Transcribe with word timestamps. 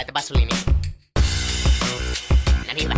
laita 0.00 0.12
bassolinja. 0.12 0.56
No 2.66 2.74
niin, 2.74 2.88
hyvä. 2.88 2.94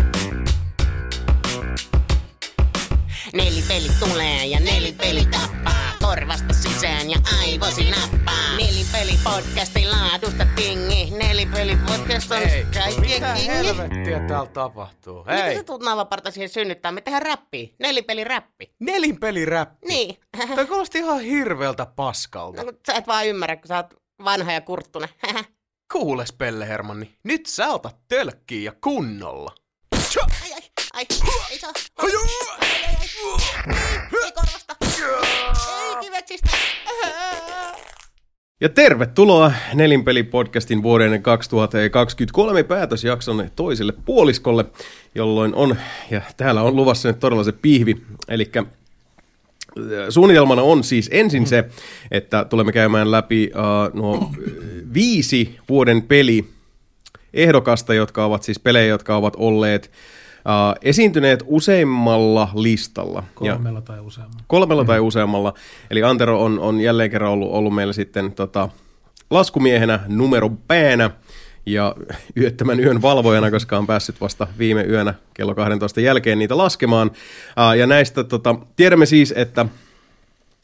Nelipeli 3.34 3.88
tulee 4.00 4.46
ja 4.46 4.60
nelipeli 4.60 5.26
tappaa. 5.26 5.92
Korvasta 6.02 6.54
sisään 6.54 7.10
ja 7.10 7.18
aivosi 7.40 7.90
nappaa. 7.90 8.56
Nelipeli 8.56 9.18
podcastin 9.24 9.90
laadusta 9.90 10.46
tingi. 10.56 11.10
Nelipeli 11.10 11.76
podcast 11.76 12.30
on 12.30 12.38
Hei, 12.38 12.64
kaikkien 12.64 13.00
mitä 13.00 13.34
kingi. 13.34 13.46
helvettiä 13.48 14.20
täällä 14.28 14.50
tapahtuu? 14.52 15.18
Mitä 15.18 15.32
Hei, 15.32 15.56
sä 15.56 15.64
tuut 15.64 15.82
naavaparta 15.82 16.30
siihen 16.30 16.48
synnyttää? 16.48 16.92
Me 16.92 17.00
tehdään 17.00 17.22
räppiä. 17.22 17.68
Nelipeli 17.78 18.24
räppi. 18.24 18.74
nelinpeliräppi. 18.80 19.86
Niin. 19.88 20.16
Toi 20.54 20.66
kuulosti 20.66 20.98
ihan 20.98 21.20
hirveältä 21.20 21.86
paskalta. 21.86 22.64
No, 22.64 22.72
sä 22.86 22.94
et 22.94 23.06
vaan 23.06 23.26
ymmärrä, 23.26 23.56
kun 23.56 23.68
sä 23.68 23.76
oot 23.76 23.94
vanha 24.24 24.52
ja 24.52 24.60
kurttunen. 24.60 25.08
Kuules, 25.92 26.32
Pelle 26.32 26.68
Hermanni, 26.68 27.10
nyt 27.24 27.46
sä 27.46 27.68
otat 27.68 27.96
tölkkiä 28.08 28.60
ja 28.62 28.72
kunnolla. 28.80 29.54
ai, 30.42 30.52
ai, 30.52 30.60
ai, 30.94 31.06
ei 31.50 31.58
saa. 31.58 31.72
Ai, 31.96 32.10
ai, 32.10 32.22
ai, 32.60 32.96
ai. 32.96 33.76
Ei, 33.76 34.24
ei 34.24 34.32
korvasta. 34.32 34.76
Ei 35.88 35.96
kiveksistä. 36.00 36.48
Ja 38.60 38.68
tervetuloa 38.68 39.52
Nelinpeli-podcastin 39.74 40.82
vuoden 40.82 41.22
2023 41.22 42.62
päätösjakson 42.62 43.50
toiselle 43.56 43.92
puoliskolle, 44.04 44.64
jolloin 45.14 45.54
on, 45.54 45.76
ja 46.10 46.20
täällä 46.36 46.62
on 46.62 46.76
luvassa 46.76 47.08
nyt 47.08 47.20
todella 47.20 47.44
se 47.44 47.52
pihvi, 47.52 48.02
eli 48.28 48.50
suunnitelmana 50.08 50.62
on 50.62 50.84
siis 50.84 51.10
ensin 51.12 51.46
se, 51.46 51.64
että 52.10 52.44
tulemme 52.44 52.72
käymään 52.72 53.10
läpi 53.10 53.50
uh, 53.54 54.00
nuo 54.00 54.30
viisi 54.94 55.56
vuoden 55.68 56.02
peli 56.02 56.44
ehdokasta, 57.34 57.94
jotka 57.94 58.24
ovat 58.24 58.42
siis 58.42 58.58
pelejä, 58.58 58.86
jotka 58.86 59.16
ovat 59.16 59.34
olleet 59.36 59.90
uh, 60.36 60.78
esiintyneet 60.82 61.42
useimmalla 61.46 62.48
listalla. 62.54 63.24
Ja, 63.40 63.52
Kolmella 63.52 63.80
tai 63.80 64.00
useammalla. 64.00 64.44
kolmella 64.46 64.84
tai 64.84 65.00
useammalla. 65.00 65.54
Eli 65.90 66.02
Antero 66.02 66.44
on, 66.44 66.58
on 66.58 66.80
jälleen 66.80 67.10
kerran 67.10 67.30
ollut, 67.30 67.52
ollut 67.52 67.74
meillä 67.74 67.92
sitten 67.92 68.32
tota, 68.32 68.68
laskumiehenä 69.30 70.00
numero 70.08 70.50
päänä 70.68 71.10
ja 71.66 71.94
yöttömän 72.36 72.80
yön 72.80 73.02
valvojana, 73.02 73.50
koska 73.50 73.78
on 73.78 73.86
päässyt 73.86 74.20
vasta 74.20 74.46
viime 74.58 74.82
yönä 74.82 75.14
kello 75.34 75.54
12 75.54 76.00
jälkeen 76.00 76.38
niitä 76.38 76.56
laskemaan. 76.56 77.10
Aa, 77.56 77.74
ja 77.74 77.86
näistä 77.86 78.24
tota, 78.24 78.54
tiedämme 78.76 79.06
siis, 79.06 79.34
että 79.36 79.66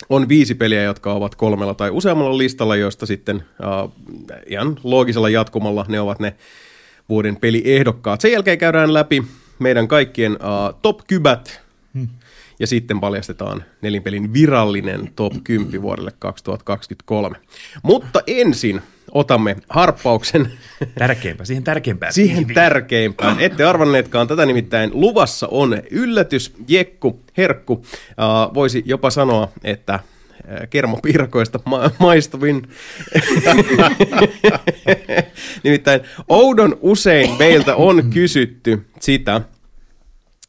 on 0.08 0.28
viisi 0.28 0.54
peliä, 0.54 0.82
jotka 0.82 1.12
ovat 1.12 1.34
kolmella 1.34 1.74
tai 1.74 1.90
useammalla 1.90 2.38
listalla, 2.38 2.76
joista 2.76 3.06
sitten 3.06 3.36
uh, 3.36 3.92
ihan 4.46 4.76
loogisella 4.82 5.28
jatkumalla 5.28 5.86
ne 5.88 6.00
ovat 6.00 6.20
ne 6.20 6.36
vuoden 7.08 7.36
peliehdokkaat. 7.36 8.20
Sen 8.20 8.32
jälkeen 8.32 8.58
käydään 8.58 8.94
läpi 8.94 9.22
meidän 9.58 9.88
kaikkien 9.88 10.32
uh, 10.32 10.78
top-kybät, 10.82 11.60
ja 12.60 12.66
sitten 12.66 13.00
paljastetaan 13.00 13.64
nelinpelin 13.82 14.32
virallinen 14.32 15.12
top 15.16 15.32
10 15.44 15.82
vuodelle 15.82 16.12
2023. 16.18 17.36
Mutta 17.82 18.20
ensin 18.26 18.82
otamme 19.12 19.56
harppauksen 19.68 20.52
Tärkeimpää, 20.98 21.46
siihen 21.46 21.64
tärkeimpään. 21.64 22.12
siihen 22.12 22.46
tärkeimpään. 22.54 23.40
Ette 23.40 23.64
arvanneetkaan 23.64 24.28
tätä 24.28 24.46
nimittäin. 24.46 24.90
Luvassa 24.92 25.48
on 25.50 25.82
yllätys, 25.90 26.52
jekku, 26.68 27.22
herkku. 27.36 27.72
Uh, 27.72 27.84
voisi 28.54 28.82
jopa 28.86 29.10
sanoa, 29.10 29.48
että 29.64 29.94
äh, 29.94 30.02
kermopiirakoista 30.70 31.60
ma- 31.64 31.90
maistuvin. 31.98 32.62
Nimittäin 35.64 36.00
oudon 36.28 36.78
usein 36.80 37.30
meiltä 37.38 37.76
on 37.76 38.10
kysytty 38.10 38.86
sitä, 39.00 39.40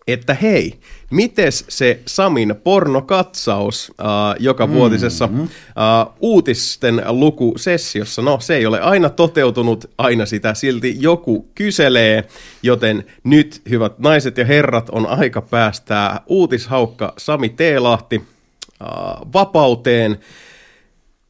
että 0.07 0.33
hei, 0.33 0.79
mites 1.09 1.65
se 1.69 1.99
Samin 2.05 2.55
pornokatsaus 2.63 3.89
uh, 3.89 4.05
joka 4.39 4.69
vuotisessa 4.69 5.25
uh, 5.25 6.13
uutisten 6.19 7.03
lukusessiossa, 7.07 8.21
no 8.21 8.39
se 8.39 8.55
ei 8.55 8.65
ole 8.65 8.81
aina 8.81 9.09
toteutunut, 9.09 9.91
aina 9.97 10.25
sitä 10.25 10.53
silti 10.53 10.95
joku 10.99 11.49
kyselee, 11.55 12.23
joten 12.63 13.05
nyt 13.23 13.61
hyvät 13.69 13.99
naiset 13.99 14.37
ja 14.37 14.45
herrat 14.45 14.89
on 14.89 15.07
aika 15.07 15.41
päästää 15.41 16.21
uutishaukka 16.27 17.13
Sami 17.17 17.49
Teelahti 17.49 18.17
uh, 18.17 19.33
vapauteen, 19.33 20.19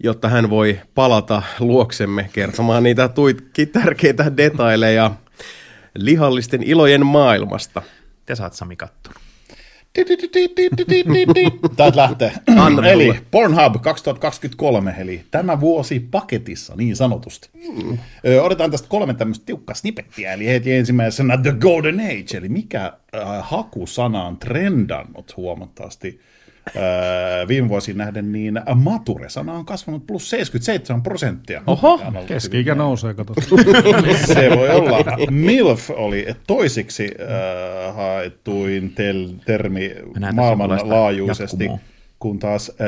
jotta 0.04 0.30
hän 0.30 0.50
voi 0.50 0.80
palata 0.96 1.42
luoksemme 1.60 2.30
kertomaan 2.34 2.84
niitä 2.84 3.08
tuitkin 3.08 3.70
tärkeitä 3.70 4.38
detaileja 4.38 5.12
lihallisten 5.96 6.64
ilojen 6.64 7.06
maailmasta. 7.06 7.82
Te 8.26 8.36
saat 8.36 8.54
Sami 8.54 8.76
kattonut. 8.76 9.29
Täältä 11.76 11.98
lähtee. 11.98 12.32
Eli. 12.92 13.16
Pornhub 13.32 13.82
2023, 13.82 14.96
eli 14.98 15.22
tämä 15.32 15.60
vuosi 15.60 16.00
paketissa 16.00 16.76
niin 16.76 16.96
sanotusti. 16.96 17.50
Mm. 17.54 17.98
Ö, 18.28 18.44
otetaan 18.44 18.72
tästä 18.72 18.88
kolme 18.88 19.14
tämmöistä 19.14 19.46
tiukkaa 19.46 19.76
snippettiä, 19.76 20.34
eli 20.34 20.48
heti 20.48 20.74
ensimmäisenä 20.74 21.38
The 21.38 21.52
Golden 21.60 22.00
Age, 22.00 22.38
eli 22.38 22.50
mikä 22.50 22.86
äh, 22.86 22.94
hakusana 23.42 24.26
on 24.26 24.38
trendannut 24.38 25.38
huomattavasti 25.38 26.20
äh, 26.76 27.48
viime 27.48 27.70
vuosiin 27.70 27.98
nähden, 27.98 28.32
niin 28.32 28.62
mature-sana 28.76 29.54
on 29.54 29.66
kasvanut 29.66 30.08
plus 30.08 30.30
77 30.30 31.04
prosenttia. 31.04 31.64
Oho, 31.68 32.02
Keski-ikä 32.28 32.76
nousee, 32.76 33.14
kato. 33.14 33.34
se 34.34 34.50
voi 34.56 34.70
olla. 34.70 34.98
MILF 35.32 35.90
oli 35.90 36.28
toisiksi 36.48 37.12
äh, 37.22 37.96
haettuin 37.96 38.90
tel, 38.96 39.30
termi 39.46 39.96
maailmanlaajuisesti, 40.34 41.70
kun 42.20 42.40
taas 42.40 42.72
äh, 42.82 42.88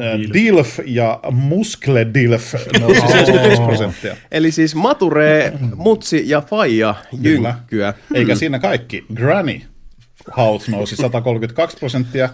äh, 0.00 0.20
DILF 0.32 0.78
ja 0.86 1.20
Muskle-DILF 1.30 2.80
nousi 2.80 3.00
71 3.00 3.62
prosenttia. 3.62 4.16
Eli 4.30 4.50
siis 4.50 4.74
Mature, 4.74 5.52
Mutsi 5.76 6.28
ja 6.28 6.40
Faija 6.40 6.94
jynkkyä. 7.20 7.94
Eikä 8.14 8.34
siinä 8.34 8.58
kaikki. 8.58 9.04
Granny 9.14 9.60
Haut 10.30 10.68
nousi 10.68 10.96
132 10.96 11.76
prosenttia, 11.76 12.28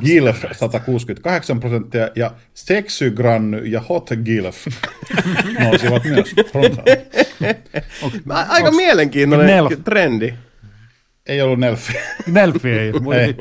Gilf 0.00 0.44
168 0.52 1.60
prosenttia 1.60 2.08
ja 2.16 2.30
Sexygranny 2.54 3.58
ja 3.66 3.80
Hot 3.80 4.10
Gilf 4.24 4.66
nousivat 5.60 6.04
myös. 6.04 6.34
A- 8.30 8.46
Aika 8.48 8.70
mielenkiintoinen 8.70 9.46
Nelf. 9.46 9.72
trendi. 9.84 10.34
Ei 11.26 11.40
ollut 11.42 11.58
Nelfi. 11.58 11.92
Nelfi 12.26 12.68
ei. 12.70 12.92
Ei. 13.20 13.34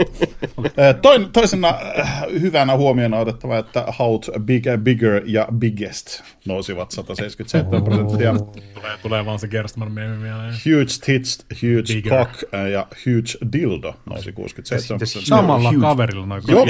Toin, 1.02 1.32
toisena 1.32 1.80
äh, 2.00 2.24
hyvänä 2.42 2.78
huomiona 2.78 3.18
otettava, 3.18 3.58
että 3.58 3.86
Haut, 3.88 4.30
Big, 4.40 4.64
Bigger 4.84 5.22
ja 5.26 5.48
Biggest 5.58 6.22
nousivat 6.46 6.92
177 6.92 7.84
prosenttia. 7.84 8.34
Tulee, 8.74 8.98
tulee 9.02 9.26
vaan 9.26 9.40
se 9.40 9.48
Gerstman 9.48 9.92
meemi 9.92 10.18
mieleen. 10.18 10.54
Huge 10.54 10.94
Tits, 11.06 11.46
Huge 11.54 11.94
Bigger. 11.94 12.26
Cock 12.26 12.44
äh, 12.54 12.68
ja 12.68 12.88
Huge 13.06 13.52
Dildo 13.54 13.96
nousi 14.06 14.32
67 14.32 14.98
prosenttia. 14.98 15.38
Samalla 15.38 15.70
Huge. 15.70 15.82
kaverilla 15.82 16.26
noin 16.26 16.44
Joo. 16.48 16.62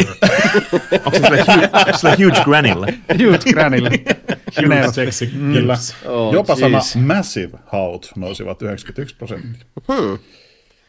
Onko 1.05 1.19
se 1.19 1.27
sille 1.27 1.67
huge, 1.77 1.97
sille 1.97 2.15
huge 3.29 3.53
granille? 3.53 3.91
Huge. 4.61 4.91
Sexy. 4.91 5.25
Kyllä. 5.25 5.77
Oh, 6.05 6.33
Jopa 6.33 6.55
sana 6.55 6.77
jeez. 6.77 6.95
Massive 6.95 7.59
Haut 7.65 8.11
nousivat 8.15 8.61
91 8.61 9.15
prosenttia. 9.15 9.63
Hmm. 9.87 10.19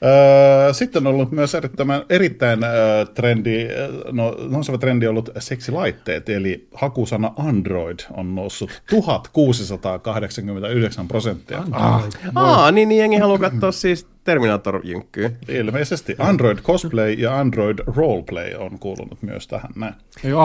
Öö, 0.05 0.73
Sitten 0.73 1.07
on 1.07 1.15
ollut 1.15 1.33
myös 1.33 1.55
erittäin, 1.55 1.89
erittäin 2.09 2.65
öö, 2.65 3.05
trendi, 3.15 3.67
öö, 3.71 3.89
no, 4.13 4.37
nouseva 4.49 4.79
trendi 4.79 5.07
on 5.07 5.11
ollut 5.11 5.31
seksilaitteet, 5.39 6.29
eli 6.29 6.69
hakusana 6.75 7.33
Android 7.37 7.99
on 8.17 8.35
noussut 8.35 8.83
1689 8.91 11.09
prosenttia. 11.09 11.63
Ah, 11.73 12.05
Aa, 12.35 12.71
niin, 12.71 12.89
niin 12.89 12.99
jengi 12.99 13.17
haluaa 13.17 13.39
katsoa 13.39 13.73
siis 13.73 14.07
Terminator-jynkkyä. 14.25 15.31
Ilmeisesti 15.49 16.15
Android 16.19 16.59
Cosplay 16.59 17.13
ja 17.13 17.39
Android 17.41 17.79
Roleplay 17.87 18.55
on 18.59 18.79
kuulunut 18.79 19.23
myös 19.23 19.49
tähän 19.49 19.71
näin. 19.77 19.95
ei 20.25 20.33
ole 20.33 20.43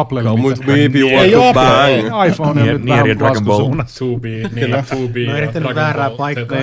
me 0.67 0.83
if 0.85 0.95
you 0.95 1.09
want 1.09 1.23
Ei 1.23 1.31
to 1.31 1.41
oo 1.43 1.53
bang. 1.53 2.27
iPhone 2.29 2.61
on 2.61 2.67
nyt 2.67 2.83
Nier 2.83 2.95
vähän 2.97 3.09
ja 3.09 3.19
Dragon 3.19 3.45
Ball. 3.45 3.57
laskusuunnassa. 3.57 3.99
Tubi, 3.99 4.43
niin. 4.55 4.75
Tubi. 4.91 5.25
No 5.25 5.31
ja 5.31 5.37
yrittänyt 5.37 5.75
väärää 5.75 6.09
paikkaa. 6.09 6.57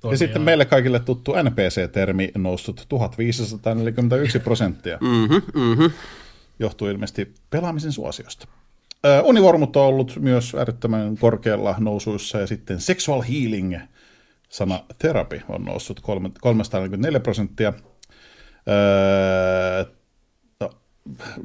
Z. 0.00 0.10
Ja 0.10 0.18
sitten 0.18 0.42
meille 0.42 0.64
kaikille 0.64 1.00
tuttu 1.00 1.32
NPC-termi 1.32 2.32
noussut 2.34 2.86
1541 2.88 4.38
prosenttia. 4.38 4.98
Mhm, 5.00 5.34
mhm. 5.54 5.84
Johtuu 6.58 6.88
ilmeisesti 6.88 7.34
pelaamisen 7.50 7.92
suosiosta. 7.92 8.48
Ö, 9.06 9.22
Univormut 9.22 9.76
on 9.76 9.82
ollut 9.86 10.16
myös 10.20 10.54
äärettömän 10.54 11.18
korkealla 11.18 11.74
nousuissa 11.78 12.38
ja 12.38 12.46
sitten 12.46 12.80
sexual 12.80 13.22
healing, 13.22 13.76
sana 14.48 14.80
therapy 14.98 15.40
on 15.48 15.64
noussut 15.64 16.00
kolme- 16.00 16.30
344 16.40 17.20
prosenttia. 17.20 17.72
Öö, 18.68 19.84
no, 20.60 20.70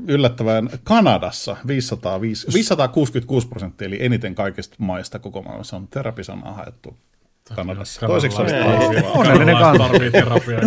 yllättävän 0.07 0.69
Kanadassa 0.83 1.57
505, 1.67 2.47
566 2.53 3.47
prosenttia, 3.47 3.87
eli 3.87 4.05
eniten 4.05 4.35
kaikista 4.35 4.75
maista 4.79 5.19
koko 5.19 5.41
maailmassa 5.41 5.75
on 5.75 5.87
terapisanaa 5.87 6.53
haettu 6.53 6.97
Kanadassa. 7.55 8.07
Toiseksi 8.07 8.41
oli 8.41 8.51
Onnellinen 9.03 9.57
terapiaa. 10.11 10.61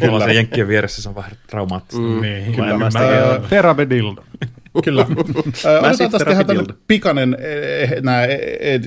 Kyllä. 0.00 0.24
se 0.24 0.32
jenkkien 0.32 0.68
vieressä 0.68 1.02
se 1.02 1.08
on 1.08 1.14
vähän 1.14 1.32
traumaattista. 1.46 2.02
Mm. 2.02 2.20
Niin, 2.20 2.52
Kyllä, 2.54 2.72
mä 2.72 2.78
mä, 2.78 2.90
sitä- 2.90 3.40
Terabedildo. 3.50 4.22
Kyllä. 4.84 5.06
Otetaan 5.08 5.94
sitten 5.94 6.10
tästä 6.10 6.30
ihan 6.30 6.46
tämmöinen 6.46 6.76
pikainen, 6.86 7.36
eh, 7.40 8.02
nämä 8.02 8.22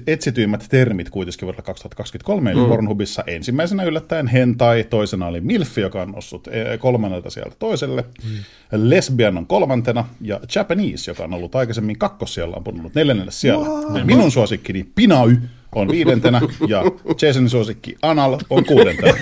etsityimmät 0.08 0.66
termit 0.70 1.10
kuitenkin 1.10 1.42
vuodelle 1.46 1.64
2023, 1.64 2.52
eli 2.52 2.60
mm. 2.62 2.68
Pornhubissa 2.68 3.24
ensimmäisenä 3.28 3.84
yllättäen 3.84 4.28
hentai, 4.28 4.84
toisena 4.84 5.28
oli 5.28 5.42
milfi, 5.42 5.82
joka 5.82 6.02
on 6.02 6.12
noussut 6.12 6.48
kolmannelta 6.80 7.30
sieltä 7.30 7.56
toiselle, 7.60 8.06
mm. 8.24 8.30
lesbian 8.72 9.38
on 9.38 9.48
kolmantena, 9.48 10.06
ja 10.22 10.40
Japanese, 10.56 11.12
joka 11.12 11.24
on 11.24 11.34
ollut 11.34 11.56
aikaisemmin 11.56 11.98
kakkossijalla, 12.00 12.56
on 12.56 12.64
pudonnut 12.64 12.96
neljännelle 12.96 13.32
siellä. 13.32 13.68
Wow. 13.68 14.02
Minun 14.04 14.32
suosikkini 14.32 14.88
Pinay 14.96 15.38
on 15.76 15.88
viidentenä, 15.88 16.42
ja 16.68 16.84
Jasonin 17.22 17.50
suosikki 17.50 17.96
Anal 18.02 18.38
on 18.50 18.66
kuudentena. 18.66 19.14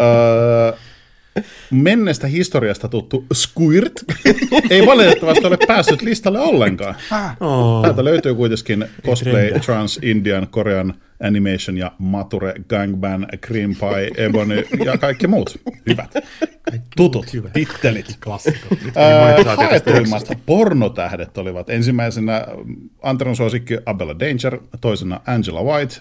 Öö, 0.00 0.72
menneestä 1.70 2.26
historiasta 2.26 2.88
tuttu 2.88 3.24
Squirt 3.34 3.92
ei 4.70 4.86
valitettavasti 4.86 5.46
ole 5.46 5.58
päässyt 5.66 6.02
listalle 6.02 6.38
ollenkaan. 6.38 6.94
Oh. 7.40 7.82
Täältä 7.82 8.04
löytyy 8.04 8.34
kuitenkin 8.34 8.86
cosplay, 9.06 9.60
trans, 9.60 9.98
indian, 10.02 10.46
korean, 10.50 10.94
animation 11.26 11.76
ja 11.76 11.92
mature, 11.98 12.54
gangbang, 12.68 13.24
cream 13.46 13.74
pie, 13.74 14.24
ebony 14.26 14.64
ja 14.84 14.98
kaikki 14.98 15.26
muut. 15.26 15.60
Hyvät. 15.88 16.14
Tutut 16.96 17.26
tittelit. 17.52 18.18
Klassikko. 18.24 18.76
Ää, 18.96 19.56
Haetuimmat 19.56 20.28
pornotähdet 20.46 21.38
olivat 21.38 21.70
ensimmäisenä 21.70 22.46
Anteron 23.02 23.36
suosikki 23.36 23.78
Abella 23.86 24.18
Danger, 24.18 24.58
toisena 24.80 25.20
Angela 25.26 25.62
White, 25.62 26.00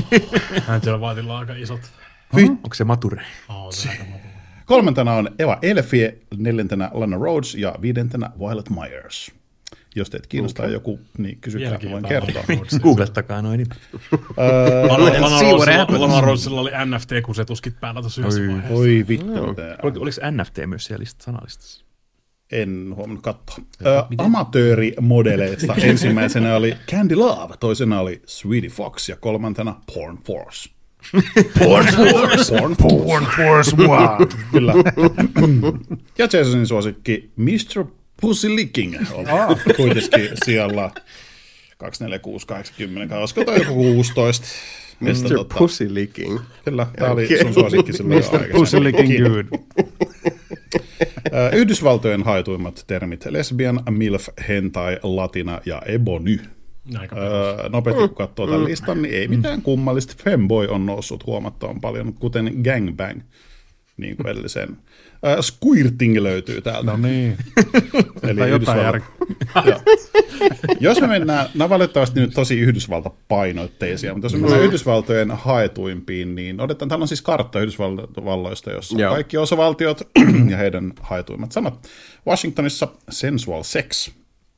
Angela 0.68 0.98
Whiteilla 0.98 1.34
on 1.34 1.40
aika 1.40 1.54
isot. 1.54 1.80
Onko 2.32 2.74
se 2.74 2.84
mature? 2.84 3.22
Oh, 3.48 3.72
se 3.82 3.88
kolmantena 4.66 5.12
on 5.12 5.30
Eva 5.38 5.58
Elfie, 5.62 6.18
neljäntenä 6.36 6.90
Lana 6.92 7.16
Rhodes 7.16 7.54
ja 7.54 7.74
viidentenä 7.82 8.30
Violet 8.38 8.70
Myers. 8.70 9.32
Jos 9.96 10.10
teitä 10.10 10.28
kiinnostaa 10.28 10.64
okay. 10.64 10.72
joku, 10.74 11.00
niin 11.18 11.38
kysykää, 11.40 11.78
voin 11.90 12.04
kertoa. 12.04 12.42
Lana 12.48 12.80
Googlettakaa 12.82 13.42
noin. 13.42 13.58
Niin. 13.58 13.66
Lana- 14.88 15.20
Lana 15.20 15.38
see 15.38 15.52
what 15.52 15.60
Rosella- 15.68 15.76
happens. 15.78 16.00
Lana 16.00 16.20
Rosella 16.20 16.60
oli 16.60 16.70
NFT-kusetuskit 16.70 17.80
päällä 17.80 18.00
tuossa 18.00 18.20
yhdessä 18.20 18.40
vaiheessa. 18.40 18.74
Oi 18.74 19.04
vittu. 19.08 19.32
Oliko, 19.82 20.00
oliko 20.00 20.16
NFT 20.30 20.58
myös 20.66 20.84
siellä 20.84 21.04
list- 21.04 21.24
sanalistassa? 21.24 21.84
En 22.52 22.92
huomannut 22.96 23.22
katsoa. 23.24 24.08
Amatöörimodeleista 24.18 25.74
ensimmäisenä 25.82 26.56
oli 26.56 26.76
Candy 26.90 27.14
Love, 27.14 27.54
toisena 27.60 28.00
oli 28.00 28.22
Sweetie 28.26 28.70
Fox 28.70 29.08
ja 29.08 29.16
kolmantena 29.16 29.80
Porn 29.94 30.18
Force. 30.26 30.70
Porn 31.58 31.86
Force! 31.86 32.58
Porn 32.58 32.76
Force! 32.76 33.04
Porn 33.04 33.26
Force, 33.36 33.76
wow! 33.76 34.28
Kyllä. 34.52 34.74
ja 36.18 36.28
Jasonin 36.32 36.66
suosikki 36.66 37.30
Mr. 37.36 37.84
Pussy 38.22 38.56
Licking 38.56 38.96
on 39.12 39.26
kuitenkin 39.76 40.28
siellä 40.44 40.90
2, 41.78 42.04
4, 42.04 42.18
6, 42.18 42.46
8, 42.46 42.74
10, 42.78 43.12
olisiko 43.12 43.44
toi 43.44 43.58
joku 43.58 43.74
16. 43.74 44.46
Mistä 45.00 45.28
Mr. 45.28 45.34
tota- 45.34 45.58
Pussy 45.58 45.94
Licking. 45.94 46.38
Kyllä, 46.64 46.86
tämä 46.98 47.10
oli 47.12 47.28
sun 47.42 47.54
suosikki 47.54 47.92
silloin 47.92 48.22
aikaisemmin. 48.24 48.52
Pussy 48.52 48.84
licking 48.84 49.26
good. 49.26 49.46
Yhdysvaltojen 51.52 52.22
haetuimmat 52.22 52.84
termit 52.86 53.24
lesbian, 53.30 53.80
milf, 53.90 54.28
hentai, 54.48 54.98
latina 55.02 55.60
ja 55.66 55.82
ebony. 55.86 56.38
Aika 56.98 57.16
Öö, 57.16 57.68
nopeasti 57.68 58.08
kun 58.08 58.16
katsoo 58.16 58.46
tämän 58.46 58.64
listan, 58.64 59.02
niin 59.02 59.14
ei 59.14 59.28
mitään 59.28 59.62
kummallista. 59.62 60.14
Femboy 60.24 60.66
on 60.68 60.86
noussut 60.86 61.26
huomattavan 61.26 61.80
paljon, 61.80 62.14
kuten 62.14 62.52
gangbang, 62.64 63.20
niin 63.96 64.16
kuin 64.16 64.26
edellisen. 64.28 64.76
Öö, 65.26 65.42
squirting 65.42 66.18
löytyy 66.18 66.60
täältä. 66.60 66.90
No 66.90 66.96
niin. 66.96 67.36
Eli 68.28 68.50
jotain 68.50 68.80
järkeä. 68.82 69.08
Jos 70.80 71.00
me 71.00 71.06
mennään, 71.06 71.46
nämä 71.54 71.68
valitettavasti 71.68 72.20
nyt 72.20 72.34
tosi 72.34 72.58
Yhdysvaltapainoitteisia, 72.60 74.12
mutta 74.12 74.24
jos 74.26 74.32
me 74.34 74.40
mennään 74.40 74.62
Yhdysvaltojen 74.62 75.30
haetuimpiin, 75.30 76.34
niin 76.34 76.60
otetaan, 76.60 76.88
täällä 76.88 77.02
on 77.02 77.08
siis 77.08 77.22
kartta 77.22 77.60
Yhdysvalloista, 77.60 78.70
jossa 78.70 78.94
on 78.94 79.00
Joo. 79.00 79.14
kaikki 79.14 79.36
osavaltiot 79.38 80.00
ja 80.50 80.56
heidän 80.56 80.92
haetuimmat 81.00 81.52
sanat. 81.52 81.88
Washingtonissa 82.26 82.88
sensual 83.10 83.62
sex, 83.62 84.10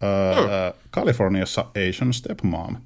öö, 0.03 0.73
Kaliforniassa 0.91 1.65
Asian 1.89 2.13
stepmom, 2.15 2.77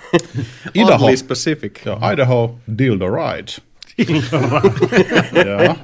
Idaho, 0.74 1.16
specific. 1.16 1.86
joo, 1.86 2.00
Idaho 2.12 2.58
dildo 2.78 3.06
ride, 3.10 3.52
Joo. 5.44 5.76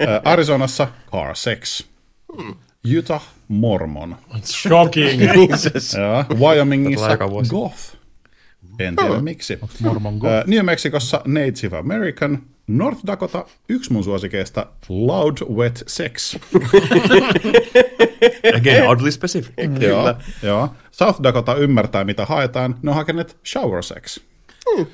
Ö, 0.00 0.20
Arizonassa 0.24 0.88
car 1.12 1.36
sex, 1.36 1.84
Utah 2.98 3.22
mormon, 3.48 4.16
Shocking. 4.44 5.22
Joo. 5.98 6.24
Wyomingissa 6.38 7.16
goth. 7.48 7.96
En 8.78 8.96
tiedä 8.96 9.20
miksi. 9.20 9.58
Mormon 9.80 10.18
go. 10.18 10.28
Ö, 10.28 10.44
New 10.46 10.64
Mexicossa 10.64 11.20
Native 11.24 11.76
American. 11.78 12.42
North 12.66 13.00
Dakota, 13.06 13.44
yksi 13.68 13.92
mun 13.92 14.04
suosikeista, 14.04 14.66
Loud 14.88 15.36
Wet 15.56 15.82
Sex. 15.86 16.36
Again, 18.56 18.88
oddly 18.88 19.10
specific. 19.10 19.54
Joo, 19.80 20.14
joo. 20.42 20.68
South 20.90 21.22
Dakota 21.22 21.54
ymmärtää, 21.54 22.04
mitä 22.04 22.24
haetaan. 22.26 22.74
Ne 22.82 22.90
on 22.90 22.96
hakeneet 22.96 23.36
shower 23.46 23.82
sex. 23.82 24.20
Joo, 24.76 24.86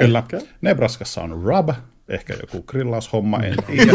Kyllä. 0.00 0.22
Nebraskassa 0.60 1.22
on 1.22 1.42
rub, 1.42 1.68
ehkä 2.08 2.34
joku 2.40 2.62
grillaushomma, 2.62 3.38
en 3.38 3.54
tiedä. 3.66 3.92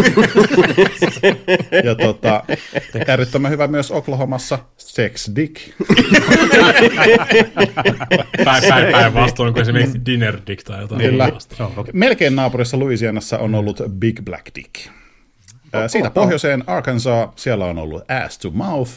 ja 1.88 1.96
tota, 1.96 2.44
äärettömän 3.08 3.52
hyvä 3.52 3.68
myös 3.68 3.92
Oklahomassa 3.92 4.60
sex 4.78 5.30
dick. 5.36 5.56
Päin, 8.46 8.64
päin, 8.70 8.92
päin 8.92 9.14
vastoin 9.14 9.54
kuin 9.54 9.62
esimerkiksi 9.62 10.06
Dinner 10.06 10.38
Dick 10.48 10.64
tai 10.64 10.82
jotain. 10.82 11.02
Kyllä. 11.02 11.32
Melkein 11.94 12.36
naapurissa 12.36 12.80
Louisianassa 12.80 13.38
on 13.38 13.56
ollut 13.56 13.82
Big 13.90 14.22
Black 14.22 14.56
Dick. 14.56 14.88
Ää, 15.74 15.88
Siitä 15.88 16.10
pohjoiseen 16.10 16.64
Arkansas, 16.68 17.30
siellä 17.36 17.66
on 17.66 17.78
ollut 17.78 18.04
Ass 18.26 18.38
to 18.38 18.52
Mouth. 18.52 18.92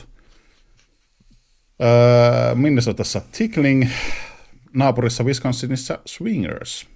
Ää, 1.80 2.54
Minnesotassa 2.54 3.20
Tickling. 3.38 3.88
Naapurissa 4.74 5.24
Wisconsinissa 5.24 5.98
Swingers. 6.06 6.86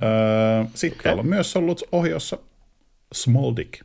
Ää, 0.00 0.66
Sitten 0.74 1.02
täällä 1.02 1.20
on 1.20 1.26
myös 1.26 1.56
ollut 1.56 1.82
ohjossa 1.92 2.38
Small 3.14 3.52
Dick. 3.56 3.80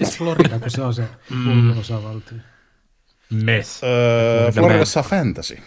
Florida, 0.18 0.58
kun 0.58 0.70
se 0.70 0.82
on 0.82 0.94
se 0.94 1.04
hullu 1.30 1.80
osavaltio? 1.80 2.38
Meth. 3.30 3.70
Ää, 4.44 4.52
Floridassa 4.52 5.02
Fantasy. 5.02 5.58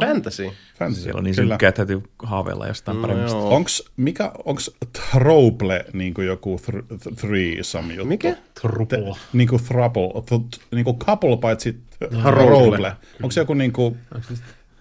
Fantasy. 0.00 0.50
Fantasy. 0.78 1.02
Siellä 1.02 1.18
on 1.18 1.24
niin 1.24 1.34
kyllä. 1.36 1.52
synkkää, 1.52 1.68
että 1.68 1.86
täytyy 1.86 2.02
haaveilla 2.22 2.66
jostain 2.66 2.98
paremmasta. 2.98 3.38
joo. 3.38 3.54
Onks, 3.54 3.82
mikä, 3.96 4.32
onks 4.44 4.70
Trople 5.12 5.84
niin 5.92 6.14
kuin 6.14 6.26
joku 6.26 6.60
th- 6.66 6.96
th- 6.96 7.14
threesome 7.16 7.94
juttu? 7.94 8.08
Mikä? 8.08 8.36
Trupla. 8.60 9.18
Niin 9.32 9.48
kuin 9.48 9.62
throuple, 9.64 10.02
th- 10.06 10.58
niin 10.70 10.84
kuin 10.84 10.98
couple 10.98 11.36
paitsi 11.36 11.80
roble. 12.24 12.96
Onko 13.22 13.30
se 13.30 13.40
joku 13.40 13.54
niin 13.54 13.72
kuin, 13.72 13.98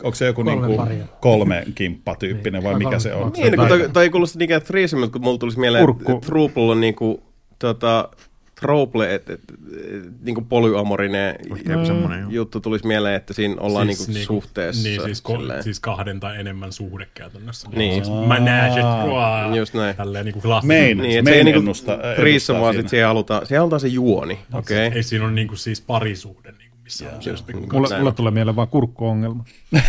onko 0.06 0.16
se 0.16 0.26
joku 0.26 0.44
Kolme 0.44 0.68
niin 0.68 0.78
paria. 0.78 1.06
kolme 1.22 1.64
kimppa 1.76 2.16
tyyppinen 2.16 2.64
vai 2.64 2.76
mikä 2.76 3.00
se 3.00 3.14
on? 3.14 3.32
Niin, 3.32 3.56
kun 3.56 3.68
toi, 3.68 3.90
toi 3.94 4.04
ei 4.04 4.10
kuulosta 4.10 4.40
niinkään 4.40 4.62
threesome, 4.62 5.08
kun 5.08 5.22
mulla 5.22 5.38
tulisi 5.38 5.60
mieleen, 5.60 5.90
että 5.90 6.26
Truple 6.26 6.64
on 6.64 6.82
niinku, 6.82 7.24
tota, 7.60 8.10
Trouble, 8.60 9.16
että 9.16 9.34
et, 9.34 9.40
et, 9.40 10.06
niinku 10.22 10.42
polyamorinen 10.42 11.36
joo. 11.66 12.30
juttu 12.30 12.60
tulisi 12.60 12.88
mieleen, 12.88 13.16
että 13.16 13.34
siinä 13.34 13.56
ollaan 13.60 13.88
Siis 13.88 14.00
niinku, 14.00 14.14
niinku- 14.14 14.34
suhteessa. 14.34 14.84
Niin, 14.88 15.02
siis, 15.02 15.24
ko- 15.30 15.64
siis 15.64 15.80
kahden 15.80 16.20
tai 16.20 16.40
enemmän 16.40 16.72
suhde 16.72 17.08
käytännössä. 17.14 17.70
Niin. 17.76 18.06
Siis 18.06 18.18
manage 18.28 18.80
it. 18.80 19.56
Just 19.56 19.74
näin. 19.74 19.96
Tälleen 19.96 20.26
niinku 20.26 20.42
klassinen. 20.42 20.84
Main, 20.84 20.98
Niin, 20.98 21.20
että 21.20 21.24
main 21.24 21.34
se 21.34 21.38
ei 21.38 21.44
niinku 21.44 21.60
ennusta, 21.60 21.98
threesome, 22.16 22.60
vaan 22.60 22.76
sit 22.76 22.90
siihen 22.90 23.08
halutaan, 23.08 23.46
siihen 23.46 23.60
halutaan 23.60 23.80
se 23.80 23.88
juoni, 23.88 24.40
okei? 24.54 24.88
Okay. 24.88 24.98
Ei 24.98 25.04
siinä 25.04 25.26
ole 25.26 25.34
niinku 25.34 25.56
siis 25.56 25.82
parisuhde, 25.82 26.52
niinku, 26.52 26.65
missä 26.86 27.06
on 27.16 27.22
Just, 27.26 27.48
näin. 27.48 28.02
mulle 28.02 28.12
tulee 28.14 28.32
mieleen 28.32 28.56
vaan 28.56 28.68
kurkkuongelma. 28.68 29.44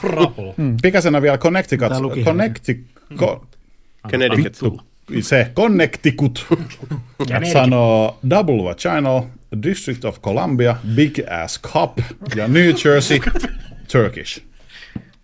Trouble. 0.00 0.54
Pikaisena 0.82 1.22
vielä 1.22 1.38
Connecticut. 1.38 1.88
Ko, 3.16 3.46
Connecticut. 4.10 4.44
vittu, 4.44 4.80
se 5.20 5.52
Connecticut 5.54 6.46
sanoo 7.52 8.18
Double 8.30 8.64
Vaginal, 8.64 9.22
District 9.62 10.04
of 10.04 10.20
Columbia, 10.22 10.76
Big 10.94 11.18
Ass 11.44 11.60
Cup 11.62 11.98
ja 12.36 12.48
New 12.48 12.74
Jersey, 12.84 13.20
Turkish. 13.92 14.42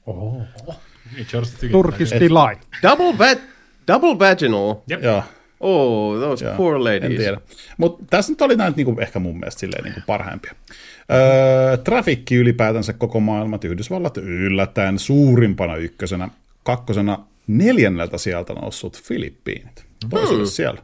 Tykittää. 0.04 1.73
Turkish 1.73 2.12
Delight. 2.12 2.62
Double, 2.82 3.18
va- 3.18 3.40
double 3.88 4.18
vaginal. 4.18 4.75
Jep. 4.88 5.02
Joo. 5.02 5.23
Oh, 5.62 6.21
those 6.21 6.45
Joo, 6.45 6.54
poor 6.57 6.76
En 6.76 6.85
ladies. 6.85 7.19
tiedä. 7.19 7.40
Mutta 7.78 8.04
tässä 8.11 8.33
nyt 8.33 8.42
oli 8.42 8.57
näitä 8.57 8.76
niinku, 8.76 8.97
ehkä 9.00 9.19
mun 9.19 9.38
mielestä 9.38 9.61
silleen, 9.61 9.85
niinku 9.85 10.00
parhaimpia. 10.07 10.54
Öö, 11.12 11.76
trafikki 11.76 12.35
ylipäätänsä 12.35 12.92
koko 12.92 13.21
maailmat, 13.21 13.64
Yhdysvallat 13.64 14.16
yllättäen 14.16 14.99
suurimpana 14.99 15.76
ykkösenä, 15.76 16.28
kakkosena 16.62 17.19
neljänneltä 17.47 18.19
sieltä 18.19 18.52
noussut 18.52 19.02
Filippiinit. 19.02 19.85
Toisella 20.11 20.47
siellä. 20.47 20.83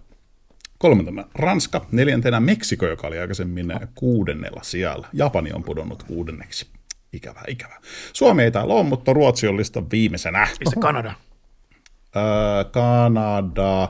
Kolmantena 0.79 1.25
Ranska, 1.35 1.87
neljäntenä 1.93 2.41
Meksiko, 2.41 2.87
joka 2.87 3.07
oli 3.07 3.19
aikaisemmin 3.19 3.73
kuudennella 3.95 4.61
siellä. 4.63 5.09
Japani 5.13 5.53
on 5.53 5.63
pudonnut 5.65 6.03
kuudenneksi. 6.03 6.67
Ikävää, 7.13 7.45
ikävää. 7.49 7.81
Suomi 8.13 8.43
ei 8.43 8.51
täällä 8.51 8.75
ole, 8.75 8.83
mutta 8.83 9.13
Ruotsi 9.13 9.49
on 9.49 9.57
listan 9.57 9.91
viimeisenä. 9.91 10.49
Missä 10.61 10.81
Kanada? 10.81 11.13
Öö, 12.17 12.65
Kanada 12.65 13.89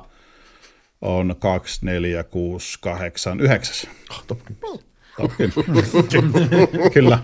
on 1.01 1.35
2, 1.39 1.79
4, 1.87 2.25
6, 2.25 2.79
8, 2.81 3.41
9. 3.41 3.91
Top 4.27 4.39
10. 4.47 4.89
Kyllä. 6.95 7.19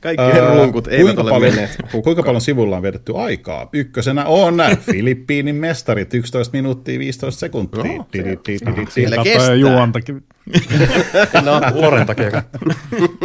Kaikki 0.00 0.22
Öö, 0.24 0.54
runkut 0.56 0.88
eivät 0.88 1.04
kuinka 1.04 1.22
ole 1.22 1.30
paljon, 1.30 1.54
menneet. 1.54 1.76
Kuinka 2.04 2.22
paljon 2.22 2.40
sivulla 2.40 2.76
on 2.76 2.82
vietetty 2.82 3.12
aikaa? 3.16 3.68
Ykkösenä 3.72 4.24
on 4.26 4.54
Filippiinin 4.80 5.54
mestarit, 5.56 6.14
11 6.14 6.52
minuuttia 6.52 6.98
15 6.98 7.40
sekuntia. 7.40 7.84
No, 7.84 8.06
Siellä 8.88 9.16
kestää. 9.24 9.54
juontakin. 9.54 10.24
No, 11.44 11.60
Loren 11.74 12.06
takia. 12.06 12.42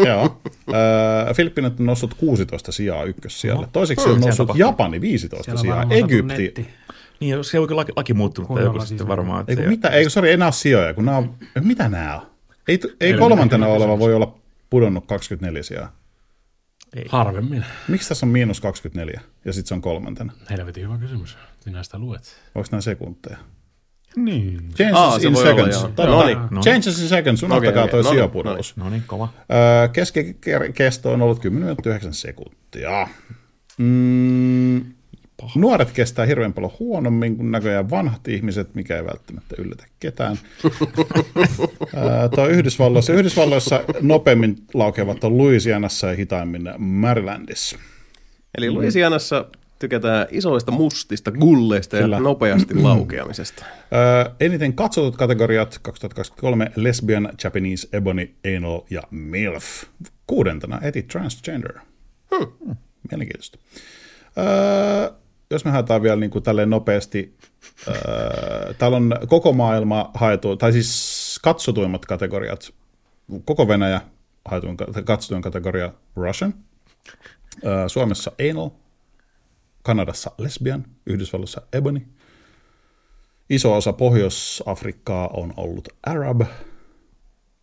Joo. 0.06 0.42
Öö, 0.74 1.34
Filippiinit 1.34 1.80
on 1.80 1.86
noussut 1.86 2.14
16 2.14 2.72
sijaa 2.72 3.04
ykkössijalle. 3.04 3.68
Toiseksi 3.72 4.10
on 4.10 4.22
noussut. 4.22 4.50
Japani 4.56 5.02
15 5.02 5.44
Siellä 5.44 5.62
sijaa. 5.62 5.86
Egypti. 5.90 6.68
Niin, 7.20 7.44
se 7.44 7.60
on 7.60 7.76
laki, 7.76 7.92
laki 7.96 8.14
muuttunut 8.14 8.62
joku 8.62 8.86
sitten 8.86 9.08
varmaan. 9.08 9.42
Että 9.42 9.52
Ei, 9.52 9.56
kun 9.56 9.64
se- 9.64 9.70
mitä, 9.70 9.90
ei, 9.90 10.10
sori, 10.10 10.32
enää 10.32 10.46
ole 10.46 10.54
sijoja, 10.54 10.94
kun 10.94 11.06
nämä 11.06 11.18
on, 11.18 11.36
mitä 11.64 11.90
nämä 11.90 12.16
on? 12.16 12.28
Ei, 12.68 12.80
ei 13.02 13.14
kolmantena 13.14 13.68
oleva 13.68 14.00
voi 14.00 14.14
olla 14.14 14.38
pudonnut 14.70 15.06
24 15.08 15.64
sijaa. 15.64 15.96
Harvemmin. 17.10 17.66
Miksi 17.88 18.10
tässä 18.10 18.26
on 18.26 18.30
miinus 18.30 18.62
24 18.62 19.22
ja 19.46 19.54
sitten 19.54 19.68
se 19.68 19.74
on 19.74 19.82
kolmantena? 19.82 20.34
Helvetin 20.50 20.84
hyvä 20.84 20.98
kysymys. 20.98 21.38
Sinä 21.60 21.84
sitä 21.84 21.98
luet. 22.00 22.38
Onko 22.56 22.68
nämä 22.72 22.82
sekunteja? 22.82 23.38
Niin. 24.16 24.70
Changes 24.76 24.98
Aa, 24.98 25.20
se 25.20 25.28
in 25.28 25.36
olla, 25.36 25.46
seconds. 25.46 25.76
joo. 25.76 25.82
Totta. 25.84 26.06
No 26.06 26.26
niin. 26.26 26.38
No. 26.52 26.62
Changes 26.62 27.02
in 27.02 27.08
seconds, 27.10 27.44
unohtakaa 27.44 27.84
Okei, 27.84 27.92
toi 27.92 28.00
okei. 28.00 28.04
No 28.04 28.12
niin, 28.12 28.18
sijapudous. 28.20 28.78
No 28.78 28.90
niin, 28.90 29.04
kova. 29.08 29.30
Öö, 29.54 29.88
Keskikesto 29.88 31.12
on 31.12 31.22
ollut 31.22 31.40
10 31.40 31.64
minuuttia 31.64 31.90
9 31.90 32.14
sekuntia. 32.14 33.08
Mm, 33.78 34.86
nuoret 35.56 35.92
kestää 35.92 36.26
hirveän 36.26 36.54
paljon 36.54 36.72
huonommin 36.80 37.38
kuin 37.38 37.52
näköjään 37.52 37.90
vanhat 37.90 38.28
ihmiset, 38.28 38.76
mikä 38.76 38.98
ei 38.98 39.06
välttämättä 39.06 39.56
yllätä 39.58 39.86
ketään. 40.00 40.38
Tuo 42.36 42.48
Yhdysvalloissa, 42.48 43.14
Yhdysvalloissa 43.14 43.84
nopeammin 44.02 44.56
laukeavat 44.74 45.24
on 45.24 45.38
Louisianassa 45.38 46.08
ja 46.08 46.16
hitaimmin 46.16 46.74
Marylandissa. 46.78 47.80
Eli 48.58 48.70
Louisianassa 48.70 49.46
tykätään 49.80 50.28
isoista 50.32 50.72
mustista 50.72 51.32
gulleista 51.32 51.98
Kyllä. 51.98 52.16
ja 52.16 52.20
nopeasti 52.20 52.76
laukeamisesta. 52.76 53.66
Öö, 53.94 54.34
eniten 54.40 54.74
katsotut 54.74 55.18
kategoriat 55.18 55.80
2023 55.82 56.72
Lesbian, 56.76 57.30
Japanese, 57.44 57.88
Ebony, 57.94 58.30
Anal 58.58 58.82
ja 58.90 59.02
MILF. 59.12 59.66
Kuudentena 60.28 60.80
eti 60.82 61.04
Transgender. 61.04 61.74
Hmm. 62.36 62.76
Mielenkiintoista. 63.12 63.58
Öö, 64.38 65.25
jos 65.50 65.66
me 65.66 65.72
haetaan 65.72 66.02
vielä 66.02 66.16
niin 66.16 66.30
kuin 66.30 66.44
tälleen 66.44 66.70
nopeasti, 66.70 67.38
öö, 67.88 68.74
täällä 68.74 68.98
on 68.98 69.14
koko 69.28 69.54
maailma 69.54 70.12
haetu, 70.14 70.58
tai 70.58 70.72
siis 70.74 71.40
katsotuimmat 71.44 72.06
kategoriat, 72.06 72.74
koko 73.46 73.68
Venäjä 73.68 74.02
haetuin, 74.46 74.78
katsotuin 75.06 75.42
kategoria 75.42 75.94
Russian, 76.16 76.54
öö, 77.66 77.90
Suomessa 77.90 78.32
Anal, 78.52 78.70
Kanadassa 79.84 80.32
Lesbian, 80.38 80.86
Yhdysvalloissa 81.06 81.62
Ebony, 81.74 82.02
Iso 83.50 83.76
osa 83.76 83.94
Pohjois-Afrikkaa 83.94 85.28
on 85.28 85.54
ollut 85.58 85.88
Arab. 86.04 86.42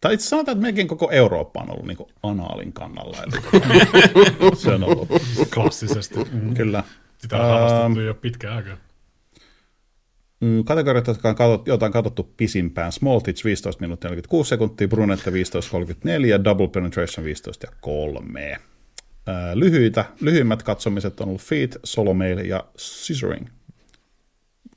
Tai 0.00 0.14
itse 0.14 0.28
sanotaan, 0.28 0.56
että 0.56 0.62
melkein 0.66 0.88
koko 0.88 1.10
Eurooppa 1.10 1.60
on 1.60 1.70
ollut 1.70 1.86
niin 1.86 1.98
anaalin 2.22 2.72
kannalla. 2.72 3.16
Eli 3.22 4.56
se 4.62 4.70
on 4.74 4.84
ollut, 4.84 5.08
Klassisesti. 5.54 6.14
kyllä. 6.56 6.84
Sitä 7.22 7.36
on 7.36 7.60
harrastettu 7.60 8.00
jo 8.00 8.14
pitkään 8.14 8.56
aikaa. 8.56 8.76
Mm, 10.40 10.64
Kategoriat, 10.64 11.06
jotka 11.06 11.28
on 11.28 11.34
katsottu, 11.34 11.70
joita 11.70 11.86
on 11.86 11.92
katsottu 11.92 12.32
pisimpään. 12.36 12.92
Small 12.92 13.20
Tits 13.20 13.44
15 13.44 13.80
minuuttia 13.80 14.10
46 14.10 14.48
sekuntia, 14.48 14.88
Brunette 14.88 15.30
15.34, 15.30 16.44
Double 16.44 16.68
Penetration 16.68 17.24
15 17.24 17.66
ja 17.66 17.72
3. 17.80 18.56
Ää, 19.26 19.58
lyhyitä, 19.58 20.04
lyhyimmät 20.20 20.62
katsomiset 20.62 21.20
on 21.20 21.28
ollut 21.28 21.42
Feet, 21.42 21.78
Solo 21.84 22.14
Male 22.14 22.42
ja 22.42 22.64
Scissoring. 22.76 23.46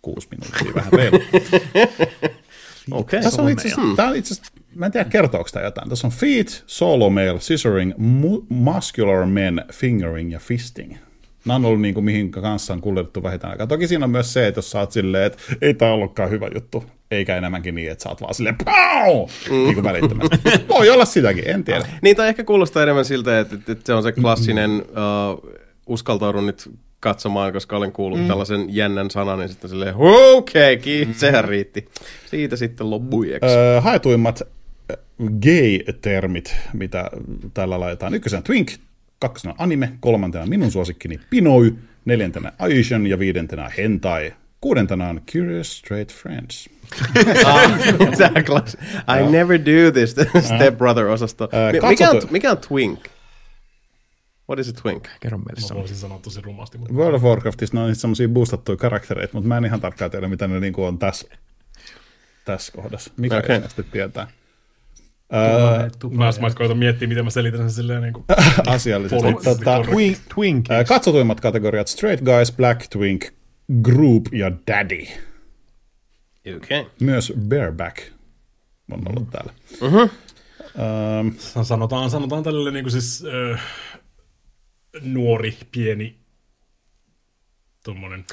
6 0.01 0.27
minuuttia, 0.31 0.75
vähän 0.75 0.93
reilu. 0.93 1.19
Okei. 2.91 3.21
Tässä 3.21 3.41
on 3.41 3.49
itse 3.49 3.67
asiassa, 3.73 4.43
mä 4.75 4.85
en 4.85 4.91
tiedä 4.91 5.09
kertooko 5.09 5.49
tämä 5.53 5.65
jotain. 5.65 5.89
Tässä 5.89 6.07
on 6.07 6.13
feet, 6.13 6.63
solo 6.67 7.09
male, 7.09 7.39
scissoring, 7.39 7.93
mu- 7.93 8.45
muscular 8.49 9.25
men, 9.25 9.65
fingering 9.73 10.31
ja 10.33 10.39
fisting. 10.39 10.95
Nämä 11.45 11.55
on 11.55 11.65
ollut 11.65 11.81
niin 11.81 11.93
kuin, 11.93 12.03
mihin 12.03 12.31
kanssa 12.31 12.73
on 12.73 12.81
kuljetettu 12.81 13.23
vähintään 13.23 13.51
aikaa. 13.51 13.67
Toki 13.67 13.87
siinä 13.87 14.05
on 14.05 14.11
myös 14.11 14.33
se, 14.33 14.47
että 14.47 14.57
jos 14.57 14.71
sä 14.71 14.79
oot 14.79 14.91
silleen, 14.91 15.23
että 15.23 15.37
ei 15.61 15.73
tämä 15.73 15.91
ollutkaan 15.91 16.29
hyvä 16.29 16.47
juttu, 16.53 16.83
eikä 17.11 17.37
enemmänkin 17.37 17.75
niin, 17.75 17.91
että 17.91 18.03
sä 18.03 18.09
oot 18.09 18.21
vaan 18.21 18.33
silleen, 18.33 18.55
pau! 18.65 19.27
Niin 19.49 19.73
kuin 19.73 19.83
välittömästi. 19.83 20.37
Voi 20.69 20.89
olla 20.89 21.05
sitäkin, 21.05 21.47
en 21.47 21.63
tiedä. 21.63 21.85
Niin, 22.01 22.15
tai 22.15 22.27
ehkä 22.27 22.43
kuulostaa 22.43 22.83
enemmän 22.83 23.05
siltä, 23.05 23.39
että, 23.39 23.55
että, 23.55 23.75
se 23.83 23.93
on 23.93 24.03
se 24.03 24.11
klassinen 24.11 24.71
uh, 24.81 25.51
uskaltaudun 25.87 26.45
nyt 26.45 26.71
katsomaan, 26.99 27.53
koska 27.53 27.77
olen 27.77 27.91
kuullut 27.91 28.19
mm. 28.19 28.27
tällaisen 28.27 28.75
jännän 28.75 29.11
sanan, 29.11 29.39
niin 29.39 29.49
sitten 29.49 29.69
silleen, 29.69 29.95
okei, 29.97 30.75
okay, 30.75 31.13
sehän 31.13 31.45
riitti. 31.45 31.85
Siitä 32.25 32.55
sitten 32.55 32.89
loppujeksi. 32.89 33.49
Öö, 33.49 33.81
haetuimmat 33.81 34.41
gay-termit, 35.41 36.55
mitä 36.73 37.11
täällä 37.53 37.79
laitetaan. 37.79 38.13
Ykkösenä 38.13 38.41
twink, 38.41 38.71
kakkosena 39.25 39.55
anime, 39.57 39.91
kolmantena 39.99 40.45
minun 40.45 40.71
suosikkini 40.71 41.19
Pinoi, 41.29 41.75
neljäntenä 42.05 42.51
Asian 42.59 43.07
ja 43.07 43.19
viidentenä 43.19 43.71
hentai. 43.77 44.33
Kuudentena 44.61 45.09
on 45.09 45.21
Curious 45.31 45.77
Straight 45.77 46.15
Friends. 46.15 46.69
Tämä 48.17 48.43
klassi. 48.43 48.77
I 49.19 49.31
never 49.31 49.59
do 49.59 49.91
this, 49.93 50.11
Step 50.55 50.77
Brother-osasto. 50.77 51.49
Ää, 51.51 51.71
Mi- 51.71 51.79
mikä, 51.89 52.09
on, 52.09 52.21
mikä 52.31 52.51
on 52.51 52.57
twink? 52.57 52.99
What 54.49 54.59
is 54.59 54.69
a 54.69 54.73
twink? 54.81 55.07
Kerro 55.19 55.37
meille 55.37 55.61
Mä 55.61 55.67
sama. 55.67 55.79
voisin 55.79 55.97
sanoa 55.97 56.19
tosi 56.19 56.41
rumasti, 56.41 56.77
mutta 56.77 56.93
World 56.93 57.15
of 57.15 57.23
Warcraftissa 57.23 57.77
ne 57.77 57.83
on 57.83 57.95
semmoisia 57.95 58.27
boostattuja 58.27 58.77
karaktereita, 58.77 59.33
mutta 59.33 59.47
mä 59.47 59.57
en 59.57 59.65
ihan 59.65 59.81
tarkkaan 59.81 60.11
tiedä, 60.11 60.27
mitä 60.27 60.47
ne 60.47 60.59
niinku 60.59 60.83
on 60.83 60.97
tässä, 60.97 61.27
tässä 62.45 62.71
kohdassa. 62.71 63.11
Mikä 63.17 63.37
okay. 63.37 63.61
sitten 63.67 63.85
tietää. 63.91 64.27
Mä, 66.11 66.31
mä 66.41 66.49
koitan 66.55 66.77
miettiä, 66.77 67.07
miten 67.07 67.23
mä 67.23 67.29
selitän 67.29 67.59
sen 67.59 67.71
silleen 67.71 68.01
niin 68.01 68.13
kuin, 68.13 68.25
Asiallisesti. 68.67 69.33
Tota. 69.43 69.81
Twink, 70.35 70.65
katsotuimmat 70.87 71.41
kategoriat 71.41 71.87
Straight 71.87 72.25
Guys, 72.25 72.51
Black 72.51 72.87
Twink, 72.89 73.25
Group 73.81 74.23
ja 74.31 74.51
Daddy. 74.67 75.05
Okay. 76.55 76.85
Myös 77.01 77.33
Bareback 77.49 77.97
on 78.91 79.03
ollut 79.07 79.29
täällä. 79.29 79.53
Mhm. 79.81 80.09
Ähm, 80.79 81.27
sanotaan, 81.63 82.09
sanotaan 82.09 82.43
tälle 82.43 82.71
niin 82.71 82.83
kuin 82.83 82.91
siis 82.91 83.23
äh, 83.53 83.61
nuori, 85.01 85.57
pieni, 85.71 86.15
tommonen. 87.83 88.25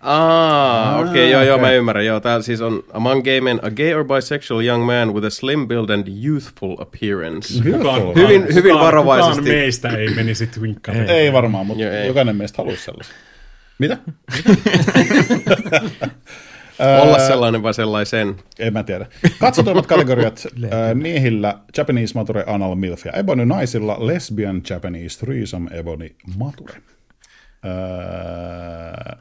Ah, 0.00 1.00
okei, 1.00 1.10
okay, 1.10 1.26
joo, 1.30 1.42
joo, 1.42 1.58
mä 1.58 1.70
ymmärrän. 1.70 2.06
Joo, 2.06 2.20
täällä 2.20 2.42
siis 2.42 2.60
on 2.60 2.82
among 2.92 3.24
gay 3.24 3.40
men, 3.40 3.60
a 3.62 3.70
gay 3.70 3.94
or 3.94 4.04
bisexual 4.04 4.60
young 4.60 4.86
man 4.86 5.14
with 5.14 5.26
a 5.26 5.30
slim 5.30 5.68
build 5.68 5.88
and 5.90 6.06
youthful 6.24 6.76
appearance. 6.80 7.54
Kukaan, 7.62 8.02
Hyvin- 8.02 8.42
kukaan- 8.42 8.54
hyvin 8.54 8.72
kukaan- 8.72 8.80
varovaisesti. 8.86 9.40
Kukaan 9.40 9.56
meistä 9.56 9.88
ei 9.88 10.08
menisi 10.14 10.46
twinkkaan. 10.46 10.96
ei 11.10 11.32
varmaan, 11.32 11.66
mutta 11.66 11.82
Joo, 11.84 11.92
ei. 11.92 12.06
jokainen 12.06 12.36
meistä 12.36 12.56
haluaisi 12.58 12.84
sellaisen. 12.84 13.14
Mitä? 13.78 13.96
Olla 17.02 17.18
sellainen 17.18 17.62
vai 17.62 17.74
sellaisen. 17.74 18.36
En 18.58 18.72
mä 18.72 18.82
tiedä. 18.82 19.06
Katsotuimmat 19.40 19.86
kategoriat 19.86 20.46
ää, 20.70 20.94
miehillä 20.94 21.58
Japanese 21.76 22.14
Mature 22.14 22.44
Anal 22.46 22.74
Milf 22.74 23.04
ja 23.06 23.12
Ebony, 23.12 23.46
naisilla 23.46 24.06
Lesbian 24.06 24.62
Japanese 24.70 25.18
Threesome 25.18 25.70
Ebony 25.78 26.08
Mature. 26.38 26.74
Ää, 27.62 29.16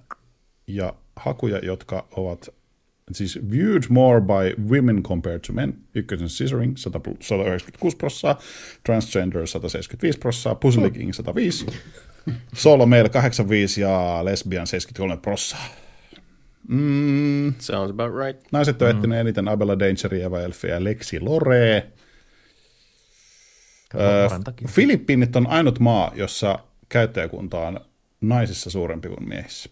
ja 0.69 0.93
hakuja, 1.15 1.59
jotka 1.63 2.07
ovat 2.11 2.49
siis 3.11 3.39
viewed 3.51 3.83
more 3.89 4.21
by 4.21 4.61
women 4.69 5.03
compared 5.03 5.39
to 5.39 5.53
men. 5.53 5.77
Ykkösen 5.95 6.29
scissoring 6.29 6.77
100, 6.77 6.99
196 7.19 7.97
prossaa, 7.97 8.39
transgender 8.85 9.47
175 9.47 10.19
prossaa, 10.19 10.55
pussy 10.55 10.81
licking 10.81 11.13
105, 11.13 11.65
solo 12.53 12.85
male 12.85 13.09
85 13.09 13.81
ja 13.81 14.19
lesbian 14.23 14.67
73 14.67 15.17
prossaa. 15.17 15.67
Mm, 16.67 17.53
Sounds 17.59 17.91
about 17.91 18.13
right. 18.25 18.47
naiset 18.51 18.81
on 18.81 18.89
etsinyt 18.89 19.19
eniten 19.19 19.47
Abella 19.47 19.79
Dangeria, 19.79 20.25
Eva 20.25 20.41
Elfia 20.41 20.73
ja 20.73 20.83
Lexi 20.83 21.19
Lore. 21.19 21.87
Filippiinit 24.67 25.35
on 25.35 25.47
ainut 25.47 25.79
maa, 25.79 26.11
jossa 26.15 26.59
käyttäjäkunta 26.89 27.59
on 27.59 27.79
naisissa 28.21 28.69
suurempi 28.69 29.07
kuin 29.07 29.29
miehissä. 29.29 29.69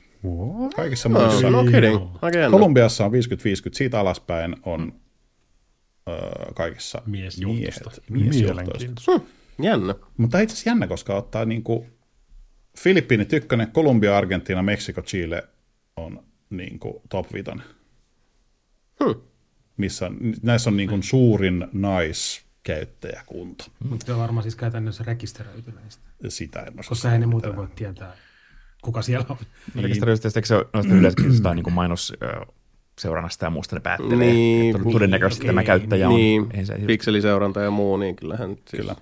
Kaikissa 0.75 1.09
muissa. 1.09 1.49
No, 1.49 1.63
no 1.63 1.71
kidding. 1.71 2.07
Jännä. 2.33 2.49
Kolumbiassa 2.51 3.05
on 3.05 3.11
50-50, 3.11 3.15
siitä 3.71 3.99
alaspäin 3.99 4.55
on 4.63 4.93
öö, 6.09 6.53
kaikissa 6.55 7.01
Miesjohtoista. 7.05 8.01
miehet. 8.09 8.33
Miesjohtoista. 8.33 8.63
Mielenkiintoista. 8.63 9.19
Jännä. 9.61 9.95
Mutta 10.17 10.39
itse 10.39 10.53
asiassa 10.53 10.69
jännä, 10.69 10.87
koska 10.87 11.15
ottaa 11.15 11.45
niin 11.45 11.63
kuin 11.63 11.85
Filippiinit 12.79 13.33
ykkönen, 13.33 13.71
Kolumbia, 13.71 14.17
Argentiina, 14.17 14.63
Meksiko, 14.63 15.01
Chile 15.01 15.43
on 15.95 16.23
niin 16.49 16.79
kuin 16.79 16.93
top 17.09 17.33
5. 17.33 17.51
Hmm. 19.03 19.15
Missä 19.77 20.05
on, 20.05 20.17
näissä 20.41 20.69
on 20.69 20.77
niin 20.77 20.89
kuin 20.89 21.03
suurin 21.03 21.67
naiskäyttäjäkunta. 21.73 23.71
Mutta 23.89 24.05
se 24.05 24.13
on 24.13 24.19
varmaan 24.19 24.43
siis 24.43 24.55
käytännössä 24.55 25.03
rekisteröity 25.03 25.71
näistä. 25.71 26.03
Sitä 26.29 26.59
en 26.59 26.79
osaa 26.79 26.89
Koska 26.89 27.13
ei 27.13 27.19
ne 27.19 27.25
muuten 27.25 27.55
voi 27.55 27.67
tietää, 27.75 28.13
kuka 28.87 29.01
siellä 29.01 29.25
on. 29.29 29.37
Rekisteröidystä, 29.81 30.39
eikö 30.39 30.47
se 30.47 30.55
ole 30.55 30.65
noista 30.73 30.93
yleensäkin 30.93 31.31
jostain 31.31 31.55
niin 31.55 31.73
mainos 31.73 32.13
ö, 32.23 32.45
seurannasta 32.99 33.45
ja 33.45 33.49
muusta 33.49 33.75
ne 33.75 33.79
päättelee. 33.79 34.17
Niin, 34.17 34.75
että 34.75 34.91
todennäköisesti 34.91 35.47
tämä 35.47 35.63
käyttäjä 35.63 36.09
on. 36.09 36.15
Niin, 36.15 36.47
pikseliseuranta 36.87 37.61
ja 37.61 37.71
muu, 37.71 37.97
niin 37.97 38.15
kyllähän. 38.15 38.49
Siis, 38.49 38.81
Kyllä. 38.81 38.95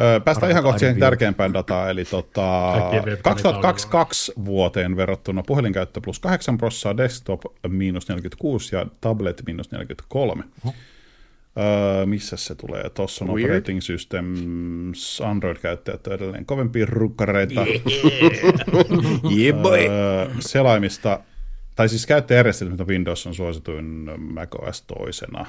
Öö, 0.00 0.20
päästään 0.20 0.52
ihan 0.52 0.62
kohta 0.62 0.78
siihen 0.78 0.94
arvio. 0.94 1.06
tärkeimpään 1.06 1.52
dataan, 1.52 1.90
eli 1.90 2.04
tota, 2.04 2.70
Kaikkien 2.72 3.04
webcamit 3.04 3.22
2022 3.22 4.32
vuoteen 4.44 4.96
verrattuna 4.96 5.42
puhelinkäyttö 5.42 6.00
plus 6.00 6.20
8 6.20 6.58
prossaa, 6.58 6.96
desktop 6.96 7.40
miinus 7.68 8.08
46 8.08 8.76
ja 8.76 8.86
tablet 9.00 9.42
miinus 9.46 9.70
43. 9.70 10.44
Öö, 11.58 12.06
missä 12.06 12.36
se 12.36 12.54
tulee? 12.54 12.90
Tuossa 12.90 13.24
on 13.24 13.30
Weird. 13.34 13.44
operating 13.50 13.80
systems, 13.80 15.20
Android-käyttäjät 15.20 16.06
on 16.06 16.12
edelleen 16.12 16.46
kovempia 16.46 16.86
rukkareita. 16.88 17.60
Yeah, 19.36 19.58
boy. 19.62 19.78
Öö, 19.88 20.26
selaimista, 20.40 21.20
tai 21.76 21.88
siis 21.88 22.06
käyttäjärjestelmistä 22.06 22.84
Windows 22.84 23.26
on 23.26 23.34
suosituin 23.34 24.10
macOS 24.18 24.82
toisena. 24.82 25.46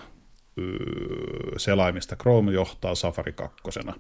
Öö, 0.59 1.57
selaimista 1.57 2.15
Chrome 2.15 2.51
johtaa 2.51 2.95
Safari 2.95 3.33
kakkosena. 3.33 3.93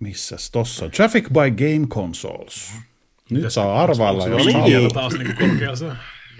Missäs 0.00 0.50
tossa? 0.50 0.84
on? 0.84 0.90
Traffic 0.90 1.28
by 1.28 1.50
Game 1.74 1.86
Consoles. 1.86 2.72
Nyt 3.30 3.52
saa 3.52 3.82
arvailla, 3.82 4.28
jos 4.28 4.52
haluaa. 4.54 4.90
taas 4.94 5.12
niin 5.18 5.36
korkealla 5.36 5.76
se. 5.76 5.86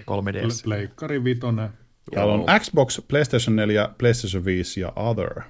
3DS. 0.00 0.62
Pleikkari 0.64 1.24
vitonen. 1.24 1.68
Täällä 2.14 2.32
on 2.32 2.44
Xbox, 2.60 3.00
PlayStation 3.08 3.56
4, 3.56 3.88
PlayStation 3.98 4.44
5 4.44 4.80
ja 4.80 4.92
Other. 4.96 5.40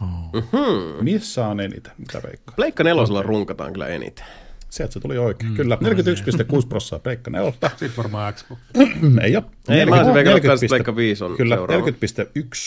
Mhm. 0.00 1.04
Missä 1.04 1.46
on 1.46 1.60
eniten? 1.60 1.92
Mitä 1.98 2.20
veikkaa? 2.22 2.56
Pleikka 2.56 2.84
nelosella 2.84 3.22
runkataan 3.22 3.72
kyllä 3.72 3.86
eniten. 3.86 4.26
Sieltä 4.70 4.92
se 4.92 5.00
tuli 5.00 5.18
oikein. 5.18 5.54
Kyllä, 5.54 5.78
41,6 5.80 6.66
prosenttia 6.68 6.98
Pleikka 6.98 7.30
4. 7.30 7.52
Sitten 7.68 7.96
varmaan 7.96 8.34
Xbox. 8.34 8.58
Ei 9.24 9.36
ole. 9.36 9.44
Ei, 9.68 9.86
mä 9.86 9.96
olisin 9.96 10.14
veikannut 10.14 10.42
40 10.42 10.54
että 10.54 10.66
Pleikka 10.68 10.96
5 10.96 11.24
on 11.24 11.36
Kyllä, 11.36 11.54
seuraava. 11.54 11.86
40,1 11.86 11.92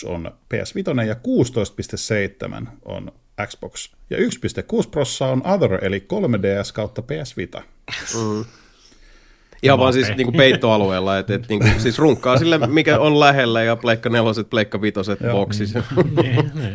on 0.08 0.32
PS5 0.54 1.06
ja 1.06 1.14
16,7 2.62 2.68
on 2.84 3.12
Xbox. 3.46 3.90
Ja 4.10 4.16
1,6 4.16 4.24
prosenttia 4.90 5.26
on 5.26 5.46
Other, 5.46 5.84
eli 5.84 6.06
3DS 6.12 6.72
kautta 6.74 7.02
PS 7.02 7.36
Vita. 7.36 7.62
Ihan 9.62 9.78
vaan 9.78 9.92
siis 9.92 10.08
niinku 10.16 10.32
peittoalueella, 10.32 11.18
että 11.18 11.34
et, 11.34 11.48
niinku, 11.48 11.66
siis 11.78 11.98
runkkaa 11.98 12.38
sille, 12.38 12.58
mikä 12.66 12.98
on 12.98 13.20
lähellä 13.20 13.62
ja 13.62 13.76
pleikka 13.76 14.08
neloset, 14.08 14.50
pleikka 14.50 14.82
vitoset 14.82 15.18
boksissa 15.32 15.82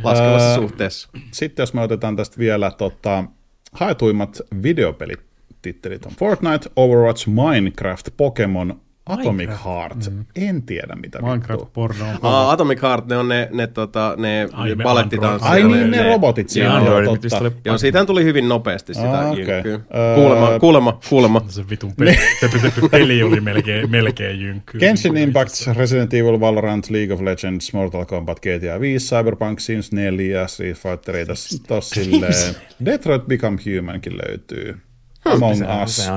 laskevassa 0.03 0.55
suhteessa. 0.55 1.09
Sitten 1.31 1.63
jos 1.63 1.73
me 1.73 1.81
otetaan 1.81 2.15
tästä 2.15 2.37
vielä 2.37 2.71
tota, 2.71 3.23
haetuimmat 3.71 4.41
videopelitittelit 4.63 6.05
on 6.05 6.11
Fortnite, 6.19 6.69
Overwatch, 6.75 7.27
Minecraft, 7.27 8.09
Pokemon, 8.17 8.81
Atomic 9.07 9.49
Heart. 9.65 10.11
En 10.35 10.63
tiedä 10.63 10.95
mitä 10.95 11.21
Minecraft 11.21 11.49
vittua. 11.49 11.71
porno 11.73 12.05
on 12.09 12.17
Aa, 12.21 12.51
Atomic 12.51 12.81
Heart, 12.81 13.07
ne 13.07 13.17
on 13.17 13.27
ne, 13.27 13.49
ne, 13.51 13.67
tota, 13.67 14.13
ne 14.17 14.49
Ai, 14.53 14.75
me 14.75 14.83
balettitanssit. 14.83 15.51
Ai 15.51 15.63
niin, 15.63 15.91
ne 15.91 16.03
robotit 16.03 16.49
siinä, 16.49 16.69
Joo, 16.69 17.01
joo, 17.01 17.17
totta. 17.17 17.37
oli 17.37 17.51
Joo, 17.65 17.77
siitähän 17.77 18.07
tuli 18.07 18.23
hyvin 18.23 18.49
nopeasti 18.49 18.93
sitä 18.93 19.11
Aa, 19.11 19.21
ah, 19.21 19.31
okay. 19.31 19.71
Öö, 19.71 20.15
Kuulemma, 20.15 20.59
kuulemma, 20.59 20.99
kuulemma. 21.09 21.41
Se 21.47 21.69
vitun 21.69 21.93
peli, 21.95 22.15
peli, 22.91 23.23
oli 23.23 23.41
melkein, 23.41 23.91
melkein 23.91 24.41
jynkkyy. 24.41 24.79
Genshin 24.79 25.17
Impact, 25.17 25.53
Resident 25.75 26.13
Evil, 26.13 26.39
Valorant, 26.39 26.89
League 26.89 27.13
of 27.13 27.21
Legends, 27.21 27.73
Mortal 27.73 28.05
Kombat, 28.05 28.39
GTA 28.39 28.79
5, 28.79 29.15
Cyberpunk, 29.15 29.59
Sims 29.59 29.91
4, 29.91 30.47
Street 30.47 30.77
Fighter, 30.77 31.15
ei 31.15 31.25
tässä 31.25 31.57
tos 31.67 31.89
silleen. 31.89 32.55
Detroit 32.85 33.25
Become 33.27 33.57
Humankin 33.65 34.17
löytyy. 34.17 34.77
Among 35.25 35.61
Us. 35.83 36.09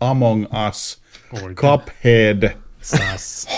Among 0.00 0.46
Us. 0.68 1.03
Cuphead, 1.54 2.50
Sas. 2.80 3.48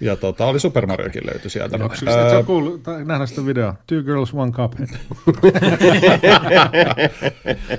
ja 0.00 0.16
tota, 0.16 0.46
oli 0.46 0.60
Super 0.60 0.86
Mariokin 0.86 1.26
löytyi 1.26 1.50
sieltä. 1.50 1.76
Onko 1.76 1.94
kuullut, 2.46 2.82
tai 2.82 3.04
nähdä 3.04 3.26
sitä 3.26 3.46
videoa? 3.46 3.74
Two 3.86 4.02
girls, 4.02 4.34
one 4.34 4.52
cup. 4.52 4.72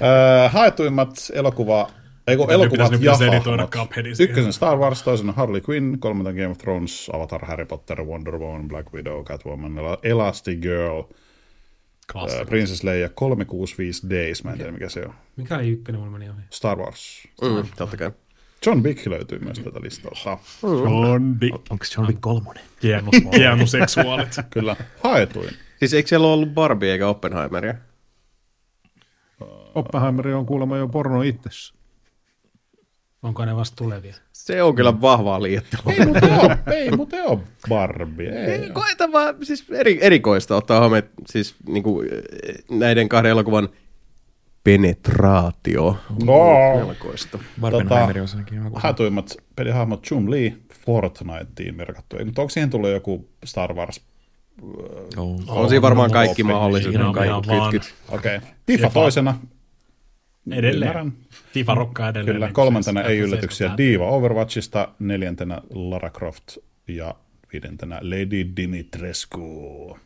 öö, 0.01 0.49
haetuimmat 0.49 1.09
elokuva, 1.33 1.89
ei 2.27 2.37
kun 2.37 2.51
elokuvat 2.51 2.91
ja 3.01 3.15
hahmot. 3.15 3.43
Ykkösen 4.19 4.53
Star 4.53 4.77
Wars, 4.77 5.03
toisen 5.03 5.29
Harley 5.29 5.61
Quinn, 5.69 5.99
kolmantena 5.99 6.37
Game 6.37 6.51
of 6.51 6.57
Thrones, 6.57 7.09
Avatar, 7.13 7.45
Harry 7.45 7.65
Potter, 7.65 8.03
Wonder 8.03 8.37
Woman, 8.37 8.67
Black 8.67 8.93
Widow, 8.93 9.23
Catwoman, 9.23 9.71
Elastigirl, 10.03 11.01
Klassikko. 11.01 11.26
Öö, 12.15 12.45
Princess 12.45 12.83
Leia 12.83 13.09
365 13.09 14.09
Days, 14.09 14.43
mä 14.43 14.51
en 14.51 14.57
tiedä 14.57 14.71
mikä 14.71 14.89
se 14.89 15.05
on. 15.05 15.13
Mikä 15.35 15.55
oli 15.55 15.69
ykkönen, 15.69 16.01
mulla 16.01 16.11
meni 16.17 16.29
ohi. 16.29 16.41
Star 16.49 16.77
Wars. 16.77 17.27
Mm, 17.41 17.69
totta 17.77 17.97
kai. 17.97 18.11
John 18.65 18.83
Wick 18.83 19.07
löytyy 19.07 19.39
myös 19.39 19.59
tätä 19.59 19.81
listalta. 19.81 20.37
John 20.63 21.41
Dick. 21.41 21.55
Onko 21.69 21.85
se 21.85 21.93
John 21.97 22.07
Wick 22.07 22.21
kolmonen? 22.21 22.63
Kienu, 22.79 23.11
kienu 23.31 23.67
seksuaalit. 23.67 24.35
Kyllä, 24.53 24.75
haetuin. 25.03 25.49
Siis 25.79 25.93
eikö 25.93 26.09
siellä 26.09 26.27
ole 26.27 26.33
ollut 26.33 26.53
Barbie 26.53 26.91
eikä 26.91 27.07
Oppenheimeria? 27.07 27.75
Oppenheimer 29.75 30.27
on 30.27 30.45
kuulemma 30.45 30.77
jo 30.77 30.87
porno 30.87 31.21
itsessä. 31.21 31.73
Onko 33.23 33.45
ne 33.45 33.55
vasta 33.55 33.75
tulevia? 33.75 34.15
Se 34.47 34.63
on 34.63 34.75
kyllä 34.75 35.01
vahvaa 35.01 35.43
liiottelua. 35.43 35.93
Ei 35.93 36.05
muuten 36.05 36.39
ole, 36.39 36.57
ei 36.75 36.91
muuten 36.91 37.27
ole 37.27 37.39
Barbie. 37.69 38.29
Ei. 38.29 38.69
Koeta 38.69 39.11
vaan 39.11 39.35
siis 39.43 39.65
eri, 39.71 39.97
erikoista 40.01 40.55
ottaa 40.55 40.97
että 40.97 41.11
siis 41.25 41.55
niinku, 41.67 42.01
eh, 42.01 42.55
näiden 42.71 43.09
kahden 43.09 43.31
elokuvan 43.31 43.69
penetraatio. 44.63 45.97
No. 46.25 46.75
Melkoista. 46.75 47.39
Barbenheimer 47.61 48.19
on 48.19 48.27
joku. 48.65 48.79
Haetuimmat 48.79 49.37
pelihahmot 49.55 50.07
Chun-Li 50.07 50.57
Fortniteen 50.85 51.75
merkattu. 51.75 52.17
Ei, 52.17 52.25
Mutta 52.25 52.41
onko 52.41 52.49
siihen 52.49 52.69
tullut 52.69 52.89
joku 52.89 53.29
Star 53.45 53.73
Wars? 53.73 54.01
Oh. 55.17 55.41
On 55.47 55.69
siinä 55.69 55.81
varmaan 55.81 56.11
kaikki 56.11 56.43
mahdolliset 56.43 56.91
Siinä 56.91 57.07
on 57.07 57.13
kaikki 57.13 57.49
kytkyt. 57.49 57.93
Okei. 58.09 58.35
Okay. 58.37 58.49
Tifa. 58.65 58.89
toisena. 58.89 59.39
Edelleen. 60.51 60.75
Ymmärrän. 60.75 61.13
Tifa 61.53 61.75
rokkaa 61.75 62.09
edelleen. 62.09 62.33
Kyllä, 62.33 62.45
niin 62.45 62.53
kolmantena 62.53 63.01
ei 63.01 63.19
yllätyksiä. 63.19 63.71
Diva 63.77 64.09
Overwatchista, 64.09 64.87
neljäntenä 64.99 65.61
Lara 65.69 66.09
Croft 66.09 66.57
ja 66.87 67.15
viidentenä 67.53 67.99
Lady 68.01 68.55
Dimitrescu. 68.55 69.99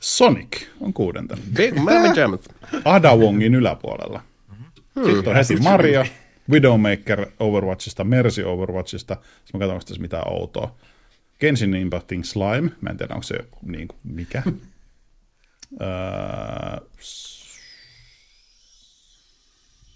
Sonic 0.00 0.66
on 0.80 0.92
kuudentena. 0.92 1.42
Big 1.56 1.74
Mamma 1.74 2.12
Jammet. 2.16 2.54
Ada 2.84 3.16
Wongin 3.16 3.54
yläpuolella. 3.54 4.22
Sitten 4.94 5.28
on 5.28 5.36
heti 5.36 5.56
Mario, 5.56 6.04
Widowmaker 6.50 7.26
Overwatchista, 7.40 8.04
Mercy 8.04 8.42
Overwatchista. 8.42 9.14
Sitten 9.14 9.30
mä 9.52 9.58
katson, 9.58 9.74
onko 9.74 9.84
tässä 9.84 10.02
mitään 10.02 10.32
outoa. 10.32 10.74
Genshin 11.40 11.74
Impacting 11.74 12.24
Slime, 12.24 12.70
mä 12.80 12.90
en 12.90 12.96
tiedä, 12.96 13.14
onko 13.14 13.22
se 13.22 13.38
niin 13.62 13.88
kuin, 13.88 13.98
mikä. 14.04 14.42
Öö, 15.80 16.86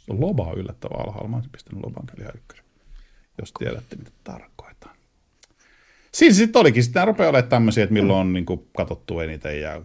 Loba 0.09 0.43
on 0.43 0.59
yllättävän 0.59 1.01
alhaalla. 1.01 1.29
Mä 1.29 1.37
olisin 1.37 1.53
pistänyt 1.53 1.85
Loban 1.85 2.07
kyllä 2.07 2.23
ihan 2.23 2.37
ykkösen, 2.37 2.65
jos 3.41 3.53
tiedätte, 3.59 3.97
mitä 3.97 4.11
tarkoitan. 4.25 4.91
Siinä 6.13 6.35
sitten 6.35 6.61
olikin. 6.61 6.83
Sitten 6.83 7.01
nämä 7.01 7.07
rupeaa 7.07 7.31
olemaan 7.31 7.51
tämmöisiä, 7.51 7.85
että 7.85 7.93
milloin 7.93 8.21
on 8.21 8.33
niin 8.33 8.47
kuin, 8.47 8.67
katsottu 8.77 9.21
eniten 9.21 9.61
ja, 9.61 9.83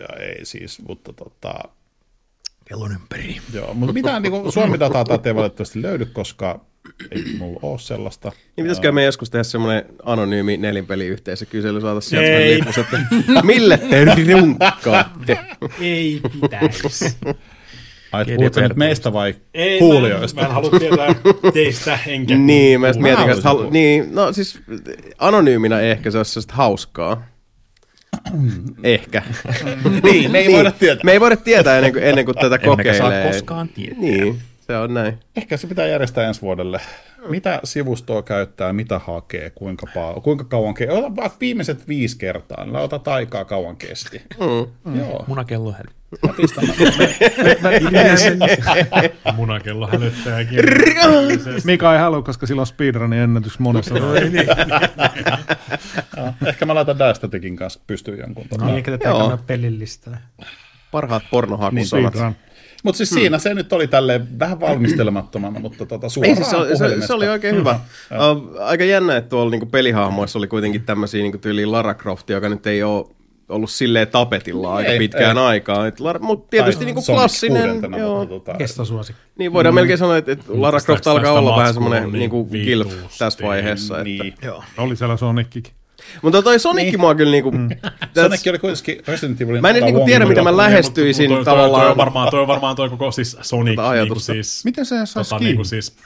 ja 0.00 0.16
ei 0.20 0.44
siis, 0.44 0.82
mutta 0.88 1.12
tota, 1.12 1.54
Kellon 2.68 2.92
ympäri. 2.92 3.36
Joo, 3.52 3.74
mutta 3.74 3.92
mitään 3.92 4.22
niin 4.22 4.52
Suomi-dataa 4.52 5.04
täältä 5.04 5.28
ei 5.28 5.34
valitettavasti 5.34 5.82
löydy, 5.82 6.04
koska 6.04 6.60
ei 7.10 7.24
mulla 7.38 7.60
ole 7.62 7.78
sellaista. 7.78 8.32
Niin 8.56 8.64
pitäisikö 8.64 8.92
me 8.92 9.04
joskus 9.04 9.30
tehdä 9.30 9.42
semmoinen 9.42 9.84
anonyymi 10.02 10.56
nelinpeliyhteisökysely, 10.56 11.80
saataisiin 11.80 12.10
sieltä 12.10 12.26
Ei. 12.26 12.62
semmoinen 12.72 13.06
lippus, 13.06 13.28
että 13.28 13.42
mille 13.42 13.78
te 13.78 14.04
runkkaatte? 14.32 15.38
Ei 15.80 16.20
pitäisi. 16.40 17.16
Ai, 18.12 18.24
puhutko 18.36 18.60
nyt 18.60 18.76
meistä 18.76 19.12
vai 19.12 19.34
Ei, 19.54 19.78
kuulijoista? 19.78 20.40
Mä 20.40 20.46
en, 20.46 20.52
mä 20.52 20.58
en 20.58 20.64
halua 20.64 20.78
tietää 20.78 21.14
teistä 21.52 21.98
enkä 22.06 22.34
Niin, 22.34 22.80
mä 22.80 22.92
mietin, 22.98 23.30
että 23.30 23.48
halu- 23.48 23.70
niin, 23.70 24.14
no 24.14 24.32
siis 24.32 24.58
anonyyminä 25.18 25.80
ehkä 25.80 26.10
se 26.10 26.18
olisi 26.18 26.40
hauskaa. 26.52 27.26
Ehkä. 28.82 29.22
niin, 30.02 30.30
me 30.30 30.38
ei 30.38 30.52
voida 30.52 30.70
tietää. 30.70 31.04
Me 31.04 31.12
ei 31.12 31.20
voida 31.20 31.36
tietää 31.36 31.76
ennen 31.76 31.92
kuin, 31.92 32.04
ennen 32.04 32.24
kuin 32.24 32.34
tätä 32.34 32.58
Emmekä 32.62 32.92
saa 32.94 33.06
kokeilee. 33.06 33.32
koskaan 33.32 33.68
tietää. 33.68 33.98
Niin, 34.00 34.38
se 34.66 34.76
on 34.76 34.94
näin. 34.94 35.18
Ehkä 35.36 35.56
se 35.56 35.66
pitää 35.66 35.86
järjestää 35.86 36.24
ensi 36.24 36.42
vuodelle. 36.42 36.80
Mitä 37.28 37.60
sivustoa 37.64 38.22
käyttää, 38.22 38.72
mitä 38.72 38.98
hakee, 38.98 39.50
kuinka, 39.50 39.86
paljon, 39.94 40.22
kuinka 40.22 40.44
kauan 40.44 40.74
kesti. 40.74 40.94
Ota 40.94 41.30
viimeiset 41.40 41.88
viisi 41.88 42.18
kertaa, 42.18 42.64
niin 42.64 42.76
otat 42.76 43.08
aikaa 43.08 43.44
kauan 43.44 43.76
kesti. 43.76 44.22
Mm. 44.40 44.98
Joo. 44.98 45.24
Munakello 45.26 45.72
häly. 45.72 45.88
Mä 46.26 46.32
pistän, 46.36 46.64
Munakello 49.36 49.88
hälyttää. 49.88 50.38
Mika 51.64 51.92
ei 51.92 52.00
halua, 52.00 52.22
koska 52.22 52.46
sillä 52.46 52.60
on 52.60 52.66
speedrunin 52.66 53.20
ennätys 53.20 53.58
monessa. 53.58 53.94
ehkä 56.46 56.66
mä 56.66 56.74
laitan 56.74 56.98
Dastaticin 56.98 57.56
kanssa 57.56 57.80
pystyyn 57.86 58.18
jonkun. 58.18 58.46
Niin, 58.60 58.74
eikä 58.74 58.90
tätä 58.90 59.08
Joo. 59.08 59.38
pelillistää. 59.46 60.26
Parhaat 60.90 61.22
pornohakusanat. 61.30 62.12
Speedrun. 62.12 62.36
Mutta 62.82 62.96
siis 62.96 63.10
siinä 63.10 63.38
se 63.38 63.54
nyt 63.54 63.72
oli 63.72 63.86
tälleen 63.88 64.38
vähän 64.38 64.60
valmistelemattomana, 64.60 65.60
mutta 65.60 65.86
tota 65.86 66.06
Ei, 66.06 66.10
suoraan 66.10 66.36
siis 66.36 66.50
se, 66.50 66.56
oli- 66.56 66.76
se, 67.00 67.06
se 67.06 67.12
oli 67.12 67.28
oikein 67.28 67.56
hyvä. 67.56 67.80
Uh, 68.10 68.56
aika 68.60 68.84
jännä, 68.84 69.16
että 69.16 69.28
tuolla 69.30 69.50
niinku 69.50 69.66
pelihahmoissa 69.66 70.38
oli 70.38 70.46
kuitenkin 70.46 70.82
tämmöisiä 70.82 71.22
niinku 71.22 71.38
tyyliin 71.38 71.72
Lara 71.72 71.94
Croft, 71.94 72.30
joka 72.30 72.48
nyt 72.48 72.66
ei 72.66 72.82
ole 72.82 73.06
ollut 73.48 73.70
silleen 73.70 74.08
tapetilla 74.08 74.74
aika 74.74 74.90
Ei, 74.90 74.98
pitkään 74.98 75.38
ei. 75.38 75.44
aikaa. 75.44 75.84
Mutta 76.20 76.50
tietysti 76.50 76.84
niinku 76.84 77.02
klassinen. 77.06 77.80
Joo, 77.98 78.26
tota, 78.26 78.54
Kestosuosikki. 78.54 79.22
niin 79.38 79.52
voidaan 79.52 79.74
melkein 79.74 79.98
sanoa, 79.98 80.16
että, 80.16 80.32
että 80.32 80.44
Lara 80.48 80.80
Croft 80.80 81.06
alkaa 81.06 81.32
olla 81.32 81.56
vähän 81.56 81.74
semmoinen 81.74 82.02
niin 82.02 82.12
niinku 82.12 82.52
vitusti. 82.52 83.18
tässä 83.18 83.44
vaiheessa. 83.46 83.94
Että. 83.94 84.04
niin. 84.04 84.34
Oli 84.78 84.96
siellä 84.96 85.16
Sonickikin. 85.16 85.72
Mutta 86.22 86.42
toi 86.42 86.58
Sonic 86.58 86.84
Niin. 86.84 87.00
mua 87.00 87.14
kyllä 87.14 87.32
niinku... 87.32 87.52
Sonic 88.14 88.46
oli 88.50 88.58
kuitenkin 88.58 89.02
Resident 89.08 89.40
Evilin... 89.40 89.62
Mä 89.62 89.70
en 89.70 89.76
edes 89.76 89.80
tota 89.80 89.92
niinku 89.92 90.06
tiedä, 90.06 90.26
mitä 90.26 90.42
mä 90.42 90.50
Yllä. 90.50 90.62
lähestyisin 90.62 91.28
Toi- 91.28 91.36
toi- 91.36 91.44
Toi, 91.44 91.54
tavallaan. 91.54 91.90
on 91.90 91.96
varmaan, 91.96 92.30
toi 92.30 92.40
on 92.40 92.46
varmaan 92.48 92.76
toi 92.76 92.88
koko 92.90 93.10
siis 93.10 93.36
Sonic, 93.42 93.76
Tota 93.76 93.88
niinku 93.88 94.02
ajatusta. 94.02 94.32
siis, 94.32 94.64
Miten 94.64 94.86
se 94.86 95.06
saa 95.06 95.24
tota, 95.24 95.38
niinku 95.38 95.64
siis 95.64 95.96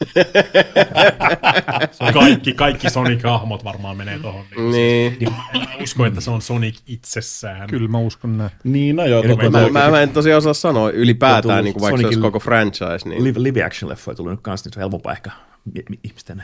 kaikki, 2.14 2.54
kaikki 2.54 2.86
Sonic-hahmot 2.90 3.64
varmaan 3.64 3.96
menee 3.96 4.18
tohon. 4.18 4.44
Niin. 4.56 4.70
Niin. 4.72 5.16
Niin, 5.20 5.32
en 5.54 5.60
mä 5.60 5.66
usko, 5.82 6.06
että 6.06 6.20
se 6.20 6.30
on 6.30 6.42
Sonic 6.42 6.78
itsessään. 6.86 7.68
Kyllä 7.70 7.88
mä 7.88 7.98
uskon 7.98 8.38
näin. 8.38 8.50
Niin, 8.64 8.96
no 8.96 9.06
joo. 9.06 9.22
Tota, 9.22 9.50
Mä, 9.50 9.68
mä, 9.68 9.90
mä 9.90 10.02
en 10.02 10.08
tosiaan 10.08 10.38
osaa 10.38 10.54
sanoa 10.54 10.90
ylipäätään, 10.90 11.64
niin 11.64 11.74
kuin 11.74 11.82
vaikka 11.82 11.98
se 12.00 12.06
olisi 12.06 12.18
Sonicin- 12.18 12.22
koko 12.22 12.38
franchise. 12.40 13.08
Niin. 13.08 13.24
Live, 13.24 13.42
live 13.42 13.64
action 13.64 13.88
leffoja 13.88 14.14
tuli 14.14 14.30
nyt 14.30 14.40
kanssa, 14.42 14.66
niin 14.68 14.74
se 14.74 14.78
on 14.78 14.82
helpompaa 14.82 15.12
ehkä 15.12 15.30
mi- 15.74 15.84
mi- 15.90 15.98
ihmisten 16.04 16.42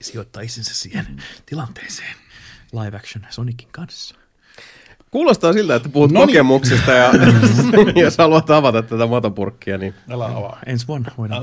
sijoittaa 0.00 0.42
itsensä 0.42 0.74
siihen 0.74 1.06
tilanteeseen. 1.46 2.14
Live 2.72 2.96
action 2.96 3.26
Sonicin 3.30 3.68
kanssa. 3.72 4.14
Kuulostaa 5.10 5.52
siltä, 5.52 5.74
että 5.74 5.88
puhut 5.88 6.12
Noniin. 6.12 6.28
kokemuksista 6.28 6.92
ja 6.92 7.10
jos 8.02 8.18
haluat 8.18 8.50
avata 8.50 8.82
tätä 8.82 9.06
matopurkkia, 9.06 9.78
niin 9.78 9.94
Älä 10.10 10.26
avaa. 10.26 10.58
Ensi 10.66 10.86
vuonna 10.88 11.10
voidaan. 11.18 11.42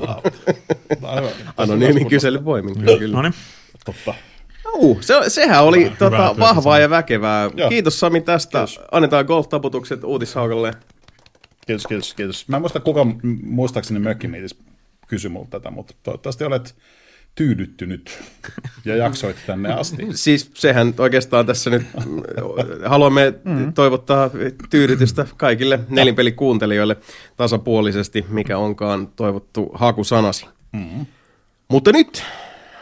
anonyymin 1.56 2.08
kyselyn 2.08 2.44
voimin. 2.44 2.74
Kyllä, 2.78 2.98
kyllä. 2.98 3.16
No 3.16 3.22
niin. 3.22 3.34
Totta. 3.84 4.14
Uh, 4.74 5.00
se, 5.00 5.14
sehän 5.28 5.64
oli 5.64 5.84
Hyvä, 5.84 5.96
tota, 5.96 6.16
hyvää 6.16 6.38
vahvaa 6.38 6.78
ja 6.78 6.90
väkevää. 6.90 7.50
Joo. 7.56 7.68
Kiitos 7.68 8.00
Sami 8.00 8.20
tästä. 8.20 8.64
Annetaan 8.92 9.24
golf-taputukset 9.26 10.04
uutishaukalle. 10.04 10.72
Kiitos, 11.66 11.86
kiitos, 11.86 12.14
kiitos. 12.14 12.48
Mä 12.48 12.56
en 12.56 12.62
muista, 12.62 12.80
kuka 12.80 13.06
muistaakseni 13.42 14.00
Mökkimiitis 14.00 14.58
kysyi 15.08 15.30
multa 15.30 15.50
tätä, 15.50 15.70
mutta 15.70 15.94
toivottavasti 16.02 16.44
olet 16.44 16.74
tyydyttynyt 17.34 18.22
ja 18.84 18.96
jaksoit 18.96 19.36
tänne 19.46 19.72
asti. 19.72 20.06
Siis 20.12 20.50
sehän 20.54 20.94
oikeastaan 20.98 21.46
tässä 21.46 21.70
nyt 21.70 21.82
mm, 22.06 22.22
haluamme 22.86 23.34
toivottaa 23.74 24.30
tyydytystä 24.70 25.26
kaikille 25.36 25.80
nelinpelikuuntelijoille 25.88 26.96
tasapuolisesti, 27.36 28.24
mikä 28.28 28.58
onkaan 28.58 29.06
toivottu 29.06 29.70
hakusanasi. 29.74 30.46
Mutta 31.68 31.92
nyt, 31.92 32.22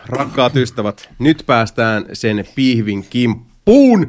rakkaat 0.08 0.56
ystävät, 0.56 1.08
nyt 1.18 1.42
päästään 1.46 2.06
sen 2.12 2.44
pihvin 2.54 3.06
kimppuun. 3.10 4.08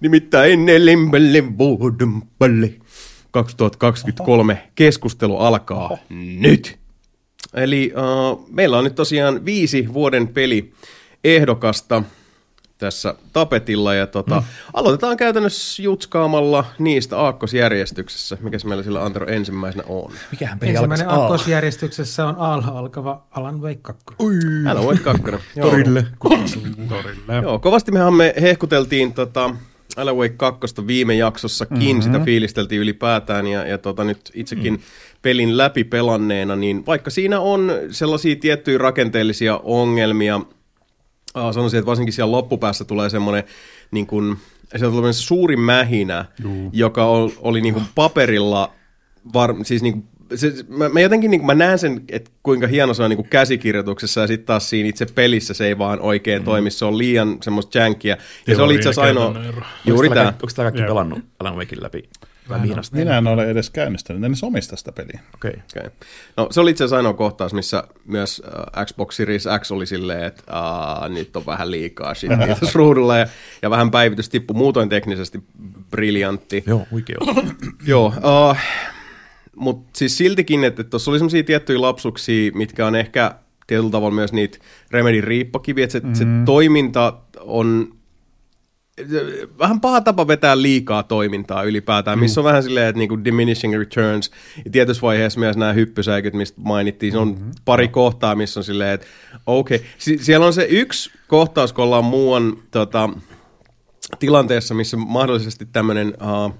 Nimittäin 0.00 0.66
nelinpeli 0.66 1.58
vuoden 1.58 2.22
peli 2.38 2.80
2023 3.30 4.68
keskustelu 4.74 5.38
alkaa 5.38 5.98
nyt. 6.40 6.85
Eli 7.54 7.92
uh, 7.96 8.48
meillä 8.50 8.78
on 8.78 8.84
nyt 8.84 8.94
tosiaan 8.94 9.44
viisi 9.44 9.88
vuoden 9.92 10.28
peli 10.28 10.72
ehdokasta 11.24 12.02
tässä 12.78 13.14
tapetilla 13.32 13.94
ja 13.94 14.06
tota, 14.06 14.40
mm. 14.40 14.46
aloitetaan 14.74 15.16
käytännössä 15.16 15.82
jutskaamalla 15.82 16.64
niistä 16.78 17.18
aakkosjärjestyksessä, 17.18 18.38
mikä 18.40 18.58
se 18.58 18.68
meillä 18.68 18.82
sillä 18.84 19.04
Antero 19.04 19.26
ensimmäisenä 19.26 19.84
on. 19.88 20.12
Mikähän 20.30 20.58
peli 20.58 20.70
Ensimmäinen 20.70 21.08
alkaisi? 21.08 21.22
aakkosjärjestyksessä 21.22 22.26
on 22.26 22.36
Alha 22.36 22.78
alkava 22.78 23.22
Alan 23.30 23.60
Wake 23.60 23.80
2. 23.82 24.04
Älä 24.66 24.82
voit 24.82 25.00
kakkonen. 25.00 25.40
Torille. 25.62 26.06
Torille. 26.88 27.42
Joo, 27.42 27.58
kovasti 27.58 27.92
mehän 27.92 28.14
me 28.14 28.34
hehkuteltiin 28.40 29.12
tota, 29.12 29.54
Alan 29.96 30.16
Wake 30.16 30.34
2 30.36 30.86
viime 30.86 31.14
jaksossakin, 31.14 31.78
mm-hmm. 31.78 32.02
sitä 32.02 32.20
fiilisteltiin 32.24 32.80
ylipäätään 32.80 33.46
ja, 33.46 33.66
ja 33.66 33.78
tota, 33.78 34.04
nyt 34.04 34.30
itsekin 34.34 34.72
mm. 34.72 34.80
Pelin 35.26 35.56
läpi 35.56 35.84
pelanneena, 35.84 36.56
niin 36.56 36.86
vaikka 36.86 37.10
siinä 37.10 37.40
on 37.40 37.72
sellaisia 37.90 38.36
tiettyjä 38.36 38.78
rakenteellisia 38.78 39.60
ongelmia, 39.62 40.40
äh, 41.36 41.52
sanoisin, 41.52 41.78
että 41.78 41.86
varsinkin 41.86 42.12
siellä 42.12 42.32
loppupäässä 42.32 42.84
tulee 42.84 43.10
semmoinen 43.10 43.44
niin 43.90 44.06
kuin, 44.06 44.36
tulee 44.80 45.12
suuri 45.12 45.56
mähinä, 45.56 46.24
Juu. 46.42 46.70
joka 46.72 47.04
oli, 47.04 47.34
oli 47.38 47.60
niin 47.60 47.74
kuin 47.74 47.86
paperilla, 47.94 48.72
var, 49.32 49.54
siis 49.62 49.82
niin 49.82 49.92
kuin, 49.92 50.04
se, 50.38 50.52
mä, 50.68 50.88
mä 50.88 51.00
jotenkin 51.00 51.30
niin 51.30 51.40
kuin, 51.40 51.46
mä 51.46 51.54
näen 51.54 51.78
sen, 51.78 52.00
että 52.08 52.30
kuinka 52.42 52.66
hieno 52.66 52.94
se 52.94 53.02
on 53.02 53.10
niin 53.10 53.18
kuin 53.18 53.28
käsikirjoituksessa 53.28 54.20
ja 54.20 54.26
sitten 54.26 54.46
taas 54.46 54.70
siinä 54.70 54.88
itse 54.88 55.06
pelissä 55.14 55.54
se 55.54 55.66
ei 55.66 55.78
vaan 55.78 56.00
oikein 56.00 56.42
mm. 56.42 56.44
toimi, 56.44 56.70
se 56.70 56.84
on 56.84 56.98
liian 56.98 57.38
semmoista 57.42 57.78
jänkkiä. 57.78 58.16
Ja 58.46 58.56
se 58.56 58.62
oli 58.62 58.74
itse 58.74 58.88
asiassa 58.88 59.02
ainoa, 59.02 59.34
juuri 59.84 60.08
tämä. 60.08 60.26
Onko 60.26 60.48
tämä 60.56 60.70
kaikki 60.70 60.88
pelannut 60.88 61.18
Alan 61.40 61.56
Wakein 61.56 61.82
läpi? 61.82 62.08
Mihin 62.48 62.78
asti? 62.78 62.96
Minä 62.96 63.18
en 63.18 63.26
ole 63.26 63.50
edes 63.50 63.70
käynnistänyt, 63.70 64.24
en 64.24 64.30
edes 64.30 64.44
omista 64.44 64.76
sitä 64.76 64.92
peliä. 64.92 65.20
Okei. 65.34 65.50
Okay. 65.50 65.62
Okay. 65.76 65.90
No, 66.36 66.48
se 66.50 66.60
oli 66.60 66.70
itse 66.70 66.84
asiassa 66.84 66.96
ainoa 66.96 67.12
kohtaus, 67.12 67.54
missä 67.54 67.84
myös 68.04 68.42
äh, 68.76 68.84
Xbox 68.86 69.16
Series 69.16 69.48
X 69.60 69.70
oli 69.70 69.86
silleen, 69.86 70.24
että 70.24 70.42
äh, 71.02 71.10
nyt 71.10 71.36
on 71.36 71.46
vähän 71.46 71.70
liikaa 71.70 72.14
shittiä 72.14 72.56
tässä 72.60 72.70
ruudulla 72.74 73.18
ja, 73.18 73.26
ja 73.62 73.70
vähän 73.70 73.90
päivitys 73.90 74.28
tippui 74.28 74.56
muutoin 74.56 74.88
teknisesti 74.88 75.42
briljantti. 75.90 76.64
Joo, 76.66 76.86
huikea. 76.90 77.16
Joo, 77.86 78.06
uh, 78.06 78.56
mutta 79.56 79.90
siis 79.98 80.16
siltikin, 80.16 80.64
että 80.64 80.84
tuossa 80.84 81.10
oli 81.10 81.18
semmoisia 81.18 81.42
tiettyjä 81.42 81.80
lapsuksia, 81.80 82.52
mitkä 82.54 82.86
on 82.86 82.94
ehkä 82.94 83.34
tietyllä 83.66 83.90
tavalla 83.90 84.14
myös 84.14 84.32
niitä 84.32 84.58
Remedin 84.90 85.24
riippakiviä, 85.24 85.84
että 85.84 85.92
se, 85.92 86.00
mm. 86.00 86.14
se 86.14 86.24
toiminta 86.44 87.18
on 87.40 87.95
vähän 89.58 89.80
paha 89.80 90.00
tapa 90.00 90.28
vetää 90.28 90.62
liikaa 90.62 91.02
toimintaa 91.02 91.62
ylipäätään, 91.62 92.18
missä 92.18 92.40
on 92.40 92.44
vähän 92.44 92.62
silleen, 92.62 92.88
että 92.88 92.98
niinku 92.98 93.24
diminishing 93.24 93.78
returns, 93.78 94.30
ja 94.64 94.70
tietyssä 94.70 95.02
vaiheessa 95.02 95.40
myös 95.40 95.56
nämä 95.56 95.72
hyppysäikyt, 95.72 96.34
mistä 96.34 96.60
mainittiin, 96.60 97.12
se 97.12 97.18
on 97.18 97.28
mm-hmm. 97.28 97.50
pari 97.64 97.88
kohtaa, 97.88 98.34
missä 98.34 98.60
on 98.60 98.64
silleen, 98.64 98.94
että 98.94 99.06
okei, 99.46 99.76
okay. 99.76 99.88
si- 99.98 100.18
siellä 100.18 100.46
on 100.46 100.52
se 100.52 100.66
yksi 100.70 101.10
kohtaus, 101.28 101.72
kun 101.72 101.84
ollaan 101.84 102.04
muuan 102.04 102.56
tota, 102.70 103.10
tilanteessa, 104.18 104.74
missä 104.74 104.96
mahdollisesti 104.96 105.66
tämmöinen 105.72 106.08
uh, 106.08 106.54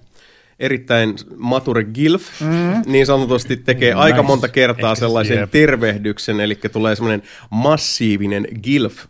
erittäin 0.58 1.14
mature 1.36 1.84
gilf, 1.84 2.40
mm. 2.40 2.92
niin 2.92 3.06
sanotusti 3.06 3.56
tekee 3.56 3.90
nice. 3.90 4.00
aika 4.00 4.22
monta 4.22 4.48
kertaa 4.48 4.92
Ehkä 4.92 5.00
sellaisen 5.00 5.38
jep. 5.38 5.50
tervehdyksen, 5.50 6.40
eli 6.40 6.54
tulee 6.72 6.96
semmoinen 6.96 7.22
massiivinen 7.50 8.48
gilf 8.62 9.04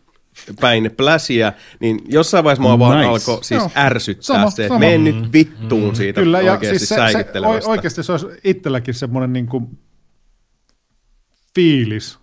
päin 0.60 0.90
pläsiä, 0.96 1.52
niin 1.80 2.00
jossain 2.08 2.44
vaiheessa 2.44 2.62
mua 2.62 2.78
vaan 2.78 2.96
Nice. 2.98 3.08
alkoi 3.08 3.44
siis 3.44 3.60
Joo. 3.60 3.70
ärsyttää 3.76 4.22
Sama, 4.22 4.50
se, 4.50 4.66
että 4.66 4.78
mene 4.78 4.98
nyt 4.98 5.32
vittuun 5.32 5.96
siitä 5.96 6.20
Kyllä, 6.20 6.40
ja 6.40 6.52
oikeasti 6.52 6.78
siis 6.78 6.88
se, 6.88 6.96
se, 7.60 7.68
oikeasti 7.68 8.02
se 8.02 8.12
olisi 8.12 8.26
itselläkin 8.44 8.94
semmoinen 8.94 9.32
niin 9.32 9.46
kuin 9.46 9.78
fiilis 11.54 12.18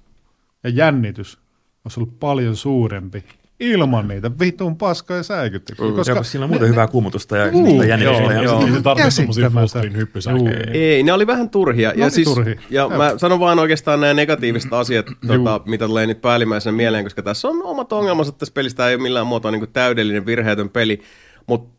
ja 0.63 0.69
jännitys 0.69 1.39
olisi 1.85 1.99
ollut 1.99 2.19
paljon 2.19 2.55
suurempi 2.55 3.23
ilman 3.59 4.07
niitä 4.07 4.31
vitun 4.39 4.77
paskoja 4.77 5.23
säikytyksiä. 5.23 5.85
Koska 5.85 5.95
Koska 5.97 6.13
Joo, 6.13 6.23
sillä 6.23 6.43
on 6.43 6.49
muuten 6.49 6.69
hyvää 6.69 6.87
kuumutusta 6.87 7.37
ja 7.37 7.47
Juu. 7.47 7.71
sitä 7.71 7.85
jännitystä. 7.85 8.23
Joo, 8.23 8.31
ja 8.31 8.43
joo. 8.43 8.65
Ei 8.65 8.71
se 8.71 8.81
tarvitse 8.81 9.11
semmosia 9.11 9.41
Käsittämätöntä. 9.41 9.59
fullscreen 9.59 9.95
hyppysäkejä. 9.97 10.71
Ei, 10.73 11.03
ne 11.03 11.13
oli 11.13 11.27
vähän 11.27 11.49
turhia. 11.49 11.93
ja 11.95 12.05
oli 12.05 12.11
siis, 12.11 12.27
turhia. 12.27 12.53
Ja 12.69 12.81
Joo. 12.81 12.89
mä 12.89 13.13
sanon 13.17 13.39
vaan 13.39 13.59
oikeastaan 13.59 14.01
nämä 14.01 14.13
negatiiviset 14.13 14.73
asiat, 14.73 15.05
tota, 15.27 15.61
mitä 15.65 15.87
tulee 15.87 16.07
nyt 16.07 16.21
päällimmäisenä 16.21 16.77
mieleen, 16.77 17.05
koska 17.05 17.21
tässä 17.21 17.47
on 17.47 17.63
omat 17.63 17.93
ongelmansa 17.93 18.31
tässä 18.31 18.53
pelistä. 18.53 18.77
Tämä 18.77 18.89
ei 18.89 18.95
ole 18.95 19.03
millään 19.03 19.27
muotoa 19.27 19.51
niin 19.51 19.67
täydellinen 19.73 20.25
virheetön 20.25 20.69
peli, 20.69 21.01
mutta 21.47 21.73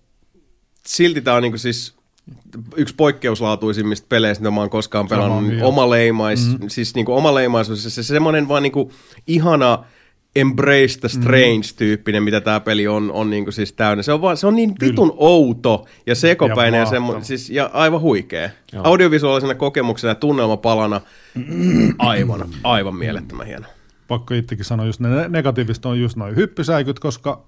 silti 0.86 1.20
tämä 1.20 1.36
on 1.36 1.42
niin 1.42 1.58
siis 1.58 1.94
yksi 2.76 2.94
poikkeuslaatuisimmista 2.94 4.06
peleistä, 4.08 4.42
mitä 4.42 4.50
mä 4.50 4.60
oon 4.60 4.70
koskaan 4.70 5.08
pelannut. 5.08 5.46
Niin 5.46 5.62
oma 5.62 5.90
leimais, 5.90 6.58
mm. 6.60 6.68
siis 6.68 6.94
niinku 6.94 7.12
oma 7.12 7.34
leimaisuus, 7.34 7.82
se, 7.82 7.90
se 7.90 8.02
semmoinen 8.02 8.48
vaan 8.48 8.62
niinku 8.62 8.92
ihana 9.26 9.84
embrace 10.36 11.00
the 11.00 11.08
strange-tyyppinen, 11.08 12.22
mitä 12.22 12.40
tämä 12.40 12.60
peli 12.60 12.88
on, 12.88 13.12
on 13.12 13.30
niinku 13.30 13.52
siis 13.52 13.72
täynnä. 13.72 14.02
Se 14.02 14.12
on, 14.12 14.22
vaan, 14.22 14.36
se 14.36 14.46
on 14.46 14.56
niin 14.56 14.74
vitun 14.80 15.12
outo 15.16 15.86
ja 16.06 16.14
sekopäinen 16.14 16.78
ja, 16.78 16.82
Ja 16.82 16.86
semmo, 16.86 17.20
siis, 17.22 17.50
ja 17.50 17.70
aivan 17.72 18.00
huikea. 18.00 18.50
Audiovisuaalisena 18.76 19.54
kokemuksena 19.54 20.10
ja 20.10 20.14
tunnelmapalana 20.14 21.00
aivan, 21.98 22.48
aivan 22.64 22.96
mielettömän 22.96 23.46
hieno. 23.46 23.66
pakko 24.08 24.34
itsekin 24.34 24.64
sanoa, 24.64 24.86
just 24.86 25.00
ne 25.00 25.28
negatiivista 25.28 25.88
on 25.88 26.00
just 26.00 26.16
noin 26.16 26.36
hyppysäikyt, 26.36 26.98
koska 26.98 27.44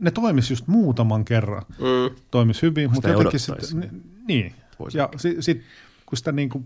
ne 0.00 0.10
toimis 0.10 0.50
just 0.50 0.66
muutaman 0.66 1.24
kerran. 1.24 1.62
Mm. 1.68 2.16
Toimis 2.30 2.62
hyvin, 2.62 2.90
mutta 2.92 3.08
jotenkin 3.08 3.40
sitten, 3.40 3.80
ni- 3.80 4.00
niin. 4.28 4.54
Ja 4.94 5.08
sitten 5.16 5.42
sit, 5.42 5.62
kun 6.06 6.18
sitä 6.18 6.32
niinku 6.32 6.64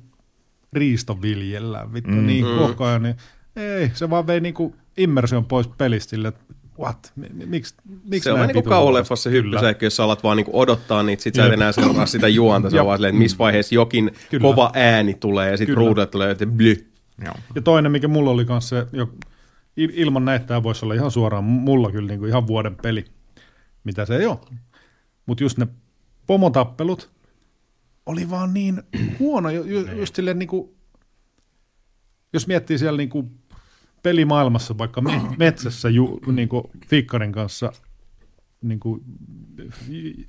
riisto 0.73 1.23
viljellään 1.23 1.93
vittu 1.93 2.11
mm. 2.11 2.27
niin 2.27 2.47
koko 2.59 2.85
ajan, 2.85 3.03
niin 3.03 3.17
ei, 3.57 3.91
se 3.95 4.11
vaan 4.11 4.27
vei 4.27 4.41
niinku 4.41 4.75
immersion 4.97 5.45
pois 5.45 5.69
pelistä 5.69 6.11
sille, 6.11 6.29
että 6.29 6.41
what, 6.79 7.13
Mi- 7.17 7.29
mi- 7.33 7.47
miksi, 7.47 7.75
miksi 8.05 8.25
Se 8.25 8.33
on 8.33 8.41
niin 8.41 8.53
kuin 8.53 8.65
kauhuleffassa 8.65 9.31
huonosti? 9.31 9.49
hyppysäikky, 9.49 9.87
jos 9.87 9.97
sä 9.97 10.05
alat 10.05 10.23
vaan 10.23 10.37
niin 10.37 10.45
kuin 10.45 10.55
odottaa 10.55 11.03
niitä, 11.03 11.23
sit 11.23 11.35
sä 11.35 11.47
et 11.47 11.53
enää 11.53 11.73
seuraa 11.73 12.07
sitä 12.07 12.29
juonta, 12.29 12.71
se 12.71 12.77
on 12.77 12.79
Jep. 12.81 12.87
vaan 12.87 12.99
silleen, 12.99 13.15
että 13.15 13.23
missä 13.23 13.39
vaiheessa 13.39 13.75
jokin 13.75 14.11
Kyllä. 14.31 14.43
kova 14.43 14.71
ääni 14.75 15.15
tulee 15.15 15.51
ja 15.51 15.57
sitten 15.57 15.77
ruudulle 15.77 16.07
tulee, 16.07 16.31
että 16.31 16.47
bly. 16.47 16.93
Joo. 17.25 17.35
Ja 17.55 17.63
toinen, 17.63 17.93
mikä 17.93 18.09
mulla 18.09 18.31
oli 18.31 18.45
kanssa 18.45 18.81
se, 18.81 18.87
jo, 18.97 19.05
il- 19.81 19.93
ilman 19.95 20.25
näitä 20.25 20.47
tämä 20.47 20.63
voisi 20.63 20.85
olla 20.85 20.95
ihan 20.95 21.11
suoraan 21.11 21.45
mulla 21.45 21.91
kyllä 21.93 22.09
niinku 22.09 22.27
ihan 22.27 22.47
vuoden 22.47 22.77
peli, 22.83 23.05
mitä 23.85 24.05
se 24.07 24.17
ei 24.17 24.27
ole. 24.27 24.39
Mutta 25.27 25.45
just 25.45 25.59
ne 25.59 25.67
pomotappelut 26.27 27.11
oli 28.07 28.31
vaan 28.31 28.55
niin 28.55 28.83
huono, 29.19 29.51
ju, 29.51 29.63
ju, 29.63 29.87
just 29.99 30.15
silleen 30.17 30.39
niinku, 30.39 30.75
jos 32.33 32.47
miettii 32.47 32.79
siellä 32.79 32.97
niinku 32.97 33.31
pelimaailmassa, 34.03 34.79
vaikka 34.79 35.01
me, 35.01 35.21
metsässä 35.39 35.89
ju, 35.89 36.21
niinku 36.33 36.71
Fikkarin 36.89 37.33
kanssa 37.33 37.73
niinku, 38.63 39.01
j- 39.89 40.23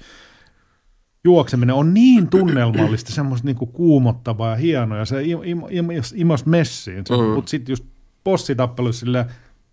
juokseminen 1.24 1.76
on 1.76 1.94
niin 1.94 2.28
tunnelmallista, 2.28 3.12
semmoista 3.12 3.46
niinku 3.46 3.66
kuumottavaa 3.66 4.50
ja 4.50 4.56
hienoa, 4.56 4.98
ja 4.98 5.06
se 5.06 5.24
im, 5.24 5.40
im, 5.44 5.62
im, 5.70 5.88
imas 6.16 6.46
messiin. 6.46 7.04
Mm. 7.10 7.34
Mutta 7.36 7.50
sitten 7.50 7.72
just 7.74 7.86
bossitappelussa 8.24 9.00
silleen, 9.00 9.26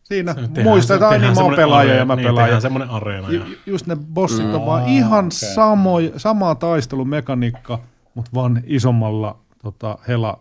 siinä 0.03 0.35
Tehdään 0.35 0.63
muistetaan, 0.65 1.15
se- 1.15 1.19
niin 1.27 1.35
mä 1.35 1.43
oon 1.43 1.55
pelaaja 1.57 1.95
ja 1.95 2.05
mä 2.05 2.17
niin, 2.17 2.27
pelaan. 2.29 2.61
semmoinen 2.63 2.91
areena. 2.91 3.31
ju, 3.31 3.41
Ja, 3.41 3.47
just 3.67 3.87
ne 3.87 3.97
bossit 3.97 4.47
on 4.55 4.67
vaan 4.67 4.89
ihan 4.89 5.27
okei. 5.27 5.55
samoi, 5.55 6.13
samaa 6.17 6.55
taistelumekaniikka, 6.55 7.81
mutta 8.15 8.31
vaan 8.35 8.63
isommalla 8.67 9.39
tota, 9.63 9.99
hela 10.09 10.41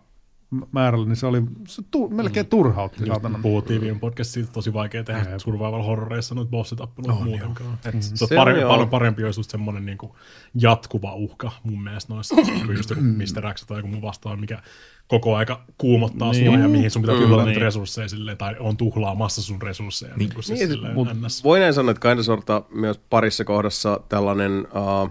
määrällä, 0.72 1.06
niin 1.06 1.16
se 1.16 1.26
oli 1.26 1.42
se 1.68 1.82
tu, 1.92 2.10
melkein 2.10 2.46
turhautti. 2.46 3.06
saatana. 3.06 3.40
puhuttiin 3.42 3.82
viime 3.82 4.00
podcastissa, 4.00 4.40
että 4.40 4.54
tosi 4.54 4.74
vaikea 4.74 5.04
tehdä 5.04 5.40
survival 5.40 5.84
horroreissa 5.84 6.36
noita 6.36 6.52
bossitappeluita 6.52 7.14
oh, 7.14 7.24
muutenkaan. 7.24 7.80
Et 7.86 8.04
se 8.04 8.12
on 8.12 8.18
Se 8.18 8.24
on, 8.24 8.36
paljon 8.36 8.60
joo. 8.60 8.86
parempi 8.86 9.24
olisi 9.24 9.40
just 9.40 9.50
semmoinen 9.50 9.86
niinku 9.86 10.16
jatkuva 10.56 11.16
uhka 11.16 11.52
mun 11.64 11.84
mielestä 11.84 12.14
noissa, 12.14 12.36
kuin 12.36 12.78
just 12.78 12.90
joku 12.90 13.02
Mr. 13.02 13.54
X 13.54 13.66
tai 13.66 13.78
joku 13.78 13.88
muu 13.88 14.02
vastaan, 14.02 14.40
mikä 14.40 14.62
koko 15.08 15.36
aika 15.36 15.64
kuumottaa 15.78 16.32
niin. 16.32 16.46
sua 16.46 16.58
ja 16.58 16.68
mihin 16.68 16.92
sun 16.92 17.02
pitää 17.02 17.18
tuhlata 17.18 17.50
niin. 17.50 17.62
resursseja 17.62 18.08
silleen, 18.08 18.38
tai 18.38 18.56
on 18.60 18.78
tuhlaamassa 18.78 19.42
sun 19.42 19.62
resursseja. 19.62 20.14
Niin, 20.16 20.34
kuin 20.34 20.44
siis 20.44 20.60
Niin, 20.60 20.70
silleen 20.70 20.94
mut 20.94 21.08
voi 21.44 21.60
näin 21.60 21.74
sanoa, 21.74 21.92
että 21.92 22.10
Kinda 22.10 22.24
Sorta 22.24 22.64
myös 22.70 23.00
parissa 23.10 23.46
kohdassa 23.46 24.00
tällainen 24.10 24.68
uh, 24.68 25.10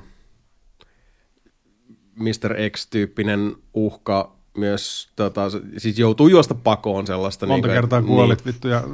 Mr. 2.14 2.70
X-tyyppinen 2.70 3.57
uhka 3.74 4.38
myös, 4.59 5.09
tota, 5.16 5.42
siis 5.77 5.99
joutuu 5.99 6.29
juosta 6.29 6.55
pakoon 6.55 7.07
sellaista. 7.07 7.47
Monta 7.47 7.68
niin 7.68 7.77
kertaa 7.77 8.03
kuolit 8.03 8.47
vittu 8.47 8.68
ja 8.68 8.85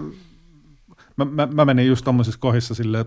mä, 1.17 1.25
mä, 1.25 1.49
mä 1.53 1.65
menin 1.65 1.87
just 1.87 2.05
tommosissa 2.05 2.41
kohdissa 2.41 2.75
silleen, 2.75 3.05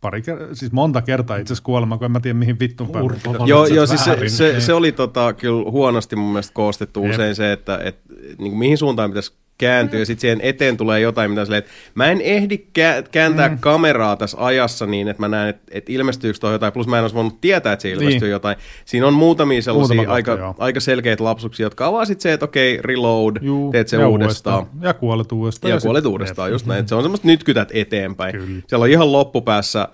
pari 0.00 0.20
ker- 0.20 0.54
siis 0.54 0.72
monta 0.72 1.02
kertaa 1.02 1.36
itse 1.36 1.52
asiassa 1.52 1.64
kuolemaan, 1.64 1.98
kun 1.98 2.06
en 2.06 2.12
mä 2.12 2.20
tiedä 2.20 2.38
mihin 2.38 2.58
vittun 2.60 2.88
päin. 2.88 3.04
Urpa 3.04 3.16
pitää- 3.16 3.32
valitset 3.32 3.48
Joo, 3.48 3.66
joo 3.66 3.86
siis 3.86 4.04
se, 4.04 4.28
se, 4.28 4.60
se, 4.60 4.72
oli 4.72 4.92
tota, 4.92 5.32
kyllä 5.32 5.70
huonosti 5.70 6.16
mun 6.16 6.32
mielestä 6.32 6.54
koostettu 6.54 7.02
Jep. 7.02 7.10
usein 7.12 7.34
se, 7.34 7.52
että 7.52 7.78
et, 7.84 7.98
niin 8.38 8.50
kuin 8.50 8.58
mihin 8.58 8.78
suuntaan 8.78 9.10
pitäisi 9.10 9.32
kääntyä, 9.60 9.98
ja 9.98 10.06
sitten 10.06 10.20
siihen 10.20 10.40
eteen 10.42 10.76
tulee 10.76 11.00
jotain, 11.00 11.30
mitä 11.30 11.44
silleen, 11.44 11.58
että 11.58 11.70
mä 11.94 12.06
en 12.06 12.20
ehdi 12.20 12.56
kä- 12.56 13.08
kääntää 13.10 13.48
mm. 13.48 13.58
kameraa 13.58 14.16
tässä 14.16 14.36
ajassa 14.40 14.86
niin, 14.86 15.08
että 15.08 15.22
mä 15.22 15.28
näen, 15.28 15.48
että, 15.48 15.62
että 15.70 15.92
ilmestyykö 15.92 16.38
tuo 16.38 16.52
jotain, 16.52 16.72
plus 16.72 16.86
mä 16.86 16.96
en 16.96 17.02
olisi 17.04 17.16
voinut 17.16 17.40
tietää, 17.40 17.72
että 17.72 17.82
se 17.82 17.90
ilmestyy 17.90 18.20
Niin. 18.20 18.30
jotain. 18.30 18.56
Siinä 18.84 19.06
on 19.06 19.14
muutamia 19.14 19.62
sellaisia 19.62 19.96
Muutama 19.96 20.14
aika, 20.14 20.36
kohta, 20.36 20.62
aika 20.64 20.80
selkeitä 20.80 21.24
lapsuksia, 21.24 21.66
jotka 21.66 21.86
avaa 21.86 22.04
sitten 22.04 22.22
se, 22.22 22.32
että 22.32 22.44
okei, 22.44 22.78
reload, 22.82 23.36
Juu, 23.40 23.72
teet 23.72 23.88
se 23.88 23.96
ja 23.96 24.08
uudestaan. 24.08 24.66
Ja 24.80 24.94
kuolet 24.94 25.32
uudestaan. 25.32 25.70
Ja 25.70 25.80
sit- 25.80 25.86
kuolet 25.86 26.06
uudestaan, 26.06 26.50
just 26.50 26.66
näin. 26.66 26.80
Se 26.88 26.94
on 26.94 27.02
semmoista 27.02 27.26
nyt 27.26 27.44
kytät 27.44 27.68
eteenpäin. 27.72 28.32
Kyllä. 28.32 28.62
Siellä 28.66 28.82
on 28.84 28.90
ihan 28.90 29.12
loppupäässä 29.12 29.88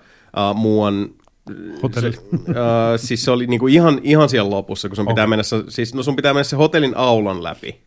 uh, 0.51 0.55
muuan 0.55 1.09
Hotelli. 1.83 2.13
Se, 2.13 2.19
uh, 2.31 2.45
siis 2.95 3.23
se 3.25 3.31
oli 3.31 3.47
niinku 3.47 3.67
ihan, 3.67 3.99
ihan 4.03 4.29
siellä 4.29 4.49
lopussa, 4.49 4.89
kun 4.89 4.95
sun 4.95 5.07
pitää 5.07 5.23
Okei. 5.23 5.29
mennä, 5.29 5.43
siis 5.69 5.93
no 5.93 6.03
sun 6.03 6.15
pitää 6.15 6.33
mennä 6.33 6.43
se 6.43 6.55
hotellin 6.55 6.97
aulan 6.97 7.43
läpi. 7.43 7.81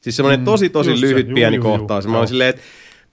Siis 0.00 0.16
semmoinen 0.16 0.44
tosi 0.44 0.68
tosi 0.68 0.94
se, 0.96 1.00
lyhyt 1.00 1.28
juu, 1.28 1.34
pieni 1.34 1.56
juu, 1.56 1.62
kohtaus. 1.64 2.04
juu, 2.04 2.12
Mä 2.12 2.18
olin 2.18 2.28
silleen, 2.28 2.50
että 2.50 2.62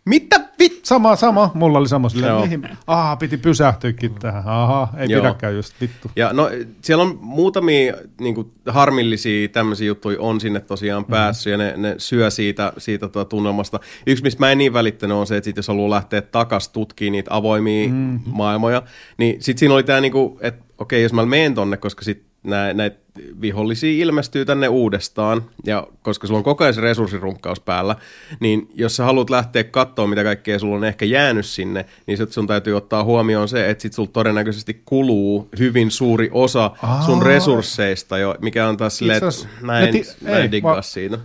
mitä 0.05 0.39
vit? 0.59 0.85
Sama, 0.85 1.15
sama. 1.15 1.51
Mulla 1.53 1.77
oli 1.79 1.87
sama 1.87 2.09
silleen, 2.09 2.35
mihin, 2.35 2.69
aha, 2.87 3.15
piti 3.15 3.37
pysähtyäkin 3.37 4.15
tähän. 4.15 4.43
Aha, 4.45 4.87
ei 4.97 5.09
Joo. 5.09 5.21
pidäkään 5.21 5.55
just 5.55 5.73
vittu. 5.81 6.11
Ja 6.15 6.33
no, 6.33 6.49
siellä 6.81 7.03
on 7.03 7.17
muutamia 7.21 7.93
niin 8.19 8.35
kuin, 8.35 8.51
harmillisia 8.67 9.47
tämmöisiä 9.47 9.87
juttuja 9.87 10.17
on 10.21 10.41
sinne 10.41 10.59
tosiaan 10.59 11.03
Mhm. 11.03 11.11
päässyt, 11.11 11.51
ja 11.51 11.57
ne, 11.57 11.73
ne 11.77 11.95
syö 11.97 12.29
siitä, 12.29 12.73
siitä 12.77 13.07
tuota 13.07 13.29
tunnelmasta. 13.29 13.79
Yksi, 14.07 14.23
mistä 14.23 14.39
mä 14.39 14.51
en 14.51 14.57
niin 14.57 14.73
välittänyt, 14.73 15.17
on 15.17 15.27
se, 15.27 15.37
että 15.37 15.45
sit 15.45 15.57
jos 15.57 15.67
haluaa 15.67 15.89
lähteä 15.89 16.21
takas 16.21 16.69
tutkimaan 16.69 17.11
niitä 17.11 17.33
avoimia 17.33 17.87
mm-hmm. 17.89 18.19
maailmoja, 18.25 18.83
niin 19.17 19.43
sitten 19.43 19.59
siinä 19.59 19.73
oli 19.75 19.83
tämä, 19.83 20.01
niin 20.01 20.11
kuin, 20.11 20.37
että 20.41 20.63
okei, 20.77 21.03
jos 21.03 21.13
mä 21.13 21.25
menen 21.25 21.53
tonne, 21.53 21.77
koska 21.77 22.03
näitä 22.43 22.97
vihollisia 23.41 24.03
ilmestyy 24.03 24.45
tänne 24.45 24.67
uudestaan, 24.67 25.41
ja 25.65 25.87
koska 26.01 26.27
sulla 26.27 26.37
on 26.37 26.43
koko 26.43 26.63
ajan 26.63 26.73
se 26.73 26.81
resurssirunkkaus 26.81 27.59
päällä, 27.59 27.95
niin 28.39 28.69
jos 28.73 28.95
sä 28.95 29.03
haluat 29.03 29.29
lähteä 29.29 29.63
katsoa, 29.63 30.07
mitä 30.07 30.23
kaikkea 30.23 30.59
sulla 30.59 30.75
on 30.75 30.83
ehkä 30.83 31.05
jäänyt 31.05 31.45
sinne, 31.45 31.85
niin 32.07 32.17
sit 32.17 32.31
sun 32.31 32.47
täytyy 32.47 32.77
ottaa 32.77 33.03
huomioon 33.03 33.49
se, 33.49 33.69
että 33.69 33.81
sit 33.81 33.93
sulla 33.93 34.09
todennäköisesti 34.13 34.81
kuluu 34.85 35.49
hyvin 35.59 35.91
suuri 35.91 36.29
osa 36.33 36.71
Aa. 36.81 37.01
sun 37.01 37.21
resursseista, 37.21 38.17
jo, 38.17 38.35
mikä 38.41 38.67
on 38.67 38.77
taas 38.77 38.97
silleen, 38.97 39.17
että 39.23 39.47
mä 39.61 39.79
en, 39.79 39.91
ti- 39.91 40.05
mä 40.21 40.29
en 40.29 40.41
ei, 40.41 40.51
diggaa 40.51 40.75
va- 40.75 40.81
siitä. 40.81 41.19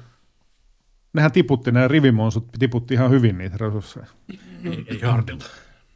Nehän 1.12 1.33
tiputti, 1.33 1.72
ne 1.72 1.88
rivimonsut 1.88 2.46
tiputti 2.59 2.94
ihan 2.94 3.11
hyvin 3.11 3.38
niitä 3.38 3.57
resursseja. 3.61 4.07
Ei, 4.64 4.85
ei 4.87 5.01
hardilla. 5.01 5.44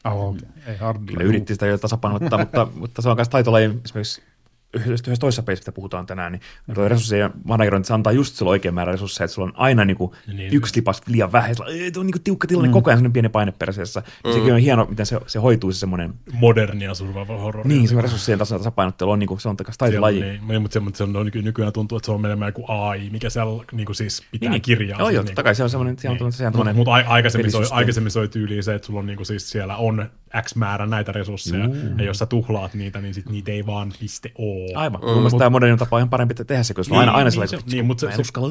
Oh, 0.04 0.28
okay. 0.28 0.48
Ei 0.66 0.76
hardilla. 0.76 1.18
Ne 1.18 1.24
yritti 1.24 1.54
sitä 1.54 1.66
jo 1.66 1.78
tasapainottaa, 1.78 2.38
mutta, 2.44 2.68
mutta 2.74 3.02
se 3.02 3.08
on 3.08 3.16
myös 3.16 3.28
taitolaji 3.28 3.70
esimerkiksi 3.84 4.22
yhdessä, 4.74 4.92
yhdessä 4.92 5.20
toisessa 5.20 5.42
pelissä, 5.42 5.62
mitä 5.62 5.72
puhutaan 5.76 6.06
tänään, 6.06 6.32
niin 6.32 6.42
tuo 6.74 6.88
resurssien 6.88 7.30
managerointi 7.44 7.86
se 7.86 7.94
antaa 7.94 8.12
just 8.12 8.34
sulla 8.34 8.50
oikein 8.50 8.74
määrä 8.74 8.92
resursseja, 8.92 9.24
että 9.24 9.34
sulla 9.34 9.48
on 9.48 9.54
aina 9.56 9.84
niinku 9.84 10.14
Niin. 10.32 10.54
yksi 10.54 10.76
lipas 10.76 11.02
liian 11.06 11.32
vähän, 11.32 11.54
sulla, 11.54 11.70
tuo 11.92 12.00
on 12.00 12.06
niinku 12.06 12.18
tiukka 12.24 12.46
tilanne, 12.46 12.68
mm. 12.68 12.72
koko 12.72 12.90
ajan 12.90 12.98
sellainen 12.98 13.12
pieni 13.12 13.28
paine 13.28 13.52
perseessä. 13.52 14.02
Mm. 14.24 14.32
Sekin 14.32 14.52
on 14.52 14.58
hieno, 14.60 14.86
miten 14.90 15.06
se, 15.06 15.20
se 15.26 15.38
hoituu 15.38 15.72
se 15.72 15.78
semmoinen, 15.78 16.14
Modernia 16.32 16.94
survival 16.94 17.38
horror. 17.38 17.66
niin 17.66 17.88
se 17.88 18.00
resurssien 18.00 18.38
tasa- 18.38 18.58
tasapainottelu 18.58 19.10
on, 19.10 19.18
niinku, 19.18 19.38
se 19.38 19.48
on 19.48 19.56
takas 19.56 19.78
taitolaji. 19.78 20.20
Niin, 20.20 20.40
niin, 20.48 20.62
mutta 20.62 20.72
se, 20.74 20.80
mutta 20.80 20.98
se 20.98 21.04
on 21.04 21.12
nyky- 21.12 21.42
nykyään 21.42 21.72
tuntuu, 21.72 21.96
että 21.98 22.06
se 22.06 22.12
on 22.12 22.20
menemään 22.20 22.48
joku 22.48 22.64
AI, 22.68 23.10
mikä 23.10 23.30
siellä 23.30 23.64
niin 23.72 23.86
kuin 23.86 23.96
siis 23.96 24.22
pitää 24.30 24.46
Niin, 24.46 24.50
niin. 24.50 24.62
kirjaa. 24.62 24.98
Joo, 24.98 25.08
sen 25.08 25.14
joo, 25.14 25.22
niin 25.22 25.26
totta 25.26 25.42
kai 25.42 25.54
se 25.54 25.62
on 25.62 25.70
semmoinen, 25.70 25.98
se 25.98 26.08
on 26.08 26.16
Niin. 26.16 26.56
Mutta 26.56 26.72
mut 26.74 26.88
aikaisemmin, 26.88 27.50
se 27.50 27.56
oli, 27.56 27.62
pelisysteemi. 27.62 27.78
aikaisemmin 27.80 28.10
se 28.10 28.18
oli 28.18 28.28
tyyliin 28.28 28.62
se, 28.62 28.74
että 28.74 28.86
sulla 28.86 29.00
on 29.00 29.06
niinku 29.06 29.24
siis 29.24 29.50
siellä 29.50 29.76
on 29.76 30.10
X 30.42 30.54
määrä 30.54 30.86
näitä 30.86 31.12
resursseja, 31.12 31.68
ja 31.98 32.04
jos 32.04 32.18
sä 32.18 32.26
tuhlaat 32.26 32.74
niitä, 32.74 33.00
niin 33.00 33.14
sit 33.14 33.28
niitä 33.28 33.52
ei 33.52 33.66
vaan 33.66 33.92
piste 34.00 34.32
oo. 34.38 34.55
Aivan. 34.74 35.00
Mm. 35.00 35.06
Mun 35.06 35.16
mielestä 35.16 35.38
tämä 35.38 35.50
modernin 35.50 35.78
tapa 35.78 35.96
on 35.96 36.00
ihan 36.00 36.10
parempi 36.10 36.34
tehdä 36.34 36.62
se, 36.62 36.74
koska 36.74 36.94
niin, 36.94 37.00
aina, 37.00 37.12
aina 37.12 37.24
niin, 37.24 37.32
sellainen, 37.32 37.60
se- 37.60 37.76
niin, 37.76 37.86
mutta 37.86 38.00
se- 38.10 38.16
se- 38.16 38.20
uskalla, 38.20 38.48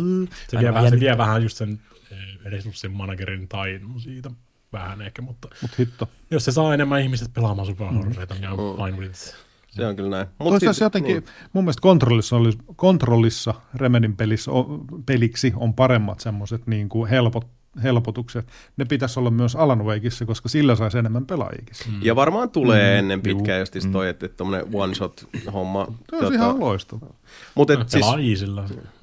Se 0.47 0.59
vie, 0.59 0.73
vähän, 0.73 0.89
se 0.89 0.99
vie 0.99 1.17
vähän 1.17 1.43
just 1.43 1.57
sen 1.57 1.79
eh, 2.11 2.17
resurssien 2.45 2.93
managerin 2.93 3.47
taidon 3.47 3.99
siitä 3.99 4.31
vähän 4.73 5.01
ehkä, 5.01 5.21
mutta 5.21 5.47
Mut 5.61 5.79
hitto. 5.79 6.09
jos 6.31 6.45
se 6.45 6.51
saa 6.51 6.73
enemmän 6.73 7.01
ihmiset 7.01 7.33
pelaamaan 7.33 7.65
super 7.65 7.87
horroreita, 7.87 8.33
niin 8.33 8.49
I'm 8.49 8.85
fine 8.85 8.97
with 8.97 9.11
it. 9.11 9.35
Se 9.69 9.87
on 9.87 9.95
kyllä 9.95 10.09
näin. 10.09 10.27
Mut 10.39 10.49
Toisaalta 10.49 10.73
sit- 10.73 10.79
se 10.79 10.85
jotenkin, 10.85 11.25
mun 11.53 11.63
mielestä 11.63 11.81
kontrollissa, 11.81 12.35
oli, 12.35 12.51
kontrollissa 12.75 13.53
Remedin 13.75 14.15
pelissä, 14.17 14.51
o, 14.51 14.85
peliksi 15.05 15.53
on 15.55 15.73
paremmat 15.73 16.19
semmoiset 16.19 16.67
niin 16.67 16.89
kuin 16.89 17.09
helpot, 17.09 17.47
helpotukset. 17.83 18.47
Ne 18.77 18.85
pitäisi 18.85 19.19
olla 19.19 19.31
myös 19.31 19.55
Alan 19.55 19.85
Wakeissa, 19.85 20.25
koska 20.25 20.49
sillä 20.49 20.75
saisi 20.75 20.97
enemmän 20.97 21.25
pelaajikin. 21.25 21.75
Mm. 21.87 21.99
Ja 22.01 22.15
varmaan 22.15 22.49
tulee 22.49 22.99
ennen 22.99 23.21
juu. 23.25 23.35
pitkään 23.35 23.59
just 23.59 23.91
toi, 23.91 24.09
että 24.09 24.27
tommonen 24.27 24.65
one-shot-homma. 24.73 25.87
Se 26.09 26.15
olisi 26.15 26.35
ihan 26.35 26.59
loistava. 26.59 27.07
Mutta 27.55 27.73
et 27.73 27.89
siis, 27.89 28.05
Pelaa 28.05 28.17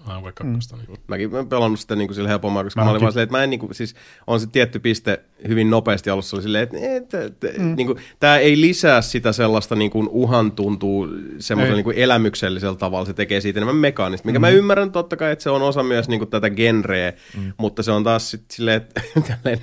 Wake 0.07 0.33
2. 0.33 0.77
Niin. 0.77 0.99
Mäkin 1.09 1.31
mä 1.31 1.45
pelannut 1.45 1.81
sitä 1.81 1.97
niin 1.97 2.09
kuin 2.09 2.15
sillä 2.15 2.29
helpommin, 2.29 2.65
koska 2.65 2.81
mä, 2.81 2.85
Mä 2.85 2.91
olin 2.91 3.01
vaan 3.01 3.13
silleen, 3.13 3.25
että 3.25 3.37
mä 3.37 3.45
en 3.45 3.51
niin 3.51 3.61
kuin, 3.61 3.75
siis 3.75 3.95
on 4.27 4.41
se 4.41 4.47
tietty 4.47 4.79
piste 4.79 5.21
hyvin 5.49 5.71
nopeasti 5.71 6.11
alussa 6.11 6.37
oli 6.37 6.43
silleen, 6.43 6.63
että, 6.63 6.79
että, 6.97 7.25
että 7.25 7.47
mm. 7.59 7.77
niin 7.77 7.87
kuin, 7.87 7.99
tämä 8.21 8.39
ei 8.39 8.61
lisää 8.61 9.03
sitä 9.03 9.33
sellaista 9.33 9.75
niin 9.75 9.91
kuin 9.91 10.09
uhan 10.09 10.53
tuntuu 10.53 11.09
semmoisella 11.39 11.77
niin 11.77 11.85
kuin 11.85 11.99
elämyksellisellä 11.99 12.77
tavalla, 12.77 13.05
se 13.05 13.13
tekee 13.13 13.41
siitä 13.41 13.59
enemmän 13.59 13.77
mekaanista, 13.77 14.27
mikä 14.27 14.39
mm. 14.39 14.41
mä 14.41 14.49
ymmärrän 14.49 14.93
totta 14.93 15.17
kai, 15.17 15.33
että 15.33 15.43
se 15.43 15.51
on 15.51 15.63
osa 15.63 15.83
myös 15.83 16.09
niin 16.09 16.21
kuin 16.21 16.31
tätä 16.31 16.51
genreä, 16.51 17.13
mm. 17.37 17.53
mutta 17.57 17.83
se 17.83 17.93
on 17.93 18.05
taas 18.05 18.31
sit 18.31 18.51
silleen, 18.51 18.77
että 18.77 19.01
tälleen, 19.29 19.61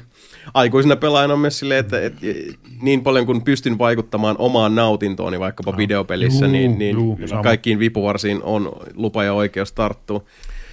aikuisena 0.54 0.96
pelaajana 0.96 1.34
on 1.34 1.40
myös 1.40 1.60
silleen, 1.60 1.80
että, 1.80 2.02
että 2.02 2.22
niin 2.82 3.04
paljon 3.04 3.26
kun 3.26 3.44
pystyn 3.44 3.78
vaikuttamaan 3.78 4.36
omaan 4.40 4.76
nautintooni 4.76 5.40
vaikkapa 5.40 5.78
videopelissä, 5.78 6.46
Juu, 6.46 6.52
niin, 6.52 6.80
niin 6.80 6.96
juu, 6.96 7.20
kaikkiin 7.44 7.80
vipuvarsiin 7.80 8.44
on 8.44 8.72
lupa 8.94 9.24
ja 9.24 9.34
oikeus 9.34 9.72
tarttua. 9.72 10.24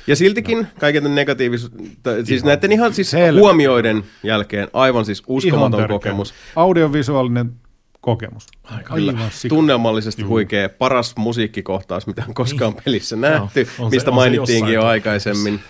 Ja 0.07 0.17
siltikin 0.17 0.59
no. 0.59 0.65
kaiken 0.81 1.03
tämän 1.03 1.15
negatiivisuus, 1.15 1.73
t- 2.03 2.27
siis 2.27 2.45
näiden 2.45 2.73
ihan 2.73 2.95
siis 2.95 3.11
Selvä. 3.11 3.41
huomioiden 3.41 4.03
jälkeen 4.23 4.69
aivan 4.73 5.05
siis 5.05 5.19
Ihan 5.19 5.37
uskomaton 5.37 5.81
törkeä. 5.81 5.95
kokemus. 5.95 6.35
Audiovisuaalinen 6.57 7.53
kokemus. 8.01 8.47
Aika 8.65 8.95
Aivan. 8.95 9.31
Tunnelmallisesti 9.49 10.23
huikea, 10.23 10.69
paras 10.69 11.17
musiikkikohtaus, 11.17 12.07
mitä 12.07 12.25
on 12.29 12.35
koskaan 12.35 12.75
pelissä 12.85 13.17
nähty, 13.17 13.67
On 13.79 13.91
se- 13.91 13.97
mistä 13.97 14.11
on 14.11 14.15
se 14.15 14.21
mainittiinkin 14.21 14.75
jo 14.75 14.85
aikaisemmin. 14.85 15.61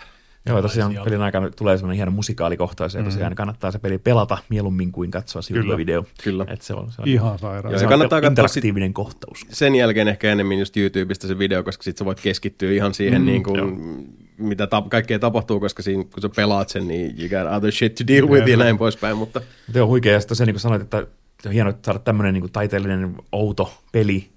Joo, 0.49 0.63
tosiaan 0.63 0.91
sieltä. 0.93 1.05
pelin 1.05 1.21
aikana 1.23 1.51
tulee 1.51 1.77
semmoinen 1.77 1.97
hieno 1.97 2.11
musikaalikohtaus, 2.11 2.95
ja 2.95 3.03
tosiaan 3.03 3.35
kannattaa 3.35 3.71
se 3.71 3.79
peli 3.79 3.99
pelata 3.99 4.39
mieluummin 4.49 4.93
kuin 4.93 5.11
katsoa 5.11 5.43
YouTube-video. 5.51 6.05
Kyllä. 6.25 6.47
Et 6.49 6.63
se 6.63 6.75
on, 6.75 6.93
se 6.93 7.03
on, 7.03 7.09
Ihan 7.09 7.39
sairaan. 7.39 7.73
Joo, 7.73 7.79
se 7.79 7.85
ja 7.85 7.87
on 7.87 7.91
kannattaa 7.91 8.21
katsoa 8.21 8.31
interaktiivinen 8.31 8.95
kohtaus. 8.95 9.47
Sen 9.49 9.75
jälkeen 9.75 10.09
ehkä 10.09 10.33
enemmän 10.33 10.59
just 10.59 10.77
YouTubesta 10.77 11.27
se 11.29 11.39
video, 11.39 11.63
koska 11.63 11.83
sit 11.83 11.97
sä 11.97 12.05
voit 12.05 12.21
keskittyä 12.21 12.71
ihan 12.71 12.95
siihen, 12.95 13.21
mm, 13.23 13.27
niin 13.27 13.43
kuin, 13.43 14.16
mitä 14.39 14.65
tap- 14.65 14.89
kaikkea 14.89 15.19
tapahtuu, 15.19 15.61
koska 15.61 15.83
siinä, 15.83 16.05
kun 16.05 16.23
sä 16.23 16.29
pelaat 16.29 16.69
sen, 16.69 16.89
niin 16.89 17.15
you 17.19 17.29
got 17.29 17.53
other 17.57 17.73
shit 17.73 17.95
to 17.95 18.05
deal 18.07 18.29
with 18.29 18.49
ja 18.49 18.57
näin 18.57 18.79
poispäin, 18.79 19.17
mutta 19.17 19.41
Mutta 19.67 19.79
joo, 19.79 19.87
huikea. 19.87 20.13
Ja 20.13 20.21
sitten 20.21 20.47
niin 20.47 20.55
kuin 20.55 20.61
sanoit, 20.61 20.83
että 20.83 21.07
on 21.47 21.53
hienoa 21.53 21.71
että 21.71 21.87
saada 21.87 21.99
tämmöinen 21.99 22.35
niin 22.35 22.43
kuin 22.43 22.53
taiteellinen 22.53 23.15
outo 23.33 23.83
peli 23.93 24.31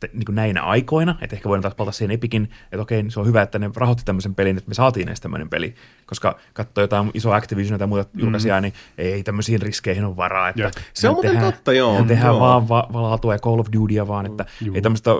te- 0.00 0.10
niin 0.12 0.24
kuin 0.24 0.36
näinä 0.36 0.62
aikoina, 0.62 1.18
että 1.22 1.36
ehkä 1.36 1.48
voidaan 1.48 1.62
taas 1.62 1.74
palata 1.74 1.92
siihen 1.96 2.10
Epikin, 2.10 2.48
että 2.72 2.82
okei, 2.82 3.04
se 3.08 3.20
on 3.20 3.26
hyvä, 3.26 3.42
että 3.42 3.58
ne 3.58 3.70
rahoitti 3.76 4.04
tämmöisen 4.04 4.34
pelin, 4.34 4.56
että 4.58 4.68
me 4.68 4.74
saatiin 4.74 5.08
edes 5.08 5.20
tämmöinen 5.20 5.48
peli, 5.50 5.74
koska 6.06 6.38
katsoo 6.52 6.82
jotain 6.84 7.10
isoa 7.14 7.36
Activision 7.36 7.78
tai 7.78 7.88
muuta 7.88 8.08
julkaisijaa, 8.14 8.60
niin 8.60 8.72
ei 8.98 9.22
tämmöisiin 9.22 9.62
riskeihin 9.62 10.04
ole 10.04 10.16
varaa. 10.16 10.48
Että. 10.48 10.70
Se 10.94 11.08
on 11.08 11.14
muuten 11.14 11.30
tehdään- 11.30 11.52
totta, 11.52 11.72
joo, 11.72 12.04
Tehdään 12.04 12.26
joo. 12.32 12.40
vaan 12.40 12.68
va- 12.68 12.88
laatua 12.92 13.34
ja 13.34 13.38
Call 13.38 13.58
of 13.58 13.66
Dutya 13.72 14.08
vaan, 14.08 14.26
että 14.26 14.44
Juu. 14.60 14.74
ei 14.74 14.82
tämmöistä, 14.82 15.10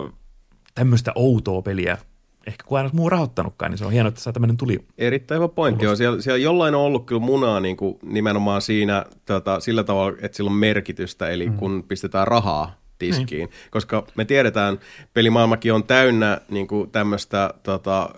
tämmöistä 0.74 1.12
outoa 1.14 1.62
peliä, 1.62 1.98
ehkä 2.46 2.64
kun 2.66 2.78
aina 2.78 2.90
muu 2.92 3.10
rahoittanutkaan, 3.10 3.70
niin 3.70 3.78
se 3.78 3.84
on 3.84 3.92
hienoa, 3.92 4.08
että 4.08 4.20
saa 4.20 4.32
tämmöinen 4.32 4.56
tuli. 4.56 4.78
Erittäin 4.98 5.38
hyvä 5.38 5.48
pointti 5.48 5.86
on. 5.86 5.96
Siellä, 5.96 6.20
siellä 6.20 6.38
jollain 6.38 6.74
on 6.74 6.80
ollut 6.80 7.06
kyllä 7.06 7.20
munaa 7.20 7.60
niin 7.60 7.76
kuin 7.76 7.98
nimenomaan 8.02 8.62
siinä 8.62 9.04
tota, 9.26 9.60
sillä 9.60 9.84
tavalla, 9.84 10.16
että 10.22 10.36
sillä 10.36 10.50
on 10.50 10.56
merkitystä, 10.56 11.28
eli 11.28 11.50
mm. 11.50 11.56
kun 11.56 11.84
pistetään 11.88 12.28
rahaa 12.28 12.80
tiskiin. 12.98 13.48
Koska 13.70 14.06
me 14.14 14.24
tiedetään, 14.24 14.78
pelimaailmakin 15.14 15.72
on 15.72 15.84
täynnä 15.84 16.40
niin 16.48 16.66
kuin 16.66 16.90
tämmöistä 16.90 17.54
tota, 17.62 18.10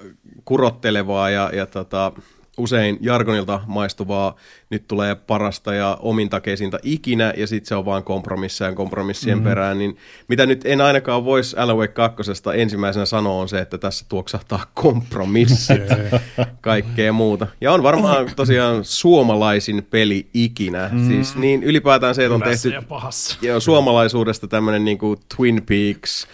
kurottelevaa 0.44 1.30
ja, 1.30 1.50
ja 1.54 1.66
tota, 1.66 2.12
usein 2.59 2.99
jargonilta 3.01 3.61
maistuvaa, 3.66 4.37
nyt 4.71 4.88
tulee 4.88 5.14
parasta 5.14 5.75
ja 5.75 5.99
omintakeisinta 6.01 6.79
ikinä, 6.83 7.33
ja 7.37 7.47
sitten 7.47 7.68
se 7.68 7.75
on 7.75 7.85
vaan 7.85 8.05
kompromisseja 8.05 8.73
kompromissien 8.73 9.38
mm. 9.38 9.44
perään, 9.44 9.79
niin 9.79 9.97
mitä 10.29 10.47
nyt 10.47 10.61
en 10.64 10.81
ainakaan 10.81 11.25
voisi 11.25 11.57
Alan 11.57 11.77
Wake 11.77 11.92
2. 11.92 12.23
ensimmäisenä 12.55 13.07
sanoa 13.07 13.40
on 13.40 13.49
se, 13.49 13.59
että 13.59 13.79
tässä 13.79 14.07
tuoksahtaa 14.09 14.64
kompromissit, 14.75 15.83
kaikkea 16.61 17.12
muuta. 17.12 17.47
Ja 17.61 17.73
on 17.73 17.83
varmaan 17.83 18.31
tosiaan 18.37 18.85
suomalaisin 18.85 19.87
peli 19.90 20.29
ikinä, 20.35 20.90
mm. 20.92 21.09
siis 21.09 21.37
niin 21.37 21.62
ylipäätään 21.62 22.14
se, 22.14 22.25
että 22.25 22.35
on 22.35 22.40
Hyvässä 22.44 22.68
tehty 22.68 22.83
ja 22.83 22.88
pahassa. 22.88 23.38
Joo, 23.42 23.61
suomalaisuudesta 23.61 24.49
tämmöinen 24.49 24.85
niin 24.85 24.99
kuin 24.99 25.18
Twin 25.37 25.62
Peaks, 25.66 26.27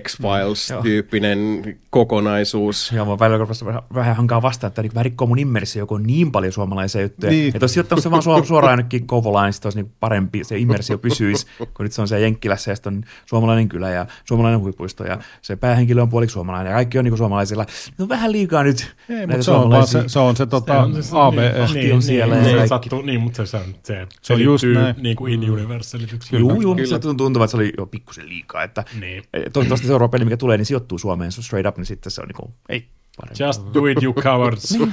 X-Files-tyyppinen 0.00 1.62
kokonaisuus. 1.90 2.92
Joo, 2.92 3.06
mä 3.06 3.18
välillä 3.18 3.46
vähän, 3.64 3.82
vähän 3.94 4.16
hankaa 4.16 4.42
vastaan, 4.42 4.68
että 4.68 4.82
niin 4.82 4.94
vähän 4.94 5.04
rikkoo 5.04 5.26
mun 5.26 5.38
immersio, 5.38 5.82
joku 5.82 5.94
on 5.94 6.02
niin 6.02 6.32
paljon 6.32 6.52
suomalaisia 6.52 7.02
juttuja. 7.02 7.30
Niin. 7.32 7.40
Niin. 7.42 7.56
Että 7.56 7.64
olisi 7.64 7.72
sijoittanut 7.72 8.02
se 8.02 8.10
vaan 8.10 8.22
suoraan, 8.22 8.46
suoraan 8.46 8.72
jonnekin 8.72 9.06
Kouvolaan, 9.06 9.44
niin 9.46 9.52
sitten 9.52 9.66
olisi 9.66 9.82
niin 9.82 9.92
parempi, 10.00 10.44
se 10.44 10.58
immersio 10.58 10.98
pysyisi, 10.98 11.46
kun 11.58 11.68
nyt 11.84 11.92
se 11.92 12.00
on 12.02 12.08
siellä 12.08 12.22
Jenkkilässä 12.26 12.70
ja 12.70 12.74
sitten 12.76 12.94
on 12.94 13.04
suomalainen 13.26 13.68
kylä 13.68 13.90
ja 13.90 14.06
suomalainen 14.24 14.60
huipuisto 14.60 15.04
ja 15.04 15.18
se 15.42 15.56
päähenkilö 15.56 16.02
on 16.02 16.08
puoliksi 16.08 16.32
suomalainen 16.34 16.70
ja 16.70 16.74
kaikki 16.74 16.98
on 16.98 17.04
niin 17.04 17.16
suomalaisilla. 17.16 17.66
No 17.98 18.08
vähän 18.08 18.32
liikaa 18.32 18.62
nyt 18.62 18.94
Ei, 19.08 19.26
mutta 19.26 19.42
se 19.42 19.50
on, 19.50 19.70
vaan 19.70 19.86
se, 19.86 20.02
se 20.06 20.18
on 20.18 20.36
se 20.36 20.46
tota, 20.46 20.82
on 20.82 21.02
se- 21.02 21.10
ABE. 21.12 21.54
niin, 21.74 21.94
on 21.94 22.02
siellä 22.02 22.34
niin, 22.34 22.44
ja 22.44 22.50
se 22.50 22.56
kaikki. 22.56 22.68
sattuu, 22.68 23.02
niin, 23.02 23.20
mutta 23.20 23.46
se, 23.46 23.58
se, 23.58 23.64
se, 23.82 24.06
Se 24.22 24.32
on 24.32 24.40
just 24.40 24.64
liittyy 24.64 24.82
näin. 24.82 24.94
niin 25.02 25.16
kuin 25.16 25.32
in-universe-selityksiin. 25.32 26.38
Juu, 26.40 26.60
juu, 26.60 26.74
Kyllä. 26.74 26.88
se 26.88 26.98
tuntuu, 26.98 27.42
että 27.42 27.46
se 27.50 27.56
oli 27.56 27.72
jo 27.78 27.86
pikkusen 27.86 28.28
liikaa. 28.28 28.62
Että 28.62 28.84
Niin. 29.00 29.22
Toivottavasti 29.72 29.86
seuraava 29.86 30.10
peli, 30.10 30.24
mikä 30.24 30.36
tulee, 30.36 30.56
niin 30.56 30.66
sijoittuu 30.66 30.98
Suomeen 30.98 31.32
so 31.32 31.42
straight 31.42 31.68
up, 31.68 31.76
niin 31.76 31.86
sitten 31.86 32.12
se 32.12 32.20
on 32.20 32.28
niin 32.28 32.36
kuin, 32.36 32.52
ei, 32.68 32.88
parempi. 33.16 33.42
Just 33.44 33.62
do 33.74 33.86
it, 33.86 34.02
you 34.02 34.14
cowards. 34.14 34.78
No, 34.78 34.86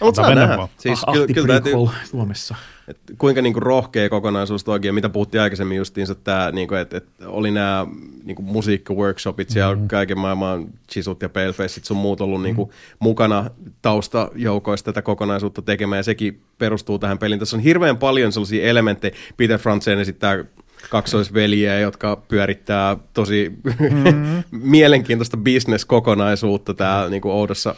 mutta 0.00 0.22
saa 0.22 0.34
nähdä. 0.34 0.68
Siis 0.78 1.04
Ah, 1.06 1.12
kyllä, 1.12 1.22
ahti 1.24 1.34
kyllä 1.34 1.48
täytyy, 1.48 1.72
Suomessa. 2.04 2.54
et 2.88 2.98
kuinka 3.18 3.42
niinku 3.42 3.60
rohkea 3.60 4.08
kokonaisuus 4.08 4.64
toikin, 4.64 4.88
ja 4.88 4.92
mitä 4.92 5.08
puhuttiin 5.08 5.40
aikaisemmin 5.40 5.76
justiinsa, 5.76 6.14
tämä, 6.14 6.50
niinku, 6.52 6.74
että 6.74 6.96
et 6.96 7.06
oli 7.26 7.50
nämä 7.50 7.86
niinku, 8.24 8.42
musiikkiworkshopit 8.42 9.50
siellä, 9.50 9.74
mm-hmm. 9.74 9.88
kaiken 9.88 10.18
maailman 10.18 10.66
chisut 10.92 11.22
ja 11.22 11.28
palefaceit 11.28 11.84
sun 11.84 11.96
muut 11.96 12.20
ollut 12.20 12.42
niinku, 12.42 12.72
mukana 12.98 13.50
taustajoukoista 13.82 14.92
tätä 14.92 15.02
kokonaisuutta 15.02 15.62
tekemään, 15.62 15.98
ja 15.98 16.02
sekin 16.02 16.42
perustuu 16.58 16.98
tähän 16.98 17.18
peliin. 17.18 17.38
Tässä 17.38 17.56
on 17.56 17.62
hirveän 17.62 17.96
paljon 17.96 18.32
sellaisia 18.32 18.66
elementtejä. 18.68 19.14
Peter 19.36 19.58
Frantzen 19.58 19.98
esittää 19.98 20.44
kaksoisveljiä, 20.90 21.78
jotka 21.78 22.16
pyörittää 22.16 22.96
tosi 23.14 23.52
mm-hmm. 23.64 24.42
mielenkiintoista 24.70 25.36
bisneskokonaisuutta 25.36 26.74
täällä 26.74 27.10
niinku 27.10 27.30
oudossa 27.30 27.74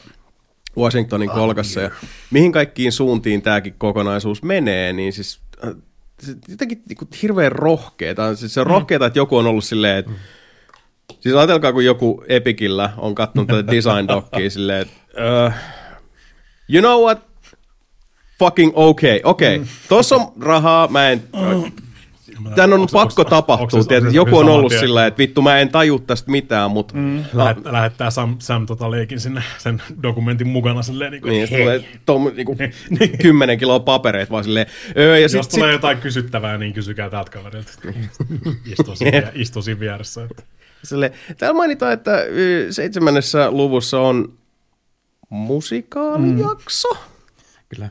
Washingtonin 0.76 1.30
kolkassa 1.30 1.80
ja 1.80 1.90
mihin 2.30 2.52
kaikkiin 2.52 2.92
suuntiin 2.92 3.42
tämäkin 3.42 3.74
kokonaisuus 3.78 4.42
menee, 4.42 4.92
niin 4.92 5.12
siis 5.12 5.40
äh, 5.64 5.74
jotenkin 6.48 6.82
niin 6.88 7.08
hirveän 7.22 7.52
rohkeeta. 7.52 8.36
Siis 8.36 8.54
se 8.54 8.60
on 8.60 8.66
rohkeeta, 8.66 9.06
että 9.06 9.18
joku 9.18 9.36
on 9.36 9.46
ollut 9.46 9.64
silleen, 9.64 9.98
että 9.98 10.12
Siis 11.20 11.34
ajatelkaa, 11.34 11.72
kun 11.72 11.84
joku 11.84 12.24
Epikillä 12.28 12.90
on 12.96 13.14
katsonut 13.14 13.48
tätä 13.48 13.66
design 13.76 14.08
dockia 14.08 14.50
silleen, 14.50 14.82
että 14.82 14.96
uh, 15.46 15.52
you 16.72 16.82
know 16.82 17.02
what? 17.02 17.18
Fucking 18.38 18.72
okay. 18.74 19.20
Okei, 19.24 19.56
okay. 19.56 19.68
tossa 19.88 20.16
on 20.16 20.32
rahaa, 20.40 20.88
mä 20.88 21.10
en... 21.10 21.22
Tän 22.56 22.72
on 22.72 22.80
Onks- 22.80 22.92
pakko 22.92 23.22
onks- 23.22 23.30
tapahtua, 23.30 23.80
onks 23.80 23.92
onks 24.02 24.14
joku 24.14 24.38
on 24.38 24.48
ollut 24.48 24.68
tien? 24.70 24.80
sillä, 24.80 25.06
että 25.06 25.18
vittu 25.18 25.42
mä 25.42 25.58
en 25.58 25.68
taju 25.68 25.98
tästä 25.98 26.30
mitään, 26.30 26.70
mutta 26.70 26.94
mm. 26.94 27.24
Lähet, 27.32 27.58
lähettää 27.64 28.10
Sam, 28.10 28.36
Sam 28.38 28.66
tota 28.66 28.90
leikin 28.90 29.20
sinne 29.20 29.42
sen 29.58 29.82
dokumentin 30.02 30.46
mukana 30.48 30.82
silleen 30.82 31.12
niin 31.12 31.22
kuin, 31.22 31.30
Niin, 31.30 31.48
hei. 31.50 31.60
tulee 31.62 31.84
tom, 32.06 32.32
niinku, 32.36 32.56
kymmenen 33.22 33.58
kiloa 33.58 33.80
papereita 33.80 34.30
vaan 34.30 34.44
silleen, 34.44 34.66
öö, 34.96 35.18
ja 35.18 35.22
Jos 35.22 35.32
sit, 35.32 35.48
tulee 35.50 35.68
sit, 35.68 35.72
jotain 35.72 35.98
kysyttävää, 35.98 36.58
niin 36.58 36.72
kysykää 36.72 37.10
tältä 37.10 37.30
kaverilta. 37.30 37.72
Istuu 39.34 39.62
siinä, 39.62 39.80
vieressä. 39.80 40.24
Että. 40.24 40.42
silleen, 40.84 41.12
täällä 41.38 41.56
mainitaan, 41.56 41.92
että 41.92 42.10
seitsemännessä 42.70 43.50
luvussa 43.50 44.00
on 44.00 44.32
musikaalijakso. 45.30 46.88
Kyllä. 47.68 47.88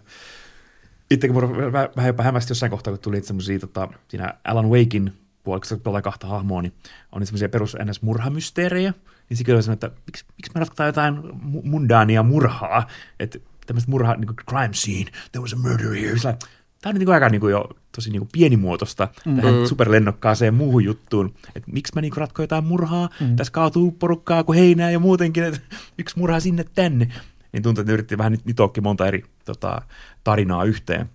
Itsekin 1.12 1.34
mua 1.34 1.72
vähän, 1.72 2.08
jopa 2.08 2.24
hämmästi 2.24 2.52
jossain 2.52 2.70
kohtaa, 2.70 2.94
kun 2.94 3.02
tuli 3.02 3.22
semmoisia, 3.22 3.60
tota, 3.60 3.88
siinä 4.08 4.34
Alan 4.44 4.70
Wakein 4.70 5.14
puolella, 5.44 5.66
kun 5.70 5.80
pelaa 5.80 6.02
kahta 6.02 6.28
hahmoa, 6.28 6.62
niin 6.62 6.74
on 7.12 7.26
semmoisia 7.26 7.50
perus 7.50 7.78
ns 7.86 8.02
murhamysteerejä. 8.02 8.94
Niin 9.30 9.38
sikin 9.38 9.56
oli 9.56 9.74
että 9.74 9.92
miksi, 10.06 10.26
miksi 10.38 10.52
me 10.56 10.60
ratkotaan 10.60 10.88
jotain 10.88 11.18
mu- 11.24 11.70
mundaania 11.70 12.24
murhaa, 12.24 12.88
että 13.20 13.40
tämmöistä 13.68 13.92
murhaa, 13.92 14.16
niin 14.16 14.28
kuin 14.28 14.38
crime 14.50 14.74
scene, 14.74 15.12
there 15.32 15.42
was 15.42 15.54
a 15.54 15.56
murder 15.56 15.94
here. 15.94 16.18
Sillä, 16.18 16.38
Tämä 16.82 16.92
on 16.92 16.96
niin 16.96 17.06
kuin 17.06 17.14
aika 17.14 17.30
niin 17.30 17.42
kuin 17.42 17.52
jo 17.52 17.70
tosi 17.96 18.10
niin 18.10 18.20
kuin 18.20 18.30
pienimuotoista 18.32 19.08
mm. 19.26 19.36
tähän 19.36 19.68
superlennokkaaseen 19.68 20.54
muuhun 20.54 20.84
juttuun. 20.84 21.34
Että 21.56 21.72
miksi 21.72 21.92
mä 21.96 22.02
niin 22.02 22.12
kuin 22.12 22.18
ratkoin 22.18 22.44
jotain 22.44 22.66
murhaa, 22.66 23.10
mm. 23.20 23.36
tässä 23.36 23.54
kaatuu 23.54 23.92
porukkaa 23.92 24.44
kuin 24.44 24.60
heinää 24.60 24.92
ja 24.92 25.00
muutenkin, 25.00 25.44
että 25.44 25.60
yksi 26.00 26.20
murhaa 26.20 26.40
sinne 26.40 26.66
tänne. 26.76 27.08
Niin 27.54 27.64
tuntuu, 27.64 27.82
että 27.82 27.92
ne 27.92 27.94
yritti 27.94 28.18
vähän 28.18 28.38
nitoakin 28.46 28.84
monta 28.84 29.08
eri 29.08 29.24
tota, 29.46 29.82
tarinaa 30.24 30.64
yhteen. 30.64 31.10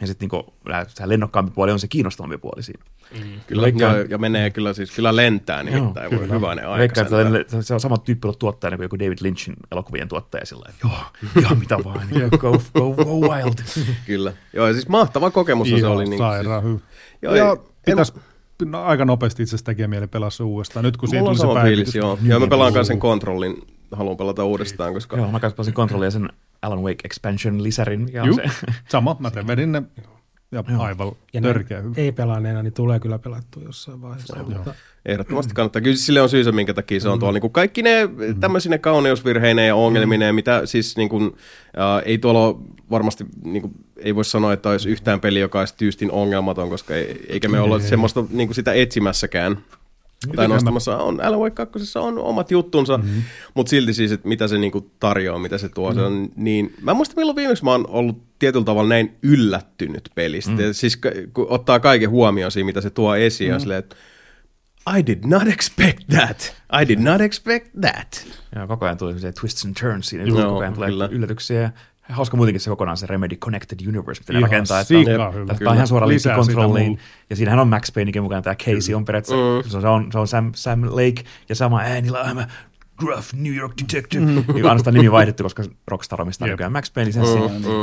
Ja 0.00 0.06
sitten 0.06 0.28
niinku, 0.32 0.54
se 0.88 1.08
lennokkaampi 1.08 1.52
puoli 1.54 1.72
on 1.72 1.80
se 1.80 1.88
kiinnostavampi 1.88 2.38
puoli 2.38 2.62
siinä. 2.62 2.84
Kyllä, 3.46 3.68
ja, 3.68 4.06
ja, 4.08 4.18
menee 4.18 4.50
kyllä 4.50 4.72
siis, 4.72 4.90
kyllä 4.90 5.16
lentää 5.16 5.62
nimittäin, 5.62 6.10
voi 6.10 6.28
hyvänen 6.28 6.68
aika. 6.68 6.78
Veikkaan, 6.78 7.36
että 7.40 7.62
se 7.62 7.74
on 7.74 7.80
sama 7.80 7.98
tyyppi 7.98 8.26
ollut 8.26 8.38
tuottaja 8.38 8.76
kuin 8.76 8.84
joku 8.84 8.98
David 8.98 9.18
Lynchin 9.20 9.56
elokuvien 9.72 10.08
tuottaja 10.08 10.46
sillä 10.46 10.66
että 10.68 10.88
joo, 10.88 11.42
joo, 11.42 11.54
mitä 11.54 11.84
vaan, 11.84 12.08
joo, 12.20 12.28
go, 12.30 12.62
go, 12.74 13.04
go 13.04 13.28
wild. 13.28 13.54
Kyllä. 14.06 14.32
Joo, 14.52 14.66
ja 14.66 14.72
siis 14.72 14.88
mahtava 14.88 15.30
kokemus 15.30 15.68
se 15.68 15.86
oli. 15.86 16.04
Niin, 16.04 16.18
sairaan 16.18 16.64
hyvä. 16.64 16.78
Joo, 17.22 17.34
ja 17.34 17.56
pitäisi 17.86 18.12
no, 18.64 18.82
aika 18.82 19.04
nopeasti 19.04 19.42
itse 19.42 19.50
asiassa 19.50 19.66
tekee 19.66 19.86
mieli 19.86 20.06
pelaa 20.06 20.30
se 20.30 20.42
uudestaan. 20.42 20.84
Nyt 20.84 20.96
kun 20.96 21.08
Mulla 21.12 21.30
on 21.30 21.36
tuli 21.36 21.48
se 21.48 21.54
päivitys. 21.54 21.76
fiilis, 21.76 21.94
joo. 21.94 22.18
Joo, 22.22 22.40
mä 22.40 22.46
pelaan 22.46 22.72
kanssa 22.72 22.92
sen 22.92 22.98
kontrollin 22.98 23.62
haluan 23.92 24.16
pelata 24.16 24.44
uudestaan, 24.44 24.94
koska 24.94 25.16
Joo, 25.16 25.32
mä 25.32 25.40
kanssa 25.40 25.56
pelasin 25.56 25.74
kontrollia 25.74 26.10
sen 26.10 26.28
Alan 26.62 26.82
Wake 26.82 27.00
Expansion 27.04 27.62
lisärin, 27.62 28.08
on 28.20 28.26
Juu, 28.26 28.36
se. 28.36 28.42
sama. 28.88 29.16
Mä 29.18 29.30
teen 29.30 29.46
vedin 29.46 29.72
ne 29.72 29.82
ja 30.52 30.64
aivan 30.78 31.12
Ja 31.32 31.40
törkeä 31.40 31.80
hyvä. 31.80 31.94
ei 31.96 32.12
pelaaneena, 32.12 32.62
niin 32.62 32.72
tulee 32.72 33.00
kyllä 33.00 33.18
pelattua 33.18 33.62
jossain 33.62 34.02
vaiheessa. 34.02 34.36
Mutta 34.44 34.74
ehdottomasti 35.06 35.54
kannattaa. 35.54 35.82
Kyllä 35.82 35.96
sille 35.96 36.20
on 36.20 36.28
syysä, 36.28 36.52
minkä 36.52 36.74
takia 36.74 37.00
se 37.00 37.08
on 37.08 37.18
tuolla. 37.18 37.32
Niin 37.32 37.40
kuin 37.40 37.52
kaikki 37.52 37.82
ne 37.82 38.08
tämmöisine 38.40 38.78
kauneusvirheineen 38.78 39.68
ja 39.68 39.76
ongelmineen, 39.76 40.34
mitä 40.34 40.66
siis 40.66 40.96
niin 40.96 41.08
kuin, 41.08 41.24
äh, 41.78 42.02
ei 42.04 42.18
tuolla 42.18 42.46
ole 42.46 42.56
varmasti, 42.90 43.24
niin 43.44 43.62
kuin, 43.62 43.72
ei 43.96 44.14
voi 44.14 44.24
sanoa, 44.24 44.52
että 44.52 44.68
olisi 44.70 44.88
yhtään 44.88 45.20
peli, 45.20 45.40
joka 45.40 45.58
olisi 45.58 45.74
tyystin 45.76 46.10
ongelmaton, 46.10 46.68
koska 46.68 46.94
ei, 46.94 47.24
eikä 47.28 47.48
me 47.48 47.60
olla 47.60 47.80
semmoista 47.80 48.24
niin 48.30 48.48
kuin 48.48 48.54
sitä 48.54 48.72
etsimässäkään. 48.72 49.58
Tai 50.36 50.48
nostamassa 50.48 50.98
on, 50.98 51.24
Alan 51.24 51.40
Wake 51.40 51.54
2 51.54 51.98
on 51.98 52.18
omat 52.18 52.50
juttunsa, 52.50 52.98
mm-hmm. 52.98 53.22
mutta 53.54 53.70
silti 53.70 53.94
siis, 53.94 54.12
että 54.12 54.28
mitä 54.28 54.48
se 54.48 54.58
niinku 54.58 54.90
tarjoaa, 55.00 55.38
mitä 55.38 55.58
se 55.58 55.68
tuo, 55.68 55.90
mm-hmm. 55.90 56.00
se 56.00 56.06
on 56.06 56.28
niin... 56.36 56.74
Mä 56.80 56.90
en 56.90 56.96
muista 56.96 57.16
milloin 57.16 57.36
viimeksi 57.36 57.64
mä 57.64 57.70
oon 57.70 57.86
ollut 57.88 58.22
tietyllä 58.38 58.64
tavalla 58.64 58.88
näin 58.88 59.16
yllättynyt 59.22 60.10
pelistä. 60.14 60.50
Mm-hmm. 60.50 60.72
Siis 60.72 60.96
kun 61.34 61.46
ottaa 61.48 61.80
kaiken 61.80 62.10
huomioon 62.10 62.50
siinä, 62.50 62.66
mitä 62.66 62.80
se 62.80 62.90
tuo 62.90 63.16
esiin, 63.16 63.48
mm-hmm. 63.48 63.54
ja 63.54 63.60
silleen, 63.60 63.78
että 63.78 63.96
I 64.98 65.06
did 65.06 65.24
not 65.24 65.48
expect 65.48 66.02
that. 66.08 66.56
I 66.82 66.88
did 66.88 66.98
not 66.98 67.20
expect 67.20 67.66
that. 67.80 68.26
Joo, 68.56 68.66
koko 68.66 68.84
ajan 68.84 68.96
tulee 68.96 69.32
twists 69.40 69.64
and 69.64 69.74
turns 69.80 70.06
siinä, 70.08 70.24
Joo, 70.24 70.48
koko 70.48 70.58
ajan 70.58 70.74
tulee 70.74 70.88
kyllä. 70.88 71.08
yllätyksiä. 71.12 71.72
Hauska 72.08 72.36
muutenkin 72.36 72.60
se 72.60 72.70
kokonaan 72.70 72.96
se 72.96 73.06
Remedy 73.06 73.36
Connected 73.36 73.88
Universe, 73.88 74.20
mitä 74.20 74.32
ne 74.32 74.38
Ihan 74.38 74.50
rakentaa. 74.50 74.80
Että 74.80 74.94
on, 74.94 75.34
hyvä. 75.34 75.52
että 75.52 75.70
on 75.70 75.74
ihan 75.74 75.86
suora 75.86 76.08
linkki 76.08 76.28
mulle. 76.66 76.98
Ja 77.30 77.36
siinähän 77.36 77.58
on 77.60 77.68
Max 77.68 77.94
Paynekin 77.94 78.22
mukaan 78.22 78.42
tämä 78.42 78.54
Casey 78.54 78.94
on 78.94 79.04
periaatteessa, 79.04 79.80
se 79.80 79.88
on, 79.88 80.12
se 80.12 80.18
on 80.18 80.28
Sam, 80.28 80.52
Sam 80.54 80.82
Lake 80.84 81.24
ja 81.48 81.54
sama 81.54 81.80
äänillä 81.80 82.22
I'm 82.22 82.40
a 82.40 82.46
gruff 82.96 83.32
New 83.34 83.54
York 83.54 83.72
detective. 83.82 84.24
Mm. 84.24 84.44
Niin 84.54 84.66
ainoastaan 84.66 84.94
nimi 84.94 85.12
vaihdettu, 85.12 85.42
koska 85.42 85.62
Rockstar 85.88 86.22
omistaa 86.22 86.48
Jep. 86.48 86.52
nykyään 86.52 86.72
Max 86.72 86.92
Payne 86.94 87.08
lisenssi. 87.08 87.38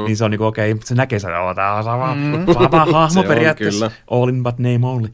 Niin 0.06 0.18
se 0.18 0.26
on 0.26 0.32
niinku 0.32 0.46
okei, 0.46 0.72
okay, 0.72 0.82
se 0.86 0.96
näkee, 0.96 1.18
että 1.18 1.42
oh, 1.42 1.56
tää 1.56 1.74
on 1.74 1.84
sama, 1.84 2.16
sama 2.54 2.86
Se 2.86 2.92
hahmo 2.92 3.24
periaatteessa. 3.24 3.90
kyllä. 3.90 4.02
All 4.12 4.30
in 4.30 4.44
but 4.44 4.60
name 4.60 4.88
only. 4.88 5.10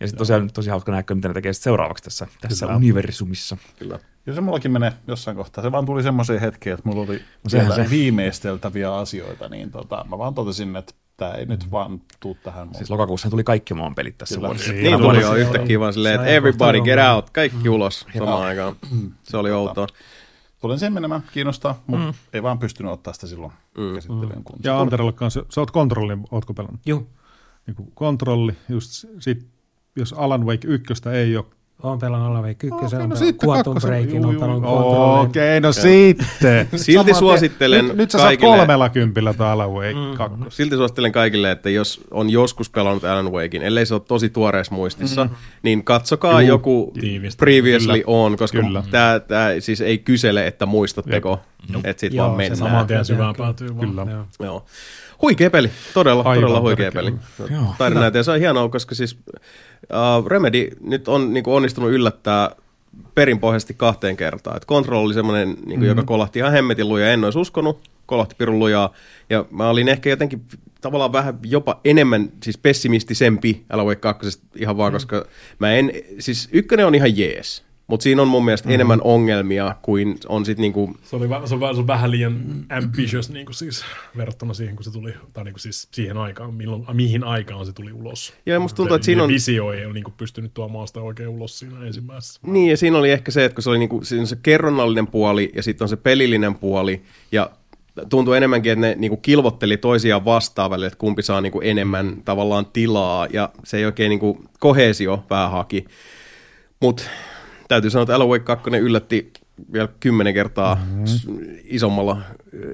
Ja 0.00 0.06
sitten 0.06 0.18
tosiaan 0.18 0.50
tosi 0.54 0.70
hauska 0.70 0.92
nähdä, 0.92 1.14
mitä 1.14 1.28
ne 1.28 1.34
tekee 1.34 1.52
seuraavaksi 1.52 2.04
tässä, 2.04 2.26
tässä 2.40 2.66
Kyllä. 2.66 2.76
universumissa. 2.76 3.56
Kyllä. 3.78 3.98
Ja 4.26 4.34
se 4.34 4.40
mullakin 4.40 4.70
menee 4.70 4.92
jossain 5.06 5.36
kohtaa. 5.36 5.64
Se 5.64 5.72
vaan 5.72 5.86
tuli 5.86 6.02
semmoiseen 6.02 6.40
hetkeen, 6.40 6.74
että 6.74 6.88
mulla 6.88 7.02
oli 7.02 7.22
sehän 7.48 7.68
vielä 7.68 7.84
se. 7.84 7.90
viimeisteltäviä 7.90 8.94
asioita, 8.94 9.48
niin 9.48 9.70
tota, 9.70 10.04
mä 10.08 10.18
vaan 10.18 10.34
totesin, 10.34 10.76
että 10.76 10.94
tämä 11.16 11.32
ei 11.32 11.46
nyt 11.46 11.70
vaan 11.70 12.00
tuu 12.20 12.36
tähän. 12.42 12.74
Siis 12.74 12.90
lokakuussa 12.90 13.30
tuli 13.30 13.44
kaikki 13.44 13.74
maan 13.74 13.94
pelit 13.94 14.18
tässä 14.18 14.34
Kyllä. 14.34 14.48
vuodessa. 14.48 14.72
Niin 14.72 14.84
Tänä 14.84 14.98
tuli 14.98 15.20
jo 15.20 15.34
yhtäkkiä 15.34 15.80
vaan 15.80 15.92
silleen, 15.92 16.14
että 16.14 16.26
everybody 16.26 16.80
get 16.80 16.98
out, 17.14 17.30
kaikki 17.30 17.68
ulos 17.68 18.06
samaan 18.18 18.42
aikaan. 18.42 18.76
Se 19.22 19.36
oli 19.36 19.50
outoa. 19.52 19.86
Tulen 20.60 20.78
sen 20.78 20.92
menemään, 20.92 21.22
kiinnostaa, 21.32 21.82
mutta 21.86 22.06
mm. 22.06 22.14
ei 22.32 22.42
vaan 22.42 22.58
pystynyt 22.58 22.92
ottaa 22.92 23.12
sitä 23.12 23.26
silloin 23.26 23.52
mm. 23.78 23.94
käsittelyyn. 23.94 24.44
Kun 24.44 24.58
Ja 24.64 24.80
Anterolle 24.80 25.12
kanssa, 25.12 25.44
sä 25.48 25.60
oot 25.60 25.70
kontrollin, 25.70 26.24
ootko 26.30 26.54
pelannut? 26.54 26.80
Juu, 26.86 27.08
Niin 27.66 27.76
kontrolli, 27.94 28.52
just 28.68 29.04
sit, 29.18 29.46
jos 29.96 30.12
Alan 30.12 30.46
Wake 30.46 30.68
1 30.68 31.08
ei 31.12 31.36
ole 31.36 31.44
Oon 31.82 31.98
pelannut 31.98 32.30
Alan 32.30 32.42
Wake 32.42 32.66
1, 32.66 32.68
Okei, 32.72 32.86
okay, 32.86 33.06
no 33.06 33.16
sitten 33.16 33.48
Quantum. 33.48 33.76
Breakin, 33.80 34.24
on 34.24 34.36
pelannut. 34.36 34.70
Okei, 35.24 35.60
no 35.60 35.72
sitten. 35.72 36.68
Silti 36.76 37.14
suosittelen 37.14 37.88
nyt, 37.88 37.96
nyt 37.96 38.10
sä 38.10 38.18
kaikille- 38.18 38.46
saat 38.48 38.58
kolmella 38.58 38.88
kympillä 38.88 39.34
tuo 39.34 39.46
Alan 39.46 39.70
Wake 39.70 39.94
mm. 39.94 40.16
2. 40.16 40.36
Silti 40.48 40.76
suosittelen 40.76 41.12
kaikille, 41.12 41.50
että 41.50 41.70
jos 41.70 42.00
on 42.10 42.30
joskus 42.30 42.70
pelannut 42.70 43.04
Alan 43.04 43.32
Wakein, 43.32 43.62
ellei 43.62 43.86
se 43.86 43.94
ole 43.94 44.02
tosi 44.08 44.30
tuoreessa 44.30 44.74
muistissa, 44.74 45.24
mm. 45.24 45.30
niin 45.62 45.84
katsokaa 45.84 46.42
Juu, 46.42 46.48
joku 46.48 46.92
tiivistä. 47.00 47.40
previously 47.40 47.92
Kyllä. 47.92 48.04
on, 48.06 48.36
koska 48.36 48.58
tämä, 48.90 49.20
tämä 49.20 49.48
siis 49.58 49.80
ei 49.80 49.98
kysele, 49.98 50.46
että 50.46 50.66
muistatteko, 50.66 51.40
että 51.84 52.00
sit 52.00 52.14
Joo, 52.14 52.26
vaan 52.26 52.34
se 52.34 52.36
mennään. 52.36 52.56
Saman 52.56 52.86
tien 52.86 53.04
syvään 53.04 53.34
päätyy 53.38 53.76
vaan. 53.76 53.88
Kyllä. 53.88 54.06
Joo. 54.10 54.24
Joo. 54.40 54.64
Huikea 55.22 55.50
peli, 55.50 55.70
todella, 55.94 56.22
Aivan 56.22 56.42
todella 56.42 56.60
huikea 56.60 56.92
peli. 56.92 57.14
Joo. 57.50 57.74
Tarinäytä, 57.78 58.18
ja 58.18 58.22
se 58.22 58.30
on 58.30 58.38
hienoa, 58.38 58.68
koska 58.68 58.94
siis 58.94 59.18
uh, 59.92 60.26
Remedy 60.26 60.68
nyt 60.80 61.08
on 61.08 61.34
niin 61.34 61.44
kuin 61.44 61.54
onnistunut 61.54 61.90
yllättää 61.90 62.50
perinpohjaisesti 63.14 63.74
kahteen 63.74 64.16
kertaan. 64.16 64.56
Et 64.56 64.66
Control 64.66 65.04
oli 65.04 65.14
semmoinen, 65.14 65.48
niin 65.48 65.58
kuin, 65.58 65.74
mm-hmm. 65.74 65.88
joka 65.88 66.02
kolahti 66.02 66.38
ihan 66.38 66.52
hemmetin 66.52 66.88
lujaa, 66.88 67.08
en 67.08 67.24
olisi 67.24 67.38
uskonut, 67.38 67.90
kolahti 68.06 68.34
pirun 68.38 68.58
lujaa, 68.58 68.94
ja 69.30 69.44
mä 69.50 69.68
olin 69.68 69.88
ehkä 69.88 70.10
jotenkin 70.10 70.42
tavallaan 70.80 71.12
vähän 71.12 71.38
jopa 71.42 71.80
enemmän 71.84 72.30
siis 72.42 72.58
pessimistisempi 72.58 73.64
Alan 73.70 73.86
Wake 73.86 74.00
2 74.00 74.40
ihan 74.56 74.76
vaan, 74.76 74.92
mm. 74.92 74.94
koska 74.94 75.24
mä 75.58 75.72
en, 75.72 75.92
siis 76.18 76.48
ykkönen 76.52 76.86
on 76.86 76.94
ihan 76.94 77.18
jees, 77.18 77.64
mutta 77.90 78.04
siinä 78.04 78.22
on 78.22 78.28
mun 78.28 78.44
mielestä 78.44 78.68
mm. 78.68 78.74
enemmän 78.74 79.00
ongelmia 79.04 79.74
kuin 79.82 80.18
on 80.28 80.44
sitten 80.44 80.62
niinku, 80.62 80.96
Se, 81.02 81.16
oli, 81.16 81.28
se, 81.28 81.54
on, 81.54 81.74
se 81.74 81.80
on 81.80 81.86
vähän 81.86 82.10
liian 82.10 82.40
ambitious 82.68 83.30
niin 83.30 83.46
kuin 83.46 83.54
siis, 83.54 83.84
verrattuna 84.16 84.54
siihen, 84.54 84.76
kun 84.76 84.84
se 84.84 84.90
tuli, 84.92 85.14
tai 85.32 85.44
niin 85.44 85.52
kuin 85.54 85.60
siis 85.60 85.88
siihen 85.92 86.16
aikaan, 86.16 86.54
milloin, 86.54 86.84
mihin 86.92 87.24
aikaan 87.24 87.66
se 87.66 87.72
tuli 87.72 87.92
ulos. 87.92 88.32
Ja 88.46 88.60
musta 88.60 88.76
tuntuu, 88.76 88.94
Se- 88.94 88.96
että 88.96 89.06
siinä 89.06 89.22
on- 89.22 89.28
Visio 89.28 89.72
ei 89.72 89.84
ole 89.84 89.94
niin 89.94 90.04
kuin 90.04 90.14
pystynyt 90.16 90.54
tuomaan 90.54 90.86
sitä 90.88 91.00
oikein 91.00 91.28
ulos 91.28 91.58
siinä 91.58 91.86
ensimmäisessä. 91.86 92.40
Niin, 92.46 92.70
ja 92.70 92.76
siinä 92.76 92.98
oli 92.98 93.10
ehkä 93.10 93.30
se, 93.30 93.44
että 93.44 93.54
kun 93.56 93.62
se 93.62 93.70
oli 93.70 93.78
niinku, 93.78 94.04
siinä 94.04 94.26
se 94.26 94.36
kerronnallinen 94.42 95.06
puoli 95.06 95.52
ja 95.56 95.62
sitten 95.62 95.84
on 95.84 95.88
se 95.88 95.96
pelillinen 95.96 96.54
puoli, 96.54 97.02
ja 97.32 97.50
tuntuu 98.08 98.34
enemmänkin, 98.34 98.72
että 98.72 98.80
ne 98.80 98.94
niinku 98.98 99.16
kilvotteli 99.16 99.76
toisiaan 99.76 100.24
vastaan 100.24 100.70
välillä, 100.70 100.86
että 100.86 100.98
kumpi 100.98 101.22
saa 101.22 101.40
niinku 101.40 101.60
enemmän 101.60 102.22
tavallaan 102.24 102.66
tilaa, 102.66 103.26
ja 103.32 103.48
se 103.64 103.76
ei 103.76 103.84
oikein 103.84 104.08
niinku 104.10 104.44
kohesio 104.58 105.24
vähän 105.30 105.50
haki. 105.50 105.84
Mutta 106.80 107.02
täytyy 107.70 107.90
sanoa, 107.90 108.02
että 108.02 108.14
Alan 108.14 108.28
Wake 108.28 108.44
2 108.44 108.70
yllätti 108.70 109.32
vielä 109.72 109.88
kymmenen 110.00 110.34
kertaa 110.34 110.74
mm-hmm. 110.74 111.04
isommalla 111.64 112.22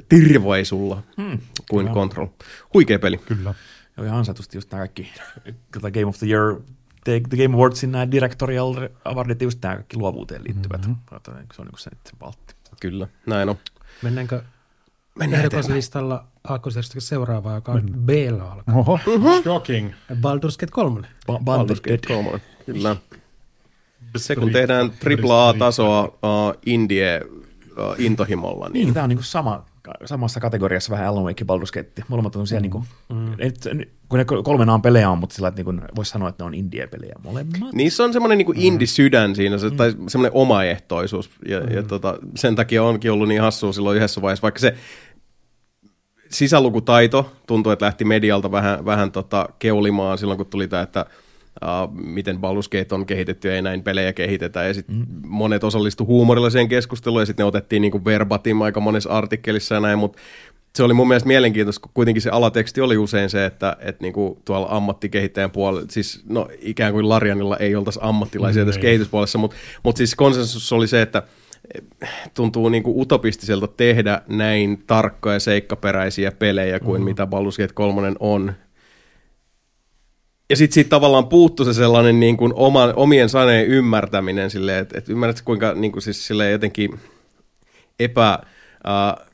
tirvaisulla 0.09 1.03
mm, 1.17 1.39
kuin 1.71 1.89
Control. 1.89 2.27
Huikea 2.75 2.99
peli. 2.99 3.17
Kyllä. 3.17 3.55
Joo, 3.97 4.07
ihan 4.07 4.19
ansaitusti 4.19 4.57
just 4.57 4.73
nämä 4.73 4.81
kaikki 4.81 5.13
tota 5.73 5.91
Game 5.91 6.07
of 6.07 6.19
the 6.19 6.27
Year, 6.27 6.61
The, 7.05 7.21
the 7.29 7.43
Game 7.43 7.57
Awardsin 7.57 7.93
nämä 7.93 8.11
directorial 8.11 8.75
awardit, 9.05 9.43
just 9.43 9.63
nämä 9.63 9.75
kaikki 9.75 9.97
luovuuteen 9.97 10.45
liittyvät. 10.45 10.81
Mm-hmm. 10.81 10.97
Se 11.55 11.63
on 11.63 11.67
niin 11.67 11.79
se 11.81 11.91
valtti. 12.21 12.55
Kyllä, 12.81 13.09
näin 13.27 13.49
on. 13.49 13.57
Mennäänkö 14.03 14.43
Mennään 15.19 15.45
ehdokaslistalla 15.45 16.25
aakkosjärjestöksen 16.45 17.09
seuraavaa, 17.09 17.55
joka 17.55 17.73
on 17.73 17.95
B-la 17.99 18.53
alkaa. 18.53 18.75
Oho. 18.75 18.99
Shocking. 19.43 19.93
Baldur's 20.13 20.57
Gate 20.59 20.73
3. 20.73 21.01
Ba- 21.01 21.41
Baldur's 21.45 21.81
Gate 21.81 22.07
3. 22.15 22.41
Kyllä. 22.67 22.97
Se 24.17 24.37
kun 24.37 24.53
tehdään 24.53 24.93
AAA-tasoa 25.31 26.05
uh, 26.05 26.59
indie 26.67 27.21
uh, 27.25 27.95
intohimolla, 27.99 28.69
niin 28.69 28.85
Niin, 28.85 28.95
tämä 28.95 29.05
on 29.05 29.09
niinku 29.09 29.23
sama, 29.23 29.65
samassa 30.05 30.41
kategoriassa 30.41 30.91
vähän 30.91 31.07
Alan 31.07 31.25
Wake 31.25 31.45
ja 31.49 31.57
Baldur's 31.57 31.73
Gate. 31.73 32.03
Molemmat 32.09 32.37
on 32.37 32.47
siellä 32.47 32.61
niinku, 32.61 32.85
et, 33.39 33.55
kun 34.09 34.19
ne 34.19 34.25
kolmenaan 34.25 34.83
pelejä 34.83 35.11
on, 35.11 35.19
mutta 35.19 35.35
sillä 35.35 35.49
että 35.49 35.63
niinku, 35.63 35.87
voisi 35.97 36.11
sanoa, 36.11 36.29
että 36.29 36.45
ne 36.45 36.47
on 36.47 36.55
indie-pelejä 36.55 37.15
molemmat. 37.23 37.73
niissä 37.73 38.05
on 38.05 38.13
semmoinen 38.13 38.39
niin 38.39 38.57
indie-sydän 38.57 39.37
siinä, 39.37 39.59
se, 39.59 39.71
tai 39.71 39.95
semmoinen 40.09 40.39
omaehtoisuus. 40.39 41.31
Ja, 41.49 41.59
ja 41.59 41.83
tota, 41.83 42.19
sen 42.35 42.57
takia 42.57 42.83
onkin 42.83 43.13
ollut 43.13 43.29
niin 43.29 43.41
hassua 43.41 43.73
silloin 43.73 43.97
yhdessä 43.97 44.23
vaiheessa, 44.23 44.43
vaikka 44.43 44.61
se 44.61 44.77
sisälukutaito 46.31 47.33
tuntuu, 47.47 47.73
että 47.73 47.85
lähti 47.85 48.05
medialta 48.05 48.51
vähän, 48.51 48.85
vähän 48.85 49.13
tota 49.13 49.49
keulimaan 49.59 50.19
silloin, 50.19 50.37
kun 50.37 50.47
tuli 50.47 50.69
tämä, 50.69 50.83
että 50.83 51.07
uh, 51.65 51.95
miten 51.95 52.37
Baldur's 52.37 52.95
on 52.95 53.07
kehitetty 53.07 53.49
ja 53.49 53.55
ei 53.55 53.63
näin 53.63 53.83
pelejä 53.83 54.13
kehitetä. 54.13 54.65
Ja 54.65 54.75
sitten 54.75 54.97
mm. 54.97 55.07
monet 55.27 55.65
osallistu 55.65 56.07
huumorilliseen 56.07 56.69
keskusteluun 56.69 57.23
ja 57.23 57.27
sitten 57.27 57.45
ne 57.45 57.49
otettiin 57.49 57.83
niin 57.83 57.93
kuin 57.93 58.05
verbatim 58.05 58.61
aika 58.61 58.81
monessa 58.81 59.11
artikkelissa 59.11 59.75
ja 59.75 59.81
näin, 59.81 59.99
mutta 59.99 60.19
se 60.77 60.83
oli 60.83 60.95
mun 60.95 61.09
mielestä 61.09 61.27
mielenkiintoista, 61.27 61.81
kun 61.81 61.91
kuitenkin 61.95 62.23
se 62.23 62.31
alateksti 62.31 62.81
oli 62.81 62.97
usein 62.97 63.31
se, 63.31 63.45
että, 63.45 63.77
että 63.81 64.03
niinku 64.03 64.39
tuolla 64.45 64.69
ammattikehittäjän 64.71 65.51
puolella, 65.51 65.87
siis 65.91 66.25
no 66.29 66.49
ikään 66.61 66.93
kuin 66.93 67.09
Larianilla 67.09 67.57
ei 67.57 67.77
oltaisi 67.77 68.01
ammattilaisia 68.03 68.65
tässä 68.65 68.81
kehityspuolessa, 68.81 69.39
mutta 69.39 69.57
mut 69.83 69.97
siis 69.97 70.15
konsensus 70.15 70.73
oli 70.73 70.87
se, 70.87 71.03
että 71.03 71.23
tuntuu 72.35 72.69
niinku 72.69 73.01
utopistiselta 73.01 73.67
tehdä 73.67 74.23
näin 74.29 74.85
tarkkoja 74.87 75.35
ja 75.35 75.41
seikkaperäisiä 75.41 76.33
pelejä 76.33 76.81
kuin 76.81 77.01
mm. 77.01 77.05
mitä 77.05 77.25
Baldur's 77.25 77.63
Gate 77.63 77.75
3 77.75 78.13
on. 78.21 78.53
Ja 80.51 80.57
sitten 80.57 80.75
siitä 80.75 80.91
tavallaan 80.91 81.29
puuttu 81.29 81.65
se 81.65 81.75
sellainen 81.75 82.21
niin 82.21 82.37
kuin 82.37 82.53
oman, 82.55 82.93
omien 82.97 83.29
saneen 83.29 83.67
ymmärtäminen 83.67 84.51
silleen, 84.51 84.83
että, 84.83 84.99
että 84.99 85.13
ymmärrät 85.13 85.43
kuinka 85.43 85.75
niin 85.75 85.93
kuin 85.93 86.03
siis 86.03 86.27
silleen 86.27 86.53
jotenkin 86.53 87.01
epä... 88.01 88.39
Uh, 88.87 89.27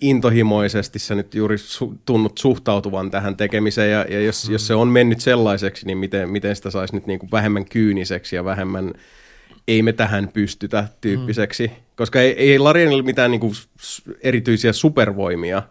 intohimoisesti 0.00 0.98
sä 0.98 1.14
nyt 1.14 1.34
juuri 1.34 1.56
su- 1.56 1.98
tunnut 2.04 2.38
suhtautuvan 2.38 3.10
tähän 3.10 3.36
tekemiseen, 3.36 3.90
ja, 3.90 4.06
ja 4.08 4.20
jos, 4.20 4.48
mm. 4.48 4.52
jos 4.52 4.66
se 4.66 4.74
on 4.74 4.88
mennyt 4.88 5.20
sellaiseksi, 5.20 5.86
niin 5.86 5.98
miten, 5.98 6.30
miten 6.30 6.56
sitä 6.56 6.70
saisi 6.70 6.94
nyt 6.94 7.06
niin 7.06 7.18
kuin 7.18 7.30
vähemmän 7.30 7.64
kyyniseksi 7.64 8.36
ja 8.36 8.44
vähemmän 8.44 8.92
ei 9.68 9.82
me 9.82 9.92
tähän 9.92 10.30
pystytä 10.32 10.88
tyyppiseksi, 11.00 11.66
mm. 11.66 11.74
koska 11.96 12.20
ei, 12.20 12.32
ei 12.32 12.58
Larianilla 12.58 13.02
mitään 13.02 13.30
niin 13.30 13.40
kuin 13.40 13.52
erityisiä 14.22 14.72
supervoimia 14.72 15.62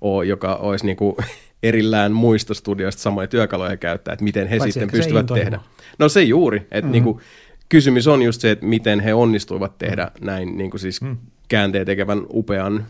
ole, 0.00 0.26
joka 0.26 0.54
olisi 0.54 0.86
niin 0.86 0.96
kuin 0.96 1.16
erillään 1.64 2.12
muista 2.12 2.54
studioista 2.54 3.02
samoja 3.02 3.28
työkaluja 3.28 3.76
käyttää, 3.76 4.12
että 4.12 4.24
miten 4.24 4.48
he 4.48 4.58
Paitsi 4.58 4.72
sitten 4.72 4.98
pystyvät 4.98 5.26
tehdä. 5.26 5.60
No 5.98 6.08
se 6.08 6.22
juuri, 6.22 6.56
että 6.58 6.86
mm. 6.86 6.92
niin 6.92 7.04
kuin, 7.04 7.20
kysymys 7.68 8.06
on 8.06 8.22
just 8.22 8.40
se, 8.40 8.50
että 8.50 8.66
miten 8.66 9.00
he 9.00 9.14
onnistuivat 9.14 9.78
tehdä 9.78 10.10
näin 10.20 10.58
niin 10.58 10.70
kuin 10.70 10.80
siis 10.80 11.02
mm. 11.02 11.16
käänteen 11.48 11.86
tekevän 11.86 12.26
upean 12.30 12.86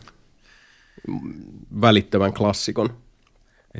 mm, 1.07 1.33
välittömän 1.81 2.33
klassikon. 2.33 2.89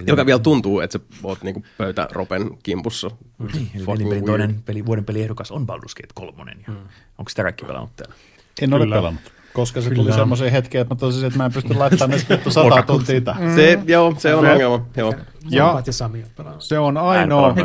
Joka 0.08 0.26
vielä 0.26 0.40
tuntuu, 0.40 0.80
että 0.80 0.98
sä 0.98 1.06
oot 1.24 1.44
niinku 1.44 1.64
pöytäropen 1.78 2.50
kimpussa. 2.64 3.12
Niin, 3.54 3.70
eli 3.76 4.22
toinen 4.22 4.64
peli, 4.66 4.86
vuoden 4.86 5.06
peliehdokas 5.06 5.52
on 5.52 5.62
Baldur's 5.62 5.96
Gate 5.96 6.14
3. 6.14 6.52
Ja 6.52 6.74
mm. 6.74 6.78
Onko 7.18 7.30
sitä 7.30 7.44
kaikki 7.44 7.66
pelannut 7.66 7.96
täällä? 7.96 8.16
En 8.62 8.74
ole 8.74 8.84
Kyllä. 8.84 8.96
pelannut. 8.96 9.35
Koska 9.56 9.82
se 9.82 9.90
tuli 9.90 10.14
semmoiseen 10.14 10.52
hetkeen, 10.52 10.82
että 10.82 10.96
mä 10.96 11.00
tosisin, 11.00 11.28
että 11.28 11.38
mä 11.38 11.46
en 11.46 11.54
pysty 11.54 11.74
laittamaan 11.74 12.12
edes 12.12 12.30
vittu 12.30 12.52
sata 12.52 12.82
tuntia 12.82 13.22
tähän. 13.22 13.56
Se, 13.56 13.80
joo, 13.86 14.16
se 14.18 14.36
on 14.36 14.46
Se- 14.46 14.52
ongelma. 14.52 14.86
Joo. 14.98 15.14
Ja 15.50 15.70
Paitsi 15.74 15.94
Sami 15.94 16.26
se 16.60 16.80
on 16.80 16.98
ainoa? 16.98 17.56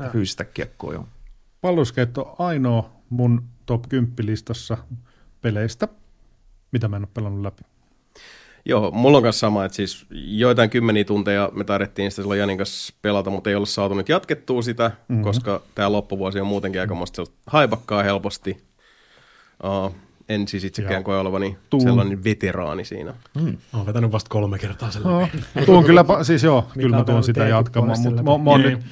Mä 0.00 0.10
fyysistä 0.12 0.44
kiekkoa, 0.44 0.92
joo. 0.92 1.06
Gate 1.94 2.20
on 2.20 2.34
ainoa 2.38 2.90
mun 3.10 3.42
top 3.66 3.88
10 3.88 4.26
listassa 4.26 4.78
peleistä, 5.42 5.88
mitä 6.72 6.88
mä 6.88 6.96
en 6.96 7.02
ole 7.02 7.08
pelannut 7.14 7.42
läpi. 7.42 7.62
Joo, 8.64 8.90
mulla 8.90 9.16
on 9.16 9.22
kanssa 9.22 9.40
sama, 9.40 9.64
että 9.64 9.76
siis 9.76 10.06
joitain 10.10 10.70
kymmeniä 10.70 11.04
tunteja 11.04 11.50
me 11.54 11.64
tarvittiin 11.64 12.10
sitä 12.10 12.22
silloin 12.22 12.40
Janin 12.40 12.58
kanssa 12.58 12.94
pelata, 13.02 13.30
mutta 13.30 13.50
ei 13.50 13.56
olla 13.56 13.66
saatu 13.66 13.94
nyt 13.94 14.08
jatkettua 14.08 14.62
sitä, 14.62 14.90
mm-hmm. 15.08 15.24
koska 15.24 15.62
tämä 15.74 15.92
loppuvuosi 15.92 16.40
on 16.40 16.46
muutenkin 16.46 16.80
aikamoista 16.80 17.16
sellaista 17.16 17.42
haipakkaa 17.46 18.02
helposti. 18.02 18.56
Uh, 19.64 19.96
en 20.28 20.48
siis 20.48 20.64
itsekään 20.64 21.04
koe 21.04 21.18
olevani 21.18 21.56
Tuun. 21.70 21.82
sellainen 21.82 22.24
veteraani 22.24 22.84
siinä. 22.84 23.14
Mä 23.34 23.50
oon 23.72 23.86
vetänyt 23.86 24.12
vasta 24.12 24.28
kolme 24.30 24.58
kertaa 24.58 24.90
sen 24.90 25.02
No, 25.02 25.20
läpi. 25.20 25.38
tuun 25.66 25.84
kyllä, 25.84 26.04
siis 26.22 26.42
joo, 26.42 26.68
kyllä 26.74 26.88
mä 26.88 26.96
on 26.96 27.04
tuun 27.04 27.04
pelannut 27.06 27.26
sitä 27.26 27.48
jatkamaan, 27.48 28.00
mutta 28.00 28.22
mä, 28.22 28.38
mä 28.38 28.50
oon 28.50 28.60
Niin. 28.60 28.72
nyt, 28.72 28.86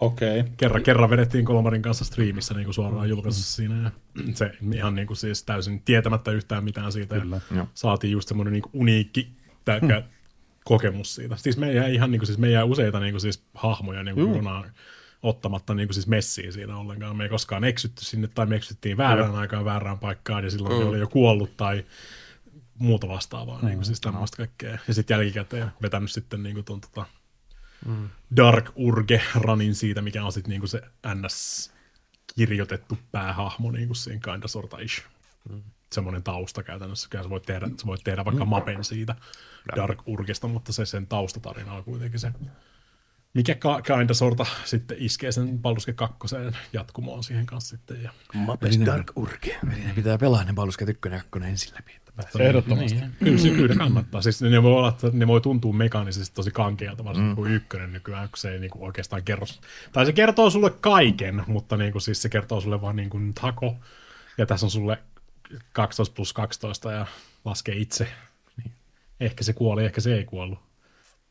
Okei. 0.00 0.40
Okay. 0.40 0.52
Kerran, 0.56 0.82
kerran 0.82 1.10
vedettiin 1.10 1.44
Kolmarin 1.44 1.82
kanssa 1.82 2.04
striimissä 2.04 2.54
niin 2.54 2.64
kuin 2.64 2.74
suoraan 2.74 3.08
julkaisussa 3.08 3.56
siinä. 3.56 3.82
Ja 3.82 3.90
se 4.34 4.50
ihan 4.74 4.94
niin 4.94 5.06
kuin 5.06 5.16
siis 5.16 5.44
täysin 5.44 5.82
tietämättä 5.84 6.30
yhtään 6.30 6.64
mitään 6.64 6.92
siitä. 6.92 7.20
Kyllä. 7.20 7.40
Ja 7.56 7.66
saatiin 7.74 8.12
just 8.12 8.28
semmoinen 8.28 8.52
niin 8.52 8.62
uniikki 8.72 9.28
täykä 9.64 10.02
kokemus 10.64 11.14
siitä. 11.14 11.36
Siis 11.36 11.56
me 11.56 11.72
jäi 11.72 11.94
ihan 11.94 12.10
niin 12.10 12.18
kuin, 12.18 12.26
siis 12.26 12.38
me 12.38 12.50
jäi 12.50 12.64
useita 12.64 13.00
niin 13.00 13.12
kuin 13.12 13.20
siis 13.20 13.42
hahmoja 13.54 14.02
niin 14.02 14.14
kuin 14.14 14.28
kokonaan 14.28 14.64
ottamatta 15.22 15.74
niin 15.74 15.88
kuin 15.88 15.94
siis 15.94 16.06
messiin 16.06 16.52
siinä 16.52 16.76
ollenkaan. 16.76 17.16
Me 17.16 17.24
ei 17.24 17.30
koskaan 17.30 17.64
eksytty 17.64 18.04
sinne 18.04 18.28
tai 18.28 18.46
me 18.46 18.56
eksyttiin 18.56 18.96
väärään 18.96 19.34
aikaan 19.34 19.64
väärään 19.64 19.98
paikkaan 19.98 20.44
ja 20.44 20.50
silloin 20.50 20.78
ne 20.78 20.84
oli 20.84 20.98
jo 20.98 21.08
kuollut 21.08 21.56
tai 21.56 21.84
muuta 22.78 23.08
vastaavaa, 23.08 23.58
niin 23.62 23.74
kuin 23.74 23.84
siis 23.84 24.00
tämmöistä 24.00 24.36
kaikkea. 24.36 24.78
Ja 24.88 24.94
sitten 24.94 25.14
jälkikäteen 25.14 25.72
vetänyt 25.82 26.10
sitten 26.12 26.42
niin 26.42 26.54
kuin 26.54 26.64
ton, 26.64 26.80
tota, 26.80 27.06
Dark 28.36 28.70
Urge 28.76 29.22
ranin 29.34 29.74
siitä, 29.74 30.02
mikä 30.02 30.24
on 30.24 30.32
sitten 30.32 30.50
niinku 30.50 30.66
se 30.66 30.82
NS 31.14 31.72
kirjoitettu 32.36 32.98
päähahmo 33.12 33.70
niinku 33.70 33.94
siinä 33.94 34.20
kinda 34.24 34.48
sorta 34.48 34.78
ish. 34.78 35.02
Semmoinen 35.92 36.22
tausta 36.22 36.62
käytännössä. 36.62 37.08
Kyllä 37.10 37.24
sä 37.24 37.30
voit 37.30 37.42
tehdä, 37.42 37.66
sä 37.66 37.86
voit 37.86 38.04
tehdä 38.04 38.24
vaikka 38.24 38.44
mapen 38.44 38.84
siitä 38.84 39.14
Dark 39.76 40.08
Urgesta, 40.08 40.48
mutta 40.48 40.72
se 40.72 40.86
sen 40.86 41.06
taustatarina 41.06 41.72
on 41.72 41.84
kuitenkin 41.84 42.20
se, 42.20 42.32
mikä 43.34 43.54
ka- 43.54 43.82
kinda 43.82 44.14
sorta 44.14 44.46
sitten 44.64 44.96
iskee 45.00 45.32
sen 45.32 45.48
Baldur's 45.48 45.86
Gate 45.86 45.92
2 45.92 46.18
jatkumoon 46.72 47.24
siihen 47.24 47.46
kanssa 47.46 47.76
sitten. 47.76 48.02
Ja 48.02 48.10
Mapes 48.34 48.80
Dark 48.86 49.12
Urge. 49.16 49.58
Eli 49.72 49.84
ne 49.84 49.92
pitää 49.94 50.18
pelaa 50.18 50.44
ne 50.44 50.52
Baldur's 50.52 50.78
Gate 50.78 50.90
1 50.90 51.08
ja 51.10 51.22
2 51.30 51.48
ensin 51.48 51.74
läpi. 51.74 52.02
Ehdottomasti. 52.38 53.00
Niin, 53.00 53.16
kyllä, 53.24 53.38
se 53.38 53.48
kyllä 53.50 53.74
kannattaa. 53.74 54.22
Siis 54.22 54.42
ne 54.42 54.62
voi, 54.62 54.72
olla, 54.72 54.88
että 54.88 55.10
ne 55.12 55.26
voi 55.26 55.40
tuntua 55.40 55.72
mekaanisesti 55.72 56.34
tosi 56.34 56.50
kankealta, 56.50 57.04
varsinkin 57.04 57.32
mm. 57.32 57.36
kuin 57.36 57.52
ykkönen 57.52 57.92
nykyään, 57.92 58.28
kun 58.28 58.38
se 58.38 58.52
ei 58.52 58.58
niinku 58.58 58.84
oikeastaan 58.84 59.22
kerro. 59.22 59.46
Tai 59.92 60.06
se 60.06 60.12
kertoo 60.12 60.50
sulle 60.50 60.70
kaiken, 60.70 61.44
mutta 61.46 61.76
niinku 61.76 62.00
siis 62.00 62.22
se 62.22 62.28
kertoo 62.28 62.60
sulle 62.60 62.80
vaan 62.80 62.96
niinku 62.96 63.18
tako. 63.40 63.76
Ja 64.38 64.46
tässä 64.46 64.66
on 64.66 64.70
sulle 64.70 64.98
12 65.72 66.14
plus 66.14 66.32
12 66.32 66.92
ja 66.92 67.06
laskee 67.44 67.74
itse. 67.74 68.08
Niin. 68.56 68.72
Ehkä 69.20 69.44
se 69.44 69.52
kuoli, 69.52 69.84
ehkä 69.84 70.00
se 70.00 70.14
ei 70.14 70.24
kuollut. 70.24 70.58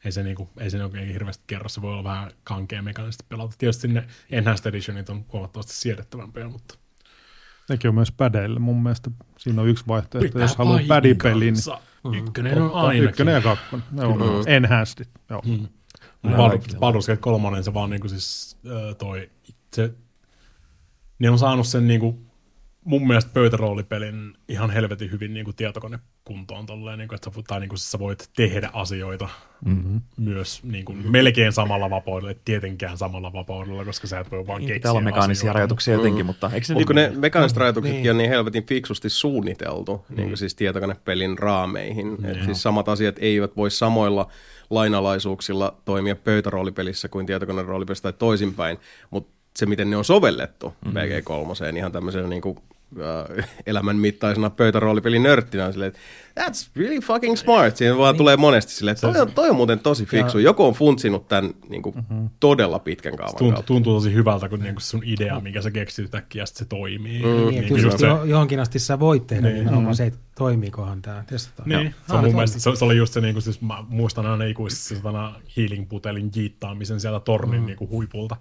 Ei 0.06 0.12
se, 0.12 0.24
niinku, 0.24 0.50
ei 0.58 0.70
se 0.70 0.84
oikein 0.84 1.08
hirveästi 1.08 1.44
kerro, 1.48 1.70
se 1.70 1.82
voi 1.82 1.94
olla 1.94 2.04
vähän 2.04 2.32
kankea 2.44 2.82
mekaanisesti 2.82 3.26
pelata. 3.30 3.56
Tietysti 3.58 3.88
ne 3.88 4.08
Enhanced 4.30 4.66
Editionit 4.66 5.10
on 5.10 5.26
huomattavasti 5.34 5.74
siedettävämpiä, 5.74 6.48
mutta 6.48 6.76
nekin 7.70 7.90
on 7.90 7.96
myös 7.96 8.12
pädeille 8.12 8.60
mun 8.60 8.84
mielestä. 8.84 9.12
Siinä 9.38 9.62
on 9.62 9.68
yksi 9.68 9.84
vaihtoehto, 9.88 10.28
pitää 10.28 10.42
jos 10.42 10.56
haluaa 10.56 10.74
painin 10.74 10.88
pädipelin. 10.88 11.40
niin 11.40 11.54
kanssa. 11.54 11.80
Ykkönen 12.18 12.62
on 12.62 12.74
ainakin. 12.74 13.04
Ykkönen 13.04 13.34
ja 13.34 13.42
kakkonen. 13.42 13.86
Ne 13.92 14.06
on 14.06 14.18
mm. 14.18 14.24
enhanced. 14.48 15.06
Joo. 15.30 15.42
Mm. 15.46 15.68
Baldur's 16.76 17.08
Gate 17.08 17.18
3, 17.22 17.64
se 17.64 17.74
vaan 17.74 17.90
niinku 17.90 18.10
siis 18.10 18.58
äh, 18.68 18.96
toi, 18.96 19.30
se, 19.74 19.94
ne 21.20 21.30
on 21.30 21.40
saanut 21.40 21.68
sen 21.68 21.88
niinku, 21.88 22.20
mun 22.86 23.08
mielestä 23.08 23.32
pöytäroolipelin 23.34 24.34
ihan 24.50 24.70
helvetin 24.70 25.12
hyvin 25.12 25.34
niinku 25.34 25.54
tietokonekuntoon 25.54 26.66
tolleen, 26.66 27.00
niinku, 27.00 27.16
että 27.16 27.30
sä, 27.30 27.36
voit- 27.36 27.46
tai 27.48 27.60
niinku, 27.60 27.78
siis 27.78 27.92
sä 27.92 28.00
voit 28.00 28.30
tehdä 28.36 28.70
asioita 28.74 29.30
mm-hmm. 29.66 30.02
myös 30.18 30.64
niinku, 30.64 30.94
melkein 30.94 31.52
samalla 31.54 31.90
vapaudella, 31.90 32.32
et 32.32 32.46
tietenkään 32.46 32.98
samalla 32.98 33.34
vapaudella, 33.34 33.86
koska 33.86 34.08
sä 34.08 34.20
et 34.20 34.32
voi 34.32 34.48
vaan 34.48 34.60
Niin, 34.60 34.68
keksiä 34.68 34.80
pitää 34.80 34.92
olla 34.92 35.02
mekaanisia 35.02 35.42
asioita. 35.42 35.54
rajoituksia 35.54 35.94
jotenkin, 35.94 36.26
mutta 36.26 36.52
eikö 36.54 36.68
se 36.68 36.74
niin- 36.74 36.88
ne 36.96 37.12
mekaaniset 37.16 37.58
rajoituksetkin 37.58 38.12
on 38.12 38.18
niin 38.18 38.30
helvetin 38.30 38.66
fiksusti 38.66 39.10
suunniteltu, 39.10 40.06
niin 40.16 40.28
kuin 40.28 40.38
siis 40.38 40.56
tietokonepelin 40.56 41.38
raameihin. 41.38 42.26
Et 42.26 42.44
siis 42.46 42.62
samat 42.62 42.90
asiat 42.90 43.16
eivät 43.20 43.58
voi 43.58 43.72
samoilla 43.72 44.28
lainalaisuuksilla 44.70 45.78
toimia 45.86 46.16
pöytäroolipelissä 46.16 47.08
kuin 47.10 47.26
tietokoneroolipelissä 47.26 48.04
tai 48.04 48.14
toisinpäin, 48.14 48.78
mutta 49.10 49.41
se, 49.56 49.66
miten 49.66 49.90
ne 49.90 49.98
on 49.98 50.06
sovellettu 50.06 50.68
mm-hmm. 50.86 51.00
PG3, 51.00 51.78
ihan 51.78 51.92
tämmöisenä 51.92 52.28
niin 52.28 52.42
kuin, 52.42 52.58
äh, 53.40 53.50
elämän 53.66 53.96
mittaisena 53.96 54.50
pöytäroolipelin 54.50 55.24
nörttinä 55.24 55.66
on 55.66 55.74
silleen, 55.74 55.88
että 55.90 56.00
that's 56.52 56.70
really 56.76 57.00
fucking 57.00 57.38
smart. 57.38 57.78
Siinä 57.78 57.98
vaan 57.98 58.18
tulee 58.18 58.38
monesti 58.38 58.72
silleen, 58.74 58.96
että 58.96 59.08
toi 59.12 59.22
on, 59.22 59.32
toi 59.32 59.50
on 59.50 59.56
muuten 59.56 59.80
tosi 59.80 60.06
fiksu. 60.06 60.38
Joku 60.40 60.66
on 60.66 60.74
funtsinut 60.74 61.28
tämän 61.28 61.54
niin 61.70 61.82
kuin, 61.82 61.96
todella 62.40 62.80
pitkän 62.80 63.16
kaavan 63.16 63.32
Tuntuu, 63.38 63.52
kautta. 63.52 63.68
tuntuu 63.68 63.94
tosi 63.94 64.14
hyvältä, 64.14 64.50
kun 64.50 64.60
niinku 64.60 64.82
sun 64.82 65.02
idea, 65.06 65.40
minkä 65.40 65.62
sä 65.62 65.72
keksit 65.72 66.04
yhtäkkiä, 66.04 66.42
ja 66.42 66.46
se 66.46 66.66
toimii. 66.66 67.22
Niin, 67.22 67.48
Niinku 67.48 67.60
että 67.60 67.74
just 67.74 67.84
just 67.84 67.98
se- 67.98 68.08
jo, 68.08 68.24
johonkin 68.24 68.60
asti 68.60 68.80
sä 68.80 69.00
voit 69.00 69.28
tehdä 69.28 69.42
Niin. 69.48 69.54
niin. 69.54 69.66
nimenomaan 69.66 69.96
se, 69.96 70.06
että 70.06 70.20
toimiikohan 70.38 71.02
tämä. 71.02 71.24
Testataan. 71.28 71.70
Niin, 71.70 71.96
se, 72.08 72.14
on 72.14 72.24
mun 72.24 72.34
mielestä, 72.34 72.60
se, 72.60 72.76
se, 72.76 72.86
oli 72.86 72.98
just 72.98 73.14
se, 73.14 73.22
niin 73.22 73.34
kuin, 73.36 73.44
siis 73.44 73.62
mä 73.62 73.84
muistan 73.90 74.26
aina 74.26 74.44
ikuisesti 74.46 74.84
se 74.84 74.96
satana 74.96 75.36
healing-putelin 75.58 76.32
jiittaamisen 76.36 77.00
sieltä 77.00 77.20
tornin 77.20 77.60
mm. 77.60 77.66
niin 77.66 77.78
kuin, 77.78 77.90
huipulta. 77.90 78.36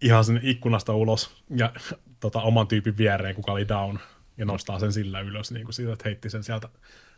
Ihan 0.00 0.24
sinne 0.24 0.40
ikkunasta 0.42 0.94
ulos 0.94 1.44
ja 1.56 1.72
tota, 2.20 2.40
oman 2.40 2.68
tyypin 2.68 2.96
viereen, 2.96 3.34
kuka 3.34 3.52
oli 3.52 3.68
down, 3.68 3.98
ja 4.36 4.44
nostaa 4.44 4.78
sen 4.78 4.92
sillä 4.92 5.20
ylös, 5.20 5.52
niin 5.52 5.64
kuin 5.64 5.74
siitä, 5.74 5.92
että 5.92 6.08
heitti 6.08 6.30
sen 6.30 6.42
sieltä 6.42 6.68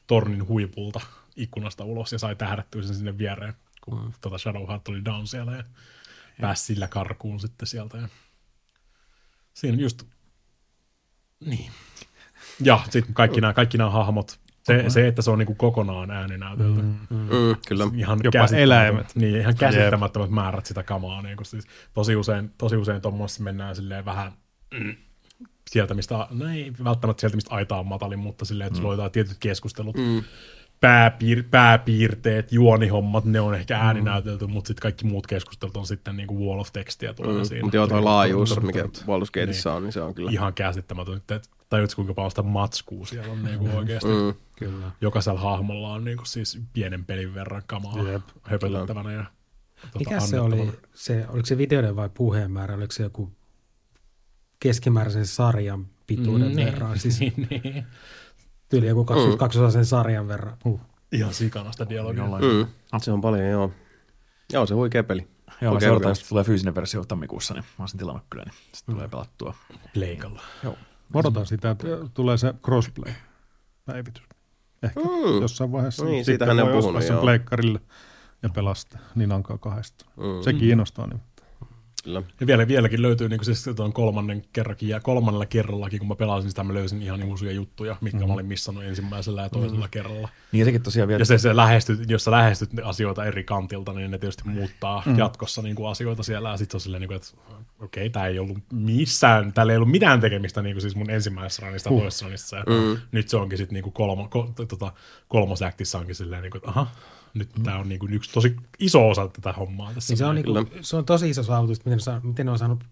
tornin 0.07 0.49
huipulta 0.49 1.01
ikkunasta 1.37 1.85
ulos 1.85 2.12
ja 2.12 2.18
sai 2.18 2.37
tähdättyä 2.37 2.83
sen 2.83 2.95
sinne 2.95 3.18
viereen, 3.18 3.55
kun 3.81 4.05
mm. 4.05 4.12
tota 4.20 4.39
Shadowheart 4.39 4.89
oli 4.89 5.05
down 5.05 5.26
siellä 5.26 5.57
ja 5.57 5.64
pääsi 6.41 6.64
sillä 6.64 6.89
karkuun 6.89 7.41
sitten 7.41 7.68
sieltä. 7.68 7.97
Ja... 7.97 8.09
Siinä 9.55 9.79
just, 9.79 10.03
niin. 11.41 11.72
Ja 12.61 12.81
sitten 12.91 13.14
kaikki 13.14 13.41
nämä, 13.41 13.53
kaikki 13.53 13.79
nämä 13.79 13.91
hahmot, 13.91 14.41
se, 14.68 14.84
se, 14.88 15.08
että 15.08 15.22
se 15.22 15.30
on 15.30 15.38
niinku 15.38 15.54
kokonaan 15.54 16.10
ääninäytelty. 16.10 16.82
Mm. 16.82 16.96
Mm, 17.10 17.56
kyllä. 17.68 17.84
Ihan 17.94 18.20
Jopa 18.24 18.46
eläimet. 18.56 19.14
Niin, 19.14 19.36
ihan 19.36 19.56
käsittämättömät 19.56 20.30
määrät 20.30 20.66
sitä 20.66 20.82
kamaa. 20.82 21.22
Niin 21.22 21.36
siis 21.42 21.66
tosi 21.94 22.16
usein, 22.16 22.50
tosi 22.58 22.76
usein 22.76 23.02
tuommoisessa 23.02 23.42
mennään 23.42 23.76
silleen 23.76 24.04
vähän 24.04 24.32
mm, 24.74 24.94
sieltä, 25.70 25.94
mistä, 25.94 26.26
no 26.30 26.48
ei 26.48 26.72
välttämättä 26.84 27.20
sieltä, 27.20 27.36
mistä 27.36 27.54
aita 27.54 27.76
on 27.76 27.86
matalin, 27.86 28.18
mutta 28.18 28.44
silleen, 28.44 28.66
että 28.66 28.76
sulla 28.76 28.88
on 28.88 28.94
jotain 28.94 29.12
tietyt 29.12 29.36
keskustelut, 29.40 29.96
mm. 29.96 30.24
pääpiir, 30.80 31.44
pääpiirteet, 31.50 32.52
juonihommat, 32.52 33.24
ne 33.24 33.40
on 33.40 33.54
ehkä 33.54 33.78
ääninäytelty, 33.78 34.46
mutta 34.46 34.68
sitten 34.68 34.82
kaikki 34.82 35.06
muut 35.06 35.26
keskustelut 35.26 35.76
on 35.76 35.86
sitten 35.86 36.16
niinku 36.16 36.48
wall 36.48 36.60
of 36.60 36.72
textia 36.72 37.14
tulee 37.14 37.38
mm. 37.38 37.44
siinä. 37.44 37.62
Mutta 37.62 37.76
joo, 37.76 37.86
toi 37.86 38.02
laajuus, 38.02 38.60
mikä 38.60 38.82
Baldur's 38.82 39.30
Gateissa 39.32 39.72
on, 39.72 39.82
niin 39.82 39.92
se 39.92 40.00
on 40.00 40.14
kyllä. 40.14 40.30
Ihan 40.30 40.54
käsittämätön. 40.54 41.22
Tajuutko, 41.68 41.96
kuinka 41.96 42.14
paljon 42.14 42.30
sitä 42.30 42.42
matskua 42.42 43.06
siellä 43.06 43.32
on 43.32 43.44
niinku 43.44 43.76
oikeasti. 43.76 44.08
Mm. 44.08 44.34
Kyllä. 44.56 44.90
Jokaisella 45.00 45.40
hahmolla 45.40 45.92
on 45.92 46.04
niinku 46.04 46.24
siis 46.24 46.60
pienen 46.72 47.04
pelin 47.04 47.34
verran 47.34 47.62
kamaa 47.66 48.02
Jep. 48.02 48.22
höpötettävänä. 48.42 49.12
Ja, 49.12 49.24
tuota, 49.80 49.98
Mikä 49.98 50.20
se 50.20 50.40
oli, 50.40 50.72
se, 50.94 51.26
oliko 51.28 51.46
se 51.46 51.58
videoiden 51.58 51.96
vai 51.96 52.10
puheen 52.14 52.50
määrä, 52.50 52.74
oliko 52.74 52.92
se 52.92 53.02
joku 53.02 53.32
keskimääräisen 54.60 55.26
sarjan 55.26 55.86
pituuden 56.06 56.46
Mm, 56.46 56.52
mm, 56.52 56.56
niin, 56.56 56.66
verran, 56.66 56.98
siis 56.98 57.20
niin, 57.20 57.48
niin. 57.50 57.86
tyyli 58.68 58.86
joku 58.86 59.04
22 59.04 59.58
mm. 59.58 59.84
sarjan 59.84 60.28
verran. 60.28 60.56
Uh. 60.64 60.80
Ihan 61.12 61.34
sikana 61.34 61.72
sitä 61.72 61.88
dialogia. 61.88 62.24
Mm. 62.24 62.66
Se 63.02 63.12
on 63.12 63.20
paljon, 63.20 63.48
joo. 63.48 63.72
Joo, 64.52 64.66
se 64.66 64.74
huikea 64.74 65.04
peli. 65.04 65.28
Joo, 65.60 65.74
mä 65.74 65.80
seurataan, 65.80 66.10
jos 66.10 66.28
tulee 66.28 66.44
fyysinen 66.44 66.74
versio 66.74 67.04
tammikuussa, 67.04 67.54
niin 67.54 67.64
mä 67.64 67.82
oon 67.82 67.88
sen 67.88 67.98
tilannut 67.98 68.24
kyllä, 68.30 68.44
niin 68.44 68.54
sitten 68.72 68.94
tulee 68.94 69.08
pelattua. 69.08 69.54
Pleikalla. 69.94 70.42
Odotan 71.14 71.46
sitä, 71.46 71.70
että 71.70 71.86
tulee 72.14 72.36
se 72.38 72.54
crossplay-päivitys. 72.64 74.22
Ehkä 74.82 75.00
Mm. 75.00 75.40
jossain 75.40 75.72
vaiheessa. 75.72 76.04
Niin, 76.04 76.24
Sitten 76.24 76.24
siitähän 76.24 76.56
ne 76.56 76.62
on 76.62 76.82
puhunut, 76.82 77.02
sen 77.02 77.18
pleikkarille 77.18 77.80
ja 78.42 78.48
pelastaa 78.48 79.00
niin 79.14 79.32
ankaa 79.32 79.59
kahdesta. 79.59 80.04
Mm. 80.16 80.42
Se 80.44 80.52
kiinnostaa 80.52 81.06
niin. 81.06 81.20
Kyllä. 82.05 82.22
Ja 82.40 82.46
vielä, 82.46 82.68
vieläkin 82.68 83.03
löytyy 83.03 83.28
niin 83.28 83.44
siis 83.44 83.70
tuon 83.76 83.92
kolmannen 83.92 84.44
kerrakin, 84.53 84.88
ja 84.88 85.01
kolmannella 85.01 85.46
kerrallakin, 85.46 85.99
kun 85.99 86.09
mä 86.09 86.14
pelasin 86.14 86.51
sitä, 86.51 86.64
mä 86.64 86.74
löysin 86.74 87.03
ihan 87.03 87.22
uusia 87.22 87.53
juttuja, 87.53 87.96
mitkä 88.01 88.20
mm. 88.20 88.26
mä 88.26 88.34
olin 88.34 88.46
missannut 88.46 88.84
ensimmäisellä 88.84 89.42
ja 89.42 89.49
toisella 89.49 89.84
mm. 89.84 89.90
kerralla. 89.90 90.28
Niin 90.53 90.59
ja 90.59 90.64
sekin 90.64 90.82
tosiaan 90.82 91.09
vielä... 91.09 91.20
Ja 91.20 91.24
se, 91.24 91.38
se 91.38 91.57
lähestyt, 91.57 92.11
jos 92.11 92.24
sä 92.24 92.30
lähestyt 92.30 92.70
asioita 92.82 93.24
eri 93.24 93.44
kantilta, 93.44 93.92
niin 93.92 94.11
ne 94.11 94.18
tietysti 94.18 94.42
muuttaa 94.49 95.03
mm. 95.07 95.18
jatkossa 95.18 95.62
niin 95.62 95.76
kuin 95.76 95.90
asioita 95.90 96.22
siellä, 96.22 96.51
ja 96.51 96.57
sitten 96.57 96.76
on 96.76 96.80
silleen, 96.80 97.01
niin 97.01 97.09
kuin, 97.09 97.16
että 97.16 97.28
okei, 97.78 98.03
okay, 98.03 98.11
tämä 98.11 98.26
ei 98.26 98.38
ollut 98.38 98.59
missään, 98.72 99.53
täällä 99.53 99.72
ei 99.72 99.76
ollut 99.76 99.90
mitään 99.90 100.20
tekemistä 100.20 100.62
niin 100.62 100.74
kuin 100.74 100.82
siis 100.82 100.96
mun 100.96 101.11
ensimmäisessä 101.11 101.66
ranissa 101.66 101.90
uh. 101.90 102.01
toisessa 102.01 102.24
ranissa, 102.24 102.57
ja 102.57 102.64
mm. 102.66 103.01
nyt 103.12 103.28
se 103.28 103.36
onkin 103.36 103.59
sitten 103.59 103.74
niin 103.74 103.84
kuin 103.84 103.92
kolmo, 103.92 104.28
ko, 104.28 104.53
tota, 104.68 104.92
kolmosäktissä 105.28 105.99
onkin 105.99 106.14
silleen, 106.14 106.42
niin 106.42 106.51
kuin, 106.51 106.59
että 106.59 106.70
aha, 106.70 106.86
nyt 107.35 107.59
mm. 107.59 107.64
tämä 107.64 107.79
on 107.79 107.89
niin 107.89 107.99
kuin 107.99 108.12
yksi 108.12 108.33
tosi 108.33 108.57
iso 108.79 109.09
osa 109.09 109.29
tätä 109.29 109.53
hommaa 109.53 109.95
tässä. 109.95 110.12
Niin 110.12 110.18
se, 110.18 110.24
on 110.24 110.35
niin 110.35 110.45
kuin, 110.45 110.70
se 110.81 110.97
on 110.97 111.05
tosi 111.05 111.31
iso 111.31 111.43
saavutus, 111.43 111.85
miten, 111.85 111.99
ne, 112.07 112.20
miten 112.22 112.47
ne 112.47 112.53
on 112.53 112.59
saanut 112.59 112.85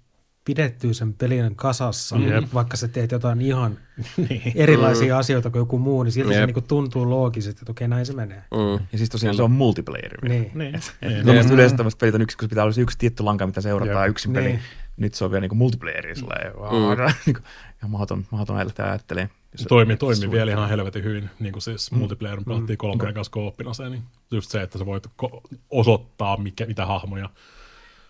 pidettyä 0.46 0.92
sen 0.92 1.14
pelin 1.14 1.56
kasassa, 1.56 2.16
mm. 2.16 2.24
vaikka 2.54 2.76
sä 2.76 2.88
teet 2.88 3.10
jotain 3.10 3.40
ihan 3.40 3.78
niin. 4.28 4.52
erilaisia 4.54 5.14
mm. 5.14 5.18
asioita 5.18 5.50
kuin 5.50 5.60
joku 5.60 5.78
muu, 5.78 6.02
niin 6.02 6.12
silti 6.12 6.34
yep. 6.34 6.40
se 6.40 6.46
niin 6.46 6.64
tuntuu 6.64 7.10
loogisesti, 7.10 7.60
että 7.62 7.72
okei, 7.72 7.88
näin 7.88 8.06
se 8.06 8.12
menee. 8.12 8.42
Mm. 8.50 8.86
Ja 8.92 8.98
siis 8.98 9.10
tosiaan 9.10 9.36
se 9.36 9.42
on 9.42 9.50
multiplayer. 9.50 10.28
Niin. 10.28 10.50
niin. 10.54 10.80
niin. 11.00 11.52
yleensä 11.52 11.76
tämmöistä 11.76 11.98
pelit 12.00 12.14
on 12.14 12.22
yksi, 12.22 12.38
kun 12.38 12.48
pitää 12.48 12.64
olla 12.64 12.74
yksi 12.78 12.98
tietty 12.98 13.22
lanka, 13.22 13.46
mitä 13.46 13.60
seurataan, 13.60 14.08
yksi 14.08 14.28
peli. 14.28 14.46
Niin. 14.46 14.60
Nyt 14.96 15.14
se 15.14 15.24
on 15.24 15.30
vielä 15.30 15.40
niin 15.40 15.56
multiplayer, 15.56 16.06
mm. 16.06 16.12
niin 17.26 17.36
ihan 17.78 17.90
mahdoton, 17.90 18.26
mahdoton 18.30 18.56
ajattelee. 18.78 19.30
Se 19.56 19.68
toimi, 19.68 19.96
toimi 19.96 20.30
vielä 20.30 20.50
ihan 20.50 20.68
helvetin 20.68 21.04
hyvin, 21.04 21.30
niin 21.40 21.52
kuin 21.52 21.62
siis 21.62 21.92
mm. 21.92 21.98
multiplayer 21.98 22.40
pelattiin 22.44 22.74
mm. 22.74 22.78
kolmeen 22.78 23.14
kanssa 23.14 23.30
kooppina 23.30 23.74
se, 23.74 23.90
niin 23.90 24.02
just 24.30 24.50
se, 24.50 24.62
että 24.62 24.78
sä 24.78 24.86
voit 24.86 25.06
osoittaa 25.70 26.36
mikä, 26.36 26.66
mitä 26.66 26.86
hahmoja. 26.86 27.30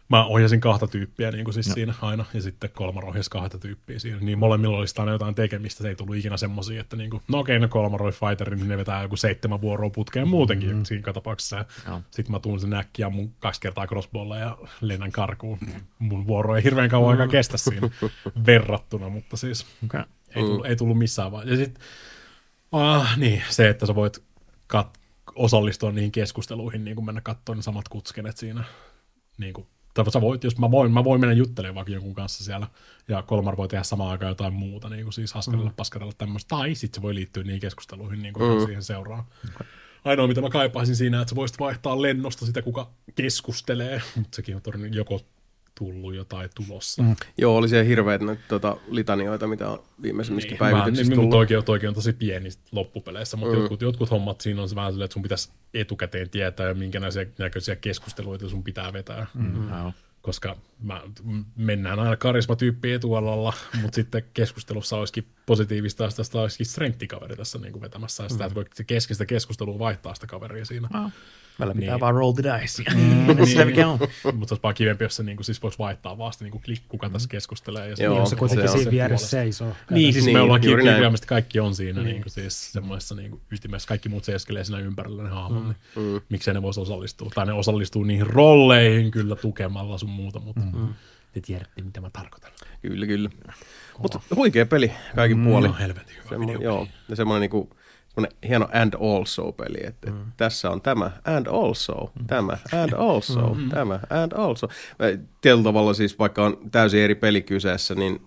Mä 0.09 0.25
ohjasin 0.25 0.61
kahta 0.61 0.87
tyyppiä 0.87 1.31
niin 1.31 1.45
kuin 1.45 1.55
siis 1.55 1.69
no. 1.69 1.75
siinä 1.75 1.95
aina, 2.03 2.25
ja 2.35 2.43
sitten 2.43 2.71
kolmar 2.71 3.05
ohjasi 3.05 3.31
kahta 3.31 3.59
tyyppiä 3.59 3.99
siinä. 3.99 4.19
Niin 4.21 4.39
molemmilla 4.39 4.79
olisi 4.79 4.95
aina 4.99 5.13
jotain 5.13 5.35
tekemistä, 5.35 5.83
se 5.83 5.89
ei 5.89 5.97
tullut 5.97 6.17
ikinä 6.17 6.37
semmoisia, 6.37 6.81
että 6.81 6.97
niin 6.97 7.11
kuin, 7.11 7.23
no 7.29 7.39
okei, 7.39 7.59
no 7.59 7.69
kolmaroi 7.69 8.13
fighterin, 8.13 8.59
niin 8.59 8.69
ne 8.69 8.77
vetää 8.77 9.03
joku 9.03 9.17
seitsemän 9.17 9.61
vuoroa 9.61 9.91
putkeen 9.91 10.29
muutenkin 10.29 10.69
mm-hmm. 10.69 10.85
siinä 10.85 11.13
tapauksessa. 11.13 11.65
No. 11.87 12.03
Sitten 12.11 12.33
mä 12.33 12.41
tuun 12.41 12.61
sen 12.61 12.75
äkkiä 12.75 13.11
mun 13.11 13.33
kaksi 13.39 13.61
kertaa 13.61 13.87
crossballa 13.87 14.37
ja 14.37 14.59
lennän 14.81 15.13
karkuun. 15.13 15.59
Mm. 15.61 15.81
Mun 15.99 16.27
vuoro 16.27 16.57
ei 16.57 16.65
hirveän 16.65 16.91
kauan 16.91 17.11
aikaa 17.11 17.29
kestä 17.29 17.57
siinä 17.57 17.91
verrattuna, 18.47 19.09
mutta 19.09 19.37
siis 19.37 19.67
okay. 19.85 20.05
Ei, 20.37 20.43
tullut, 20.43 20.63
mm. 20.63 20.71
ei 20.71 20.77
tullut 20.77 20.99
missään 20.99 21.33
vaiheessa. 21.33 21.61
Ja 21.61 21.67
sitten 21.67 21.85
ah, 22.73 23.19
niin, 23.19 23.43
se, 23.49 23.69
että 23.69 23.87
sä 23.87 23.95
voit 23.95 24.23
kat- 24.75 24.99
osallistua 25.35 25.93
niihin 25.93 26.13
keskusteluihin, 26.13 26.85
niin 26.85 26.95
kuin 26.95 27.05
mennä 27.05 27.21
katsomaan 27.21 27.59
ne 27.59 27.63
samat 27.63 27.89
kutskenet 27.89 28.37
siinä. 28.37 28.65
Niin 29.39 29.55
kuin, 29.55 29.67
tai 29.95 30.11
sä 30.11 30.21
voit, 30.21 30.45
jos 30.45 30.59
mä 30.59 30.71
voin, 30.71 30.93
mä 30.93 31.05
voin 31.05 31.21
mennä 31.21 31.35
juttelemaan 31.35 31.75
vaikka 31.75 31.93
jonkun 31.93 32.15
kanssa 32.15 32.45
siellä, 32.45 32.67
ja 33.09 33.23
Kolmar 33.23 33.57
voi 33.57 33.69
tehdä 33.69 33.85
samaan 33.85 34.11
aikaan 34.11 34.31
jotain 34.31 34.53
muuta, 34.53 34.89
niin 34.89 35.03
kuin 35.03 35.13
siis 35.13 35.35
haskarella, 35.35 35.71
mm. 35.71 35.77
paskarella 35.77 36.13
tämmöistä, 36.19 36.49
tai 36.49 36.75
sitten 36.75 36.99
se 36.99 37.03
voi 37.03 37.15
liittyä 37.15 37.43
niihin 37.43 37.61
keskusteluihin, 37.61 38.23
niin 38.23 38.35
kuin 38.35 38.59
mm. 38.59 38.67
siihen 38.67 38.83
seuraa. 38.83 39.29
Okay. 39.55 39.67
Ainoa, 40.05 40.27
mitä 40.27 40.41
mä 40.41 40.51
kaipaisin 40.51 40.97
siinä, 40.97 41.21
että 41.21 41.31
sä 41.31 41.37
voisit 41.37 41.59
vaihtaa 41.59 42.03
lennosta 42.03 42.47
sitä, 42.47 42.63
kuka 42.63 42.91
keskustelee, 43.15 44.03
mutta 44.17 44.37
sekin 44.37 44.57
on 44.57 44.63
todennäköisesti 44.63 44.99
joko 44.99 45.21
tullut 45.79 46.15
jotain 46.15 46.51
tulossa. 46.55 47.03
Mm. 47.03 47.17
Joo, 47.39 47.57
oli 47.57 47.69
siellä 47.69 47.85
hirveät 47.85 48.21
tota, 48.49 48.77
litanioita, 48.89 49.47
mitä 49.47 49.69
on 49.69 49.83
viimeisimmissä 50.03 50.49
niin, 50.49 50.59
päivityksissä 50.59 51.11
niin, 51.11 51.17
tullut. 51.17 51.31
Toikin, 51.31 51.65
toikin 51.65 51.89
on 51.89 51.95
tosi 51.95 52.13
pieni 52.13 52.49
loppupeleissä, 52.73 53.37
mutta 53.37 53.55
mm. 53.55 53.61
jotkut, 53.61 53.83
jotkut 53.83 54.11
hommat 54.11 54.41
siinä 54.41 54.63
on 54.63 54.69
se 54.69 54.77
vähän 54.77 54.93
silleen, 54.93 55.05
että 55.05 55.13
sun 55.13 55.23
pitäisi 55.23 55.51
etukäteen 55.75 56.31
tietää, 56.31 56.75
minkä 56.75 57.01
näköisiä 57.39 57.77
keskusteluita 57.77 58.49
sun 58.49 58.65
pitää 58.65 58.93
vetää. 58.93 59.27
Mm. 59.35 59.45
Mm. 59.45 59.93
Koska 60.23 60.57
mä, 60.83 61.03
mennään 61.57 61.99
aina 61.99 62.17
karismatyyppi 62.17 62.93
etualalla, 62.93 63.53
mutta 63.83 63.95
sitten 63.95 64.25
keskustelussa 64.35 64.97
olisikin 64.97 65.27
positiivista, 65.47 66.05
jos 66.05 66.15
tästä 66.15 66.41
olisikin 66.41 66.67
strength-kaveri 66.67 67.37
tässä 67.37 67.59
niin 67.59 67.73
kuin 67.73 67.83
vetämässä, 67.83 68.23
ja 68.23 68.29
sitä, 68.29 68.45
mm. 68.45 68.47
että 68.47 68.55
voi 68.55 68.65
keskistä 68.87 69.27
keskustelua 69.27 69.79
vaihtaa 69.79 70.15
sitä 70.15 70.27
kaveria 70.27 70.65
siinä. 70.65 70.89
Oh. 70.95 71.13
Välillä 71.59 71.75
pitää 71.75 71.95
niin. 71.95 72.01
vaan 72.01 72.15
roll 72.15 72.33
the 72.33 72.43
dice. 72.43 72.83
Mm, 72.95 72.97
niin. 72.97 73.27
Mutta 73.29 73.47
se 73.47 74.55
olisi 74.55 74.63
vaan 74.63 74.75
kivempi, 74.75 75.05
jos 75.05 75.17
se 75.17 75.23
niinku, 75.23 75.43
siis 75.43 75.63
voisi 75.63 75.79
vaihtaa 75.79 76.19
vaan 76.19 76.33
niin 76.41 76.61
klik, 76.61 76.83
kuka 76.89 77.11
tässä 77.11 77.29
keskustelee. 77.29 77.89
Ja 77.89 77.97
Joo, 77.99 78.27
se 78.27 78.37
kuitenkin 78.37 78.69
siinä 78.69 78.91
vieressä 78.91 79.29
seisoo. 79.29 79.73
Niin, 79.91 80.13
siis 80.13 80.25
niin, 80.25 80.37
me 80.37 80.41
ollaan 80.41 80.61
kirjaimesti 80.61 81.27
kaikki 81.27 81.61
on 81.61 81.75
siinä 81.75 82.03
niin. 82.03 82.21
Niin 82.21 82.31
siis 82.31 82.73
semmoisessa 82.73 83.15
niin 83.15 83.41
ytimessä. 83.51 83.89
Kaikki 83.89 84.09
muut 84.09 84.25
seiskelee 84.25 84.65
siinä 84.65 84.79
ympärillä 84.79 85.23
ne 85.23 85.29
hahmot. 85.29 85.63
Mm. 85.63 85.69
Niin 85.69 86.13
mm. 86.13 86.21
Miksei 86.29 86.55
ne 86.55 86.63
voisi 86.63 86.81
osallistua. 86.81 87.31
Tai 87.35 87.47
ne 87.47 87.53
osallistuu 87.53 88.05
niihin 88.05 88.27
rolleihin 88.27 89.11
kyllä 89.11 89.37
tukemalla 89.37 89.99
sun 89.99 90.11
muuta, 90.11 90.41
mutta 90.41 90.61
mm. 90.61 90.89
te 91.33 91.41
tiedätte, 91.41 91.83
mitä 91.83 92.01
mä 92.01 92.11
tarkoitan. 92.11 92.51
Kyllä, 92.83 93.07
kyllä. 93.07 93.31
Mutta 93.99 94.21
huikea 94.37 94.67
peli 94.67 94.93
kaikin 95.15 95.39
mm, 95.39 95.45
puolin. 95.45 95.71
No 95.71 95.77
helvetin 95.81 96.17
hyvä 96.17 96.29
Semmo, 96.29 96.53
Joo, 96.53 96.89
ja 97.09 97.17
semmoinen 97.17 97.41
niinku, 97.41 97.77
hieno 98.49 98.69
and 98.73 98.95
also-peli, 98.95 99.87
että 99.87 100.11
mm. 100.11 100.19
tässä 100.37 100.71
on 100.71 100.81
tämä 100.81 101.11
and 101.25 101.47
also, 101.47 102.13
mm. 102.21 102.27
tämä 102.27 102.59
and 102.83 102.93
also, 102.93 103.55
mm. 103.55 103.69
tämä 103.69 104.01
and 104.11 104.33
also. 104.33 104.69
Tietyllä 105.41 105.65
tavalla 105.65 105.95
siis, 105.95 106.19
vaikka 106.19 106.45
on 106.45 106.59
täysin 106.73 107.01
eri 107.01 107.15
peli 107.15 107.43
kyseessä, 107.43 107.95
niin 107.95 108.23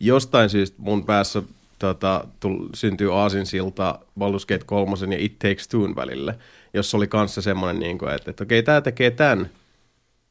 jostain 0.00 0.50
syystä 0.50 0.76
mun 0.78 1.06
päässä 1.06 1.42
tota, 1.78 2.24
tull, 2.40 2.68
syntyy 2.74 3.20
aasinsilta 3.20 3.98
Baldur's 4.20 4.46
Gate 4.48 4.64
3 4.66 4.92
ja 5.10 5.16
It 5.18 5.38
Takes 5.38 5.68
Two 5.68 5.96
välille, 5.96 6.38
jossa 6.74 6.96
oli 6.96 7.06
kanssa 7.06 7.42
semmoinen, 7.42 7.80
niin 7.80 7.98
kuin, 7.98 8.14
että, 8.14 8.30
että 8.30 8.44
okei, 8.44 8.58
okay, 8.58 8.64
tämä 8.64 8.80
tekee 8.80 9.10
tämän 9.10 9.50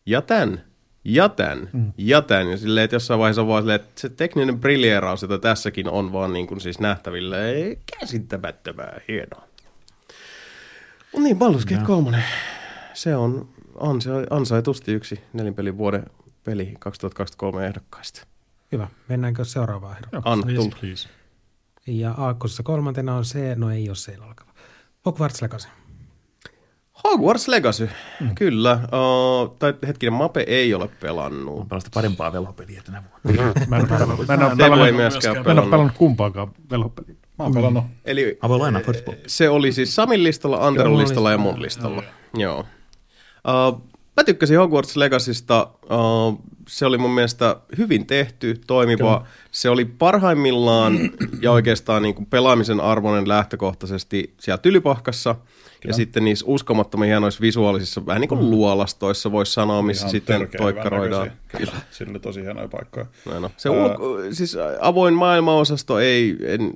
ja 0.05 0.21
tämän 0.21 0.70
ja 1.03 1.29
tämän, 1.29 1.69
mm. 1.73 1.93
ja 1.97 2.21
tämän. 2.21 2.51
Ja 2.51 2.57
silleen, 2.57 2.83
että 2.83 2.95
jossain 2.95 3.19
vaiheessa 3.19 3.41
on 3.41 3.47
vaan 3.47 3.63
silleen, 3.63 3.81
että 3.81 4.01
se 4.01 4.09
tekninen 4.09 4.59
briljeeraus, 4.59 5.21
jota 5.21 5.39
tässäkin 5.39 5.89
on 5.89 6.13
vaan 6.13 6.33
niin 6.33 6.47
kuin 6.47 6.61
siis 6.61 6.79
nähtävillä, 6.79 7.45
ei 7.45 7.79
käsittämättömää 7.99 9.01
hienoa. 9.07 9.43
Mutta 11.11 11.23
niin, 11.23 11.37
Baldur's 11.37 11.65
Gate 11.73 11.85
3, 11.85 12.23
se 12.93 13.15
on 13.15 13.49
ansa- 13.79 14.27
ansaitusti 14.29 14.93
yksi 14.93 15.21
nelinpelin 15.33 15.77
vuoden 15.77 16.05
peli 16.43 16.73
2023 16.79 17.67
ehdokkaista. 17.67 18.27
Hyvä, 18.71 18.87
mennäänkö 19.07 19.45
seuraavaan 19.45 19.95
ehdokkaan? 19.95 20.23
Anna 20.25 20.51
yes, 20.83 21.09
Ja 21.87 22.11
aakkosessa 22.11 22.63
kolmantena 22.63 23.15
on 23.15 23.25
se, 23.25 23.55
no 23.55 23.71
ei 23.71 23.89
ole 23.89 23.95
se 23.95 24.15
alkava. 24.15 24.51
Hogwarts 25.05 25.41
Legacy. 25.41 25.67
Hogwarts 27.03 27.47
Legacy, 27.47 27.89
mm. 28.19 28.35
kyllä. 28.35 28.79
Uh, 28.83 29.55
tai 29.59 29.73
hetkinen, 29.87 30.13
Mape 30.13 30.43
ei 30.47 30.73
ole 30.73 30.87
pelannut. 30.87 31.59
Mä 31.59 31.65
pelannut 31.65 31.91
parempaa 31.93 32.33
velhopeliä 32.33 32.81
tänä 32.85 33.03
vuonna. 33.25 33.53
Mä 33.67 33.75
en 33.75 33.81
ole 33.81 33.89
pelannut, 33.89 34.27
mä 34.27 34.33
en 34.33 34.43
ole 34.43 34.55
pelannut, 34.55 34.95
myöskään 34.95 35.33
pelannut. 35.33 35.45
Mä 35.45 35.51
en 35.51 35.59
ole 35.59 35.69
pelannut 35.69 35.97
kumpaakaan 35.97 36.51
velhopeliä. 36.71 37.15
Mä 37.39 37.43
oon 37.45 37.53
pelannut. 37.53 37.83
Mm. 37.83 37.91
Eli 38.05 38.39
se 39.27 39.49
oli 39.49 39.71
siis 39.71 39.95
Samin 39.95 40.23
listalla, 40.23 40.67
Anteron 40.67 40.97
listalla 40.97 41.31
ja 41.31 41.37
mun 41.37 41.61
listalla. 41.61 42.03
Joo. 42.33 42.59
Uh, 42.59 43.83
mä 44.21 44.25
tykkäsin 44.25 44.57
Hogwarts 44.57 44.95
Legacysta. 44.95 45.67
Uh, 45.83 46.41
se 46.67 46.85
oli 46.85 46.97
mun 46.97 47.11
mielestä 47.11 47.55
hyvin 47.77 48.07
tehty, 48.07 48.61
toimiva. 48.67 49.17
Kyllä. 49.17 49.31
Se 49.51 49.69
oli 49.69 49.85
parhaimmillaan 49.85 50.99
ja 51.41 51.51
oikeastaan 51.51 52.01
niin 52.01 52.15
kuin 52.15 52.25
pelaamisen 52.25 52.79
arvoinen 52.79 53.27
lähtökohtaisesti 53.27 54.33
siellä 54.39 54.57
tylypahkassa– 54.57 55.35
Kyllä. 55.81 55.91
Ja 55.91 55.95
sitten 55.95 56.25
niissä 56.25 56.45
uskomattoman 56.47 57.07
hienoissa 57.07 57.41
visuaalisissa, 57.41 58.05
vähän 58.05 58.21
niin 58.21 58.29
kuin 58.29 58.43
mm. 58.43 58.49
luolastoissa 58.49 59.31
voisi 59.31 59.53
sanoa, 59.53 59.81
missä 59.81 60.03
Ihan 60.03 60.11
sitten 60.11 60.49
toikkaroidaan. 60.57 61.31
Kyllä. 61.57 61.71
Siinä 61.91 62.11
oli 62.11 62.19
tosi 62.19 62.41
hienoja 62.41 62.67
paikkoja. 62.67 63.05
No, 63.25 63.39
no. 63.39 63.51
Se 63.57 63.69
uh, 63.69 63.75
ulko, 63.75 64.17
siis 64.31 64.57
avoin 64.81 65.13
maailmaosasto 65.13 65.99
ei 65.99 66.37
en 66.41 66.73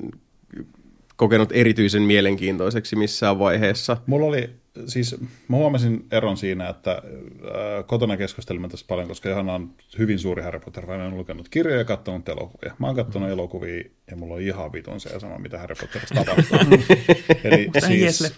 kokenut 1.15 1.49
erityisen 1.51 2.01
mielenkiintoiseksi 2.01 2.95
missään 2.95 3.39
vaiheessa. 3.39 3.97
Mulla 4.05 4.25
oli 4.25 4.49
siis 4.87 5.15
mä 5.47 5.57
huomasin 5.57 6.05
eron 6.11 6.37
siinä, 6.37 6.69
että 6.69 6.91
äh, 6.91 7.85
kotona 7.85 8.17
keskustelimme 8.17 8.67
tästä 8.67 8.87
paljon, 8.87 9.07
koska 9.07 9.29
Johanna 9.29 9.53
on 9.53 9.73
hyvin 9.97 10.19
suuri 10.19 10.43
Harry 10.43 10.59
Potter 10.59 10.85
fan, 10.85 11.01
on 11.01 11.17
lukenut 11.17 11.49
kirjoja 11.49 11.77
ja 11.77 11.85
katsonut 11.85 12.29
elokuvia. 12.29 12.75
Mä 12.79 12.87
oon 12.87 12.95
katsonut 12.95 13.29
mm. 13.29 13.33
elokuvia 13.33 13.83
ja 14.11 14.15
mulla 14.15 14.35
on 14.35 14.41
ihan 14.41 14.73
vitun 14.73 14.99
se 14.99 15.19
sama, 15.19 15.39
mitä 15.39 15.59
Harry 15.59 15.75
Potterissa 15.81 16.15
tapahtuu. 16.15 16.77
Eli 17.43 17.69
siis, 17.87 18.37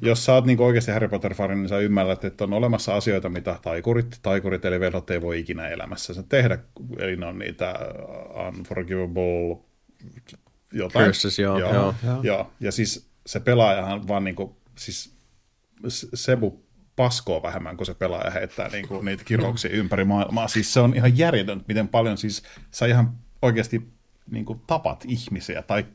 jos 0.00 0.24
sä 0.24 0.34
oot 0.34 0.44
niin 0.44 0.60
oikeasti 0.60 0.90
Harry 0.90 1.08
Potter-fani, 1.08 1.54
niin 1.54 1.68
sä 1.68 1.78
ymmärrät, 1.78 2.24
että 2.24 2.44
on 2.44 2.52
olemassa 2.52 2.96
asioita, 2.96 3.28
mitä 3.28 3.58
taikurit, 3.62 4.18
taikurit 4.22 4.64
eli 4.64 4.80
velhot 4.80 5.10
ei 5.10 5.22
voi 5.22 5.40
ikinä 5.40 5.68
elämässä 5.68 6.22
tehdä. 6.28 6.58
Eli 6.98 7.16
ne 7.16 7.26
on 7.26 7.38
niitä 7.38 7.74
unforgivable 8.48 9.68
jotain. 10.72 11.04
Curses, 11.04 11.38
joo. 11.38 11.58
joo, 11.58 11.72
joo. 11.72 11.94
joo. 12.04 12.20
joo. 12.22 12.50
Ja 12.60 12.72
siis 12.72 13.08
se 13.26 13.40
pelaajahan 13.40 14.08
vaan 14.08 14.24
niin 14.24 14.36
kuin, 14.36 14.50
siis 14.78 15.17
Sebu 16.14 16.64
paskoo 16.96 17.42
vähemmän, 17.42 17.76
kun 17.76 17.86
se 17.86 17.94
pelaaja 17.94 18.30
heittää 18.30 18.68
niin 18.68 18.88
kuin 18.88 19.04
niitä 19.04 19.24
kirjouksia 19.24 19.70
ympäri 19.70 20.04
maailmaa. 20.04 20.48
Siis 20.48 20.72
se 20.72 20.80
on 20.80 20.94
ihan 20.94 21.18
järjetön, 21.18 21.64
miten 21.68 21.88
paljon 21.88 22.18
siis 22.18 22.42
sä 22.70 22.86
ihan 22.86 23.18
oikeasti 23.42 23.88
niin 24.30 24.44
kuin 24.44 24.60
tapat 24.66 25.04
ihmisiä 25.08 25.62
tai 25.62 25.86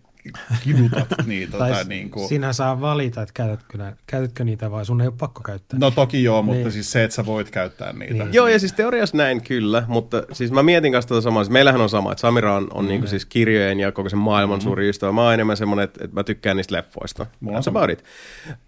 kidutat 0.63 1.07
niitä. 1.25 1.57
Tai, 1.57 1.71
tai 1.71 1.83
niin 1.85 2.09
kuin, 2.09 2.27
sinä 2.27 2.53
saa 2.53 2.81
valita, 2.81 3.21
että 3.21 3.33
käytätkö, 3.33 3.77
nä, 3.77 3.95
käytätkö 4.07 4.43
niitä 4.43 4.71
vai 4.71 4.85
sun 4.85 5.01
ei 5.01 5.07
ole 5.07 5.15
pakko 5.19 5.41
käyttää. 5.41 5.79
No 5.79 5.91
toki 5.91 6.23
joo, 6.23 6.41
mutta 6.41 6.61
Niin. 6.61 6.71
siis 6.71 6.91
se, 6.91 7.03
että 7.03 7.15
sä 7.15 7.25
voit 7.25 7.49
käyttää 7.49 7.93
niitä. 7.93 8.13
Niin. 8.13 8.33
Joo, 8.33 8.47
ja 8.47 8.59
siis 8.59 8.73
teoriassa 8.73 9.17
näin 9.17 9.41
kyllä, 9.41 9.83
mutta 9.87 10.23
siis 10.31 10.51
mä 10.51 10.63
mietin 10.63 10.91
kanssa 10.91 11.09
tätä 11.09 11.21
samaa. 11.21 11.43
Siis 11.43 11.51
meillähän 11.51 11.81
on 11.81 11.89
sama, 11.89 12.11
että 12.11 12.21
Samira 12.21 12.55
on, 12.55 12.67
on 12.73 12.87
niinku 12.87 13.07
siis 13.07 13.25
kirjojen 13.25 13.79
ja 13.79 13.91
koko 13.91 14.09
sen 14.09 14.19
maailman 14.19 14.59
mm. 14.59 14.63
suuri 14.63 14.89
ystävä. 14.89 15.11
Mä 15.11 15.23
oon 15.23 15.33
enemmän 15.33 15.57
semmoinen, 15.57 15.83
että, 15.83 16.03
että 16.03 16.15
mä 16.15 16.23
tykkään 16.23 16.57
niistä 16.57 16.75
leffoista. 16.75 17.25
Mulla 17.39 17.57
on 17.57 17.63
about 17.67 17.89
it. 17.89 18.03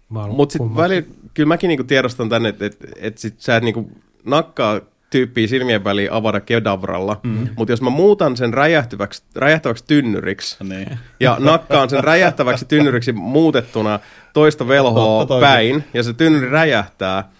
Mutta 0.08 0.52
sitten 0.52 0.76
välillä, 0.76 1.08
kyllä 1.34 1.48
mäkin 1.48 1.68
niinku 1.68 1.84
tiedostan 1.84 2.28
tänne, 2.28 2.48
että, 2.48 2.66
että, 2.66 2.86
että 2.96 3.20
sit 3.20 3.40
sä 3.40 3.56
et 3.56 3.62
niinku 3.62 3.90
nakkaa 4.24 4.80
tyyppiä 5.16 5.46
silmien 5.46 5.84
väliin 5.84 6.12
avada 6.12 6.40
kedavralla, 6.40 7.20
mm. 7.22 7.48
mutta 7.56 7.72
jos 7.72 7.82
mä 7.82 7.90
muutan 7.90 8.36
sen 8.36 8.54
räjähtäväksi, 8.54 9.22
räjähtäväksi 9.34 9.84
tynnyriksi 9.86 10.56
Niin. 10.64 10.98
ja 11.20 11.36
nakkaan 11.38 11.90
sen 11.90 12.04
räjähtäväksi 12.04 12.64
tynnyriksi 12.64 13.12
muutettuna 13.12 14.00
toista 14.32 14.68
velhoa 14.68 15.26
päin 15.40 15.84
ja 15.94 16.02
se 16.02 16.12
tynnyri 16.12 16.50
räjähtää, 16.50 17.30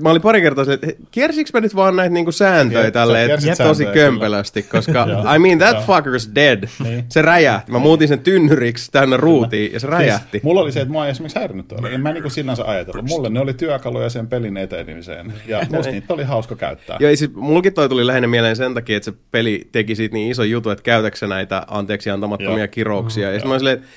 mä 0.00 0.10
olin 0.10 0.22
pari 0.22 0.40
kertaa 0.40 0.64
silleen, 0.64 0.88
että 0.88 1.02
kiersikö 1.10 1.50
mä 1.54 1.60
nyt 1.60 1.76
vaan 1.76 1.96
näitä 1.96 2.14
niinku 2.14 2.32
sääntöjä 2.32 2.84
sä 2.84 2.90
tälleen 2.90 3.30
tosi 3.30 3.54
sääntöjä, 3.54 3.92
kömpelösti, 3.92 4.62
koska 4.62 5.06
Joo. 5.08 5.34
I 5.34 5.38
mean 5.38 5.58
that 5.58 5.76
fucker's 5.86 6.34
dead. 6.34 6.68
Niin. 6.84 7.04
Se 7.08 7.22
räjähti. 7.22 7.72
Mä 7.72 7.78
muutin 7.78 8.08
sen 8.08 8.18
tynnyriksi 8.18 8.92
täynnä 8.92 9.16
ruutiin 9.16 9.72
ja 9.72 9.80
se 9.80 9.86
räjähti. 9.86 10.28
Siis, 10.30 10.42
mulla 10.42 10.60
oli 10.60 10.72
se, 10.72 10.80
että 10.80 10.92
mua 10.92 11.04
ei 11.04 11.10
esimerkiksi 11.10 11.38
häirinyt 11.38 11.68
tuolla. 11.68 11.88
En 11.88 12.00
mä 12.00 12.12
niinku 12.12 12.30
sinänsä 12.30 12.64
ajatellut. 12.64 13.04
Mulle 13.04 13.30
ne 13.30 13.40
oli 13.40 13.54
työkaluja 13.54 14.10
sen 14.10 14.26
pelin 14.26 14.56
etenemiseen. 14.56 15.32
Ja 15.46 15.66
musta 15.70 15.92
niitä 15.92 16.14
oli 16.14 16.24
hauska 16.24 16.56
käyttää. 16.56 16.96
Joo, 17.00 17.16
siis, 17.16 17.34
mulkin 17.34 17.74
toi 17.74 17.88
tuli 17.88 18.06
lähinnä 18.06 18.28
mieleen 18.28 18.56
sen 18.56 18.74
takia, 18.74 18.96
että 18.96 19.10
se 19.10 19.16
peli 19.30 19.68
teki 19.72 19.94
siitä 19.94 20.14
niin 20.14 20.30
iso 20.30 20.44
jutu, 20.44 20.70
että 20.70 20.82
käytäksä 20.82 21.26
näitä 21.26 21.62
anteeksi 21.68 22.10
antamattomia 22.10 22.58
Joo. 22.58 22.68
kirouksia. 22.68 23.28
Ja 23.28 23.34
sitten 23.34 23.48
mä 23.48 23.52
olin 23.52 23.60
silleen, 23.60 23.78
että 23.78 23.88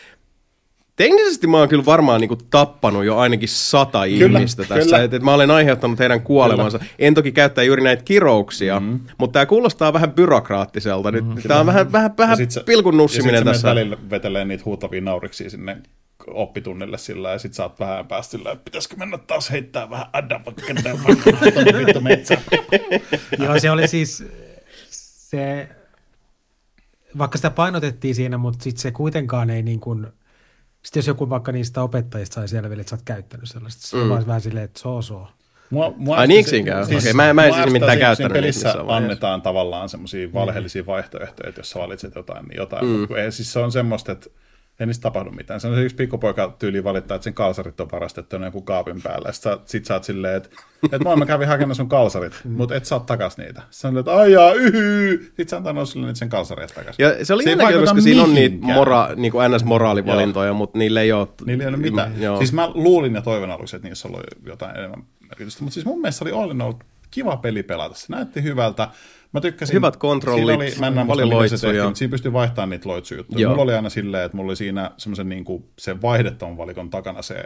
teknisesti 1.02 1.48
mä 1.48 1.58
oon 1.58 1.70
kyllä 1.70 1.86
varmaan 1.86 2.22
niinku 2.22 2.36
tappanut 2.36 3.06
jo 3.06 3.18
ainikin 3.18 3.50
sata 3.50 4.00
Kyllä, 4.08 4.40
ihmistä 4.40 4.64
tässä. 4.64 4.84
kyllä. 4.84 5.04
Että 5.04 5.18
et 5.18 5.24
mä 5.24 5.34
olen 5.34 5.52
aiheuttanut 5.52 6.00
heidän 6.00 6.22
kuolemansa. 6.22 6.80
En 7.00 7.14
toki 7.14 7.32
käyttää 7.32 7.64
juuri 7.64 7.84
näitä 7.84 8.04
kirouksia, 8.04 8.80
mm-hmm. 8.80 9.00
mutta 9.18 9.34
tämä 9.34 9.46
kuulostaa 9.46 9.94
vähän 9.94 10.12
byrokraattiselta. 10.12 11.12
Nyt 11.12 11.26
mm-hmm. 11.26 11.42
Tämä 11.48 11.60
on 11.60 11.66
vähän, 11.66 11.92
vähän, 11.92 12.18
vähän 12.18 12.38
sit 12.38 12.52
sä- 12.52 12.64
pilkun 12.66 12.94
ja 12.94 12.98
nussiminen 12.98 13.46
tässä. 13.46 13.68
menet 13.68 13.80
välillä 13.80 14.10
vetelee 14.10 14.46
niitä 14.46 14.64
huutavia 14.66 15.02
nauriksia 15.02 15.50
sinne 15.50 15.78
oppitunnille 16.28 16.98
sillä 16.98 17.32
ja 17.32 17.40
sit 17.40 17.54
sä 17.54 17.64
oot 17.64 17.80
vähän 17.80 18.08
päästä 18.08 18.32
sillä, 18.32 18.52
että 18.52 18.64
pitäisikö 18.66 18.96
mennä 18.96 19.18
taas 19.18 19.52
heittää 19.52 19.90
vähän 19.90 20.08
vittu 21.86 22.02
metsään. 22.02 22.42
Joo, 23.40 23.60
se 23.60 23.72
oli 23.72 23.88
siis 23.88 24.24
se, 24.90 25.70
vaikka 27.18 27.38
sitä 27.38 27.50
painotettiin 27.50 28.16
siinä, 28.16 28.38
mutta 28.38 28.64
sitten 28.64 28.82
se 28.82 28.92
kuitenkaan 28.92 29.50
ei 29.50 29.64
niin 29.64 29.80
kuin, 29.80 30.08
sitten 30.84 31.00
jos 31.00 31.08
joku 31.08 31.30
vaikka 31.30 31.52
niistä 31.52 31.82
opettajista 31.82 32.34
sai 32.34 32.48
selville, 32.48 32.82
että 32.82 32.90
sä 32.90 32.96
oot 32.96 33.02
käyttänyt 33.06 33.50
sellaista, 33.50 33.88
se 33.88 33.98
on 33.98 34.10
vaan 34.10 34.28
vähän 34.28 34.42
silleen, 34.42 34.66
että 34.66 34.80
soo 34.80 35.02
soo. 35.02 35.28
Mua, 35.70 35.94
mua 35.98 36.18
Ai 36.18 36.44
siinä 36.44 36.72
käy? 36.72 36.84
Okei, 36.84 37.14
mä- 37.14 37.34
mä 37.34 37.46
en 37.46 37.54
siis 37.54 37.72
mitään 37.72 38.00
käyttänyt 38.00 38.34
pelissä 38.34 38.76
annetaan 38.88 39.42
tavallaan 39.42 39.90
semmoisia 39.90 40.34
valheellisia 40.34 40.86
vaihtoehtoja, 40.86 41.50
että 41.50 41.60
jos 41.60 41.70
sä 41.70 41.80
valitset 41.80 42.16
jotain, 42.16 42.46
niin 42.46 42.58
jotain. 42.58 42.86
Mm. 42.86 42.92
Mutta 42.92 43.18
ei, 43.18 43.32
siis 43.32 43.54
se 43.54 43.60
on 43.60 43.72
semmoista, 43.72 44.12
että 44.12 44.30
ei 44.82 44.88
niistä 44.88 45.02
tapahdu 45.02 45.32
mitään. 45.32 45.60
Se 45.60 45.68
on 45.68 45.76
se 45.76 45.82
yksi 45.82 45.96
pikkupoika 45.96 46.56
tyyli 46.60 46.84
valittaa, 46.84 47.16
että 47.16 47.24
sen 47.24 47.34
kalsarit 47.34 47.80
on 47.80 47.92
varastettu 47.92 48.36
joku 48.36 48.62
kaapin 48.62 49.02
päällä. 49.02 49.30
Ja 49.30 49.34
sit 49.34 49.44
sä, 49.44 49.58
sit 49.66 49.86
sä 49.86 49.94
oot 49.94 50.04
silleen, 50.04 50.36
että, 50.36 50.50
että 50.84 51.04
moi 51.04 51.16
mä 51.18 51.26
kävin 51.26 51.48
hakemaan 51.48 51.76
sun 51.76 51.90
kalsarit, 51.90 52.42
Mm. 52.44 52.52
mutta 52.52 52.76
et 52.76 52.86
saa 52.86 53.00
takas 53.00 53.38
niitä. 53.38 53.62
Sä 53.70 53.88
on 53.88 53.98
että 53.98 54.16
aijaa, 54.16 54.54
yhyy. 54.54 55.34
Sit 55.38 55.50
sä 55.50 55.58
antaa 55.58 55.74
noin 55.74 55.88
sille 55.88 56.06
niitä 56.08 56.20
sen 56.20 56.30
kalsareet 56.30 56.74
takas. 56.76 56.96
Ja 57.00 57.26
se 57.26 57.34
oli 57.34 57.44
jännä, 57.50 57.64
kyllä, 57.64 57.64
vaikuta 57.64 57.92
koska 57.92 58.02
siinä 58.02 58.24
on 58.24 58.34
niitä 58.36 58.58
mora, 58.66 59.10
niin 59.16 59.32
kuin 59.32 59.52
NS-moraalivalintoja, 59.52 60.54
mutta 60.54 60.78
niillä 60.78 61.02
ei 61.02 61.12
ole... 61.12 61.28
Niillä 61.46 61.64
ei 61.64 61.70
ole 61.70 61.78
mitään. 61.78 62.22
Joo. 62.22 62.38
Siis 62.38 62.54
mä 62.54 62.72
luulin 62.74 63.16
ja 63.16 63.22
toivon 63.22 63.52
aluksi, 63.52 63.76
että 63.76 63.88
niissä 63.88 64.08
oli 64.08 64.24
jotain 64.46 64.78
enemmän 64.78 65.04
merkitystä. 65.30 65.64
Mutta 65.64 65.74
siis 65.74 65.86
mun 65.86 66.02
mielestä 66.02 66.20
se 66.20 66.24
oli 66.24 66.44
all 66.44 66.52
in 66.52 66.62
all 66.62 66.74
kiva 67.12 67.38
peli 67.38 67.64
pelata. 67.64 67.96
Se 67.96 68.06
näytti 68.10 68.44
hyvältä. 68.44 68.88
Mä 69.34 69.42
tykkäsin. 69.42 69.74
Hyvät 69.74 69.98
kontrollit, 69.98 70.46
Siinä 70.46 70.64
oli, 70.64 70.74
mä 70.80 70.88
en 70.88 70.94
enää 70.94 71.04
muista, 71.06 71.08
paljon 71.08 71.30
se 71.30 71.36
loitsuja. 71.36 71.60
tehtiin, 71.72 71.86
mutta 71.86 71.98
siinä 71.98 72.12
pystyi 72.12 72.34
vaihtamaan 72.34 72.70
niitä 72.70 72.90
loitsujuttuja. 72.90 73.42
Joo. 73.42 73.50
Mulla 73.50 73.64
oli 73.64 73.74
aina 73.74 73.90
silleen, 73.90 74.26
että 74.26 74.38
mulla 74.38 74.50
oli 74.50 74.56
siinä 74.56 74.92
semmoisen 74.98 75.30
niin 75.30 75.46
kuin, 75.46 75.66
sen 75.80 76.02
vaihdettoman 76.02 76.58
valikon 76.58 76.90
takana 76.90 77.22
se, 77.22 77.44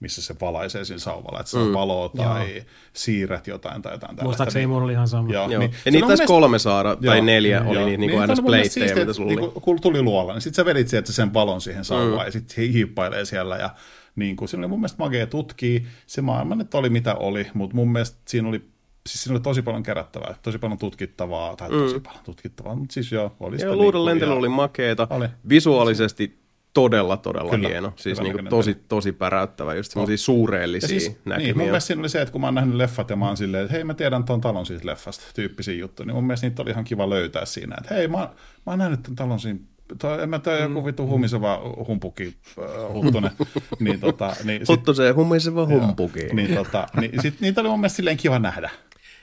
missä 0.00 0.22
se 0.22 0.34
valaisee 0.40 0.84
siinä 0.84 0.98
sauvalla, 0.98 1.40
että 1.40 1.50
se 1.50 1.58
on 1.58 1.72
valoa 1.72 2.08
tai 2.08 2.62
siirret 2.92 3.46
jotain 3.46 3.82
tai 3.82 3.92
jotain. 3.92 4.16
Muistaakseni 4.22 4.66
mulla 4.66 4.84
oli 4.84 4.92
ihan 4.92 5.08
sama. 5.08 5.32
Joo, 5.32 5.50
Joo. 5.50 5.58
niin, 5.60 5.70
ja 5.70 5.78
se 5.84 5.90
niitä 5.90 6.06
taisi 6.06 6.22
mun 6.22 6.26
kolme 6.26 6.58
saada, 6.58 6.96
tai 6.96 7.20
neljä 7.20 7.62
oli 7.66 7.96
niitä 7.96 7.96
niin 7.96 8.10
ns. 8.10 8.12
mun 8.12 8.20
mielestä 8.20 8.42
pleitejä, 8.46 8.94
mitä 8.94 9.12
sulla 9.12 9.32
että 9.32 9.42
oli. 9.42 9.46
niinku, 9.50 9.60
kun 9.60 9.80
tuli 9.80 10.02
luolla, 10.02 10.32
niin 10.32 10.42
sitten 10.42 10.56
sä 10.56 10.64
vedit 10.64 10.88
sieltä 10.88 11.12
sen 11.12 11.34
valon 11.34 11.60
siihen 11.60 11.84
sauvaan 11.84 12.20
mm. 12.20 12.24
ja 12.24 12.30
sitten 12.32 12.72
hiippailee 12.72 13.24
siellä 13.24 13.56
ja 13.56 13.70
niin 14.16 14.36
kuin, 14.36 14.48
siinä 14.48 14.60
oli 14.60 14.68
mun 14.68 14.80
mielestä 14.80 15.02
magea 15.02 15.26
tutkii. 15.26 15.86
Se 16.06 16.22
maailma 16.22 16.54
nyt 16.54 16.74
oli 16.74 16.88
mitä 16.90 17.14
oli, 17.14 17.46
mutta 17.54 17.76
mun 17.76 17.92
mielestä 17.92 18.18
siinä 18.28 18.48
oli 18.48 18.64
Siis 19.06 19.22
siinä 19.24 19.34
oli 19.34 19.40
tosi 19.42 19.62
paljon 19.62 19.82
kerättävää, 19.82 20.34
tosi 20.42 20.58
paljon 20.58 20.78
tutkittavaa, 20.78 21.56
tai 21.56 21.68
tosi 21.70 22.00
paljon 22.00 22.24
tutkittavaa, 22.24 22.74
mutta 22.74 22.92
siis 22.92 23.12
joo, 23.12 23.36
oli 23.40 23.56
sitä 23.58 23.66
Joo, 23.66 23.76
luuden 23.76 23.86
liikkuvia. 23.86 24.04
lentely 24.14 24.32
oli 24.32 24.48
makeeta. 24.48 25.06
Oli. 25.10 25.28
Visuaalisesti 25.48 26.38
todella, 26.74 27.16
todella 27.16 27.50
Kyllä, 27.50 27.68
hieno. 27.68 27.92
Siis 27.96 28.18
niinku 28.18 28.32
näköinen 28.32 28.50
tosi, 28.50 28.74
tosi 28.88 29.12
päräyttävä, 29.12 29.74
just 29.74 29.92
semmoisia 29.92 30.14
Ja 30.14 30.18
suureellisia 30.18 30.88
siis, 30.88 31.16
näkymiä. 31.24 31.46
niin, 31.46 31.56
mun 31.56 31.66
mielestä 31.66 31.86
siinä 31.86 32.00
oli 32.00 32.08
se, 32.08 32.22
että 32.22 32.32
kun 32.32 32.40
mä 32.40 32.46
oon 32.46 32.54
nähnyt 32.54 32.76
leffat 32.76 33.10
ja 33.10 33.16
mä 33.16 33.26
oon 33.26 33.36
silleen, 33.36 33.62
että 33.64 33.74
hei 33.74 33.84
mä 33.84 33.94
tiedän 33.94 34.24
ton 34.24 34.40
talon 34.40 34.66
siitä 34.66 34.86
leffasta, 34.86 35.24
tyyppisiä 35.34 35.74
juttuja, 35.74 36.06
niin 36.06 36.14
mun 36.14 36.24
mielestä 36.26 36.46
niitä 36.48 36.62
oli 36.62 36.70
ihan 36.70 36.84
kiva 36.84 37.10
löytää 37.10 37.44
siinä, 37.44 37.76
että 37.80 37.94
hei 37.94 38.08
mä, 38.08 38.16
mä 38.16 38.28
oon 38.66 38.78
nähnyt 38.78 39.02
ton 39.02 39.14
talon 39.14 39.40
siinä 39.40 39.60
Toi, 39.98 40.22
en 40.22 40.28
mä 40.28 40.38
tiedä, 40.38 40.58
joku 40.58 40.84
vittu 40.84 41.06
humiseva 41.06 41.60
humpuki, 41.86 42.34
äh, 42.58 42.92
huttunen. 42.92 43.30
niin, 43.80 44.00
tota, 44.00 44.36
niin, 44.44 44.60
sit, 44.60 44.68
Huttuseen 44.68 45.14
humiseva 45.14 45.66
humpuki. 45.66 46.26
niin, 46.32 46.54
tota, 46.54 46.86
niin 47.00 47.22
sit, 47.22 47.40
niitä 47.40 47.60
oli 47.60 47.68
mun 47.68 47.80
mielestä 47.80 47.96
silleen 47.96 48.16
kiva 48.16 48.38
nähdä. 48.38 48.70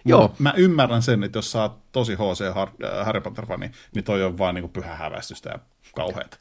Joo. 0.05 0.35
Mä 0.39 0.53
ymmärrän 0.57 1.01
sen, 1.01 1.23
että 1.23 1.37
jos 1.37 1.51
sä 1.51 1.61
oot 1.61 1.91
tosi 1.91 2.15
HC 2.15 2.41
äh, 2.41 3.05
Harry 3.05 3.21
Potter-fani, 3.21 3.71
niin 3.95 4.03
toi 4.03 4.23
on 4.23 4.37
vaan 4.37 4.55
niinku 4.55 4.67
pyhä 4.67 4.95
hävästystä 4.95 5.49
ja 5.49 5.59
kauheata. 5.95 6.37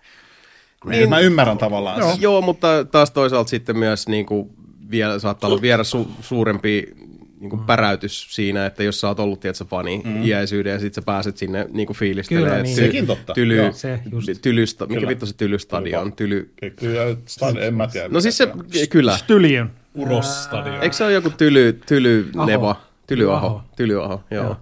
Niin, 0.85 1.09
mä 1.09 1.19
ymmärrän 1.19 1.59
tavallaan 1.59 1.99
Joo. 1.99 2.11
sen. 2.13 2.23
Joo, 2.23 2.43
mutta 2.43 2.85
taas 2.85 3.11
toisaalta 3.11 3.49
sitten 3.51 3.79
myös 3.79 4.09
niin 4.09 4.27
kuin, 4.27 4.51
vielä, 4.91 5.19
saattaa 5.19 5.51
olla 5.51 5.63
vielä 5.63 5.83
su- 5.83 6.09
suurempi 6.21 6.95
niin 7.41 7.51
kuin 7.51 7.65
päräytys 7.65 8.27
siinä, 8.35 8.67
että 8.67 8.83
jos 8.83 9.01
sä 9.01 9.09
oot 9.09 9.21
ollut 9.21 9.41
tietysti 9.41 9.65
fani 9.65 10.01
mm. 10.05 10.23
iäisyyden 10.23 10.73
ja 10.73 10.79
sit 10.79 10.95
sä 10.95 11.03
pääset 11.03 11.37
sinne 11.37 11.67
niin 11.71 11.87
kuin 11.87 11.97
fiilistelemään. 11.97 12.51
Kyllä, 12.51 12.57
että 12.61 12.81
niin. 12.81 12.87
Sekin 12.87 13.07
totta. 13.07 13.35
Tyly, 13.35 13.57
Joo. 13.57 13.73
Se 13.73 14.01
just. 14.13 14.29
tylysta, 14.43 14.87
mikä 14.87 15.09
vittu 15.09 15.27
se 15.27 15.37
tylystadion? 15.37 16.13
Tyly, 16.13 16.53
Kyllä, 16.77 17.01
stad- 17.27 17.59
en 17.59 17.75
mä 17.75 17.89
tiedä. 17.89 18.09
no 18.09 18.21
siis 18.21 18.37
se, 18.37 18.53
kyllä. 18.91 19.17
Stylion. 19.17 19.71
Urosstadio. 19.95 20.81
Eikö 20.81 20.97
se 20.97 21.05
ole 21.05 21.13
joku 21.13 21.31
tyly, 21.31 21.81
tyly 21.87 22.31
Aho. 22.37 22.77
Tylyaho. 23.07 23.47
Aho. 23.47 23.63
Tylyaho, 23.77 24.21
joo. 24.31 24.45
Joo. 24.45 24.57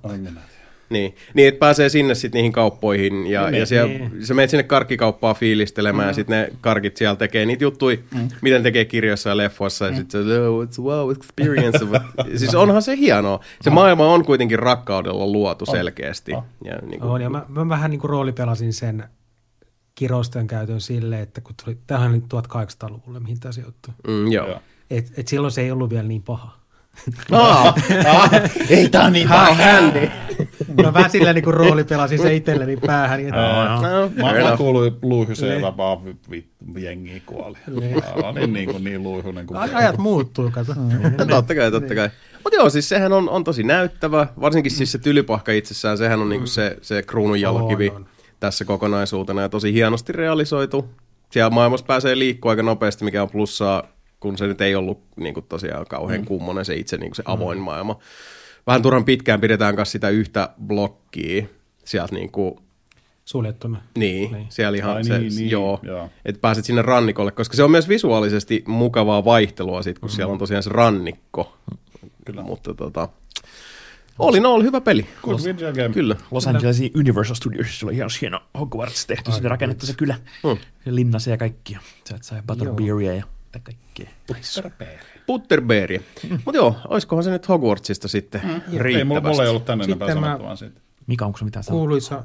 Niin, 0.91 1.15
niin 1.35 1.49
että 1.49 1.59
pääsee 1.59 1.89
sinne 1.89 2.15
sitten 2.15 2.39
niihin 2.39 2.53
kauppoihin 2.53 3.27
ja, 3.27 3.51
Niin, 3.51 3.61
ja 3.61 3.67
siellä, 3.67 3.93
niin. 3.99 4.27
sä 4.27 4.35
menet 4.35 4.51
sinne 4.51 4.63
karkkikauppaan 4.63 5.37
fiilistelemään 5.37 6.07
mm. 6.07 6.11
ja 6.11 6.15
sitten 6.15 6.41
ne 6.41 6.53
karkit 6.61 6.97
siellä 6.97 7.17
tekee 7.17 7.47
niitä 7.47 7.65
juttuja, 7.65 7.97
mm. 8.15 8.29
miten 8.43 8.63
tekee 8.63 8.85
kirjoissa 8.85 9.29
ja 9.29 9.37
leffoissa 9.37 9.87
ja 9.87 9.97
sitten 9.97 10.25
se, 10.25 10.49
oh, 10.49 10.65
it's 10.65 10.83
wow 10.83 11.11
experience. 11.11 11.79
siis 12.37 12.55
onhan 12.55 12.83
se 12.83 12.97
hienoa. 12.97 13.41
Se 13.61 13.71
maailma 13.71 14.07
on 14.07 14.25
kuitenkin 14.25 14.59
rakkaudella 14.59 15.27
luotu 15.27 15.67
selkeästi. 15.67 16.33
On. 16.33 16.43
Ja, 16.65 16.79
niin 16.79 17.01
kuin, 17.01 17.11
On, 17.11 17.21
ja 17.21 17.31
mä, 17.31 17.47
mä 17.49 17.69
vähän 17.69 17.91
niin 17.91 18.01
kuin 18.01 18.11
roolipelasin 18.11 18.73
sen 18.73 19.05
kirosten 19.95 20.47
käytön 20.47 20.81
silleen, 20.81 21.23
että 21.23 21.41
kun 21.41 21.55
tuli, 21.65 21.79
tämähän 21.87 22.11
oli 22.11 22.23
1800-luvulle, 22.55 23.21
mihin 23.21 23.41
tämä 23.41 23.53
sijoittuu. 23.53 23.95
mm, 24.09 24.33
joo. 24.33 24.49
Joo. 24.49 24.61
Et, 24.91 25.13
et 25.17 25.29
silloin 25.29 25.51
se 25.51 25.61
ei 25.61 25.71
ollut 25.71 25.91
vielä 25.91 26.09
niin 26.09 26.23
paha. 26.23 26.60
Ah, 27.31 27.75
ei 28.71 28.89
tää 28.89 29.05
on 29.05 29.13
niin 29.13 29.29
handy. 29.29 30.11
Mä 30.83 30.93
vähän 30.95 31.11
silleen 31.11 31.35
niin 31.35 31.45
kuin 31.45 31.55
roolipelasin 31.55 32.19
se 32.23 32.35
itselleni 32.35 32.77
päähän. 32.77 33.21
Että, 33.21 33.37
No, 33.37 34.11
Mä, 34.15 34.23
fair 34.23 34.35
mä 34.35 34.41
enough. 34.41 34.57
kuuluin 34.59 34.93
luihyiseen 35.03 35.53
Niin. 35.53 35.63
ja 35.65 35.77
vaan 35.77 35.99
jengi 36.79 37.23
kuoli. 37.27 37.59
Niin. 37.81 37.95
Mä 38.23 38.29
olin 38.29 38.53
niin, 38.53 38.71
kuin 38.71 38.85
niin 38.85 39.03
luihuinen 39.03 39.47
kuin... 39.47 39.61
Aj- 39.61 39.75
ajat 39.77 39.99
muuttuu, 39.99 40.51
kato. 40.51 40.75
No, 41.19 41.25
totta 41.37 41.55
kai, 41.55 41.71
totta 41.71 41.95
kai. 41.95 42.11
Mutta 42.45 42.57
joo, 42.57 42.71
siis 42.71 42.89
sehän 42.89 43.13
on, 43.13 43.29
on 43.29 43.45
tosi 43.45 43.63
näyttävä. 43.63 44.27
Varsinkin 44.41 44.73
siis 44.73 44.93
se 44.93 44.99
tylypahka 44.99 45.53
itsessään, 45.53 45.99
sehän 45.99 46.21
on 46.21 46.29
niinku 46.29 46.47
se, 46.47 46.77
se 46.83 47.03
kruununjalokivi 47.03 47.89
on. 47.97 48.07
tässä 48.41 48.65
kokonaisuutena 48.65 49.43
ja 49.43 49.49
tosi 49.49 49.73
hienosti 49.73 50.13
realisoitu. 50.13 50.89
Siellä 51.31 51.51
maailmassa 51.51 51.87
pääsee 51.87 52.19
liikkua 52.19 52.51
aika 52.53 52.63
nopeasti, 52.63 53.05
mikä 53.05 53.23
on 53.23 53.31
plussaa, 53.31 53.83
kun 54.21 54.39
se 54.39 54.47
nyt 54.47 54.61
ei 54.61 54.75
ollut 54.75 55.01
niinku 55.17 55.43
tosiaan 55.43 55.87
kauhean 55.87 56.21
mm. 56.21 56.27
kummonen 56.27 56.65
se 56.65 56.75
itse 56.75 56.97
niinku 56.97 57.15
se 57.15 57.23
avoin 57.27 57.59
mm. 57.59 57.65
maailma. 57.65 57.99
Vähän 58.67 58.83
turhan 58.83 59.05
pitkään 59.05 59.41
pidetään 59.41 59.77
kanssa 59.77 59.93
sitä 59.93 60.09
yhtä 60.09 60.49
blokkia 60.67 61.47
sieltä 61.85 62.15
niinku 62.15 62.63
Suljettuna. 63.25 63.83
niin, 63.99 64.15
Niin. 64.17 64.33
niin. 64.33 64.47
siellä 64.49 64.77
ihan 64.77 64.97
Ai 64.97 65.05
se, 65.05 65.19
niin, 65.19 65.37
niin, 65.37 65.51
joo, 65.51 65.81
joo. 65.83 66.11
että 66.25 66.41
pääset 66.41 66.65
sinne 66.65 66.83
rannikolle, 66.83 67.31
koska 67.33 67.57
se 67.57 67.63
on 67.63 67.71
myös 67.71 67.89
visuaalisesti 67.89 68.65
mukavaa 68.67 69.25
vaihtelua 69.25 69.83
sit, 69.83 69.99
kun 69.99 70.09
mm. 70.09 70.13
siellä 70.13 70.33
on 70.33 70.39
tosiaan 70.39 70.63
se 70.63 70.71
rannikko. 70.71 71.57
Kyllä. 72.25 72.43
Mutta 72.43 72.75
tota, 72.75 73.09
Oli 74.19 74.41
no, 74.41 74.53
oli 74.55 74.65
hyvä 74.65 74.81
peli. 74.81 75.07
Good 75.23 75.45
video 75.45 75.73
game. 75.73 75.89
Kyllä. 75.89 76.17
Los 76.31 76.47
Angelesin 76.47 76.91
Universal 76.97 77.35
Studios 77.35 77.85
oli 77.85 77.95
ihan 77.95 78.11
hieno 78.21 78.41
Hogwarts 78.59 79.07
tehty, 79.07 79.33
sinne 79.33 79.49
rakennettu 79.49 79.87
se 79.87 79.95
kylä, 79.95 80.15
Hmm. 80.43 80.57
se 80.85 80.95
linnassa 80.95 81.31
ja 81.31 81.37
kaikkia. 81.37 81.81
Sieltä 82.05 82.25
sai 82.27 82.43
Butterbeeria 82.47 83.15
ja 83.15 83.25
mitä 83.55 83.61
kaikkea. 83.65 84.11
Butterbeeria. 85.27 86.01
Mutta 86.45 86.57
joo, 86.59 86.77
olisikohan 86.89 87.25
se 87.25 87.31
nyt 87.31 87.49
Hogwartsista 87.49 88.09
sitten 88.09 88.41
Ei, 88.41 88.49
mulla, 88.69 88.83
riittävästi. 88.83 89.29
mulla 89.29 89.43
ei 89.43 89.49
ollut 89.49 89.65
tänne 89.65 89.85
Sitten 89.85 90.03
enempää 90.11 90.21
mä- 90.21 90.27
sanottavaa 90.27 90.57
siitä. 90.57 90.81
Mika, 91.07 91.27
onko 91.27 91.39
se 91.39 91.45
mitään? 91.45 91.65
Kuuluisa, 91.71 92.25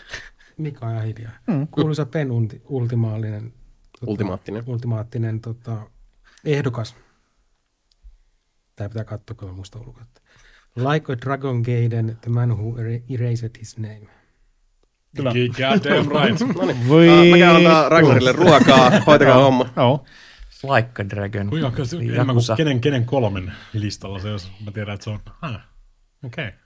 Mika 0.58 0.90
ja 0.92 1.00
hiljaa, 1.00 1.32
kuuluisa 1.70 2.06
penultimaalinen, 2.06 3.52
tota, 4.00 4.10
Ultimaattinen. 4.10 4.62
ultimaattinen 4.66 5.40
tota, 5.40 5.76
ehdokas. 6.44 6.96
Tämä 8.76 8.88
pitää 8.88 9.04
katsoa, 9.04 9.36
kun 9.36 9.48
mä 9.48 9.54
muista 9.54 9.78
ulkoa. 9.78 10.02
Like 10.76 11.12
a 11.12 11.16
Dragon 11.24 11.60
Gaiden, 11.62 12.18
the 12.20 12.30
man 12.30 12.50
who 12.58 12.76
er- 12.76 13.02
erased 13.14 13.50
his 13.58 13.78
name. 13.78 14.02
Kyllä. 15.16 15.32
God 15.32 15.84
damn 15.84 16.10
right. 16.10 16.40
Voi. 16.88 17.08
Ah, 17.08 17.26
Mä 17.30 17.38
käyn 17.38 17.56
antaa 17.56 17.88
Ragnarille 17.88 18.32
ruokaa, 18.32 18.90
hoitakaa 19.06 19.34
homma. 19.44 19.66
Joo. 19.76 20.04
Like 20.62 21.02
a 21.02 21.08
Dragon. 21.08 21.48
Kuinka 21.50 21.84
se 21.84 21.96
Niin, 21.96 22.14
enemmän 22.14 22.36
kuin 22.36 22.56
kenen, 22.56 22.80
kenen 22.80 23.04
kolmen 23.04 23.52
listalla 23.72 24.18
se, 24.18 24.28
jos 24.28 24.50
mä 24.64 24.70
tiedän, 24.70 24.94
että 24.94 25.04
se 25.04 25.10
on, 25.10 25.20
ah, 25.42 25.60
okei. 26.24 26.48
Okay. 26.48 26.58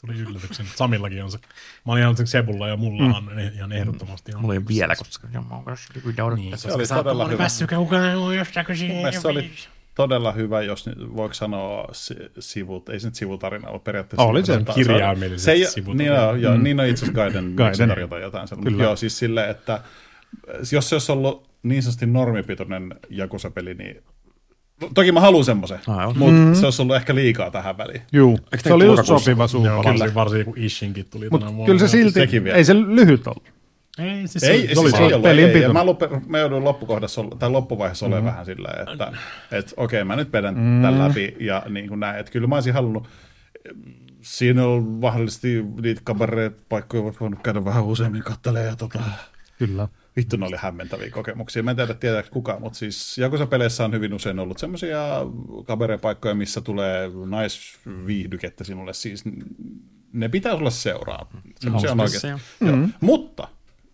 Tuli 0.00 0.18
yllätyksen. 0.18 0.66
Samillakin 0.76 1.24
on 1.24 1.30
se. 1.30 1.38
Mä 1.86 1.92
olin 1.92 2.02
ihan 2.02 2.16
se 2.16 2.26
Sebulla 2.26 2.68
ja 2.68 2.76
mulla 2.76 3.16
on 3.16 3.24
mm. 3.24 3.38
ihan 3.38 3.72
ehdottomasti. 3.72 4.34
On. 4.34 4.40
Mulla 4.40 4.54
ei 4.54 4.58
ole 4.58 4.68
vielä, 4.68 4.96
koska 4.96 5.28
ja 5.32 5.40
mä 5.40 5.54
oon 5.54 5.64
kyllä 5.92 6.24
odottaa. 6.24 6.36
Niin, 6.36 6.58
Se 6.58 6.72
oli 6.72 6.86
todella 6.86 7.28
hyvä. 7.28 7.44
Vässykä 7.44 7.78
on 7.78 7.88
Mun 7.88 8.26
mielestä 8.30 9.20
se 9.20 9.28
oli 9.28 9.50
todella 9.94 10.32
hyvä, 10.32 10.62
jos 10.62 10.86
nyt 10.86 11.16
voiko 11.16 11.34
sanoa 11.34 11.88
si- 11.92 12.30
sivut, 12.38 12.88
ei 12.88 13.00
se 13.00 13.06
nyt 13.06 13.14
sivutarina 13.14 13.68
ole 13.68 13.80
periaatteessa. 13.80 14.22
Oli 14.22 14.46
se. 14.46 14.60
Kirjaimellisesti 14.74 15.44
se 15.44 15.52
ei- 15.52 15.66
sivutarina. 15.66 16.14
Niin, 16.14 16.28
on, 16.28 16.42
joo, 16.42 16.56
niin 16.56 16.80
on 16.80 16.86
itse 16.86 17.04
asiassa 17.04 17.14
Gaiden, 17.22 17.44
Gaiden. 17.44 17.54
Gaiden. 17.54 17.88
tarjota 17.88 18.18
jotain 18.18 18.48
sellaista. 18.48 18.70
Kyllä. 18.70 18.84
Joo, 18.84 18.96
siis 18.96 19.18
silleen, 19.18 19.50
että 19.50 19.80
jos 20.72 20.88
se 20.88 20.94
olisi 20.94 21.12
ollut 21.12 21.51
niin 21.62 21.82
sanotusti 21.82 22.06
normipitoinen 22.06 22.94
Jakusa-peli, 23.10 23.74
niin 23.74 24.02
Toki 24.94 25.12
mä 25.12 25.20
haluan 25.20 25.44
semmoisen, 25.44 25.78
Aivan. 25.86 26.18
mutta 26.18 26.34
mm-hmm. 26.34 26.54
se 26.54 26.64
olisi 26.66 26.82
ollut 26.82 26.96
ehkä 26.96 27.14
liikaa 27.14 27.50
tähän 27.50 27.78
väliin. 27.78 28.02
Juu, 28.12 28.38
Eikö 28.52 28.68
se 28.68 28.72
oli 28.72 28.84
just 28.86 29.06
sopiva 29.06 29.42
Joo, 29.42 29.48
suupala. 29.48 30.14
varsinkin, 30.14 30.44
kun 30.44 30.54
Ishinkin 30.56 31.06
tuli 31.10 31.30
Mutta 31.30 31.46
tänä 31.46 31.56
vuonna. 31.56 31.66
kyllä 31.66 31.88
se 31.88 31.88
silti, 31.88 32.20
ei 32.54 32.64
se 32.64 32.74
lyhyt 32.74 33.26
ollut. 33.26 33.44
Ei, 33.98 34.28
siis 34.28 34.44
Ei, 34.44 34.60
se, 34.60 34.66
siis 34.66 34.78
oli 34.78 34.90
se 34.90 34.96
se, 34.96 35.02
ei 35.02 35.12
ollut, 35.12 35.22
pelin 35.22 35.50
ei. 35.50 35.72
Mä, 35.72 35.84
lupe, 35.84 36.08
mä 36.26 36.38
joudun 36.38 36.64
loppukohdassa, 36.64 37.24
tai 37.38 37.50
loppuvaiheessa 37.50 38.06
olemaan 38.06 38.24
vähän 38.24 38.46
silleen, 38.46 38.88
että 38.88 39.12
et, 39.50 39.74
okei, 39.76 40.04
mä 40.04 40.16
nyt 40.16 40.32
vedän 40.32 40.54
mm. 40.54 40.82
tämän 40.82 40.98
läpi 40.98 41.36
ja 41.40 41.62
niin 41.68 41.88
kuin 41.88 42.00
näin. 42.00 42.20
Että 42.20 42.32
kyllä 42.32 42.46
mä 42.46 42.54
olisin 42.54 42.74
halunnut, 42.74 43.08
siinä 44.20 44.66
on 44.66 44.84
mahdollisesti 44.84 45.64
niitä 45.82 46.00
kabarepaikkoja, 46.04 47.02
voisi 47.02 47.20
voinut 47.20 47.42
käydä 47.42 47.64
vähän 47.64 47.84
useammin 47.84 48.22
kattelee 48.22 48.66
ja 48.66 48.76
tota, 48.76 48.98
Kyllä. 49.58 49.88
Vittu 50.16 50.36
ne 50.36 50.46
oli 50.46 50.56
hämmentäviä 50.58 51.10
kokemuksia. 51.10 51.62
Mä 51.62 51.70
en 51.70 51.76
tiedä, 51.76 51.94
tietääkö 51.94 52.28
kukaan, 52.30 52.62
mutta 52.62 52.78
siis 52.78 53.18
Jakusa-peleissä 53.18 53.84
on 53.84 53.92
hyvin 53.92 54.14
usein 54.14 54.38
ollut 54.38 54.58
semmoisia 54.58 54.98
kabarepaikkoja, 55.66 56.34
missä 56.34 56.60
tulee 56.60 57.10
naisviihdykettä 57.26 58.64
sinulle. 58.64 58.94
Siis 58.94 59.24
ne 60.12 60.28
pitää 60.28 60.56
sulle 60.56 60.70
seuraa. 60.70 61.30
Semmoisia 61.60 61.92
on 61.92 62.00
oikeasti. 62.00 62.26
joo. 62.26 62.38
Joo. 62.60 62.88
Mutta 63.00 63.48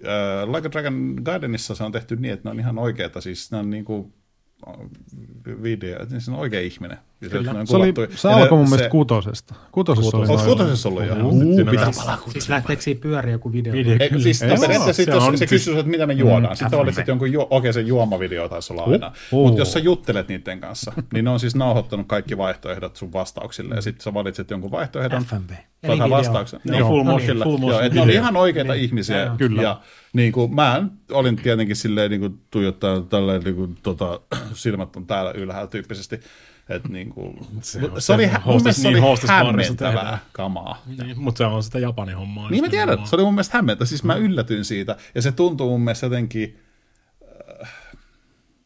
äh, 0.05 0.55
Like 0.55 0.69
a 0.69 0.73
Dragon 0.73 1.15
Gardenissa 1.23 1.75
se 1.75 1.85
on 1.85 1.93
tehty 1.93 2.17
niin, 2.17 2.33
että 2.35 2.49
ne 2.49 2.51
on 2.51 2.61
ihan 2.61 2.79
oikeita. 2.79 3.21
Siis 3.21 3.53
ne 3.53 3.59
on 3.59 3.71
niinku 3.71 4.13
video, 5.63 6.07
niin 6.11 6.21
se 6.21 6.31
on 6.31 6.39
oikea 6.39 6.61
ihminen. 6.61 6.99
Kyllä. 7.21 7.51
on 7.51 7.67
Se, 7.67 7.77
oli, 7.77 7.95
se 8.15 8.29
ja 8.29 8.37
alkoi 8.37 8.59
mun 8.59 8.67
se- 8.67 8.71
mielestä 8.71 8.91
kutosesta. 8.91 9.55
Kutosessa 9.73 10.17
oli 10.17 10.23
Onko 10.27 10.37
noin- 10.37 10.49
kutosessa 10.49 10.89
ollut 10.89 11.07
jo? 11.07 11.15
Uu, 11.27 11.57
pitää 11.71 11.91
Siis 12.29 12.49
lähteekö 12.49 12.83
siinä 12.83 13.01
pyöriä 13.01 13.33
joku 13.33 13.53
video? 13.53 13.73
Video. 13.73 13.97
Eikö 14.01 14.19
siis 14.21 14.43
Ei 14.43 14.49
no, 14.51 14.57
se 14.57 14.61
periaatteessa 14.61 15.03
sit, 15.03 15.05
Se 15.07 15.11
jos 15.17 15.25
on 15.25 15.33
se 15.33 15.37
siis- 15.39 15.51
kysyy, 15.51 15.79
että 15.79 15.91
mitä 15.91 16.07
me 16.07 16.13
juodaan, 16.13 16.53
Mm, 16.53 16.57
sitten 16.57 16.79
valitset 16.79 17.09
jonkun, 17.09 17.33
ju- 17.33 17.47
okei 17.51 17.73
se 17.73 17.81
juomavideo 17.81 18.49
taisi 18.49 18.73
olla 18.73 18.83
aina, 18.85 19.13
Uh. 19.33 19.45
mutta 19.45 19.61
jos 19.61 19.73
sä 19.73 19.79
juttelet 19.79 20.29
niiden 20.29 20.61
kanssa, 20.61 20.93
niin 21.13 21.25
ne 21.25 21.31
on 21.31 21.41
siis 21.41 21.55
nauhoittanut 21.55 22.07
kaikki 22.09 22.37
vaihtoehdot 22.39 22.97
sun 22.97 23.13
vastauksille, 23.13 23.75
ja 23.75 23.81
sitten 23.83 24.03
sä 24.03 24.15
valitset 24.15 24.51
jonkun 24.51 24.71
vaihtoehdon, 24.71 25.25
FMV. 25.25 25.51
video. 25.83 26.11
vastauksen. 26.11 26.61
Niin, 26.71 26.85
full 26.85 27.03
motion- 27.05 27.27
kyllä. 27.27 27.45
full 27.45 27.59
motion 27.59 27.71
Joo, 27.79 27.81
että 27.81 27.95
ne 27.97 28.03
oli 28.03 28.15
ihan 28.15 28.37
oikeita 28.37 28.75
ihmisiä, 28.75 29.31
Kyllä. 29.39 29.63
ja 29.63 29.81
niin 30.13 30.33
kuin, 30.33 30.55
mä 30.55 30.85
olin 31.13 31.37
tietenkin 31.37 31.77
silleen 31.77 32.11
niin 32.11 32.21
kuin, 32.21 32.39
tuijottaa 32.51 33.01
tälleen 33.01 33.43
niin 33.43 33.57
kuin, 33.57 33.77
tota, 33.83 34.21
silmät 34.55 34.97
on 34.97 35.07
täällä 35.07 35.31
ylhäällä 35.31 35.67
tyyppisesti, 35.71 36.21
että 36.69 36.89
niin 36.89 37.11
kuin, 37.11 37.39
se, 37.61 37.79
on 37.79 38.03
se 38.03 38.13
oli, 38.13 38.29
se 38.29 38.33
mun 38.45 38.57
mielestä 38.57 38.83
se 38.83 38.91
niin 38.91 39.05
oli 39.05 39.19
hämmentävää 39.29 40.19
kamaa. 40.33 40.83
Niin, 41.03 41.21
mutta 41.21 41.39
se 41.39 41.45
on 41.45 41.63
sitä 41.63 41.79
Japanin 41.79 42.17
hommaa. 42.17 42.51
Niin 42.51 42.65
mä 42.65 42.71
tiedän, 42.71 43.07
se 43.07 43.17
oli 43.17 43.25
mun 43.25 43.35
mielestä 43.35 43.57
hämmentä. 43.57 43.85
Siis 43.85 44.05
mä 44.05 44.15
yllätyin 44.15 44.65
siitä, 44.65 44.97
ja 45.15 45.23
se 45.23 45.33
tuntuu 45.33 45.71
mun 45.71 45.81
mielestä 45.81 46.07
jotenkin 46.07 46.59
äh, 47.63 47.73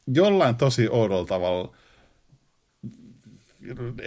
jollain 0.06 0.56
tosi 0.56 0.88
oudolla 0.88 1.26
tavalla 1.26 1.72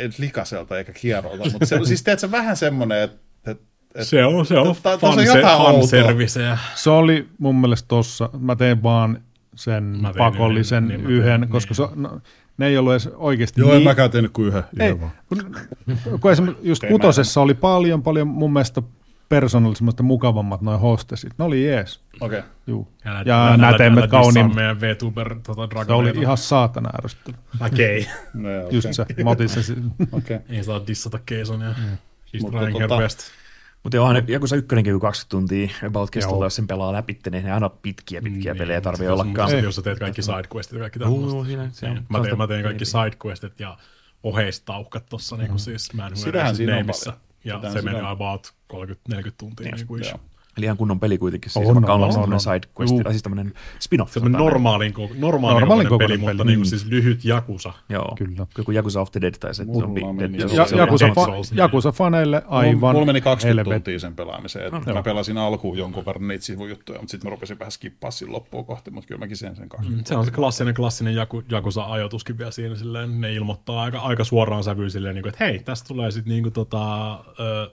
nyt 0.02 0.20
likaselta 0.20 0.78
eikä 0.78 0.94
kierrolta, 0.94 1.50
mutta 1.50 1.66
se 1.66 1.76
on 1.76 1.88
siis 1.88 2.04
tiedätkö, 2.04 2.32
vähän 2.32 2.58
semmoinen, 2.58 3.02
että, 3.02 3.52
että 3.52 3.64
Se 4.04 4.26
on, 4.26 4.46
se 4.46 4.58
on 4.58 4.76
tää 4.84 4.94
on 4.94 5.00
fan, 5.00 5.26
jotain 5.26 5.44
fan. 5.44 6.58
Se 6.76 6.90
oli 6.90 7.28
mun 7.38 7.56
mielestä 7.56 7.88
tossa, 7.88 8.30
mä 8.40 8.56
tein 8.56 8.84
vaan 8.84 9.22
sen 9.56 9.84
Mä 9.84 10.14
pakollisen 10.18 10.92
yhden, 10.92 11.08
yhden, 11.08 11.42
niin 11.42 11.50
koska 11.50 11.74
niin. 11.78 11.90
se, 11.90 11.96
no, 11.96 12.22
ne 12.58 12.68
ei 12.68 12.78
ollut 12.78 12.94
edes 12.94 13.10
oikeasti 13.14 13.62
joo, 13.62 13.72
en 13.72 13.78
niin, 13.78 13.88
mäkään 13.88 14.12
tehnyt 14.12 14.32
kuin 14.32 14.48
yhden. 14.48 14.64
ei, 14.80 14.90
yhden 14.90 15.12
kun, 15.30 16.20
kun 16.22 16.32
esimerkiksi 16.32 16.68
just 16.68 16.84
kutosessa 16.88 17.42
oli 17.42 17.54
paljon, 17.54 18.04
paljon 18.04 18.28
mun 18.28 18.54
mielestä 18.54 18.82
persoonallisemmat 19.30 19.98
ja 19.98 20.04
mukavammat 20.04 20.62
noin 20.62 20.80
hostesit. 20.80 21.34
Ne 21.38 21.46
oli 21.46 21.66
jees. 21.66 22.00
Okei. 22.22 22.40
Okay. 22.40 22.50
Juu. 22.68 22.88
Ja, 23.06 23.24
Ja 23.26 23.58
näteimmät 23.58 24.10
kauniimmat. 24.10 24.56
meidän 24.56 24.82
VTuber 24.82 25.36
tota, 25.44 25.62
Se 25.64 25.70
Dragon 25.70 25.96
oli 25.96 26.14
ihan 26.16 26.38
saatana 26.38 26.90
ärsyttävä. 27.04 27.38
Okei. 27.66 28.08
No, 28.34 28.52
joo, 28.52 28.70
Just 28.70 28.88
se, 28.92 29.06
mä 29.24 29.30
otin 29.30 29.50
sen. 29.50 29.92
Okei. 30.12 30.40
Ei 30.50 30.64
saa 30.64 30.88
dissata 30.88 31.20
Keisonia. 31.26 31.70
Mm. 31.70 31.98
She's 32.28 32.42
Mutta 32.42 32.58
trying 32.60 32.80
her 32.80 32.90
tota- 32.90 32.98
best. 32.98 33.20
Mutta 33.86 33.98
joo, 33.98 34.14
joku 34.28 34.48
se 34.48 34.56
ykkönenkin 34.56 34.94
kun 34.94 35.02
20 35.02 35.30
tuntia 35.30 35.88
about 35.88 36.10
kestolta, 36.10 36.36
Joo. 36.36 36.46
jos 36.46 36.56
sen 36.56 36.68
pelaa 36.68 36.94
läpi, 36.94 37.20
niin 37.32 37.46
ei 37.46 37.52
aina 37.52 37.70
pitkiä 37.70 38.22
pitkiä 38.22 38.54
Niin, 38.54 38.58
pelejä 38.58 38.82
tarvii 38.82 39.08
ollakaan. 39.08 39.52
Jos, 39.52 39.64
jos 39.64 39.76
sä 39.76 39.82
teet 39.82 40.00
kaikki 40.00 40.22
sidequestit 40.22 40.74
ja 40.74 40.80
kaikki 40.80 41.00
tämmöistä. 41.00 41.72
se 41.72 41.90
Niin. 41.90 42.06
Mä 42.10 42.20
tein, 42.22 42.38
mä 42.38 42.48
tein 42.48 42.64
kaikki 42.64 42.86
sidequestit 42.86 43.60
ja 43.60 43.78
oheistauhkat 44.24 45.06
tossa, 45.10 45.38
niin 45.38 45.50
kuin 45.50 45.60
siis 45.60 45.94
Man 45.94 46.12
Who 46.12 46.16
Sitähän 46.16 46.56
siinä 46.56 46.78
on 46.78 46.86
paljon. 46.86 47.20
Ja 47.44 47.56
Sitähän 47.56 47.84
se 47.84 47.96
on. 47.96 48.06
about 48.06 48.54
30-40 48.74 49.32
tuntia. 49.38 49.72
Niin 49.72 49.88
kuin 49.88 50.04
Joo. 50.04 50.20
Eli 50.58 50.66
ihan 50.66 50.78
kunnon 50.78 51.00
peli 51.00 51.18
kuitenkin, 51.18 51.52
siis 51.52 51.68
On, 51.68 51.76
vaikka 51.76 51.94
on, 51.94 52.02
on, 52.04 52.10
on, 52.10 52.16
on, 52.18 52.24
on. 52.24 52.34
on 52.34 52.40
side 52.40 52.62
quest, 52.80 52.96
tai 53.04 53.14
siis 53.14 53.24
tämmöinen 53.24 53.54
spin-off. 53.80 54.14
Sanotaan 54.14 54.44
normaalin, 54.44 54.94
ko- 54.94 55.16
normaalin, 55.20 55.60
Normaalin 55.60 55.88
kokoinen 55.88 55.88
peli, 55.88 56.18
kokoinen 56.18 56.20
mutta 56.20 56.44
peli. 56.44 56.48
niin 56.52 56.60
kuin 56.60 56.66
Mm. 56.66 56.70
siis 56.70 56.86
lyhyt 56.86 57.26
jakusa. 57.26 57.74
Joo, 57.90 58.16
Kyllä. 58.18 58.46
joku 58.58 58.72
Yakuza 58.72 59.02
of 59.02 59.12
the 59.12 59.22
Dead 59.22 59.34
tai 59.40 59.56
se 59.56 59.66
meni 59.66 60.38
Dead. 60.40 60.50
Ja, 60.56 60.64
on 60.72 60.78
Jakusa, 60.78 61.08
fa- 61.08 61.32
niin. 61.32 61.46
Jakusa 61.58 61.92
faneille 61.92 62.42
aivan 62.48 62.96
Mulla 62.96 63.06
meni 63.06 63.22
20 63.22 63.48
helvet. 63.64 63.84
tuntia 63.84 64.00
sen 64.00 64.16
pelaamiseen. 64.16 64.76
Että 64.76 64.94
mä 64.94 65.04
pelasin 65.04 65.38
alkuun 65.38 65.78
jonkun 65.78 66.06
verran 66.06 66.28
niitä 66.28 66.46
sivujuttuja, 66.46 67.00
mutta 67.00 67.12
sitten 67.12 67.28
mä 67.30 67.36
rupesin 67.36 67.60
vähän 67.60 67.72
skippaa 67.72 68.12
siinä 68.12 68.34
loppuun 68.34 68.66
kohti, 68.66 68.92
mutta 68.92 69.08
kyllä 69.08 69.20
mäkin 69.20 69.38
sen 69.38 69.56
sen 69.56 69.70
20 69.70 70.02
Mm, 70.02 70.06
Se 70.06 70.16
on 70.16 70.26
se 70.26 70.32
klassinen, 70.32 70.74
klassinen 70.74 71.16
Jaku, 71.16 71.44
Jakusa-ajoituskin 71.52 72.38
vielä 72.38 72.52
siinä. 72.52 72.76
Silleen, 72.76 73.22
ne 73.22 73.34
ilmoittaa 73.34 73.82
aika, 73.82 74.00
aika 74.00 74.24
suoraan 74.24 74.64
sävyyn 74.64 74.92
silleen, 74.92 75.16
niin 75.16 75.24
kuin, 75.24 75.34
että 75.34 75.46
hei, 75.46 75.60
tästä 75.60 75.88
tulee 75.88 76.12
sitten 76.12 76.32
niin 76.32 76.44
kuin, 76.44 76.54
tota, 76.54 77.14
ö, 77.40 77.72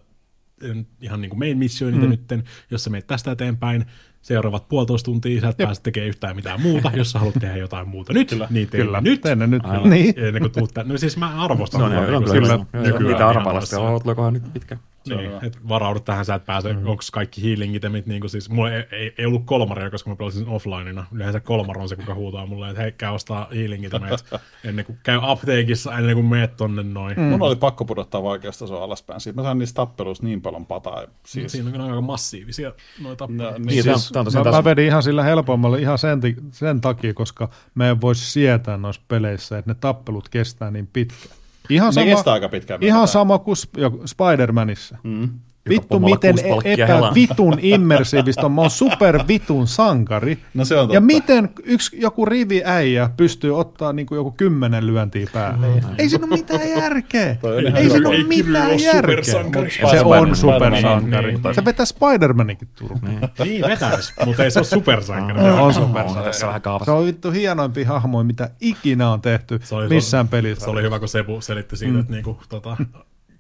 ihan 1.01 1.21
niin 1.21 1.31
kuin 1.31 1.39
main 1.39 1.59
missioinita 1.59 2.05
mm. 2.05 2.11
nytten, 2.11 2.45
jos 2.71 2.85
sä 2.85 2.91
menet 2.91 3.07
tästä 3.07 3.33
eteenpäin, 3.33 3.87
seuraavat 4.23 4.69
puolitoista 4.69 5.05
tuntia, 5.05 5.41
sä 5.41 5.49
et 5.49 5.57
pääse 5.57 5.83
tekemään 5.83 6.09
yhtään 6.09 6.37
mitään 6.37 6.61
muuta, 6.61 6.91
jos 6.95 7.11
sä 7.11 7.19
haluat 7.19 7.35
tehdä 7.41 7.57
jotain 7.57 7.89
muuta 7.89 8.13
nyt, 8.13 8.35
niin 8.51 8.69
tee 8.69 8.81
Kyllä, 8.85 9.01
nyt. 9.01 9.25
ne 9.37 9.47
nyt. 9.47 9.65
Aivan. 9.65 9.91
Niin. 9.91 10.15
Ennen 10.17 10.43
kuin 10.43 10.53
tuut 10.53 10.75
tänne. 10.75 10.93
No 10.95 10.99
siis 10.99 11.17
mä 11.17 11.45
arvostan. 11.45 11.81
Se 11.81 11.85
on 11.85 11.91
tota 11.93 12.07
ihan 12.09 12.23
niinku 12.23 12.33
kyllä. 12.33 12.67
Kyllä. 12.73 12.85
nykyään 12.85 13.05
Niitä 13.05 13.29
arvailla 13.29 13.61
sitten, 13.61 14.33
nyt 14.33 14.53
pitkä. 14.53 14.77
Niin, 15.09 15.31
et 15.43 15.69
varaudu 15.69 16.01
tähän, 16.01 16.25
sä 16.25 16.35
et 16.35 16.45
pääse, 16.47 16.73
mm. 16.73 16.87
onko 16.87 17.03
kaikki 17.13 17.43
healing 17.43 17.77
itemit, 17.77 18.07
niin 18.07 18.21
kuin 18.21 18.31
siis, 18.31 18.51
mulla 18.51 18.73
ei, 18.73 18.85
ei, 18.91 19.15
ei, 19.19 19.27
ollut 19.27 19.43
kolmaria, 19.45 19.91
koska 19.91 20.11
mä 20.11 20.17
pelasin 20.17 20.49
offlineina. 20.49 21.07
Yleensä 21.13 21.41
kolmar 21.41 21.79
on 21.79 21.89
se, 21.89 21.97
kuka 21.97 22.15
huutaa 22.15 22.47
mulle, 22.47 22.71
että 22.71 22.83
hei, 22.83 22.93
käy 22.93 23.11
ostaa 23.11 23.49
healing 23.55 23.85
ennen 24.65 24.85
kuin 24.85 24.99
käy 25.03 25.19
apteekissa, 25.23 25.99
ennen 25.99 26.15
kuin 26.15 26.27
meet 26.27 26.57
tonne 26.57 26.83
noin. 26.83 27.17
Mm. 27.17 27.23
Mun 27.23 27.43
oli 27.43 27.57
pakko 27.57 27.85
pudottaa 27.85 28.23
vaikeustasoa 28.23 28.85
alaspäin. 28.85 29.21
Siitä 29.21 29.41
mä 29.41 29.43
sain 29.43 29.59
niistä 29.59 29.77
tappeluista 29.77 30.27
niin 30.27 30.43
paljon 30.43 30.67
pataa. 30.67 31.05
Siis, 31.27 31.53
Siinä 31.53 31.67
on 31.67 31.73
kyllä 31.73 31.85
aika 31.85 32.01
massiivisia 32.01 32.73
noita 33.03 33.27
no, 33.27 33.45
tappeluita. 33.45 33.59
niin, 33.59 33.67
Niin, 33.67 33.83
siis, 33.83 34.13
Mä, 34.15 34.43
taas 34.43 34.57
mä 34.57 34.65
vedin 34.65 34.87
ihan 34.87 35.03
sillä 35.03 35.23
helpommalla 35.23 35.77
ihan 35.77 35.99
sen, 35.99 36.21
sen 36.51 36.81
takia, 36.81 37.15
koska 37.15 37.49
me 37.75 37.89
ei 37.89 38.01
voisi 38.01 38.31
sietää 38.31 38.77
noissa 38.77 39.03
peleissä, 39.09 39.59
että 39.59 39.71
ne 39.71 39.77
tappelut 39.81 40.29
kestää 40.29 40.71
niin 40.71 40.87
pitkään. 40.87 41.42
Ihan 41.71 41.89
ne 41.89 41.93
sama, 41.93 42.07
kestää 42.07 42.33
aika 42.33 42.49
pitkään. 42.49 42.83
ihan 42.83 43.09
sama 43.09 43.39
kuin 43.39 43.57
Spider-Manissa. 44.05 44.97
Mm. 45.03 45.31
Vittu 45.69 45.99
miten 46.01 46.35
kuusi 46.35 46.49
palkkia 46.49 46.73
epä 46.73 46.87
helaan. 46.87 47.15
vitun 47.15 47.59
immersiivistä 47.75 48.47
on. 48.47 48.53
Mä 48.53 48.61
oon 48.61 48.71
super 48.71 49.21
vitun 49.29 49.67
sankari. 49.67 50.39
No 50.55 50.65
se 50.65 50.75
on 50.75 50.81
totta. 50.81 50.95
Ja 50.95 51.01
miten 51.01 51.49
yksi 51.65 51.97
joku 52.01 52.25
rivi 52.27 52.63
äijä 52.65 53.11
pystyy 53.17 53.59
ottaa 53.59 53.93
niin 53.93 54.07
kuin 54.07 54.17
joku 54.17 54.31
kymmenen 54.31 54.87
lyöntiä 54.87 55.27
päälle? 55.33 55.67
Ei 55.99 56.09
siinä 56.09 56.27
ole 56.27 56.37
mitään 56.37 56.69
järkeä. 56.69 57.37
On 57.43 57.77
Ei 57.77 57.91
siinä 57.91 58.09
ole 58.09 58.25
mitään 58.25 58.67
ole 58.67 58.75
järkeä. 58.75 59.23
Se 59.23 59.37
on 59.37 59.45
supersankari. 59.45 59.71
Spider-Man- 60.35 61.55
Se 61.55 61.65
vetää 61.65 61.87
Spider-Manikin 61.87 62.69
turpiin. 62.79 63.21
Niin 63.45 63.63
vetäis, 63.67 64.13
mutta 64.27 64.45
ei 64.45 64.51
se 64.51 64.59
ole 64.59 64.67
supersankari. 64.67 65.41
On 65.51 65.75
Se 65.75 65.81
supersankari. 65.81 66.25
tässä 66.27 66.47
vähän 66.47 66.63
kaavassa. 66.63 66.85
Se 66.93 66.99
on 66.99 67.07
vittu 67.07 67.31
hienoimpia 67.31 67.89
hahmoja, 67.89 68.25
mitä 68.25 68.51
ikinä 68.61 69.11
on 69.11 69.21
tehty 69.21 69.61
missään 69.89 70.29
pelissä. 70.29 70.65
Se 70.65 70.71
oli 70.71 70.83
hyvä, 70.83 70.99
kun 70.99 71.09
Sebu 71.09 71.41
selitti 71.41 71.77
siitä, 71.77 71.99
että 71.99 72.13
niinku, 72.13 72.39
tota, 72.49 72.77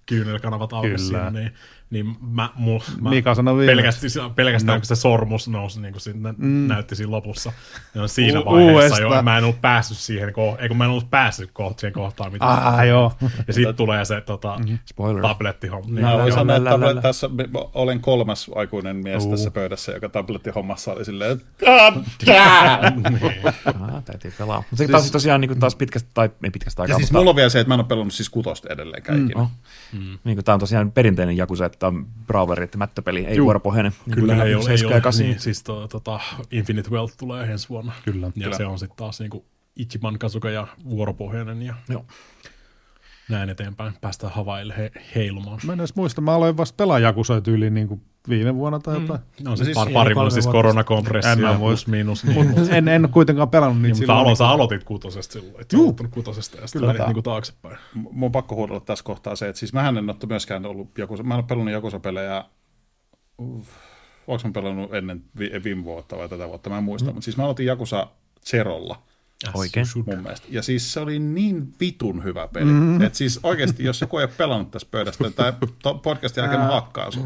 kyynelkanavat 0.07 0.73
auki 0.73 0.87
Kyllä. 0.89 0.99
siinä, 0.99 1.31
niin, 1.31 1.53
niin 1.93 2.17
mä, 2.21 2.49
mul, 2.55 2.79
mä 3.01 3.11
Mika 3.11 3.35
sanoi 3.35 3.57
viimeksi. 3.57 3.77
pelkästään, 4.01 4.35
pelkästään 4.35 4.81
kun 4.81 4.87
se 4.87 4.97
sormus 4.97 5.49
nousi 5.49 5.81
niin 5.81 5.93
kuin 5.93 6.01
sinne, 6.01 6.35
mm. 6.39 6.47
näytti 6.69 6.97
siinä 6.97 7.11
lopussa. 7.11 7.53
Ja 7.95 8.09
siinä 8.09 8.41
U- 8.41 8.45
vaiheessa 8.45 9.03
jo, 9.03 9.23
mä 9.23 9.39
en 9.39 9.45
ollut 9.45 9.61
päässyt 9.61 9.99
siihen, 9.99 10.29
ko- 10.29 10.63
ei 10.63 10.69
kun 10.69 10.77
mä 10.77 10.85
en 10.85 10.91
ollut 10.91 11.11
päässyt 11.11 11.51
kohtaan 11.53 11.79
siihen 11.81 11.93
kohtaan, 11.93 12.33
mitä 12.33 12.45
Ah, 12.47 12.87
joo. 12.87 13.13
Ja 13.47 13.53
sitten 13.53 13.75
tulee 13.75 14.05
se 14.05 14.21
tota, 14.21 14.61
Spoiler. 14.85 15.23
tablettihomma. 15.23 15.91
Niin, 15.95 16.01
Mä 16.07 16.19
voin 16.19 16.33
sanoa, 16.33 16.57
että 16.57 16.71
tablet, 16.71 17.01
tässä 17.03 17.31
olen 17.75 18.01
kolmas 18.01 18.51
aikuinen 18.55 18.97
mies 18.97 19.27
tässä 19.27 19.51
pöydässä, 19.51 19.93
joka 19.93 20.09
tablettihommassa 20.09 20.93
oli 20.93 21.05
silleen, 21.05 21.31
että 21.33 21.47
Ah, 23.75 24.05
täytyy 24.05 24.33
pelaa. 24.39 24.59
Mutta 24.59 24.77
se 24.77 24.89
taas 24.89 25.11
tosiaan 25.11 25.41
niin 25.41 25.49
kuin 25.49 25.61
taas 25.61 25.77
pitkästä, 25.77 26.11
tai 26.15 26.31
ei 26.45 26.51
pitkästä 26.51 26.81
Ja 26.81 26.85
aikaa, 26.85 26.99
siis 26.99 27.11
mutta 27.11 27.19
mulla 27.19 27.31
on 27.31 27.37
vielä 27.37 27.49
se, 27.49 27.61
että 27.61 27.69
mä 27.69 27.75
en 27.75 27.81
ole 27.81 27.87
pelannut 27.89 28.15
siis 28.15 28.31
kutosta 28.31 28.69
edelleenkään 28.71 29.25
ikinä. 29.25 29.41
no, 29.41 29.51
niin 30.25 30.37
kuin, 30.37 30.45
tämä 30.45 30.55
on 30.55 30.61
tosiaan 30.61 30.93
perinteinen 30.93 31.37
Jakusa, 31.37 31.67
että 31.67 31.79
on 31.87 32.07
brawleri, 32.27 32.65
että 32.65 32.79
mättöpeli, 32.79 33.25
ei 33.27 33.37
Juu. 33.37 33.45
vuoropohjainen. 33.45 33.93
Niin 34.07 34.15
Kyllä 34.15 34.35
kuin 34.35 34.47
ei 34.47 34.55
ole, 34.55 34.63
ei 34.71 34.79
7 34.79 34.91
ja 34.91 34.97
ole 34.97 35.01
8. 35.01 35.27
niin, 35.27 35.41
siis 35.41 35.63
to, 35.63 35.89
tota, 35.89 36.21
Infinite 36.51 36.91
Wealth 36.91 37.15
tulee 37.19 37.47
ensi 37.47 37.69
vuonna. 37.69 37.93
Kyllä. 38.05 38.27
Ja 38.27 38.33
Kyllä. 38.33 38.57
se 38.57 38.67
on 38.67 38.79
sitten 38.79 38.97
taas 38.97 39.21
niinku 39.21 39.45
Ichiban 39.77 40.19
Kasuga 40.19 40.51
ja 40.51 40.67
vuoropohjainen 40.91 41.63
ja 41.63 41.75
Joo. 41.89 42.05
Näin 43.29 43.51
eteenpäin. 43.51 43.93
Päästään 44.01 44.33
Havaille 44.33 44.75
he, 44.77 44.91
heilumaan. 45.15 45.61
Mä 45.67 45.73
en 45.73 45.81
edes 45.81 45.97
muista, 45.97 46.21
mä 46.21 46.35
aloin 46.35 46.57
vasta 46.57 46.77
pelaa 46.77 46.99
Jakusoja 46.99 47.41
tyyliin 47.41 47.75
niin 47.75 47.89
kuin 47.89 48.03
viime 48.29 48.55
vuonna 48.55 48.79
tai 48.79 49.01
jotain. 49.01 49.21
No, 49.45 49.51
on 49.51 49.57
siis 49.57 49.65
siis 49.65 49.75
par, 49.79 49.93
pari 49.93 50.15
vuotta 50.15 50.31
siis 50.31 50.47
koronakompressio 50.47 51.51
En 51.51 51.59
plus 51.59 51.87
miinus. 51.87 52.25
Niin, 52.25 52.51
Mut 52.51 52.69
en, 52.71 52.89
en 52.89 53.09
kuitenkaan 53.13 53.51
pelannut 53.51 53.83
niitä 53.83 53.95
niin, 53.95 54.03
mutta 54.03 54.13
silloin. 54.13 54.27
alo, 54.27 54.35
sä 54.35 54.49
aloitit 54.49 54.85
kutosesta 54.85 55.33
silloin, 55.33 55.61
et 55.61 55.71
sä 55.71 55.77
Juu. 55.77 55.85
aloittanut 55.85 56.13
kutosesta 56.13 56.57
ja 56.61 56.67
sitten 56.67 56.87
menit 56.87 57.07
niinku 57.07 57.23
taaksepäin. 57.23 57.77
M- 57.95 57.99
Mun 58.11 58.27
on 58.27 58.33
pakko 58.33 58.55
huudella 58.55 58.81
tässä 58.81 59.05
kohtaa 59.05 59.37
se, 59.37 59.49
että 59.49 59.59
siis 59.61 59.73
mähän 59.73 59.99
en 59.99 60.11
ole 60.11 60.17
myöskään 60.29 60.67
ollut 60.67 60.99
Jakusa, 60.99 61.23
mä 61.23 61.35
en 61.35 61.39
ole 61.39 61.45
pelannut 61.49 61.73
Jakusa-pelejä, 61.73 62.45
onko 63.39 64.45
mä 64.45 64.51
pelannut 64.53 64.95
ennen 64.95 65.25
vi- 65.39 65.51
viime 65.65 65.85
vuotta 65.85 66.17
vai 66.17 66.29
tätä 66.29 66.49
vuotta, 66.49 66.71
mä 66.71 66.79
en 66.79 66.85
muista, 66.85 67.11
mm. 67.11 67.15
mutta 67.15 67.25
siis 67.25 67.37
mä 67.37 67.45
aloitin 67.45 67.67
Jakusa 67.67 68.07
Zerolla 68.47 69.03
Oikein. 69.55 69.87
mun 70.07 70.23
mielestä. 70.23 70.47
Ja 70.51 70.63
siis 70.63 70.93
se 70.93 71.01
oli 71.01 71.19
niin 71.19 71.75
vitun 71.81 72.25
hyvä 72.25 72.49
peli. 72.53 72.65
Mm. 72.65 73.03
Että 73.03 73.19
siis 73.19 73.41
oikeasti, 73.43 73.85
jos 73.85 74.01
joku 74.01 74.19
ei 74.19 74.25
ole 74.25 74.33
pelannut 74.39 74.71
tässä 74.71 74.89
pöydästä, 74.91 75.31
tai 75.31 75.53
to- 75.83 75.95
podcastin 75.95 76.43
jälkeen 76.43 76.61
mä 76.61 76.67
hakkaan 76.67 77.13
sut. 77.13 77.25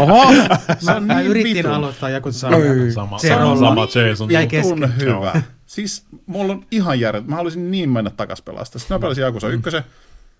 Oho! 0.00 0.32
Se 0.78 0.90
on 0.92 1.04
Mä 1.04 1.14
niin 1.14 1.26
yritin 1.30 1.56
vitun, 1.56 1.72
aloittaa 1.72 2.10
joku 2.10 2.32
Sama, 2.32 2.58
sama, 2.94 3.18
Zerolla. 3.18 3.68
sama 3.68 3.88
Jason. 4.08 4.30
Jäi 4.30 4.46
kesken. 4.46 4.96
hyvä. 5.00 5.42
Siis 5.66 6.06
mulla 6.26 6.52
on 6.52 6.64
ihan 6.70 7.00
järjet. 7.00 7.26
Mä 7.26 7.36
haluaisin 7.36 7.70
niin 7.70 7.90
mennä 7.90 8.10
takas 8.10 8.42
pelaa 8.42 8.64
sitä. 8.64 8.78
Sitten 8.78 8.94
mä 8.94 8.98
pelasin 9.00 9.22
Jakusa 9.22 9.48
ykkösen. 9.48 9.82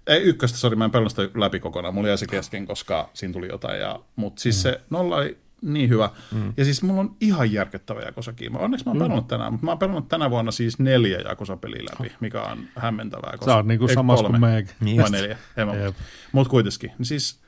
Ei 0.06 0.22
ykköstä, 0.22 0.58
sori, 0.58 0.76
mä 0.76 0.84
en 0.84 0.90
pelannut 0.90 1.12
sitä 1.12 1.38
läpi 1.40 1.60
kokonaan. 1.60 1.94
Mulla 1.94 2.08
jäi 2.08 2.18
se 2.18 2.26
kesken, 2.26 2.66
koska 2.66 3.10
siinä 3.14 3.32
tuli 3.32 3.48
jotain. 3.48 3.80
Ja, 3.80 4.00
mutta 4.16 4.42
siis 4.42 4.62
se 4.62 4.80
nolla 4.90 5.16
oli 5.16 5.38
niin 5.62 5.88
hyvä. 5.88 6.10
Mm. 6.32 6.52
Ja 6.56 6.64
siis 6.64 6.82
mulla 6.82 7.00
on 7.00 7.16
ihan 7.20 7.52
järkyttävä 7.52 8.00
Jakusa-kiima. 8.00 8.58
Onneksi 8.58 8.86
mä 8.86 8.90
oon 8.90 8.98
pelannut 8.98 9.28
tänään, 9.28 9.52
mutta 9.52 9.64
mä 9.64 9.70
oon 9.70 9.78
pelannut 9.78 10.08
tänä 10.08 10.30
vuonna 10.30 10.52
siis 10.52 10.78
neljä 10.78 11.18
Jakusa-peliä 11.18 11.82
läpi, 11.92 12.12
mikä 12.20 12.42
on 12.42 12.58
hämmentävää. 12.76 13.30
Koska, 13.30 13.44
Sä 13.46 13.56
oot 13.56 13.66
niinku 13.66 13.88
samassa 13.88 14.26
kuin 14.26 14.40
meikä. 14.40 14.72
Niin 14.80 14.96
Vai 14.96 15.02
just. 15.02 15.12
neljä, 15.12 15.36
Jep. 15.84 15.94
Mutta 16.32 16.50
kuitenkin. 16.50 16.90
Niin 16.98 17.06
siis 17.06 17.40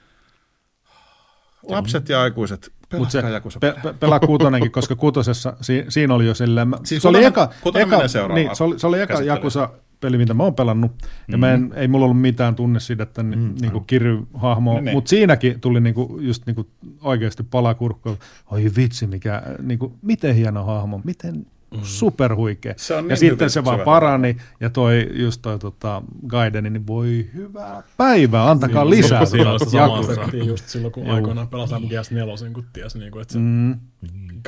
lapset 1.68 2.08
ja 2.08 2.20
aikuiset, 2.22 2.72
Mutta 2.98 3.12
se 3.12 3.22
pe- 3.60 3.74
pe- 3.82 3.92
pelaa 3.92 4.20
kutonenkin, 4.20 4.72
koska 4.72 4.96
kutosessa 4.96 5.56
si- 5.60 5.84
siinä 5.88 6.14
oli 6.14 6.26
jo 6.26 6.34
silleen... 6.34 6.68
Mä, 6.68 6.76
Siis 6.84 7.02
se, 7.02 7.08
oli 7.08 7.24
eka, 7.24 7.50
eka, 7.74 7.98
niin, 8.34 8.56
se, 8.56 8.64
oli, 8.64 8.78
se 8.78 8.86
oli 8.86 9.00
eka. 9.00 9.20
Jakusa 9.22 9.68
peli, 10.00 10.18
mitä 10.18 10.34
mä 10.34 10.42
oon 10.42 10.54
pelannut, 10.54 10.92
ja 11.28 11.38
mä 11.38 11.52
en, 11.52 11.72
ei 11.76 11.88
mulla 11.88 12.04
ollut 12.04 12.20
mitään 12.20 12.54
tunnesidettä 12.54 13.22
mm, 13.22 13.54
niinku 13.60 13.80
Kirry-hahmoa, 13.80 14.74
Niin, 14.74 14.84
niin. 14.84 14.96
mutta 14.96 15.08
siinäkin 15.08 15.60
tuli 15.60 15.80
niinku, 15.80 16.18
just 16.20 16.46
niinku 16.46 16.66
oikeasti 17.02 17.42
palakurkku. 17.42 18.18
Oi 18.50 18.64
vitsi, 18.76 19.06
mikä, 19.06 19.42
niinku, 19.62 19.92
miten 20.02 20.34
hieno 20.34 20.64
hahmo, 20.64 21.00
miten 21.04 21.46
superhuikea. 21.82 22.74
Se 22.76 22.94
on 22.94 23.04
ja 23.04 23.08
niin 23.08 23.16
sitten 23.16 23.50
se 23.50 23.64
vaan 23.64 23.80
parani, 23.80 24.36
ja 24.60 24.70
toi 24.70 25.08
just 25.12 25.42
toi 25.42 25.58
tota, 25.58 26.02
Gaideni, 26.26 26.70
niin 26.70 26.86
voi 26.86 27.30
hyvää 27.34 27.82
päivää, 27.96 28.50
antakaa 28.50 28.90
lisää. 28.90 29.24
Siinä 29.24 29.50
on 29.52 29.58
Jakusaa. 29.72 30.14
settiä 30.14 30.44
just 30.44 30.68
silloin, 30.68 30.92
kun 30.92 31.06
Juu. 31.06 31.14
aikoinaan 31.14 31.48
pelasi 31.48 31.74
MGS4, 31.74 32.52
kun 32.52 32.64
ties, 32.72 32.94
niin 32.96 33.10
kuin, 33.12 33.22
että 33.22 33.32
se 33.32 33.38
Mm. 33.38 33.74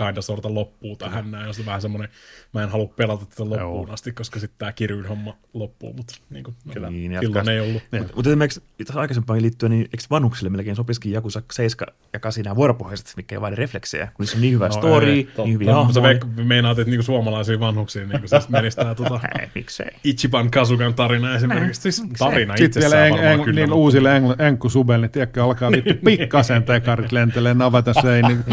Kinda 0.07 0.23
sorta 0.23 0.55
loppuu 0.55 0.97
tähän 0.97 1.31
näin, 1.31 1.47
ja 1.47 1.53
se 1.53 1.63
on 1.63 1.67
vähän 1.67 1.83
semmoinen, 1.83 2.09
mä 2.55 2.63
en 2.63 2.69
halua 2.69 2.87
pelata 2.97 3.27
tätä 3.27 3.43
loppuun 3.51 3.87
Joo. 3.89 3.93
asti, 3.95 4.13
koska 4.13 4.41
sitten 4.41 4.59
tämä 4.59 4.73
kirjyn 4.73 5.07
homma 5.07 5.37
loppuu, 5.55 5.93
mutta 5.93 6.15
niin 6.31 6.45
kuin, 6.45 6.57
no, 6.65 6.89
Niin, 6.91 7.13
silloin 7.21 7.35
jatkaa. 7.35 7.53
ei 7.53 7.61
ollut. 7.61 7.83
Mutta 8.17 8.31
esimerkiksi 8.31 8.63
tässä 8.87 9.01
aikaisempaan 9.01 9.43
liittyen, 9.43 9.71
niin 9.71 9.83
eikö 9.83 10.05
vanhuksille 10.11 10.51
melkein 10.51 10.77
sopisikin 10.77 11.13
Jakusa 11.13 11.43
7 11.53 11.95
ja 12.13 12.21
8 12.21 12.45
nämä 12.45 12.57
vuoropohjaiset, 12.57 13.13
mikä 13.17 13.35
ei 13.35 13.41
vaadi 13.41 13.57
refleksejä, 13.57 14.07
kun 14.07 14.15
niissä 14.23 14.37
on 14.37 14.41
niin 14.41 14.55
hyvä 14.55 14.67
No 14.67 14.73
story, 14.73 15.11
ei, 15.11 15.29
niin 15.37 15.53
hyviä 15.53 15.75
mutta 15.75 16.01
hahmoja. 16.01 16.19
veik- 16.21 16.45
meinaat, 16.45 16.79
että 16.79 16.91
niinku 16.91 17.03
suomalaisiin 17.05 17.61
vanhuksiin 17.61 18.09
niinku 18.09 18.29
siis 18.29 18.49
menisi 18.49 18.77
tämä 18.77 18.95
tota, 18.95 19.21
Ei, 19.41 19.49
miksei. 19.55 19.91
Ichiban 20.05 20.51
Kasugan 20.51 20.95
tarina 20.95 21.35
esimerkiksi. 21.37 21.81
Siis 21.83 22.03
tarina 22.19 22.57
Sitten 22.57 22.81
vielä 22.83 23.07
itsessään 23.07 23.33
en, 23.33 23.33
en, 23.41 23.45
kyllä. 23.45 23.61
niin 23.61 23.73
uusille 23.73 24.17
engl, 24.17 24.33
enkkusubelle, 24.39 25.07
niin 25.07 25.13
tiedätkö, 25.13 25.45
alkaa 25.45 25.71
vittu 25.71 25.95
pikkasen 26.05 26.63
tekarit 26.63 27.13
lentelee 27.13 27.55
navata 27.55 27.93
seiniin. 28.03 28.45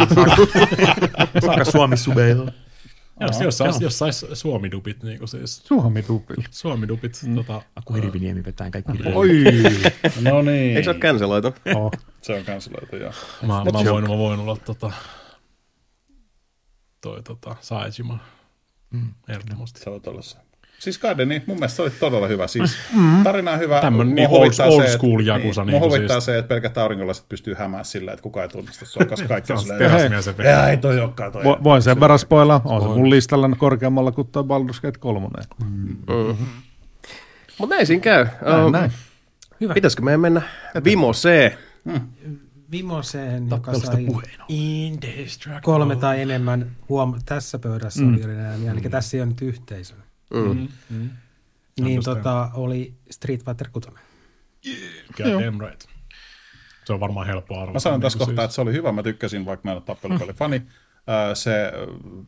Saakka 1.45 1.65
Suomi 1.65 1.97
subeilla. 1.97 2.51
Jos, 3.19 3.41
jos, 3.41 3.57
sais, 3.57 3.81
jos 3.81 3.99
sais 3.99 4.25
suomidupit, 4.33 5.03
niin 5.03 5.17
kuin 5.17 5.27
siis 5.27 5.63
Suomi 5.67 6.03
tupi. 6.03 6.33
suomidupit, 6.51 7.19
mm. 7.25 7.35
tota, 7.35 7.61
Aku 7.75 7.93
Hirviniemi 7.93 8.45
vetää 8.45 8.71
kaikki. 8.71 8.91
Oi! 9.13 9.43
No 10.21 10.41
niin. 10.41 10.77
Eikö 10.77 10.83
se 10.83 10.89
ole 10.89 10.99
canceloitu? 10.99 11.53
Oh. 11.75 11.91
Se 12.21 12.33
on 12.33 12.45
kanseloitu, 12.45 12.95
joo. 12.95 13.13
mä, 13.41 13.47
mä, 13.47 13.91
voin, 13.91 14.03
mä 14.03 14.17
voin 14.17 14.39
olla 14.39 14.57
tota, 14.65 14.91
toi 17.01 17.23
tota, 17.23 17.55
Saejima. 17.61 18.19
Mm. 18.91 19.13
Ehdottomasti. 19.29 19.79
Se 19.79 19.91
voit 19.91 20.07
olla 20.07 20.21
se. 20.21 20.37
Siis 20.83 20.99
Gaideni, 20.99 21.43
mun 21.47 21.57
mielestä 21.57 21.75
se 21.75 21.81
oli 21.81 21.89
todella 21.89 22.27
hyvä. 22.27 22.47
Siis 22.47 22.75
tarina 23.23 23.51
on 23.51 23.59
hyvä. 23.59 23.81
Tämmönen 23.81 24.07
Mua 24.07 24.15
niin 24.15 24.29
huvittaa 24.29 24.65
old- 24.67 24.69
old 24.71 24.81
se, 24.81 24.85
että- 24.85 24.97
school 24.97 25.19
Yakuza 25.19 25.61
Niin, 25.63 25.71
niin 25.71 25.81
kuin 25.81 25.91
huvittaa 25.91 26.19
siis. 26.19 26.25
se, 26.25 26.37
että 26.37 26.49
pelkät 26.49 26.77
aurinkolaiset 26.77 27.29
pystyy 27.29 27.53
hämää 27.53 27.83
sillä, 27.83 28.11
että 28.11 28.23
kukaan 28.23 28.43
ei 28.43 28.49
tunnista 28.49 28.85
sua, 28.85 29.05
koska 29.05 29.27
kaikki 29.33 29.53
on 29.53 29.59
Se 29.59 29.73
on 29.73 29.79
silleen, 29.79 30.23
se 30.23 30.35
"Jaa, 30.43 30.69
ei 30.69 30.77
toi 30.77 30.99
olekaan 30.99 31.31
toi. 31.31 31.43
Vo- 31.43 31.63
Voin 31.63 31.81
sen 31.81 31.99
verran 31.99 32.19
spoilaa. 32.19 32.61
On 32.65 32.81
se 32.81 32.87
mun 32.87 33.09
listalla 33.09 33.49
korkeammalla 33.57 34.11
kuin 34.11 34.27
tuo 34.31 34.41
Baldur's 34.43 34.81
Gate 34.81 34.99
3. 34.99 35.27
Mutta 37.59 37.75
näin 37.75 37.87
siinä 37.87 38.01
käy. 38.01 38.25
Näin, 38.41 38.65
Um, 38.65 38.71
näin. 38.71 38.91
Hyvä. 39.61 39.73
Pitäisikö 39.73 40.03
meidän 40.03 40.19
mennä 40.21 40.41
Vimo 40.83 41.11
C? 41.13 41.51
Vimoseen, 42.71 43.49
joka 43.49 43.73
sai 43.79 44.07
kolme 45.61 45.95
tai 45.95 46.21
enemmän 46.21 46.71
huom- 46.89 47.19
tässä 47.25 47.59
pöydässä 47.59 48.01
mm. 48.01 48.13
oli 48.25 48.35
ääniä, 48.35 48.71
eli 48.71 48.81
tässä 48.81 49.17
ei 49.17 49.21
ole 49.21 49.29
nyt 49.29 49.41
yhteisö. 49.41 49.93
Mm. 50.33 50.67
Niin 50.89 51.97
Understand. 51.97 52.17
tota, 52.17 52.49
oli 52.53 52.93
Street 53.11 53.45
Fighter 53.45 53.69
6. 53.69 53.89
God 55.17 55.43
damn 55.43 55.61
right. 55.61 55.85
Se 56.85 56.93
on 56.93 56.99
varmaan 56.99 57.27
helppo 57.27 57.55
arvata. 57.55 57.73
Mä 57.73 57.79
sanon 57.79 58.01
tässä 58.01 58.17
niin 58.17 58.19
kuin 58.19 58.27
kohtaa, 58.27 58.45
että 58.45 58.55
se 58.55 58.61
oli 58.61 58.73
hyvä. 58.73 58.91
Mä 58.91 59.03
tykkäsin, 59.03 59.45
vaikka 59.45 59.67
mä 59.67 59.71
en 59.71 59.77
ole 59.77 59.83
tappelupeli-fani. 59.85 60.61
Ö, 61.31 61.35
se, 61.35 61.71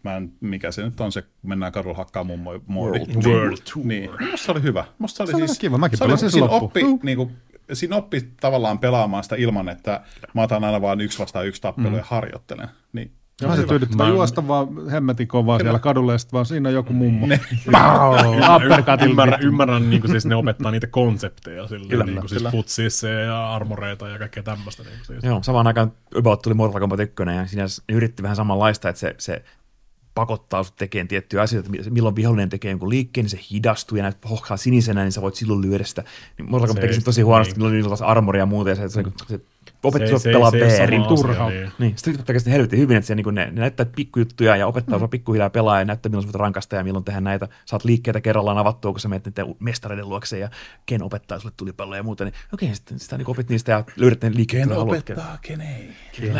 mä 0.03 0.15
en, 0.17 0.33
mikä 0.41 0.71
se 0.71 0.83
nyt 0.83 1.01
on, 1.01 1.11
se 1.11 1.21
kun 1.21 1.31
mennään 1.49 1.71
kadulla 1.71 1.97
hakkaa 1.97 2.23
mummo 2.23 2.51
moodi. 2.67 2.99
World, 2.99 3.25
World 3.25 3.57
Tour. 3.73 3.85
Niin, 3.85 4.09
musta 4.31 4.45
se 4.45 4.51
oli 4.51 4.61
hyvä. 4.61 4.85
Musta 4.99 5.17
se 5.17 5.23
oli, 5.23 5.31
Se 5.31 5.37
oli 5.37 5.47
siis, 5.47 5.59
kiva. 5.59 5.77
Mäkin 5.77 5.97
se 5.97 6.03
oli, 6.03 6.09
pelasin 6.09 6.31
sen 6.31 6.31
siinä 6.31 6.47
oppi, 6.47 6.79
Juu. 6.79 6.99
niin 7.03 7.17
kuin, 7.17 7.37
siinä 7.73 7.95
oppi 7.95 8.21
tavallaan 8.39 8.79
pelaamaan 8.79 9.23
sitä 9.23 9.35
ilman, 9.35 9.69
että 9.69 10.01
mä 10.33 10.41
otan 10.41 10.63
aina 10.63 10.81
vain 10.81 11.01
yksi 11.01 11.19
vastaan 11.19 11.47
yksi 11.47 11.61
tappelu 11.61 11.89
mm. 11.89 11.95
ja 11.95 12.03
harjoittelen. 12.03 12.67
Niin, 12.93 13.11
Onhan 13.43 13.57
se 13.57 13.67
tyydyttävä 13.67 14.03
Mä- 14.03 14.09
juosta 14.09 14.47
vaan 14.47 14.89
hemmetin 14.89 15.27
kovaa 15.27 15.59
siellä 15.59 15.79
kadulla 15.79 16.11
ja 16.11 16.17
sitten 16.17 16.31
vaan 16.33 16.45
siinä 16.45 16.69
on 16.69 16.75
joku 16.75 16.93
mummo. 16.93 17.27
Ne. 17.27 17.39
Ymmärrän, 17.65 19.09
ymmärrän, 19.09 19.41
ymmärrän 19.41 19.89
niin 19.89 20.01
kuin 20.01 20.11
siis 20.11 20.25
ne 20.25 20.35
opettaa 20.35 20.71
niitä 20.71 20.87
konsepteja, 20.87 21.67
sille, 21.67 21.87
Kyllä, 21.87 22.03
niin 22.03 22.19
kuin 22.19 22.29
siis 22.29 22.43
futsissa 22.51 23.07
ja 23.07 23.53
armoreita 23.53 24.07
ja 24.07 24.19
kaikkea 24.19 24.43
tämmöistä. 24.43 24.83
Niin 24.83 24.93
kuin 24.97 25.05
siis. 25.05 25.23
Joo, 25.23 25.43
samaan 25.43 25.67
aikaan 25.67 25.91
About 26.15 26.41
tuli 26.41 26.53
Mortal 26.53 26.79
Kombat 26.79 26.99
1 26.99 27.15
ja 27.35 27.47
siinä 27.47 27.65
yritti 27.89 28.23
vähän 28.23 28.35
samanlaista, 28.35 28.89
että 28.89 28.99
se, 28.99 29.15
se 29.17 29.43
pakottaa 30.15 30.63
sut 30.63 30.75
tekemään 30.75 31.07
tiettyjä 31.07 31.41
asioita, 31.41 31.69
että 31.79 31.91
milloin 31.91 32.15
vihollinen 32.15 32.49
tekee 32.49 32.71
jonkun 32.71 32.89
liikkeen, 32.89 33.23
niin 33.23 33.29
se 33.29 33.39
hidastuu 33.51 33.97
ja 33.97 34.01
näet 34.01 34.29
hohkaa 34.29 34.57
sinisenä, 34.57 35.01
niin 35.01 35.11
sä 35.11 35.21
voit 35.21 35.35
silloin 35.35 35.61
lyödä 35.61 35.83
sitä. 35.83 36.03
Niin 36.37 36.51
Mortal 36.51 36.67
Kombat 36.67 36.83
Se 36.83 36.87
teki 36.87 37.01
tosi 37.01 37.21
huonosti, 37.21 37.53
niin. 37.59 37.71
niin. 37.71 37.83
niillä 37.83 38.05
armoria 38.05 38.41
ja 38.41 38.45
muuta, 38.45 38.69
ja 38.69 38.75
se, 38.75 38.89
se, 38.89 39.03
se 39.27 39.39
opettaa 39.83 40.19
Se- 40.19 40.23
se- 40.23 40.31
pelaa 40.31 40.51
se 40.51 40.65
asia, 40.65 41.03
Turha. 41.07 41.49
niin. 41.49 41.71
Niin, 41.79 41.97
Street 41.97 42.17
Fighter 42.17 42.33
käsittää 42.33 42.51
helvetin 42.53 42.79
hyvin, 42.79 42.97
että 42.97 43.05
siellä 43.07 43.17
niinku 43.17 43.31
ne, 43.31 43.45
ne 43.45 43.51
näyttää 43.61 43.85
pikkujuttuja 43.95 44.55
ja 44.55 44.67
opettaa 44.67 44.95
Mm. 44.97 44.99
sua 44.99 45.07
pikkuhiljaa 45.07 45.49
pelaa 45.49 45.79
ja 45.79 45.85
näyttää, 45.85 46.09
milloin 46.09 46.23
sä 46.23 46.27
voit 46.33 46.35
rankasta 46.41 46.75
ja 46.75 46.83
milloin 46.83 47.05
tehdä 47.05 47.21
näitä. 47.21 47.47
Saat 47.65 47.83
liikkeitä 47.85 48.21
kerrallaan 48.21 48.57
avattua, 48.57 48.91
kun 48.91 48.99
sä 48.99 49.07
menet 49.09 49.25
niiden 49.25 49.55
mestareiden 49.59 50.09
luokse 50.09 50.39
ja 50.39 50.49
Ken 50.85 51.03
opettaa 51.03 51.39
sulle 51.39 51.53
tulipalloja 51.57 51.99
ja 51.99 52.03
muuta. 52.03 52.23
Niin 52.23 52.33
okei, 52.53 52.75
sitten 52.75 52.99
sitä 52.99 53.17
niinku 53.17 53.31
opit 53.31 53.49
niistä 53.49 53.71
ja 53.71 53.83
löydät 53.97 54.21
ne 54.21 54.31
liikkeet, 54.35 54.61
Ken 54.61 54.69
mitä 54.69 54.79
haluat. 54.79 54.97
opettaa, 54.99 55.37
ken 55.41 55.61
ei. 55.61 55.89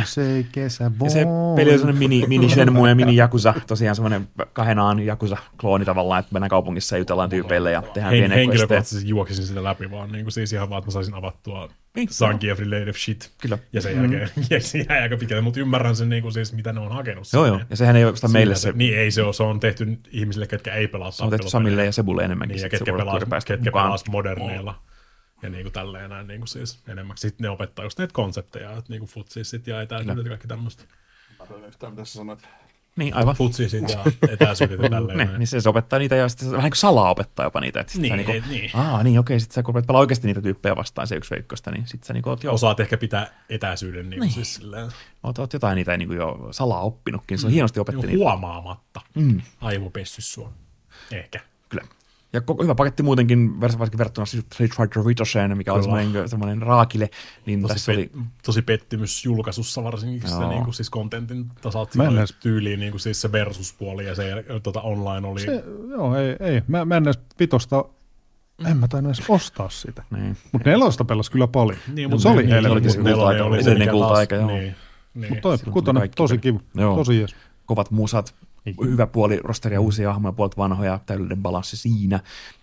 Se 0.06 0.32
ei 0.36 0.46
kesä 0.52 0.92
Ja 1.04 1.10
se 1.10 1.26
peli 1.56 1.72
on 1.74 1.78
semmoinen 1.80 2.00
mini, 2.00 2.24
mini 2.28 2.50
Shenmue 2.50 2.90
ja 2.90 2.96
mini 2.96 3.18
Yakuza, 3.18 3.54
tosiaan 3.68 3.96
semmoinen 3.96 4.28
kahdenaan 4.54 5.00
Yakuza-klooni 5.00 5.86
tavallaan, 5.86 6.20
että 6.20 6.34
mennään 6.34 6.50
kaupungissa 6.50 6.96
ja 6.96 7.00
jutellaan 7.00 7.30
tyypeille 7.30 7.72
ja 7.72 7.82
tehdään 7.82 8.14
Hen, 8.14 8.32
henkilökohtaisesti 8.32 9.08
juoksisin 9.10 9.46
sitä 9.46 9.64
läpi, 9.64 9.92
vaan 9.92 10.12
niin 10.12 10.26
kuin 10.26 10.32
siis 10.32 10.54
ihan 10.54 10.70
vaan, 10.70 10.80
että 10.80 10.88
mä 10.88 10.92
saisin 10.92 11.14
avattua 11.14 11.70
Niin, 11.96 12.10
Zangief 12.10 12.60
Related 12.60 12.94
Shit. 12.94 13.32
Kyllä. 13.42 13.58
Ja 13.74 13.82
sen 13.82 13.96
jälkeen 13.96 14.30
mm. 14.36 14.44
jäi 14.90 15.02
aika 15.02 15.18
pitkälle, 15.18 15.42
mutta 15.42 15.60
ymmärrän 15.60 15.96
sen 15.96 16.10
niin 16.10 16.22
kuin 16.22 16.32
siis, 16.32 16.54
mitä 16.54 16.74
ne 16.74 16.80
on 16.80 16.92
hakenut. 16.92 17.28
Joo, 17.34 17.46
joo. 17.46 17.62
Ja 17.70 17.76
sehän 17.76 17.96
ei 17.96 18.06
ole 18.06 18.16
sitä 18.16 18.28
meille 18.28 18.56
se, 18.56 18.72
Niin 18.72 18.98
ei 18.98 19.12
se 19.12 19.24
ole, 19.24 19.34
se 19.34 19.44
on 19.44 19.60
tehty 19.60 20.00
ihmisille, 20.12 20.48
ketkä 20.48 20.74
ei 20.74 20.88
pelaa 20.88 21.12
se 21.12 21.24
on 21.24 21.30
tehty. 21.30 21.50
Samille 21.50 21.86
ja 21.86 21.92
Sebulle 21.92 22.24
enemmänkin. 22.24 22.56
Niin, 22.56 22.64
ja 22.64 22.70
ketkä 22.70 22.94
pelaa, 22.94 23.20
ketkä 23.46 23.72
pelaa 23.72 23.98
moderneilla. 24.10 24.82
Ja 25.42 25.50
niin 25.50 25.64
kuin 25.64 25.74
tälleen 25.74 26.10
näin 26.10 26.28
niin 26.28 26.40
kuin 26.40 26.48
siis 26.48 26.84
enemmän. 26.88 27.18
Sitten 27.18 27.44
ne 27.44 27.50
opettaa 27.50 27.86
just 27.86 28.00
näitä 28.00 28.14
konsepteja, 28.14 28.72
että 28.72 28.84
niin 28.90 29.00
kuin 29.00 29.10
futsiisit 29.10 29.68
ja 29.68 29.82
etäisyydet 29.82 30.26
ja 30.26 30.30
kaikki 30.30 30.48
tämmöistä. 30.48 30.84
Mitä 31.90 32.06
sä 32.06 32.14
sanoit? 32.14 32.48
Niin, 32.96 33.14
aivan. 33.14 33.36
Futsisit 33.36 33.90
ja 33.90 34.04
etäisyydet 34.30 34.80
ja 34.82 34.90
tälleen 34.96 35.18
Ne, 35.18 35.38
niin 35.38 35.48
se, 35.48 35.62
se 35.62 35.70
opettaa 35.70 36.00
niitä 36.00 36.16
ja 36.16 36.30
sitten 36.30 36.52
vähän 36.52 36.64
niin 36.64 36.72
kuin 36.72 36.78
salaa 36.78 37.10
opettaa 37.10 37.46
jopa 37.46 37.62
niitä. 37.62 37.80
Että 37.80 37.94
sit 37.94 38.02
Niin, 38.02 38.10
sä 38.12 38.16
niinku, 38.16 38.32
ei- 38.32 38.44
niin. 38.50 38.72
Aa, 38.74 39.04
niin 39.04 39.20
okei, 39.20 39.40
sitten 39.40 39.56
sä 39.56 39.64
kun 39.64 39.74
rupeat 39.74 39.88
pelaa 39.88 40.00
oikeasti 40.00 40.28
niitä 40.28 40.42
tyyppejä 40.42 40.76
vastaan 40.76 41.08
se 41.08 41.16
yksi 41.16 41.32
veikkosta, 41.32 41.72
niin 41.72 41.88
sitten 41.88 42.08
sä 42.08 42.14
niinku 42.14 42.30
oot 42.30 42.44
jo, 42.44 42.54
Osaat 42.54 42.80
ehkä 42.80 42.98
pitää 42.98 43.28
etäisyyden 43.50 44.10
niin 44.10 44.20
kuin 44.20 44.32
siis 44.32 44.56
silleen, 44.56 44.90
oot, 45.24 45.40
oot 45.40 45.54
jotain 45.54 45.76
niitä 45.76 45.98
niinku 45.98 46.14
jo 46.14 46.48
salaa 46.52 46.82
oppinutkin. 46.82 47.38
Se 47.38 47.48
on 47.48 47.54
hienosti 47.54 47.80
opetti 47.80 48.08
niin 48.08 48.20
huomaamatta 48.20 49.02
Mm, 49.16 49.42
aivopessy 49.62 50.22
sua. 50.22 50.54
Ehkä. 51.12 51.40
kyllä. 51.70 51.84
Ja 52.34 52.42
koko, 52.42 52.64
hyvä 52.64 52.76
paketti 52.76 53.04
muutenkin, 53.04 53.62
varsinkin 53.62 53.98
verrattuna 53.98 54.26
Street 54.26 54.72
Fighter 54.78 55.06
Vitosheen, 55.06 55.58
mikä 55.58 55.74
oli 55.74 55.84
Kyllä. 55.84 55.98
semmoinen, 56.02 56.30
semmoinen 56.30 56.62
raakile, 56.62 57.10
niin 57.46 57.62
Tosi, 57.62 57.74
tässä 57.74 57.92
pe- 57.92 57.98
oli, 57.98 58.12
tosi 58.46 58.62
pettymys 58.62 59.26
julkaisussa 59.26 59.84
varsinkin 59.84 60.30
se 60.30 60.36
Joo. 60.36 60.50
niin 60.50 60.64
kuin, 60.64 60.74
siis 60.74 60.90
kontentin 60.90 61.38
en 62.08 62.18
edes- 62.18 62.36
tyyliin 62.40 62.80
niin 62.80 62.92
kuin, 62.92 63.02
siis 63.02 63.22
se 63.22 63.32
versuspuoli 63.32 64.06
ja 64.06 64.16
se 64.16 64.24
tota, 64.64 64.82
online 64.82 65.28
oli. 65.28 65.40
Se, 65.42 65.64
joo, 65.90 66.16
ei, 66.16 66.36
ei. 66.40 66.62
Mä, 66.68 66.86
mä 66.86 66.98
en 66.98 67.04
edes 67.04 67.20
vitosta, 67.40 67.86
en 68.66 68.78
mä 68.78 68.88
tainnut 68.88 69.16
edes 69.18 69.30
ostaa 69.30 69.70
sitä. 69.70 70.04
niin. 70.12 70.38
Mutta 70.52 70.70
nelosta 70.70 71.06
pelasi 71.06 71.32
kyllä 71.32 71.48
paljon. 71.48 71.80
niin, 71.94 72.10
Mut 72.10 72.20
se 72.22 72.30
oli 72.30 72.38
niin, 72.38 72.50
helvetin 72.50 72.72
olikin 72.72 72.92
se 72.92 72.98
mut 72.98 73.06
nelonen 73.08 73.44
kulta-aika, 73.44 73.66
oli 73.70 73.86
taas- 73.86 73.92
kulta-aika, 73.92 74.36
joo. 74.36 74.48
Niin, 74.48 74.76
niin. 75.14 75.30
Mutta 75.34 75.42
toi 75.42 75.58
kutonen, 75.72 76.10
tosi 76.16 76.38
kiva, 76.38 76.60
tosi 76.96 77.18
jees. 77.20 77.36
kovat 77.66 77.92
musat, 77.92 78.36
hyvä 78.86 79.08
puoli 79.08 79.40
rosteria 79.44 79.82
uusia 79.82 80.14
hahmoja, 80.14 80.32
puolet 80.32 80.58
vanhoja, 80.58 81.00
täydellinen 81.06 81.42
balanssi 81.42 81.78
siinä. 81.78 82.20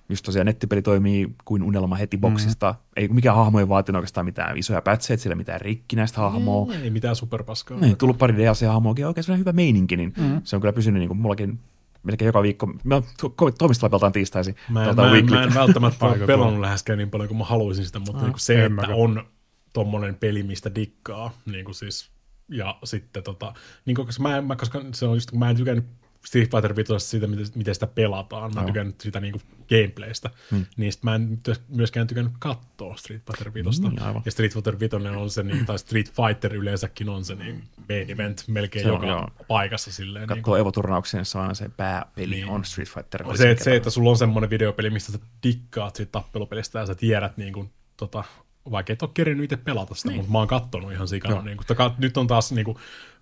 Just 0.08 0.24
tosiaan 0.24 0.46
nettipeli 0.46 0.82
toimii 0.82 1.34
kuin 1.44 1.62
unelma 1.62 1.96
heti 1.96 2.18
boksista. 2.18 2.74
Ei 2.96 3.08
mikään 3.08 3.36
hahmo 3.36 3.58
ei 3.58 3.68
vaatinut 3.68 3.98
oikeastaan 3.98 4.26
mitään 4.26 4.58
isoja 4.58 4.82
pätseitä, 4.82 5.22
sillä 5.22 5.36
mitään 5.36 5.60
rikkinäistä 5.60 6.20
hahmoa. 6.20 6.74
Ei 6.74 6.90
mitään 6.90 7.16
superpaskaa. 7.16 7.78
Niin, 7.78 7.96
tullut 7.96 8.18
pari 8.18 8.34
DLC-hahmoakin, 8.34 9.06
oikein 9.06 9.24
sellainen 9.24 9.40
hyvä 9.40 9.52
meininki, 9.52 9.96
niin 9.96 10.14
mm. 10.18 10.40
se 10.44 10.56
on 10.56 10.62
kyllä 10.62 10.72
pysynyt 10.72 11.00
niin 11.00 11.08
kuin 11.08 11.18
mullakin 11.18 11.58
melkein 12.02 12.26
joka 12.26 12.42
viikko. 12.42 12.74
Mä 12.84 13.02
to- 13.20 13.52
toimistolla 13.58 13.90
pelataan 13.90 14.12
tiistaisin. 14.12 14.56
Mä 14.70 14.84
en, 14.84 14.96
mä, 14.96 15.16
en, 15.16 15.30
mä 15.30 15.42
en 15.42 15.54
välttämättä 15.54 16.06
ole 16.06 16.18
pelannut 16.26 16.60
läheskään 16.60 16.98
niin 16.98 17.10
paljon 17.10 17.28
kuin 17.28 17.38
mä 17.38 17.44
haluaisin 17.44 17.86
sitä, 17.86 17.98
mutta 17.98 18.22
niin 18.22 18.32
kuin 18.32 18.40
se, 18.40 18.64
että 18.64 18.94
on 18.94 19.24
tommonen 19.72 20.14
peli, 20.14 20.42
mistä 20.42 20.74
dikkaa, 20.74 21.32
niin 21.46 21.64
kuin 21.64 21.74
siis, 21.74 22.10
ja 22.48 22.78
sitten 22.84 23.22
tota, 23.22 23.54
niin 23.84 23.94
kuin, 23.94 24.06
koska 24.06 24.22
mä, 24.22 24.42
mä, 24.42 24.56
koska 24.56 24.84
se 24.94 25.06
on 25.06 25.16
just, 25.16 25.30
kun 25.30 25.38
mä 25.38 25.50
en 25.50 25.56
tykännyt 25.56 25.84
Street 26.26 26.50
Fighter 26.50 26.76
5 26.76 26.92
siitä, 26.98 27.26
miten, 27.26 27.46
miten 27.54 27.74
sitä 27.74 27.86
pelataan. 27.86 28.54
Mä 28.54 28.60
en 28.60 28.66
tykännyt 28.66 29.00
sitä 29.00 29.20
niin 29.20 29.32
kuin 29.32 29.42
gameplaystä. 29.68 30.30
Hmm. 30.50 30.66
Niin 30.76 30.92
sit 30.92 31.02
mä 31.02 31.14
en 31.14 31.38
myöskään 31.68 32.06
tykännyt 32.06 32.32
katsoa 32.38 32.96
Street 32.96 33.22
Fighter 33.26 33.54
5. 33.54 33.82
Niin, 33.82 34.02
aivan. 34.02 34.22
ja 34.24 34.30
Street 34.30 34.52
Fighter 34.52 34.78
5 34.80 34.96
on 34.96 35.30
se, 35.30 35.42
niin, 35.42 35.66
tai 35.66 35.78
Street 35.78 36.12
Fighter 36.12 36.54
yleensäkin 36.54 37.08
on 37.08 37.24
se 37.24 37.34
niin 37.34 37.64
main 37.88 38.10
event 38.10 38.44
melkein 38.48 38.84
Se 38.84 38.90
on, 38.90 38.94
joka 38.94 39.06
joo. 39.06 39.28
paikassa. 39.48 39.92
Silleen, 39.92 40.28
niin 40.28 40.42
Katsoo 40.42 40.56
Evo-turnauksia, 40.56 41.18
niin 41.18 41.26
se 41.26 41.38
on 41.38 41.56
se 41.56 41.68
pääpeli, 41.76 42.34
Niin. 42.34 42.48
on 42.48 42.64
Street 42.64 42.88
Fighter. 42.88 43.36
se, 43.36 43.50
että, 43.50 43.64
se, 43.64 43.76
että 43.76 43.90
sulla 43.90 44.10
on 44.10 44.16
semmoinen 44.16 44.50
videopeli, 44.50 44.90
mistä 44.90 45.12
sä 45.12 45.18
dikkaat 45.42 45.96
siitä 45.96 46.12
tappelupelistä 46.12 46.78
ja 46.78 46.86
sä 46.86 46.94
tiedät 46.94 47.36
niin 47.36 47.52
kuin, 47.52 47.70
tota, 47.96 48.24
vaikka 48.70 48.92
et 48.92 49.02
ole 49.02 49.10
kerinyt 49.14 49.44
itse 49.44 49.56
pelata 49.56 49.94
sitä, 49.94 50.08
niin. 50.08 50.16
mutta 50.16 50.32
mä 50.32 50.38
oon 50.38 50.48
kattonut 50.48 50.92
ihan 50.92 51.08
sikana. 51.08 51.42
Niin 51.42 51.56
kuin, 51.56 51.66
taka, 51.66 51.94
nyt 51.98 52.16
on 52.16 52.26
taas 52.26 52.52
niin 52.52 52.64
kuin, 52.64 52.76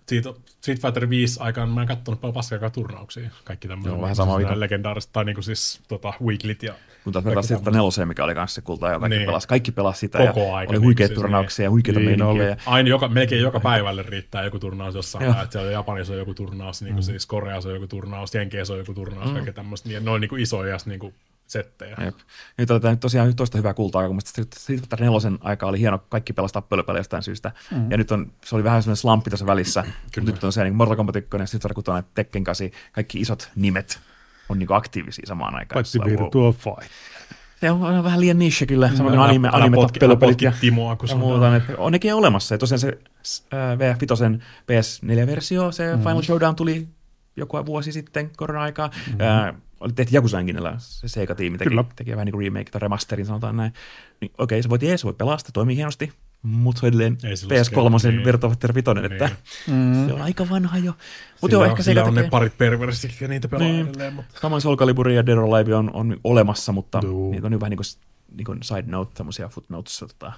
siitä 0.07 0.33
Street 0.45 0.81
Fighter 0.81 1.09
5 1.09 1.39
aikaan 1.39 1.69
mä 1.69 1.81
en 1.81 1.87
kattonut 1.87 2.21
paljon 2.21 2.33
paskaa 2.33 2.69
turnauksia. 2.69 3.29
Kaikki 3.43 3.67
tämmöiset 3.67 3.91
Joo, 3.91 4.01
vähän 4.01 4.15
sama 4.15 4.37
vika. 4.37 4.59
legendaariset, 4.59 5.11
tai 5.13 5.25
niin 5.25 5.35
kuin 5.35 5.43
siis 5.43 5.81
tota, 5.87 6.13
weeklit 6.23 6.63
ja 6.63 6.73
Kun 7.03 7.13
taas 7.13 7.25
verrataan 7.25 7.47
sieltä 7.47 7.71
neloseen, 7.71 8.07
mikä 8.07 8.23
oli 8.23 8.35
kanssa 8.35 8.55
se 8.55 8.61
kulta, 8.61 8.87
ja 8.87 8.99
kaikki, 8.99 9.09
Niin. 9.09 9.19
niin. 9.19 9.25
pelas, 9.25 9.47
kaikki 9.47 9.71
pelasi 9.71 9.99
sitä, 9.99 10.17
Koko 10.17 10.39
ja 10.39 10.55
aika, 10.55 10.69
oli 10.69 10.77
niin, 10.79 10.85
huikeita 10.85 11.07
siis 11.07 11.19
turnauksia 11.21 11.63
ja 11.65 11.69
huikeita 11.69 11.99
Niin 11.99 12.09
meininkiä. 12.09 12.27
oli. 12.27 12.49
Ja, 12.49 12.55
aina 12.65 12.89
joka, 12.89 13.07
melkein 13.07 13.41
joka 13.41 13.59
päivälle 13.59 14.03
riittää 14.03 14.43
joku 14.43 14.59
turnaus 14.59 14.95
jossain. 14.95 15.25
Joo. 15.25 15.33
Että 15.43 15.51
siellä 15.51 15.71
Japanissa 15.71 16.13
on 16.13 16.19
joku 16.19 16.33
turnaus, 16.33 16.81
niin 16.81 16.93
kuin 16.93 17.03
siis 17.03 17.25
Koreassa 17.25 17.69
on 17.69 17.75
joku 17.75 17.87
turnaus, 17.87 18.35
Jenkeissä 18.35 18.73
on 18.73 18.79
joku 18.79 18.93
turnaus, 18.93 19.27
mm. 19.27 19.33
kaikki 19.33 19.53
tämmöistä. 19.53 19.89
Niin, 19.89 20.05
ne 20.05 20.11
on 20.11 20.21
niin 20.21 20.29
kuin 20.29 20.41
isoja 20.41 20.77
niin 20.85 20.99
kuin 20.99 21.13
settejä. 21.51 21.95
Jep. 22.05 22.15
Nyt 22.57 22.71
otetaan 22.71 22.93
nyt 22.93 22.99
tosiaan 22.99 23.35
toista 23.35 23.57
hyvää 23.57 23.73
kultaa, 23.73 24.07
kun 24.07 24.15
mielestäni 24.15 24.47
Street 24.55 24.81
Fighter 24.81 25.01
4 25.01 25.37
aika 25.41 25.65
oli 25.65 25.79
hieno, 25.79 25.99
kaikki 26.09 26.33
pelasi 26.33 26.53
tappelupelejä 26.53 26.99
jostain 26.99 27.23
syystä. 27.23 27.51
Mm. 27.71 27.91
Ja 27.91 27.97
nyt 27.97 28.11
on, 28.11 28.31
se 28.45 28.55
oli 28.55 28.63
vähän 28.63 28.83
sellainen 28.83 28.97
slampi 28.97 29.29
tässä 29.29 29.45
välissä. 29.45 29.83
Kyllä. 30.13 30.31
Nyt 30.31 30.43
on 30.43 30.53
se 30.53 30.63
niin 30.63 30.75
Mortal 30.75 30.95
Kombat 30.95 31.15
1, 31.15 31.27
Street 31.29 31.49
Fighter 31.51 31.73
6, 31.73 32.07
Tekken 32.13 32.43
8, 32.43 32.69
kaikki 32.91 33.19
isot 33.19 33.51
nimet 33.55 33.99
on 34.49 34.59
niin 34.59 34.73
aktiivisia 34.73 35.25
samaan 35.27 35.55
aikaan. 35.55 35.77
Paitsi 35.77 35.91
Sillä, 35.91 36.05
wow. 36.05 36.53
Fight. 36.53 36.91
Se 37.61 37.71
on 37.71 37.83
aina 37.83 38.03
vähän 38.03 38.19
liian 38.19 38.39
niche 38.39 38.65
kyllä, 38.65 38.89
samoin 38.89 39.15
kuin 39.15 39.19
anime, 39.19 39.49
anime 39.51 39.77
tappelupelit 39.77 40.41
ja, 40.41 40.51
Timoa, 40.61 40.95
kun 40.95 41.09
ja 41.09 41.15
muuta. 41.15 41.55
Että 41.55 41.73
on 41.77 41.91
nekin 41.91 42.13
olemassa. 42.13 42.55
Ja 42.55 42.59
tosiaan 42.59 42.79
se 42.79 42.97
äh, 43.53 43.77
VF5 43.77 44.41
PS4-versio, 44.71 45.71
se 45.71 45.95
mm. 45.95 45.99
Final 45.99 46.21
Showdown 46.21 46.55
tuli 46.55 46.87
joku 47.35 47.65
vuosi 47.65 47.91
sitten 47.91 48.29
korona-aikaa. 48.37 48.91
Mm. 49.07 49.21
Äh, 49.21 49.53
oli 49.81 49.93
tehty 49.93 50.15
Enginellä, 50.39 50.75
se 50.77 51.07
Sega-tiimi 51.07 51.57
teki, 51.57 51.69
Kyllä. 51.69 51.83
teki 51.95 52.11
vähän 52.11 52.25
niin 52.25 52.31
kuin 52.33 52.43
remake 52.45 52.71
tai 52.71 52.79
remasterin, 52.79 53.25
sanotaan 53.25 53.57
näin. 53.57 53.73
Niin, 54.21 54.31
okei, 54.37 54.63
se 54.63 54.69
voit 54.69 54.81
jees, 54.83 55.01
se 55.01 55.05
voi 55.05 55.13
pelaa, 55.13 55.37
se 55.37 55.45
toimii 55.53 55.75
hienosti, 55.75 56.13
mutta 56.41 56.79
se 56.79 56.85
on 56.85 56.87
edelleen 56.87 57.17
Ei 57.23 57.37
sillä 57.37 57.53
ole 57.53 57.61
PS3 57.61 57.99
skea- 57.99 58.11
niin. 58.11 58.25
Virtua 58.25 58.49
Fighter 58.49 58.73
5, 58.73 58.89
että 59.13 59.29
Mm. 59.67 60.07
se 60.07 60.13
on 60.13 60.21
aika 60.21 60.49
vanha 60.49 60.77
jo. 60.77 60.93
Mutta 61.41 61.55
joo, 61.55 61.63
on- 61.63 61.69
ehkä 61.69 61.83
Sega 61.83 62.03
on 62.03 62.09
tekee... 62.13 62.23
ne 62.23 62.29
parit 62.29 62.57
perversit 62.57 63.21
ja 63.21 63.27
niitä 63.27 63.47
pelaa 63.47 63.67
Niin. 63.67 63.87
edelleen. 63.87 64.13
Mutta... 64.13 64.39
Samoin 64.41 64.61
Soul 64.61 64.75
Calibur 64.75 65.09
ja 65.09 65.25
Dead 65.25 65.37
or 65.37 65.43
Alive 65.55 65.75
on, 65.75 65.91
on 65.93 66.17
olemassa, 66.23 66.71
mutta 66.71 66.99
Joo. 67.03 67.31
niitä 67.31 67.47
on 67.47 67.59
vähän 67.59 67.69
niin 67.69 67.77
kuin, 67.77 67.85
niin 68.37 68.45
kuin 68.45 68.57
side 68.63 68.83
note, 68.87 69.11
tämmöisiä 69.13 69.47
footnotes, 69.47 69.99
tota, 69.99 70.31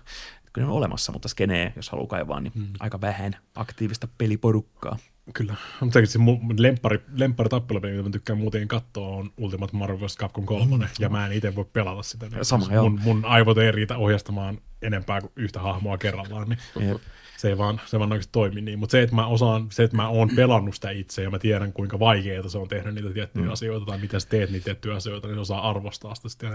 kyllä 0.53 0.65
ne 0.67 0.71
on 0.71 0.77
olemassa, 0.77 1.11
mutta 1.11 1.27
skenee, 1.27 1.73
jos 1.75 1.89
haluaa 1.89 2.07
kaivaa, 2.07 2.39
niin 2.39 2.53
hmm. 2.55 2.67
aika 2.79 3.01
vähän 3.01 3.35
aktiivista 3.55 4.07
peliporukkaa. 4.17 4.97
Kyllä. 5.33 5.55
Mutta 5.81 6.05
se 6.05 6.19
mun 6.19 6.55
lemppari, 6.57 7.01
lemppari 7.13 7.49
tappelupeli, 7.49 7.91
mitä 7.91 8.03
mä 8.03 8.09
tykkään 8.09 8.39
muuten 8.39 8.67
katsoa, 8.67 9.07
on 9.07 9.31
Ultimate 9.37 9.77
Marvel 9.77 9.99
vs. 9.99 10.17
Capcom 10.17 10.45
3, 10.45 10.89
ja 10.99 11.09
mä 11.09 11.25
en 11.25 11.31
itse 11.31 11.55
voi 11.55 11.65
pelata 11.73 12.03
sitä. 12.03 12.29
Niin 12.29 12.45
Sama, 12.45 12.65
joo. 12.71 12.89
mun, 12.89 12.99
mun 13.03 13.25
aivot 13.25 13.57
ei 13.57 13.71
riitä 13.71 13.97
ohjastamaan 13.97 14.57
enempää 14.81 15.21
kuin 15.21 15.31
yhtä 15.35 15.59
hahmoa 15.59 15.97
kerrallaan, 15.97 16.49
niin 16.49 16.87
Jep. 16.87 16.97
se 17.37 17.49
ei 17.49 17.57
vaan, 17.57 17.81
se 17.85 17.99
vaan 17.99 18.11
oikeasti 18.11 18.31
toimi 18.31 18.61
niin. 18.61 18.79
Mutta 18.79 18.91
se, 18.91 19.01
että 19.01 19.15
mä 19.15 19.27
osaan, 19.27 19.67
se, 19.71 19.83
että 19.83 19.97
mä 19.97 20.07
oon 20.07 20.29
pelannut 20.35 20.75
sitä 20.75 20.89
itse 20.89 21.23
ja 21.23 21.29
mä 21.29 21.39
tiedän, 21.39 21.73
kuinka 21.73 21.99
vaikeaa 21.99 22.49
se 22.49 22.57
on 22.57 22.67
tehdä 22.67 22.91
niitä 22.91 23.09
tiettyjä 23.09 23.45
mm. 23.45 23.51
asioita 23.51 23.85
tai 23.85 23.97
miten 23.97 24.21
sä 24.21 24.29
teet 24.29 24.51
niitä 24.51 24.65
tiettyjä 24.65 24.95
asioita, 24.95 25.27
niin 25.27 25.39
osaa 25.39 25.69
arvostaa 25.69 26.15
sitä 26.15 26.29
sitten. 26.29 26.53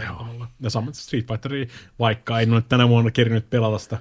Ja 0.61 0.71
samoin 0.71 0.95
Street 0.95 1.27
Fighteria, 1.29 1.67
vaikka 1.99 2.41
en 2.41 2.53
ole 2.53 2.63
tänä 2.69 2.89
vuonna 2.89 3.11
kerinyt 3.11 3.51
pelata 3.51 3.79
sitä 3.79 3.99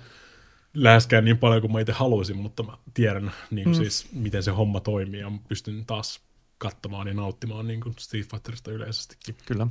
läheskään 0.77 1.25
niin 1.25 1.37
paljon 1.37 1.61
kuin 1.61 1.71
mä 1.71 1.79
itse 1.79 1.93
haluaisin, 1.93 2.37
mutta 2.37 2.63
mä 2.63 2.77
tiedän 2.93 3.31
niin 3.51 3.63
kuin 3.63 3.77
mm. 3.77 3.83
siis, 3.83 4.07
miten 4.11 4.43
se 4.43 4.51
homma 4.51 4.79
toimii 4.79 5.19
ja 5.19 5.31
pystyn 5.47 5.85
taas 5.85 6.21
katsomaan 6.57 7.07
ja 7.07 7.13
nauttimaan 7.13 7.67
niin 7.67 7.81
kuin 7.81 7.95
Street 7.99 8.29
Fighterista 8.31 8.71
yleisestikin. 8.71 9.35
Kyllä, 9.45 9.67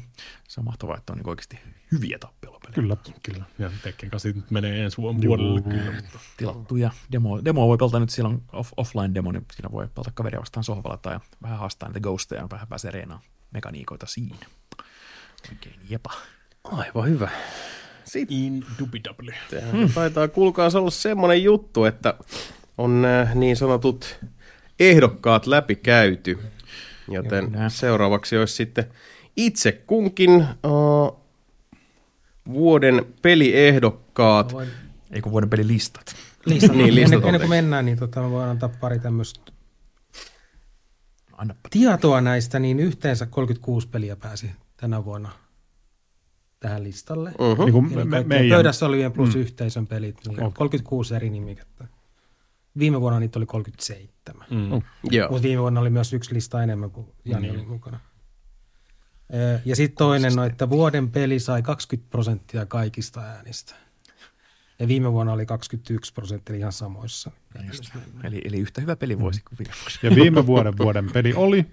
se 0.48 0.61
on 0.61 0.64
mahtavaa, 0.64 0.96
että 0.96 1.12
on 1.12 1.18
niin 1.18 1.28
oikeasti 1.28 1.59
hyviä 1.92 2.18
tappelupelejä. 2.18 2.74
Kyllä. 2.74 2.96
Kyllä. 3.22 3.45
Ja 3.58 3.70
Tekken 3.83 4.11
8 4.11 4.33
nyt 4.34 4.50
menee 4.50 4.84
ensi 4.84 4.96
vuoden 4.96 5.20
puolelle 5.20 5.62
kyllä. 5.62 5.92
Mutta 5.92 6.18
Tilattuja 6.37 6.91
demo, 7.12 7.45
demo 7.45 7.68
voi 7.68 7.76
pelata 7.76 8.00
nyt, 8.00 8.11
siellä 8.11 8.28
on 8.28 8.42
off, 8.53 8.72
offline 8.76 9.14
demo, 9.14 9.33
niin 9.33 9.46
siinä 9.53 9.72
voi 9.72 9.88
pelata 9.95 10.11
kaveria 10.14 10.41
vastaan 10.41 10.64
sohvalla 10.64 10.96
tai 10.96 11.18
vähän 11.42 11.58
haastaa 11.58 11.88
niitä 11.88 12.00
ghosteja 12.00 12.41
ja 12.41 12.50
vähän 12.50 12.68
pääsee 12.68 12.91
reenaan 12.91 13.20
mekaniikoita 13.50 14.07
siinä. 14.07 14.46
Oikein 15.50 15.80
jepa. 15.88 16.12
Aivan 16.64 17.08
hyvä. 17.08 17.30
Indubitably. 18.28 19.33
Hmm. 19.72 19.91
Taitaa 19.95 20.28
kuulkaas 20.28 20.74
olla 20.74 20.91
semmoinen 20.91 21.42
juttu, 21.42 21.84
että 21.84 22.14
on 22.78 23.04
äh, 23.04 23.34
niin 23.34 23.57
sanotut 23.57 24.18
ehdokkaat 24.80 25.46
läpikäyty. 25.46 26.38
Joten 27.08 27.50
Kyllä. 27.50 27.68
seuraavaksi 27.68 28.37
olisi 28.37 28.54
sitten 28.54 28.84
itse 29.37 29.72
kunkin 29.72 30.46
uh, 30.64 31.20
vuoden 32.49 33.07
peliehdokkaat. 33.22 34.53
Voin 34.53 34.68
Ei 35.11 35.20
kun 35.20 35.33
vuoden 35.33 35.50
pelilistat. 35.50 36.16
Listat. 36.46 36.76
Niin, 36.76 36.95
listat 36.95 37.12
ennen, 37.12 37.28
ennen 37.28 37.41
kuin 37.41 37.50
mennään, 37.50 37.84
niin 37.84 37.99
tota, 37.99 38.20
mä 38.20 38.30
voin 38.30 38.49
antaa 38.49 38.68
pari 38.80 38.99
tämmöistä 38.99 39.53
Annapa. 41.33 41.61
tietoa 41.70 42.20
näistä, 42.20 42.58
niin 42.58 42.80
yhteensä 42.80 43.26
36 43.26 43.88
peliä 43.88 44.16
pääsi 44.16 44.50
tänä 44.76 45.04
vuonna 45.04 45.46
tähän 46.61 46.84
listalle. 46.84 47.30
Mhm. 47.30 47.62
Niin 47.62 47.72
kuin 47.72 47.95
me, 47.95 48.04
me, 48.04 48.24
meidän, 48.24 48.57
pöydässä 48.57 48.87
olevien 48.87 49.12
plus 49.12 49.34
mm. 49.34 49.41
yhteisön 49.41 49.87
pelit, 49.87 50.16
niin 50.26 50.41
okay. 50.41 50.53
36 50.54 51.14
eri 51.14 51.30
nimikettä. 51.30 51.84
Viime 52.78 53.00
vuonna 53.00 53.20
niitä 53.20 53.38
oli 53.38 53.46
37. 53.46 54.46
Mm. 54.50 54.83
Joo. 55.11 55.28
Mutta 55.30 55.42
viime 55.42 55.62
vuonna 55.62 55.80
oli 55.80 55.91
myös 55.91 56.12
yksi 56.12 56.34
lista 56.34 56.62
enemmän 56.62 56.91
kuin 56.91 57.07
Jani 57.24 57.50
oli 57.50 57.64
mukana. 57.64 58.00
Ja 59.64 59.76
sitten 59.76 59.96
toinen 59.99 60.38
on, 60.38 60.46
että 60.46 60.70
vuoden 60.70 61.11
peli 61.11 61.41
sai 61.41 61.62
20 61.62 62.11
prosenttia 62.11 62.66
kaikista 62.66 63.20
äänistä. 63.20 63.74
Ja 64.78 64.88
viime 64.88 65.12
vuonna 65.12 65.33
oli 65.33 65.46
21 65.46 66.12
prosenttia 66.12 66.53
eli 66.53 66.61
ihan 66.61 66.72
samoissa. 66.72 67.30
Eli, 68.24 68.41
eli 68.45 68.58
yhtä 68.58 68.80
hyvä 68.80 68.96
peli 68.96 69.18
vuosi 69.18 69.42
kuin 69.49 69.58
viime 69.58 69.74
vuosi. 69.83 69.99
ja 70.03 70.14
viime 70.14 70.46
vuoden 70.53 70.78
vuoden 70.78 71.11
peli 71.12 71.34
oli 71.34 71.66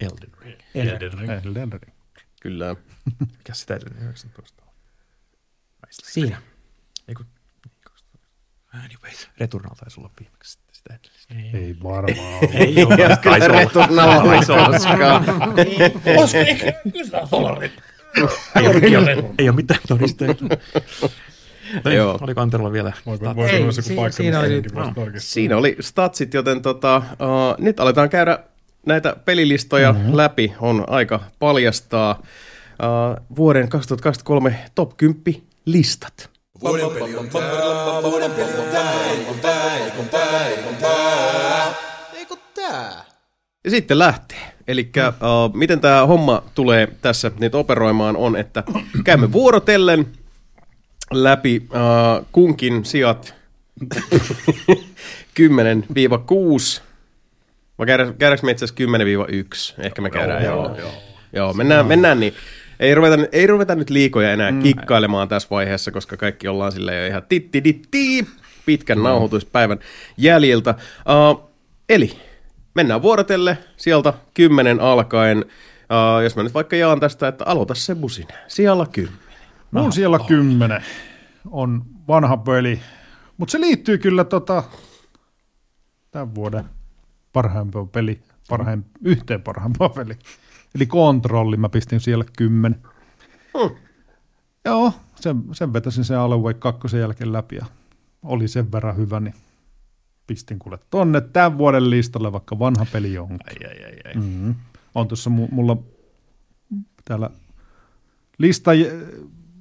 Elden 0.00 0.30
Ring. 0.40 0.60
Elden 0.74 1.12
Ring. 1.12 1.30
Elden 1.30 1.72
Ring. 1.72 1.97
Kyllä. 2.40 2.76
Mikä 3.38 3.54
sitä 3.54 3.74
edellinen 3.76 4.02
19? 4.04 4.62
Siinä. 5.90 6.42
Ei 7.08 7.14
kun... 7.14 7.26
Anyway. 8.74 9.10
Returnal 9.38 9.74
taisi 9.74 10.00
olla 10.00 10.10
viimeksi 10.20 10.52
sitten 10.52 10.74
sitä 10.74 10.94
edellistä. 10.94 11.58
Ei 11.58 11.76
varmaan 11.82 12.54
Ei 12.54 12.84
ole. 12.84 12.94
Olla. 13.26 13.48
Returnalla 13.48 14.22
olisi 14.22 14.52
koskaan. 14.52 15.24
Olisiko 16.18 16.38
ehkä 16.38 16.72
kyllä 16.92 17.26
Solarin? 17.26 17.72
Ei 18.56 18.66
ole, 18.68 18.78
ei 18.82 18.96
ole, 18.96 19.30
ei 19.38 19.48
ole 19.48 19.56
mitään 19.56 19.80
todisteita. 19.88 20.44
No, 21.84 21.90
Joo. 21.90 22.12
niin, 22.12 22.22
oliko 22.24 22.40
Anterolla 22.40 22.72
vielä? 22.72 22.92
Voiko, 23.06 23.24
voiko 23.24 23.42
Ei, 23.42 23.72
si- 23.72 23.94
paikka, 23.94 24.16
siinä 24.16 24.40
oli-? 24.40 24.62
Siinä 25.18 25.56
oli 25.56 25.76
statsit, 25.80 26.34
joten 26.34 26.62
tota, 26.62 26.96
uh, 26.96 27.64
nyt 27.64 27.80
aletaan 27.80 28.08
käydä 28.10 28.38
näitä 28.86 29.16
pelilistoja 29.24 29.92
mm-hmm. 29.92 30.16
läpi. 30.16 30.52
On 30.60 30.84
aika 30.86 31.20
paljastaa 31.38 32.18
uh, 32.18 33.36
vuoden 33.36 33.68
2023 33.68 34.58
top 34.74 34.96
10 34.96 35.42
listat. 35.66 36.30
Eikö 42.14 42.36
tää? 42.54 43.04
Ja 43.64 43.70
sitten 43.70 43.98
lähtee. 43.98 44.38
Eli 44.68 44.90
uh, 44.96 45.54
miten 45.54 45.80
tämä 45.80 46.06
homma 46.06 46.42
tulee 46.54 46.88
tässä 47.02 47.30
nyt 47.38 47.54
operoimaan 47.54 48.16
on, 48.16 48.36
että 48.36 48.64
käymme 49.04 49.32
vuorotellen 49.32 50.06
läpi 51.10 51.62
uh, 51.70 52.26
kunkin 52.32 52.84
sijat 52.84 53.34
10-6. 55.40 56.87
Käydään, 57.86 58.14
käydäänkö 58.14 58.46
me 58.46 58.52
itse 58.52 58.64
asiassa 58.64 59.76
10-1? 59.78 59.84
Ehkä 59.86 60.02
me 60.02 60.10
käydään, 60.10 60.44
joo. 60.44 60.64
Joo, 60.64 60.78
joo. 60.78 60.92
joo 61.32 61.52
mennään, 61.52 61.86
mennään 61.86 62.20
niin. 62.20 62.34
Ei 62.80 62.94
ruveta, 62.94 63.16
ei 63.32 63.46
ruveta 63.46 63.74
nyt 63.74 63.90
liikoja 63.90 64.32
enää 64.32 64.50
mm. 64.50 64.62
kikkailemaan 64.62 65.28
tässä 65.28 65.48
vaiheessa, 65.50 65.90
koska 65.90 66.16
kaikki 66.16 66.48
ollaan 66.48 66.72
silleen 66.72 67.00
jo 67.00 67.06
ihan 67.06 67.22
titti 67.28 67.64
ditti 67.64 68.26
pitkän 68.66 68.98
mm. 68.98 69.04
nauhoituspäivän 69.04 69.78
jäljiltä. 70.16 70.74
Uh, 71.30 71.50
eli 71.88 72.18
mennään 72.74 73.02
vuorotelle 73.02 73.58
sieltä 73.76 74.12
kymmenen 74.34 74.80
alkaen. 74.80 75.38
Uh, 75.38 76.22
jos 76.22 76.36
mä 76.36 76.42
nyt 76.42 76.54
vaikka 76.54 76.76
jaan 76.76 77.00
tästä, 77.00 77.28
että 77.28 77.44
aloita 77.44 77.74
se 77.74 77.94
busin. 77.94 78.28
Siellä 78.48 78.86
kymmenen. 78.92 79.18
Mun 79.70 79.92
siellä 79.92 80.18
kymmenen 80.28 80.84
on 81.50 81.82
vanha 82.08 82.36
peli, 82.36 82.80
mutta 83.36 83.52
se 83.52 83.60
liittyy 83.60 83.98
kyllä 83.98 84.24
tota, 84.24 84.62
tämän 86.10 86.34
vuoden 86.34 86.64
parhaimpaan 87.32 87.88
peli, 87.88 88.20
parhaim, 88.48 88.82
yhteen 89.04 89.42
parhaimpaan 89.42 89.90
peli. 89.90 90.14
Eli 90.74 90.86
kontrolli 90.86 91.56
mä 91.56 91.68
pistin 91.68 92.00
siellä 92.00 92.24
kymmenen. 92.38 92.80
Hmm. 93.58 93.76
Joo, 94.64 94.92
sen, 95.14 95.44
sen 95.52 95.72
vetäsin 95.72 96.04
sen 96.04 96.18
Alan 96.18 96.40
2 96.58 96.96
jälkeen 96.96 97.32
läpi 97.32 97.56
ja 97.56 97.66
oli 98.22 98.48
sen 98.48 98.72
verran 98.72 98.96
hyvä, 98.96 99.20
niin 99.20 99.34
pistin 100.26 100.58
kuule 100.58 100.78
tonne 100.90 101.20
tämän 101.20 101.58
vuoden 101.58 101.90
listalle, 101.90 102.32
vaikka 102.32 102.58
vanha 102.58 102.86
peli 102.92 103.18
onkin. 103.18 103.38
Ai, 103.46 103.70
ai, 103.70 103.84
ai, 103.84 103.96
ai. 104.04 104.14
Mm-hmm. 104.14 104.54
On 104.94 105.08
tuossa 105.08 105.30
mu- 105.30 105.54
mulla 105.54 105.76
täällä 107.04 107.30
lista 108.38 108.70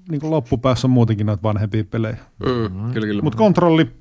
niin 0.09 0.21
kuin 0.21 0.31
loppupäässä 0.31 0.87
on 0.87 0.91
muutenkin 0.91 1.25
noita 1.25 1.43
vanhempia 1.43 1.83
pelejä. 1.83 2.17
Mm, 2.39 2.93
kyllä, 2.93 3.07
kyllä. 3.07 3.21
Mutta 3.21 3.37
kontrolli, 3.37 3.91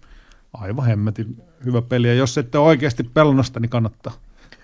aivan 0.52 0.86
hemmetin 0.86 1.42
hyvä 1.64 1.82
peli. 1.82 2.08
Ja 2.08 2.14
jos 2.14 2.38
ette 2.38 2.58
ole 2.58 2.66
oikeasti 2.66 3.02
pelannut 3.02 3.46
sitä, 3.46 3.60
niin 3.60 3.70
kannattaa. 3.70 4.12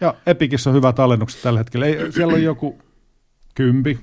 Ja 0.00 0.14
Epikissä 0.26 0.70
on 0.70 0.76
hyvät 0.76 0.98
alennukset 0.98 1.42
tällä 1.42 1.60
hetkellä. 1.60 1.86
Ei, 1.86 2.12
siellä 2.12 2.34
on 2.34 2.42
joku 2.42 2.78
kympi, 3.54 4.00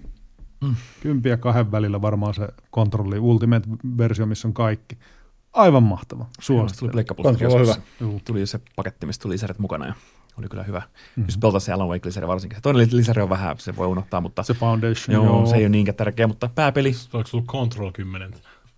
kympi 1.01 1.29
ja 1.29 1.37
kahden 1.37 1.71
välillä 1.71 2.01
varmaan 2.01 2.33
se 2.33 2.47
kontrolli 2.71 3.19
Ultimate-versio, 3.19 4.25
missä 4.25 4.47
on 4.47 4.53
kaikki. 4.53 4.97
Aivan 5.53 5.83
mahtava. 5.83 6.23
Tuli 6.23 6.45
Suosittelen. 6.45 7.05
Kontrolli 7.05 7.53
on 7.53 7.67
joskus. 7.67 7.83
Tuli 8.25 8.45
se 8.45 8.59
paketti, 8.75 9.05
mistä 9.05 9.23
tuli 9.23 9.33
lisäret 9.33 9.59
mukana 9.59 9.85
ja 9.85 9.93
oli 10.39 10.47
kyllä 10.47 10.63
hyvä. 10.63 10.79
Mm-hmm. 10.79 11.25
Jos 11.27 11.37
peltaa 11.37 11.59
se 11.59 11.71
Alan 11.71 11.87
Wake 11.87 12.07
lisäri 12.07 12.27
varsinkin. 12.27 12.57
Se 12.57 12.61
toinen 12.61 12.87
lisäri 12.91 13.21
on 13.21 13.29
vähän, 13.29 13.59
se 13.59 13.75
voi 13.75 13.87
unohtaa, 13.87 14.21
mutta 14.21 14.43
Se 14.43 14.53
Foundation, 14.53 15.13
joo, 15.13 15.25
joo. 15.25 15.45
se 15.45 15.55
ei 15.55 15.63
ole 15.63 15.69
niinkään 15.69 15.95
tärkeä, 15.95 16.27
mutta 16.27 16.49
pääpeli, 16.55 16.95
Oliko 17.13 17.29
sulla 17.29 17.43
Control 17.47 17.91
10? 17.91 18.33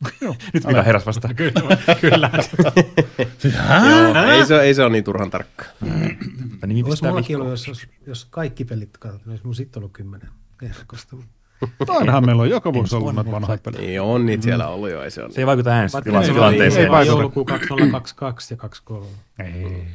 nyt 0.53 0.65
mikä 0.65 0.83
heräs 0.83 1.05
vasta. 1.05 1.33
Kyllä, 1.33 1.77
kyllä. 2.01 2.29
Joo, 3.89 4.31
ei, 4.31 4.45
se, 4.45 4.61
ei 4.61 4.73
se 4.73 4.81
ole 4.81 4.89
niin 4.91 5.03
turhan 5.03 5.31
tarkka. 5.31 5.65
Nimi 6.65 6.83
Olisi 6.83 7.03
mullakin 7.03 7.37
ollut, 7.37 7.67
jos, 7.67 7.87
jos, 8.07 8.25
kaikki 8.25 8.65
pelit 8.65 8.97
katsotaan, 8.97 9.21
niin 9.25 9.31
olisi 9.31 9.45
mun 9.45 9.55
sitten 9.55 9.79
ollut 9.79 9.91
kymmenen 9.93 10.29
ehdokosta. 10.61 11.15
Ainahan 11.87 12.25
meillä 12.25 12.41
on 12.41 12.49
joka 12.49 12.73
vuosi 12.73 12.95
ollut 12.95 13.15
näitä 13.15 13.31
vanhoja 13.31 13.57
pelejä. 13.57 13.81
Niin 13.81 14.01
on 14.01 14.25
niitä 14.25 14.43
siellä 14.43 14.67
ollut 14.67 14.89
jo, 14.89 15.03
ei 15.03 15.11
se 15.11 15.23
on. 15.23 15.33
Se 15.33 15.41
ei 15.41 15.45
vaikuta 15.45 15.69
Ei 15.69 15.75
äänestystilanteeseen. 15.75 16.85
ei 16.85 16.91
vaikuta. 16.91 17.17
Joulukuu 17.17 17.45
2022 17.45 18.53
ja 18.53 18.57
2023. 18.57 19.07
Ei. 19.39 19.87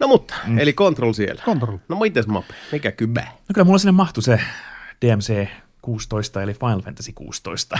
No 0.00 0.08
mutta, 0.08 0.34
mm. 0.46 0.58
eli 0.58 0.72
Control 0.72 1.12
siellä. 1.12 1.42
Control. 1.44 1.78
No 1.88 1.98
mites 1.98 2.26
Mape? 2.26 2.54
Mikä 2.72 2.92
kybä? 2.92 3.20
No 3.20 3.52
kyllä 3.54 3.64
mulla 3.64 3.78
sinne 3.78 3.92
mahtui 3.92 4.22
se 4.22 4.40
DMC 5.02 5.48
16, 5.82 6.42
eli 6.42 6.54
Final 6.54 6.82
Fantasy 6.82 7.12
16. 7.12 7.78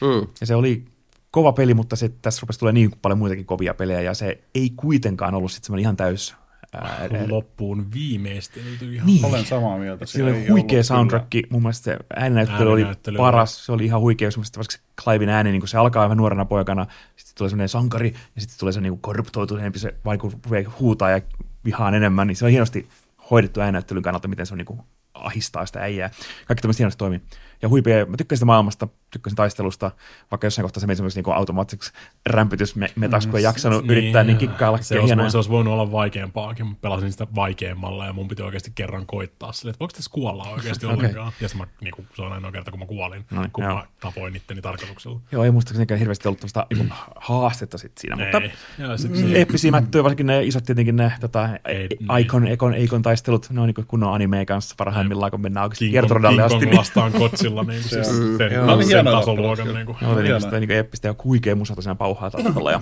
Mm. 0.00 0.26
Ja 0.40 0.46
se 0.46 0.54
oli 0.54 0.84
kova 1.30 1.52
peli, 1.52 1.74
mutta 1.74 1.96
se, 1.96 2.08
tässä 2.22 2.40
rupesi 2.40 2.58
tulee 2.58 2.72
niin 2.72 2.90
paljon 3.02 3.18
muitakin 3.18 3.46
kovia 3.46 3.74
pelejä, 3.74 4.00
ja 4.00 4.14
se 4.14 4.40
ei 4.54 4.70
kuitenkaan 4.76 5.34
ollut 5.34 5.52
sitten 5.52 5.66
semmoinen 5.66 5.82
ihan 5.82 5.96
täys... 5.96 6.36
Ää, 6.72 7.08
Loppuun 7.28 7.92
viimeistelty 7.94 8.94
ihan. 8.94 9.06
Niin. 9.06 9.24
Olen 9.24 9.44
samaa 9.44 9.78
mieltä. 9.78 10.06
Se 10.06 10.22
oli 10.22 10.48
huikea 10.48 10.68
kyllä. 10.68 10.82
soundtrack, 10.82 11.26
mun 11.50 11.62
mielestä 11.62 11.84
se 11.84 11.98
ääninäyttely 12.16 12.72
oli 12.72 12.86
paras, 13.16 13.66
se 13.66 13.72
oli 13.72 13.84
ihan 13.84 14.00
huikea, 14.00 14.26
jos 14.26 14.36
mielestä 14.36 14.58
vaikka 14.58 14.72
se 14.72 14.78
Clivein 15.02 15.28
ääni, 15.28 15.50
niin 15.50 15.60
kun 15.60 15.68
se 15.68 15.78
alkaa 15.78 16.02
aivan 16.02 16.16
nuorena 16.16 16.44
poikana, 16.44 16.86
sitten 17.16 17.34
tulee 17.38 17.50
semmoinen 17.50 17.68
sankari, 17.68 18.14
ja 18.34 18.40
sitten 18.40 18.58
tulee 18.58 18.72
se 18.72 18.80
niin 18.80 18.98
korruptoituneempi, 18.98 19.78
se 19.78 19.94
vaikka 20.04 20.30
huutaa 20.80 21.10
ja 21.10 21.20
vihaan 21.64 21.94
enemmän, 21.94 22.26
niin 22.26 22.36
se 22.36 22.44
on 22.44 22.50
hienosti 22.50 22.88
hoidettu 23.30 23.60
ääninäyttelyn 23.60 24.02
kannalta, 24.02 24.28
miten 24.28 24.46
se 24.46 24.54
on 24.54 24.58
niin 24.58 24.66
kuin 24.66 24.80
ahistaa 25.14 25.66
sitä 25.66 25.80
äijää. 25.80 26.10
Kaikki 26.46 26.62
tämmöistä 26.62 26.80
hienosti 26.80 26.98
toimii. 26.98 27.20
Ja 27.62 27.68
huipea, 27.68 28.06
mä 28.06 28.16
tykkäsin 28.16 28.38
sitä 28.38 28.46
maailmasta, 28.46 28.88
tykkäsin 29.10 29.36
taistelusta, 29.36 29.90
vaikka 30.30 30.46
jossain 30.46 30.64
kohtaa 30.64 30.80
se 30.80 30.86
meni 30.86 30.96
semmoisen 30.96 31.22
niin 31.26 31.36
automaattiseksi 31.36 31.92
rämpytysmetaksi, 32.26 33.28
kun 33.28 33.38
ei 33.38 33.42
jaksanut 33.44 33.82
niin, 33.82 33.90
yrittää 33.90 34.24
niin 34.24 34.38
kikkailla. 34.38 34.78
Se 34.82 35.00
olisi, 35.00 35.14
se 35.30 35.38
olisi 35.38 35.50
voinut 35.50 35.72
olla 35.72 35.92
vaikeampaakin, 35.92 36.66
mutta 36.66 36.80
pelasin 36.80 37.12
sitä 37.12 37.26
vaikeammalla 37.34 38.06
ja 38.06 38.12
mun 38.12 38.28
piti 38.28 38.42
oikeasti 38.42 38.72
kerran 38.74 39.06
koittaa 39.06 39.52
sille, 39.52 39.70
että 39.70 39.80
voiko 39.80 39.92
tässä 39.92 40.10
kuolla 40.14 40.44
oikeasti 40.44 40.86
Okei. 40.86 40.96
ollenkaan. 40.96 41.32
Ja 41.40 41.48
mä, 41.58 41.66
niin 41.80 41.94
kuin, 41.94 42.08
se 42.16 42.22
on 42.22 42.32
ainoa 42.32 42.52
kerta, 42.52 42.70
kun 42.70 42.80
mä 42.80 42.86
kuolin, 42.86 43.24
Noin, 43.30 43.50
kun 43.50 43.64
joo. 43.64 43.74
mä 43.74 43.86
tapoin 44.00 44.36
itteni 44.36 44.62
tarkoituksella. 44.62 45.20
Joo, 45.32 45.44
ei 45.44 45.50
muistaakseni 45.50 45.98
hirveästi 46.00 46.28
ollut 46.28 46.40
tämmöistä 46.40 46.66
niin 46.74 46.92
haastetta 47.16 47.78
sit 47.78 47.92
siinä, 47.98 48.16
mutta 48.16 48.40
Mm, 49.08 49.70
mättöjä, 49.70 50.02
varsinkin 50.02 50.26
ne 50.26 50.44
isot 50.44 50.64
tietenkin 50.64 50.96
ne 50.96 51.12
tota, 51.20 51.48
Ei, 51.64 51.88
Icon, 52.20 52.48
Icon, 52.48 52.74
Icon 52.74 53.02
taistelut, 53.02 53.50
ne 53.50 53.60
on 53.60 53.66
niin 53.76 53.86
kunnon 53.86 54.14
animeen 54.14 54.46
kanssa 54.46 54.74
parhaimmillaan, 54.78 55.30
kun 55.30 55.40
mennään 55.40 55.64
oikeasti 55.64 55.84
King 55.84 56.40
asti. 56.44 56.58
Kong 56.58 56.64
Niin, 56.64 56.76
vastaan 56.76 57.12
kotsilla, 57.12 57.62
niin 57.62 57.82
siis 57.82 58.08
sen, 59.04 59.06
Joo, 59.06 59.20
tasoluokan. 59.20 59.74
Niin 59.74 59.86
kuin. 59.86 59.96
ne 60.00 60.06
oli 60.08 60.22
niin 60.22 60.40
sitä 60.40 60.60
niin 60.60 60.70
eeppistä 60.70 61.08
ja 61.08 61.14
huikea 61.24 61.56
musa 61.56 61.74
tosiaan 61.74 61.98
pauhaa 61.98 62.30
taustalla. 62.30 62.72
Ja, 62.72 62.80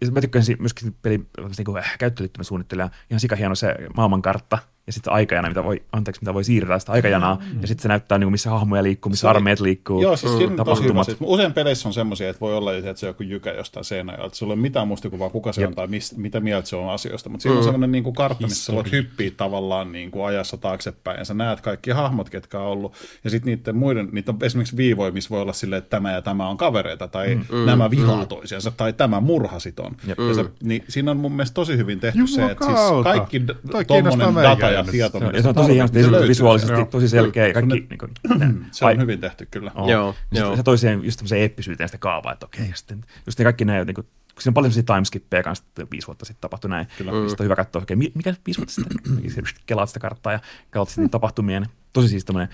ja 0.00 0.10
mä 0.10 0.20
tykkäsin 0.20 0.56
myöskin 0.60 0.96
pelin 1.02 1.28
niin 1.58 1.64
kuin, 1.64 1.78
äh, 1.78 1.98
käyttöliittymän 1.98 2.44
suunnittelija, 2.44 2.90
ihan 3.10 3.20
sika 3.20 3.36
hieno 3.36 3.54
se 3.54 3.74
maailmankartta, 3.96 4.58
ja 4.88 4.92
sitten 4.92 5.12
aikajana, 5.12 5.48
mitä 5.48 5.64
voi, 5.64 5.82
anteeksi, 5.92 6.22
mitä 6.22 6.34
voi 6.34 6.44
siirtää 6.44 6.78
sitä 6.78 6.92
aikajanaa, 6.92 7.34
mm. 7.34 7.60
ja 7.60 7.68
sitten 7.68 7.82
se 7.82 7.88
näyttää, 7.88 8.18
niin 8.18 8.26
kuin, 8.26 8.32
missä 8.32 8.50
hahmoja 8.50 8.82
liikkuu, 8.82 9.10
missä 9.10 9.20
Se 9.20 9.28
armeijat 9.28 9.60
liikkuu, 9.60 10.02
Joo, 10.02 10.16
siis 10.16 10.36
siinä 10.36 10.52
on 10.52 10.56
tosi 10.56 10.82
hyvä. 10.82 10.88
tapahtumat. 10.88 11.06
Siis 11.06 11.18
usein 11.20 11.52
peleissä 11.52 11.88
on 11.88 11.92
semmoisia, 11.92 12.30
että 12.30 12.40
voi 12.40 12.56
olla, 12.56 12.74
että 12.74 12.94
se 12.94 13.06
on 13.06 13.10
joku 13.10 13.22
jykä 13.22 13.52
jostain 13.52 13.84
seinäjoelta. 13.84 14.36
Sulla 14.36 14.52
ei 14.52 14.54
ole 14.54 14.62
mitään 14.62 14.88
muistikuvaa, 14.88 15.30
kuka 15.30 15.52
se 15.52 15.66
on 15.66 15.74
tai 15.74 15.86
mistä, 15.86 16.20
mitä 16.20 16.40
mieltä 16.40 16.68
se 16.68 16.76
on 16.76 16.90
asioista. 16.90 17.28
Mutta 17.28 17.42
siinä 17.42 17.58
on 17.58 17.64
semmoinen 17.64 17.92
niin 17.92 18.04
kuin 18.04 18.14
kartta, 18.14 18.46
missä 18.46 18.64
sä 18.64 18.72
voit 18.72 18.92
hyppiä 18.92 19.30
tavallaan 19.36 19.92
niin 19.92 20.10
kuin 20.10 20.26
ajassa 20.26 20.56
taaksepäin. 20.56 21.18
Ja 21.18 21.24
sä 21.24 21.34
näet 21.34 21.60
kaikki 21.60 21.90
hahmot, 21.90 22.30
ketkä 22.30 22.58
on 22.58 22.66
ollut. 22.66 22.92
Ja 23.24 23.30
sitten 23.30 23.56
niiden 23.56 23.76
muiden, 23.76 24.08
niitä 24.12 24.32
on 24.32 24.38
esimerkiksi 24.42 24.76
viivoja, 24.76 25.12
missä 25.12 25.30
voi 25.30 25.40
olla 25.40 25.52
silleen, 25.52 25.78
että 25.78 25.90
tämä 25.90 26.12
ja 26.12 26.22
tämä 26.22 26.48
on 26.48 26.56
kavereita. 26.56 27.08
Tai 27.08 27.34
mm. 27.34 27.66
nämä 27.66 27.90
vihaa 27.90 28.26
toisiansa. 28.26 28.70
Tai 28.70 28.92
tämä 28.92 29.20
murhasit 29.20 29.80
on. 29.80 29.96
Ja 30.06 30.34
se, 30.34 30.44
niin 30.62 30.84
siinä 30.88 31.10
on 31.10 31.16
mun 31.16 31.32
mielestä 31.32 31.54
tosi 31.54 31.76
hyvin 31.76 32.00
tehty 32.00 32.26
se, 32.26 32.44
että 32.44 32.64
siis 32.64 32.78
kaikki 33.02 33.42
kiinnostaa 33.88 34.34
data 34.42 34.70
ja 34.78 34.84
meikäläistä. 34.84 35.18
tieto. 35.18 35.24
Ja 35.26 35.30
mitä 35.32 35.42
se 35.42 35.48
on 35.48 35.54
tosi 35.54 35.72
hienosti 35.72 36.10
löytyy 36.12 36.28
visuaalisesti, 36.28 36.74
sieltä. 36.76 36.90
tosi 36.90 37.08
selkeä. 37.08 37.52
Kaikki, 37.52 37.86
niin 37.90 37.98
kuin, 37.98 38.10
Se 38.70 38.84
on 38.84 39.00
hyvin 39.00 39.20
tehty 39.20 39.48
kyllä. 39.50 39.70
Oo. 39.74 39.90
Joo, 39.90 40.14
se, 40.34 40.40
joo. 40.40 40.56
se 40.56 40.62
toi 40.62 40.78
siihen 40.78 41.04
just 41.04 41.16
tämmöiseen 41.18 41.42
eeppisyyteen 41.42 41.88
sitä 41.88 41.98
kaavaa, 41.98 42.32
että 42.32 42.46
okei, 42.46 42.68
ja 42.68 42.76
sitten 42.76 43.04
just 43.26 43.38
ne 43.38 43.42
kaikki 43.42 43.64
näin, 43.64 43.86
niin 43.86 43.94
kuin, 43.94 44.04
kun 44.04 44.42
siinä 44.42 44.50
on 44.50 44.54
paljon 44.54 44.72
sellaisia 44.72 44.94
timeskippeja 44.94 45.42
kanssa, 45.42 45.64
että 45.68 45.86
viisi 45.90 46.06
vuotta 46.06 46.24
sitten 46.24 46.40
tapahtui 46.40 46.70
näin. 46.70 46.86
Kyllä. 46.98 47.12
Sitten 47.28 47.44
on 47.44 47.44
hyvä 47.44 47.56
katsoa, 47.56 47.82
okei, 47.82 47.96
mi- 47.96 48.12
mikä 48.14 48.34
viisi 48.46 48.58
vuotta 48.60 48.74
sitten, 48.74 48.98
Sitten 49.30 49.44
kelaat 49.66 49.88
sitä 49.88 50.00
karttaa 50.00 50.32
ja 50.32 50.40
kelaat 50.72 50.88
sitten 50.88 51.02
niitä 51.04 51.12
tapahtumia. 51.12 51.60
niin 51.60 51.70
Tosi 51.92 52.08
siis 52.08 52.24
tämmöinen 52.24 52.48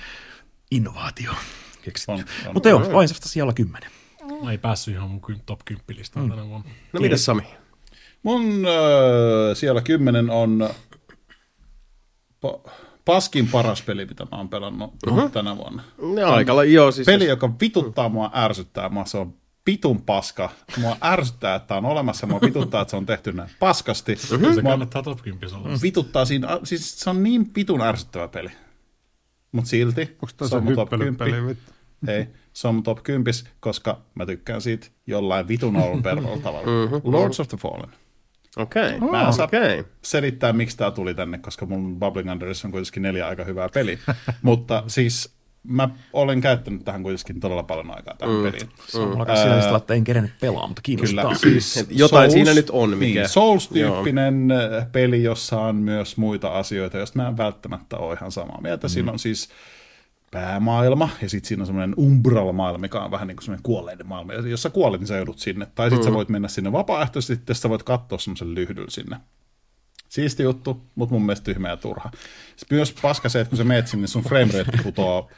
innovaatio 0.70 1.32
keksitty. 1.82 2.12
On, 2.12 2.18
on. 2.46 2.54
Mutta 2.54 2.68
joo, 2.68 2.80
vain 2.80 3.08
vasta 3.08 3.28
siellä 3.28 3.52
kymmenen. 3.52 3.90
Mä 4.42 4.50
ei 4.50 4.58
päässyt 4.58 4.94
ihan 4.94 5.10
mun 5.10 5.20
top 5.46 5.60
10 5.64 5.84
listaan 5.88 6.30
tänä 6.30 6.46
vuonna. 6.48 6.70
No 6.92 7.00
mitäs 7.00 7.24
Sami? 7.24 7.42
Mun 8.22 8.64
öö, 8.66 9.54
siellä 9.54 9.80
kymmenen 9.80 10.30
on 10.30 10.70
pa- 12.46 12.70
paskin 13.04 13.48
paras 13.48 13.82
peli, 13.82 14.06
mitä 14.06 14.24
mä 14.24 14.36
oon 14.38 14.48
pelannut 14.48 14.94
uh-huh. 15.06 15.30
tänä 15.30 15.56
vuonna. 15.56 15.82
No, 16.02 16.32
aika 16.32 16.56
la- 16.56 16.64
joo, 16.64 16.92
siis 16.92 17.06
Peli, 17.06 17.26
joka 17.26 17.50
vituttaa 17.60 18.08
mua, 18.08 18.30
ärsyttää 18.34 18.88
mua, 18.88 19.04
se 19.04 19.18
on 19.18 19.34
pitun 19.64 20.02
paska. 20.02 20.50
Mua 20.80 20.96
ärsyttää, 21.04 21.54
että 21.54 21.76
on 21.76 21.84
olemassa, 21.84 22.26
mua 22.26 22.40
vituttaa, 22.40 22.82
että 22.82 22.90
se 22.90 22.96
on 22.96 23.06
tehty 23.06 23.32
näin 23.32 23.50
paskasti. 23.58 24.16
Se 24.16 24.36
Mua 24.36 24.62
kannattaa 24.62 25.02
top 25.02 25.22
10 25.22 25.54
olla. 25.54 25.78
vituttaa 25.82 26.24
siinä, 26.24 26.58
siis 26.64 27.00
se 27.00 27.10
on 27.10 27.22
niin 27.22 27.50
pitun 27.50 27.80
ärsyttävä 27.80 28.28
peli. 28.28 28.50
Mutta 29.52 29.70
silti, 29.70 30.00
Onko 30.00 30.28
se 30.28 30.48
se 30.48 30.56
on 30.56 30.66
top 30.74 30.92
hyppelypeli? 30.92 31.30
10. 31.30 31.48
vittu? 31.48 31.72
Ei, 32.08 32.26
se 32.52 32.68
on 32.68 32.82
top 32.82 33.02
10, 33.02 33.34
koska 33.60 34.00
mä 34.14 34.26
tykkään 34.26 34.60
siitä 34.60 34.86
jollain 35.06 35.48
vitun 35.48 35.74
tavalla. 36.42 37.00
Lords 37.04 37.40
of 37.40 37.48
the 37.48 37.56
Fallen. 37.56 37.90
Okei, 38.56 39.00
Mä 39.00 39.26
en 39.26 39.32
saa 39.32 39.44
okei. 39.44 39.84
selittää, 40.02 40.52
miksi 40.52 40.76
tämä 40.76 40.90
tuli 40.90 41.14
tänne, 41.14 41.38
koska 41.38 41.66
mun 41.66 41.98
Bubbling 42.00 42.30
Unders 42.30 42.64
on 42.64 42.70
kuitenkin 42.70 43.02
neljä 43.02 43.28
aika 43.28 43.44
hyvää 43.44 43.68
peliä. 43.74 43.98
Mutta 44.42 44.84
siis 44.86 45.34
mä 45.62 45.88
olen 46.12 46.40
käyttänyt 46.40 46.84
tähän 46.84 47.02
kuitenkin 47.02 47.40
todella 47.40 47.62
paljon 47.62 47.96
aikaa 47.96 48.14
tähän 48.18 48.34
mm. 48.36 48.42
peliin. 48.42 48.68
Mulla 48.94 49.26
kanssa 49.26 49.42
sillä 49.42 49.56
listalla, 49.56 49.78
että 49.78 49.94
en 49.94 50.04
kerennyt 50.04 50.32
pelaa, 50.40 50.66
mutta 50.66 50.82
kiinnostaa. 50.82 51.24
Kyllä, 51.24 51.60
siis 51.60 51.86
jotain 51.90 52.30
siinä 52.30 52.54
nyt 52.54 52.70
on, 52.70 52.90
mikä- 52.90 53.20
Niin, 53.20 53.28
Souls-tyyppinen 53.28 54.50
äh, 54.50 54.86
peli, 54.92 55.22
jossa 55.22 55.60
on 55.60 55.76
myös 55.76 56.16
muita 56.16 56.48
asioita, 56.48 56.98
joista 56.98 57.18
mä 57.18 57.28
en 57.28 57.36
välttämättä 57.36 57.96
ole 57.96 58.14
ihan 58.14 58.32
samaa 58.32 58.60
mieltä. 58.60 58.86
Mm. 58.86 58.90
Siinä 58.90 59.12
on 59.12 59.18
siis 59.18 59.48
päämaailma, 60.34 61.08
ja 61.22 61.28
sitten 61.28 61.48
siinä 61.48 61.62
on 61.62 61.66
semmoinen 61.66 61.94
umbral-maailma, 61.98 62.78
mikä 62.78 63.00
on 63.00 63.10
vähän 63.10 63.28
niin 63.28 63.36
kuin 63.36 63.44
semmoinen 63.44 63.62
kuolleiden 63.62 64.06
maailma. 64.06 64.32
Ja 64.32 64.48
jos 64.48 64.62
sä 64.62 64.70
kuolet, 64.70 65.00
niin 65.00 65.08
sä 65.08 65.16
joudut 65.16 65.38
sinne. 65.38 65.66
Tai 65.74 65.90
sitten 65.90 66.06
mm. 66.06 66.10
sä 66.10 66.16
voit 66.16 66.28
mennä 66.28 66.48
sinne 66.48 66.72
vapaaehtoisesti, 66.72 67.34
sitten 67.34 67.56
sä 67.56 67.68
voit 67.68 67.82
katsoa 67.82 68.18
semmoisen 68.18 68.54
lyhdyllä 68.54 68.90
sinne. 68.90 69.16
Siisti 70.08 70.42
juttu, 70.42 70.86
mutta 70.94 71.14
mun 71.14 71.22
mielestä 71.22 71.44
tyhmä 71.44 71.68
ja 71.68 71.76
turha. 71.76 72.10
Sitten 72.56 72.76
myös 72.76 72.94
paska 73.02 73.28
se, 73.28 73.40
että 73.40 73.48
kun 73.48 73.58
sä 73.58 73.64
meet 73.64 73.86
sinne, 73.86 74.06
sun 74.06 74.22
frame 74.22 74.52
rate 74.52 74.82
putoaa 74.82 75.28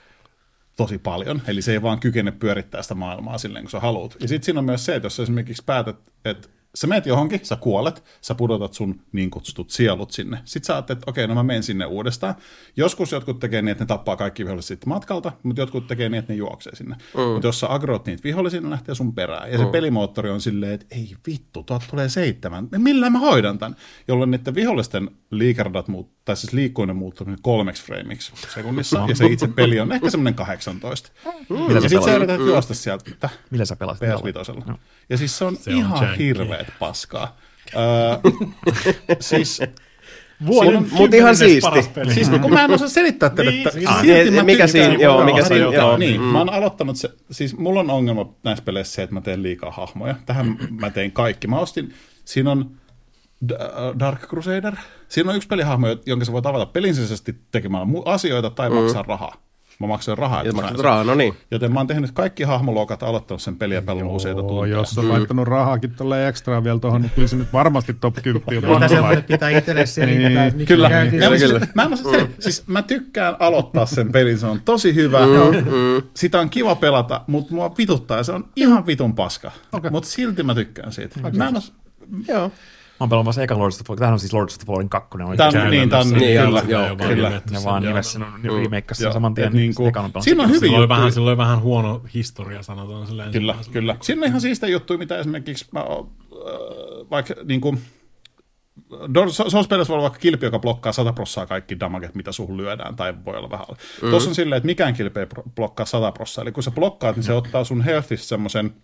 tosi 0.77 0.99
paljon, 0.99 1.43
eli 1.47 1.63
se 1.63 1.73
ei 1.73 1.83
vaan 1.83 2.01
kykene 2.01 2.31
pyörittää 2.33 2.83
sitä 2.83 2.95
maailmaa 2.95 3.39
silleen, 3.39 3.65
kun 3.65 3.71
sä 3.71 3.81
haluat. 3.81 4.17
Ja 4.21 4.29
sitten 4.29 4.45
siinä 4.45 4.59
on 4.59 4.65
myös 4.65 4.85
se, 4.85 4.97
että 4.97 5.07
jos 5.07 5.17
sä 5.17 5.23
esimerkiksi 5.23 5.63
päätät, 5.67 5.97
että 6.25 6.49
sä 6.77 6.87
meet 6.87 7.07
johonkin, 7.07 7.41
sä 7.43 7.57
kuolet, 7.57 8.05
sä 8.21 8.35
pudotat 8.35 8.75
sun 8.75 9.01
niin 9.13 9.31
kutsutut 9.31 9.71
sielut 9.71 10.11
sinne. 10.11 10.39
Sitten 10.45 10.67
sä 10.67 10.75
ajattelet, 10.75 10.99
että 10.99 11.11
okei, 11.11 11.27
no 11.27 11.35
mä 11.35 11.43
menen 11.43 11.63
sinne 11.63 11.87
uudestaan. 11.87 12.35
Joskus 12.77 13.13
jotkut 13.13 13.39
tekee 13.39 13.63
niin, 13.63 13.73
että 13.73 13.85
ne 13.85 13.89
tappaa 13.89 14.17
kaikki 14.17 14.45
viholliset 14.45 14.69
sitten 14.69 14.89
matkalta, 14.89 15.33
mutta 15.43 15.63
jotkut 15.63 15.87
tekee 15.87 16.09
niin, 16.09 16.19
että 16.19 16.33
ne 16.33 16.37
juoksee 16.37 16.77
sinne. 16.77 16.97
Mm. 17.17 17.23
Mutta 17.23 17.49
jos 17.49 17.61
sä 17.61 17.73
agrot 17.73 18.07
niitä 18.07 18.23
vihollisia, 18.23 18.61
ne 18.61 18.71
lähtee 18.71 18.95
sun 18.95 19.15
perään. 19.15 19.53
Ja 19.53 19.59
se 19.59 19.67
pelimoottori 19.67 20.31
on 20.31 20.41
silleen, 20.41 20.73
että 20.73 20.87
ei 20.91 21.17
vittu, 21.27 21.63
tuot 21.63 21.83
tulee 21.91 22.09
seitsemän. 22.09 22.69
Millä 22.79 23.11
mä 23.11 23.19
hoidan 23.19 23.59
tämän? 23.59 23.77
Jolloin 24.09 24.31
niiden 24.31 24.55
vihollisten 24.55 25.11
liikaradat 25.31 25.89
muut, 25.89 26.25
tai 26.25 26.37
siis 26.37 26.53
liikkuinen 26.53 26.97
muuttuu 26.97 27.27
kolmeksi 27.43 27.85
frameiksi 27.85 28.33
sekunnissa, 28.55 29.05
ja 29.09 29.17
se 29.17 29.27
itse 29.27 29.49
peli 29.49 29.81
on 29.81 29.93
ehkä 29.93 30.11
semmoinen 30.11 30.35
18. 30.35 31.11
Millä 31.49 31.75
Ja 31.75 31.81
sitten 31.81 32.03
sä 32.03 32.17
yrität 32.17 32.41
juosta 32.41 32.75
sieltä. 32.75 33.29
Millä 33.51 33.65
sä 33.65 33.77
pelasit? 33.77 34.03
PS5. 34.03 34.79
Ja 35.11 35.17
siis 35.17 35.39
se 35.39 35.45
on 35.45 35.57
Se 35.57 35.71
on 35.71 35.77
ihan 35.77 36.09
janky. 36.09 36.66
Hirveet 36.67 36.79
paskaa. 36.79 37.37
Öö, 37.77 38.33
siis, 39.21 39.61
Vuoden 40.47 40.87
Mut 40.93 41.15
ihan 41.15 41.37
siisti. 41.37 41.71
siis 42.15 42.29
kun 42.43 42.53
mä 42.53 42.65
en 42.65 42.71
osaa 42.71 42.89
selittää 42.89 43.31
teille, 43.31 43.51
Niin, 43.53 43.61
että 43.69 43.79
siis- 43.79 43.91
silti 44.01 44.11
Eh, 44.29 44.31
mä 44.35 44.43
mikä 44.43 44.67
siinä- 44.67 44.95
joo, 44.95 45.25
mikä 45.25 45.43
siinä- 45.45 45.63
joo, 45.65 45.73
joo. 45.73 45.97
Niin, 45.97 46.21
Mm. 46.21 46.27
mä 46.27 46.39
oon 46.39 46.53
aloittanut 46.53 46.97
se, 46.97 47.11
siis 47.31 47.57
mulla 47.59 47.81
on 47.81 47.91
ongelma 47.91 48.35
näissä 48.45 48.65
peleissä 48.65 48.95
se, 48.95 49.03
että 49.03 49.15
mä 49.15 49.21
teen 49.21 49.43
liikaa 49.43 49.71
hahmoja. 49.71 50.15
Tähän 50.27 50.59
mä 50.81 50.91
tein 50.91 51.13
kaikki. 51.13 51.47
Mä 51.47 51.59
ostin, 51.59 51.95
siinä 52.25 52.51
on 52.51 52.71
äh, 53.53 53.59
Dark 53.99 54.21
Crusader. 54.29 54.75
Siinä 55.09 55.31
on 55.31 55.37
yksi 55.37 55.49
pelihahmo, 55.49 55.87
jonka 56.07 56.25
sä 56.25 56.33
voit 56.33 56.47
avata 56.47 56.67
pelinsisesti 56.67 57.35
tekemällä 57.53 57.87
asioita 58.05 58.51
tai 58.51 58.71
maksaa 58.71 59.03
rahaa. 59.09 59.35
Mä 59.79 59.87
maksoin 59.87 60.19
rahaa. 60.19 60.43
Ja 60.43 60.53
sen. 60.53 60.79
rahaa, 60.79 61.05
no 61.05 61.15
niin. 61.15 61.35
Joten 61.51 61.73
mä 61.73 61.81
oon 61.81 61.87
tehnyt 61.87 62.11
kaikki 62.13 62.43
hahmoluokat, 62.43 63.03
aloittanut 63.03 63.43
sen 63.43 63.57
peliä 63.57 63.83
pelannut 63.83 64.17
useita 64.17 64.43
tunteja. 64.43 64.77
jos 64.77 64.99
on 64.99 65.09
laittanut 65.09 65.49
rahaakin 65.49 65.91
tolleen 65.91 66.29
ekstraa 66.29 66.65
vielä 66.65 66.79
tuohon, 66.79 67.03
niin 67.03 67.11
kyllä 67.15 67.29
se 67.29 67.37
nyt 67.37 67.53
varmasti 67.53 67.95
top 67.95 68.15
10 68.23 68.43
Mitä 68.51 68.69
on. 68.69 68.89
semmoinen 68.89 69.25
pitää 69.25 69.51
itselle 69.51 69.87
selittää, 69.87 70.51
Niin, 70.51 70.67
Kyllä. 70.67 70.89
se- 70.89 71.29
mä, 71.29 71.39
siis, 71.39 71.53
mä, 71.75 71.89
osaa 71.93 72.13
selittää. 72.13 72.41
siis 72.41 72.67
mä 72.67 72.83
tykkään 72.83 73.37
aloittaa 73.39 73.87
sen 73.87 74.13
pelin, 74.13 74.39
se 74.39 74.47
on 74.47 74.61
tosi 74.65 74.95
hyvä. 74.95 75.19
Sitä 76.15 76.41
on 76.41 76.51
kiva 76.51 76.75
pelata, 76.75 77.21
mutta 77.27 77.55
mua 77.55 77.75
vituttaa 77.79 78.17
ja 78.17 78.23
se 78.23 78.33
on 78.33 78.45
ihan 78.57 78.87
vitun 78.87 79.15
paska. 79.15 79.51
Okay. 79.73 79.91
Mutta 79.91 80.09
silti 80.09 80.43
mä 80.43 80.55
tykkään 80.55 80.93
siitä. 80.93 81.21
Okay. 81.21 81.33
Mä 81.33 81.49
en. 81.49 81.55
Joo. 82.29 82.51
Mä 83.01 83.05
oon 83.05 83.09
pelannut 83.09 83.27
vasta 83.27 83.43
ekan 83.43 83.59
Lords 83.59 83.75
of 83.77 83.79
the 83.79 83.85
Fallen. 83.87 83.99
Tämähän 83.99 84.13
on 84.13 84.19
siis 84.21 84.33
Lords 84.33 84.55
of 84.55 84.59
the 84.59 84.67
Fallen 84.67 84.89
2. 84.89 85.09
On 85.23 85.37
Tää 85.37 85.49
on, 85.65 85.71
niin, 85.71 85.89
tää 85.89 86.01
on, 86.01 86.09
Niin, 86.11 86.41
kyllä, 86.43 86.63
joo, 86.69 86.87
joo, 86.87 86.99
vaan 86.99 87.09
kyllä. 87.11 87.31
ne 87.31 87.43
sen, 87.53 87.65
vaan 87.65 87.83
nimessä 87.83 88.19
on 88.19 88.41
remake 88.45 88.95
Joo, 89.01 89.13
saman 89.13 89.35
tien. 89.35 89.47
on 89.47 89.93
pelannut 89.93 90.25
Siinä 90.25 90.43
on 90.43 90.51
hyvin 90.51 90.71
juttuja. 90.71 90.89
vähän, 90.89 91.13
sillä 91.13 91.29
oli 91.29 91.37
vähän 91.37 91.61
huono 91.61 92.03
historia, 92.15 92.63
sanotaan 92.63 93.07
silleen. 93.07 93.33
Kyllä, 93.33 93.55
kyllä. 93.73 93.97
Siinä 94.01 94.23
on 94.23 94.29
ihan 94.29 94.41
siistä 94.41 94.67
juttuja, 94.67 94.99
mitä 94.99 95.19
esimerkiksi 95.19 95.67
mä, 95.73 95.81
oon, 95.83 96.09
äh, 96.33 97.11
vaikka 97.11 97.35
niin 97.45 97.61
kuin, 97.61 97.81
Souls-pelissä 99.49 99.89
voi 99.89 99.95
olla 99.95 100.03
vaikka 100.03 100.19
kilpi, 100.19 100.47
joka 100.47 100.59
blokkaa 100.59 100.93
100 100.93 101.13
prossaa 101.13 101.47
kaikki 101.47 101.81
damaget, 101.81 102.15
mitä 102.15 102.33
suhun 102.33 102.57
lyödään, 102.57 102.97
tai 102.97 103.15
voi 103.25 103.37
olla 103.37 103.51
vähän 103.51 103.67
alle. 103.69 103.79
Mm. 104.03 104.11
Tuossa 104.11 104.29
on 104.31 104.35
silleen, 104.35 104.57
että 104.57 104.67
mikään 104.67 104.95
kilpi 104.95 105.21
ei 105.21 105.27
blokkaa 105.55 105.87
100 105.87 106.13
prossaa, 106.13 106.43
eli 106.43 106.53
kun 106.53 106.63
sä 106.63 106.71
blokkaat, 106.71 107.17
niin 107.17 107.25
se 107.25 107.33
ottaa 107.33 107.65
sun 107.65 107.83
healthista 107.83 108.27
semmoisen 108.29 108.75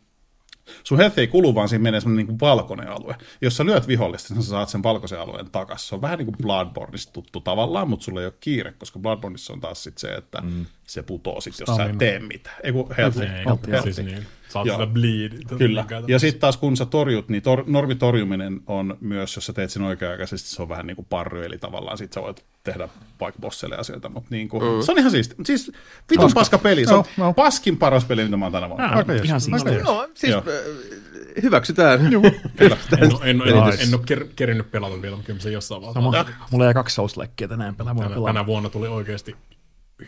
Sun 0.84 0.98
health 0.98 1.18
ei 1.18 1.26
kulu, 1.26 1.55
vaan 1.55 1.68
siinä 1.68 1.82
menee 1.82 2.01
semmoinen 2.01 2.26
niin 2.26 2.40
valkoinen 2.40 2.89
alue. 2.89 3.16
Jos 3.40 3.56
sä 3.56 3.64
lyöt 3.64 3.89
vihollista, 3.89 4.34
niin 4.34 4.43
sä 4.43 4.51
saat 4.51 4.68
sen 4.68 4.82
valkoisen 4.82 5.20
alueen 5.20 5.51
takaisin. 5.51 5.89
Se 5.89 5.94
on 5.94 6.02
vähän 6.02 6.18
niin 6.18 6.26
kuin 6.26 6.36
Bloodborneista 6.43 7.12
tuttu 7.12 7.40
tavallaan, 7.40 7.89
mutta 7.89 8.05
sulla 8.05 8.20
ei 8.20 8.26
ole 8.26 8.34
kiire, 8.40 8.72
koska 8.72 8.98
Bloodborneissa 8.98 9.52
on 9.52 9.60
taas 9.60 9.82
sit 9.82 9.98
se, 9.98 10.14
että 10.14 10.40
mm. 10.40 10.66
se 10.86 11.02
putoo 11.02 11.40
sit, 11.40 11.55
jos 11.60 11.76
sä 11.76 11.84
et 11.84 11.98
tee 11.98 12.18
mitään. 12.18 12.56
Ei 12.62 12.72
kun 12.72 12.94
health, 12.97 13.20
Ei, 13.20 13.28
health, 13.28 13.82
siis 13.82 13.97
health. 13.97 14.12
niin, 14.14 14.26
saat 14.52 14.66
Joo. 14.66 14.76
sitä 14.76 14.86
bleed. 14.92 15.32
Kyllä. 15.58 15.84
Ja 16.08 16.18
sitten 16.18 16.40
taas 16.40 16.56
kun 16.56 16.76
sä 16.76 16.86
torjut, 16.86 17.28
niin 17.28 17.42
tor, 17.42 17.64
normitorjuminen 17.66 18.60
on 18.66 18.96
myös, 19.00 19.36
jos 19.36 19.46
sä 19.46 19.52
teet 19.52 19.70
sen 19.70 19.82
oikea-aikaisesti, 19.82 20.48
se 20.48 20.62
on 20.62 20.68
vähän 20.68 20.86
niin 20.86 20.96
kuin 20.96 21.06
parry, 21.10 21.44
eli 21.44 21.58
tavallaan 21.58 21.98
sit 21.98 22.12
sä 22.12 22.22
voit 22.22 22.44
tehdä 22.64 22.88
vaikka 23.20 23.40
bosseille 23.40 23.76
asioita, 23.76 24.08
mutta 24.08 24.28
niin 24.30 24.48
kuin, 24.48 24.64
mm. 24.64 24.82
se 24.82 24.92
on 24.92 24.98
ihan 24.98 25.10
siisti. 25.10 25.34
Siis 25.44 25.72
vitun 26.10 26.30
paska 26.34 26.58
peli, 26.58 26.84
se 26.86 26.94
on 26.94 27.04
Joo, 27.18 27.26
joo. 27.26 27.32
paskin 27.34 27.76
paras 27.76 28.04
peli, 28.04 28.24
mitä 28.24 28.36
mä 28.36 28.44
oon 28.44 28.52
tänä 28.52 28.68
vuonna. 28.68 28.86
Ah, 28.92 29.04
jees. 29.08 29.24
Ihan 29.24 29.40
jees. 29.66 29.84
No, 29.84 30.08
siis 30.14 30.32
Joo. 30.32 30.42
äh, 30.48 31.42
hyväksytään. 31.42 32.00
Kyllä. 32.56 32.76
En, 33.00 33.12
ole- 33.14 33.30
en, 33.30 33.42
en, 33.48 33.64
Nice. 33.64 33.82
en 33.82 33.94
ole 33.94 34.02
ker, 34.06 34.24
kerinyt 34.36 34.70
pelata 34.70 35.02
vielä, 35.02 35.16
mutta 35.16 35.26
kyllä 35.26 35.40
se 35.40 35.50
jossain 35.50 35.82
No, 35.82 35.86
vaiheessa. 35.94 36.00
mulla, 36.00 36.26
mulla 36.50 36.64
jäi 36.64 36.74
kaksi 36.74 36.94
Souls-lekkiä 36.94 37.48
tänään 37.48 37.74
pelaa. 37.74 37.94
Mulla 37.94 38.06
tänä, 38.06 38.14
pelaa. 38.14 38.32
tänä 38.32 38.46
vuonna 38.46 38.68
tuli 38.70 38.88
oikeasti 38.88 39.36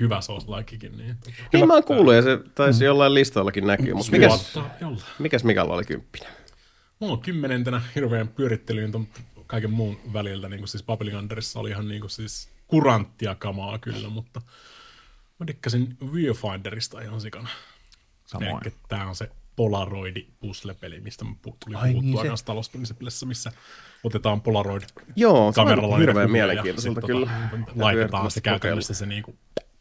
hyvä 0.01 0.21
souls 0.21 0.49
likekin. 0.49 0.99
Niin, 0.99 1.17
tota, 1.25 1.37
Niin 1.53 1.67
mä 1.67 1.75
oon 1.75 1.85
kuullut 1.85 2.15
ja 2.15 2.23
se 2.23 2.39
taisi 2.55 2.85
jollain 2.85 3.15
listoillakin 3.15 3.67
näkyy. 3.67 3.95
Mutta 3.95 4.13
mikäs, 4.13 4.55
mikäs 5.19 5.45
Mikalla 5.45 5.75
oli 5.75 5.85
kymppinen? 5.85 6.29
Mulla 7.01 7.13
on 7.13 7.21
kymmenentenä 7.21 7.83
hirveän 7.95 8.29
pyörittelyyn 8.29 8.93
ton 8.93 9.09
kaiken 9.47 9.71
muun 9.71 9.99
väliltä, 10.13 10.49
niin 10.49 10.59
kuin 10.61 10.69
siis 10.69 10.83
Bubbling 10.83 11.19
Underissa 11.19 11.61
oli 11.61 11.71
ihan 11.71 11.89
niin 11.89 12.01
kuin 12.01 12.11
siis 12.11 12.49
kuranttia 12.67 13.35
kamaa 13.35 13.79
kyllä, 13.79 14.09
mutta 14.09 14.43
mä 15.41 15.47
dikkasin 15.47 15.97
Viewfinderista 16.15 17.01
ihan 17.01 17.21
sikana. 17.21 17.49
Samoin. 18.27 18.67
Eli 18.67 18.75
tää 18.89 19.09
on 19.09 19.17
se 19.17 19.31
Polaroid 19.57 20.17
puzzle-peli, 20.41 21.01
mistä 21.01 21.25
me 21.25 21.31
pu- 21.31 21.57
tuli 21.65 21.75
Ai 21.75 21.89
niin 21.89 22.01
puhuttua 22.01 22.23
se. 22.23 22.29
kanssa 22.29 22.47
talouspelisessä, 22.47 23.27
missä 23.27 23.53
otetaan 24.05 24.41
Polaroid 24.41 24.83
Joo, 25.17 25.53
se 25.53 25.61
on 25.61 25.67
kameralla 25.67 25.97
hirveän 25.99 26.31
mielenkiintoiselta 26.31 27.01
kyllä. 27.01 27.31
Tota, 27.51 27.73
laitetaan 27.77 28.31
se 28.31 28.41
käytännössä 28.41 28.95
se 28.95 29.07
niinku 29.07 29.35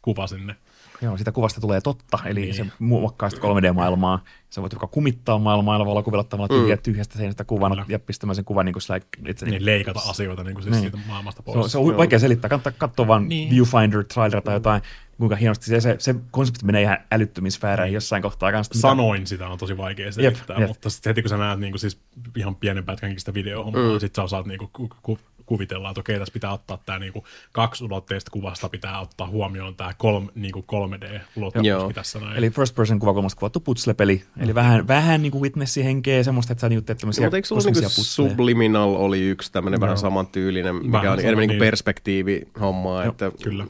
kuva 0.04 0.26
sinne. 0.26 0.56
Joo, 1.02 1.16
sitä 1.18 1.32
kuvasta 1.32 1.60
tulee 1.60 1.80
totta, 1.80 2.18
eli 2.24 2.40
Niin. 2.40 2.56
niin. 2.56 2.66
se 2.66 2.72
muokkaa 2.78 3.30
sitä 3.30 3.42
3D-maailmaa. 3.42 4.24
Sä 4.50 4.60
voit 4.62 4.72
vaikka 4.74 4.86
kumittaa 4.86 5.38
maailmaa 5.38 5.78
ja 5.78 5.86
valokuvilla 5.86 6.24
tavallaan 6.24 6.60
tyhjä, 6.62 6.76
tyhjästä 6.76 7.18
seinästä 7.18 7.44
kuvan 7.44 7.72
Kyllä. 7.72 7.84
ja 7.88 7.98
pistämään 7.98 8.34
sen 8.36 8.44
kuvan 8.44 8.66
niin 8.66 8.72
kuin 8.72 8.82
sillä, 8.82 9.00
itse, 9.28 9.46
Niin 9.46 9.64
leikata 9.66 10.00
asioita 10.08 10.44
niinku 10.44 10.62
siis 10.62 10.70
Niin. 10.72 10.80
siitä 10.82 10.98
maailmasta 11.08 11.42
Se 11.46 11.50
on, 11.50 11.54
pois. 11.60 11.72
se 11.72 11.78
on 11.78 11.96
vaikea 11.96 12.18
selittää. 12.18 12.48
Kannattaa 12.48 12.72
katsoa 12.78 13.06
vaan 13.06 13.28
Niin. 13.28 13.28
niin. 13.28 13.50
Viewfinder, 13.50 14.04
trailer 14.04 14.42
tai 14.42 14.54
jotain, 14.54 14.82
kuinka 15.18 15.36
hienosti 15.36 15.66
se, 15.66 15.80
se, 15.80 15.96
se 15.98 16.14
konsepti 16.30 16.64
menee 16.64 16.82
ihan 16.82 16.98
älyttömiin 17.12 17.52
sfääreihin 17.52 17.94
jossain 17.94 18.22
kohtaa 18.22 18.52
kanssa. 18.52 18.70
mitä- 18.74 18.80
Sanoin 18.80 19.26
sitä 19.26 19.48
on 19.48 19.58
tosi 19.58 19.76
vaikea 19.76 20.12
selittää, 20.12 20.58
jep. 20.58 20.68
mutta 20.68 20.90
sitten 20.90 21.10
heti 21.10 21.22
kun 21.22 21.28
sä 21.28 21.36
näet 21.36 21.60
niinku 21.60 21.78
siis 21.78 22.00
ihan 22.36 22.56
pienen 22.56 22.84
pätkänkin 22.84 23.20
sitä 23.20 23.34
videohommaa, 23.34 23.92
mm. 23.92 24.00
sit 24.00 24.14
sä 24.14 24.22
osaat 24.22 24.46
niinku 24.46 24.70
ku, 24.72 24.90
ku, 25.02 25.18
kuvitella, 25.46 25.90
että 25.90 26.00
okei, 26.00 26.18
tässä 26.18 26.32
pitää 26.32 26.52
ottaa 26.52 26.78
tämä 26.86 26.98
niinku 26.98 27.24
kaksi 27.52 27.84
ulotteista 27.84 28.30
kuvasta, 28.30 28.68
pitää 28.68 29.00
ottaa 29.00 29.26
huomioon 29.26 29.76
tämä 29.76 29.92
kolm, 29.98 30.28
niinku 30.34 30.64
3D-ulottuvuuskin 30.72 31.64
Joo. 31.66 31.92
tässä 31.92 32.18
näin. 32.18 32.36
Eli 32.36 32.50
first 32.50 32.74
person 32.74 32.98
kuvakulmasta 32.98 33.38
kuvattu 33.38 33.60
putslepeli. 33.60 34.22
Eli 34.40 34.54
vähän, 34.54 34.88
vähän 34.88 35.22
niin 35.22 35.32
kuin 35.32 35.42
Witnessi 35.42 35.84
henkeä, 35.84 36.22
semmoista, 36.22 36.52
että 36.52 36.60
sä 36.60 36.68
niinku 36.68 36.86
teet 36.86 36.98
tämmöisiä 36.98 37.24
Mutta 37.26 37.36
eikö 37.36 37.48
sulla 37.48 37.62
niinku 37.64 37.80
putsleja. 37.80 38.30
Subliminal 38.30 38.94
oli 38.94 39.20
yksi 39.20 39.52
tämmöinen 39.52 39.80
vähän 39.80 39.98
samantyylinen, 39.98 40.74
mikä 40.74 40.92
Vähän 40.92 41.12
on 41.12 41.20
enemmän 41.20 41.38
niinku 41.38 41.52
niin. 41.52 41.58
perspektiivi 41.58 42.42
hommaa, 42.60 43.04
että 43.04 43.32
kyllä. 43.42 43.66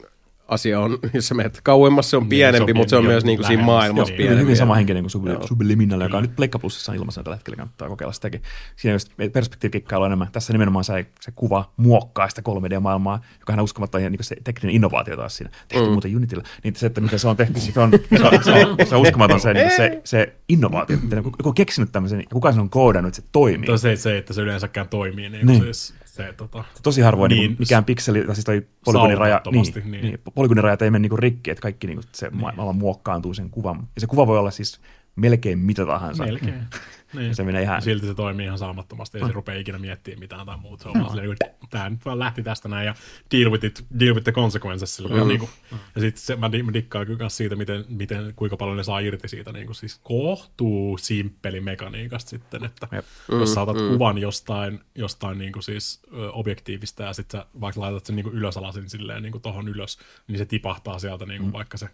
Asia 0.47 0.79
on, 0.79 0.99
jos 1.13 1.27
sä 1.27 1.35
menet 1.35 1.59
kauemmas, 1.63 2.09
se 2.09 2.17
on 2.17 2.23
Niin, 2.23 2.29
pienempi, 2.29 2.57
se 2.71 2.71
on 2.71 2.77
mutta 2.77 2.89
se 2.89 2.95
on 2.95 3.05
myös 3.05 3.25
niinku 3.25 3.43
siinä 3.43 3.63
maailmassa 3.63 4.01
Joo, 4.01 4.05
Hyvin, 4.07 4.17
pienempi. 4.17 4.41
hyvin 4.41 4.57
sama 4.57 4.75
henkinen 4.75 5.03
kuin 5.03 5.11
Subli- 5.11 5.29
Joo. 5.29 5.47
Subliminal, 5.47 6.01
joka 6.01 6.17
on 6.17 6.23
nyt 6.23 6.35
Pleikka 6.35 6.59
Plusissa 6.59 6.91
on 6.91 6.95
ilmaisena 6.97 7.23
tällä 7.23 7.35
hetkellä, 7.35 7.57
kannattaa 7.57 7.89
kokeilla 7.89 8.13
sitäkin. 8.13 8.41
Siinä 8.75 8.93
just 8.95 9.09
perspektiivikikkailu 9.33 10.03
on 10.03 10.07
enemmän. 10.09 10.27
Tässä 10.31 10.53
nimenomaan 10.53 10.83
se, 10.85 11.05
se 11.21 11.31
kuva 11.35 11.73
muokkaa 11.77 12.29
sitä 12.29 12.41
3D-maailmaa, 12.49 13.21
joka 13.39 13.53
on 13.53 13.59
uskomaton 13.59 14.01
niin 14.01 14.23
se 14.23 14.35
tekninen 14.43 14.75
innovaatio 14.75 15.15
taas 15.17 15.37
siinä. 15.37 15.51
Tehty 15.67 15.85
mm. 15.85 15.91
muuten 15.91 16.15
Unitilla. 16.15 16.43
Niin 16.63 16.75
se, 16.75 16.85
että 16.85 17.01
miten 17.01 17.19
se 17.19 17.27
on 17.27 17.37
tehty, 17.37 17.59
se 17.59 17.79
on, 17.79 17.91
se 18.17 18.23
on, 18.23 18.43
se 18.43 18.51
on, 18.51 18.87
se 18.87 18.95
on 18.95 19.01
uskomaton 19.01 19.39
se, 19.39 19.53
niin 19.53 19.71
se, 19.75 20.01
se 20.03 20.35
innovaatio. 20.49 20.97
Joku 21.15 21.31
on 21.43 21.53
keksinyt 21.53 21.91
tämmöisen, 21.91 22.23
kuka 22.33 22.51
sen 22.51 22.61
on 22.61 22.69
koodannut, 22.69 23.09
että 23.09 23.21
se 23.21 23.27
toimii. 23.31 23.69
Mutta 23.69 23.77
se, 23.77 23.95
se, 23.95 24.17
että 24.17 24.33
se 24.33 24.41
yleensäkään 24.41 24.87
toimii, 24.89 25.29
niin, 25.29 25.45
Niin. 25.47 25.61
niin. 25.61 25.73
Se, 26.15 26.33
tota, 26.33 26.63
Tosi 26.83 27.01
harvoin 27.01 27.29
niin, 27.29 27.39
Niin, 27.39 27.49
niin 27.49 27.59
mikään 27.59 27.85
pikseli, 27.85 28.25
tai 28.25 28.35
siis 28.35 28.45
toi 28.45 28.55
niin, 28.55 28.67
Saumattomasti, 28.91 29.79
niin. 29.79 29.91
niin. 29.91 30.03
niin, 30.03 30.19
polygonirajat 30.33 30.81
ei 30.81 30.91
mene 30.91 31.01
niinku 31.01 31.17
rikki, 31.17 31.51
että 31.51 31.61
kaikki 31.61 31.87
niinku 31.87 32.03
se 32.11 32.29
niin. 32.29 32.41
maailma 32.41 32.73
muokkaantuu 32.73 33.33
sen 33.33 33.49
kuvan. 33.49 33.87
Ja 33.95 34.01
se 34.01 34.07
kuva 34.07 34.27
voi 34.27 34.39
olla 34.39 34.51
siis 34.51 34.79
melkein 35.15 35.59
mitä 35.59 35.85
tahansa. 35.85 36.25
melkein. 36.25 36.63
Niin. 37.15 37.27
Ja 37.27 37.35
se 37.35 37.43
menee 37.43 37.61
ihan... 37.61 37.81
Silti 37.81 38.07
se 38.07 38.13
toimii 38.13 38.45
ihan 38.45 38.57
saamattomasti, 38.57 39.17
ei 39.17 39.25
se 39.25 39.31
rupea 39.31 39.55
ikinä 39.55 39.79
miettimään 39.79 40.19
mitään 40.19 40.45
tai 40.45 40.57
muuta. 40.57 40.83
Se 40.83 40.89
on 40.89 40.95
vaan 40.95 41.09
silleen, 41.09 41.31
että 41.31 41.67
tämä 41.69 41.89
nyt 41.89 42.05
vaan 42.05 42.19
lähti 42.19 42.43
tästä 42.43 42.69
näin 42.69 42.85
ja 42.85 42.95
deal 43.31 43.51
with, 43.51 43.65
it, 43.65 43.85
deal 43.99 44.13
with 44.13 44.23
the 44.23 44.31
consequences. 44.31 44.95
Sillä 44.95 45.23
mm. 45.23 45.27
niin 45.27 45.39
kuin, 45.39 45.51
ja 45.95 46.01
sitten 46.01 46.21
se, 46.21 46.35
mä, 46.35 46.49
mä 46.63 46.73
dikkaan 46.73 47.05
kyllä 47.05 47.29
siitä, 47.29 47.55
miten, 47.55 47.85
miten, 47.89 48.33
kuinka 48.35 48.57
paljon 48.57 48.77
ne 48.77 48.83
saa 48.83 48.99
irti 48.99 49.27
siitä 49.27 49.51
niin 49.51 49.65
kuin 49.65 49.75
siis 49.75 49.99
kohtuu 50.03 50.97
simppeli 50.97 51.61
mekaniikasta 51.61 52.29
sitten, 52.29 52.65
että 52.65 52.87
Jep. 52.91 53.05
jos 53.29 53.53
sä 53.53 53.61
otat 53.61 53.77
kuvan 53.77 54.17
jostain, 54.17 54.79
jostain 54.95 55.37
niin 55.37 55.51
kuin 55.51 55.63
siis 55.63 56.01
objektiivista 56.31 57.03
ja 57.03 57.13
sitten 57.13 57.39
sä 57.39 57.45
vaikka 57.61 57.81
laitat 57.81 58.05
sen 58.05 58.15
niin 58.15 58.23
kuin 58.23 58.35
ylösalasin 58.35 58.89
silleen 58.89 59.23
niin 59.23 59.31
kuin 59.31 59.41
tohon 59.41 59.67
ylös, 59.67 59.97
niin 60.27 60.37
se 60.37 60.45
tipahtaa 60.45 60.99
sieltä 60.99 61.25
niin 61.25 61.41
kuin 61.41 61.53
vaikka 61.53 61.77
se 61.77 61.89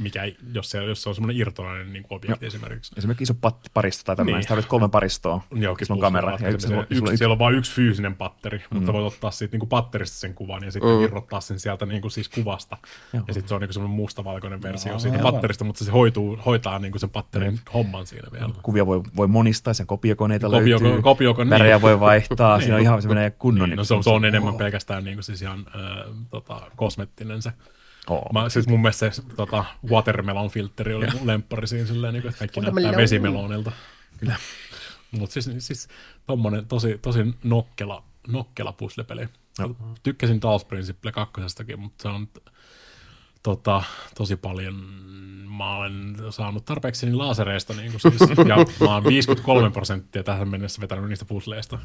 mikä, 0.00 0.22
jos 0.54 0.70
se, 0.70 0.84
jos 0.84 1.02
se 1.02 1.08
on 1.08 1.14
semmoinen 1.14 1.36
irtonainen 1.40 1.92
niin 1.92 2.02
kuin 2.02 2.16
objekti 2.16 2.46
esimerkiksi. 2.46 2.92
Esimerkiksi 2.96 3.22
iso 3.22 3.34
pat- 3.34 3.70
paristo 3.74 4.04
tai 4.04 4.16
tämmöinen, 4.16 4.34
Niin. 4.34 4.40
niin. 4.40 4.48
tarvitset 4.48 4.70
kolme 4.70 4.88
paristoa, 4.88 5.40
Joo, 5.54 5.76
sulla 5.82 5.98
on 5.98 6.00
kamera. 6.00 6.38
Ja 6.40 6.48
yksi, 6.48 6.66
sulla, 6.68 6.86
yksi, 6.90 7.10
on 7.10 7.18
siellä 7.18 7.32
on 7.32 7.38
vain 7.38 7.54
yksi 7.54 7.72
fyysinen 7.72 8.14
patteri, 8.16 8.58
mm. 8.58 8.76
mutta 8.76 8.92
voit 8.92 9.06
ottaa 9.14 9.30
siitä 9.30 9.52
niinku 9.52 9.66
patterista 9.66 10.16
sen 10.18 10.34
kuvan 10.34 10.64
ja 10.64 10.72
sitten 10.72 10.90
mm. 10.90 11.02
irrottaa 11.04 11.40
sen 11.40 11.58
sieltä 11.60 11.86
niinku 11.86 12.10
siis 12.10 12.28
kuvasta. 12.28 12.76
Joo. 13.12 13.24
Ja 13.28 13.34
sitten 13.34 13.48
se 13.48 13.54
on 13.54 13.60
niinku 13.60 13.72
semmoinen 13.72 13.96
mustavalkoinen 13.96 14.62
versio 14.62 14.98
siitä 14.98 15.18
patterista, 15.18 15.64
mutta 15.64 15.84
se 15.84 15.90
hoituu, 15.90 16.38
hoitaa 16.46 16.78
niinku 16.78 16.98
sen 16.98 17.10
patterin 17.10 17.60
homman 17.74 18.06
siinä 18.06 18.28
vielä. 18.32 18.48
kuvia 18.62 18.86
voi, 18.86 19.02
voi 19.16 19.26
monistaa, 19.28 19.74
sen 19.74 19.86
kopiokoneita 19.86 20.46
Kopioko- 20.46 20.50
löytyy. 20.82 21.00
kopioko- 21.02 21.50
Värejä 21.50 21.74
niin. 21.76 21.82
voi 21.82 22.00
vaihtaa, 22.00 22.58
siinä 22.60 22.74
on 22.76 22.82
ihan 22.82 23.02
semmoinen 23.02 23.32
kunnon. 23.38 23.68
Niin, 23.68 23.76
no 23.76 23.84
se 23.84 23.94
on, 23.94 24.04
se 24.04 24.10
on 24.10 24.24
enemmän 24.24 24.54
pelkästään 24.54 25.04
niinku 25.04 25.22
siis 25.22 25.42
ihan 25.42 25.58
äh, 25.58 26.14
tota, 26.30 26.60
kosmettinen 26.76 27.42
se. 27.42 27.52
Oo. 28.10 28.32
Mä, 28.32 28.48
siis 28.48 28.68
mun 28.68 28.80
mielestä 28.80 29.10
se 29.10 29.22
tota, 29.36 29.64
watermelon 29.90 30.50
filtteri 30.50 30.94
oli 30.94 31.06
mun 31.06 31.26
lemppari 31.26 31.66
siinä 31.66 31.86
silleen, 31.86 32.12
niin 32.14 32.22
kuin, 32.22 32.30
että 32.30 32.38
kaikki 32.38 32.60
näyttää 32.60 32.96
vesimelonilta. 32.96 33.72
Kyllä. 34.18 34.36
Mutta 35.10 35.40
siis, 35.40 35.50
siis 35.58 35.88
tommonen 36.26 36.66
tosi, 36.66 36.98
tosi 37.02 37.34
nokkela, 37.44 38.02
nokkela 38.28 38.72
puzzle-peli. 38.72 39.28
Tykkäsin 40.02 40.40
Taos 40.40 40.64
Principle 40.64 41.12
kakkosestakin, 41.12 41.80
mutta 41.80 42.02
se 42.02 42.08
on 42.08 42.28
tota, 43.42 43.82
tosi 44.14 44.36
paljon, 44.36 44.74
mä 45.56 45.76
olen 45.76 46.16
saanut 46.30 46.64
tarpeeksi 46.64 47.06
niin 47.06 47.18
laasereista, 47.18 47.74
niin 47.74 47.90
kuin 47.90 48.00
siis, 48.00 48.30
ja 48.48 48.56
mä 48.86 48.94
oon 48.94 49.04
53 49.04 49.70
prosenttia 49.70 50.22
tähän 50.22 50.48
mennessä 50.48 50.80
vetänyt 50.80 51.08
niistä 51.08 51.24
puzzleista 51.24 51.78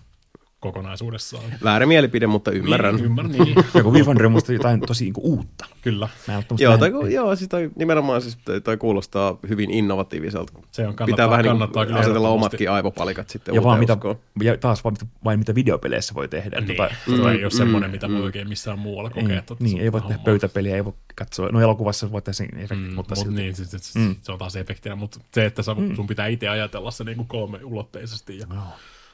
kokonaisuudessaan. 0.61 1.43
Väärä 1.63 1.85
mielipide, 1.85 2.27
mutta 2.27 2.51
ymmärrän. 2.51 2.95
Niin, 2.95 3.05
ymmärrän, 3.05 3.31
niin. 3.31 3.55
Joku 3.73 3.93
Viewfinder 3.93 4.25
on 4.25 4.31
musta 4.31 4.53
jotain 4.53 4.81
tosi 4.81 5.03
niinku 5.03 5.21
uutta. 5.23 5.65
Kyllä. 5.81 6.07
Mä 6.27 6.43
Joo, 6.59 6.77
toi, 6.77 7.13
joo 7.13 7.35
siis 7.35 7.49
toi, 7.49 7.71
nimenomaan 7.75 8.21
siis 8.21 8.38
toi, 8.45 8.61
toi 8.61 8.77
kuulostaa 8.77 9.38
hyvin 9.49 9.71
innovatiiviselta. 9.71 10.53
Se 10.71 10.81
on, 10.88 10.95
kannattaa, 10.95 11.05
Pitää 11.05 11.29
vähän 11.29 11.43
niin 11.43 11.49
kannattaa 11.51 11.85
kyllä 11.85 11.99
asetella 11.99 12.29
omatkin 12.29 12.71
aivopalikat 12.71 13.29
sitten 13.29 13.55
ja, 13.55 13.63
vaan 13.63 13.79
uuteen 13.79 13.79
mitä, 13.79 13.93
uskoon. 13.93 14.15
ja 14.43 14.57
taas 14.57 14.83
vaan, 14.83 14.93
mitä, 14.93 15.05
vain 15.23 15.39
mitä 15.39 15.55
videopeleissä 15.55 16.13
voi 16.13 16.27
tehdä. 16.27 16.61
Niin, 16.61 16.77
Tota, 16.77 16.89
se 17.23 17.31
ei 17.31 17.43
ole 17.43 17.51
semmoinen, 17.51 17.91
mitä 17.91 18.09
voi 18.09 18.21
oikein 18.21 18.49
missään 18.49 18.79
muualla 18.79 19.09
kokea. 19.09 19.35
ei, 19.35 19.41
tota, 19.41 19.63
niin, 19.63 19.77
se 19.77 19.83
ei 19.83 19.91
voi 19.91 20.01
tehdä 20.01 20.17
pöytäpeliä, 20.25 20.75
ei 20.75 20.85
voi 20.85 20.93
katsoa. 21.15 21.49
No 21.51 21.61
elokuvassa 21.61 22.11
voi 22.11 22.21
tehdä 22.21 22.33
sen 22.33 22.49
efektit, 22.59 22.88
Mm, 22.89 22.93
mutta 22.95 23.15
mut 23.15 23.23
silti. 23.25 23.41
niin, 23.41 23.55
siis, 23.55 23.71
siis, 23.71 23.95
Mm. 23.95 24.15
se 24.21 24.31
on 24.31 24.39
taas 24.39 24.55
efektinä, 24.55 24.95
mutta 24.95 25.19
se, 25.33 25.45
että 25.45 25.63
sä, 25.63 25.75
sun 25.95 26.07
pitää 26.07 26.27
itse 26.27 26.47
ajatella 26.49 26.91
se 26.91 27.03
niinku 27.03 27.23
kolme 27.23 27.59
ulotteisesti 27.63 28.38
ja 28.38 28.47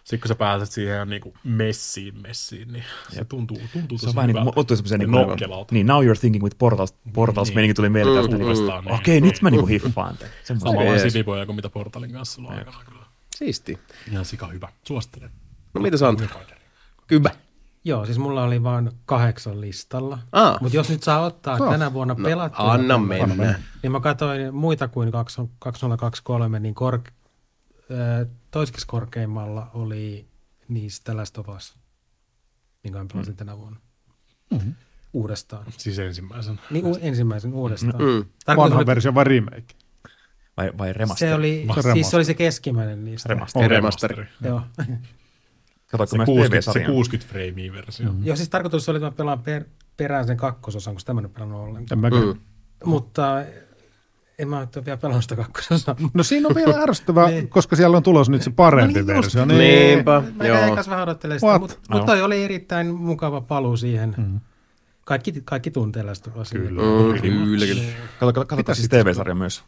sitten 0.07 0.19
kun 0.19 0.27
sä 0.27 0.35
pääset 0.35 0.71
siihen 0.71 0.95
ihan 0.95 1.09
niinku 1.09 1.33
messiin 1.43 2.21
messiin, 2.21 2.73
niin 2.73 2.83
se 3.09 3.25
tuntuu, 3.25 3.57
tuntuu 3.73 3.97
Se 3.97 4.01
tosi 4.05 4.09
on 4.11 4.15
vähän 4.15 4.27
niin 4.27 4.33
kuin, 4.35 4.41
hyvältä. 4.41 4.59
ottui 4.59 4.77
semmoisen 4.77 4.99
niin 4.99 5.11
nokkelalta. 5.11 5.73
niin, 5.75 5.87
now 5.87 6.03
you're 6.05 6.19
thinking 6.19 6.43
with 6.43 6.57
portals, 6.57 6.93
portals 7.13 7.47
Niin. 7.47 7.55
meininki 7.55 7.73
tuli 7.73 7.89
mieleen 7.89 8.17
tästä, 8.17 8.37
Mm, 8.37 8.43
niin, 8.43 8.85
niin. 8.85 8.93
okei, 8.95 9.21
nyt 9.21 9.41
mä 9.41 9.49
niinku 9.49 9.65
hiffaan 9.67 10.17
tämän. 10.17 10.33
Samanlainen 10.43 11.11
sivipoja 11.11 11.45
kuin 11.45 11.55
mitä 11.55 11.69
Portalin 11.69 12.11
kanssa 12.11 12.35
silloin 12.35 12.57
aikana 12.57 12.77
kyllä. 12.89 13.05
Siisti. 13.35 13.79
Ihan 14.11 14.25
sika 14.25 14.47
hyvä. 14.47 14.69
Suosittelen. 14.83 15.29
No 15.73 15.81
mitä 15.81 15.97
sä 15.97 16.07
Antti? 16.07 16.23
Kyllä. 17.07 17.29
Joo, 17.83 18.05
siis 18.05 18.17
mulla 18.17 18.43
oli 18.43 18.63
vain 18.63 18.91
kahdeksan 19.05 19.61
listalla. 19.61 20.19
Aa. 20.31 20.57
Mutta 20.61 20.75
jos 20.77 20.89
nyt 20.89 21.03
saa 21.03 21.19
ottaa 21.25 21.57
että 21.57 21.69
tänä 21.71 21.93
vuonna 21.93 22.13
No, 22.17 22.23
pelattu, 22.23 22.61
anna 22.63 22.97
mennä. 22.97 23.59
niin 23.83 23.91
mä 23.91 23.99
katsoin 23.99 24.55
muita 24.55 24.87
kuin 24.87 25.11
2023, 25.59 26.59
niin 26.59 26.75
kork, 26.75 27.07
äh, 27.07 27.13
toiseksi 28.51 28.87
korkeimmalla 28.87 29.71
oli 29.73 30.27
niistä 30.67 31.17
Last 31.17 31.37
of 31.37 31.49
Us, 31.49 31.77
minkä 32.83 32.99
mä 32.99 33.05
pelasin 33.13 33.35
tänä 33.35 33.57
vuonna. 33.57 33.79
Mm-hmm. 34.51 34.73
Uudestaan. 35.13 35.65
Siis 35.77 35.99
ensimmäisen. 35.99 36.59
Niin 36.71 36.85
u- 36.85 36.97
ensimmäisen 37.01 37.53
uudestaan. 37.53 37.93
Mm. 38.03 38.25
Tarkoitus 38.45 38.57
Vanha 38.57 38.77
oli- 38.77 38.85
versio 38.85 39.13
vai 39.13 39.23
remake? 39.23 39.65
Vai, 40.57 40.71
vai 40.77 40.93
remaster? 40.93 41.27
se 41.29 41.35
oli, 41.35 41.67
Se 41.81 41.93
siis 41.93 42.09
se 42.09 42.15
oli 42.15 42.25
se 42.25 42.33
keskimmäinen 42.33 43.05
niistä. 43.05 43.29
Remaster. 43.29 43.69
Remasteri. 43.69 44.25
Joo. 44.43 44.61
Katoitko 45.91 46.11
Se 46.13 46.17
myös 46.17 46.25
60, 46.25 46.61
se 46.61 46.71
TV-sarjan? 46.71 46.91
60 46.93 47.31
freimiä 47.31 47.73
versio. 47.73 48.13
Mm. 48.13 48.25
Joo, 48.25 48.35
siis 48.35 48.49
tarkoitus 48.49 48.89
oli, 48.89 48.97
että 48.97 49.07
mä 49.07 49.11
pelaan 49.11 49.39
per, 49.43 49.63
perään 49.97 50.27
sen 50.27 50.37
kakkososan, 50.37 50.93
kun 50.93 50.99
sitä 50.99 51.13
mä 51.13 51.19
en 51.19 51.25
ole 51.25 51.33
pelannut 51.33 51.61
ollenkaan. 51.61 51.99
Mm. 52.01 52.39
Mutta 52.85 53.45
en 54.39 54.47
mä 54.49 54.57
ole 54.59 54.85
vielä 54.85 54.97
pelannut 54.97 55.23
sitä 55.23 55.35
kakkososaa. 55.35 55.95
No 56.13 56.23
siinä 56.23 56.47
on 56.47 56.55
vielä 56.55 56.81
ärsyttävää, 56.83 57.27
Niin. 57.27 57.49
koska 57.49 57.75
siellä 57.75 57.97
on 57.97 58.03
tulossa 58.03 58.31
nyt 58.31 58.41
se 58.41 58.49
parempi 58.51 58.93
No 58.93 58.97
niin 59.05 59.07
versio. 59.07 59.45
Niinpä, 59.45 60.21
Mä 60.35 60.45
joo. 60.45 60.75
kanssa 60.75 60.89
vähän 60.89 61.03
odottelemaan 61.03 61.39
sitä, 61.39 61.59
mutta 61.59 61.75
No. 61.89 61.97
mut 61.97 62.05
toi 62.05 62.21
oli 62.21 62.43
erittäin 62.43 62.87
mukava 62.95 63.41
paluu 63.41 63.77
siihen. 63.77 64.15
Mm. 64.17 64.39
Kaikki, 65.05 65.41
kaikki 65.45 65.71
tuntee 65.71 66.03
Usin. 66.35 66.61
Kyllä. 66.61 66.81
Mm, 66.81 67.21
kyllä, 67.21 67.65
kyllä. 67.65 67.81
Kato, 68.19 68.33
kato, 68.33 68.55
kato 68.55 68.75
siis 68.75 68.89
TV-sarja 68.89 69.35
myös. 69.35 69.63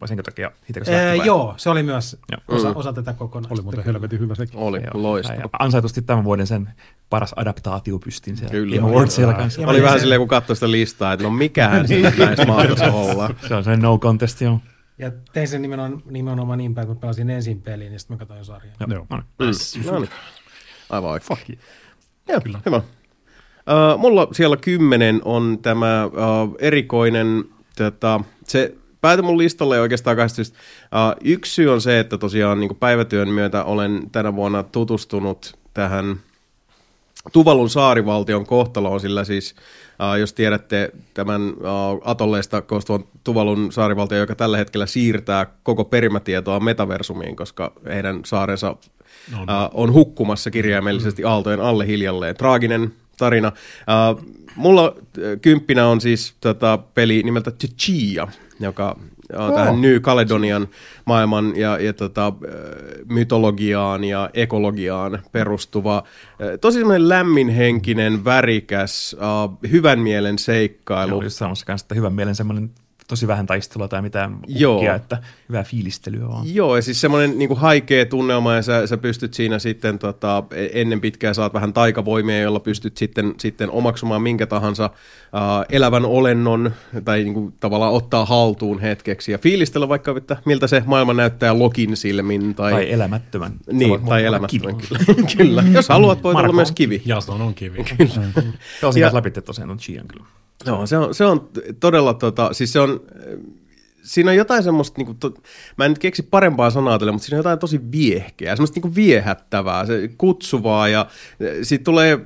Vai 0.00 0.08
senkö 0.08 0.22
takia? 0.22 0.50
Se 0.82 0.92
lähti 0.92 1.18
vai? 1.18 1.26
joo, 1.26 1.54
se 1.56 1.70
oli 1.70 1.82
myös 1.82 2.16
Joo. 2.32 2.58
osa, 2.58 2.72
osa 2.74 2.92
tätä 2.92 3.12
kokonaisuutta. 3.12 3.54
Oli 3.54 3.62
muuten 3.62 3.84
helvetin 3.84 4.20
hyvä 4.20 4.34
sekin. 4.34 4.58
Oli 4.58 4.78
Joo. 4.78 5.02
loistava. 5.02 5.36
Ja 5.40 5.48
Ansaitusti 5.58 6.02
tämän 6.02 6.24
vuoden 6.24 6.46
sen 6.46 6.68
paras 7.10 7.32
adaptaatio 7.36 7.98
pystin 7.98 8.36
siellä 8.36 8.50
Kyllä. 8.52 8.76
Game 8.76 8.90
Awardsilla 8.92 9.34
kanssa. 9.34 9.60
Ja 9.60 9.68
Oli 9.68 9.82
vähän 9.82 9.92
sen- 9.92 10.00
silleen, 10.00 10.20
kun 10.20 10.28
katsoi 10.28 10.56
sitä 10.56 10.70
listaa, 10.70 11.12
että 11.12 11.22
no 11.24 11.30
mikähän 11.30 11.88
se 11.88 12.00
näissä 12.00 12.44
mahtaisi 12.46 12.84
olla. 12.84 13.30
Se 13.48 13.54
on 13.54 13.64
se 13.64 13.76
no 13.76 13.98
contest, 13.98 14.40
joo. 14.40 14.60
Ja 14.98 15.12
tein 15.32 15.48
sen 15.48 15.62
nimenomaan, 15.62 16.02
nimenomaan 16.10 16.58
niin 16.58 16.74
päin, 16.74 16.82
että 16.84 16.94
mä 16.94 17.00
pelasin 17.00 17.30
ensin 17.30 17.62
peliin 17.62 17.92
ja 17.92 17.98
sitten 17.98 18.14
mä 18.14 18.18
katsoin 18.18 18.44
sarjaa. 18.44 18.74
Joo. 18.88 19.06
No 19.10 19.16
niin. 19.38 19.84
Mm. 19.84 19.92
No 19.92 19.98
niin. 19.98 20.10
Aivan 20.90 21.10
oikein. 21.10 21.58
Joo, 22.28 22.40
hyvä. 22.66 22.76
Uh, 22.76 23.98
mulla 24.00 24.28
siellä 24.32 24.56
kymmenen 24.56 25.20
on 25.24 25.58
tämä 25.62 26.04
uh, 26.06 26.56
erikoinen, 26.58 27.44
tota, 27.76 28.20
se 28.44 28.74
pääty 29.00 29.22
mun 29.22 29.38
listalle 29.38 29.80
oikeastaan 29.80 30.16
kahdesta 30.16 30.36
syystä. 30.36 30.58
Uh, 30.84 31.16
yksi 31.24 31.54
syy 31.54 31.72
on 31.72 31.80
se, 31.80 32.00
että 32.00 32.18
tosiaan 32.18 32.60
niin 32.60 32.76
päivätyön 32.76 33.28
myötä 33.28 33.64
olen 33.64 34.02
tänä 34.12 34.36
vuonna 34.36 34.62
tutustunut 34.62 35.58
tähän 35.74 36.16
Tuvalun 37.32 37.70
saarivaltion 37.70 38.46
kohtaloon, 38.46 39.00
sillä 39.00 39.24
siis 39.24 39.54
Uh, 40.02 40.20
jos 40.20 40.32
tiedätte 40.32 40.90
tämän 41.14 41.48
uh, 41.48 42.00
atolleista 42.04 42.62
koostuvan 42.62 43.04
Tuvalun 43.24 43.72
saarivaltion, 43.72 44.20
joka 44.20 44.34
tällä 44.34 44.56
hetkellä 44.56 44.86
siirtää 44.86 45.46
koko 45.62 45.84
perimätietoa 45.84 46.60
metaversumiin, 46.60 47.36
koska 47.36 47.72
heidän 47.86 48.20
saarensa 48.24 48.70
uh, 48.70 49.38
on 49.74 49.92
hukkumassa 49.92 50.50
kirjaimellisesti 50.50 51.24
aaltojen 51.24 51.60
alle 51.60 51.86
hiljalleen. 51.86 52.36
Traaginen 52.36 52.92
tarina. 53.18 53.52
Uh, 54.18 54.24
mulla 54.56 54.96
kymppinä 55.42 55.86
on 55.86 56.00
siis 56.00 56.34
tota, 56.40 56.78
peli 56.94 57.22
nimeltä 57.22 57.50
Tchia, 57.50 58.28
joka 58.60 58.96
on 59.32 59.50
oh. 59.50 59.54
tähän 59.54 59.80
New 59.80 60.00
Caledonian 60.00 60.68
maailman 61.04 61.56
ja, 61.56 61.78
ja 61.78 61.92
tota, 61.92 62.32
mytologiaan 63.08 64.04
ja 64.04 64.30
ekologiaan 64.34 65.22
perustuva, 65.32 66.02
tosi 66.60 66.78
semmoinen 66.78 67.08
lämminhenkinen, 67.08 68.24
värikäs, 68.24 69.16
uh, 69.18 69.70
hyvän 69.70 69.98
mielen 69.98 70.38
seikkailu. 70.38 71.10
Joo, 71.10 71.22
just 71.22 71.36
samassa 71.36 71.66
kanssa, 71.66 71.84
että 71.84 71.94
hyvän 71.94 72.12
mielen 72.12 72.34
semmoinen 72.34 72.70
tosi 73.08 73.26
vähän 73.26 73.46
taistelua 73.46 73.88
tai 73.88 74.02
mitään 74.02 74.34
uhkia, 74.34 74.58
Joo. 74.58 74.94
että 74.94 75.18
hyvää 75.48 75.62
fiilistelyä 75.62 76.28
vaan. 76.28 76.54
Joo, 76.54 76.76
ja 76.76 76.82
siis 76.82 77.00
semmoinen 77.00 77.38
niin 77.38 77.56
haikea 77.56 78.06
tunnelma, 78.06 78.54
ja 78.54 78.62
sä, 78.62 78.86
sä 78.86 78.96
pystyt 78.96 79.34
siinä 79.34 79.58
sitten 79.58 79.98
tota, 79.98 80.44
ennen 80.72 81.00
pitkää 81.00 81.34
saat 81.34 81.54
vähän 81.54 81.72
taikavoimia, 81.72 82.40
jolla 82.40 82.60
pystyt 82.60 82.96
sitten, 82.96 83.34
sitten 83.38 83.70
omaksumaan 83.70 84.22
minkä 84.22 84.46
tahansa 84.46 84.86
uh, 84.86 85.64
elävän 85.68 86.04
olennon, 86.04 86.72
tai 87.04 87.22
niin 87.22 87.34
kuin, 87.34 87.54
tavallaan 87.60 87.92
ottaa 87.92 88.24
haltuun 88.24 88.80
hetkeksi, 88.80 89.32
ja 89.32 89.38
fiilistellä 89.38 89.88
vaikka, 89.88 90.14
että 90.16 90.36
miltä 90.44 90.66
se 90.66 90.82
maailma 90.86 91.14
näyttää 91.14 91.58
Lokin 91.58 91.96
silmin. 91.96 92.54
Tai, 92.54 92.72
tai 92.72 92.92
elämättömän. 92.92 93.52
Niin, 93.72 94.00
tai 94.06 94.24
elämättömän, 94.24 94.76
kyllä. 94.88 95.00
kyllä. 95.36 95.64
Jos 95.72 95.88
haluat, 95.88 96.22
voit 96.22 96.34
Marko 96.34 96.50
olla 96.50 96.56
myös 96.56 96.72
kivi. 96.72 97.02
Jason 97.04 97.42
on 97.42 97.54
kivi. 97.54 97.84
Kyllä. 97.84 98.46
Ja, 98.96 99.14
läpi 99.14 99.30
tosiaan 99.30 99.70
on 99.70 99.78
Chian 99.78 100.08
kyllä. 100.08 100.26
Joo, 100.66 100.86
se 100.86 100.98
on, 100.98 101.14
se 101.14 101.24
on 101.24 101.48
todella, 101.80 102.14
tota, 102.14 102.52
siis 102.52 102.72
se 102.72 102.80
on, 102.80 103.00
siinä 104.06 104.30
on 104.30 104.36
jotain 104.36 104.62
semmoista, 104.62 104.94
niin 104.96 105.06
kuin, 105.06 105.18
to, 105.18 105.32
mä 105.76 105.84
en 105.84 105.90
nyt 105.90 105.98
keksi 105.98 106.22
parempaa 106.22 106.70
sanaa 106.70 106.98
tälle, 106.98 107.12
mutta 107.12 107.26
siinä 107.26 107.36
on 107.36 107.38
jotain 107.38 107.58
tosi 107.58 107.80
viehkeää, 107.92 108.56
semmoista 108.56 108.74
niin 108.74 108.82
kuin 108.82 108.94
viehättävää, 108.94 109.86
se 109.86 110.10
kutsuvaa 110.18 110.88
ja 110.88 111.06
siitä 111.62 111.84
tulee, 111.84 112.20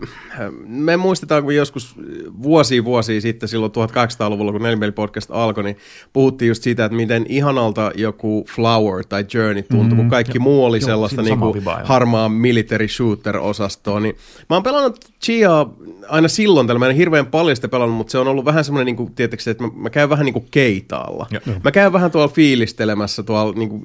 me 0.66 0.97
muistetaan, 0.97 1.43
kun 1.43 1.55
joskus 1.55 1.94
vuosia 2.43 2.85
vuosia 2.85 3.20
sitten 3.20 3.48
silloin 3.48 3.73
1800-luvulla, 3.73 4.52
kun 4.52 4.62
Nelimeli 4.62 4.93
podcast 4.93 5.31
alkoi, 5.31 5.65
niin 5.65 5.77
puhuttiin 6.12 6.48
just 6.48 6.62
siitä, 6.62 6.85
että 6.85 6.97
miten 6.97 7.27
ihanalta 7.28 7.93
joku 7.94 8.44
Flower 8.55 9.05
tai 9.09 9.24
Journey 9.35 9.62
tuntui, 9.62 9.90
mm, 9.90 9.97
kun 9.97 10.11
kaikki 10.11 10.39
jo, 10.39 10.43
muu 10.43 10.65
oli 10.65 10.78
jo, 10.78 10.86
sellaista 10.86 11.23
niin 11.23 11.39
kuin 11.39 11.62
harmaa 11.85 12.28
military 12.28 12.86
shooter-osastoa, 12.86 14.01
niin 14.01 14.16
mä 14.51 14.57
oon 14.57 14.62
pelannut 14.62 15.05
Chia 15.23 15.66
aina 16.09 16.28
silloin 16.28 16.66
tällä, 16.66 16.78
mä 16.78 16.89
en 16.89 16.97
hirveän 16.97 17.27
paljon 17.27 17.56
sitä 17.56 17.68
pelannut, 17.68 17.97
mutta 17.97 18.10
se 18.10 18.18
on 18.18 18.28
ollut 18.28 18.44
vähän 18.44 18.64
semmoinen, 18.64 18.86
niin 18.86 18.97
kuin, 18.97 19.14
tietysti, 19.14 19.51
että 19.51 19.64
mä, 19.64 19.70
mä 19.74 19.90
käyn 19.90 20.10
vähän 20.10 20.27
niin 20.27 20.32
kuin 20.32 20.48
keitaalla. 20.51 21.27
Ja, 21.31 21.40
Mä 21.64 21.70
käyn 21.70 21.93
vähän 21.93 22.10
tuolla 22.10 22.28
fiilistelemässä, 22.28 23.22
tuolla 23.22 23.52
niin 23.52 23.68
kuin, 23.68 23.82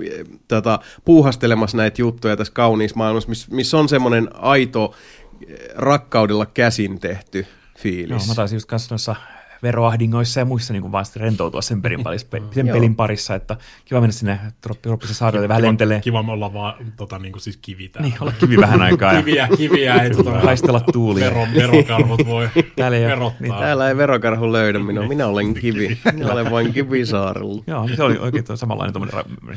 tota, 0.47 0.79
puuhastelemassa 1.05 1.77
näitä 1.77 2.01
juttuja 2.01 2.37
tässä 2.37 2.53
kauniissa 2.53 2.97
maailmassa, 2.97 3.29
missä 3.29 3.47
miss 3.51 3.73
on 3.73 3.89
semmoinen 3.89 4.29
aito 4.33 4.93
rakkaudella 5.75 6.45
käsin 6.45 6.99
tehty 6.99 7.45
fiilis. 7.77 8.09
Joo, 8.09 8.27
mä 8.27 8.35
taisin 8.35 8.55
just 8.55 8.65
kanssa 8.65 9.15
veroahdingoissa 9.65 10.39
ja 10.39 10.45
muissa 10.45 10.73
niin 10.73 10.91
vaan 10.91 11.05
rentoutua 11.15 11.61
sen, 11.61 11.81
perin 11.81 12.03
parissa, 12.07 12.27
sen 12.51 12.67
pelin 12.67 12.95
parissa, 12.95 13.35
että 13.35 13.57
kiva 13.85 14.01
mennä 14.01 14.11
sinne 14.11 14.39
troppisen 14.81 15.15
saarelle 15.15 15.47
vähän 15.47 15.61
lentelee. 15.61 16.01
Kiva 16.01 16.23
me 16.23 16.31
olla 16.31 16.53
vaan 16.53 16.73
tota, 16.97 17.19
niin 17.19 17.31
kuin 17.31 17.41
siis 17.41 17.57
kivi 17.57 17.89
täällä. 17.89 18.09
Niin, 18.09 18.21
olla 18.21 18.31
kivi 18.39 18.57
vähän 18.57 18.81
aikaa. 18.81 19.15
kiviä, 19.21 19.47
kiviä 19.57 19.95
ei 19.95 20.09
tota, 20.09 20.31
haistella 20.31 20.79
tuulia. 20.79 21.25
Vero, 21.25 21.47
verokarhut 21.55 22.25
voi 22.25 22.49
täällä 22.75 22.97
ei 22.97 23.05
verottaa. 23.05 23.41
Niin, 23.41 23.53
täällä 23.53 23.89
ei 23.89 23.97
verokarhu 23.97 24.51
löydä 24.51 24.79
minua, 24.79 25.07
minä 25.07 25.27
olen 25.27 25.53
kivi. 25.53 25.97
Minä 26.13 26.31
olen 26.31 26.51
vain 26.51 26.73
kivisaarella. 26.73 27.63
Joo, 27.67 27.89
se 27.95 28.03
oli 28.03 28.17
oikein 28.17 28.45
samanlainen 28.55 29.09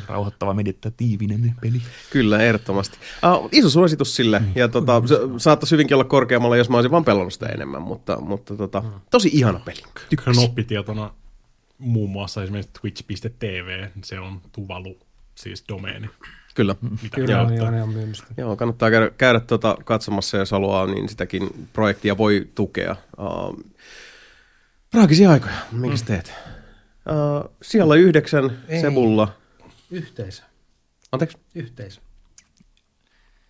rauhoittava 0.08 0.54
meditatiivinen 0.54 1.54
peli. 1.60 1.82
Kyllä, 2.10 2.38
ehdottomasti. 2.38 2.98
Uh, 3.26 3.48
iso 3.52 3.70
suositus 3.70 4.16
sille, 4.16 4.42
ja 4.54 4.68
tota, 4.68 5.02
se 5.06 5.18
saattaisi 5.36 5.72
hyvinkin 5.72 5.94
olla 5.94 6.04
korkeammalla, 6.04 6.56
jos 6.56 6.70
mä 6.70 6.76
olisin 6.76 6.90
vaan 6.90 7.04
pelannut 7.04 7.32
sitä 7.32 7.46
enemmän, 7.46 7.82
mutta, 7.82 8.20
mutta 8.20 8.56
tota, 8.56 8.82
tosi 9.10 9.30
ihana 9.32 9.60
peli. 9.64 9.82
Tykkäsin 10.10 10.44
oppitietona 10.44 11.14
muun 11.78 12.10
muassa 12.10 12.42
esimerkiksi 12.42 12.72
twitch.tv, 12.80 13.86
se 14.04 14.20
on 14.20 14.40
Tuvalu, 14.52 14.98
siis 15.34 15.64
domeeni. 15.68 16.10
Kyllä. 16.54 16.74
Mitä 17.02 17.14
Kyllä, 17.14 17.32
joo, 17.32 17.48
niin 17.48 17.62
on 17.62 17.74
ihan 17.74 17.88
myymistä. 17.88 18.26
Joo, 18.36 18.56
kannattaa 18.56 18.90
käydä, 18.90 19.10
käydä 19.10 19.40
tuota 19.40 19.76
katsomassa, 19.84 20.36
jos 20.36 20.50
haluaa, 20.50 20.86
niin 20.86 21.08
sitäkin 21.08 21.68
projektia 21.72 22.18
voi 22.18 22.48
tukea. 22.54 22.96
Uh, 23.18 23.64
raakisia 24.92 25.30
aikoja, 25.30 25.54
mikä 25.72 25.94
mm. 25.94 26.04
teet? 26.06 26.32
Uh, 27.08 27.54
siellä 27.62 27.94
yhdeksän, 27.94 28.58
Ei. 28.68 28.80
Sebulla. 28.80 29.36
Yhteisö. 29.90 30.42
Anteeksi? 31.12 31.38
Yhteisö. 31.54 32.00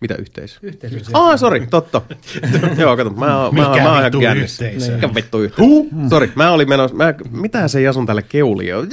Mitä 0.01 0.15
yhteisö? 0.15 0.59
Yhteisö. 0.61 1.11
Ah, 1.13 1.39
sori, 1.39 1.67
totta. 1.67 2.01
Joo, 2.81 2.97
kato, 2.97 3.09
mä, 3.09 3.25
mä, 3.25 3.49
Mikä 3.51 3.83
mä, 3.83 4.01
mä 4.01 4.03
vittu 4.03 4.19
yhteisö? 4.35 4.95
Mikä 4.95 5.15
vittu 5.15 5.39
yhteisö? 5.39 5.67
Huh? 5.67 5.87
Sori, 6.09 6.31
mä 6.35 6.51
olin 6.51 6.69
menossa, 6.69 6.97
mä, 6.97 7.13
mitä 7.31 7.67
se 7.67 7.81
Jason 7.81 8.05
tälle 8.05 8.21
keuli 8.21 8.67
jo? 8.67 8.85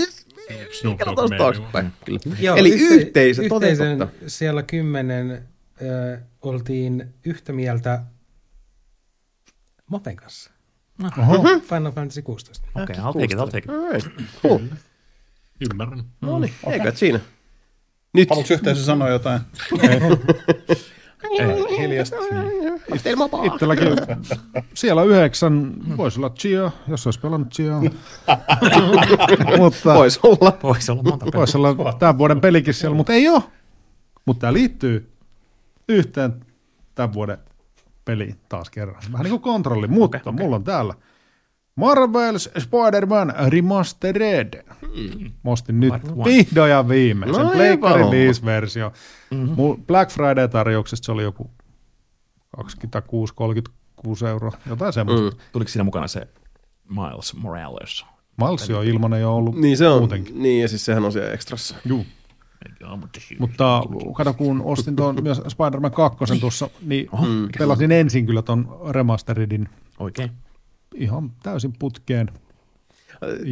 Joo, 2.41 2.57
Eli 2.57 2.71
yhte, 2.71 2.95
yhteisö, 2.95 3.43
yhteisön 3.43 3.99
totta. 3.99 4.15
siellä 4.27 4.63
kymmenen 4.63 5.31
äh, 5.33 6.23
oltiin 6.43 7.15
yhtä 7.25 7.53
mieltä 7.53 8.03
Mopen 9.91 10.17
kanssa. 10.17 10.51
Oho. 11.19 11.43
Final 11.61 11.93
Fantasy 11.93 12.23
16. 12.23 12.69
Okei, 12.75 12.83
okay, 12.83 13.05
I'll 13.05 13.13
take 13.13 13.25
it, 13.25 13.39
I'll 13.41 13.51
take 13.51 13.99
it. 13.99 14.31
Cool. 14.43 14.59
Ymmärrän. 15.71 16.05
No 16.21 16.39
niin, 16.39 16.55
okay. 16.63 16.75
eikä 16.75 16.93
siinä. 16.93 17.21
Nyt. 18.13 18.31
Haluatko 18.31 18.55
yhteisö 18.55 18.85
sanoa 18.85 19.09
jotain? 19.09 19.41
Ei, 21.25 21.79
hiljasta. 21.79 22.17
Itselläkin 23.45 23.89
siellä 24.75 25.03
yhdeksän, 25.03 25.75
voisi 25.97 26.21
olla 26.21 26.31
Chia, 26.31 26.71
jos 26.89 27.07
olisi 27.07 27.21
pelannut 27.21 27.51
Chia. 27.51 27.81
mutta, 29.59 29.95
voisi 29.95 30.21
olla. 30.23 30.59
Voisi 30.63 30.93
olla 30.93 31.03
monta 31.03 31.25
peliä. 31.25 31.39
Voisi 31.39 31.57
olla 31.57 31.93
tämän 31.99 32.19
vuoden 32.19 32.41
pelikin 32.41 32.75
siellä, 32.75 32.97
mutta 32.97 33.13
ei 33.13 33.29
ole. 33.29 33.43
Mutta 34.25 34.41
tämä 34.41 34.53
liittyy 34.53 35.13
yhteen 35.89 36.33
tämän 36.95 37.13
vuoden 37.13 37.39
peliin 38.05 38.37
taas 38.49 38.71
kerran. 38.71 39.03
Vähän 39.13 39.25
niin 39.25 39.31
kuin 39.31 39.43
kontrolli, 39.43 39.87
mutta 39.87 40.19
okay, 40.19 40.33
okay. 40.33 40.45
mulla 40.45 40.57
on 40.57 40.65
täällä 40.65 40.95
Marvel's 41.81 42.51
Spider-Man 42.59 43.35
Remastered. 43.49 44.65
Mm. 44.83 45.31
Mostin 45.43 45.81
nyt 45.81 45.95
vihdoin 46.25 46.71
ja 46.71 46.89
viimein. 46.89 47.33
No, 47.33 47.39
sen 47.39 47.49
Pleikkari 47.49 48.03
5-versio. 48.03 48.93
Mm-hmm. 49.31 49.85
Black 49.87 50.11
Friday-tarjouksesta 50.11 51.07
se 51.07 51.13
oli 51.13 51.23
joku 51.23 51.51
26-36 52.57 52.63
euroa, 54.29 54.53
jotain 54.67 54.93
semmoista. 54.93 55.31
Mm. 55.31 55.43
Tuliko 55.53 55.69
siinä 55.69 55.85
mukana 55.85 56.09
se 56.09 56.29
Miles 56.89 57.35
Morales? 57.37 58.05
Miles 58.37 58.71
on 58.71 58.85
ilmanen 58.85 59.21
jo 59.21 59.37
ollut 59.37 59.57
niin 59.57 59.77
se 59.77 59.89
on, 59.89 59.99
muutenkin. 59.99 60.43
Niin, 60.43 60.63
ja 60.63 60.69
siis 60.69 60.85
sehän 60.85 61.05
on 61.05 61.13
siellä 61.13 61.33
ekstrassa. 61.33 61.77
Juu. 61.85 62.07
Mutta 63.39 63.83
kato, 64.17 64.35
kun 64.35 64.63
ostin 64.65 64.97
tuon 64.97 65.17
myös 65.23 65.43
Spider-Man 65.49 65.93
2 65.93 66.41
tuossa, 66.41 66.71
niin 66.83 67.09
mm. 67.13 67.49
pelasin 67.59 67.93
ensin 67.93 68.27
kyllä 68.27 68.43
tuon 68.43 68.81
remasteridin. 68.91 69.69
Oikein. 69.99 70.31
Ihan 70.95 71.33
täysin 71.43 71.73
putkeen. 71.79 72.29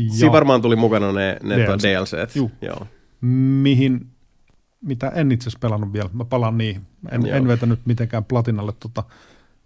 Siinä 0.08 0.32
varmaan 0.32 0.62
tuli 0.62 0.76
mukana 0.76 1.12
ne, 1.12 1.36
ne 1.42 1.56
DLC. 1.56 1.82
DLCt. 1.82 2.36
Juu. 2.36 2.50
Joo. 2.62 2.86
Mihin, 3.60 4.06
mitä 4.80 5.08
en 5.08 5.32
itse 5.32 5.44
asiassa 5.48 5.58
pelannut 5.58 5.92
vielä. 5.92 6.10
Mä 6.12 6.24
palaan 6.24 6.58
niihin. 6.58 6.82
En, 7.10 7.26
en 7.26 7.48
vetänyt 7.48 7.80
mitenkään 7.84 8.24
platinalle 8.24 8.72
tota 8.80 9.04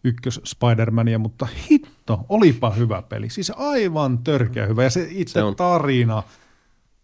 ykkös 0.04 0.40
Spider-Mania, 0.44 1.18
mutta 1.18 1.46
hitto, 1.70 2.26
olipa 2.28 2.70
hyvä 2.70 3.02
peli. 3.02 3.30
Siis 3.30 3.52
aivan 3.56 4.18
törkeä 4.18 4.66
hyvä. 4.66 4.82
Ja 4.82 4.90
se 4.90 5.08
itse 5.10 5.32
se 5.32 5.54
tarina 5.56 6.22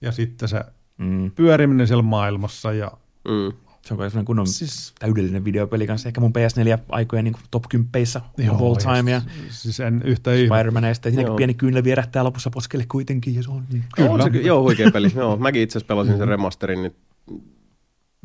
ja 0.00 0.12
sitten 0.12 0.48
se 0.48 0.64
mm. 0.98 1.30
pyöriminen 1.30 1.86
siellä 1.86 2.02
maailmassa 2.02 2.72
ja 2.72 2.92
mm. 3.28 3.52
Se 3.84 3.94
on 3.94 3.98
sellainen 3.98 4.24
kunnon 4.24 4.46
siis, 4.46 4.92
täydellinen 4.98 5.44
videopeli 5.44 5.86
kanssa. 5.86 6.08
Ehkä 6.08 6.20
mun 6.20 6.32
PS4-aikoja 6.38 7.22
niin 7.22 7.34
top 7.50 7.64
10 7.68 7.90
of 8.50 8.62
all 8.62 8.74
time. 8.74 9.10
Ja 9.10 9.22
siis 9.50 9.80
en 9.80 10.02
yhtä 10.04 10.30
Spider-Man 10.30 10.84
ja 10.84 10.94
sitten 10.94 11.14
siinä 11.14 11.30
pieni 11.36 11.54
kyynle 11.54 11.84
vierähtää 11.84 12.24
lopussa 12.24 12.50
poskelle 12.50 12.86
kuitenkin. 12.88 13.34
Ja 13.34 13.42
se 13.42 13.50
on, 13.50 13.64
niin. 13.72 13.84
Kyllä. 13.96 14.10
On 14.10 14.22
se, 14.22 14.38
joo, 14.38 14.62
huikea 14.62 14.90
peli. 14.90 15.12
joo, 15.16 15.36
mäkin 15.36 15.62
itse 15.62 15.78
asiassa 15.78 15.88
pelasin 15.88 16.16
sen 16.16 16.28
remasterin 16.28 16.82
nyt 16.82 16.96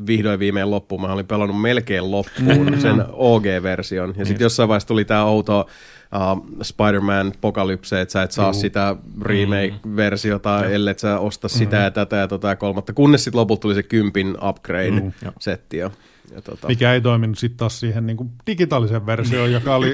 vihdoin 0.08 0.40
viimein 0.40 0.72
loppuun. 0.72 1.02
Mä 1.02 1.14
olin 1.14 1.28
pelannut 1.28 1.62
melkein 1.62 2.12
loppuun 2.12 2.82
sen 2.82 3.06
OG-version. 3.12 4.14
Ja 4.18 4.26
sitten 4.26 4.46
jossain 4.46 4.70
vaiheessa 4.70 4.88
tuli 4.88 5.06
tämä 5.06 5.24
outo 5.24 5.60
uh, 5.60 6.48
Spider-Man 6.62 7.34
Pocalypse, 7.42 8.02
että 8.02 8.12
sä 8.12 8.24
et 8.24 8.32
saa 8.32 8.46
Juu. 8.46 8.54
sitä 8.54 8.96
remake-versiota, 9.22 10.66
ellei 10.66 11.00
sä 11.00 11.20
osta 11.20 11.48
sitä 11.48 11.78
ja 11.78 11.92
tätä 11.92 12.16
ja 12.16 12.28
tota 12.28 12.48
ja 12.48 12.56
kolmatta. 12.56 12.94
Kunnes 12.94 13.24
sitten 13.24 13.40
lopulta 13.40 13.62
tuli 13.62 13.76
se 13.76 13.84
kympin 13.84 14.38
upgrade-setti. 14.50 15.78
Ja, 15.78 15.92
ja 16.36 16.42
tota, 16.42 16.68
Mikä 16.68 16.94
ei 16.94 17.02
toiminut 17.02 17.38
sitten 17.38 17.58
taas 17.58 17.80
siihen 17.80 18.06
niin 18.06 18.18
kuin 18.18 18.30
digitaaliseen 18.48 19.06
versioon, 19.06 19.52
joka 19.52 19.76
oli 19.76 19.94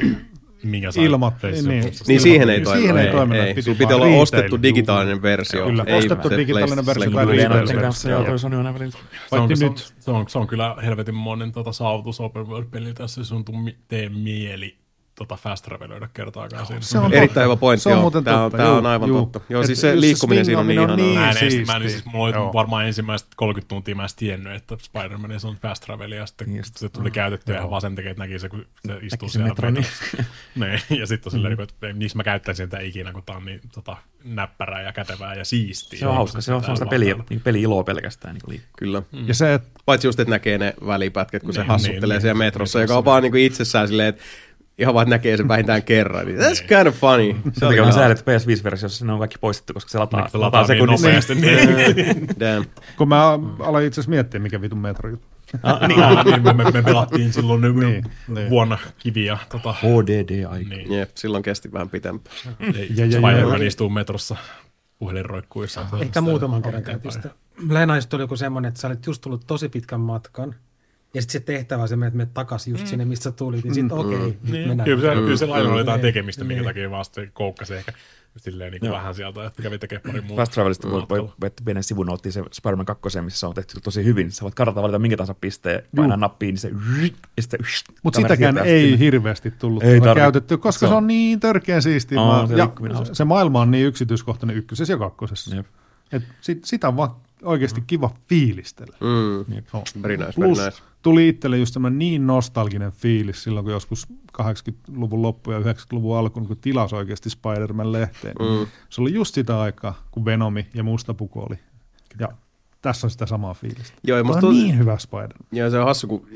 Minkä 0.64 0.92
sai 0.92 1.04
ilmatteissa. 1.06 1.70
niin. 1.70 1.94
Niin 2.08 2.22
siihen 2.22 2.50
ei 2.50 2.62
toiminut. 2.62 2.82
Siihen 2.82 2.98
ei 2.98 3.06
ei, 3.08 3.12
toiminut. 3.12 3.46
ei. 3.46 3.54
Piti 3.54 3.62
Sulla 3.62 3.78
piti 3.78 3.86
vaan 3.86 3.96
olla 3.96 4.06
retail. 4.06 4.22
ostettu 4.22 4.62
digitaalinen 4.62 5.22
versio. 5.22 5.66
Kyllä, 5.66 5.84
ei 5.88 5.98
ostettu 5.98 6.30
se 6.30 6.38
digitaalinen 6.38 6.86
versio 6.86 7.04
tai 7.04 7.12
PlayStation. 7.12 7.38
retail 7.38 7.50
Veenoiden 7.52 7.82
kanssa 7.82 8.10
versio. 8.10 8.22
joo, 8.22 8.30
toi 8.30 8.40
Sony 8.40 8.56
on 8.56 8.68
aivan 8.68 8.92
Se 8.92 8.98
on, 9.32 9.48
Paitsi 9.48 9.66
on, 9.66 9.72
nyt. 9.72 9.94
se, 10.00 10.12
on, 10.12 10.30
se 10.30 10.38
on 10.38 10.48
kyllä 10.48 10.76
helvetin 10.86 11.16
monen 11.16 11.52
tota, 11.52 11.72
saavutus 11.72 12.22
open 12.22 12.48
world 12.48 12.68
peli 12.72 12.94
tässä 12.94 13.24
sun 13.24 13.46
tuu 13.46 13.58
mi- 13.58 13.78
tee 13.88 14.10
mieli 14.10 14.78
tota 15.16 15.36
fast 15.36 15.66
traveloida 15.66 16.10
kertaakaan 16.14 16.66
siinä. 16.66 16.82
Se 16.82 17.00
on 17.00 17.14
Erittäin 17.14 17.46
hyvä 17.46 17.56
pointti. 17.56 17.84
Se 17.84 17.90
on 17.90 17.94
joo. 17.94 18.02
muuten 18.02 18.24
Tää 18.24 18.44
on, 18.44 18.52
juu, 18.60 18.68
on 18.76 18.86
aivan 18.86 19.10
juu. 19.10 19.20
totta. 19.20 19.42
Joo, 19.50 19.62
Et 19.62 19.66
siis 19.68 19.82
se 19.82 19.92
se 19.92 20.02
liikkuminen 20.02 20.46
siinä 20.46 20.60
on 20.62 20.68
niin 20.68 20.78
ihanaa. 20.80 20.96
niin 20.96 21.20
Mä 21.20 21.32
en, 21.32 21.38
edes, 21.38 21.40
siistiä. 21.54 21.66
mä 21.66 21.84
en 21.86 21.90
siis, 21.90 22.06
mulla 22.06 22.26
oli 22.26 22.34
Joo. 22.34 22.54
varmaan 22.54 22.86
ensimmäiset 22.86 23.28
30 23.36 23.70
tuntia 23.70 23.96
mä 23.96 24.04
en 24.04 24.10
tiennyt, 24.16 24.54
että 24.54 24.76
Spider-Manissa 24.76 25.48
on 25.48 25.56
fast 25.62 25.84
travel, 25.84 26.12
ja 26.12 26.26
sitten 26.26 26.56
Just. 26.56 26.78
se 26.78 26.90
tuli 26.90 27.12
käytettyä 27.12 27.58
ihan 27.58 27.70
vasen 27.70 27.96
tekee, 27.96 28.12
että 28.12 28.24
näki 28.24 28.40
se, 28.40 28.50
kun 28.50 28.66
se 28.88 28.98
istuu 29.02 29.30
se 29.30 29.34
siellä 29.34 29.50
metro, 29.50 29.72
niin. 29.72 29.86
niin, 30.90 31.00
ja 31.00 31.08
sitten 31.08 31.28
on 31.28 31.32
silleen, 31.32 31.62
että 31.62 31.94
miksi 31.94 32.18
mä 32.18 32.24
käyttäisin 32.24 32.70
tätä 32.70 32.84
ikinä, 32.84 33.14
kun 33.14 33.24
tää 33.26 33.36
on 33.36 33.46
niin 33.46 33.62
tota, 33.74 33.98
näppärää 34.24 34.82
ja 34.82 34.94
kätevää 34.94 35.36
ja 35.36 35.46
siistiä. 35.46 36.00
Se 36.00 36.08
on 36.08 36.16
hauska, 36.16 36.42
se 36.42 36.54
on 36.54 36.62
sellaista 36.62 36.86
niin 37.30 37.42
peli-iloa 37.42 37.84
pelkästään. 37.84 38.34
Niin 38.36 38.44
liikkuu. 38.48 38.70
Kyllä. 38.78 39.02
Ja 39.26 39.34
se, 39.34 39.54
että 39.54 39.76
Paitsi 39.86 40.08
just, 40.08 40.20
että 40.20 40.30
näkee 40.30 40.58
ne 40.58 40.74
välipätkät, 40.86 41.44
kun 41.44 41.54
se 41.54 41.60
Niin, 41.62 41.68
hassuttelee 41.68 42.16
niin, 42.16 42.22
siellä 42.22 42.34
niin. 42.34 42.38
metrossa, 42.38 42.80
Metrossa, 42.80 42.94
joka 42.94 42.98
on 42.98 43.06
vaan 43.06 43.24
niinku 43.24 43.38
itsessään 43.38 43.88
silleen, 43.88 44.10
että 44.10 44.24
ihan 44.80 44.94
vaan, 44.94 45.04
että 45.04 45.16
näkee 45.16 45.38
sen 45.38 45.48
vähintään 45.48 45.84
kerran. 45.94 46.26
Niin 46.26 46.38
that's 46.40 46.68
kind 46.68 46.88
of 46.88 46.96
funny. 46.96 47.34
Se 47.34 47.34
Sen 47.34 47.44
on 47.46 47.52
takia 47.54 47.68
on 47.68 47.76
ihan 47.76 47.94
sääli, 47.94 48.12
että 48.12 48.32
PS5-versiossa 48.32 49.06
ne 49.06 49.14
on 49.14 49.20
kaikki 49.20 49.38
poistettu, 49.42 49.74
koska 49.74 49.90
se 49.92 49.98
lataa, 50.00 50.28
Se 50.30 50.38
lataa, 50.38 50.62
lataa 50.62 50.62
niin 50.62 50.68
sekunnissa. 50.68 51.08
nopeasti. 51.08 51.36
Niin. 51.36 52.28
damn. 52.40 52.66
kun 52.98 53.08
mä 53.08 53.32
aloin 53.60 53.86
itse 53.86 54.00
asiassa 54.02 54.10
miettiä, 54.10 54.40
mikä 54.40 54.62
vitun 54.62 54.80
metro 54.80 55.10
juttu. 55.10 55.28
Ah, 55.64 55.88
niin, 55.88 56.04
ah, 56.04 56.26
niin, 56.26 56.44
me, 56.44 56.54
me, 56.54 56.72
me, 56.72 56.82
pelattiin 56.82 57.34
silloin 57.34 57.62
niin, 57.62 57.80
Niin, 57.80 58.04
niin. 58.28 58.50
vuonna 58.50 58.78
kiviä. 59.00 59.38
Tota, 59.50 59.74
HDD-aika. 59.74 60.70
niin. 60.70 60.94
Jep, 60.94 61.10
silloin 61.16 61.44
kesti 61.44 61.74
vähän 61.74 61.90
pitempään. 61.90 62.36
Ja- 62.96 63.06
ja- 63.06 63.12
Spider-Man 63.12 63.62
ja- 63.62 63.68
istuu 63.68 63.90
metrossa 63.90 64.36
puhelinroikkuissa. 65.00 65.86
Ehkä 66.02 66.22
muutaman 66.22 66.62
kerran 66.62 66.84
käytiin 66.84 67.12
sitä. 67.12 67.30
Leenaista 67.70 68.10
tuli 68.10 68.24
joku 68.24 68.36
semmoinen, 68.36 68.70
että 68.70 68.82
sä 68.82 68.88
olit 68.88 69.06
just 69.06 69.22
tullut 69.22 69.44
tosi 69.48 69.70
pitkän 69.70 70.00
matkan. 70.00 70.56
Ja 71.16 71.22
sitten 71.22 71.42
se 71.42 71.46
tehtävä 71.46 71.82
on 71.82 71.88
se, 71.88 71.94
että 71.96 72.18
menet 72.18 72.34
takaisin 72.34 72.72
just 72.72 72.88
sinne, 72.88 73.06
missä 73.06 73.32
tulit. 73.32 73.64
Niin 73.64 73.74
sitten 73.74 73.98
okei, 73.98 74.16
okay, 74.16 74.28
nyt 74.28 74.44
Niin, 74.44 74.68
mennään. 74.68 74.86
kyllä, 74.86 75.14
se, 75.16 75.22
kyllä 75.22 75.38
se 75.38 75.46
lailla 75.46 75.72
oli 75.72 75.80
jotain 75.80 75.98
Niin. 75.98 76.02
tekemistä, 76.14 76.44
minkä 76.44 76.62
Niin. 76.62 76.70
takia 76.70 76.92
vaan 76.92 77.06
sitten 77.06 77.32
koukkasi 77.34 77.76
ehkä 77.76 77.94
silleen 78.38 78.72
niin 78.72 78.80
kuin 78.80 78.92
vähän 78.92 79.16
sieltä, 79.16 79.46
että 79.46 79.64
kävi 79.64 79.78
tekemään 79.78 80.04
pari 80.08 80.22
muuta. 80.22 80.36
Fast 80.36 80.52
Travelista 80.52 80.92
voi, 80.92 81.04
voi 81.10 81.30
vettä 81.42 81.62
pienen 81.66 81.84
sivunoottiin 81.84 82.34
se 82.34 82.44
Spider-Man 82.52 82.86
2, 82.86 83.22
missä 83.22 83.40
se 83.40 83.46
on 83.46 83.54
tehty 83.56 83.82
tosi 83.82 84.04
hyvin. 84.04 84.32
Sä 84.32 84.42
voit 84.42 84.56
kartalta 84.56 84.82
valita 84.82 85.00
minkä 85.00 85.18
tahansa 85.18 85.34
pisteen, 85.34 85.84
painaa 85.96 86.18
nappiin, 86.18 86.54
niin 86.54 86.60
se 86.60 86.72
ja 87.38 87.44
sitten 87.44 87.60
Mutta 88.04 88.22
sitäkään 88.22 88.58
ei 88.58 88.82
sinne. 88.84 89.00
hirveästi 89.00 89.52
tullut 89.52 89.84
Ei 89.84 90.02
käytetty, 90.16 90.58
koska 90.58 90.80
Se 90.80 90.90
se 90.90 90.94
on- 90.94 90.98
on 90.98 91.08
niin 91.08 91.40
törkeän 91.40 91.82
siistiä. 91.82 92.16
Maa- 92.18 92.48
se 92.48 92.54
ja 92.58 92.70
se, 93.06 93.14
se 93.16 93.26
maailma 93.26 93.62
on 93.62 93.72
niin 93.72 93.88
yksityiskohtainen 93.88 94.58
ykkösessä 94.58 94.94
ja 94.94 94.98
kakkosessa. 94.98 95.56
Jep. 95.56 95.66
Et 96.12 96.24
sit, 96.42 96.66
sitä 96.66 96.88
on 96.88 96.98
vaan 96.98 97.16
oikeasti 97.44 97.82
kiva 97.88 98.16
fiilistellä. 98.30 98.98
Mm. 99.02 99.56
Jep. 99.56 99.66
No. 99.74 99.84
Very 100.04 100.18
nice, 100.18 100.32
Plus 100.36 100.58
very 100.58 100.70
nice. 100.70 100.84
tuli 101.02 101.28
itselle 101.28 101.58
just 101.58 101.74
semmoinen 101.74 102.00
niin 102.00 102.28
nostalginen 102.28 102.92
fiilis 102.92 103.44
silloin, 103.44 103.64
kun 103.64 103.74
joskus 103.74 104.08
80-luvun 104.42 105.22
loppu 105.22 105.52
ja 105.52 105.60
90-luvun 105.60 106.18
alkuun, 106.18 106.48
kun 106.48 106.58
tilasi 106.58 106.96
oikeasti 106.96 107.30
Spider-Man-lehteen. 107.30 108.36
Mm. 108.40 108.68
Se 108.90 109.02
oli 109.02 109.14
just 109.14 109.36
sitä 109.36 109.62
aikaa, 109.62 110.04
kun 110.12 110.26
Venomi 110.26 110.68
ja 110.74 110.84
Mustapuku 110.84 111.40
oli. 111.40 111.60
Ja 112.20 112.28
tässä 112.86 113.08
on 113.08 113.12
sitä 113.12 113.26
samaa 113.26 113.54
fiilistä. 113.54 113.94
Joo, 114.04 114.18
Tämä 114.18 114.28
musta 114.28 114.38
on 114.38 114.42
tuntuu- 114.42 114.62
niin 114.64 114.80
hyvä 114.80 114.98
Spider. 114.98 115.30
Joo, 115.52 115.70
se 115.70 115.80
on 115.80 115.86
hassu, 115.86 116.08
kun 116.08 116.28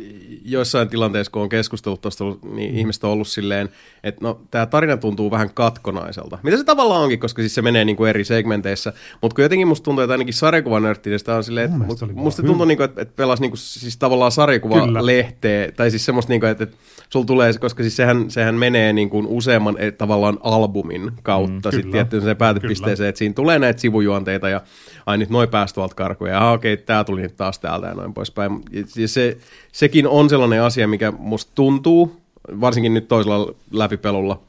joissain 0.45 0.89
tilanteissa, 0.89 1.31
kun 1.31 1.41
on 1.41 1.49
keskustellut 1.49 2.01
tuosta, 2.01 2.23
niin 2.53 2.75
ihmiset 2.75 3.03
on 3.03 3.11
ollut 3.11 3.27
silleen, 3.27 3.69
että 4.03 4.21
no, 4.23 4.41
tämä 4.51 4.65
tarina 4.65 4.97
tuntuu 4.97 5.31
vähän 5.31 5.49
katkonaiselta. 5.53 6.39
Mitä 6.43 6.57
se 6.57 6.63
tavallaan 6.63 7.01
onkin, 7.01 7.19
koska 7.19 7.41
siis 7.41 7.55
se 7.55 7.61
menee 7.61 7.85
niin 7.85 7.95
kuin 7.95 8.09
eri 8.09 8.23
segmenteissä. 8.23 8.93
Mutta 9.21 9.35
kun 9.35 9.43
jotenkin 9.43 9.67
musta 9.67 9.83
tuntuu, 9.83 10.03
että 10.03 10.13
ainakin 10.13 10.33
sarjakuvanörttinestä 10.33 11.35
on 11.35 11.43
silleen, 11.43 11.65
että 11.65 11.77
musta 11.77 12.05
hyvä. 12.41 12.47
tuntuu, 12.47 12.65
niin 12.65 12.77
kuin, 12.77 12.85
että, 12.85 13.01
että 13.01 13.13
pelasi 13.15 13.41
niin 13.41 13.51
kuin, 13.51 13.57
siis 13.57 13.97
tavallaan 13.97 14.31
sarjakuva-lehteä, 14.31 15.71
tai 15.71 15.91
siis 15.91 16.05
semmoista, 16.05 16.31
niin 16.33 16.39
kuin, 16.39 16.49
että, 16.49 16.63
että 16.63 16.77
sulla 17.09 17.25
tulee, 17.25 17.53
koska 17.53 17.83
siis 17.83 17.95
sehän, 17.95 18.31
sehän 18.31 18.55
menee 18.55 18.93
niin 18.93 19.09
kuin 19.09 19.27
useamman 19.27 19.75
eh, 19.79 19.93
tavallaan 19.93 20.37
albumin 20.43 21.11
kautta 21.23 21.69
mm, 21.69 21.75
sitten 21.75 21.91
tiettyyn 21.91 22.23
se 22.23 22.35
päätepisteeseen, 22.35 23.09
että 23.09 23.19
siinä 23.19 23.33
tulee 23.33 23.59
näitä 23.59 23.81
sivujuonteita 23.81 24.49
ja 24.49 24.61
ai 25.05 25.17
nyt 25.17 25.29
noi 25.29 25.47
pääsi 25.47 25.73
tuolta 25.73 25.95
karkuun 25.95 26.29
ja 26.29 26.38
ah, 26.47 26.53
okei, 26.53 26.77
tämä 26.77 27.03
tuli 27.03 27.21
nyt 27.21 27.35
taas 27.35 27.59
täältä 27.59 27.87
ja 27.87 27.93
noin 27.93 28.13
poispäin. 28.13 28.51
Ja 28.71 28.83
ja 28.95 29.07
se, 29.07 29.37
sekin 29.71 30.07
on 30.07 30.29
sellainen 30.29 30.63
asia, 30.63 30.87
mikä 30.87 31.11
musta 31.11 31.51
tuntuu, 31.55 32.21
varsinkin 32.61 32.93
nyt 32.93 33.07
toisella 33.07 33.53
läpipelulla, 33.71 34.41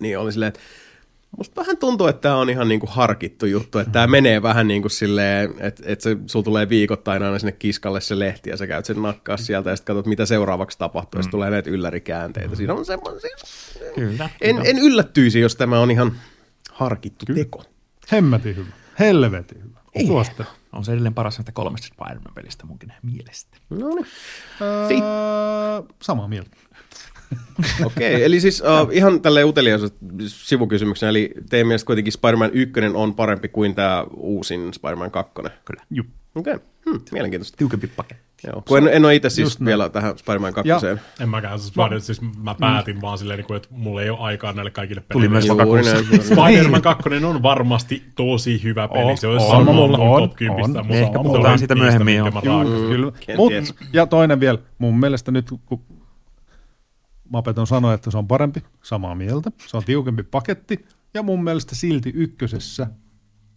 niin 0.00 0.18
oli 0.18 0.32
silleen, 0.32 0.48
että 0.48 0.60
Musta 1.36 1.60
vähän 1.60 1.76
tuntuu, 1.76 2.06
että 2.06 2.20
tämä 2.20 2.36
on 2.36 2.50
ihan 2.50 2.68
niinku 2.68 2.86
harkittu 2.90 3.46
juttu, 3.46 3.78
että 3.78 3.92
tämä 3.92 4.06
menee 4.06 4.42
vähän 4.42 4.68
niin 4.68 4.82
kuin 4.82 4.90
silleen, 4.90 5.54
että, 5.58 5.82
että 5.86 6.02
se, 6.02 6.16
sulla 6.26 6.44
tulee 6.44 6.68
viikoittain 6.68 7.22
aina 7.22 7.38
sinne 7.38 7.52
kiskalle 7.52 8.00
se 8.00 8.18
lehti 8.18 8.50
ja 8.50 8.56
sä 8.56 8.66
käyt 8.66 8.84
sen 8.84 9.02
nakkaa 9.02 9.36
sieltä 9.36 9.70
ja 9.70 9.76
sitten 9.76 9.96
katsot, 9.96 10.06
mitä 10.06 10.26
seuraavaksi 10.26 10.78
tapahtuu, 10.78 11.18
ja 11.18 11.22
sitten 11.22 11.30
tulee 11.30 11.50
näitä 11.50 11.70
yllärikäänteitä. 11.70 12.56
Siinä 12.56 12.74
on 12.74 12.84
semmoinen, 12.84 13.20
Kyllä. 13.94 14.28
en, 14.40 14.60
en 14.64 14.78
yllättyisi, 14.78 15.40
jos 15.40 15.56
tämä 15.56 15.80
on 15.80 15.90
ihan 15.90 16.12
harkittu 16.72 17.26
teko. 17.34 17.64
Hemmetin 18.12 18.56
hyvä. 18.56 18.72
Helvetin 18.98 19.62
hyvä. 19.64 19.80
Suosittelen. 20.06 20.52
On 20.72 20.84
se 20.84 20.92
edelleen 20.92 21.14
paras 21.14 21.38
näistä 21.38 21.52
kolmesta 21.52 21.86
Spider-Man-pelistä 21.86 22.66
munkin 22.66 22.92
mielestä. 23.02 23.56
No 23.70 23.88
niin. 23.88 24.06
Öö, 24.60 25.82
samaa 26.02 26.28
mieltä. 26.28 26.56
Okei, 27.84 28.14
okay, 28.14 28.24
eli 28.24 28.40
siis 28.40 28.60
uh, 28.60 28.92
ihan 28.92 29.22
tälleen 29.22 29.46
uteliaisuus 29.46 29.92
sivukysymyksenä, 30.26 31.10
eli 31.10 31.30
teidän 31.50 31.66
mielestä 31.66 31.86
kuitenkin 31.86 32.12
Spider-Man 32.12 32.50
1 32.52 32.72
on 32.94 33.14
parempi 33.14 33.48
kuin 33.48 33.74
tämä 33.74 34.04
uusin 34.16 34.74
Spider-Man 34.74 35.10
2? 35.10 35.32
Kyllä. 35.64 35.82
Okei, 36.34 36.54
okay. 36.54 36.66
hmm, 36.90 37.00
mielenkiintoista. 37.12 37.56
Tiukempi 37.56 37.86
paketti. 37.86 38.27
Joo. 38.46 38.62
Kun 38.68 38.78
en, 38.78 38.88
en 38.88 39.04
ole 39.04 39.14
itse 39.14 39.30
siis 39.30 39.46
Just 39.46 39.60
näin. 39.60 39.66
vielä 39.66 39.88
tähän 39.88 40.18
Spider-Man 40.18 40.52
2. 40.54 40.68
Ja- 40.68 40.78
En 41.20 41.28
mäkään, 41.28 41.58
siis, 41.58 41.76
mä, 41.76 41.88
siis 41.98 42.20
mä 42.42 42.54
päätin 42.60 43.00
vaan 43.00 43.18
silleen, 43.18 43.38
niin 43.48 43.56
että 43.56 43.68
mulla 43.70 44.02
ei 44.02 44.10
ole 44.10 44.18
aikaa 44.20 44.52
näille 44.52 44.70
kaikille 44.70 45.00
Tuli 45.00 45.28
peleille. 45.28 45.32
myös 45.32 45.48
lokakuussa. 45.48 45.92
näin. 45.92 46.22
Spider-Man 46.22 46.82
2 46.82 47.08
on 47.24 47.42
varmasti 47.42 48.02
tosi 48.14 48.62
hyvä 48.62 48.88
peli. 48.88 49.10
On, 49.10 49.18
se 49.18 49.26
olisi 49.26 49.46
on, 49.46 49.50
sama 49.50 49.70
on, 49.70 49.76
mulla 49.76 49.98
on, 49.98 50.22
top 50.28 50.36
10. 50.36 50.64
on. 50.64 50.70
mutta 50.70 50.94
Ehkä 50.94 51.18
puhutaan 51.22 51.52
on 51.52 51.58
siitä 51.58 51.74
niistä, 51.74 51.98
myöhemmin, 52.04 52.32
raakaan. 52.34 52.66
kyllä. 52.66 53.12
Mut, 53.36 53.52
ja 53.92 54.06
toinen 54.06 54.40
vielä, 54.40 54.58
mun 54.78 55.00
mielestä 55.00 55.30
nyt 55.30 55.54
kun 55.66 55.82
Mapeton 57.28 57.66
sanoi, 57.66 57.94
että 57.94 58.10
se 58.10 58.18
on 58.18 58.28
parempi, 58.28 58.62
samaa 58.82 59.14
mieltä. 59.14 59.50
Se 59.66 59.76
on 59.76 59.84
tiukempi 59.84 60.22
paketti 60.22 60.86
ja 61.14 61.22
mun 61.22 61.44
mielestä 61.44 61.74
silti 61.74 62.10
ykkösessä 62.14 62.86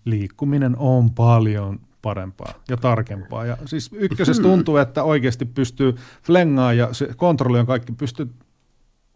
liikkuminen 0.05 0.75
on 0.77 1.11
paljon 1.13 1.79
parempaa 2.01 2.53
ja 2.69 2.77
tarkempaa. 2.77 3.45
Ja 3.45 3.57
siis 3.65 3.89
ykkösessä 3.93 4.43
tuntuu, 4.43 4.77
että 4.77 5.03
oikeasti 5.03 5.45
pystyy 5.45 5.95
flengaan 6.23 6.77
ja 6.77 6.93
se 6.93 7.07
kontrolli 7.15 7.59
on 7.59 7.65
kaikki, 7.65 7.93
pystyy 7.93 8.29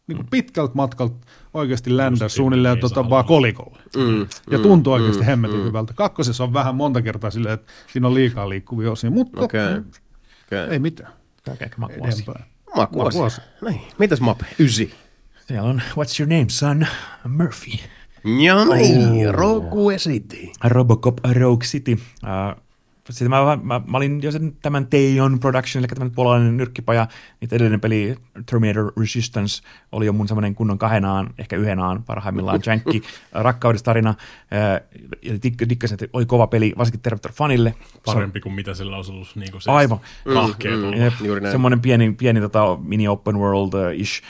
niin 0.07 0.15
kuin 0.15 0.27
pitkältä 0.29 0.73
matkalta 0.75 1.15
oikeasti 1.53 1.97
ländää 1.97 2.25
Just 2.25 2.35
suunnilleen 2.35 2.73
niin, 2.73 2.81
tota, 2.81 3.09
vaan 3.09 3.25
kolikolle. 3.25 3.79
Mm, 3.97 4.27
Ja 4.51 4.59
tuntuu 4.59 4.93
oikeasti 4.93 5.25
hemmetin 5.25 5.63
hyvältä. 5.63 5.93
Kakkosessa 5.93 6.43
on 6.43 6.53
vähän 6.53 6.75
monta 6.75 7.01
kertaa 7.01 7.31
silleen, 7.31 7.53
että 7.53 7.71
siinä 7.91 8.07
on 8.07 8.13
liikaa 8.13 8.49
liikkuvia 8.49 8.91
osia, 8.91 9.11
mutta 9.11 9.41
Okei. 9.41 9.65
Okay. 9.65 9.83
Okay. 10.47 10.73
ei 10.73 10.79
mitään. 10.79 11.13
Käykääkö 11.43 11.75
makuasi? 11.77 12.25
Makuasi. 12.75 13.17
Makuasi. 13.17 13.41
Niin. 13.69 13.81
Mitäs 13.99 14.21
Mape? 14.21 14.45
Ysi. 14.59 14.93
Siellä 15.47 15.69
on 15.69 15.81
What's 15.91 16.19
your 16.19 16.33
name, 16.33 16.45
son? 16.49 16.87
Murphy. 17.27 17.71
Ja 18.45 18.65
niin, 18.65 19.35
Rogue 19.35 19.97
City. 19.97 20.51
Robocop 20.63 21.17
Rogue 21.33 21.65
City. 21.67 21.93
Uh, 21.93 22.64
sitten 23.13 23.29
mä, 23.29 23.57
mä, 23.63 23.81
mä, 23.87 23.97
olin 23.97 24.23
jo 24.23 24.31
sen, 24.31 24.57
tämän 24.61 24.87
Teion 24.87 25.39
Production, 25.39 25.79
eli 25.79 25.87
tämän 25.87 26.11
puolalainen 26.11 26.57
nyrkkipaja, 26.57 27.07
niin 27.41 27.49
edellinen 27.51 27.81
peli 27.81 28.15
Terminator 28.45 28.93
Resistance 28.99 29.63
oli 29.91 30.05
jo 30.05 30.13
mun 30.13 30.27
semmoinen 30.27 30.55
kunnon 30.55 30.77
kahenaan, 30.77 31.33
ehkä 31.37 31.55
yhenaan 31.55 32.03
parhaimmillaan 32.03 32.59
jänkki 32.67 33.03
rakkaudestarina. 33.31 34.15
Ja 35.21 35.33
dik- 35.33 35.69
dikkasin, 35.69 35.95
että 35.95 36.07
oli 36.13 36.25
kova 36.25 36.47
peli, 36.47 36.73
varsinkin 36.77 37.01
Terminator 37.01 37.31
fanille. 37.31 37.75
Parempi 38.05 38.41
kuin 38.41 38.55
mitä 38.55 38.73
sillä 38.73 38.95
olisi 38.95 39.11
ollut 39.11 39.35
niin 39.35 39.51
kuin 39.51 39.61
se 39.61 39.71
Aivan. 39.71 39.99
lahkeet 40.25 40.75
ollut. 40.75 40.97
Jep, 40.97 41.13
Juuri 41.23 41.41
näin. 41.41 41.51
semmoinen 41.51 41.81
pieni, 41.81 42.11
pieni 42.11 42.41
tota, 42.41 42.77
mini 42.83 43.07
open 43.07 43.37
world 43.37 43.73
uh, 43.73 43.99
ish. 43.99 44.21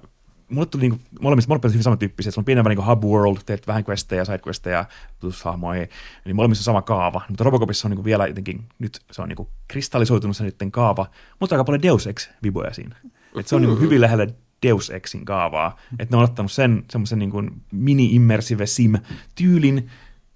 Uh, 0.00 0.08
mulle 0.48 0.66
tuli 0.66 0.80
niinku, 0.80 0.98
molemmista, 1.20 1.48
molemmista 1.48 1.72
hyvin 1.72 1.82
samantyyppisiä. 1.82 2.32
Se 2.32 2.40
on 2.40 2.44
pienemmä 2.44 2.68
niinku 2.68 2.84
hub 2.86 3.04
world, 3.04 3.38
teet 3.46 3.66
vähän 3.66 3.84
questeja, 3.88 4.24
side 4.24 4.86
tutustu 5.20 5.48
hahmoihin. 5.48 5.88
Eli 6.26 6.34
molemmissa 6.34 6.60
on 6.60 6.64
sama 6.64 6.82
kaava. 6.82 7.20
Mutta 7.28 7.44
Robocopissa 7.44 7.88
on 7.88 7.90
niinku 7.90 8.04
vielä 8.04 8.26
jotenkin, 8.26 8.64
nyt 8.78 9.00
se 9.10 9.22
on 9.22 9.28
niinku 9.28 9.50
kristallisoitunut 9.68 10.36
se 10.36 10.44
niiden 10.44 10.70
kaava, 10.70 11.06
mutta 11.40 11.56
aika 11.56 11.64
paljon 11.64 11.82
Deus 11.82 12.06
Ex-viboja 12.06 12.74
siinä. 12.74 12.96
Et 13.38 13.46
se 13.46 13.56
on 13.56 13.62
niinku 13.62 13.80
hyvin 13.80 14.00
lähellä 14.00 14.26
Deus 14.62 14.90
Exin 14.90 15.24
kaavaa. 15.24 15.76
Että 15.98 16.16
ne 16.16 16.18
on 16.18 16.24
ottanut 16.24 16.52
sen 16.52 16.84
semmoisen 16.90 17.18
niinku 17.18 17.42
mini-immersive 17.72 18.66
sim-tyylin, 18.66 19.88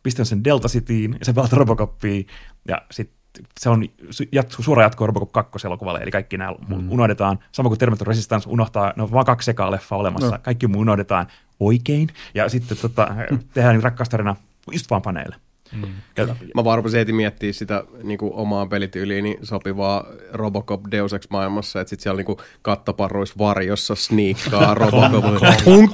pistänyt 0.03 0.29
sen 0.29 0.45
Delta 0.45 0.69
Cityin, 0.69 1.17
ja 1.19 1.25
se 1.25 1.33
pelaat 1.33 1.53
Robocopia, 1.53 2.25
ja 2.69 2.83
sitten 2.91 3.18
se 3.61 3.69
on 3.71 3.85
jatku, 4.33 4.63
suora 4.63 4.83
jatko 4.83 5.07
Robocop 5.07 5.33
2 5.33 5.67
elokuvalle, 5.67 6.01
eli 6.01 6.11
kaikki 6.11 6.37
nämä 6.37 6.53
mm. 6.69 6.93
unohdetaan. 6.93 7.39
Sama 7.53 7.69
kuin 7.69 7.79
Terminator 7.79 8.09
Resistance 8.09 8.49
unohtaa, 8.49 8.93
no 8.97 9.05
on 9.05 9.13
vaan 9.13 9.25
kaksi 9.27 9.47
sekaa 9.47 9.71
leffa 9.71 9.97
olemassa, 9.97 10.31
no. 10.31 10.39
kaikki 10.43 10.67
muu 10.67 10.81
unohdetaan 10.81 11.27
oikein, 11.61 12.09
ja 12.35 12.49
sitten 12.49 12.79
tota, 12.79 13.09
tehdään 13.55 13.75
niin 13.75 13.83
rakkaustarina 13.83 14.37
just 14.73 14.91
vaan 14.91 15.03
paneille. 15.03 15.37
Mm. 15.73 15.83
Ja, 16.17 16.27
Mä 16.55 16.65
vaan 16.65 16.79
rupesin 16.79 16.99
heti 16.99 17.13
miettiä 17.13 17.53
sitä 17.53 17.85
niin 18.03 18.19
kuin 18.19 18.33
omaa 18.35 18.67
pelityyliini 18.67 19.39
sopivaa 19.43 20.07
Robocop 20.33 20.81
Deus 20.91 21.13
Ex 21.13 21.31
maailmassa, 21.31 21.81
että 21.81 21.91
sit 21.91 22.01
siellä 22.01 22.23
niin 22.23 22.37
kattoparruis 22.63 23.39
varjossa 23.39 23.95
sniikkaa 23.95 24.75
Robocop. 24.91 25.23
Klonk, 25.65 25.93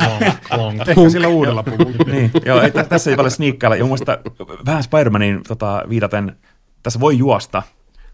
klonk. 0.49 0.89
Ehkä 0.89 1.11
sillä 1.11 1.29
uudella 1.29 1.63
puvulla. 1.63 2.13
niin, 2.13 2.31
joo, 2.47 2.61
ei, 2.61 2.71
tä- 2.71 2.85
tässä 2.85 3.11
ei 3.11 3.17
paljon 3.17 3.31
sniikkailla. 3.31 3.77
Ja 3.77 3.85
mun 3.85 3.89
mielestä 3.89 4.19
vähän 4.67 4.83
Spider-Manin 4.83 5.43
tota, 5.49 5.83
viitaten, 5.89 6.37
tässä 6.85 7.01
voi 7.01 7.19
juosta, 7.19 7.63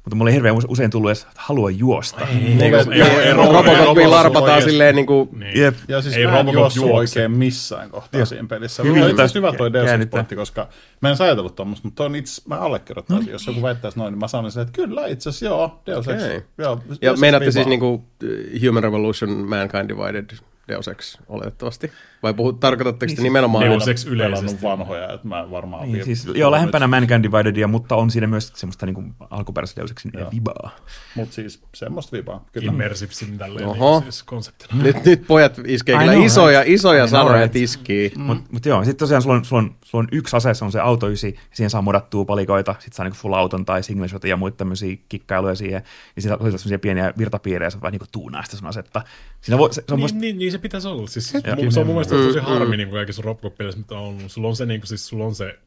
mutta 0.04 0.16
mulle 0.16 0.30
ei 0.30 0.34
hirveän 0.34 0.54
use- 0.56 0.66
usein 0.68 0.90
tullut 0.90 1.10
edes 1.10 1.26
halua 1.36 1.70
juosta. 1.70 2.26
Niin, 2.34 2.60
ei- 2.60 2.72
ei- 2.92 3.02
ei- 3.02 3.32
Robocopia 3.32 3.78
Robocop 3.84 4.06
larpataan 4.10 4.62
silleen 4.62 4.94
niin 4.96 5.06
kuin, 5.06 5.28
Niin. 5.32 5.60
Jep. 5.60 5.74
Ja 5.88 6.02
siis 6.02 6.16
Ei 6.16 6.26
mä 6.26 6.40
en 6.40 6.48
juossut 6.48 6.90
oikein 6.90 7.30
missään 7.30 7.90
kohtaa 7.90 8.24
siinä 8.24 8.48
pelissä. 8.48 8.82
Hyvin 8.82 9.02
asiassa 9.02 9.26
tä- 9.26 9.38
hyvä 9.38 9.52
toi 9.52 9.72
Deus 9.72 9.90
pointti, 10.10 10.36
koska 10.36 10.68
mä 11.00 11.10
en 11.10 11.16
ajatellut 11.22 11.54
tuommoista, 11.56 11.86
mutta 11.88 12.04
on 12.04 12.16
itse 12.16 12.42
mä 12.48 12.54
allekirjoittaisin. 12.54 13.32
Jos 13.32 13.46
joku 13.46 13.62
väittäisi 13.62 13.98
noin, 13.98 14.12
niin 14.12 14.18
mä 14.20 14.28
sanon 14.28 14.52
sen, 14.52 14.60
että 14.62 14.72
kyllä 14.72 15.06
itse 15.06 15.28
asiassa 15.28 15.46
joo, 15.46 15.80
Deus 15.86 16.08
Ex. 16.08 16.22
Okei. 16.22 16.42
Joo, 16.58 16.80
Ja 17.02 17.12
meinaatte 17.16 17.50
siis 17.50 17.66
niinku 17.66 18.04
äh, 18.24 18.62
Human 18.66 18.82
Revolution, 18.82 19.30
Mankind 19.30 19.88
Divided, 19.88 20.30
Deus 20.70 20.88
Ex 20.88 21.18
oletettavasti? 21.28 21.92
Vai 22.22 22.34
puhut, 22.34 22.60
tarkoitatteko 22.60 23.12
te 23.16 23.22
nimenomaan... 23.22 23.64
Deus 23.64 23.88
Ex 23.88 24.06
yleisesti. 24.06 24.62
vanhoja, 24.62 25.12
että 25.12 25.28
mä 25.28 25.50
varmaan... 25.50 25.92
Niin, 25.92 26.04
siis, 26.04 26.26
joo, 26.34 26.50
lähempänä 26.50 26.86
Mankind 26.86 27.22
Dividedia, 27.22 27.68
mutta 27.68 27.96
on 27.96 28.10
siinä 28.10 28.26
myös 28.26 28.52
semmoista 28.54 28.86
niin 28.86 28.94
kuin 28.94 29.14
alkuperäistä 29.30 29.80
Deus 29.80 29.90
Exin 29.90 30.10
Joo. 30.18 30.30
vibaa. 30.34 30.70
Mut 31.14 31.32
siis 31.32 31.62
semmoista 31.74 32.16
vibaa, 32.16 32.44
kyllä. 32.52 32.72
Immersive 32.72 33.12
sim 33.12 33.38
tälleen 33.38 33.66
Oho. 33.66 34.00
niin, 34.00 34.12
siis 34.12 34.22
konseptina. 34.22 34.82
Nyt, 34.82 35.04
nyt 35.04 35.26
pojat 35.26 35.58
iskee 35.66 35.98
kyllä 35.98 36.12
know, 36.12 36.24
isoja, 36.24 36.62
isoja 36.66 37.04
I 37.04 37.08
know, 37.08 37.20
sanoja 37.20 37.48
tiskiin. 37.48 38.12
Mm. 38.16 38.22
Mutta 38.22 38.44
mut 38.52 38.66
joo, 38.66 38.84
sitten 38.84 38.98
tosiaan 38.98 39.22
sulla 39.22 39.36
on, 39.36 39.44
sulla, 39.44 39.62
on, 39.62 39.74
sulla 39.82 40.02
on 40.02 40.08
yksi 40.12 40.36
ase, 40.36 40.54
se 40.54 40.64
on 40.64 40.72
se 40.72 40.80
auto 40.80 41.08
ysi, 41.08 41.36
siihen 41.52 41.70
saa 41.70 41.82
modattua 41.82 42.24
palikoita, 42.24 42.74
sitten 42.78 42.96
saa 42.96 43.04
niinku 43.04 43.18
full 43.18 43.34
auton 43.34 43.64
tai 43.64 43.82
single 43.82 44.08
shot 44.08 44.24
ja 44.24 44.36
muita 44.36 44.56
tämmöisiä 44.56 44.96
kikkailuja 45.08 45.54
siihen, 45.54 45.82
ja 46.16 46.22
siinä 46.22 46.34
on 46.34 46.40
semmoisia 46.40 46.78
pieniä 46.78 47.12
virtapiirejä, 47.18 47.70
se 47.70 47.76
on 47.76 47.82
vähän 47.82 47.92
niin 47.92 47.98
kuin 47.98 48.08
tuunaa 48.12 48.42
sitä 48.44 48.56
sun 48.56 48.68
asetta. 48.68 49.02
Siinä 49.40 49.58
voi, 49.58 49.74
se, 49.74 49.84
se 49.88 49.94
on 49.94 49.96
Niin, 49.96 50.04
musta, 50.04 50.18
niin, 50.18 50.38
niin, 50.38 50.52
se 50.52 50.58
pitäisi 50.60 50.88
olla. 50.88 51.06
Siis, 51.06 51.30
se 51.70 51.80
on 51.80 51.86
mun 51.86 51.94
mielestä 51.94 52.14
tosi 52.14 52.38
harmi 52.38 52.76
niin 52.76 52.90
kaikissa 52.90 53.22
Robocop-peleissä, 53.22 53.78
mitä 53.78 53.94
on 53.94 54.00
ollut. 54.00 54.22
Sulla 54.26 54.48
on 54.48 54.56
se, 54.56 54.66
niin 54.66 54.80
kuin, 54.80 54.88
siis, 54.88 55.08
sulla 55.08 55.24
on 55.24 55.34
se 55.34 55.58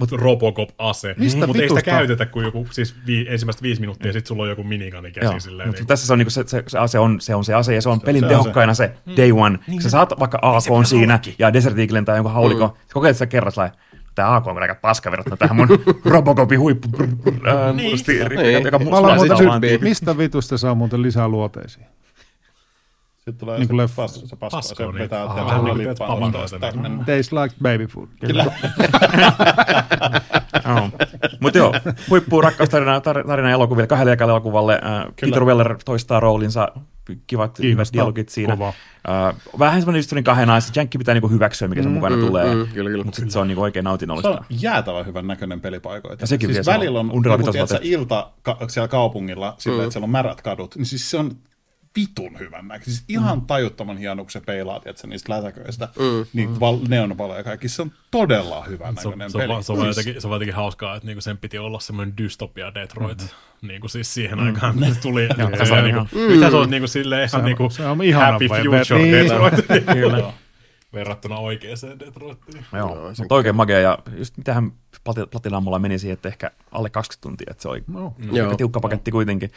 Mut 0.00 0.12
Robocop-ase, 0.12 1.14
mutta 1.46 1.62
ei 1.62 1.68
sitä 1.68 1.82
käytetä 1.82 2.26
kuin 2.26 2.44
joku, 2.44 2.66
siis 2.70 2.94
vi, 3.06 3.26
ensimmäistä 3.28 3.62
viisi 3.62 3.80
minuuttia, 3.80 4.08
ja 4.08 4.12
sitten 4.12 4.28
sulla 4.28 4.42
on 4.42 4.48
joku 4.48 4.62
minikani 4.62 5.12
käsi 5.12 5.26
Joo, 5.26 5.40
silleen. 5.40 5.70
Niin, 5.70 5.86
tässä 5.86 6.06
se 6.06 6.12
on, 6.12 6.18
niinku 6.18 6.30
se, 6.30 6.44
se, 6.46 6.62
se, 6.66 6.78
ase 6.78 6.98
on, 6.98 7.20
se 7.20 7.34
on 7.34 7.44
se 7.44 7.54
ase 7.54 7.74
ja 7.74 7.82
se 7.82 7.88
on 7.88 8.00
pelin 8.00 8.20
se 8.20 8.28
tehokkain 8.28 8.70
ase, 8.70 8.92
day 9.16 9.32
one. 9.32 9.58
Niin, 9.66 9.82
sä 9.82 9.90
saat 9.90 10.20
vaikka 10.20 10.38
AK 10.42 10.86
siinä 10.86 11.20
ja 11.38 11.52
Desert 11.52 11.78
Eaglen 11.78 12.04
tai 12.04 12.16
jonkun 12.16 12.32
haulikon, 12.32 12.68
mm. 12.68 12.76
kokeilet 12.92 13.16
sitä 13.16 13.26
kerran 13.26 13.52
sellainen, 13.52 13.78
tämä 14.14 14.36
AK 14.36 14.46
on 14.46 14.62
aika 14.62 14.74
paska 14.74 15.10
verrattuna 15.10 15.36
tähän 15.36 15.56
mun 15.56 15.68
Robocopin 16.04 16.60
huippu, 16.60 16.88
brr, 16.88 17.06
brr, 17.06 17.48
ää, 17.48 17.74
stiiri, 17.96 18.36
Niin. 18.36 18.64
joka 18.64 18.78
Mä 18.78 18.90
Mä 18.90 18.96
aloin 18.96 19.20
sit 19.20 19.28
muuten 19.28 19.78
mistä 19.80 20.18
vitusta 20.18 20.58
saa 20.58 20.74
muuten 20.74 21.02
lisää 21.02 21.28
luoteisiin? 21.28 21.86
Sitten 23.26 23.38
tulee 23.40 23.54
Niin 23.58 23.60
niin 23.60 23.68
kuin 23.68 23.78
se, 23.78 23.82
leffa. 23.82 24.02
pas, 24.02 24.14
se 24.14 24.36
paska, 24.36 24.56
Pasko, 24.56 24.74
se 24.74 24.82
niin. 24.82 24.94
vetää 24.98 25.24
Aha, 25.24 25.34
tehdä 25.34 25.46
vähän 25.46 25.64
niin 25.64 25.88
kuin 26.72 26.82
mennä. 26.82 26.98
Tastes 26.98 27.32
like 27.32 27.54
baby 27.62 27.86
food. 27.86 28.08
Kyllä. 28.20 28.44
Joo. 30.68 30.90
Mutta 31.40 31.58
joo, 31.62 31.74
huippu 32.10 32.40
rakkaustarina 32.40 32.98
tar- 32.98 33.26
tarina 33.26 33.50
elokuville, 33.50 33.86
kahdelle 33.86 34.12
ekalle 34.12 34.30
elokuvalle. 34.32 34.74
Äh, 34.74 35.04
Peter 35.20 35.44
Weller 35.44 35.76
toistaa 35.84 36.20
roolinsa, 36.20 36.68
kivat, 37.04 37.18
hyvät 37.26 37.52
Kiinnostaa. 37.56 37.92
dialogit 37.92 38.28
siinä. 38.28 38.56
Kova. 38.56 38.68
Äh, 38.68 39.34
vähän 39.58 39.80
semmoinen 39.80 39.98
just 39.98 40.12
kahden 40.24 40.48
naisen, 40.48 40.72
Jankki 40.76 40.98
pitää 40.98 41.14
niinku 41.14 41.28
hyväksyä, 41.28 41.68
mikä 41.68 41.82
sen 41.82 41.92
mukana 41.92 42.16
tulee. 42.16 42.54
mm, 42.54 42.66
kyllä, 42.74 42.90
kyllä. 42.90 43.04
Mutta 43.04 43.16
sitten 43.16 43.30
se 43.32 43.38
on 43.38 43.48
niinku 43.48 43.62
oikein 43.62 43.82
Se 43.84 43.88
nautinnollista. 43.88 44.30
on 44.30 44.38
jäätävän 44.50 45.06
hyvän 45.06 45.26
näköinen 45.26 45.60
pelipaikoita. 45.60 46.22
Ja 46.22 46.26
sekin 46.26 46.46
siis 46.48 46.54
vielä, 46.54 46.64
se 46.64 46.72
välillä 46.72 47.00
on 47.00 47.10
on, 47.12 47.22
joku, 47.24 47.52
tiedätkö, 47.52 47.78
ilta 47.82 48.30
ka- 48.42 48.58
siellä 48.68 48.88
kaupungilla, 48.88 49.54
sillä, 49.58 49.82
että 49.82 49.92
siellä 49.92 50.04
on 50.04 50.10
märät 50.10 50.42
kadut, 50.42 50.76
niin 50.76 50.86
siis 50.86 51.10
se 51.10 51.16
on 51.16 51.30
vitun 51.96 52.38
hyvän 52.38 52.68
näköinen. 52.68 52.84
Siis 52.94 53.04
ihan 53.08 53.42
tajuttoman 53.42 53.96
hieno, 53.98 54.24
kun 54.24 54.30
se 54.30 54.40
peilaa, 54.40 54.80
tiedätkö, 54.80 55.06
niistä 55.06 55.32
lätäköistä, 55.32 55.88
niin 56.32 56.60
val- 56.60 56.78
neonvaloja 56.88 57.38
ja 57.38 57.44
kaikki. 57.44 57.68
Se 57.68 57.82
on 57.82 57.92
todella 58.10 58.64
hyvän 58.64 58.94
se, 58.96 59.08
on- 59.08 59.18
näköinen 59.18 59.30
se, 59.30 59.36
on, 59.38 59.40
peli. 59.42 59.52
vaan- 59.52 59.64
se, 59.64 59.72
on 59.72 59.78
vaan 59.78 59.86
Siis- 59.94 59.96
jotenkin, 59.96 60.22
se 60.22 60.26
on 60.26 60.30
vaan 60.30 60.36
jotenkin 60.36 60.54
hauskaa, 60.54 60.96
että 60.96 61.06
niinku 61.06 61.20
sen 61.20 61.38
piti 61.38 61.58
olla 61.58 61.80
semmoinen 61.80 62.16
dystopia 62.16 62.74
Detroit. 62.74 63.18
Mm. 63.62 63.68
Niinku 63.68 63.88
siis 63.88 64.14
siihen 64.14 64.40
aikaan, 64.40 64.74
kun 64.74 64.94
se 64.94 65.00
tuli. 65.00 65.22
Ja, 65.58 65.66
se 65.66 65.72
on 65.74 65.84
niinku, 65.84 66.06
ihan- 66.18 66.30
Mitä 66.32 66.50
se 66.50 66.56
on 66.56 66.70
niinku 66.70 66.88
silleen 66.88 67.28
ihan 67.28 67.44
niinku 67.44 67.70
se 67.70 67.86
on 67.86 68.02
ihana 68.02 68.32
happy 68.32 68.48
future 68.48 69.02
niin. 69.02 69.12
Detroit. 69.14 69.54
Kyllä. 69.92 70.32
Verrattuna 70.92 71.38
oikeaan 71.38 71.98
Detroitiin. 71.98 72.64
Joo, 72.72 73.12
mutta 73.18 73.34
oikein 73.34 73.56
magea 73.56 73.78
ja 73.78 73.98
just 74.16 74.36
mitähän 74.36 74.72
plati- 75.04 75.26
platinammulla 75.30 75.78
meni 75.78 75.98
siihen, 75.98 76.14
että 76.14 76.28
ehkä 76.28 76.50
alle 76.72 76.90
20 76.90 77.22
tuntia, 77.22 77.46
että 77.50 77.62
se 77.62 77.68
oli 77.68 77.84
No. 77.86 78.14
Joo. 78.32 78.46
aika 78.46 78.56
tiukka 78.56 78.80
paketti 78.80 79.10
kuitenkin. 79.10 79.50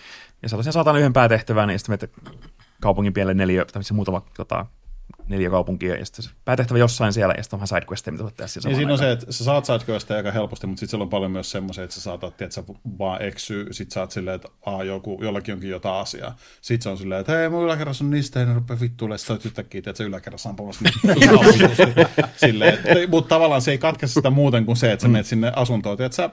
Ja 0.44 0.50
tosiaan 0.50 0.74
saatan 0.74 0.98
yhden 0.98 1.14
päätehtävän, 1.14 1.68
niin 1.68 1.80
sitten 1.80 2.00
menet 2.24 2.36
kaupungin 2.82 3.14
pienelle 3.14 3.34
neljä, 3.34 3.66
tai 3.66 3.84
se 3.84 3.94
muutama 3.94 4.22
tota, 4.38 4.66
neljä 5.30 5.50
kaupunkia, 5.50 5.96
ja 5.96 6.06
sitten 6.06 6.24
se 6.24 6.32
päätehtävä 6.46 6.80
jossain 6.80 7.14
siellä, 7.14 7.34
ja 7.38 7.44
sitten 7.44 7.58
on 7.58 7.60
vähän 7.60 7.68
sidequesteja, 7.68 8.12
mitä 8.12 8.24
voit 8.24 8.36
tehdä 8.36 8.48
siinä 8.48 8.70
Niin 8.70 8.78
siinä 8.78 8.92
on 8.92 8.98
samaan 8.98 9.18
se, 9.18 9.24
että 9.24 9.32
sä 9.34 9.44
saat 9.44 9.66
sidequesteja 9.66 10.18
aika 10.18 10.32
helposti, 10.32 10.68
mutta 10.68 10.80
sitten 10.80 10.90
siellä 10.90 11.04
on 11.04 11.10
paljon 11.10 11.32
myös 11.32 11.52
semmoisia, 11.52 11.84
että 11.84 11.96
sä 11.96 12.02
saatat, 12.02 12.42
että 12.42 12.56
sä 12.56 12.64
vaan 13.00 13.22
eksyy, 13.22 13.74
sit 13.74 13.92
sä 13.92 14.00
oot 14.00 14.12
silleen, 14.12 14.36
että 14.36 14.48
aa, 14.66 14.84
joku, 14.84 15.20
jollakin 15.24 15.54
onkin 15.54 15.70
jotain 15.70 16.02
asiaa. 16.02 16.36
Sitten 16.62 16.84
se 16.84 16.90
on 16.90 16.98
silleen, 16.98 17.22
että 17.22 17.32
hei, 17.38 17.50
mun 17.50 17.66
yläkerrassa 17.66 18.04
on 18.04 18.10
niistä, 18.12 18.40
ei 18.40 18.46
ne 18.46 18.54
rupea 18.54 18.80
vittuille, 18.80 19.18
sä 19.18 19.34
oot 19.34 19.46
yhtäkkiä, 19.46 19.80
että 19.80 19.94
sä 19.94 20.04
yläkerrassa 20.04 20.50
ampumassa. 20.50 20.90
Ihan 21.22 21.40
vitusti. 21.40 21.84
silleen, 22.38 22.74
että, 22.74 22.90
mutta 23.10 23.30
tavallaan 23.36 23.62
se 23.62 23.72
ei 23.72 23.78
katke 23.78 24.08
sitä 24.08 24.30
muuten 24.30 24.66
kuin 24.66 24.78
se, 24.78 24.92
että 24.92 25.04
sä 25.04 25.08
menet 25.08 25.26
sinne 25.26 25.52
asuntoon, 25.56 26.02
että 26.02 26.16
sä 26.16 26.30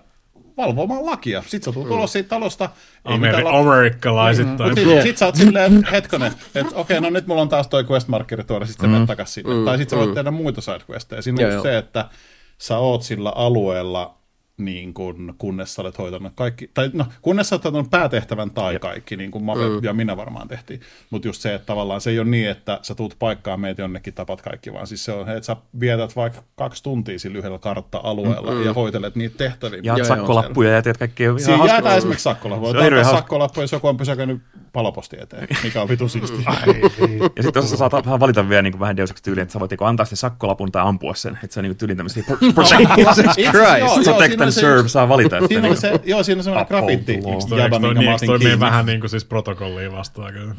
valvomaan 0.57 1.07
lakia. 1.07 1.43
Sitten 1.47 1.62
sä 1.62 1.73
tulet 1.73 1.91
ulos 1.91 2.12
siitä 2.12 2.28
talosta. 2.28 2.69
Ameri- 3.05 3.43
la- 3.45 3.59
Amerikkalaisettain. 3.59 4.70
Mutta 4.70 4.91
sit, 4.95 5.03
sit 5.03 5.19
sä 5.19 5.27
oot 5.27 5.35
silleen, 5.37 5.85
hetkonen, 5.91 6.33
että 6.55 6.77
okei, 6.77 7.01
no 7.01 7.11
nyt 7.11 7.27
mulla 7.27 7.43
on 7.43 7.49
taas 7.49 7.69
toi 7.69 7.83
quest-markkeri 7.85 8.45
tuoda, 8.45 8.66
sit 8.66 8.77
sä 8.81 8.87
menet 8.87 9.07
takas 9.07 9.35
sinne. 9.35 9.65
Tai 9.65 9.78
sit 9.78 9.91
sä 9.91 9.97
voit 9.97 10.15
tehdä 10.15 10.31
muita 10.31 10.61
sidequesteja. 10.61 11.23
Siinä 11.23 11.37
on 11.57 11.62
se, 11.62 11.78
että 11.78 12.09
sä 12.59 12.78
oot 12.78 13.03
sillä 13.03 13.31
alueella 13.35 14.19
niin 14.59 14.95
kun, 14.95 15.35
kunnes 15.39 15.74
sä 15.74 15.83
olet 15.83 15.99
hoitanut 15.99 16.33
kaikki, 16.35 16.70
tai 16.74 16.91
no, 16.93 17.07
kunnes 17.23 17.49
sä 17.49 17.55
olet 17.55 17.65
hoitanut 17.65 17.91
päätehtävän 17.91 18.51
tai 18.51 18.78
kaikki, 18.78 19.16
niin 19.16 19.31
kuin 19.31 19.45
Mape 19.45 19.61
ja 19.83 19.93
minä 19.93 20.16
varmaan 20.16 20.49
tehtiin. 20.49 20.81
Mutta 21.11 21.28
just 21.28 21.43
se, 21.43 21.55
että 21.55 21.66
tavallaan 21.66 22.01
se 22.01 22.11
ei 22.11 22.19
ole 22.19 22.28
niin, 22.28 22.51
että 22.51 22.78
sä 22.83 22.95
tuut 22.95 23.16
paikkaan, 23.19 23.61
meet 23.61 23.78
jonnekin, 23.78 24.15
tapat 24.15 24.43
kaikki, 24.43 24.73
vaan 24.73 24.87
siis 24.87 25.05
se 25.05 25.12
on, 25.12 25.28
että 25.28 25.47
sä 25.47 25.57
vietät 25.81 26.16
vaikka 26.16 26.43
kaksi 26.57 26.83
tuntia 26.83 27.19
sillä 27.19 27.39
yhdellä 27.39 27.59
kartta-alueella 27.59 28.53
ja 28.53 28.73
hoitelet 28.73 29.16
niitä 29.16 29.39
tehtäviä. 29.39 29.81
Jaat 29.83 29.99
joo, 29.99 30.07
sakkolappuja 30.07 30.70
ja 30.70 30.83
teet 30.83 30.97
kaikkea 30.97 31.27
ihan 31.27 31.41
Siinä 31.41 31.66
jäätään 31.66 31.99
esimerkiksi 31.99 32.23
sakkolappu. 32.24 32.73
Se 32.73 32.78
on 32.78 33.05
sakkolappu, 33.05 33.61
jos 33.61 33.73
joku 33.73 33.89
on 33.89 33.97
pysäköinyt 33.97 34.43
paloposti 34.77 35.16
eteen, 35.20 35.48
mikä 35.65 35.82
on 35.82 35.89
vitu 35.89 36.09
siistiä. 36.09 36.39
Ja 37.36 37.43
sitten 37.43 37.61
jos 37.61 37.70
sä 37.70 37.77
saat 37.77 37.93
vähän 37.93 38.20
valita 38.20 38.48
vielä 38.48 38.62
niin 38.62 38.81
vähän 38.81 38.97
Deus 38.97 39.11
Ex 39.11 39.23
tyyliin, 39.23 39.43
että 39.43 39.53
sä 39.53 39.61
voit 39.61 39.70
joko 39.70 39.85
antaa 39.85 40.07
sen 40.07 40.16
sakkolapun 40.16 40.73
tai 40.73 40.82
ampua 40.82 41.15
sen. 41.15 41.39
Että 41.44 41.55
se 41.55 41.61
on 41.61 41.65
niin 41.65 41.77
tyylin 41.77 41.97
tämmöisiä 41.97 42.23
Christ. 42.23 44.05
protect 44.05 44.40
and 44.40 44.51
serve 44.51 44.89
saa 44.89 45.09
valita. 45.09 45.36
Että 45.36 45.48
Siinä 45.48 45.62
niin 45.62 45.70
on 45.70 45.77
se, 45.77 46.01
joo, 46.05 46.23
siinä 46.23 46.40
on 46.40 46.44
semmoinen 46.44 46.66
toi, 47.48 47.61
jäbä, 47.61 47.81
toi, 47.81 47.94
minkä 47.94 48.01
niin, 48.01 48.05
mä 48.05 48.11
eikö 48.11 48.15
otin 48.15 48.27
toi 48.27 48.39
kiinni. 48.39 48.61
vähän 48.61 48.86
niin 48.86 49.01
kuin 49.01 49.11
siis 49.11 49.24
protokolliin 49.24 49.93
vastaan 49.93 50.32
kyllä? 50.32 50.55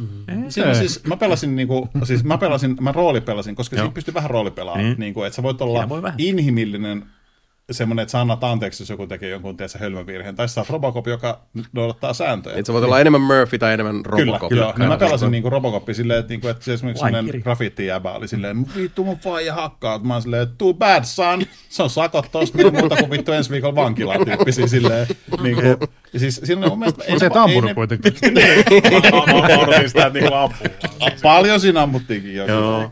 Siinä 0.49 0.73
siis, 0.73 1.03
mä 1.03 1.17
pelasin, 1.17 1.55
niinku, 1.55 1.89
siis 2.03 2.23
mä 2.23 2.37
pelasin, 2.37 2.75
mä 2.81 2.91
roolipelasin, 2.91 3.55
koska 3.55 3.75
siinä 3.75 3.91
pystyy 3.91 4.13
vähän 4.13 4.29
roolipelaamaan, 4.29 4.85
Mm. 4.89 4.95
niinku, 4.97 5.23
että 5.23 5.35
sä 5.35 5.43
voit 5.43 5.61
olla 5.61 5.89
vähän. 5.89 6.13
inhimillinen 6.17 7.05
semmoinen, 7.71 8.03
että 8.03 8.11
sä 8.11 8.21
annat 8.21 8.43
anteeksi, 8.43 8.83
jos 8.83 8.89
joku 8.89 9.07
tekee 9.07 9.29
jonkun 9.29 9.57
tiedä, 9.57 9.71
hölmövirheen, 9.79 10.35
tai 10.35 10.49
sä 10.49 10.61
oot 10.61 10.69
Robocop, 10.69 11.07
joka 11.07 11.41
noudattaa 11.73 12.13
sääntöjä. 12.13 12.57
Et 12.57 12.65
sä 12.65 12.73
voit 12.73 12.85
olla 12.85 12.99
enemmän 12.99 13.21
Murphy 13.21 13.57
tai 13.59 13.73
enemmän 13.73 14.03
Kyllä, 14.03 14.25
Robocop. 14.25 14.49
kyllä. 14.49 14.73
Niin 14.77 14.87
mä 14.87 14.97
pelasin 14.97 15.31
niinku 15.31 15.49
Robocopia 15.49 15.95
silleen, 15.95 16.19
että, 16.19 16.29
niinku, 16.33 16.47
että 16.47 16.65
se 16.65 16.73
esimerkiksi 16.73 17.05
sellainen 17.05 17.41
graffiti-jäbä 17.41 18.11
oli 18.11 18.27
silleen, 18.27 18.65
vittu 18.75 19.03
mun 19.03 19.17
faija 19.17 19.53
hakkaa. 19.55 19.99
Mä 19.99 20.13
oon 20.13 20.21
silleen, 20.21 20.47
too 20.57 20.73
bad 20.73 21.03
son, 21.03 21.43
se 21.69 21.83
on 21.83 21.89
sakot 21.89 22.31
tosta, 22.31 22.57
mitä 22.57 22.71
muuta 22.71 22.95
kuin 22.95 23.11
vittu 23.11 23.31
ensi 23.31 23.49
viikolla 23.49 23.75
vankilaan 23.75 24.25
tyyppisiä 24.25 24.67
silleen. 24.67 25.07
Niinku, 25.41 25.61
Ja 26.17 26.19
siis 26.19 26.41
siinä 26.43 26.61
oli 26.61 26.69
mun 26.69 26.79
mielestä... 26.79 27.03
On 27.09 27.19
se 27.19 27.29
tampuru 27.29 27.73
kuitenkin. 27.75 28.13
Mä 29.47 29.57
odotin 29.57 29.89
sitä, 29.89 30.05
että 30.05 30.19
niinku 30.19 30.35
ampuu. 30.35 30.67
Paljon 31.21 31.59
siinä 31.59 31.81
ammuttiinkin 31.81 32.35
jo. 32.35 32.45
Joo. 32.45 32.91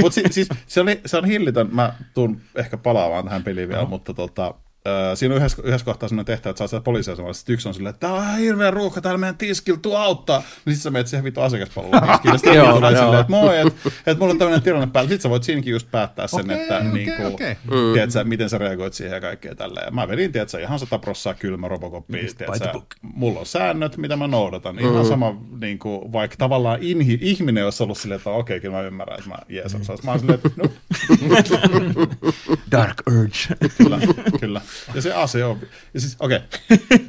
Mut 0.00 0.12
si, 0.12 0.22
siis 0.30 0.48
se, 0.66 0.80
oli, 0.80 1.00
se 1.06 1.16
on 1.16 1.24
hillitön. 1.24 1.68
Mä 1.72 1.92
tuun 2.14 2.40
ehkä 2.54 2.76
palaamaan 2.76 3.24
tähän 3.24 3.44
peliin 3.44 3.68
vielä, 3.68 3.84
mutta 3.84 4.14
tota, 4.14 4.54
Öö, 4.88 5.16
siinä 5.16 5.34
on 5.34 5.38
yhdessä, 5.38 5.62
yhdessä 5.64 5.84
kohtaa 5.84 6.08
sellainen 6.08 6.26
tehtävä, 6.26 6.50
että 6.50 6.58
sä 6.58 6.64
oot 6.64 6.70
siellä 6.70 6.84
poliisiasemalla, 6.84 7.32
sitten 7.32 7.52
yksi 7.52 7.68
on 7.68 7.74
silleen, 7.74 7.94
että 7.94 8.06
tää 8.06 8.16
on 8.16 8.36
hirveä 8.36 8.70
ruuhka, 8.70 9.00
täällä 9.00 9.18
meidän 9.18 9.36
tiskillä, 9.36 9.78
tuu 9.78 9.96
auttaa. 9.96 10.42
Niin 10.64 10.74
sit 10.74 10.82
sä 10.82 10.90
menet 10.90 11.06
siihen 11.06 11.24
vittu 11.24 11.40
asiakaspalveluun 11.40 12.02
tiskille, 12.10 12.38
sitten 12.38 12.54
Joo, 12.54 12.72
tulee 12.72 12.96
silleen, 12.96 13.20
että 13.20 13.30
moi, 13.30 13.58
että 13.60 13.90
et 14.06 14.18
mulla 14.18 14.32
on 14.32 14.38
tämmöinen 14.38 14.62
tilanne 14.62 14.86
päällä. 14.86 15.08
Sitten 15.08 15.22
sä 15.22 15.30
voit 15.30 15.42
siinäkin 15.42 15.70
just 15.70 15.90
päättää 15.90 16.26
sen, 16.26 16.40
Okei, 16.40 16.62
että 16.62 16.76
okei, 16.76 16.92
niinku, 16.92 17.26
okei. 17.26 17.56
tiedät 17.92 18.10
sä, 18.10 18.24
miten 18.24 18.50
sä 18.50 18.58
reagoit 18.58 18.94
siihen 18.94 19.14
ja 19.14 19.20
kaikkea 19.20 19.54
tälleen. 19.54 19.94
Mä 19.94 20.08
vedin, 20.08 20.32
tiedät 20.32 20.48
sä, 20.48 20.58
ihan 20.58 20.78
sata 20.78 20.98
prossaa 20.98 21.34
kylmä 21.34 21.68
robokoppi, 21.68 22.18
tiedät 22.38 22.58
sä, 22.58 22.72
mulla 23.02 23.40
on 23.40 23.46
säännöt, 23.46 23.96
mitä 23.96 24.16
mä 24.16 24.26
noudatan. 24.26 24.78
Ihan 24.78 25.06
sama, 25.06 25.36
niinku, 25.60 26.12
vaikka 26.12 26.36
tavallaan 26.36 26.78
inhi, 26.80 27.18
ihminen 27.20 27.64
olisi 27.64 27.82
ollut 27.82 27.98
silleen, 27.98 28.16
että 28.16 28.30
okei, 28.30 28.60
kyllä 28.60 28.76
mä 28.76 28.82
ymmärrän, 28.82 29.18
että 29.18 29.30
mä 29.30 29.38
jeesan. 29.48 29.80
Mm. 29.80 29.86
Mä 30.04 30.10
oon 30.10 30.20
silleen, 30.20 30.40
että 30.44 30.50
no, 30.56 30.68
Dark 32.72 33.02
Urge. 33.06 33.68
Kyllä, 33.78 33.98
kyllä. 34.40 34.60
Ja 34.94 35.02
se 35.02 35.12
ase 35.12 35.44
on. 35.44 35.58
Ja 35.94 36.00
siis, 36.00 36.16
okei. 36.20 36.38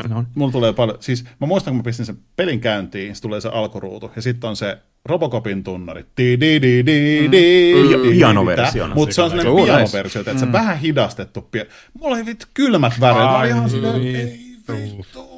Okay. 0.06 0.24
Mulla 0.36 0.52
tulee 0.52 0.74
paljon. 0.74 0.98
Siis 1.00 1.26
mä 1.42 1.48
muistan, 1.48 1.72
kun 1.72 1.78
mä 1.78 1.84
pistin 1.84 2.06
sen 2.06 2.18
pelin 2.36 2.62
käyntiin, 2.62 3.16
se 3.16 3.22
tulee 3.22 3.42
se 3.42 3.50
alkuruutu. 3.50 4.12
Ja 4.16 4.22
sitten 4.22 4.50
on 4.50 4.56
se 4.56 4.78
Robocopin 5.06 5.64
tunnari. 5.64 6.06
Di, 6.18 6.40
di, 6.40 6.62
di, 6.62 6.86
di, 6.86 7.32
di, 7.32 7.74
Pi- 8.02 8.10
pianoversiona. 8.12 8.96
Mutta 8.96 9.16
se 9.16 9.22
on 9.22 9.30
sellainen 9.30 9.66
pianoversio, 9.66 10.22
että 10.22 10.38
se 10.38 10.52
vähän 10.52 10.80
hidastettu. 10.80 11.50
Mulla 11.94 12.16
oli 12.16 12.26
vittu 12.26 12.46
kylmät 12.54 13.00
väreet. 13.00 13.26
Mä 13.26 13.40
olin 13.40 13.50
ihan 13.50 13.70
silleen, 13.70 13.96
ei 13.96 14.40
vittu. 14.98 15.35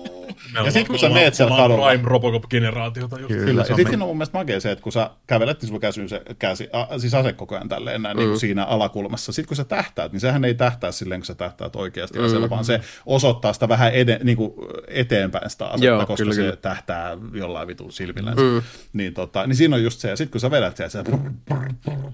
Ja 0.66 0.72
sitten 0.72 0.88
kun 0.88 1.00
sä 1.00 1.10
meet 1.10 1.34
siellä 1.34 1.56
kadulla. 1.56 1.88
Prime 1.88 2.04
Robocop-generaatiota 2.04 3.20
just. 3.20 3.34
Kyllä, 3.34 3.62
ja 3.62 3.66
sitten 3.66 3.88
siinä 3.88 4.04
on 4.04 4.10
mun 4.10 4.18
mielestä 4.18 4.38
makea 4.38 4.60
se, 4.60 4.72
että 4.72 4.84
kun 4.84 4.92
sä 4.92 5.10
kävelet, 5.28 5.62
niin 5.62 5.68
sulla 5.68 5.80
käsyy 5.80 6.08
se 6.08 6.22
käsi, 6.40 6.70
a, 6.74 7.00
siis 7.00 7.14
ase 7.14 7.34
koko 7.34 7.56
ajan 7.56 7.70
tälleen 7.70 8.02
näin, 8.02 8.18
mm. 8.18 8.20
niin 8.20 8.30
kuin 8.30 8.40
siinä 8.40 8.66
alakulmassa. 8.66 9.32
Sitten 9.32 9.48
kun 9.48 9.58
sä 9.58 9.64
tähtäät, 9.64 10.12
niin 10.12 10.20
sehän 10.20 10.46
ei 10.46 10.54
tähtää 10.54 10.92
silleen, 10.92 11.22
kun 11.22 11.26
sä 11.26 11.36
tähtäät 11.36 11.76
oikeasti 11.76 12.20
aseella, 12.20 12.50
vaan 12.50 12.66
se 12.66 12.82
osoittaa 13.06 13.54
sitä 13.54 13.70
vähän 13.70 13.94
ede, 13.94 14.20
niin 14.24 14.38
kuin 14.38 14.54
eteenpäin 14.88 15.50
sitä 15.50 15.66
asetta, 15.66 15.86
Joo, 15.86 16.06
koska 16.06 16.16
kyllä, 16.16 16.34
se 16.34 16.42
kyllä. 16.42 16.56
tähtää 16.56 17.18
jollain 17.34 17.68
vitun 17.68 17.92
silmillä. 17.92 18.32
Mm. 18.32 18.62
Niin, 18.94 19.14
tota, 19.14 19.48
niin 19.48 19.56
siinä 19.56 19.76
on 19.76 19.84
just 19.84 20.00
se, 20.00 20.10
ja 20.10 20.16
sitten 20.16 20.32
kun 20.32 20.42
sä 20.42 20.52
vedät 20.52 20.78
sieltä, 20.78 20.92
se 20.92 21.04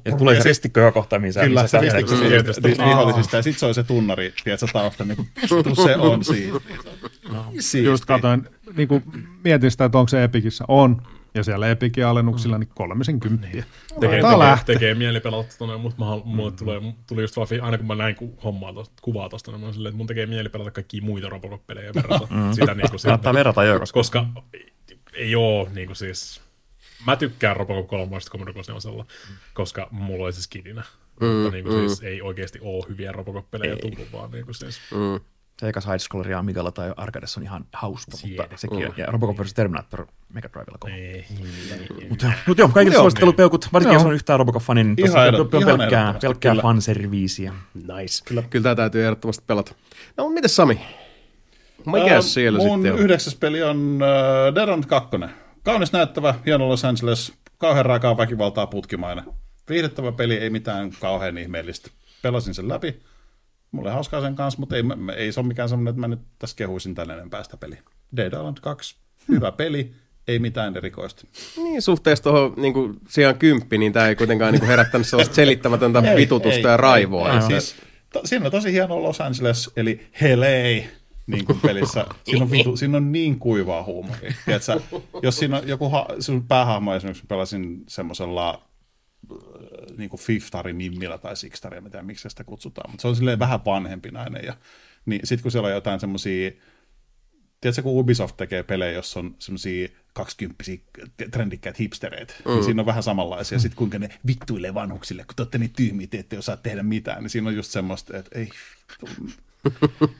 Ja 0.05 0.17
tulee 0.17 0.41
se 0.41 0.49
ristikko 0.49 0.79
joka 0.79 0.91
kohta, 0.91 1.19
missä 1.19 1.41
Kyllä, 1.41 1.67
se 1.67 1.79
niistä 1.79 2.85
vihollisista, 2.85 3.35
ja 3.35 3.43
sitten 3.43 3.59
se 3.59 3.65
on 3.65 3.73
se 3.73 3.83
tunnari, 3.83 4.33
tiedätkö, 4.43 4.67
tausta, 4.73 5.05
niin 5.05 5.15
kuin, 5.15 5.29
se 5.75 5.95
on 5.95 6.23
siinä. 6.23 6.59
Siisti. 7.51 7.83
Just 7.83 8.05
katsoin, 8.05 8.47
niin 8.77 8.87
kuin 8.87 9.03
mietin 9.43 9.71
sitä, 9.71 9.85
että 9.85 9.97
onko 9.97 10.07
se 10.07 10.23
Epikissä. 10.23 10.63
On. 10.67 11.01
Ja 11.35 11.43
siellä 11.43 11.69
Epikin 11.69 12.05
alennuksilla 12.05 12.57
niin 12.57 12.69
kolmisen 12.75 13.19
kymppiä. 13.19 13.49
Tekee, 13.49 14.21
Tää 14.21 14.31
tekee, 14.31 14.39
lähtee. 14.39 14.75
tekee 14.75 14.95
mieli 14.95 15.19
pelata 15.19 15.57
tuonne, 15.57 15.77
mutta 15.77 16.05
mä, 16.05 16.05
mulle 16.23 16.51
tulee, 16.51 16.81
tuli 17.07 17.21
just 17.21 17.37
vaan, 17.37 17.47
aina 17.61 17.77
kun 17.77 17.87
mä 17.87 17.95
näin 17.95 18.15
ku, 18.15 18.39
hommaa 18.43 18.73
tosta, 18.73 18.93
kuvaa 19.01 19.29
tosta, 19.29 19.51
niin 19.51 19.59
mä 19.59 19.65
oon 19.65 19.73
silleen, 19.73 19.89
että 19.91 19.97
mun 19.97 20.07
tekee 20.07 20.25
mieli 20.25 20.49
pelata 20.49 20.71
kaikkia 20.71 21.01
muita 21.01 21.29
Robocop-pelejä 21.29 21.87
ja 21.87 21.93
verrata 21.93 22.27
sitä 22.51 22.73
niin 22.73 22.89
kuin 22.89 22.99
Kannattaa 23.03 23.33
verrata 23.33 23.63
jo, 23.63 23.79
koska 23.79 23.99
koska 23.99 24.25
ei 25.13 25.35
oo 25.35 25.69
niin 25.75 25.87
kuin 25.87 25.95
siis, 25.95 26.41
mä 27.07 27.15
tykkään 27.15 27.57
Robocop 27.57 27.87
3 27.87 28.17
Commodore 28.31 28.53
64, 28.53 29.05
koska 29.53 29.87
mulla 29.91 30.23
oli 30.25 30.33
se 30.33 30.41
skidinä. 30.41 30.83
Mm, 31.21 31.27
mutta 31.27 31.51
niin 31.51 31.65
kuin 31.65 31.89
siis 31.89 32.03
ei 32.03 32.21
oikeasti 32.21 32.59
oo 32.61 32.85
hyviä 32.89 33.11
Robocop-pelejä 33.11 33.75
tullut, 33.75 34.11
vaan 34.13 34.31
niin 34.31 34.45
kuin 34.45 34.55
siis, 34.55 34.79
se 35.59 35.69
eka 35.69 35.79
side-scrolleria 35.79 36.37
Amigalla 36.39 36.71
tai 36.71 36.93
Arcadessa 36.97 37.39
on 37.39 37.43
ihan 37.43 37.65
hauska, 37.73 38.11
mutta 38.11 38.27
Siedä. 38.27 38.47
sekin 38.55 38.87
on. 38.87 38.93
Ja 38.97 39.05
Robocop 39.05 39.39
vs. 39.39 39.53
Terminator 39.53 40.07
Mega 40.33 40.49
Drivella 40.53 40.77
kova. 40.79 40.93
ei, 40.93 41.25
Mutta 42.09 42.31
mut 42.47 42.57
joo, 42.57 42.69
kaikille 42.69 42.97
suosittelupeukut, 42.97 43.67
varsinkin 43.73 43.93
jos 43.95 44.05
on 44.05 44.13
yhtään 44.13 44.39
Robocop-fani, 44.39 44.83
niin 44.83 44.95
Ihan 45.05 45.35
on 45.35 45.35
on 45.41 45.61
ihan 45.61 45.77
pelkkää, 45.79 46.15
pelkkää 46.21 46.51
kyllä. 46.51 46.61
fanserviisiä. 46.61 47.53
Nice. 47.73 48.23
Kyllä, 48.25 48.41
kyllä 48.49 48.63
tämä 48.63 48.75
täytyy 48.75 49.03
ehdottomasti 49.03 49.43
pelata. 49.47 49.73
No, 50.17 50.23
mutta 50.23 50.33
mites 50.33 50.55
Sami? 50.55 50.81
Mikä 51.85 52.13
Ää, 52.15 52.21
siellä 52.21 52.59
mun 52.59 52.77
sitten 52.79 52.93
on? 52.93 52.99
yhdeksäs 52.99 53.35
peli 53.35 53.63
on 53.63 53.77
uh, 54.49 54.55
Dead 54.55 54.63
Island 54.63 54.83
2. 54.83 55.09
Kaunis 55.63 55.93
näyttävä, 55.93 56.35
hieno 56.45 56.69
Los 56.69 56.85
Angeles, 56.85 57.33
kauhean 57.57 57.85
raakaa 57.85 58.17
väkivaltaa 58.17 58.67
putkimainen. 58.67 59.23
Viihdyttävä 59.69 60.11
peli, 60.11 60.37
ei 60.37 60.49
mitään 60.49 60.91
kauhean 61.01 61.37
ihmeellistä. 61.37 61.89
Pelasin 62.21 62.53
sen 62.53 62.69
läpi. 62.69 63.01
Mulla 63.73 63.89
oli 63.89 63.93
hauskaa 63.93 64.21
sen 64.21 64.35
kanssa, 64.35 64.59
mutta 64.59 64.75
ei, 64.75 64.83
ei 65.15 65.31
se 65.31 65.39
ole 65.39 65.47
mikään 65.47 65.69
semmoinen, 65.69 65.91
että 65.91 65.99
mä 65.99 66.07
nyt 66.07 66.19
tässä 66.39 66.55
kehuisin 66.55 66.95
tällä 66.95 67.13
enempää 67.13 67.43
sitä 67.43 67.57
peliä. 67.57 67.83
Dead 68.17 68.33
Island 68.33 68.57
2, 68.61 68.95
hyvä 69.29 69.51
peli, 69.51 69.91
ei 70.27 70.39
mitään 70.39 70.77
erikoista. 70.77 71.27
Niin, 71.57 71.81
suhteessa 71.81 72.23
tuohon 72.23 72.53
niin 72.57 72.73
sijaan 73.09 73.37
kymppi, 73.37 73.77
niin 73.77 73.93
tämä 73.93 74.07
ei 74.07 74.15
kuitenkaan 74.15 74.53
niin 74.53 74.65
herättänyt 74.65 75.07
sellaista 75.07 75.35
selittämätöntä 75.43 75.99
Ei, 75.99 76.15
vitutusta 76.15 76.57
ei, 76.67 76.73
ja 76.73 76.77
raivoa. 76.77 77.29
ei, 77.29 77.35
Ei, 77.35 77.41
ei, 77.43 77.61
siis, 77.61 77.75
to, 78.13 78.21
siinä 78.25 78.45
on 78.45 78.51
tosi 78.51 78.71
hieno 78.71 79.03
Los 79.03 79.21
Angeles, 79.21 79.71
eli 79.75 80.07
LA, 80.35 80.87
niin 81.27 81.45
kuin 81.45 81.59
pelissä. 81.61 82.05
Siinä 82.23 82.43
on, 82.43 82.51
vitu, 82.51 82.77
siinä 82.77 82.97
on 82.97 83.11
niin 83.11 83.39
kuivaa 83.39 83.83
huumoria. 83.83 84.33
Tiedätkö, 84.45 84.81
jos 85.23 85.35
siinä 85.37 85.57
on 85.57 85.67
joku 85.67 85.89
ha, 85.89 86.07
sun 86.19 86.47
päähahmo, 86.47 86.95
esimerkiksi 86.95 87.23
pelasin 87.27 87.83
semmoisella 87.87 88.61
niin 89.97 90.09
kuin 90.09 90.19
Fiftarin 90.19 90.77
nimmillä 90.77 91.17
tai 91.17 91.35
Sixtaria, 91.35 91.81
mitä 91.81 92.03
miksi 92.03 92.29
sitä 92.29 92.43
kutsutaan, 92.43 92.91
mutta 92.91 93.01
se 93.01 93.07
on 93.07 93.15
silleen 93.15 93.39
vähän 93.39 93.65
vanhempi 93.65 94.11
nainen. 94.11 94.45
Ja, 94.45 94.57
niin 95.05 95.21
sitten 95.23 95.43
kun 95.43 95.51
siellä 95.51 95.67
on 95.67 95.73
jotain 95.73 95.99
semmoisia, 95.99 96.51
tiedätkö 97.61 97.81
kun 97.81 97.99
Ubisoft 97.99 98.37
tekee 98.37 98.63
pelejä, 98.63 98.91
jossa 98.91 99.19
on 99.19 99.35
semmoisia 99.39 99.87
kaksikymppisiä 100.13 100.77
trendikkäitä 101.31 101.77
hipstereitä, 101.79 102.33
mm. 102.45 102.51
niin 102.51 102.63
siinä 102.63 102.81
on 102.81 102.85
vähän 102.85 103.03
samanlaisia. 103.03 103.59
Sitten 103.59 103.77
kuinka 103.77 103.99
ne 103.99 104.09
vittuilee 104.27 104.73
vanhuksille, 104.73 105.23
kun 105.23 105.35
te 105.35 105.41
olette 105.41 105.57
niin 105.57 105.73
tyhmiä, 105.73 106.07
te 106.07 106.17
ette 106.19 106.37
osaa 106.37 106.57
tehdä 106.57 106.83
mitään, 106.83 107.23
niin 107.23 107.29
siinä 107.29 107.49
on 107.49 107.55
just 107.55 107.71
semmoista, 107.71 108.17
että 108.17 108.39
ei 108.39 108.49
vittu, 108.89 109.31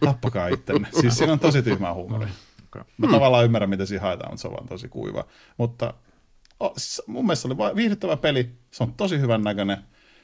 tappakaa 0.05 0.47
ittenne. 0.47 0.87
Siis 1.01 1.17
siinä 1.17 1.33
on 1.33 1.39
tosi 1.39 1.61
tyhmää 1.61 1.93
huumoria. 1.93 2.29
Mä 2.97 3.07
tavallaan 3.11 3.45
ymmärrän, 3.45 3.69
mitä 3.69 3.85
siinä 3.85 4.01
haetaan, 4.01 4.31
mutta 4.31 4.41
se 4.41 4.47
on 4.47 4.53
vaan 4.53 4.67
tosi 4.67 4.89
kuiva. 4.89 5.27
Mutta 5.57 5.93
siis 6.77 7.01
mun 7.07 7.25
mielestä 7.25 7.47
oli 7.47 7.75
viihdyttävä 7.75 8.17
peli, 8.17 8.49
se 8.71 8.83
on 8.83 8.93
tosi 8.93 9.19
hyvän 9.19 9.41
näköinen. 9.41 9.77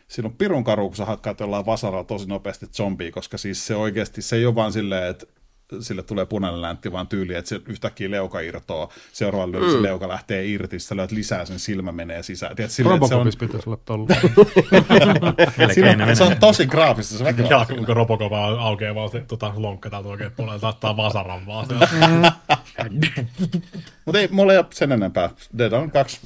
Siinä 0.08 0.28
on 0.28 0.36
pirun 0.36 0.64
karu, 0.64 0.88
kun 0.88 0.96
sä 0.96 1.06
hakkaat 1.06 1.40
jollain 1.40 1.66
vasaralla 1.66 2.04
tosi 2.04 2.28
nopeasti 2.28 2.68
zombia, 2.68 3.12
koska 3.12 3.38
siis 3.38 3.68
se 3.68 3.76
oikeasti, 3.76 4.22
se 4.22 4.36
ei 4.36 4.46
ole 4.46 4.56
vaan 4.56 4.74
silleen, 4.74 5.08
että 5.08 5.26
sille 5.80 6.04
tulee 6.04 6.26
punainen 6.26 6.62
läntti, 6.62 6.92
vaan 6.92 7.08
tyyli, 7.08 7.36
että 7.36 7.50
se 7.50 7.62
yhtäkkiä 7.68 8.12
leuka 8.12 8.40
irtoaa, 8.40 8.90
seuraavalla 9.12 9.52
lyöllä 9.52 9.72
se 9.72 9.82
leuka 9.82 10.08
lähtee 10.08 10.46
irti, 10.46 10.80
sä 10.80 10.96
löydät 10.96 11.12
lisää, 11.12 11.46
sen 11.46 11.60
silmä 11.60 11.92
menee 11.92 12.24
sisään. 12.24 12.56
Tiedät, 12.56 12.72
silleen, 12.72 12.96
että 12.96 13.08
se, 13.08 13.16
on, 13.16 13.32
pitäisi 13.40 13.70
olla 13.70 13.80
tolla. 13.86 14.08
Se 16.14 16.24
on 16.24 16.38
tosi 16.40 16.68
graafista, 16.68 17.18
se 17.18 17.24
väkivalta. 17.24 17.74
Ja 17.74 17.86
kun 17.86 17.96
Robocop 17.96 18.32
vaan 18.32 18.60
aukeaa 18.60 18.96
vaan 18.96 19.10
se 19.10 19.24
tota, 19.28 19.54
lonkka 19.56 19.90
täältä 19.90 20.10
oikein 20.10 20.32
puolella, 20.32 20.60
saattaa 20.60 20.98
vasaran 20.98 21.46
vaan. 21.46 21.68
Mutta 24.06 24.20
ei, 24.20 24.28
mulla 24.32 24.54
ei 24.54 24.60
ole 24.60 24.66
sen 24.74 24.92
enempää. 24.92 25.30
Dead 25.58 25.72
on 25.72 25.92
kaksi. 25.92 26.20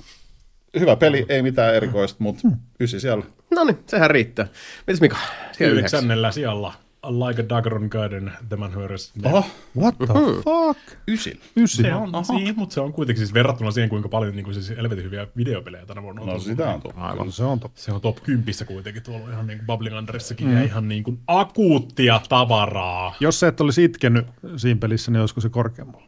Hyvä 0.79 0.95
peli, 0.95 1.25
ei 1.29 1.41
mitään 1.41 1.75
erikoista, 1.75 2.23
mutta 2.23 2.47
ysi 2.79 2.99
siellä. 2.99 3.25
No 3.51 3.63
niin, 3.63 3.79
sehän 3.87 4.11
riittää. 4.11 4.47
Mites 4.87 5.01
Mika? 5.01 5.17
Yhdeksännellä 5.59 6.31
sijalla 6.31 6.73
Like 7.03 7.41
a 7.41 7.49
Dagron 7.49 7.87
Garden, 7.89 8.31
The 8.49 8.55
Man 8.55 8.71
Who 8.71 8.87
Dead. 8.87 9.33
Oho, 9.33 9.45
What 9.77 9.97
the 9.97 10.07
fuck? 10.43 10.79
ysin. 11.07 11.39
Ysi. 11.57 11.83
Se 11.83 11.93
on, 11.93 12.25
siihen, 12.25 12.55
mutta 12.57 12.73
se 12.73 12.81
on 12.81 12.93
kuitenkin 12.93 13.25
siis 13.25 13.33
verrattuna 13.33 13.71
siihen, 13.71 13.89
kuinka 13.89 14.09
paljon 14.09 14.35
niin 14.35 14.43
kuin 14.43 14.53
siis 14.53 14.69
helvetin 14.69 15.03
hyviä 15.03 15.27
videopelejä 15.37 15.85
tänä 15.85 16.03
vuonna 16.03 16.21
on. 16.21 16.27
No 16.27 16.33
tullut. 16.33 16.47
sitä 16.47 16.69
on 16.69 16.81
tullut. 16.81 16.97
Aivan. 16.97 17.31
Se 17.31 17.43
on 17.43 17.59
totta. 17.59 17.81
Se 17.81 17.91
on 17.91 18.01
top 18.01 18.23
10 18.23 18.53
kuitenkin 18.67 19.03
tuolla 19.03 19.31
ihan 19.31 19.47
niin 19.47 19.59
kuin 19.59 19.67
Bubbling 19.67 19.97
Underissakin 19.97 20.47
mm. 20.47 20.53
ja 20.53 20.63
ihan 20.63 20.87
niin 20.87 21.03
kuin 21.03 21.19
akuuttia 21.27 22.21
tavaraa. 22.29 23.15
Jos 23.19 23.39
sä 23.39 23.47
et 23.47 23.61
olisi 23.61 23.83
itkenyt 23.83 24.27
siinä 24.57 24.79
pelissä, 24.79 25.11
niin 25.11 25.19
olisiko 25.19 25.41
se 25.41 25.49
korkeammalla? 25.49 26.07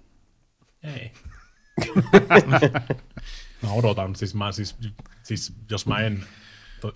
Ei. 0.83 1.11
mä 3.63 3.71
odotan, 3.71 4.15
siis, 4.15 4.35
mä, 4.35 4.51
siis, 4.51 4.75
siis 5.23 5.53
jos 5.69 5.87
mä 5.87 5.99
en 5.99 6.23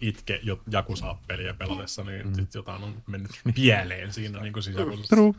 itke 0.02 0.40
jo 0.44 0.62
Jakusa-peliä 0.72 1.54
pelatessa, 1.54 2.04
niin 2.04 2.28
mm. 2.28 2.34
sit 2.34 2.54
jotain 2.54 2.84
on 2.84 3.04
mennyt 3.08 3.32
pieleen 3.56 4.14
siinä 4.14 4.42
niin 4.42 4.54
kuin 4.54 4.64
siis 4.64 4.76
Jakusassa. 4.76 5.16
True. 5.16 5.34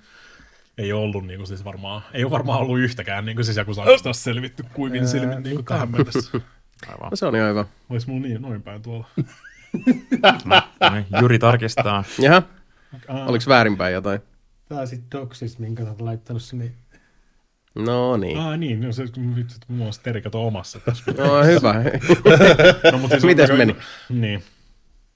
Ei 0.79 0.93
ollut 0.93 1.27
niin 1.27 1.39
kuin 1.39 1.47
siis 1.47 1.65
varmaan, 1.65 2.03
ei 2.13 2.25
ole 2.25 2.31
varmaan 2.31 2.61
ollut 2.61 2.79
yhtäkään 2.79 3.25
niin 3.25 3.37
kuin 3.37 3.45
siis 3.45 3.57
Jakusasta 3.57 4.13
selvitty 4.13 4.65
kuivin 4.75 5.09
silmin 5.09 5.43
niin 5.43 5.55
kuin 5.57 5.65
tähän 5.65 5.91
mennessä. 5.93 6.41
No, 6.89 7.11
se 7.15 7.27
on 7.27 7.37
ihan 7.37 7.51
hyvä. 7.51 7.65
Olis 7.89 8.07
mulla 8.07 8.23
niin 8.23 8.43
noin 8.43 8.63
päin 8.63 8.83
tuolla. 8.83 9.07
No 10.81 10.91
niin, 10.91 11.07
Juri 11.21 11.39
tarkistaa. 11.39 12.05
Jaha, 12.19 12.43
oliko 13.09 13.45
väärinpäin 13.49 13.95
jotain? 13.95 14.21
Tää 14.69 14.87
sit 14.87 15.05
Doxis, 15.13 15.59
minkä 15.59 15.83
sä 15.83 15.89
oot 15.89 16.01
laittanut 16.01 16.43
sinne. 16.43 16.73
No 17.75 18.17
niin. 18.17 18.39
Ah 18.39 18.59
niin, 18.59 18.81
no 18.81 18.93
se, 18.93 19.03
vitsi, 19.37 19.55
että 19.57 19.67
mulla 19.73 19.87
on 19.87 19.93
Steri 19.93 20.23
kato 20.23 20.47
omassa 20.47 20.81
tässä. 20.81 21.13
No 21.19 21.45
hyvä. 21.45 21.75
No, 22.93 22.99
mutta 22.99 23.15
siis 23.17 23.25
Mites 23.25 23.51
on- 23.51 23.59
meni? 23.59 23.77
Niin. 24.09 24.43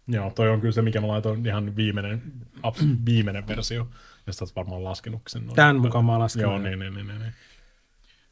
Joo, 0.08 0.30
toi 0.34 0.48
on 0.48 0.60
kyllä 0.60 0.72
se, 0.72 0.82
mikä 0.82 1.00
mä 1.00 1.08
laitoin 1.08 1.46
ihan 1.46 1.76
viimeinen, 1.76 2.22
abs, 2.62 2.80
viimeinen 3.06 3.48
versio, 3.48 3.88
josta 4.26 4.44
olet 4.44 4.56
varmaan 4.56 4.84
laskenut 4.84 5.22
sen. 5.28 5.44
noin. 5.46 5.56
Tämän 5.56 5.76
mukaan 5.80 6.04
mä 6.04 6.12
oon 6.12 6.20
laskenut. 6.20 6.52
Joo, 6.52 6.58
niin, 6.62 6.78
niin, 6.78 6.94
niin, 6.94 7.06
niin. 7.06 7.18
niin. 7.20 7.32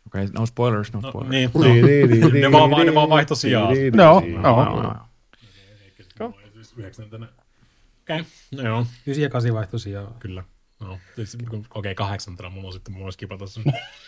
Okei, 0.06 0.24
okay, 0.24 0.34
no 0.34 0.46
spoilers, 0.46 0.92
no 0.92 1.00
No, 1.00 1.08
spoilers. 1.10 1.30
niin, 1.30 2.20
no. 2.20 2.28
ne, 2.28 2.52
vaan, 2.52 2.86
ne 2.86 2.94
vaan 2.94 3.08
vaihto 3.08 3.34
sijaa. 3.34 3.72
Joo, 3.74 3.90
No, 3.94 4.22
joo. 4.26 4.64
no, 4.64 4.82
no. 4.82 4.94
Siis 6.54 6.74
yhdeksäntenä. 6.76 7.26
Okei, 8.02 8.20
okay. 8.20 8.24
no 8.56 8.62
joo, 8.62 8.86
9 9.06 9.22
ja 9.22 9.28
8 9.30 9.54
vaihtoi 9.54 9.80
sijaa. 9.80 10.16
kyllä. 10.18 10.44
No, 10.82 10.98
siis, 11.16 11.38
okei, 11.48 11.60
okay, 11.74 11.94
kahdeksantena 11.94 12.50
mulla 12.50 12.66
on 12.66 12.72
sitten, 12.72 12.92
mulla 12.94 13.06
olisi 13.06 13.18
kipata 13.18 13.46
sun. 13.46 13.64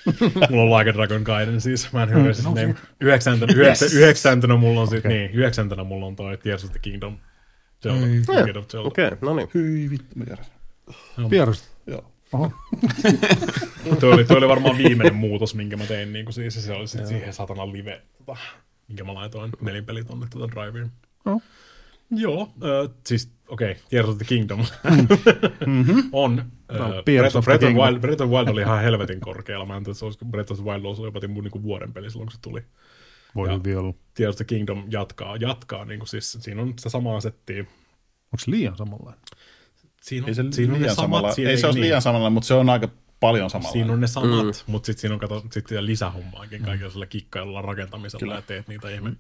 mulla 0.51 0.63
on 0.63 0.79
Like 0.79 0.91
a 0.91 0.95
Dragon 0.95 1.23
Gaiden, 1.23 1.61
siis 1.61 1.93
mä 1.93 2.03
en 2.03 2.09
Mm, 2.09 2.15
hyödy 2.15 2.35
siis 2.35 2.55
ne. 2.55 2.75
Yhdeksäntenä, 3.01 3.53
yhdeksä, 3.53 3.87
yhdeksäntenä 3.93 4.57
mulla 4.57 4.81
on 4.81 4.89
sitten, 4.89 5.11
niin, 5.11 5.31
yhdeksäntenä 5.31 5.85
mulla 5.85 6.07
on 6.07 6.17
toi 6.17 6.39
Tears 6.39 6.65
of 6.65 6.71
the 6.71 6.79
Kingdom. 6.79 7.19
Zelda, 7.83 8.59
of 8.59 8.69
Zelda. 8.69 8.89
Okei, 8.89 9.07
okay, 9.07 9.19
no 9.21 9.35
niin. 9.35 9.49
Hyi 9.55 9.91
vittu, 9.91 10.07
mä 10.15 10.25
tiedän. 10.25 10.45
Vierasta. 11.31 11.69
Joo. 11.87 12.11
Toi 14.01 14.13
oli, 14.13 14.25
toi 14.25 14.37
oli 14.37 14.49
varmaan 14.49 14.79
viimeinen 14.79 15.15
muutos, 15.15 15.55
minkä 15.55 15.77
mä 15.77 15.85
tein, 15.85 16.13
niin 16.13 16.25
kuin 16.25 16.35
siis, 16.35 16.65
se 16.67 16.73
oli 16.73 16.89
sitten 16.89 17.09
siihen 17.09 17.33
satana 17.33 17.73
live, 17.73 18.03
tota, 18.19 18.37
minkä 18.89 19.05
mä 19.05 19.15
laitoin 19.15 19.53
nelinpeli 19.61 20.05
tonne 20.05 20.27
tota 20.31 20.49
driveen. 20.49 20.93
Joo. 21.27 21.41
Joo, 22.11 22.43
äh, 22.43 22.95
siis 23.07 23.33
okei, 23.49 23.71
okay, 23.71 23.83
Tears 23.91 24.09
of 24.09 24.17
the 24.17 24.25
Kingdom 24.25 24.61
on. 26.13 26.45
No, 26.79 27.03
Breath, 27.05 27.37
of 27.37 27.45
Breath, 27.45 27.65
of. 27.65 27.71
Wild, 27.73 27.99
Breath 28.01 28.23
of 28.23 28.31
Wild 28.31 28.49
oli 28.49 28.61
ihan 28.61 28.83
helvetin 28.83 29.21
korkealla. 29.21 29.67
Mä 29.67 29.77
en 29.77 29.83
tiedä, 29.83 29.91
että 29.93 29.99
se 29.99 30.05
olisi, 30.05 30.19
Breath 30.31 30.53
of 30.53 30.59
the 30.59 30.65
Wild 30.71 30.85
olisi 30.85 31.03
jopa 31.03 31.21
mun 31.29 31.45
niinku 31.45 31.63
vuoden 31.63 31.93
peli 31.93 32.11
silloin, 32.11 32.27
kun 32.27 32.33
se 32.33 32.39
tuli. 32.43 32.63
Voi 33.35 33.49
Ja- 33.49 33.55
hyvin 33.55 33.79
olla. 33.79 33.95
Tears 34.15 34.35
of 34.35 34.37
the 34.37 34.45
Kingdom 34.45 34.85
jatkaa, 34.91 35.37
jatkaa 35.37 35.85
niin 35.85 36.01
kuin 36.01 36.09
siis, 36.09 36.39
siinä 36.41 36.63
on 36.63 36.75
sitä 36.77 36.89
samaa 36.89 37.21
settiä. 37.21 37.61
Onko 37.61 38.39
se 38.39 38.51
liian 38.51 38.77
samanlainen? 38.77 39.23
Siinä 40.03 40.25
on, 40.25 40.29
Ei 40.29 40.35
se, 40.35 40.45
siinä 40.51 40.73
on 40.73 40.79
ne 40.79 40.83
liian 40.83 40.97
samat, 40.97 41.07
samalla, 41.07 41.33
siinä 41.33 41.51
ei 41.51 41.57
se 41.57 41.67
olisi 41.67 41.79
niin. 41.79 41.85
liian 41.85 42.03
samalla, 42.03 42.31
mutta 42.31 42.47
se 42.47 42.55
on 42.55 42.71
aika 42.71 42.89
paljon 43.21 43.51
samalla. 43.51 43.73
Siinä 43.73 43.93
on 43.93 44.01
ne 44.01 44.07
samat, 44.07 44.45
mm. 44.45 44.73
mutta 44.73 44.87
sitten 44.87 45.01
siinä 45.01 45.15
on 45.15 45.21
kato, 45.21 45.45
sit 45.51 45.67
lisähommaakin 45.81 46.61
mm. 46.61 46.65
kaikilla 46.67 46.91
sillä 46.91 47.07
kikkailulla 47.07 47.63
rakentamisella 47.63 48.21
Kyllä. 48.21 48.35
ja 48.35 48.43
teet 48.43 48.69
niitä 48.69 48.91
ihme 48.91 49.13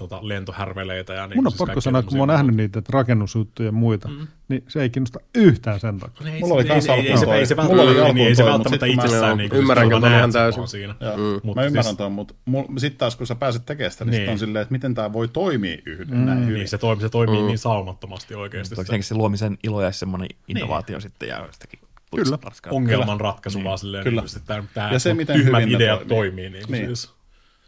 tota, 0.00 0.28
lentohärveleitä. 0.28 1.12
Ja 1.12 1.26
niin 1.26 1.36
Mun 1.38 1.46
on 1.46 1.52
siis 1.52 1.58
pakko 1.58 1.80
sanoa, 1.80 2.02
kun 2.02 2.12
mä 2.16 2.18
oon 2.22 2.28
nähnyt 2.28 2.56
niitä 2.56 2.78
että 2.78 2.90
rakennusjuttuja 2.92 3.68
ja 3.68 3.72
muita, 3.72 4.08
mm. 4.08 4.26
niin 4.48 4.64
se 4.68 4.82
ei 4.82 4.90
kiinnosta 4.90 5.18
yhtään 5.34 5.80
sen 5.80 5.98
takia. 5.98 6.32
Ei, 6.32 6.40
Mulla 6.40 6.54
oli 6.54 6.62
ei- 6.62 6.70
ei- 6.70 7.10
ei, 7.10 7.18
se, 7.18 7.26
ei 7.34 7.46
se 7.46 7.54
Mulla 7.54 7.82
oli 7.82 7.90
alkuun 7.98 8.14
niin, 8.14 8.28
ei 8.28 8.34
se 8.34 8.44
välttämättä 8.44 8.86
itsessään 8.86 9.38
niin 9.38 9.50
ymmärränkö 9.54 9.94
kun 9.94 10.02
ton 10.02 10.10
sä 10.10 10.18
ihan 10.18 10.32
täysin. 10.32 10.68
siinä. 10.68 10.94
Mut 11.42 11.56
mä 11.56 11.62
ymmärrän 11.64 11.84
siis- 11.84 11.96
tuon, 11.96 12.12
mutta 12.12 12.34
sitten 12.78 12.98
taas 12.98 13.16
kun 13.16 13.26
sä 13.26 13.34
pääset 13.34 13.66
tekemään 13.66 13.92
sitä, 13.92 14.04
niin, 14.04 14.18
Niin. 14.20 14.30
on 14.30 14.38
silleen, 14.38 14.62
että 14.62 14.72
miten 14.72 14.94
tämä 14.94 15.12
voi 15.12 15.28
toimia 15.28 15.76
yhden 15.86 16.08
mm. 16.18 16.24
näin 16.26 16.40
hyvin. 16.46 16.54
Niin, 16.54 16.68
se 16.68 16.78
toimii, 16.78 17.02
se 17.02 17.08
toimii 17.08 17.42
niin 17.42 17.58
saumattomasti 17.58 18.34
oikeasti. 18.34 18.72
Onko 18.74 18.82
Se 18.82 18.86
tietenkin 18.86 19.04
se 19.04 19.14
luomisen 19.14 19.58
ilo 19.64 19.82
ja 19.82 19.92
semmoinen 19.92 20.28
innovaatio 20.48 21.00
sitten 21.00 21.28
ja 21.28 21.48
sitäkin 21.50 21.80
Kyllä. 22.16 22.38
Ongelman 22.70 23.20
ratkaisu 23.20 23.64
vaan 23.64 23.78
silleen, 23.78 24.04
Kyllä. 24.04 24.22
niin, 24.22 24.36
että 24.36 24.64
tämä 24.74 24.92
Ja 24.92 24.98
se, 24.98 25.14
miten 25.14 25.36
tyhmät 25.36 25.62
hyvin 25.62 25.74
ideat 25.76 25.98
toimii. 25.98 26.16
toimii. 26.16 26.50
Niin, 26.50 26.64
Niin. 26.72 26.86
Siis. 26.86 27.10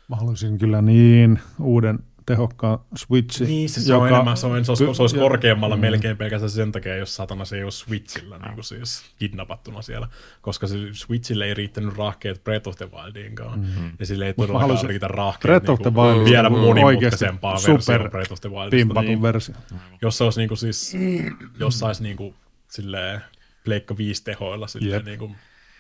Mä 0.09 0.17
haluaisin 0.17 0.59
kyllä 0.59 0.83
niin 0.83 1.41
uuden 1.61 1.99
tehokkaan 2.27 2.79
Switchin. 2.97 3.47
Niin, 3.47 3.69
se, 3.69 3.81
se 3.81 3.95
on 3.95 4.09
enemmän, 4.09 4.37
se, 4.37 4.47
on, 4.47 4.65
se, 4.65 4.73
olisi, 4.73 4.95
se 4.95 5.03
olisi 5.03 5.17
korkeammalla 5.17 5.77
mm. 5.77 5.81
melkein 5.81 6.17
pelkästään 6.17 6.51
sen 6.51 6.73
takia, 6.73 6.97
jos 6.97 7.17
satana 7.17 7.45
se 7.45 7.57
ei 7.57 7.63
ole 7.63 7.71
Switchillä 7.71 8.39
niin 8.39 8.55
kuin 8.55 8.65
siis 8.65 9.05
kidnappattuna 9.19 9.83
siellä, 9.83 10.09
koska 10.41 10.67
se 10.67 10.77
Switchille 10.93 11.45
ei 11.45 11.55
riittänyt 11.55 11.97
rahkeet 11.97 12.45
Breath 12.45 12.69
of 12.69 12.77
the 12.77 12.89
Wildiinkaan, 12.93 13.61
mm-hmm. 13.61 13.91
ja 13.99 14.07
sille 14.07 14.27
ei 14.27 14.35
todellakaan 14.35 14.61
haluaisin 14.61 14.89
riitä 14.89 15.09
rahkeet 15.09 15.43
Breath 15.43 15.71
of 15.71 15.81
the 15.81 15.91
niinku 15.91 16.01
Wild 16.01 16.25
vielä 16.25 16.49
on 16.49 16.59
monimutkaisempaa 16.59 17.53
versiota 17.53 17.83
super 17.83 18.11
Breath 18.11 18.33
of 18.33 18.41
the 18.41 18.51
Wildista. 18.51 19.03
Niin, 19.03 19.23
versio. 19.23 19.55
jos 20.03 20.19
se 20.19 20.25
olisi 20.25 20.41
niinku 20.41 20.57
siis, 20.57 20.97
jos 21.61 21.79
saisi 21.79 22.03
niinku 22.03 22.35
silleen 22.69 23.21
Pleikka 23.65 23.97
5 23.97 24.25
tehoilla 24.25 24.67
silleen 24.67 24.93
Jep. 24.93 25.05
niinku, 25.05 25.31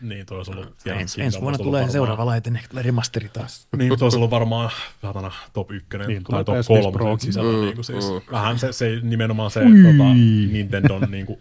niin 0.02 0.26
toi 0.26 0.36
olisi 0.36 0.50
ollut 0.50 0.66
Ensi, 0.66 0.84
Kingdom 0.84 1.00
ensi 1.00 1.22
olisi 1.22 1.40
vuonna 1.40 1.58
tulee 1.58 1.72
varmaan- 1.72 1.92
seuraava 1.92 2.26
laite, 2.26 2.50
ehkä 2.54 2.68
tulee 2.68 2.82
remasteri 2.82 3.28
taas. 3.28 3.68
niin, 3.76 3.88
mutta 3.92 4.04
olisi 4.04 4.16
ollut 4.16 4.30
varmaan 4.30 4.70
saatana 5.02 5.32
top 5.52 5.70
ykkönen 5.70 6.08
Niin, 6.08 6.22
tai 6.24 6.44
tulee 6.44 6.62
top 6.62 6.76
PS5 6.76 6.82
kolme 6.82 6.92
Pro. 6.92 7.18
sisällä. 7.18 7.52
Mm, 7.52 7.60
niin 7.60 7.74
kuin 7.74 7.84
siis. 7.84 8.04
Vähän 8.30 8.58
se, 8.58 8.72
se 8.72 8.98
nimenomaan 9.02 9.50
se 9.50 9.60
tota, 9.60 10.14
Nintendon 10.52 11.02
niin 11.10 11.26
kuin 11.26 11.38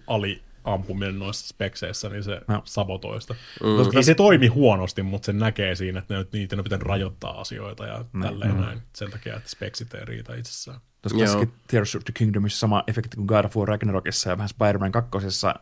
aliampuminen 0.64 1.20
noissa 1.20 1.48
spekseissä, 1.48 2.10
niin 2.10 2.24
se 2.24 2.42
No. 2.48 2.62
sabotoista. 2.66 3.34
Mm. 3.64 3.76
Koska 3.78 4.02
se 4.02 4.16
toimi 4.16 4.48
huonosti, 4.48 5.04
mutta 5.04 5.26
se 5.26 5.34
näkee 5.34 5.76
siinä, 5.76 6.00
että 6.00 6.14
ne, 6.18 6.26
niitä 6.34 6.56
on 6.56 6.64
pitänyt 6.64 6.84
rajoittaa 6.88 7.42
asioita 7.42 7.86
ja 7.88 8.06
Mm. 8.14 8.22
tälleen 8.22 8.62
näin. 8.62 8.82
Sen 8.94 9.12
takia, 9.12 9.36
että 9.38 9.50
speksit 9.50 9.94
ei 9.94 10.06
riitä 10.06 10.36
itsessään. 10.36 10.78
Tuossa 11.02 11.18
klassikki 11.18 11.56
Tears 11.68 11.96
of 11.96 12.04
the 12.04 12.12
Kingdomissa 12.14 12.60
sama 12.60 12.84
efekti 12.88 13.16
kuin 13.18 13.26
God 13.26 13.46
of 13.46 13.58
War 13.58 13.68
Ragnarokissa 13.68 14.30
ja 14.30 14.38
vähän 14.38 14.50
Spider-Man 14.50 14.92
2, 14.92 15.18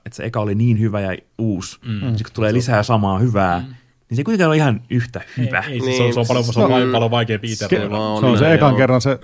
että 0.05 0.15
se 0.15 0.23
eka 0.23 0.39
oli 0.39 0.55
niin 0.55 0.79
hyvä 0.79 1.01
ja 1.01 1.17
uusi. 1.37 1.79
Mm. 1.85 1.99
Sitten 1.99 2.23
kun 2.23 2.33
tulee 2.33 2.53
lisää 2.53 2.83
samaa 2.83 3.19
hyvää, 3.19 3.59
mm. 3.59 3.65
niin 3.65 4.15
se 4.15 4.19
ei 4.19 4.23
kuitenkaan 4.23 4.47
ole 4.47 4.55
ihan 4.57 4.81
yhtä 4.89 5.21
hyvä. 5.37 5.59
Ei, 5.59 5.73
ei, 5.73 5.79
Niin, 5.79 5.97
se, 5.97 6.03
on, 6.03 6.13
se 6.13 6.19
on 6.19 6.25
paljon, 6.27 6.43
se 6.45 6.59
on 6.59 6.71
no, 6.71 6.85
no, 6.85 6.91
paljon 6.91 7.11
vaikeampi 7.11 7.51
itse. 7.51 7.67
se 7.67 7.75
Se 8.19 8.25
on 8.25 8.37
se 8.37 8.53
ekan 8.53 8.75
kerran 8.75 9.01
se 9.01 9.19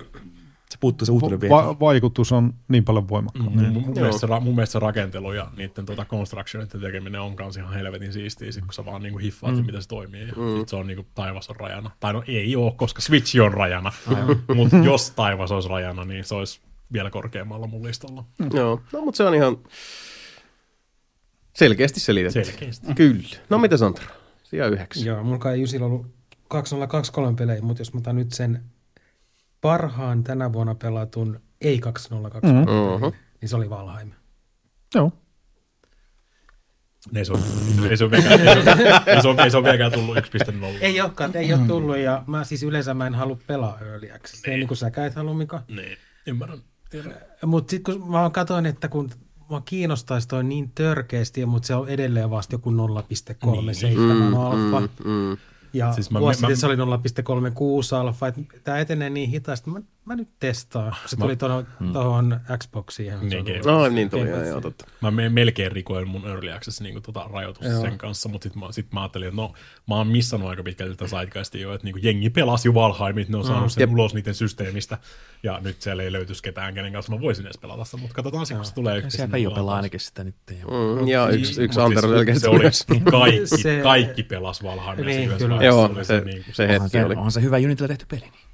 Se 0.76 0.80
puuttuu 0.80 1.06
se 1.06 1.12
uutuuden 1.12 1.50
va- 1.50 1.80
vaikutus 1.80 2.32
on 2.32 2.54
niin 2.68 2.84
paljon 2.84 3.10
voimakkaampi. 3.10 3.58
Mm, 3.58 3.74
mun, 3.74 3.84
mun, 3.84 3.94
mielestä 3.94 4.40
mun 4.40 4.56
mielestä 4.56 4.72
se 4.74 4.80
rakentelu 4.80 5.34
ja 5.34 5.52
niiden 5.58 5.86
tota 5.86 6.06
constructionitten 6.06 6.82
tekeminen 6.82 7.22
on 7.22 7.36
kanssa 7.36 7.62
ihan 7.62 7.74
helvetin 7.74 8.14
siistiä, 8.14 8.52
sit 8.52 8.66
kun 8.66 8.74
sä 8.74 8.86
vaan 8.86 9.04
niinku 9.04 9.20
hiffaat, 9.20 9.56
mm. 9.56 9.66
miten 9.66 9.82
se 9.82 9.88
toimii. 9.88 10.28
Ja 10.28 10.34
mm. 10.38 10.60
sit 10.60 10.70
se 10.70 10.76
on 10.76 10.88
niinku 10.88 11.06
taivas 11.16 11.50
on 11.50 11.56
rajana. 11.56 11.92
Tai 12.00 12.14
no 12.14 12.24
ei 12.28 12.56
oo, 12.56 12.72
koska 12.72 13.02
Switch 13.02 13.42
on 13.42 13.54
rajana. 13.54 13.92
Mutta 14.56 14.78
jos 14.78 15.12
taivas 15.12 15.52
olisi 15.52 15.70
rajana, 15.70 16.06
niin 16.06 16.24
se 16.24 16.36
olisi 16.36 16.60
vielä 16.94 17.10
korkeammalla 17.10 17.68
mun 17.68 17.84
listalla. 17.84 18.24
Joo, 18.54 18.82
no 18.94 19.02
mutta 19.02 19.18
se 19.18 19.24
on 19.24 19.36
ihan 19.36 19.58
selkeästi 21.54 22.00
selitetty. 22.00 22.46
Selkeästi. 22.46 22.94
Kyllä. 22.96 23.38
No 23.50 23.58
mitä 23.58 23.78
Santero? 23.78 24.08
Sija 24.44 24.68
yhdeksän. 24.68 25.06
Joo, 25.06 25.24
mulla 25.24 25.38
kai 25.38 25.62
Jusilla 25.62 25.86
ollut 25.86 26.06
2023 26.48 27.36
pelejä, 27.36 27.62
mutta 27.62 27.82
jos 27.82 27.94
mä 27.94 27.98
otan 27.98 28.16
nyt 28.16 28.32
sen 28.32 28.64
parhaan 29.66 30.24
tänä 30.24 30.54
vuonna 30.54 30.76
pelatun 30.76 31.40
ei 31.62 31.80
2020 31.80 32.72
mm. 32.72 32.78
Mhm. 32.78 33.16
niin 33.42 33.50
se 33.50 33.56
oli 33.56 33.70
Valheim. 33.70 34.12
Joo. 34.96 35.12
Ei 37.16 37.26
se 37.26 37.34
ole, 37.34 37.42
ei 37.90 37.98
se 37.98 38.04
ole 38.04 38.12
vieläkään, 38.12 38.40
ei 39.08 39.22
se 39.22 39.28
ole, 39.28 39.44
ei 39.44 39.52
se 39.52 39.58
ole 39.58 39.64
vieläkään 39.64 39.92
tullut 39.92 40.18
1.0. 40.18 40.24
Ei 40.82 41.02
olekaan, 41.02 41.36
ei 41.36 41.54
ole 41.54 41.68
tullut 41.68 41.98
ja 41.98 42.24
mä 42.28 42.44
siis 42.44 42.64
yleensä 42.64 42.94
mä 42.94 43.08
en 43.08 43.16
halua 43.16 43.38
pelaa 43.48 43.80
Early 43.80 44.12
Access. 44.12 44.46
Ei 44.46 44.58
niin 44.58 44.68
kuin 44.68 44.78
säkään 44.78 45.08
et 45.08 45.16
halua, 45.16 45.34
Mika. 45.34 45.64
Niin, 45.68 45.98
ymmärrän. 46.28 46.60
Mutta 47.46 47.72
sitten 47.72 47.94
kun 48.00 48.06
mä 48.06 48.12
vaan 48.12 48.32
katsoin, 48.32 48.66
että 48.66 48.88
kun 48.88 49.10
mua 49.50 49.62
kiinnostaisi 49.62 50.28
toi 50.28 50.44
niin 50.44 50.72
törkeästi, 50.76 51.46
mutta 51.46 51.68
se 51.68 51.76
on 51.76 51.90
edelleen 51.90 52.30
vasta 52.30 52.56
joku 52.56 52.72
0,37 52.72 52.76
niin. 53.86 54.34
alfa. 54.34 54.90
Mm. 55.06 55.38
Ja 55.78 55.94
Siis 55.94 56.12
mä- 56.12 56.20
vuosi 56.20 56.42
mä- 56.42 56.56
se 56.56 56.66
oli 56.66 56.76
0,36 56.76 57.96
alfa. 57.96 58.26
Tämä 58.64 58.80
etenee 58.80 59.10
niin 59.10 59.30
hitaasti. 59.30 59.70
Mä, 59.70 59.82
mä 60.06 60.16
nyt 60.16 60.30
testaan. 60.40 60.96
Se 61.06 61.16
tuli 61.18 61.36
tuohon 61.36 61.66
mm. 61.80 62.58
Xboxiin. 62.58 63.08
ihan, 63.08 63.20
se 63.20 63.26
Niin, 63.26 63.46
Game 63.46 63.54
ollut- 63.58 63.66
No 63.66 63.88
niin 63.96 64.10
tuli, 64.10 64.30
joo, 64.30 64.44
joo, 64.44 64.62
totta. 64.62 64.86
Mä 65.02 65.12
me- 65.12 65.30
melkein 65.30 65.72
rikoin 65.72 66.08
mun 66.08 66.28
Early 66.28 66.52
Access 66.52 66.82
niin 66.82 67.02
tota 67.02 67.26
rajoitusta 67.34 67.72
Joo. 67.72 67.82
sen 67.82 67.98
kanssa, 67.98 68.30
mutta 68.30 68.44
sitten 68.44 68.60
mä, 68.60 68.72
sit 68.72 68.94
mä 68.94 69.02
ajattelin, 69.02 69.28
että 69.28 69.36
no 69.42 69.54
mä 69.88 69.96
oon 69.96 70.08
missannut 70.08 70.50
aika 70.50 70.64
pitkälti 70.64 70.96
tätä 70.96 71.10
Zeitgeistia 71.10 71.62
jo, 71.62 71.74
että 71.74 71.86
niin 71.88 72.04
jengi 72.04 72.30
pelasi 72.30 72.68
jo 72.68 72.74
Valheimit, 72.74 73.30
ne 73.30 73.38
on 73.38 73.46
saanut 73.46 73.72
sen 73.72 73.82
Jep. 73.82 73.92
ulos 73.92 74.14
niiden 74.14 74.34
systeemistä, 74.36 74.98
ja 75.44 75.60
nyt 75.64 75.82
siellä 75.82 76.04
ei 76.04 76.12
löytyisi 76.12 76.44
ketään, 76.44 76.74
kenen 76.74 76.94
kanssa 76.94 77.12
mä 77.12 77.22
voisin 77.22 77.46
edes 77.46 77.58
pelata 77.58 77.84
sitä, 77.86 77.98
mutta 77.98 78.14
katsotaan 78.16 78.46
sitten, 78.46 78.58
kun 78.58 78.66
se 78.66 78.74
tulee 78.74 78.96
Kyllä 78.96 79.10
siellä 79.10 79.32
Peijo 79.32 79.52
pelaa 79.52 79.76
ainakin 79.76 80.00
sitä 80.00 80.24
nyt. 80.24 80.36
Ja... 80.60 80.66
Mm, 80.66 81.08
ja 81.08 81.30
yksi, 81.30 81.62
yksi 81.64 81.80
Mut 81.80 81.86
Antero 81.88 82.24
siis 82.26 82.42
se 82.42 82.50
oli 82.50 82.64
kaikki, 83.12 83.48
Se- 83.58 83.80
kaikki 83.84 84.24
pelas 84.24 84.64
Valheimia 84.64 85.06
Niin, 85.06 85.18
siinä 85.20 85.38
kyllä. 85.38 85.56
vaiheessa. 85.56 85.80
Joo, 85.80 85.90
oli 85.96 86.06
se, 86.06 86.22
niin 86.22 86.44
kuin- 86.44 86.56
se 86.56 86.64
Onhan 86.64 86.82
hetki 86.82 86.90
se, 86.98 87.06
oli. 87.06 87.16
onhan 87.16 87.32
se 87.32 87.42
hyvä 87.42 87.58
Unitilla 87.58 87.88
tehty 87.88 88.06
peli. 88.10 88.22
Oo. 88.22 88.30
Se, 88.30 88.32
se 88.32 88.45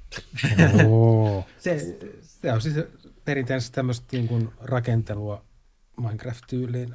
on 2.54 2.60
siis 2.60 2.74
perinteisesti 3.24 3.74
tämmöistä 3.74 4.06
niin 4.12 4.28
kuin 4.28 4.50
rakentelua 4.60 5.44
Minecraft-tyyliin. 6.00 6.94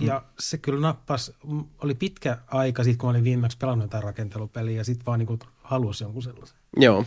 Ja 0.00 0.24
se 0.38 0.58
kyllä 0.58 0.80
nappasi, 0.80 1.34
m- 1.44 1.60
oli 1.78 1.94
pitkä 1.94 2.38
aika 2.46 2.84
sitten, 2.84 2.98
kun 2.98 3.10
olin 3.10 3.24
viimeksi 3.24 3.58
pelannut 3.58 3.84
jotain 3.84 4.04
rakentelupeliä, 4.04 4.76
ja 4.76 4.84
sitten 4.84 5.06
vaan 5.06 5.18
niin 5.18 5.26
kuin 5.26 5.38
halusi 5.62 6.04
jonkun 6.04 6.22
sellaisen. 6.22 6.58
Joo. 6.76 7.04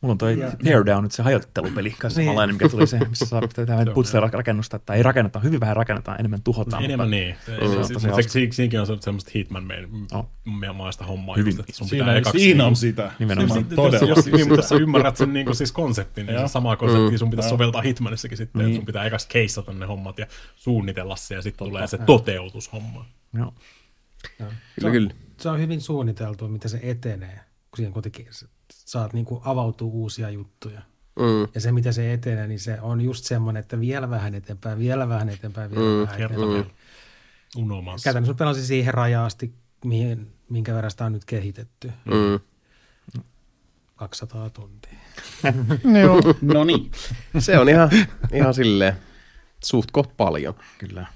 Mulla 0.00 0.12
on 0.12 0.18
toi 0.18 0.36
Teardown, 0.64 1.02
nyt 1.02 1.12
se 1.12 1.22
hajottelupeli 1.22 1.90
kanssa 1.98 2.20
Niin. 2.20 2.26
samanlainen, 2.26 2.54
mikä 2.54 2.68
tuli 2.68 2.86
se, 2.86 2.98
missä 2.98 3.26
saa 3.26 3.40
tehdä 3.40 3.92
putsle 3.94 4.20
rakennusta, 4.20 4.78
tai 4.78 4.96
ei 4.96 5.02
rakenneta, 5.02 5.40
hyvin 5.40 5.60
vähän 5.60 5.76
rakennetaan, 5.76 6.20
enemmän 6.20 6.42
tuhotaan. 6.42 6.84
Enemmän 6.84 7.06
mutta- 7.08 7.16
niin. 7.16 7.36
Se, 7.46 7.56
se, 7.56 8.00
se, 8.00 8.22
se, 8.22 8.28
se, 8.28 8.48
siinäkin 8.52 8.80
on 8.80 8.86
se- 8.86 8.96
semmoista 9.00 9.30
Hitman 9.34 9.68
Oh. 10.12 10.26
maista 10.74 11.04
hommaa. 11.04 11.36
Hyvin. 11.36 11.50
just, 11.50 11.60
että 11.60 11.72
sun 11.72 11.88
Siinä, 11.88 12.14
pitää 12.14 12.32
siinä 12.32 12.66
on 12.66 12.76
sitä. 12.76 13.12
Nimenomaan. 13.18 13.60
Jos, 13.60 13.68
todella. 13.76 14.08
jos, 14.08 14.26
jos 14.56 14.68
sä 14.68 14.74
ymmärrät 14.74 15.16
sen 15.16 15.32
niin 15.32 15.56
siis 15.56 15.72
konseptin, 15.72 16.26
niin 16.26 16.34
Joo. 16.34 16.48
se 16.48 16.52
sama 16.52 16.76
konsepti 16.76 17.18
sun 17.18 17.30
pitäisi 17.30 17.46
Joo. 17.48 17.54
soveltaa 17.54 17.82
Hitmanissakin 17.82 18.36
sitten, 18.38 18.58
Niin. 18.58 18.66
että 18.68 18.76
sun 18.76 18.86
pitää 18.86 19.04
ekas 19.04 19.26
keissata 19.26 19.72
ne 19.72 19.86
hommat 19.86 20.18
ja 20.18 20.26
suunnitella 20.56 21.16
se 21.16 21.34
ja 21.34 21.42
sitten 21.42 21.66
tulee 21.68 21.86
se 21.86 21.98
toteutushomma. 21.98 23.04
Joo. 23.34 23.54
Kyllä, 24.76 24.90
kyllä. 24.90 25.10
Se 25.40 25.48
on 25.48 25.60
hyvin 25.60 25.80
suunniteltu, 25.80 26.48
miten 26.48 26.70
se 26.70 26.80
etenee, 26.82 27.34
kun 27.70 27.76
siihen 27.76 27.92
kuitenkin 27.92 28.26
saat 28.90 29.12
niin 29.12 29.24
kuin 29.24 29.40
avautuu 29.44 29.92
uusia 29.92 30.30
juttuja. 30.30 30.80
Mm. 31.16 31.48
Ja 31.54 31.60
se, 31.60 31.72
mitä 31.72 31.92
se 31.92 32.12
etenee, 32.12 32.46
niin 32.46 32.60
se 32.60 32.80
on 32.80 33.00
just 33.00 33.24
semmoinen, 33.24 33.60
että 33.60 33.80
vielä 33.80 34.10
vähän 34.10 34.34
eteenpäin, 34.34 34.78
vielä 34.78 35.08
vähän 35.08 35.28
eteenpäin, 35.28 35.70
vielä 35.70 35.84
mm. 35.84 36.00
vähän 36.00 36.22
eteenpäin. 36.22 36.50
vielä. 36.50 36.64
Unomassa. 37.56 38.04
Käytännössä 38.04 38.34
pelasin 38.34 38.64
siihen 38.64 38.94
rajaan 38.94 39.26
asti, 39.26 39.54
mihin, 39.84 40.32
minkä 40.48 40.74
verran 40.74 40.90
sitä 40.90 41.04
on 41.04 41.12
nyt 41.12 41.24
kehitetty. 41.24 41.92
Mm. 42.04 42.40
200 43.96 44.50
tuntia. 44.50 44.98
Joo. 46.02 46.20
No 46.42 46.64
niin. 46.64 46.90
Se 47.38 47.58
on 47.58 47.68
ihan, 47.68 47.90
ihan 48.32 48.54
silleen 48.54 48.94
suht 49.64 49.90
koht 49.90 50.16
paljon. 50.16 50.54
Kyllä. 50.78 51.06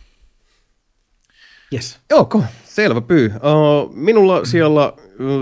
Yes. 1.75 1.99
Joko, 2.11 2.45
selvä 2.65 3.01
pyy. 3.01 3.27
Uh, 3.27 3.95
minulla 3.95 4.45
siellä 4.45 4.93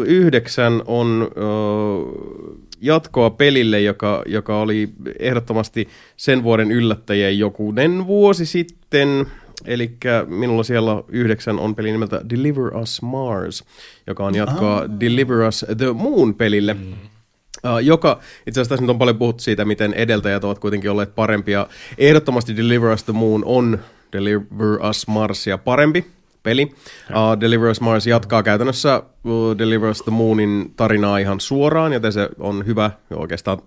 yhdeksän 0.07 0.83
on 0.87 1.31
uh, 1.37 2.59
jatkoa 2.81 3.31
pelille, 3.31 3.81
joka, 3.81 4.23
joka 4.27 4.61
oli 4.61 4.89
ehdottomasti 5.19 5.89
sen 6.17 6.43
vuoden 6.43 6.71
yllättäjien 6.71 7.39
jokunen 7.39 8.07
vuosi 8.07 8.47
sitten. 8.47 9.27
Eli 9.65 9.97
minulla 10.27 10.63
siellä 10.63 11.03
yhdeksän 11.09 11.59
on 11.59 11.75
peli 11.75 11.93
nimeltä 11.93 12.21
Deliver 12.31 12.77
Us 12.77 13.03
Mars, 13.03 13.65
joka 14.07 14.25
on 14.25 14.35
jatkoa 14.35 14.79
ah. 14.79 15.01
Deliver 15.01 15.41
Us 15.49 15.67
The 15.79 15.93
Moon-pelille. 15.93 16.75
Mm. 16.75 16.93
Uh, 16.93 17.79
joka, 17.83 18.21
itse 18.47 18.61
asiassa 18.61 18.69
tässä 18.69 18.83
nyt 18.83 18.91
on 18.91 18.99
paljon 18.99 19.19
puhuttu 19.19 19.43
siitä, 19.43 19.65
miten 19.65 19.95
edeltäjät 19.95 20.45
ovat 20.45 20.59
kuitenkin 20.59 20.91
olleet 20.91 21.15
parempia. 21.15 21.67
Ehdottomasti 21.99 22.57
Deliver 22.57 22.93
Us 22.93 23.05
The 23.05 23.13
Moon 23.13 23.43
on 23.45 23.79
Deliver 24.13 24.87
Us 24.91 25.07
Marsia 25.07 25.59
parempi 25.59 26.07
peli. 26.43 26.63
Uh, 27.11 27.41
Deliver 27.41 27.71
Us 27.71 27.81
Mars 27.81 28.07
jatkaa 28.07 28.43
käytännössä 28.43 29.03
uh, 29.25 29.59
Deliver 29.59 29.91
Us 29.91 30.03
The 30.03 30.13
Moonin 30.13 30.73
tarinaa 30.77 31.19
ihan 31.19 31.41
suoraan, 31.41 31.93
joten 31.93 32.13
se 32.13 32.29
on 32.39 32.67
hyvä 32.67 32.91
oikeastaan 33.15 33.59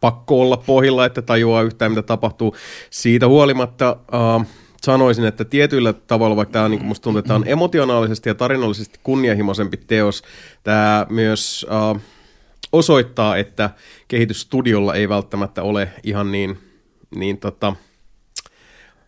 pakko 0.00 0.40
olla 0.40 0.56
pohjilla, 0.56 1.06
että 1.06 1.22
tajuaa 1.22 1.62
yhtään, 1.62 1.92
mitä 1.92 2.02
tapahtuu. 2.02 2.56
Siitä 2.90 3.28
huolimatta 3.28 3.96
uh, 4.12 4.46
sanoisin, 4.82 5.24
että 5.24 5.44
tietyillä 5.44 5.92
tavalla, 5.92 6.36
vaikka 6.36 6.52
tämä 6.52 6.64
on, 6.64 6.70
niin 6.70 6.84
musta 6.84 7.04
tuntuu, 7.04 7.18
että 7.18 7.28
tämä 7.28 7.36
on 7.36 7.48
emotionaalisesti 7.48 8.28
ja 8.28 8.34
tarinallisesti 8.34 9.00
kunnianhimoisempi 9.02 9.76
teos, 9.76 10.22
tämä 10.62 11.06
myös 11.10 11.66
uh, 11.94 12.00
osoittaa, 12.72 13.36
että 13.36 13.70
kehitysstudiolla 14.08 14.94
ei 14.94 15.08
välttämättä 15.08 15.62
ole 15.62 15.88
ihan 16.02 16.32
niin, 16.32 16.58
niin 17.14 17.38
tota, 17.38 17.76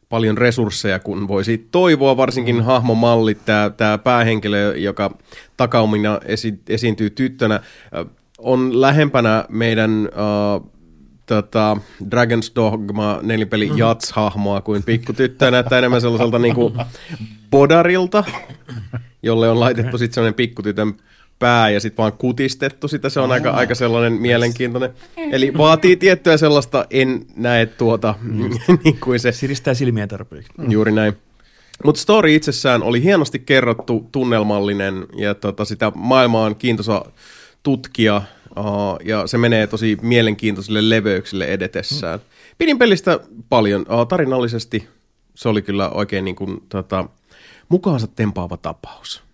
paljon 0.09 0.39
resursseja 0.39 0.99
kuin 0.99 1.29
voisi 1.29 1.69
toivoa, 1.71 2.17
varsinkin 2.17 2.63
hahmomallit, 2.63 3.45
tämä, 3.45 3.71
tämä 3.71 3.99
päähenkilö, 3.99 4.77
joka 4.77 5.19
takaumina 5.57 6.21
esi, 6.25 6.61
esiintyy 6.69 7.11
tyttönä, 7.11 7.61
on 8.39 8.81
lähempänä 8.81 9.45
meidän 9.49 10.09
uh, 10.13 10.71
tota, 11.27 11.77
Dragon's 12.05 12.53
Dogma 12.57 13.19
nelipeli 13.23 13.71
mm. 13.71 13.77
Jats-hahmoa 13.77 14.61
kuin 14.61 14.83
pikkutyttö 14.83 15.51
näyttää 15.51 15.79
enemmän 15.79 16.01
sellaiselta 16.01 16.39
niinku 16.39 16.77
bodarilta, 17.51 18.25
jolle 19.23 19.51
on 19.51 19.61
laitettu 19.61 19.99
sitten 19.99 20.15
sellainen 20.15 20.35
pikkutytön 20.35 20.95
pää 21.39 21.71
ja 21.71 21.81
sitten 21.81 21.97
vaan 21.97 22.13
kutistettu 22.13 22.89
sitä. 22.89 23.09
Se 23.09 23.21
on 23.21 23.33
aika, 23.33 23.51
aika 23.51 23.75
sellainen 23.75 24.13
mielenkiintoinen. 24.13 24.91
Eli 25.17 25.53
vaatii 25.59 25.97
tiettyä 25.97 26.37
sellaista, 26.37 26.87
en 26.91 27.27
näe 27.37 27.67
tuota, 27.67 28.15
niin 28.85 29.01
kuin 29.01 29.21
se. 29.21 29.33
Siristää 29.33 29.75
silmiä 29.75 30.07
tarpeeksi. 30.07 30.53
Juuri 30.69 30.93
näin. 30.93 31.17
Mutta 31.85 32.01
story 32.01 32.35
itsessään 32.35 32.83
oli 32.83 33.03
hienosti 33.03 33.39
kerrottu, 33.39 34.09
tunnelmallinen 34.13 35.07
ja 35.17 35.35
tota, 35.35 35.65
sitä 35.65 35.93
maailmaa 35.95 36.45
on 36.45 36.57
kiintoisa 36.57 37.05
tutkia 37.63 38.23
uh, 38.59 38.65
ja 39.05 39.27
se 39.27 39.39
menee 39.39 39.67
tosi 39.67 39.99
mielenkiintoisille 40.03 40.91
leveyksille 40.91 41.45
edetessään. 41.45 42.21
Pidin 42.59 42.79
pelistä 42.79 43.21
paljon. 43.49 43.81
Uh, 43.81 44.07
tarinallisesti 44.07 44.89
se 45.35 45.49
oli 45.49 45.63
kyllä 45.63 45.89
oikein 45.89 46.25
niin 46.25 46.37
kuin, 46.37 46.63
tota, 46.69 47.09
mukaansa 47.69 48.07
tempaava 48.07 48.57
tapaus. 48.57 49.26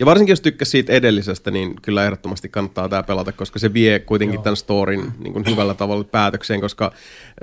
Ja 0.00 0.06
varsinkin 0.06 0.32
jos 0.32 0.40
tykkäsi 0.40 0.70
siitä 0.70 0.92
edellisestä, 0.92 1.50
niin 1.50 1.74
kyllä 1.82 2.04
ehdottomasti 2.04 2.48
kannattaa 2.48 2.88
tämä 2.88 3.02
pelata, 3.02 3.32
koska 3.32 3.58
se 3.58 3.72
vie 3.72 3.98
kuitenkin 3.98 4.34
Joo. 4.34 4.42
tämän 4.42 4.56
storin 4.56 5.12
niin 5.18 5.32
kuin 5.32 5.44
hyvällä 5.46 5.74
tavalla 5.74 6.04
päätökseen, 6.04 6.60
koska 6.60 6.92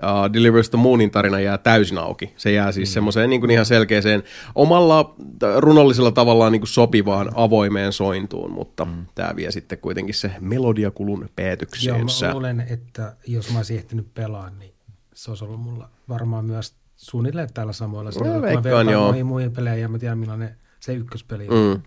uh, 0.04 0.34
Delivers 0.34 0.70
the 0.70 0.78
Moonin 0.78 1.12
tarina 1.12 1.40
jää 1.40 1.58
täysin 1.58 1.98
auki. 1.98 2.34
Se 2.38 2.52
jää 2.52 2.72
siis 2.72 2.90
mm. 2.90 2.94
semmoiseen 2.94 3.30
niin 3.30 3.42
kuin 3.42 3.52
ihan 3.52 3.66
selkeäseen 3.66 4.24
omalla 4.56 5.16
runollisella 5.58 6.12
tavallaan 6.12 6.52
niin 6.52 6.62
kuin 6.62 6.68
sopivaan 6.68 7.32
avoimeen 7.36 7.94
sointuun, 7.94 8.52
mutta 8.52 8.86
mm. 8.86 9.06
tämä 9.16 9.36
vie 9.36 9.52
sitten 9.52 9.78
kuitenkin 9.78 10.16
se 10.16 10.32
melodiakulun 10.40 11.30
päätökseensä. 11.36 12.26
Joo, 12.26 12.30
mä 12.30 12.34
luulen, 12.34 12.66
että 12.70 13.16
jos 13.28 13.52
mä 13.52 13.60
olisin 13.60 13.78
ehtinyt 13.78 14.14
pelaa, 14.14 14.50
niin 14.50 14.74
se 15.14 15.32
olisi 15.32 15.46
ollut 15.46 15.62
mulla 15.62 15.90
varmaan 16.10 16.46
myös 16.46 16.74
suunnilleen 16.96 17.54
tällä 17.54 17.74
samoilla. 17.74 18.12
No, 18.24 18.42
veikkaan, 18.42 18.90
joo. 18.90 19.06
Muihin, 19.06 19.26
muihin 19.26 19.52
pelejä 19.52 19.76
ja 19.76 19.90
mä 19.90 20.00
tiedän 20.00 20.18
millainen 20.18 20.58
se 20.80 20.94
ykköspeli 20.94 21.48
on. 21.48 21.76
Mm. 21.76 21.82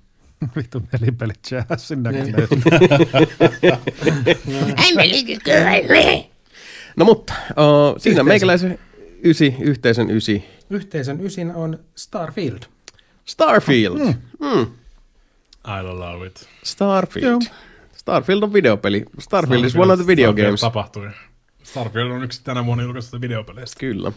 Vittu 0.57 0.83
nelipeli 0.93 1.33
jazzin 1.51 2.03
näköinen. 2.03 2.35
No 6.97 7.05
mutta, 7.05 7.35
uh, 7.51 7.99
siinä 7.99 8.23
meikäläisen 8.23 8.79
ysi, 9.25 9.55
yhteisön 9.61 10.11
ysi. 10.11 10.45
Yhteisön 10.71 11.21
ysin 11.21 11.55
on 11.55 11.79
Starfield. 11.95 12.59
Starfield. 13.25 13.99
Mm. 13.99 14.15
Mm. 14.41 14.67
I 15.67 15.83
love 15.83 16.27
it. 16.27 16.49
Starfield. 16.62 17.43
Joo. 17.43 17.55
Starfield 17.97 18.43
on 18.43 18.53
videopeli. 18.53 18.99
Starfield, 18.99 19.21
Starfield 19.21 19.65
is 19.65 19.77
one 19.77 19.93
of 19.93 19.99
the 19.99 20.07
video 20.07 20.31
Starfield 20.31 20.47
games. 20.47 20.61
tapahtui. 20.61 21.11
Starfield 21.62 22.11
on 22.11 22.25
yksi 22.25 22.45
tänä 22.45 22.67
vuonna 22.67 22.85
julkaistusta 22.85 23.21
videopeleistä. 23.21 23.81
Kyllä. 23.81 24.12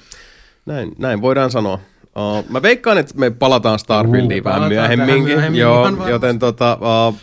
Näin, 0.66 0.92
näin 0.98 1.22
voidaan 1.22 1.52
sanoa. 1.52 1.80
Uh, 2.16 2.50
mä 2.50 2.62
veikkaan, 2.62 2.98
että 2.98 3.14
me 3.18 3.32
palataan 3.32 3.80
Starfieldiin 3.80 4.42
uh, 4.42 4.46
vähän 4.46 4.68
myöhemminkin, 4.68 5.24
myöhemmin, 5.24 5.62
Joo, 5.62 6.08
joten 6.10 6.40
tota, 6.40 6.78
uh, 7.10 7.16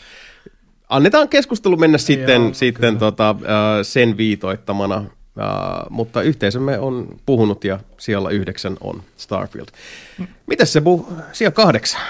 annetaan 0.89 1.29
keskustelu 1.29 1.77
mennä 1.77 1.99
sitten, 1.99 2.43
Joo, 2.43 2.55
sitten 2.55 2.99
tota, 2.99 3.31
uh, 3.31 3.47
sen 3.83 4.17
viitoittamana. 4.17 4.97
Uh, 4.97 5.91
mutta 5.91 6.23
yhteisömme 6.23 6.79
on 6.79 7.09
puhunut 7.27 7.65
ja 7.65 7.81
siellä 7.99 8.31
yhdeksän 8.31 8.77
on 8.81 9.03
Starfield. 9.17 9.69
Mitäs 10.47 10.73
se 10.73 10.81
puhuu? 10.81 11.13
Siellä 11.33 11.53
kahdeksan. 11.53 12.01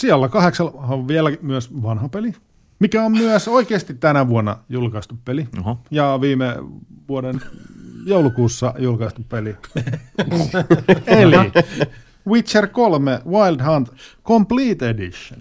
Siellä 0.00 0.28
kahdeksan 0.28 0.70
on 0.74 1.08
vielä 1.08 1.30
myös 1.42 1.82
vanha 1.82 2.08
peli, 2.08 2.32
mikä 2.78 3.02
on 3.02 3.12
myös 3.12 3.48
oikeasti 3.48 3.94
tänä 3.94 4.28
vuonna 4.28 4.56
julkaistu 4.68 5.18
peli. 5.24 5.48
Oho. 5.60 5.78
Ja 5.90 6.18
viime 6.20 6.54
vuoden 7.08 7.40
joulukuussa 8.06 8.74
julkaistu 8.78 9.22
peli. 9.28 9.56
Eli 11.06 11.36
Witcher 12.26 12.66
3 12.68 13.20
Wild 13.26 13.60
Hunt 13.66 13.88
Complete 14.24 14.88
Edition. 14.88 15.40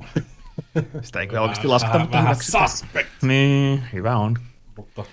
Sitä 1.01 1.19
ei 1.19 1.27
kyllä 1.27 1.41
oikeasti 1.41 1.67
lasketa, 1.67 1.99
mutta 1.99 2.17
vähän 2.17 2.35
suspect. 2.35 3.09
Niin, 3.21 3.83
hyvä 3.93 4.17
on. 4.17 4.37
Mutta 4.77 5.03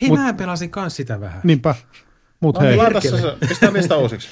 Hei, 0.00 0.08
Mut- 0.10 0.18
mä 0.18 0.32
pelasin 0.32 0.70
kans 0.70 0.96
sitä 0.96 1.20
vähän. 1.20 1.40
Niinpä. 1.44 1.74
Mut 2.40 2.56
On 2.56 2.62
hei, 2.62 2.70
niin. 2.72 2.82
Laita 2.82 3.00
se, 3.00 3.36
pistää 3.48 3.72
lista 3.72 3.96
uusiksi. 3.96 4.28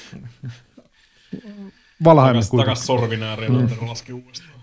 Valheim 2.03 2.33
takas, 2.33 2.49
kuitenkin. 2.49 2.71
takas 2.73 2.85
sorvinääriin, 2.85 3.51
mm. 3.51 3.87
laski 3.87 4.13
uudestaan. 4.13 4.59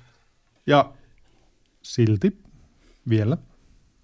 Ja 0.66 0.92
silti 1.82 2.38
vielä 3.08 3.36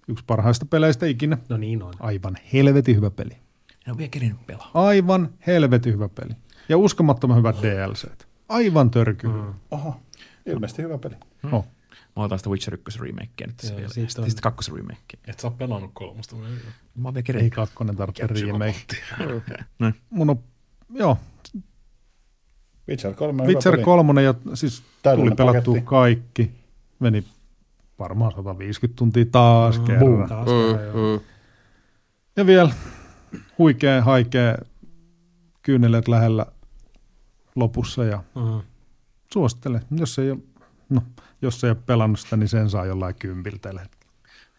yksi 0.07 0.25
parhaista 0.27 0.65
peleistä 0.65 1.05
ikinä. 1.05 1.37
No 1.49 1.57
niin 1.57 1.83
on. 1.83 1.93
Aivan 1.99 2.37
helvetin 2.53 2.95
hyvä 2.95 3.09
peli. 3.09 3.40
En 3.87 3.91
ole 3.91 3.97
vielä 3.97 4.09
kerinyt 4.09 4.45
pelaa. 4.47 4.71
Aivan 4.73 5.29
helvetin 5.47 5.93
hyvä 5.93 6.09
peli. 6.09 6.33
Ja 6.69 6.77
uskomattoman 6.77 7.37
hyvät 7.37 7.55
DLC. 7.61 8.07
Aivan 8.49 8.91
törky. 8.91 9.27
Mm. 9.27 9.53
Oho, 9.71 10.01
ilmeisesti 10.45 10.81
hyvä 10.81 10.97
peli. 10.97 11.15
Oh. 11.51 11.65
Mä 12.15 12.23
otan 12.23 12.39
sitä 12.39 12.49
Witcher 12.49 12.77
1 12.87 12.99
remakea 12.99 13.47
nyt 13.47 13.57
tässä 13.57 13.75
vielä. 13.75 13.87
Sitten, 13.89 14.23
on- 14.23 14.29
sitten 14.29 14.41
kakkosen 14.41 14.75
remakea. 14.75 15.19
Et 15.27 15.39
sä 15.39 15.47
oo 15.47 15.51
pelannut 15.51 15.91
kolmosta. 15.93 16.35
Mä 16.35 16.43
oon 16.45 17.13
vielä 17.13 17.15
Ei 17.17 17.23
kerinyt. 17.23 17.53
kakkonen 17.53 17.95
tarvitse 17.95 18.27
remake. 18.27 18.77
Noin. 19.79 19.95
Mun 20.09 20.29
on, 20.29 20.39
joo, 20.93 21.17
Witcher 22.89 23.13
3 23.13 23.41
on 23.41 23.47
Witcher 23.47 23.71
hyvä 23.71 23.77
peli. 23.77 23.85
3 23.85 24.23
ja 24.23 24.33
siis 24.53 24.83
Täydellinen 25.03 25.35
tuli 25.37 25.47
pelattua 25.47 25.73
paketti. 25.73 25.89
kaikki. 25.89 26.51
Meni 26.99 27.23
varmaan 27.99 28.31
150 28.31 28.97
tuntia 28.97 29.25
taas 29.31 29.79
mm, 29.79 29.85
kerran. 29.85 30.29
Taas 30.29 30.47
Mm, 30.47 30.77
kerran, 30.77 30.95
mm. 30.95 31.19
Ja 32.35 32.45
vielä 32.45 32.71
huikea, 33.57 34.01
haikea 34.01 34.57
kyynelet 35.61 36.07
lähellä 36.07 36.45
lopussa 37.55 38.03
ja 38.03 38.23
Mm. 38.35 38.61
suosittelen. 39.33 39.81
Jos 39.91 40.19
ei 40.19 40.31
ole, 40.31 40.39
no, 40.89 41.01
jos 41.41 41.63
ei 41.63 41.69
ole 41.69 41.77
pelannut 41.85 42.19
sitä, 42.19 42.37
niin 42.37 42.49
sen 42.49 42.69
saa 42.69 42.85
jollain 42.85 43.15
kympiltä. 43.15 43.69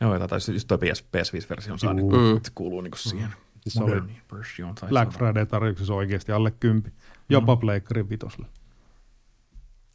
Joo, 0.01 0.19
tai 0.19 0.29
taisi 0.29 0.53
just 0.53 0.69
toi 0.69 0.79
PS, 0.79 1.05
PS5-versio 1.05 1.79
saa, 1.79 1.93
niin 1.95 2.07
Mm. 2.07 2.41
kuuluu 2.55 2.81
niinku 2.81 2.99
siihen. 2.99 3.29
Siis 3.61 3.75
se 3.75 3.85
oli 3.85 4.03
version. 4.33 4.75
Tai 4.75 4.89
Black 4.89 5.13
se 5.13 5.17
on- 5.17 5.19
Friday 5.19 5.47
tarjouksessa 5.47 5.95
oikeasti 5.95 6.33
alle 6.33 6.51
kympi. 6.51 6.91
Jopa 7.29 7.55
mm. 7.55 7.61
Pleikkarin 7.61 8.09
vitoselle. 8.09 8.47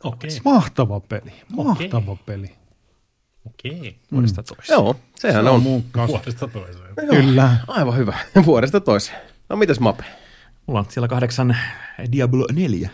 Okei. 0.04 0.30
Mahtava 0.46 1.00
peli. 1.00 1.34
Mahtava 1.56 2.16
peli. 2.26 2.56
Okei. 3.48 3.98
vuodesta 4.12 4.44
toiseen. 4.44 4.76
Joo, 4.76 4.96
sehän 5.16 5.44
Se 5.46 5.50
on. 5.50 5.56
on 5.56 5.64
mun. 5.64 5.84
Vuodesta 6.08 6.48
toiseen. 6.48 6.96
Kyllä. 7.10 7.58
Aivan 7.68 7.98
hyvä. 7.98 8.18
Vuodesta 8.46 8.80
toiseen. 8.82 9.22
No 9.50 9.56
mitäs 9.56 9.80
Mape? 9.80 10.04
Mulla 10.68 10.80
on 10.80 10.86
siellä 10.90 11.08
kahdeksan 11.08 11.58
Diablo 12.12 12.48
4. 12.52 12.90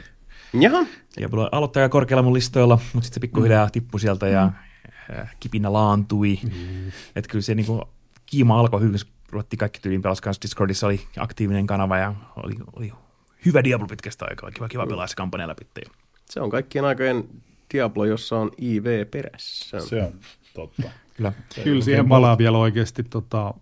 Jaha. 0.53 0.85
Diablo 1.17 1.49
aloittaa 1.51 1.83
aika 1.83 1.91
korkealla 1.91 2.23
mun 2.23 2.33
listoilla, 2.33 2.75
mutta 2.93 3.05
sitten 3.05 3.13
se 3.13 3.19
pikkuhiljaa 3.19 3.69
tippui 3.69 3.99
sieltä 3.99 4.27
ja 4.27 4.51
äh, 5.19 5.35
kipinä 5.39 5.73
laantui. 5.73 6.39
Mm. 6.43 6.87
Että 7.15 7.31
kyllä 7.31 7.41
se 7.41 7.55
niinku, 7.55 7.81
kiima 8.25 8.59
alkoi 8.59 8.81
hyvin, 8.81 8.99
kun 9.05 9.13
ruvettiin 9.31 9.57
kaikki 9.57 9.79
tyyliin 9.79 10.01
pelas 10.01 10.21
kanssa. 10.21 10.41
Discordissa 10.41 10.87
oli 10.87 11.01
aktiivinen 11.17 11.67
kanava 11.67 11.97
ja 11.97 12.13
oli, 12.35 12.53
oli 12.75 12.93
hyvä 13.45 13.63
Diablo 13.63 13.87
pitkästä 13.87 14.25
aikaa. 14.29 14.51
Kiva, 14.51 14.67
kiva 14.67 14.87
pelaa 14.87 15.07
se 15.07 15.15
kampanja 15.15 15.47
läpi. 15.47 15.67
Se 16.29 16.41
on 16.41 16.49
kaikkien 16.49 16.85
aikojen 16.85 17.29
Diablo, 17.73 18.05
jossa 18.05 18.37
on 18.37 18.51
IV 18.57 19.05
perässä. 19.11 19.79
Se 19.79 20.03
on 20.03 20.13
totta. 20.53 20.83
Kyllä 21.17 21.33
Kyllä 21.63 21.83
siihen 21.83 22.09
palaa 22.09 22.37
vielä 22.37 22.57
oikeasti 22.57 23.03
tota, 23.03 23.53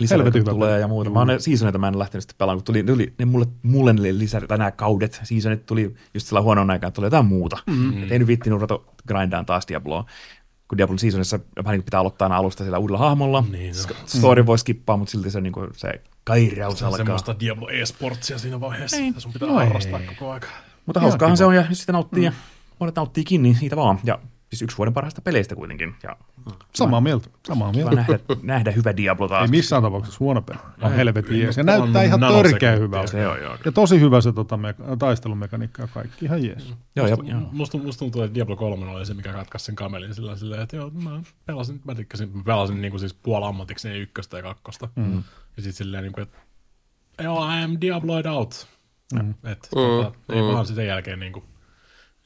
hyvä 0.00 0.50
tulee 0.50 0.80
ja 0.80 0.88
muuta. 0.88 1.10
Mä 1.10 1.18
oon 1.18 1.28
ne 1.28 1.38
seasoneita 1.38 1.78
mä 1.78 1.88
en 1.88 1.98
lähtenyt 1.98 2.22
sitten 2.22 2.38
pelaamaan, 2.38 2.58
kun 2.58 2.64
tuli, 2.64 2.82
tuli 2.82 3.14
ne 3.18 3.24
mulle, 3.24 3.46
mulle 3.62 3.92
ne 3.92 4.18
lisä, 4.18 4.40
tai 4.40 4.58
nämä 4.58 4.70
kaudet, 4.70 5.20
seasonit 5.22 5.66
tuli 5.66 5.94
just 6.14 6.26
sillä 6.26 6.42
huonoon 6.42 6.70
aikaan, 6.70 6.92
tuli 6.92 7.06
jotain 7.06 7.26
muuta. 7.26 7.56
Mm-hmm. 7.66 8.02
Et 8.02 8.12
ei 8.12 8.18
nyt 8.18 8.28
viittinyt 8.28 8.56
ruveta 8.60 8.78
grindaan 9.08 9.46
taas 9.46 9.68
Diabloa. 9.68 10.04
Kun 10.68 10.78
Diablo 10.78 10.98
seasonissa 10.98 11.38
vähän 11.64 11.72
niin 11.72 11.82
pitää 11.84 12.00
aloittaa 12.00 12.26
aina 12.26 12.36
alusta 12.36 12.64
sillä 12.64 12.78
uudella 12.78 12.98
hahmolla. 12.98 13.44
Niin, 13.50 13.74
no. 13.88 13.94
Story 14.06 14.46
voi 14.46 14.58
skippaa, 14.58 14.96
mutta 14.96 15.10
silti 15.12 15.30
se, 15.30 15.40
niin 15.40 15.52
kuin, 15.52 15.68
se 15.76 16.02
kairaus 16.24 16.78
Se 16.78 16.84
on 16.84 16.88
alkaa. 16.88 17.04
semmoista 17.04 17.40
Diablo 17.40 17.68
e-sportsia 17.68 18.38
siinä 18.38 18.60
vaiheessa. 18.60 18.96
Niin. 18.96 19.14
Ei. 19.14 19.20
Sun 19.20 19.32
pitää 19.32 19.48
No 19.48 19.54
harrastaa 19.54 20.00
ei. 20.00 20.06
koko 20.06 20.30
aika. 20.30 20.46
Mutta 20.86 21.00
hauskaahan 21.00 21.36
se 21.36 21.44
on 21.44 21.54
ja 21.54 21.64
sitten 21.72 21.92
nauttii 21.92 22.24
ja 22.24 22.32
monet 22.78 22.96
nauttiikin, 22.96 23.42
niin 23.42 23.54
siitä 23.54 23.76
vaan. 23.76 23.98
Ja 24.04 24.18
siis 24.50 24.62
yksi 24.62 24.78
vuoden 24.78 24.94
parhaista 24.94 25.20
peleistä 25.20 25.54
kuitenkin. 25.54 25.94
Ja 26.02 26.16
samaa 26.74 27.00
mieltä. 27.00 27.28
Samaa 27.46 27.72
mieltä. 27.72 27.94
nähdä, 27.94 28.18
nähdä 28.42 28.70
hyvä 28.70 28.96
Diablo 28.96 29.28
taas. 29.28 29.42
Ei 29.42 29.48
missään 29.48 29.82
tapauksessa 29.82 30.18
huono 30.20 30.42
peli. 30.42 30.58
On 30.82 30.92
helvetin 30.92 31.40
jees. 31.40 31.54
Se 31.54 31.62
näyttää 31.62 32.02
ihan 32.02 32.20
törkeä 32.20 32.76
hyvältä. 32.76 33.10
Se 33.10 33.28
on 33.28 33.40
joo. 33.40 33.56
Ja 33.64 33.72
tosi 33.72 34.00
hyvä 34.00 34.20
se 34.20 34.32
tota, 34.32 34.56
meka- 34.56 34.96
taistelumekaniikka 34.98 35.82
ja 35.82 35.88
kaikki. 35.88 36.24
Ihan 36.24 36.44
jees. 36.44 36.74
Joo, 36.96 37.06
ja, 37.06 37.16
Musta, 37.16 37.30
joo. 37.32 37.40
musta, 37.52 37.78
musta 37.78 37.98
tuntuu, 37.98 38.22
että 38.22 38.34
Diablo 38.34 38.56
3 38.56 38.86
oli 38.90 39.06
se, 39.06 39.14
mikä 39.14 39.32
katkaisi 39.32 39.66
sen 39.66 39.74
kamelin 39.74 40.14
sillä 40.14 40.36
silleen, 40.36 40.62
että 40.62 40.76
joo, 40.76 40.90
mä 40.90 41.22
pelasin, 41.46 41.80
mä 41.84 41.94
tykkäsin, 41.94 42.36
mä 42.36 42.42
pelasin 42.44 42.80
niin 42.80 42.90
kuin 42.90 43.00
siis 43.00 43.14
puolammatiksi 43.14 43.88
ne 43.88 43.98
ykköstä 43.98 44.36
ja 44.36 44.42
kakkosta. 44.42 44.88
Mm. 44.96 45.14
Ja 45.56 45.62
sitten 45.62 45.72
silleen, 45.72 46.02
niin 46.02 46.12
kuin, 46.12 46.22
että 46.22 46.38
joo, 47.22 47.46
I 47.46 47.64
am 47.64 47.76
Diabloid 47.80 48.26
out. 48.26 48.66
Mm. 49.14 49.30
Että 49.30 49.68
tota, 49.74 50.12
ei 50.28 50.42
vaan 50.42 50.66
sitten 50.66 50.86
jälkeen 50.86 51.20
niin 51.20 51.32
kuin, 51.32 51.44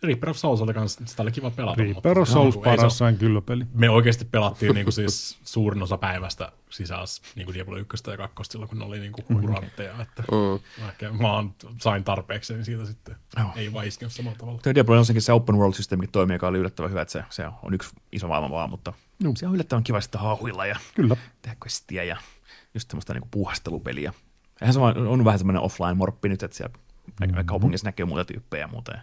Reaper 0.02 0.30
of 0.30 0.36
Souls 0.36 0.60
oli 0.60 0.74
kans, 0.74 0.98
sitä 1.04 1.22
oli 1.22 1.32
kiva 1.32 1.50
pelata. 1.50 1.82
Reaper 1.82 2.18
of 2.18 2.28
Souls 2.28 2.54
se- 2.54 2.60
paras 2.60 2.98
sain 2.98 3.18
kyllä 3.18 3.40
peli. 3.40 3.64
Me 3.74 3.90
oikeasti 3.90 4.24
pelattiin 4.24 4.74
niinku 4.74 4.90
siis 4.90 5.38
suurin 5.44 5.82
osa 5.82 5.98
päivästä 5.98 6.52
sisään 6.70 7.06
niinku 7.36 7.52
Diablo 7.54 7.76
1 7.76 8.10
ja 8.10 8.16
2 8.16 8.42
silloin, 8.52 8.68
kun 8.68 8.78
ne 8.78 8.84
oli 8.84 8.98
niinku 8.98 9.22
kurantteja. 9.22 9.92
Että 10.02 10.22
Mm. 10.22 10.84
ehkä 10.88 11.12
mä 11.12 11.32
oon, 11.32 11.54
sain 11.80 12.04
tarpeeksi 12.04 12.52
niin 12.54 12.64
siitä 12.64 12.86
sitten. 12.86 13.16
Joo. 13.38 13.48
Ei 13.56 13.72
vaan 13.72 13.86
iskenyt 13.86 14.12
samalla 14.12 14.38
tavalla. 14.38 14.60
Tuo 14.62 14.74
Diablo 14.74 14.98
on 14.98 15.04
senkin 15.06 15.22
se 15.22 15.32
open 15.32 15.56
world 15.56 15.74
systeemi 15.74 16.06
toimii, 16.06 16.34
joka 16.34 16.48
oli 16.48 16.58
yllättävän 16.58 16.90
hyvä, 16.90 17.02
että 17.02 17.12
se, 17.12 17.24
se 17.30 17.44
on 17.62 17.74
yksi 17.74 17.90
iso 18.12 18.28
maailma 18.28 18.50
vaan, 18.50 18.70
mutta 18.70 18.92
Joo. 19.20 19.32
se 19.36 19.46
on 19.46 19.54
yllättävän 19.54 19.84
kiva 19.84 20.00
sitten 20.00 20.20
haahuilla 20.20 20.66
ja 20.66 20.76
Kyllä. 20.94 21.16
tehdä 21.42 21.56
questia 21.64 22.04
ja 22.04 22.16
just 22.74 22.90
semmoista 22.90 23.12
niinku 23.12 23.28
puuhastelupeliä. 23.30 24.12
Eihän 24.60 24.74
se 24.74 24.80
on, 24.80 25.06
on 25.08 25.24
vähän 25.24 25.38
semmoinen 25.38 25.62
offline-morppi 25.62 26.28
nyt, 26.28 26.42
että 26.42 26.56
siellä 26.56 26.74
mm-hmm. 27.20 27.44
kaupungissa 27.44 27.86
näkee 27.88 28.06
muita 28.06 28.24
tyyppejä 28.24 28.60
ja 28.64 28.68
muuta. 28.68 28.92
Ja 28.92 29.00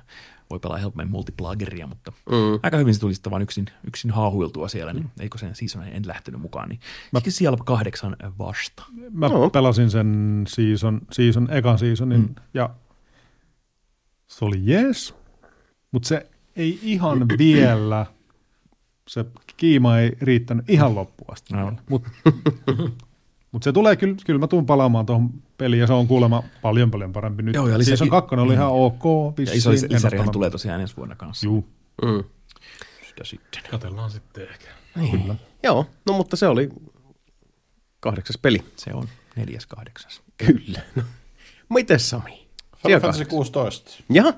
voi 0.49 0.59
pelaa 0.59 0.77
helpommin 0.77 1.11
multiplageria, 1.11 1.88
mutta 1.88 2.11
Mm. 2.30 2.59
aika 2.63 2.77
hyvin 2.77 2.93
se 2.93 2.99
tuli 2.99 3.13
sitten 3.13 3.31
vaan 3.31 3.41
yksin, 3.41 3.65
yksin 3.88 4.11
haahuiltua 4.11 4.67
siellä, 4.67 4.93
niin 4.93 5.09
eikö 5.19 5.38
sen 5.38 5.55
seasonin 5.55 5.93
en 5.93 6.07
lähtenyt 6.07 6.41
mukaan. 6.41 6.69
Niin 6.69 6.80
Mä... 7.11 7.21
siellä 7.27 7.57
kahdeksan 7.65 8.15
vasta. 8.39 8.84
Mä 9.11 9.27
Joo. 9.27 9.49
pelasin 9.49 9.89
sen 9.89 10.43
season, 10.47 11.01
season 11.11 11.47
ekan 11.51 11.80
seasonin 11.80 12.21
mm. 12.21 12.35
ja 12.53 12.69
se 14.27 14.45
oli 14.45 14.61
jees, 14.63 15.15
mutta 15.91 16.07
se 16.07 16.30
ei 16.55 16.80
ihan 16.84 17.26
vielä, 17.38 18.05
se 19.07 19.26
kiima 19.57 19.97
ei 19.97 20.11
riittänyt 20.21 20.69
ihan 20.69 20.95
loppuun 20.95 21.34
asti. 21.34 21.53
No. 21.53 21.73
Mutta 21.89 22.09
mut 23.51 23.63
se 23.63 23.71
tulee, 23.71 23.95
kyllä, 23.95 24.15
kyllä 24.26 24.39
mä 24.39 24.47
tuun 24.47 24.65
palaamaan 24.65 25.05
tuohon 25.05 25.30
peliin 25.60 25.80
ja 25.80 25.88
se 25.88 25.94
on 25.94 26.07
kuulemma 26.07 26.44
paljon 26.61 26.91
paljon 26.91 27.14
parempi 27.14 27.44
nyt. 27.44 27.56
Joo, 27.56 27.68
ja 27.68 27.77
lisä- 27.77 27.88
season 27.88 28.10
kakkonen 28.10 28.45
oli 28.45 28.53
ihan 28.53 28.69
ok. 28.72 29.03
Ja 29.06 29.34
vissiin, 29.38 29.57
iso 29.57 29.69
en 29.72 29.76
lisärihän 29.90 30.23
ottanut- 30.23 30.31
tulee 30.34 30.49
tosiaan 30.49 30.81
ensi 30.81 30.95
vuonna 30.98 31.15
kanssa. 31.15 31.45
Juu, 31.45 31.68
Mm. 32.06 32.23
Sitä 33.10 33.23
sitten. 33.23 33.61
Katellaan 33.72 34.11
sitten 34.11 34.44
ehkä. 34.49 34.68
kyllä. 35.11 35.36
Joo, 35.64 35.86
no 36.06 36.14
mutta 36.14 36.36
se 36.36 36.48
oli 36.48 36.69
kahdeksas 37.99 38.38
peli. 38.38 38.64
Se 38.76 38.94
on 38.94 39.07
neljäs 39.36 39.65
kahdeksas. 39.65 40.22
Kyllä. 40.38 40.80
No. 40.95 41.03
Mites 41.69 42.10
Sami? 42.10 42.23
Final 42.77 42.99
Fantasy 42.99 43.02
kahdeksas. 43.02 43.27
16. 43.27 44.03
Jaha. 44.10 44.34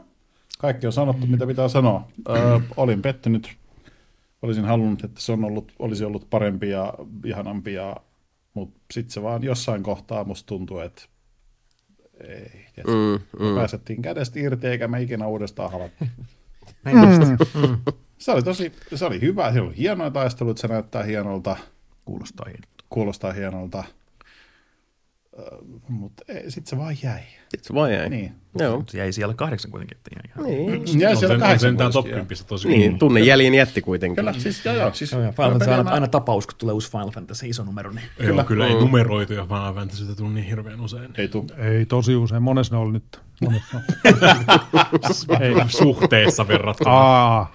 Kaikki 0.59 0.87
on 0.87 0.93
sanottu, 0.93 1.27
mitä 1.27 1.47
pitää 1.47 1.67
sanoa. 1.67 2.07
Ö, 2.29 2.59
olin 2.77 3.01
pettynyt. 3.01 3.57
Olisin 4.41 4.65
halunnut, 4.65 5.03
että 5.03 5.21
se 5.21 5.31
on 5.31 5.43
ollut, 5.45 5.71
olisi 5.79 6.05
ollut 6.05 6.29
parempi 6.29 6.69
ja 6.69 6.93
ihanampi, 7.25 7.73
ja, 7.73 7.95
mutta 8.53 8.79
sitten 8.93 9.13
se 9.13 9.21
vaan 9.23 9.43
jossain 9.43 9.83
kohtaa 9.83 10.23
musta 10.23 10.47
tuntuu, 10.47 10.79
että 10.79 11.01
ei. 12.27 12.65
tiedätkö, 12.75 12.91
Mm, 12.91 13.39
me 13.39 13.49
mm. 13.49 13.55
pääsettiin 13.55 14.01
kädestä 14.01 14.39
irti, 14.39 14.67
eikä 14.67 14.87
me 14.87 15.01
ikinä 15.01 15.27
uudestaan 15.27 15.71
halattu. 15.71 16.05
Mm. 16.85 17.93
Se 18.17 18.31
oli 18.31 18.43
tosi, 18.43 18.71
se 18.95 19.05
oli 19.05 19.21
hyvä, 19.21 19.51
siellä 19.51 19.67
oli 19.67 19.77
hienoja 19.77 20.11
taisteluita, 20.11 20.61
se 20.61 20.67
näyttää 20.67 21.03
hienolta, 21.03 21.57
Kuulostaa 22.05 22.45
hienolta. 22.45 22.67
kuulostaa 22.89 23.31
hienolta, 23.33 23.83
mutta 25.87 26.23
sitten 26.47 26.69
se 26.69 26.77
vaan 26.77 26.97
jäi. 27.03 27.19
Sitten 27.39 27.63
se 27.63 27.73
vaan 27.73 27.93
jäi. 27.93 28.09
Niin. 28.09 28.35
Joo. 28.59 28.77
Mutta 28.77 28.97
jäi 28.97 29.13
siellä 29.13 29.33
kahdeksan 29.33 29.71
kuitenkin. 29.71 29.97
Ihan, 30.11 30.25
ihan. 30.27 30.43
Niin. 30.83 30.99
Jäi 30.99 31.11
on 31.11 31.17
siellä 31.17 31.33
sen, 31.33 31.39
kahdeksan 31.39 31.69
sen 31.69 31.77
tää 31.77 31.89
top 31.89 32.05
vuodesta, 32.05 32.25
10 32.27 32.45
tosi 32.47 32.67
Niin, 32.67 32.99
tunnejäljen 32.99 33.53
jätti 33.53 33.81
kuitenkin. 33.81 34.15
Kyllä, 34.15 34.33
siis, 34.33 34.65
joo, 34.65 34.75
joo, 34.75 34.93
siis 34.93 35.11
Joo, 35.11 35.21
ja 35.21 35.31
Final 35.31 35.49
Fantasy 35.49 35.71
on 35.71 35.77
aina, 35.77 35.91
aina 35.91 36.07
tapaus, 36.07 36.47
kun 36.47 36.55
tulee 36.57 36.73
uusi 36.73 36.91
Final 36.91 37.11
Fantasy 37.11 37.47
iso 37.47 37.63
numero. 37.63 37.91
Niin. 37.91 38.05
Kyllä, 38.17 38.29
kyllä, 38.29 38.43
kyllä 38.43 38.67
ei 38.67 38.73
Mm. 38.73 38.79
numeroituja 38.79 39.45
Final 39.45 39.73
Fantasyitä 39.73 40.15
tule 40.15 40.29
niin 40.29 40.45
hirveän 40.45 40.81
usein. 40.81 41.11
Ei 41.17 41.27
tuu. 41.27 41.47
Ei 41.57 41.85
tosi 41.85 42.15
usein, 42.15 42.43
monessa 42.43 42.75
ne 42.75 42.81
oli 42.81 42.91
nyt. 42.91 43.21
Monessa 43.41 43.77
ne 43.77 43.83
oli. 45.37 45.45
Ei. 45.45 45.55
Suhteessa 45.69 46.47
verrattuna. 46.47 46.91
Aa, 46.91 47.53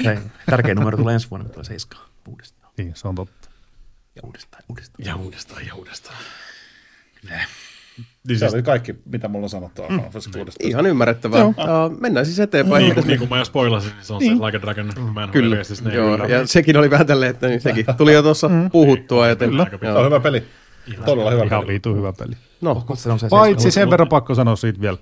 Okay. 0.00 0.16
Tärkein 0.50 0.76
numero 0.78 0.96
tulee 0.96 1.14
ensi 1.14 1.30
vuonna, 1.30 1.44
kun 1.44 1.52
tulee 1.52 1.64
seiskaan 1.64 2.08
uudestaan. 2.28 2.72
niin, 2.78 2.92
se 2.94 3.08
on 3.08 3.14
totta. 3.14 3.48
Ja 4.16 4.22
uudestaan, 4.24 4.62
uudestaan. 4.68 5.06
Ja 5.06 5.16
uudestaan, 5.16 5.66
ja 5.66 5.74
uudestaan. 5.74 6.16
Niin 7.22 8.38
Se 8.38 8.38
siis, 8.38 8.54
oli 8.54 8.62
kaikki, 8.62 8.94
mitä 9.12 9.28
mulla 9.28 9.44
on 9.44 9.50
Final 9.78 9.98
Fantasy 10.02 10.30
16. 10.30 10.66
Ihan 10.68 10.86
ymmärrettävää. 10.86 11.44
Uh, 11.44 11.54
mennään 12.00 12.26
siis 12.26 12.40
eteenpäin. 12.40 12.82
niin, 12.82 12.94
kuin- 12.94 13.06
niin 13.06 13.18
kuin 13.18 13.28
mä 13.30 13.38
jo 13.38 13.44
spoilasin, 13.44 13.90
niin 13.92 14.04
se 14.04 14.12
on 14.12 14.20
se 14.20 14.26
Like 14.30 14.56
a 14.56 14.62
Dragon 14.62 14.92
Man 15.12 15.28
Kyllä, 15.30 15.56
ne 15.84 15.94
joo, 15.94 16.16
kyllä. 16.18 16.28
ja 16.34 16.46
sekin 16.46 16.76
oli 16.76 16.90
vähän 16.90 17.06
tälleen, 17.06 17.30
että 17.30 17.46
niin 17.48 17.60
sekin 17.60 17.86
tuli 17.96 18.12
jo 18.12 18.22
tuossa 18.22 18.50
puhuttua. 18.72 19.28
Joten, 19.28 19.48
Kyllä. 19.50 19.66
Se 19.82 19.92
on 19.92 20.04
hyvä 20.06 20.20
peli. 20.20 20.44
Todella 21.04 21.30
hyvä 21.30 21.44
Ihan 21.44 21.60
peli. 21.60 21.72
vitu 21.72 21.94
hyvä 21.94 22.12
peli. 22.12 22.32
no, 22.60 22.84
Se 22.94 23.10
on 23.10 23.18
se 23.18 23.28
Paitsi 23.28 23.70
sen 23.70 23.90
verran 23.90 24.08
pakko 24.08 24.34
sanoa 24.34 24.56
siitä 24.56 24.80
vielä. 24.80 24.98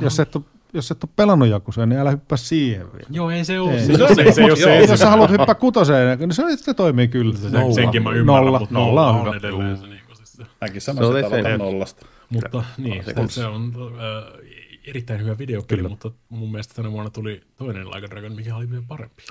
Jos 0.00 0.20
et 0.20 0.36
ole, 0.36 0.44
jos 0.72 0.90
et 0.90 1.04
ole 1.04 1.10
pelannut 1.16 1.48
Jakuseen, 1.48 1.88
niin 1.88 1.98
älä 2.00 2.10
hyppää 2.10 2.38
siihen 2.38 2.92
vielä. 2.92 3.06
Joo, 3.10 3.30
ei 3.30 3.44
se 3.44 3.60
ole. 3.60 3.72
Ei. 3.72 3.80
Se, 3.80 3.92
se, 3.92 4.14
se, 4.14 4.32
se, 4.32 4.40
ei 4.40 4.50
ole 4.50 4.56
se 4.56 4.76
Joo, 4.76 4.86
Jos 4.90 5.00
sä 5.00 5.10
haluat 5.10 5.30
hyppää 5.30 5.54
kutoseen, 5.54 6.18
niin 6.18 6.32
se, 6.34 6.42
se 6.56 6.74
toimii 6.74 7.08
kyllä. 7.08 7.36
Se- 7.36 7.48
Senkin 7.74 8.02
mä 8.02 8.10
ymmärrän, 8.12 8.44
Nolla, 8.44 8.58
mutta 8.58 8.74
nolla 8.74 8.86
nolla 8.88 9.08
on 9.08 9.14
on 9.14 9.26
hyvä. 9.26 9.36
edelleen 9.36 9.97
se. 10.38 10.50
Mäkin 10.60 10.76
että 10.76 10.80
se- 10.80 10.90
aloitan 11.04 11.58
nollasta. 11.58 12.06
Mutta 12.30 12.64
niin, 12.78 13.04
se, 13.04 13.14
se 13.28 13.46
on 13.46 13.72
äh, 13.76 14.40
erittäin 14.86 15.20
hyvä 15.20 15.38
videopeli, 15.38 15.82
mutta 15.82 16.10
mun 16.28 16.50
mielestä 16.50 16.74
tänä 16.74 16.92
vuonna 16.92 17.10
tuli 17.10 17.42
toinen 17.56 17.90
Like 17.90 18.10
Dragon, 18.10 18.32
mikä 18.32 18.56
oli 18.56 18.70
vielä 18.70 18.84
parempi. 18.88 19.22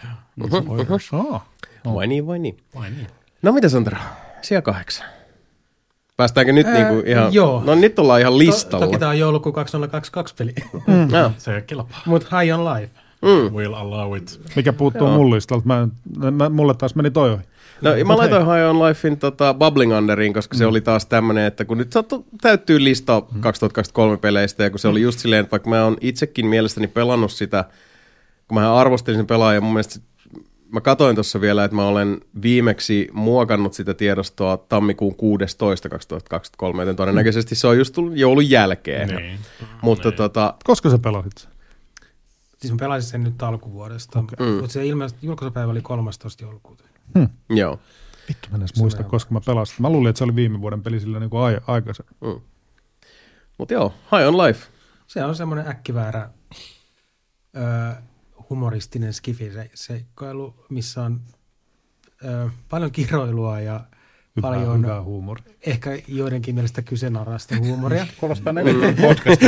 Aa, 1.13 1.45
vai 1.95 2.07
niin, 2.07 2.27
vai 2.27 2.39
niin. 2.39 2.57
Vai 2.75 2.89
niin? 2.91 3.07
No 3.41 3.51
mitä 3.51 3.69
Santero? 3.69 3.97
Siellä 4.41 4.61
kahdeksan. 4.61 5.07
Päästäänkö 6.17 6.53
nyt 6.53 6.67
Ää, 6.67 6.73
niinku 6.73 7.03
ihan... 7.09 7.34
joo. 7.34 7.63
No 7.65 7.75
nyt 7.75 7.99
ollaan 7.99 8.21
ihan 8.21 8.34
To, 8.34 8.38
listalla. 8.38 8.85
toki 8.85 8.99
tämä 8.99 9.11
on 9.11 9.19
joulukuun 9.19 9.55
2022 9.55 10.35
peli, 10.35 10.53
Joo. 11.11 11.31
Se 11.38 11.61
kelpaa. 11.67 12.01
mutta 12.05 12.39
High 12.39 12.53
on 12.59 12.65
Life. 12.65 12.91
Will 13.53 13.73
allow 13.73 14.17
it. 14.17 14.39
mikä 14.55 14.73
puuttuu 14.73 15.07
mun 15.07 15.35
listalta. 15.35 15.65
Mä, 15.67 15.88
mä, 16.31 16.49
mulle 16.49 16.73
taas 16.73 16.95
meni 16.95 17.11
toi 17.11 17.31
ohi. 17.31 17.43
No 17.81 17.91
mä 18.05 18.17
laitoin 18.17 18.45
High 18.45 18.69
on 18.69 18.85
Lifein 18.85 19.19
tota, 19.19 19.53
Bubbling 19.53 19.93
Underiin, 19.97 20.33
koska 20.33 20.55
Mm. 20.55 20.57
se 20.57 20.65
oli 20.65 20.81
taas 20.81 21.05
tämmönen, 21.05 21.45
että 21.45 21.65
kun 21.65 21.77
nyt 21.77 21.91
saattu 21.91 22.25
täyttyy 22.41 22.83
lista 22.83 23.21
2023 23.39 24.17
peleistä, 24.17 24.63
ja 24.63 24.69
kun 24.69 24.79
se 24.79 24.87
oli 24.87 25.01
just 25.01 25.19
silleen, 25.19 25.41
että 25.41 25.51
vaikka 25.51 25.69
mä 25.69 25.83
oon 25.83 25.97
itsekin 26.01 26.45
mielestäni 26.47 26.87
pelannut 26.87 27.31
sitä, 27.31 27.65
kun 28.47 28.57
mä 28.59 28.75
arvostelin 28.75 29.17
sen 29.19 29.27
pelaajan, 29.27 29.63
mun 29.63 29.73
mielestä 29.73 29.99
mä 30.71 30.81
katoin 30.81 31.15
tuossa 31.15 31.41
vielä, 31.41 31.63
että 31.63 31.75
mä 31.75 31.87
olen 31.87 32.21
viimeksi 32.41 33.07
muokannut 33.13 33.73
sitä 33.73 33.93
tiedostoa 33.93 34.57
tammikuun 34.57 35.15
16. 35.15 35.89
2023, 35.89 36.81
joten 36.83 36.95
todennäköisesti 36.95 37.55
se 37.55 37.67
on 37.67 37.77
just 37.77 37.93
tullut 37.93 38.17
joulun 38.17 38.49
jälkeen. 38.49 39.07
Niin. 39.07 39.39
Mutta 39.81 40.11
tota, 40.11 40.53
Koska 40.63 40.89
sä 40.89 40.97
pelasit 40.99 41.37
sen? 41.37 41.51
Siis 42.57 42.73
mä 42.73 42.77
pelasin 42.79 43.09
sen 43.09 43.23
nyt 43.23 43.43
alkuvuodesta, 43.43 44.19
okay. 44.19 44.47
Mm. 44.47 44.53
mutta 44.53 44.73
se 44.73 44.85
ilmeisesti 44.85 45.25
julkaisupäivä 45.27 45.71
oli 45.71 45.81
13. 45.81 46.43
joulukuuta. 46.43 46.83
Joo. 47.49 47.79
Vittu, 48.29 48.49
mä 48.51 48.55
en 48.55 48.61
edes 48.61 48.75
muista, 48.79 49.03
koska 49.03 49.34
mä 49.34 49.41
pelasin. 49.45 49.75
Mä 49.79 49.89
luulin, 49.89 50.09
että 50.09 50.17
se 50.17 50.23
oli 50.23 50.35
viime 50.35 50.61
vuoden 50.61 50.84
peli 50.84 50.99
sillä 50.99 51.19
niin 51.19 51.29
kuin 51.29 51.41
ai- 51.41 51.61
aikaisemmin. 51.67 52.15
Mm. 52.21 52.41
Mutta 53.57 53.73
joo, 53.73 53.93
High 54.11 54.27
on 54.27 54.38
Life. 54.38 54.67
Se 55.07 55.23
on 55.25 55.35
semmoinen 55.35 55.67
äkkiväärä 55.67 56.29
ö, 57.57 58.01
humoristinen 58.49 59.13
skifi-seikkailu, 59.13 60.65
missä 60.69 61.03
on 61.03 61.21
ö, 62.25 62.49
paljon 62.69 62.91
kiroilua 62.91 63.59
ja 63.59 63.81
Hyvä, 64.38 64.47
paljon 64.47 64.84
hyvä 64.84 65.01
huumori. 65.01 65.41
ehkä 65.65 65.97
joidenkin 66.07 66.55
mielestä 66.55 66.81
kyseenalaista 66.81 67.55
huumoria. 67.59 68.05
Kuulostaa 68.19 68.53
neljän 68.64 68.95
podcast. 68.95 69.41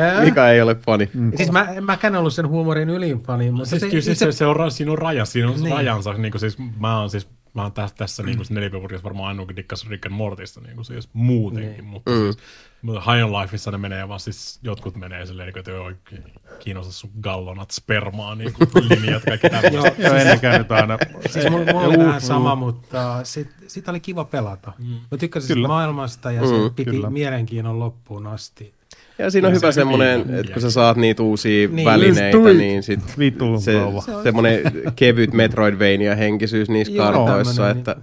Ää, 0.00 0.24
Mikä 0.24 0.48
ei 0.50 0.60
ole 0.60 0.74
fani. 0.74 1.10
Mm. 1.14 1.32
Siis 1.36 1.52
mä, 1.52 1.62
en 1.64 1.84
mäkään 1.84 2.16
ollut 2.16 2.34
sen 2.34 2.48
huumorin 2.48 2.90
ylin 2.90 3.20
mutta 3.54 3.68
Siis 3.70 3.80
se, 3.80 3.86
kyllä 3.86 3.98
itse, 3.98 4.14
se, 4.14 4.32
se 4.32 4.46
on, 4.46 4.70
siinä 4.70 4.92
on 4.92 4.98
raja, 4.98 5.24
siinä 5.24 5.50
on 5.50 5.62
Niin. 5.62 5.72
rajansa. 5.74 6.12
Niin 6.12 6.32
siis, 6.40 6.58
mä 6.80 7.00
oon 7.00 7.10
siis 7.10 7.28
Mä 7.54 7.62
oon 7.62 7.72
tässä, 7.72 7.96
tässä 7.96 8.22
niin 8.22 8.36
kuin 8.36 8.46
nelipävuodessa 8.50 9.04
varmaan 9.04 9.28
ainoa, 9.28 9.42
joka 9.42 9.56
dikkas 9.56 9.88
Rick 9.88 10.06
and 10.06 10.14
Mortista 10.14 10.60
niin 10.60 10.74
kuin 10.74 10.84
siis 10.84 11.08
muutenkin, 11.12 11.70
Niin. 11.72 11.84
mutta 11.84 12.10
mm. 12.10 12.16
siis 12.22 12.36
mutta 12.82 13.12
High 13.12 13.24
on 13.24 13.32
Lifeissa 13.32 13.70
ne 13.70 13.78
menee 13.78 14.08
vaan 14.08 14.20
siis, 14.20 14.58
jotkut 14.62 14.96
menee 14.96 15.26
silleen, 15.26 15.46
niin 15.46 15.52
kuin, 15.52 15.60
että 15.60 15.70
ei 15.70 15.76
oikein 15.78 16.24
kiinnosta 16.58 16.92
sun 16.92 17.10
gallonat 17.20 17.70
spermaa, 17.70 18.34
niin 18.34 18.52
kuin 18.52 18.68
linjat, 18.88 19.22
kaikki 19.24 19.50
tämmöistä. 19.50 19.92
Joo, 20.02 20.14
ennen 20.14 20.58
nyt 20.58 20.72
aina. 20.72 20.98
Siis 21.30 21.50
mulla, 21.50 21.72
mulla 21.72 21.86
oli 21.86 21.98
vähän 21.98 22.20
sama, 22.20 22.54
mutta 22.54 23.20
sit, 23.24 23.48
sit 23.66 23.88
oli 23.88 24.00
kiva 24.00 24.24
pelata. 24.24 24.72
Mm. 24.78 24.86
Mä 25.10 25.18
tykkäsin 25.18 25.60
maailmasta 25.60 26.32
ja 26.32 26.46
se 26.46 26.52
Mm, 26.68 26.74
piti 26.74 26.90
kyllä. 26.90 27.10
mielenkiinnon 27.10 27.78
loppuun 27.78 28.26
asti. 28.26 28.74
Ja 29.18 29.30
siinä 29.30 29.48
on 29.48 29.52
Kyllä 29.52 29.60
hyvä 29.60 29.72
se 29.72 29.74
semmoinen, 29.74 30.20
että 30.34 30.52
kun 30.52 30.62
sä 30.62 30.70
saat 30.70 30.96
niitä 30.96 31.22
uusia 31.22 31.68
Niin. 31.68 31.84
välineitä, 31.84 32.38
niin 32.38 32.82
sit 32.82 33.00
Vittu 33.18 33.60
se, 33.60 33.72
rouva. 33.78 34.02
semmoinen 34.22 34.60
kevyt 34.96 35.32
Metroidvania-henkisyys 35.32 36.68
niissä 36.68 36.92
Joo, 36.94 37.06
kartoissa, 37.12 37.70
että 37.70 37.90
Joo. 37.90 38.00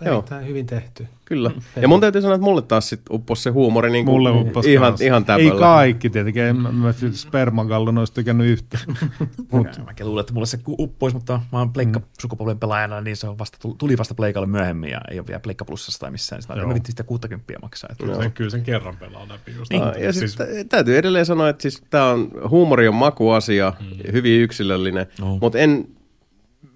Erittäin 0.00 0.46
hyvin 0.46 0.66
tehty. 0.66 1.06
kyllä. 1.24 1.50
Ja 1.76 1.88
mun 1.88 2.00
täytyy 2.00 2.20
sanoa, 2.22 2.34
että 2.34 2.44
mulle 2.44 2.62
taas 2.62 2.88
sit 2.88 3.00
uppos 3.10 3.42
se 3.42 3.50
huumori 3.50 3.90
niin 3.90 4.04
Mulle 4.04 4.30
kuin 4.32 4.46
uppas 4.46 4.66
ihan, 4.66 4.94
ihan 5.00 5.22
Ei 5.22 5.26
täpöllä. 5.26 5.60
kaikki 5.60 6.10
tietenkin, 6.10 6.42
en 6.42 6.56
mä, 6.56 6.72
mä 6.72 6.92
siis 6.92 7.22
spermagallon 7.22 7.98
olisi 7.98 8.12
tykännyt 8.12 8.46
yhtä. 8.46 8.78
Mut. 9.52 9.66
Mäkin 9.86 10.06
luulen, 10.06 10.20
että 10.20 10.32
mulle 10.32 10.46
se 10.46 10.58
uppoisi, 10.68 11.16
mutta 11.16 11.40
mä 11.52 11.58
oon 11.58 11.72
Pleikka 11.72 11.98
Mm. 11.98 12.04
sukupolven 12.20 12.58
pelaajana, 12.58 13.00
niin 13.00 13.16
se 13.16 13.28
on 13.28 13.38
vasta, 13.38 13.58
tuli 13.78 13.98
vasta 13.98 14.14
Pleikalle 14.14 14.46
myöhemmin 14.46 14.90
ja 14.90 15.00
ei 15.10 15.18
ole 15.18 15.26
vielä 15.26 15.40
Pleikka 15.40 15.64
Plussassa 15.64 16.00
tai 16.00 16.10
missään. 16.10 16.42
Sitä 16.42 16.54
Joo. 16.54 16.66
mä 16.68 16.74
vittiin 16.74 16.92
sitä 16.92 17.02
60 17.02 17.52
maksaa. 17.62 17.88
Että 17.92 18.04
Kyllä 18.04 18.18
sen, 18.22 18.32
kyllä 18.32 18.50
sen 18.50 18.62
kerran 18.62 18.96
pelaa 18.96 19.28
läpi. 19.28 19.52
Just. 19.56 19.72
Ah, 19.74 20.02
ja 20.02 20.12
siis, 20.12 20.34
siis, 20.34 20.66
täytyy 20.68 20.98
edelleen 20.98 21.26
sanoa, 21.26 21.48
että 21.48 21.62
siis 21.62 21.82
tämä 21.90 22.10
on 22.10 22.30
huumori 22.50 22.88
on 22.88 22.94
makuasia, 22.94 23.72
mm. 23.80 24.12
hyvin 24.12 24.40
yksilöllinen, 24.40 25.06
No. 25.20 25.38
mutta 25.40 25.58
en 25.58 25.88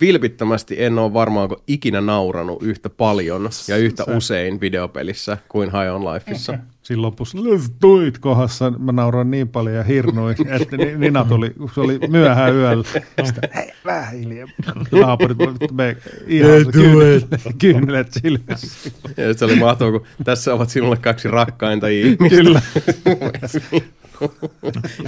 vilpittömästi 0.01 0.83
en 0.85 0.99
ole 0.99 1.13
varmaan 1.13 1.49
ikinä 1.67 2.01
nauranut 2.01 2.63
yhtä 2.63 2.91
paljon 2.91 3.51
ja 3.69 3.77
yhtä 3.77 4.05
usein 4.17 4.61
videopelissä 4.61 5.39
kuin 5.49 5.71
High 5.73 5.95
on 5.95 6.05
Lifeissa. 6.15 6.59
Siinä 6.83 7.03
lopussa 7.03 7.39
let's 7.39 7.71
do 7.83 8.01
it 8.01 8.19
kohdassa 8.19 8.71
mä 8.71 8.93
nauroin 8.93 9.31
niin 9.31 9.49
paljon 9.49 9.77
ja 9.77 9.83
hirnuin, 9.83 10.37
että 10.61 10.77
ni- 10.77 10.97
Nina 10.97 11.25
tuli, 11.25 11.53
se 11.75 11.81
oli 11.81 11.99
myöhään 12.09 12.55
yöllä. 12.55 12.85
Sitten, 13.25 13.51
hei, 13.55 13.73
vähän. 13.85 14.15
Naapurit 14.93 15.41
olivat 15.41 15.73
me 15.73 15.97
ihan 16.27 16.51
kyynel- 16.61 17.53
kyynelet 17.59 18.13
silmissä. 18.13 18.91
Ja 19.17 19.35
se 19.35 19.45
oli 19.45 19.57
mahtavaa, 19.57 19.93
kun 19.93 20.07
tässä 20.25 20.55
ovat 20.55 20.71
sinulle 20.71 20.97
kaksi 20.97 21.29
rakkainta 21.29 21.89
ihmistä. 21.89 22.29
Kyllä. 22.29 22.63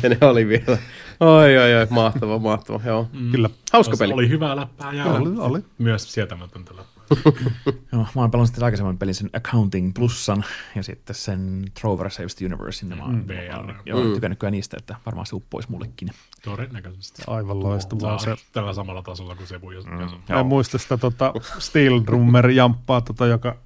ja 0.02 0.08
ne 0.08 0.18
oli 0.20 0.48
vielä, 0.48 0.78
oi 1.20 1.58
oi 1.58 1.74
oi, 1.74 1.86
mahtava, 1.90 2.38
mahtava, 2.38 2.80
joo. 2.86 3.08
Mm. 3.12 3.30
Kyllä. 3.30 3.50
Hauska 3.72 3.96
peli. 3.96 4.12
Oli 4.12 4.28
hyvää 4.28 4.56
läppää 4.56 4.92
ja 4.92 5.04
Oli, 5.04 5.38
oli. 5.38 5.60
myös 5.78 6.12
sietämätöntä 6.12 6.76
läppää. 6.76 7.00
Joo, 7.92 8.06
mä 8.14 8.20
oon 8.20 8.30
pelannut 8.30 8.46
sitten 8.46 8.64
aikaisemmin 8.64 8.98
pelin 8.98 9.14
sen 9.14 9.30
Accounting 9.32 9.94
Plussan 9.94 10.44
ja 10.76 10.82
sitten 10.82 11.16
sen 11.16 11.64
Trover 11.80 12.10
Saves 12.10 12.34
the 12.34 12.46
Universe. 12.46 12.86
Mm. 12.86 12.96
Mä 12.96 13.04
oon, 13.04 13.28
VR. 13.28 13.74
joo, 13.86 14.04
mm. 14.04 14.12
tykännyt 14.12 14.38
kyllä 14.38 14.50
niistä, 14.50 14.76
että 14.80 14.96
varmaan 15.06 15.26
se 15.26 15.36
uppoisi 15.36 15.70
mullekin. 15.70 16.08
Todennäköisesti. 16.44 17.22
Aivan 17.26 17.62
loistavaa 17.62 18.18
se. 18.18 18.36
Tällä 18.52 18.74
samalla 18.74 19.02
tasolla 19.02 19.34
kuin 19.34 19.46
Sebu. 19.46 19.70
Jos, 19.70 19.86
mm. 19.86 19.92
Mä 20.28 20.40
en 20.40 20.46
muista 20.46 20.78
sitä 20.78 20.96
tota, 20.96 21.32
Steel 21.58 22.00
Drummer 22.06 22.50
jamppaa, 22.50 23.00
tota, 23.00 23.26
joka 23.26 23.56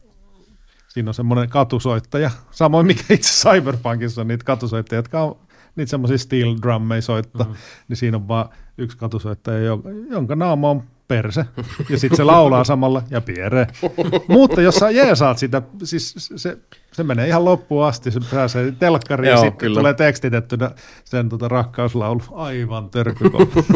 siinä 0.94 1.10
on 1.10 1.14
semmoinen 1.14 1.48
katusoittaja. 1.48 2.30
Samoin 2.50 2.86
mikä 2.86 3.02
itse 3.10 3.48
Cyberpunkissa 3.48 4.20
on 4.20 4.28
niitä 4.28 4.44
katusoittajia, 4.44 4.98
jotka 4.98 5.22
on 5.22 5.36
niitä 5.76 5.90
semmoisia 5.90 6.18
steel 6.18 6.56
drummeja 6.62 7.02
soittaa, 7.02 7.46
mm. 7.46 7.54
niin 7.88 7.96
siinä 7.96 8.16
on 8.16 8.28
vaan 8.28 8.48
yksi 8.78 8.96
katusoittaja, 8.96 9.78
jonka, 10.10 10.36
naama 10.36 10.70
on 10.70 10.82
perse, 11.08 11.44
ja 11.90 11.98
sitten 11.98 12.16
se 12.16 12.24
laulaa 12.24 12.64
samalla 12.64 13.02
ja 13.10 13.20
piere. 13.20 13.66
Mutta 14.28 14.62
jos 14.62 14.74
sä 14.74 14.90
jeesaat 14.90 15.38
sitä, 15.38 15.62
siis 15.82 16.14
se, 16.36 16.58
se 16.92 17.02
menee 17.02 17.28
ihan 17.28 17.44
loppuun 17.44 17.84
asti, 17.84 18.10
se 18.10 18.20
pääsee 18.30 18.72
telkkariin 18.78 19.30
ja 19.30 19.36
sitten 19.36 19.56
kyllä. 19.56 19.78
tulee 19.78 19.94
tekstitettynä 19.94 20.70
sen 21.04 21.28
tota 21.28 21.48
rakkauslaulu. 21.48 22.22
Aivan 22.32 22.90
törkykoppu. 22.90 23.64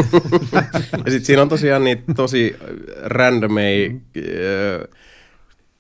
Ja 1.05 1.11
sitten 1.11 1.25
siinä 1.25 1.43
on 1.43 1.49
tosiaan 1.49 1.85
niitä 1.85 2.15
tosi 2.15 2.57
random, 3.05 3.59
ei, 3.59 4.01
äh, 4.17 4.99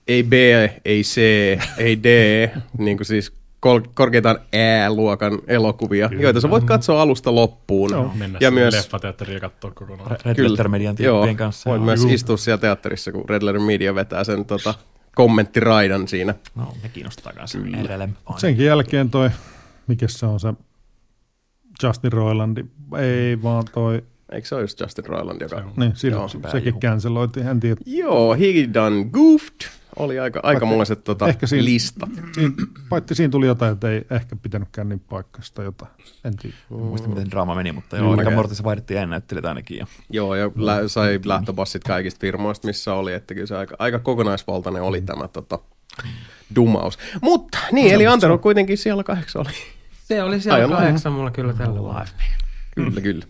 ei 0.08 0.22
B, 0.22 0.32
ei 0.84 1.02
C, 1.02 1.18
ei 1.78 2.02
D, 2.02 2.06
niin 2.78 2.96
kuin 2.96 3.06
siis 3.06 3.32
kol- 3.60 3.80
korkeintaan 3.94 4.38
E-luokan 4.52 5.38
elokuvia, 5.46 6.08
Kyllä. 6.08 6.22
joita 6.22 6.40
sä 6.40 6.50
voit 6.50 6.64
katsoa 6.64 7.02
alusta 7.02 7.34
loppuun. 7.34 7.90
Joo. 7.90 8.12
Mennä 8.14 8.38
ja 8.40 8.50
myös, 8.50 8.74
leffateatteriin 8.74 9.34
ja 9.34 9.40
katsoa 9.40 9.70
kokonaan. 9.70 10.16
Red 10.24 10.34
Kyllä. 10.34 10.50
Letter 10.50 10.68
Median 10.68 10.96
joo, 10.98 11.34
kanssa. 11.36 11.70
voit 11.70 11.82
myös 11.82 12.00
Juu. 12.02 12.10
istua 12.10 12.36
siellä 12.36 12.58
teatterissa, 12.60 13.12
kun 13.12 13.28
Red 13.28 13.42
Letter 13.42 13.62
Media 13.62 13.94
vetää 13.94 14.24
sen 14.24 14.44
tota, 14.44 14.74
kommenttiraidan 15.14 16.08
siinä. 16.08 16.34
No, 16.54 16.74
ne 16.82 16.88
kiinnostaa 16.88 17.32
kanssa. 17.32 17.58
Senkin 18.36 18.66
jälkeen 18.66 19.10
toi, 19.10 19.30
mikä 19.86 20.08
se 20.08 20.26
on 20.26 20.40
se 20.40 20.52
Justin 21.82 22.12
Roilandi, 22.12 22.64
ei 22.98 23.42
vaan 23.42 23.64
toi, 23.72 24.02
Eikö 24.32 24.48
se 24.48 24.54
ole 24.54 24.62
just 24.62 24.80
Justin 24.80 25.06
Roiland, 25.06 25.40
joka... 25.40 25.62
niin 25.76 25.92
sillä, 25.96 26.16
Joo. 26.16 26.28
sekin 26.52 26.80
canceloitiin, 26.80 27.48
en 27.48 27.60
tiedä. 27.60 27.80
Joo, 27.86 28.34
He 28.34 28.44
Done 28.74 29.04
Goofed 29.04 29.68
oli 29.96 30.18
aika, 30.18 30.40
aikamoiset 30.42 31.04
tota, 31.04 31.28
ehkä 31.28 31.46
siinä- 31.46 31.64
listat. 31.64 32.08
Siinä, 32.32 32.52
paitsi 32.88 33.14
siinä 33.14 33.30
tuli 33.30 33.46
jotain, 33.46 33.72
että 33.72 33.90
ei 33.90 34.02
ehkä 34.10 34.36
pitänytkään 34.36 34.88
niin 34.88 35.00
paikasta 35.00 35.62
jotain, 35.62 35.90
en 36.24 36.36
tiedä. 36.36 36.56
En 36.70 36.76
muista, 36.78 37.08
miten 37.08 37.30
draama 37.30 37.54
meni, 37.54 37.72
mutta 37.72 37.96
Joo, 37.96 38.06
joo, 38.06 38.18
aika. 38.18 38.30
Mortissa 38.30 38.64
vaihdettiin 38.64 39.00
äännäyttelijät 39.00 39.44
ainakin. 39.44 39.78
Ja 39.78 39.86
Joo, 40.10 40.34
ja 40.34 40.50
lä- 40.56 40.88
sai 40.88 41.20
lähtöpassit 41.24 41.84
kaikista 41.84 42.20
firmoista, 42.20 42.66
missä 42.66 42.94
oli, 42.94 43.12
että 43.12 43.34
kyllä 43.34 43.46
se 43.46 43.56
aika, 43.56 43.76
aika 43.78 43.98
kokonaisvaltainen 43.98 44.82
oli 44.82 45.00
tämä 45.00 45.28
tota, 45.28 45.58
dumaus. 46.56 46.98
Mutta 47.22 47.58
niin, 47.72 47.94
eli 47.94 48.06
Antero 48.06 48.38
kuitenkin 48.38 48.78
siellä 48.78 49.04
kahdeksan 49.04 49.42
oli. 49.46 49.54
Se 50.04 50.22
oli 50.22 50.40
siellä 50.40 50.56
Aivan 50.58 50.76
kahdeksan 50.78 51.12
mulla 51.12 51.30
kyllä 51.30 51.52
tällä. 51.52 52.06
Kyllä, 52.74 53.00
kyllä. 53.00 53.26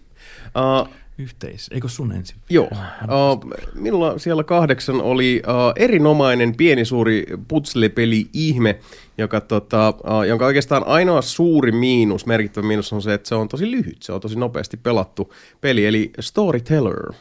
Uh, 0.57 0.89
yhteis. 1.19 1.69
Eikö 1.73 1.89
sun 1.89 2.13
ensin? 2.13 2.37
Joo. 2.51 2.69
Uh, 2.73 3.53
minulla 3.75 4.19
siellä 4.19 4.45
kahdeksan 4.45 5.01
oli 5.01 5.43
uh, 5.47 5.83
erinomainen 5.85 6.57
pieni 6.57 6.85
suuri 6.85 7.27
putslepeli 7.49 8.27
ihme, 8.33 8.79
joka, 9.19 9.41
tota, 9.41 9.89
uh, 9.89 10.23
jonka 10.23 10.47
oikeastaan 10.47 10.87
ainoa 10.87 11.23
suuri 11.23 11.73
miinus, 11.73 12.27
merkittävä 12.27 12.67
miinus 12.67 12.93
on 12.93 13.03
se, 13.03 13.15
että 13.15 13.29
se 13.29 13.35
on 13.35 13.49
tosi 13.49 13.71
lyhyt, 13.71 14.03
se 14.03 14.13
on 14.13 14.21
tosi 14.21 14.39
nopeasti 14.39 14.77
pelattu 14.77 15.35
peli, 15.61 15.87
eli 15.87 16.11
Storyteller. 16.21 17.13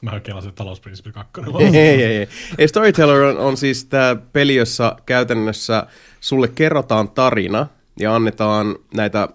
Mä 0.00 0.20
kelasin 0.20 0.54
talousprinsippi 0.54 1.12
kakkonen. 1.12 1.56
ei, 1.74 1.76
ei, 1.76 2.02
ei. 2.02 2.28
ei. 2.58 2.68
Storyteller 2.68 3.22
on, 3.22 3.38
on 3.38 3.56
siis 3.56 3.84
tämä 3.84 4.16
peli, 4.32 4.54
jossa 4.54 4.96
käytännössä 5.06 5.86
sulle 6.20 6.48
kerrotaan 6.48 7.10
tarina 7.10 7.66
ja 8.00 8.14
annetaan 8.14 8.76
näitä 8.94 9.28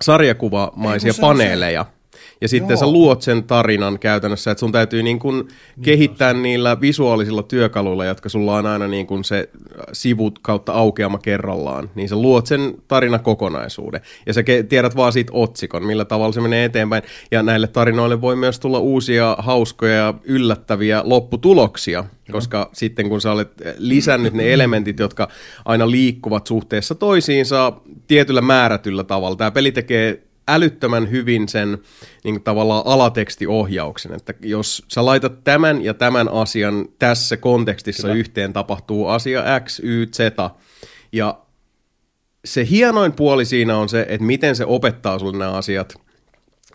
sarjakuvamaisia 0.00 1.08
Ei, 1.08 1.12
kun 1.12 1.16
se 1.16 1.20
paneeleja. 1.20 1.86
Ja 2.42 2.48
sitten 2.48 2.70
Joo. 2.70 2.80
sä 2.80 2.86
luot 2.86 3.22
sen 3.22 3.44
tarinan 3.44 3.98
käytännössä, 3.98 4.50
että 4.50 4.60
sun 4.60 4.72
täytyy 4.72 5.02
niin 5.02 5.18
kuin 5.18 5.48
kehittää 5.82 6.32
niillä 6.32 6.80
visuaalisilla 6.80 7.42
työkaluilla, 7.42 8.04
jotka 8.04 8.28
sulla 8.28 8.56
on 8.56 8.66
aina 8.66 8.88
niin 8.88 9.06
kuin 9.06 9.24
se 9.24 9.48
sivut 9.92 10.38
kautta 10.38 10.72
aukeama 10.72 11.18
kerrallaan, 11.18 11.90
niin 11.94 12.08
sä 12.08 12.16
luot 12.16 12.46
sen 12.46 12.74
tarinakokonaisuuden. 12.88 14.00
Ja 14.26 14.32
sä 14.32 14.40
ke- 14.40 14.66
tiedät 14.68 14.96
vaan 14.96 15.12
siitä 15.12 15.32
otsikon, 15.34 15.86
millä 15.86 16.04
tavalla 16.04 16.32
se 16.32 16.40
menee 16.40 16.64
eteenpäin. 16.64 17.02
Ja 17.30 17.42
näille 17.42 17.66
tarinoille 17.66 18.20
voi 18.20 18.36
myös 18.36 18.60
tulla 18.60 18.78
uusia 18.78 19.36
hauskoja 19.38 19.94
ja 19.94 20.14
yllättäviä 20.24 21.02
lopputuloksia, 21.04 22.04
koska 22.32 22.70
sitten 22.72 23.08
kun 23.08 23.20
sä 23.20 23.32
olet 23.32 23.52
lisännyt 23.78 24.32
ne 24.32 24.52
elementit, 24.52 24.98
jotka 24.98 25.28
aina 25.64 25.90
liikkuvat 25.90 26.46
suhteessa 26.46 26.94
toisiinsa 26.94 27.72
tietyllä 28.06 28.40
määrätyllä 28.40 29.04
tavalla. 29.04 29.36
Tämä 29.36 29.50
peli 29.50 29.72
tekee 29.72 30.22
älyttömän 30.48 31.10
hyvin 31.10 31.48
sen 31.48 31.78
niin 32.24 32.34
kuin 32.34 32.42
tavallaan 32.42 32.82
alatekstiohjauksen, 32.86 34.14
että 34.14 34.34
jos 34.40 34.82
sä 34.88 35.04
laitat 35.04 35.44
tämän 35.44 35.84
ja 35.84 35.94
tämän 35.94 36.28
asian 36.28 36.88
tässä 36.98 37.36
kontekstissa 37.36 38.08
Kyllä. 38.08 38.20
yhteen, 38.20 38.52
tapahtuu 38.52 39.06
asia 39.06 39.60
X, 39.60 39.80
Y, 39.82 40.06
Z, 40.06 40.18
ja 41.12 41.38
se 42.44 42.66
hienoin 42.70 43.12
puoli 43.12 43.44
siinä 43.44 43.76
on 43.76 43.88
se, 43.88 44.06
että 44.08 44.26
miten 44.26 44.56
se 44.56 44.64
opettaa 44.64 45.18
sulle 45.18 45.38
nämä 45.38 45.50
asiat 45.50 45.94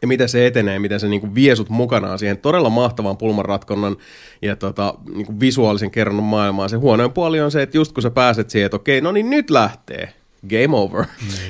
ja 0.01 0.07
miten 0.07 0.29
se 0.29 0.47
etenee, 0.47 0.79
miten 0.79 0.99
se 0.99 1.07
niinku 1.07 1.35
vie 1.35 1.55
sut 1.55 1.69
mukanaan 1.69 2.19
siihen 2.19 2.37
todella 2.37 2.69
mahtavan 2.69 3.17
pulmanratkonnan 3.17 3.95
ja 4.41 4.55
tota, 4.55 4.93
niinku 5.15 5.39
visuaalisen 5.39 5.91
kerronnan 5.91 6.25
maailmaan. 6.25 6.69
Se 6.69 6.77
huonoin 6.77 7.11
puoli 7.11 7.41
on 7.41 7.51
se, 7.51 7.61
että 7.61 7.77
just 7.77 7.91
kun 7.91 8.03
sä 8.03 8.09
pääset 8.09 8.49
siihen, 8.49 8.65
että 8.65 8.75
okei, 8.75 9.01
no 9.01 9.11
niin 9.11 9.29
nyt 9.29 9.49
lähtee, 9.49 10.13
game 10.49 10.77
over. 10.77 11.05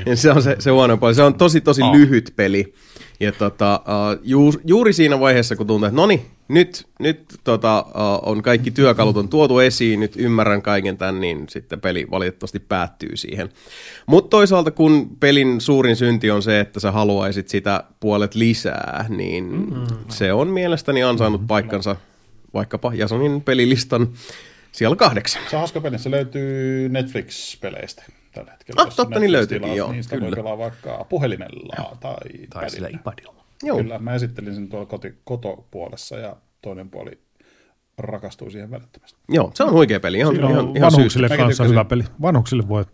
Niin. 0.06 0.18
se 0.22 0.32
on 0.32 0.44
se, 0.44 0.56
se 0.60 0.70
huono 0.70 0.98
puoli. 0.98 1.16
Se 1.16 1.24
on 1.24 1.34
tosi, 1.34 1.62
tosi 1.62 1.82
oh. 1.82 1.96
lyhyt 1.96 2.34
peli. 2.36 2.74
Ja 3.20 3.32
tota, 3.32 3.82
uh, 3.86 4.20
ju, 4.24 4.54
juuri 4.66 4.94
siinä 4.94 5.20
vaiheessa, 5.20 5.56
kun 5.56 5.68
tuntuu, 5.68 5.88
että 5.88 5.96
no 5.96 6.08
niin, 6.08 6.26
nyt, 6.48 6.88
nyt 7.00 7.20
tota, 7.44 7.86
uh, 7.88 8.30
on 8.30 8.42
kaikki 8.44 8.72
työkalut 8.72 9.18
on 9.18 9.30
tuotu 9.30 9.60
esiin, 9.60 10.00
nyt 10.00 10.14
ymmärrän 10.16 10.62
kaiken 10.62 10.98
tämän, 10.98 11.22
niin 11.22 11.46
sitten 11.50 11.82
peli 11.82 12.08
valitettavasti 12.12 12.60
päättyy 12.60 13.18
siihen. 13.18 13.50
Mutta 14.06 14.30
toisaalta, 14.30 14.72
kun 14.72 15.18
pelin 15.20 15.62
suurin 15.62 15.96
synti 15.96 16.32
on 16.32 16.44
se, 16.44 16.60
että 16.60 16.80
sä 16.80 16.92
haluaisit 16.92 17.50
sitä 17.50 17.84
puolet 18.00 18.36
lisää, 18.36 19.06
niin 19.10 19.44
mm-hmm. 19.44 19.98
se 20.10 20.34
on 20.34 20.48
mielestäni 20.48 21.04
ansainnut 21.04 21.42
mm-hmm. 21.42 21.48
paikkansa 21.48 21.96
vaikkapa 22.54 22.94
Jasonin 22.94 23.42
pelilistan 23.42 24.08
siellä 24.72 24.96
kahdeksan. 24.96 25.42
Se 25.50 25.56
on 25.56 25.60
hauska 25.60 25.82
peli, 25.82 26.00
se 26.00 26.12
löytyy 26.12 26.90
Netflix-peleistä 26.90 28.04
tällä 28.38 28.52
hetkellä. 28.52 28.82
Ah, 28.82 28.96
totta, 28.96 29.20
niin 29.20 29.32
löytyykin, 29.32 29.76
joo. 29.76 29.92
Niin 29.92 30.04
sitä 30.04 30.16
kyllä. 30.16 30.28
voi 30.28 30.36
pelaa 30.36 30.58
vaikka 30.58 31.06
puhelimella 31.10 31.76
joo. 31.78 31.98
tai, 32.00 32.48
tai 32.50 32.70
sillä 32.70 32.88
iPadilla. 32.88 33.44
Joo. 33.64 33.78
Kyllä, 33.78 34.00
mä 34.00 34.16
esittelin 34.16 34.56
sen 34.56 34.70
tuolla 34.70 34.86
koti, 34.86 35.14
kotopuolessa 35.24 36.18
ja 36.18 36.36
toinen 36.62 36.90
puoli 36.90 37.20
rakastuu 37.98 38.50
siihen 38.50 38.72
välittömästi. 38.72 39.20
Joo, 39.30 39.52
se 39.54 39.64
on 39.64 39.72
huikea 39.72 40.00
peli. 40.00 40.18
Ihan, 40.18 40.36
ihan, 40.36 40.52
ihan, 40.52 40.78
ihan 40.78 40.92
vanhuksille 40.92 41.38
kanssa 41.38 41.64
hyvä 41.64 41.86
peli. 41.86 42.04
Vanhuksille 42.22 42.68
voi 42.68 42.86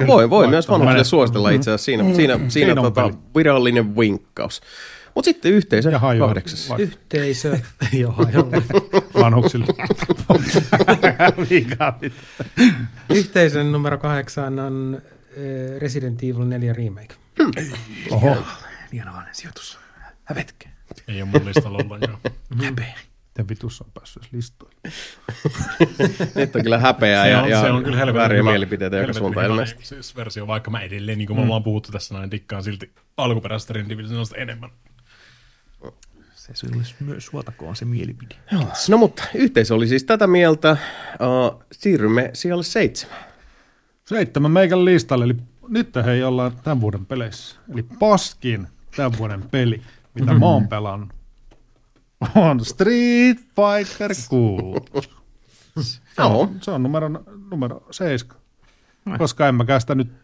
No, 0.00 0.06
voi, 0.06 0.30
voi 0.30 0.48
myös 0.48 0.68
vanhuksille 0.68 1.04
suositella 1.04 1.50
itse 1.50 1.70
asiassa. 1.70 1.84
Siinä, 1.84 2.02
mm. 2.02 2.14
siinä, 2.14 2.34
siinä, 2.34 2.50
siinä 2.50 2.74
tota, 2.74 3.10
virallinen 3.36 3.96
vinkkaus. 3.96 4.60
Mutta 5.14 5.24
sitten 5.24 5.52
yhteisö 5.52 5.90
ja 5.90 6.00
kahdeksas. 6.18 6.78
Yhteisö. 6.78 7.58
Joo, 7.92 8.16
Vanhuksille. 9.14 9.66
Yhteisön 13.14 13.72
numero 13.72 13.98
kahdeksan 13.98 14.58
on 14.58 15.02
eh, 15.36 15.80
Resident 15.80 16.22
Evil 16.22 16.44
4 16.44 16.72
Remake. 16.72 17.14
Hmm. 17.42 17.52
Oho. 18.10 18.36
Hienovainen 18.92 19.34
sijoitus. 19.34 19.78
Hävetkä. 20.24 20.68
Ei 21.08 21.22
ole 21.22 21.30
mun 21.30 21.44
listalla 21.44 21.78
ollut, 21.78 22.02
joo. 22.08 22.18
Häpeä. 22.64 22.94
Miten 23.28 23.48
vitus 23.48 23.80
on 23.80 23.90
päässyt 23.94 24.28
listoille? 24.32 24.74
Nyt 26.34 26.56
on 26.56 26.62
kyllä 26.62 26.78
häpeää 26.78 27.26
ja, 27.26 27.42
on, 27.42 27.50
ja 27.50 27.60
se 27.60 27.70
on 27.70 27.84
kyllä 27.84 28.14
vääriä 28.14 28.42
mielipiteitä 28.42 28.96
joka 28.96 29.12
suuntaan 29.12 29.46
ilmeisesti. 29.46 29.86
Siis 29.86 30.16
versio, 30.16 30.46
vaikka 30.46 30.70
mä 30.70 30.80
edelleen, 30.80 31.18
niin 31.18 31.26
kuin 31.26 31.36
mm. 31.36 31.40
me 31.40 31.44
ollaan 31.44 31.62
puhuttu 31.62 31.92
tässä 31.92 32.14
näin, 32.14 32.30
dikkaan 32.30 32.64
silti 32.64 32.92
alkuperäisestä 33.16 33.72
Resident 33.72 34.34
enemmän. 34.36 34.70
Se 36.44 36.54
sulle 36.54 36.82
myös 37.00 37.26
suotakoon 37.26 37.76
se 37.76 37.84
mielipide. 37.84 38.34
Joo. 38.52 38.68
No 38.88 38.98
mutta 38.98 39.24
yhteisö 39.34 39.74
oli 39.74 39.86
siis 39.86 40.04
tätä 40.04 40.26
mieltä. 40.26 40.76
Uh, 41.20 41.62
siirrymme 41.72 42.30
siellä 42.32 42.62
seitsemän. 42.62 43.18
Seitsemän 44.04 44.50
meikän 44.50 44.84
listalle, 44.84 45.24
eli 45.24 45.36
nyt 45.68 45.94
hei 46.04 46.22
ollaan 46.22 46.52
tämän 46.64 46.80
vuoden 46.80 47.06
peleissä. 47.06 47.56
Eli 47.72 47.82
paskin 47.82 48.68
tämän 48.96 49.18
vuoden 49.18 49.42
peli, 49.42 49.82
mitä 50.14 50.26
mm-hmm. 50.26 50.40
mä 50.40 50.46
oon 50.46 50.68
pelannut, 50.68 51.08
on 52.34 52.64
Street 52.64 53.38
Fighter 53.38 54.14
6. 54.28 55.10
Joo. 56.18 56.50
Se 56.60 56.70
on 56.70 56.82
numero, 56.82 57.10
numero 57.50 57.86
7. 57.90 58.36
Koska 59.18 59.48
en 59.48 59.54
mäkään 59.54 59.80
sitä 59.80 59.94
nyt 59.94 60.23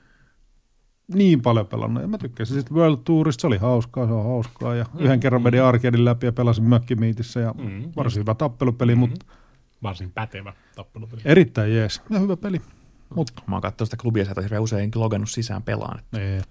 niin 1.15 1.43
paljon 1.43 1.67
pelannut. 1.67 2.03
Ja 2.03 2.09
mä 2.09 2.19
tykkäsin 2.19 2.57
sitten 2.57 2.77
World 2.77 2.99
Tourista, 3.05 3.41
se 3.41 3.47
oli 3.47 3.57
hauskaa, 3.59 4.07
se 4.07 4.13
on 4.13 4.25
hauskaa. 4.25 4.75
Ja 4.75 4.85
mm, 4.85 5.01
yhden 5.01 5.21
kerran 5.21 5.45
vedin 5.45 5.63
arcadein 5.63 6.05
läpi 6.05 6.27
ja 6.27 6.33
pelasin 6.33 6.65
mökkimiitissä 6.65 7.41
ja 7.41 7.55
mm, 7.59 7.93
varsin 7.97 8.21
hyvä 8.21 8.35
tappelupeli, 8.35 8.95
mm, 8.95 8.99
mutta... 8.99 9.27
Varsin 9.83 10.13
pätevä 10.13 10.53
tappelupeli. 10.77 11.23
Erittäin 11.25 11.75
jees 11.75 12.03
ja 12.11 12.19
hyvä 12.19 12.37
peli. 12.37 12.61
Mut. 13.15 13.31
Mä 13.47 13.57
oon 13.57 13.63
katsonut 13.63 13.91
sitä 13.91 14.03
klubia, 14.03 14.25
sieltä 14.25 14.41
hirveän 14.41 14.63
usein 14.63 14.91
logannut 14.95 15.31
sisään 15.31 15.63
pelaan. 15.63 15.99
Että 15.99 16.19
nee. 16.19 16.43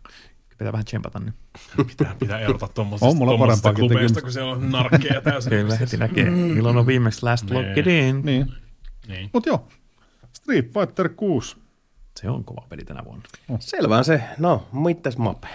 Pitää 0.50 0.72
vähän 0.72 0.86
tsempata 0.86 1.20
nyt. 1.20 1.36
Pitää, 1.88 2.16
pitää 2.20 2.40
erota 2.40 2.68
tuommoisesta 2.68 3.74
klubeista, 3.74 4.22
kun 4.22 4.32
siellä 4.32 4.52
on 4.52 4.72
narkkeja 4.72 5.22
täysin. 5.32 5.50
Kyllä, 5.50 5.76
heti 5.76 5.98
näkee, 5.98 6.30
milloin 6.30 6.78
on 6.78 6.88
viimeksi 6.88 7.24
last 7.24 7.52
locked 7.52 7.88
in. 7.88 8.22
Niin. 8.24 8.54
niin. 9.08 9.30
Mut 9.34 9.46
joo, 9.46 9.68
Street 10.34 10.74
Fighter 10.74 11.10
6 11.10 11.58
se 12.20 12.30
on 12.30 12.44
kova 12.44 12.66
peli 12.70 12.84
tänä 12.84 13.06
vuonna. 13.06 13.24
Oh. 13.50 13.58
Selvä 13.60 14.04
se. 14.04 14.24
No, 14.38 14.68
mitäs 14.72 15.18
mape? 15.18 15.48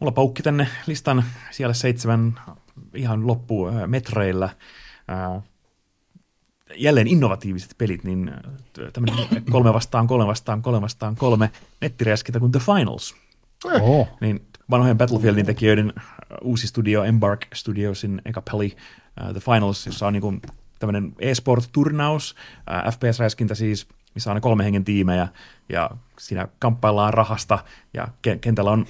Mulla 0.00 0.12
paukki 0.12 0.42
tänne 0.42 0.68
listan 0.86 1.24
siellä 1.50 1.74
seitsemän 1.74 2.40
ihan 2.94 3.26
loppu 3.26 3.68
äh, 3.68 3.74
metreillä. 3.86 4.44
Äh, 5.10 5.42
jälleen 6.76 7.06
innovatiiviset 7.06 7.74
pelit, 7.78 8.04
niin 8.04 8.28
äh, 8.28 8.92
tämmöinen 8.92 9.42
kolme 9.50 9.74
vastaan, 9.74 10.06
kolme 10.06 10.26
vastaan, 10.26 10.62
kolme 10.62 10.80
vastaan, 10.80 11.16
kolme 11.16 11.50
nettiräskintä 11.80 12.40
kuin 12.40 12.52
The 12.52 12.60
Finals. 12.60 13.14
Oh. 13.64 14.08
Niin 14.20 14.46
vanhojen 14.70 14.98
Battlefieldin 14.98 15.46
tekijöiden 15.46 15.92
uusi 16.40 16.66
studio, 16.66 17.04
Embark 17.04 17.46
Studiosin 17.54 18.22
eka 18.24 18.42
peli, 18.50 18.76
uh, 19.20 19.32
The 19.32 19.40
Finals, 19.40 19.86
jossa 19.86 20.06
on 20.06 20.12
niin 20.12 20.42
tämmöinen 20.78 21.12
e-sport-turnaus, 21.18 22.34
uh, 22.56 22.92
FPS-räiskintä 22.92 23.54
siis, 23.54 23.86
missä 24.14 24.32
on 24.32 24.40
kolme 24.40 24.64
hengen 24.64 24.84
tiimejä, 24.84 25.28
ja 25.72 25.90
siinä 26.18 26.48
kamppaillaan 26.58 27.14
rahasta, 27.14 27.58
ja 27.94 28.08
kentällä 28.40 28.70
on 28.70 28.86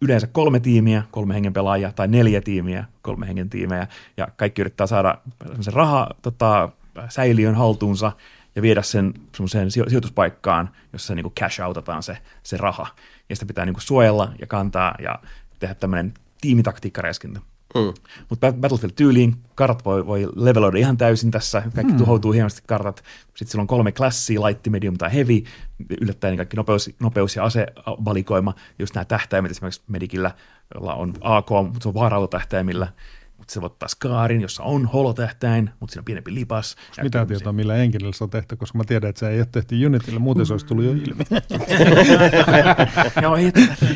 yleensä 0.00 0.26
kolme 0.26 0.60
tiimiä, 0.60 1.02
kolme 1.10 1.34
hengen 1.34 1.52
pelaajia, 1.52 1.92
tai 1.92 2.08
neljä 2.08 2.40
tiimiä, 2.40 2.84
kolme 3.02 3.26
hengen 3.26 3.50
tiimejä, 3.50 3.86
ja 4.16 4.28
kaikki 4.36 4.60
yrittää 4.60 4.86
saada 4.86 5.18
sen 5.60 5.72
raha 5.72 6.08
tota, 6.22 6.68
säiliön 7.08 7.54
haltuunsa, 7.54 8.12
ja 8.56 8.62
viedä 8.62 8.82
sen 8.82 9.14
semmoiseen 9.34 9.70
sijoituspaikkaan, 9.70 10.70
jossa 10.92 11.14
niin 11.14 11.32
cash 11.40 11.60
outataan 11.60 12.02
se, 12.02 12.18
se 12.42 12.56
raha. 12.56 12.86
Ja 13.28 13.36
sitä 13.36 13.46
pitää 13.46 13.66
niin 13.66 13.76
suojella 13.78 14.32
ja 14.40 14.46
kantaa 14.46 14.94
ja 14.98 15.18
tehdä 15.58 15.74
tämmöinen 15.74 16.14
tiimitaktiikkareskintä. 16.40 17.40
Mm. 17.76 17.94
Mutta 18.30 18.52
Battlefield-tyyliin 18.52 19.34
kartat 19.54 19.84
voi, 19.84 20.06
voi 20.06 20.28
leveloida 20.36 20.78
ihan 20.78 20.96
täysin 20.96 21.30
tässä, 21.30 21.62
kaikki 21.74 21.92
mm. 21.92 21.98
tuhoutuu 21.98 22.32
hienosti 22.32 22.62
kartat. 22.66 23.02
Sitten 23.24 23.48
sillä 23.48 23.62
on 23.62 23.66
kolme 23.66 23.92
klassia, 23.92 24.40
light, 24.46 24.66
medium 24.68 24.96
tai 24.96 25.14
heavy, 25.14 25.42
yllättäen 26.00 26.36
kaikki 26.36 26.56
nopeus, 26.56 26.90
nopeus 27.00 27.36
ja 27.36 27.44
asevalikoima, 27.44 28.54
just 28.78 28.94
nämä 28.94 29.04
tähtäimet 29.04 29.50
esimerkiksi 29.50 29.82
Medikillä, 29.88 30.30
jolla 30.74 30.94
on 30.94 31.14
AK, 31.20 31.50
mutta 31.50 31.82
se 31.82 31.88
on 31.88 31.94
vaarautotähtäimillä. 31.94 32.88
Mutta 33.38 33.54
se 33.54 33.60
voi 33.60 33.66
ottaa 33.66 33.88
skaarin, 33.88 34.40
jossa 34.40 34.62
on 34.62 34.86
holotähtäin, 34.86 35.70
mutta 35.80 35.92
siinä 35.92 36.00
on 36.00 36.04
pienempi 36.04 36.34
lipas. 36.34 36.76
Mitä 37.02 37.26
tietoa, 37.26 37.52
millä 37.52 37.76
enkinellä 37.76 38.12
se 38.12 38.24
on 38.24 38.30
tehty, 38.30 38.56
koska 38.56 38.78
mä 38.78 38.84
tiedän, 38.84 39.10
että 39.10 39.20
se 39.20 39.28
ei 39.28 39.38
ole 39.38 39.48
tehty 39.52 39.86
Unitilla, 39.86 40.20
muuten 40.20 40.46
se 40.46 40.54
olisi 40.54 40.66
tullut 40.66 40.84
jo 40.84 40.90
ilmi. 40.90 41.24
Joo, 43.22 43.36
ei, 43.36 43.52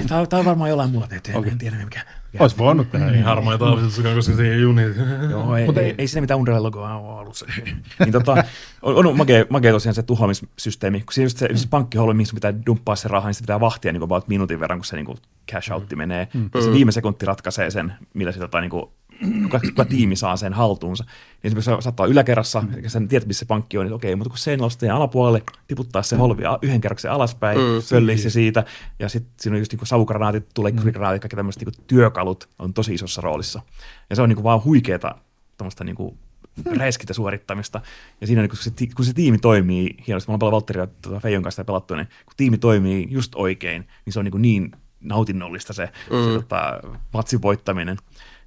tämä 0.09 0.40
on 0.40 0.44
varmaan 0.44 0.70
jollain 0.70 0.90
muulla 0.90 1.07
tehty, 1.07 1.32
okay. 1.35 1.51
en 1.51 1.59
tiedä 1.59 1.77
mikä. 1.77 2.20
Olisi 2.39 2.59
voinut 2.59 2.90
tehdä. 2.90 3.11
Niin 3.11 3.24
harmaa 3.24 3.59
taavistuskaan, 3.59 4.15
koska 4.15 4.35
se 4.35 4.55
ei 4.55 4.65
Unity. 4.65 5.01
Joo, 5.31 5.57
ei, 5.57 5.69
ei, 5.77 5.94
ei 5.98 6.09
siinä 6.09 6.20
mitään 6.20 6.40
Unreal 6.40 6.62
logoa 6.62 6.94
ole 6.94 7.20
alussa. 7.20 7.47
niin 7.98 8.12
tota, 8.12 8.44
on, 8.82 9.07
on 9.07 9.16
makea, 9.16 9.44
makea 9.51 9.73
tosiaan 9.73 9.94
se 9.94 10.02
tuhoamissysteemi, 10.02 11.01
kun 11.01 11.12
siinä 11.12 11.27
just 11.27 11.39
se, 11.39 11.48
se 11.55 11.69
pankkiholvi, 11.70 12.15
mihin 12.15 12.35
pitää 12.35 12.55
dumppaa 12.66 12.97
se 12.97 13.09
raha, 13.09 13.28
niin 13.28 13.35
se 13.35 13.40
pitää 13.40 13.61
vahtia 13.61 13.93
niin 13.93 14.01
kuin 14.01 14.07
about 14.07 14.28
minuutin 14.28 14.61
verran, 14.61 14.78
kun 14.78 14.85
se 14.85 14.97
niin 14.97 15.07
kuin 15.07 15.19
cash 15.52 15.73
outti 15.73 15.97
menee. 15.97 16.28
Mm. 16.35 16.51
Se 16.61 16.73
viime 16.73 16.93
sekunti 16.93 17.27
ratkaisee 17.27 17.70
sen, 17.70 17.93
millä 18.15 18.32
se 18.32 18.39
tota, 18.39 18.61
niin 18.61 18.70
kuin 18.70 18.85
kuka, 19.43 19.61
kuka 19.61 19.85
tiimi 19.85 20.17
saa 20.17 20.37
sen 20.37 20.53
haltuunsa. 20.53 21.05
Niin 21.05 21.41
esimerkiksi 21.45 21.85
saattaa 21.85 22.07
yläkerrassa, 22.07 22.61
mm. 22.61 22.69
sen 22.87 23.09
tiedät, 23.09 23.29
missä 23.29 23.39
se 23.39 23.47
pankki 23.47 23.79
on, 23.79 23.87
niin 23.87 23.95
okei, 23.95 24.17
mutta 24.17 24.31
kun 24.31 24.39
se 24.39 24.57
nostaa 24.57 24.97
alapuolelle, 24.97 25.43
tiputtaa 25.69 26.03
se 26.03 26.17
holvi 26.17 26.43
yhden 26.63 26.81
kerroksen 26.81 27.11
alaspäin, 27.11 27.59
mm, 27.59 27.65
pöllii 27.91 28.19
se 28.19 28.31
siitä, 28.31 28.65
ja 28.99 29.09
sitten 29.09 29.33
siinä 29.41 29.55
on 29.55 29.59
just 29.59 29.73
niin 29.73 29.87
savugranaatit, 29.87 30.49
tulee 30.55 30.73
mm. 30.73 30.93
kaikki 30.93 31.37
tämmöiset 31.37 31.63
niin 31.63 31.85
työkalut 31.87 32.49
on 32.59 32.75
tosi 32.75 32.95
isossa 32.95 33.21
roolissa. 33.21 33.63
Ja 34.11 34.17
se 34.17 34.23
on 34.23 34.29
niin 34.29 34.37
kuin 34.37 34.45
vaan 34.45 34.65
huikeeta 34.65 35.15
tuommoista 35.59 35.85
niin 35.85 35.97
kuin 35.97 36.19
räiskintä 36.79 37.13
suorittamista. 37.13 37.81
Ja 38.21 38.27
siinä 38.27 38.49
kun 38.49 38.57
se, 38.57 38.71
kun 38.97 39.05
se 39.05 39.13
tiimi 39.13 39.39
toimii 39.39 39.97
hienosti, 40.07 40.29
me 40.29 40.31
ollaan 40.31 40.39
paljon 40.39 40.53
Valtteri 40.53 40.81
ja 40.81 40.87
tuota 41.03 41.21
Feijon 41.21 41.43
kanssa 41.43 41.65
pelattu, 41.65 41.95
niin 41.95 42.07
kun 42.07 42.35
tiimi 42.37 42.59
toimii 42.59 43.07
just 43.11 43.35
oikein, 43.35 43.89
niin 44.05 44.13
se 44.13 44.19
on 44.19 44.25
niin, 44.25 44.43
niin 44.43 44.73
nautinnollista 45.01 45.73
se, 45.73 45.85
mm. 46.11 46.25
se 46.25 46.33
tota, 46.33 46.81
matsin 47.13 47.43
voittaminen. 47.43 47.97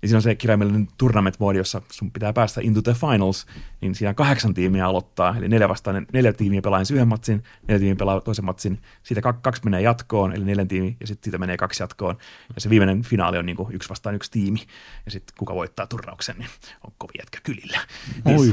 Ja 0.04 0.08
siinä 0.08 0.18
on 0.18 0.22
se 0.22 0.36
kirjaimellinen 0.36 0.88
tournament-moodi, 0.98 1.58
jossa 1.58 1.82
sun 1.92 2.12
pitää 2.12 2.34
päästä 2.34 2.62
into 2.64 2.82
the 2.82 2.94
finals, 2.94 3.46
niin 3.82 3.96
siinä 3.96 4.14
kahdeksan 4.14 4.54
tiimiä 4.54 4.88
aloittaa, 4.88 5.38
eli 5.38 5.48
neljä 5.48 5.70
vastaan, 5.70 6.08
neljä 6.14 6.34
tiimiä 6.34 6.62
pelaa 6.62 6.80
ensin 6.80 6.96
yhden 6.96 7.08
matsin, 7.08 7.44
neljä 7.68 7.80
tiimiä 7.80 7.96
pelaa 7.96 8.22
toisen 8.22 8.46
matsin, 8.46 8.82
siitä 9.04 9.22
kaksi 9.22 9.62
menee 9.66 9.82
jatkoon, 9.82 10.34
eli 10.34 10.46
neljän 10.46 10.68
tiimi, 10.68 10.98
ja 11.00 11.08
sitten 11.08 11.24
siitä 11.24 11.38
menee 11.38 11.58
kaksi 11.58 11.84
jatkoon, 11.84 12.18
ja 12.56 12.62
se 12.62 12.70
viimeinen 12.70 13.02
finaali 13.04 13.38
on 13.38 13.46
niin 13.46 13.56
kuin 13.56 13.76
yksi 13.76 13.90
vastaan 13.90 14.16
yksi 14.16 14.32
tiimi, 14.32 14.60
ja 15.06 15.12
sitten 15.12 15.36
kuka 15.38 15.56
voittaa 15.56 15.88
turnauksen, 15.88 16.36
niin 16.38 16.50
on 16.88 16.94
kovin 16.98 17.16
jätkä 17.20 17.40
kylillä. 17.44 17.80
Oi. 18.26 18.50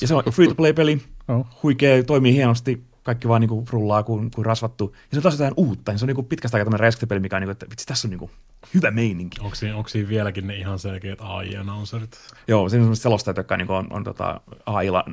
Ja 0.00 0.08
se 0.08 0.14
on 0.14 0.24
free-to-play-peli, 0.32 1.02
oh. 1.28 1.46
huikea, 1.62 2.02
toimii 2.02 2.34
hienosti, 2.34 2.84
kaikki 3.02 3.28
vaan 3.28 3.40
niinku 3.40 3.64
rullaa 3.70 4.02
kuin, 4.02 4.30
kuin 4.30 4.46
rasvattu. 4.46 4.94
Ja 4.94 5.08
se 5.10 5.16
on 5.16 5.22
taas 5.22 5.34
jotain 5.34 5.54
uutta, 5.56 5.92
ja 5.92 5.98
se 5.98 6.04
on 6.04 6.06
niinku 6.06 6.22
pitkästä 6.22 6.56
aikaa 6.56 6.64
tämmöinen 6.64 6.80
räiskintäpeli, 6.80 7.20
mikä 7.20 7.36
on 7.36 7.42
niinku, 7.42 7.52
että 7.52 7.66
vitsi, 7.70 7.86
tässä 7.86 8.08
on 8.08 8.10
niinku 8.10 8.30
hyvä 8.74 8.90
meininki. 8.90 9.40
Onko 9.40 9.54
siinä, 9.54 9.76
onko 9.76 9.88
siinä 9.88 10.08
vieläkin 10.08 10.46
ne 10.46 10.56
ihan 10.56 10.78
selkeät 10.78 11.18
AI-announcerit? 11.20 12.18
Joo, 12.48 12.68
siinä 12.68 12.80
on 12.80 12.84
semmoiset 12.84 13.02
selostajat, 13.02 13.36
jotka 13.36 13.56
niinku 13.56 13.72
on, 13.72 13.86
on 13.90 14.04
tota 14.04 14.40
AI-la, 14.66 15.04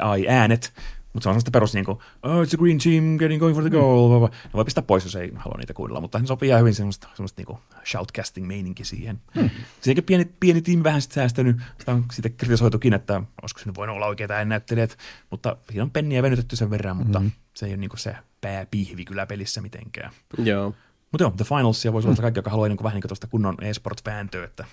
AI-äänet, 0.00 0.72
mutta 1.12 1.22
se 1.24 1.28
on 1.28 1.32
semmoista 1.32 1.50
perus 1.50 1.74
niinku, 1.74 1.92
oh, 2.22 2.42
it's 2.42 2.54
a 2.54 2.58
green 2.58 2.78
team 2.78 3.18
getting 3.18 3.40
going 3.40 3.56
for 3.56 3.62
the 3.62 3.70
goal. 3.70 4.20
Mm. 4.20 4.24
Ne 4.24 4.52
voi 4.54 4.64
pistää 4.64 4.82
pois, 4.82 5.04
jos 5.04 5.16
ei 5.16 5.32
halua 5.36 5.58
niitä 5.58 5.74
kuunnella, 5.74 6.00
mutta 6.00 6.18
se 6.18 6.26
sopii 6.26 6.48
ihan 6.48 6.60
hyvin 6.60 6.74
semmoista, 6.74 7.08
semmoista 7.14 7.40
niinku 7.40 7.60
shoutcasting-meininki 7.84 8.84
siihen. 8.84 9.20
Hmm. 9.34 9.50
Siinäkin 9.80 10.04
pieni, 10.04 10.24
pieni 10.40 10.62
tiimi 10.62 10.84
vähän 10.84 11.02
sit 11.02 11.12
säästänyt, 11.12 11.56
sitä 11.78 11.92
on 11.92 12.04
siitä 12.12 12.28
kritisoitukin, 12.28 12.94
että 12.94 13.22
olisiko 13.42 13.60
se 13.60 13.66
nyt 13.66 13.76
voinut 13.76 13.96
olla 13.96 14.06
oikeita 14.06 14.34
äänäyttelijät, 14.34 14.98
mutta 15.30 15.56
siinä 15.70 15.82
on 15.82 15.90
penniä 15.90 16.22
venytetty 16.22 16.56
sen 16.56 16.70
verran, 16.70 16.96
mutta 16.96 17.18
hmm. 17.18 17.30
se 17.54 17.66
ei 17.66 17.72
ole 17.72 17.76
niinku 17.76 17.96
se 17.96 18.16
pääpihvi 18.40 19.04
kyllä 19.04 19.26
pelissä 19.26 19.60
mitenkään. 19.60 20.12
Joo. 20.38 20.74
Mutta 21.12 21.24
joo, 21.24 21.30
The 21.36 21.44
Finalsia 21.44 21.92
voisi 21.92 22.08
olla 22.08 22.16
kaikki, 22.16 22.38
joka 22.38 22.50
haluaa 22.50 22.68
niinku 22.68 22.84
vähän 22.84 22.94
niin 23.00 23.08
tuosta 23.08 23.26
kunnon 23.26 23.56
e-sport-vääntöä, 23.62 24.44
että 24.44 24.64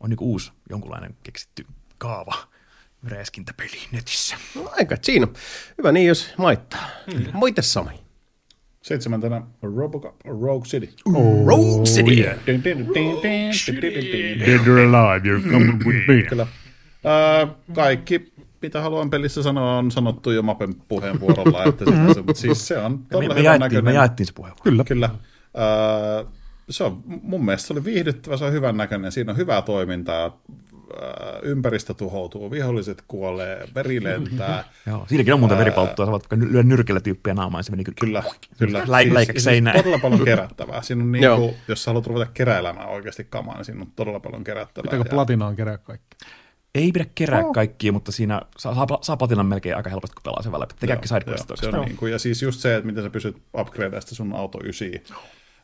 on 0.00 0.10
niinku 0.10 0.24
uusi 0.24 0.52
jonkunlainen 0.70 1.14
keksitty 1.22 1.66
kaava 1.98 2.34
räiskintäpeli 3.04 3.78
netissä. 3.92 4.36
No, 4.54 4.70
aika 4.78 4.96
siinä. 5.02 5.28
Hyvä 5.78 5.92
niin, 5.92 6.06
jos 6.06 6.34
maittaa. 6.38 6.86
Mm. 7.14 7.24
Moite 7.32 7.62
Sami. 7.62 8.00
Seitsemäntenä 8.82 9.42
Robocop 9.62 10.14
Rogue 10.24 10.68
City. 10.68 10.88
Rogue 11.46 11.84
City. 11.84 12.16
Dead 14.46 14.66
or 14.68 14.78
alive, 14.78 15.28
you're 15.28 15.50
coming 15.52 15.84
with 15.86 16.08
me. 16.08 16.22
Kyllä. 16.22 16.46
Äh, 17.42 17.48
kaikki, 17.74 18.32
mitä 18.62 18.80
haluan 18.80 19.10
pelissä 19.10 19.42
sanoa, 19.42 19.78
on 19.78 19.90
sanottu 19.90 20.30
jo 20.30 20.42
Mapen 20.42 20.74
puheenvuorolla. 20.74 21.64
Että 21.64 21.84
se, 21.84 22.22
mutta 22.22 22.40
siis 22.40 22.68
se 22.68 22.78
on 22.78 22.92
Me, 22.92 22.98
todella 23.10 23.34
me, 23.34 23.40
hyvän 23.40 23.44
jaettiin, 23.44 23.60
näköinen. 23.60 23.84
me 23.84 23.92
jaettiin 23.92 24.26
se 24.26 24.32
puheenvuoro. 24.32 24.62
Kyllä. 24.64 24.84
Kyllä. 24.84 25.10
Äh, 25.58 26.32
se 26.70 26.84
on, 26.84 27.02
mun 27.04 27.44
mielestä 27.44 27.66
se 27.66 27.72
oli 27.72 27.84
viihdyttävä, 27.84 28.36
se 28.36 28.44
on 28.44 28.52
hyvän 28.52 28.76
näköinen, 28.76 29.12
siinä 29.12 29.32
on 29.32 29.36
hyvää 29.36 29.62
toimintaa, 29.62 30.24
äh, 30.26 31.38
ympäristö 31.42 31.94
tuhoutuu, 31.94 32.50
viholliset 32.50 33.04
kuolee, 33.08 33.68
veri 33.74 34.04
lentää. 34.04 34.64
Joo, 34.86 35.06
siinäkin 35.08 35.34
on 35.34 35.40
muuta 35.40 35.58
veripalttua, 35.58 36.06
sä 36.06 36.12
voit 36.12 36.22
vaikka 36.22 36.46
lyödä 36.46 36.68
nyrkellä 36.68 37.00
tyyppiä 37.00 37.34
naamaan, 37.34 37.64
se 37.64 37.70
meni 37.70 37.84
Kyllä, 37.84 38.22
kyllä. 38.58 38.80
Läik- 38.80 39.14
läikäksi 39.14 39.44
seinään. 39.44 39.76
todella 39.76 39.98
paljon 39.98 40.24
kerättävää. 40.24 40.82
Siinä 40.82 41.02
on 41.02 41.12
niin 41.12 41.36
kuin, 41.36 41.54
jos 41.68 41.84
sä 41.84 41.90
haluat 41.90 42.06
ruveta 42.06 42.30
keräilemään 42.34 42.88
oikeasti 42.88 43.24
kamaa, 43.24 43.56
niin 43.56 43.64
siinä 43.64 43.80
on 43.80 43.92
todella 43.96 44.20
paljon 44.20 44.44
kerättävää. 44.44 44.90
Pitääkö 44.90 45.10
platinaan 45.10 45.56
kerää 45.56 45.78
kaikki? 45.78 46.16
Ei 46.74 46.92
pidä 46.92 47.06
kerää 47.14 47.42
kaikkia, 47.54 47.92
mutta 47.92 48.12
siinä 48.12 48.42
saa, 48.58 48.86
saa, 49.02 49.42
melkein 49.42 49.76
aika 49.76 49.90
helposti, 49.90 50.14
kun 50.14 50.22
pelaa 50.22 50.42
sen 50.42 50.52
läpi. 50.52 50.86
Kaikki 50.86 51.08
sidequestit 51.08 51.48
Joo, 51.48 51.56
se 51.56 51.78
on 51.78 51.84
niin 51.84 51.96
kuin, 51.96 52.12
ja 52.12 52.18
siis 52.18 52.42
just 52.42 52.60
se, 52.60 52.76
että 52.76 52.86
miten 52.86 53.02
sä 53.02 53.10
pystyt 53.10 53.36
upgradeamaan 53.58 54.02
sitä 54.02 54.14
sun 54.14 54.32
auto 54.32 54.58
9 54.64 54.88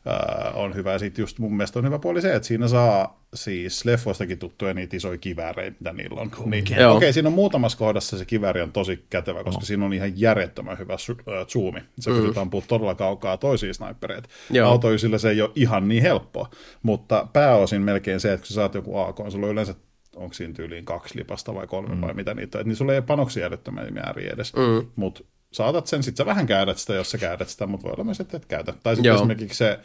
ää, 0.05 0.51
on 0.55 0.75
hyvä. 0.75 0.91
Ja 0.91 0.99
sitten 0.99 1.23
just 1.23 1.39
mun 1.39 1.57
mielestä 1.57 1.79
on 1.79 1.85
hyvä 1.85 1.99
puoli 1.99 2.21
se, 2.21 2.35
että 2.35 2.47
siinä 2.47 2.67
saa 2.67 3.23
siis 3.33 3.85
leffoistakin 3.85 4.39
tuttuja 4.39 4.73
niitä 4.73 4.97
isoja 4.97 5.17
kivääreitä, 5.17 5.77
mitä 5.79 5.93
niillä 5.93 6.21
on. 6.21 6.31
Niin, 6.45 6.63
Okei, 6.63 6.85
okay, 6.85 7.13
siinä 7.13 7.29
on 7.29 7.33
muutamassa 7.33 7.77
kohdassa 7.77 8.17
se 8.17 8.25
kivääri 8.25 8.61
on 8.61 8.71
tosi 8.71 9.05
kätevä, 9.09 9.43
koska 9.43 9.65
siinä 9.65 9.85
on 9.85 9.93
ihan 9.93 10.19
järjettömän 10.19 10.77
hyvä 10.77 10.95
su- 10.95 11.33
ää, 11.33 11.45
zoomi. 11.45 11.79
Se 11.99 12.11
pystyt 12.11 12.37
ampumaan 12.37 12.67
todella 12.67 12.95
kaukaa 12.95 13.37
toisia 13.37 13.73
snipereita. 13.73 14.29
Joo. 14.49 14.69
Auto 14.69 14.89
9 14.89 15.19
se 15.19 15.29
ei 15.29 15.41
ole 15.41 15.51
ihan 15.55 15.87
niin 15.87 16.01
helppoa, 16.01 16.49
mutta 16.83 17.27
pääosin 17.33 17.81
melkein 17.81 18.19
se, 18.19 18.33
että 18.33 18.41
kun 18.41 18.47
sä 18.47 18.53
saat 18.53 18.73
joku 18.73 18.97
AK, 18.97 19.17
sulla 19.29 19.45
on 19.45 19.51
yleensä 19.51 19.75
onko 20.15 20.33
siinä 20.33 20.53
tyyliin 20.53 20.85
kaksi 20.85 21.19
lipasta 21.19 21.53
vai 21.53 21.67
kolme 21.67 21.95
mm. 21.95 22.01
vai 22.01 22.13
mitä 22.13 22.33
niitä 22.33 22.57
on, 22.57 22.65
niin 22.65 22.75
sulla 22.75 22.91
ei 22.91 22.97
ole 22.97 23.05
panoksia 23.05 23.47
älyttömiä 23.47 23.91
määriä 23.91 24.33
edes, 24.33 24.53
mm. 24.53 24.87
mutta 24.95 25.23
saatat 25.51 25.87
sen, 25.87 26.03
sit 26.03 26.17
sä 26.17 26.25
vähän 26.25 26.47
käytät 26.47 26.77
sitä, 26.77 26.93
jos 26.93 27.11
sä 27.11 27.17
käytät 27.17 27.49
sitä, 27.49 27.67
mutta 27.67 27.83
voi 27.83 27.93
olla 27.93 28.03
myös, 28.03 28.19
että 28.19 28.37
et 28.37 28.45
käytä. 28.45 28.73
Tai 28.83 28.95
sitten 28.95 29.15
esimerkiksi 29.15 29.57
se 29.57 29.79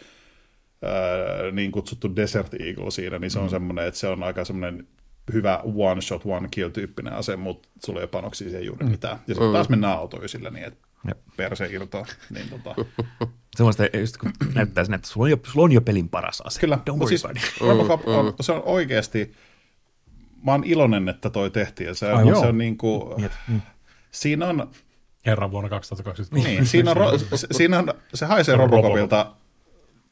ää, 0.83 1.51
niin 1.53 1.73
kutsuttu 1.73 2.17
Desert 2.17 2.55
Eagle 2.55 2.91
siinä, 2.91 3.19
niin 3.19 3.31
se 3.31 3.39
on 3.39 3.51
semmoinen, 3.51 3.87
että 3.87 4.01
se 4.01 4.09
on 4.09 4.23
aika 4.23 4.45
semmoinen 4.45 4.89
hyvä 5.33 5.61
one 5.75 6.01
shot, 6.01 6.23
one 6.25 6.49
kill 6.51 6.69
tyyppinen 6.69 7.13
ase, 7.13 7.37
mutta 7.37 7.69
sulla 7.87 8.01
ei 8.01 8.05
ole 8.05 8.11
panoksia 8.11 8.49
siihen 8.49 8.67
juuri 8.67 8.87
mitään. 8.87 9.19
Ja 9.27 9.35
sitten 9.35 9.53
taas 9.53 9.69
mennään 9.69 9.99
autoisilla 9.99 10.51
niin, 10.51 10.65
että 10.65 10.89
Jep. 11.09 11.19
perse 11.37 11.67
irtoaa. 11.67 12.07
Niin 12.31 12.49
tota. 12.49 12.75
Semmoista, 13.57 13.85
just 13.99 14.17
kun 14.17 14.33
näyttää 14.55 14.85
sen, 14.85 14.95
että 14.95 15.09
sulla 15.09 15.25
on 15.25 15.31
jo, 15.31 15.39
sulla 15.53 15.65
on 15.65 15.73
jo 15.73 15.81
pelin 15.81 16.09
paras 16.09 16.41
ase. 16.41 16.61
Kyllä, 16.61 16.79
mutta 16.91 17.07
siis. 17.07 17.25
Robocop 17.61 18.09
on, 18.09 18.35
se 18.41 18.53
on 18.53 18.63
oikeasti, 18.65 19.33
mä 20.47 20.53
oon 20.53 20.65
iloinen, 20.65 21.09
että 21.09 21.31
toi 21.31 21.51
tehtiin. 21.51 21.95
Se 21.95 22.13
on, 22.13 22.37
se 22.37 22.47
on 22.47 22.59
niin 22.59 22.77
kuin, 22.77 23.23
mm. 23.49 23.61
siinä 24.11 24.47
on, 24.47 24.71
Herran 25.27 25.51
vuonna 25.51 25.69
2023. 25.71 26.49
niin, 26.49 26.67
siinä 26.67 26.91
on, 26.91 26.97
ro, 26.97 27.11
siinä 27.57 27.79
on, 27.79 27.95
se 28.15 28.27
haisee 28.27 28.57
Robocopilta 28.57 29.27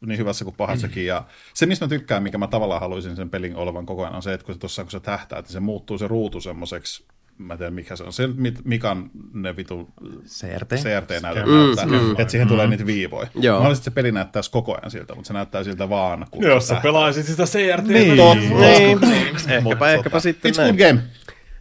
niin 0.06 0.18
hyvässä 0.18 0.44
kuin 0.44 0.56
pahassakin. 0.56 1.06
Ja 1.06 1.24
se, 1.54 1.66
mistä 1.66 1.84
mä 1.84 1.88
tykkään, 1.88 2.22
mikä 2.22 2.38
mä 2.38 2.46
tavallaan 2.46 2.80
haluaisin 2.80 3.16
sen 3.16 3.30
pelin 3.30 3.56
olevan 3.56 3.86
koko 3.86 4.02
ajan, 4.02 4.14
on 4.14 4.22
se, 4.22 4.32
että 4.32 4.46
kun 4.46 4.54
se 4.54 4.58
tuossa 4.58 4.82
kun 4.82 4.90
se 4.90 5.00
tähtää, 5.00 5.38
että 5.38 5.52
se 5.52 5.60
muuttuu 5.60 5.98
se 5.98 6.08
ruutu 6.08 6.40
semmoiseksi, 6.40 7.04
mä 7.38 7.54
en 7.54 7.58
tiedä 7.58 7.70
mikä 7.70 7.96
se 7.96 8.04
on, 8.04 8.12
se 8.12 8.26
mit- 8.26 8.64
Mikan 8.64 9.10
ne 9.34 9.56
vitu 9.56 9.88
CRT. 10.26 10.72
CRT-näytöt 10.72 11.46
Mm, 11.46 11.52
näyttää, 11.52 11.86
mm. 11.86 12.10
että 12.18 12.28
siihen 12.30 12.48
tulee 12.48 12.66
niitä 12.66 12.86
viivoja. 12.86 13.28
Joo. 13.34 13.60
Mä 13.60 13.66
olisin, 13.66 13.80
että 13.80 13.84
se 13.90 13.94
peli 13.94 14.12
näyttäisi 14.12 14.50
koko 14.50 14.74
ajan 14.74 14.90
siltä, 14.90 15.14
mutta 15.14 15.28
se 15.28 15.32
näyttää 15.34 15.64
siltä 15.64 15.88
vaan, 15.88 16.26
kun 16.30 16.44
Jos 16.44 16.68
se 16.68 16.74
sä 16.74 16.80
pelaisit 16.80 17.26
sitä 17.26 17.44
CRT. 17.44 17.84
Niin, 17.86 18.16
Niin, 18.16 19.62
Mutta 19.62 19.74
ehkäpä, 19.74 19.90
ehkäpä 19.92 20.20
sitten 20.20 20.52
It's 20.52 20.56
näin. 20.58 20.76
good 20.76 20.88
game. 20.88 21.02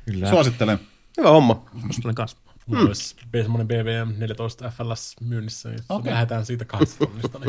Kyllä. 0.06 0.30
Suosittelen. 0.30 0.80
Hyvä 1.18 1.30
homma. 1.30 1.66
Suosittelen 1.82 2.16
kanssa. 2.16 2.38
Mulla 2.78 2.88
olisi 2.88 3.16
semmoinen 3.42 3.68
BVM 3.68 4.20
14 4.20 4.70
FLS 4.70 5.16
myynnissä, 5.22 5.70
niin 5.70 5.80
okay. 5.90 5.98
Okei. 5.98 6.14
lähdetään 6.14 6.46
siitä 6.46 6.66
kahdesta 6.66 7.06
tunnista. 7.06 7.40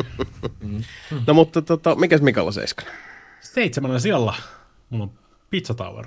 Niin. 0.61 0.85
No 1.27 1.33
mutta 1.33 1.61
tota, 1.61 1.95
mikäs 1.95 2.21
Mikalla 2.21 2.51
seiskana? 2.51 2.91
Seitsemännellä 3.39 3.99
sijalla 3.99 4.35
mulla 4.89 5.03
on 5.03 5.19
Pizza 5.49 5.73
Tower. 5.73 6.05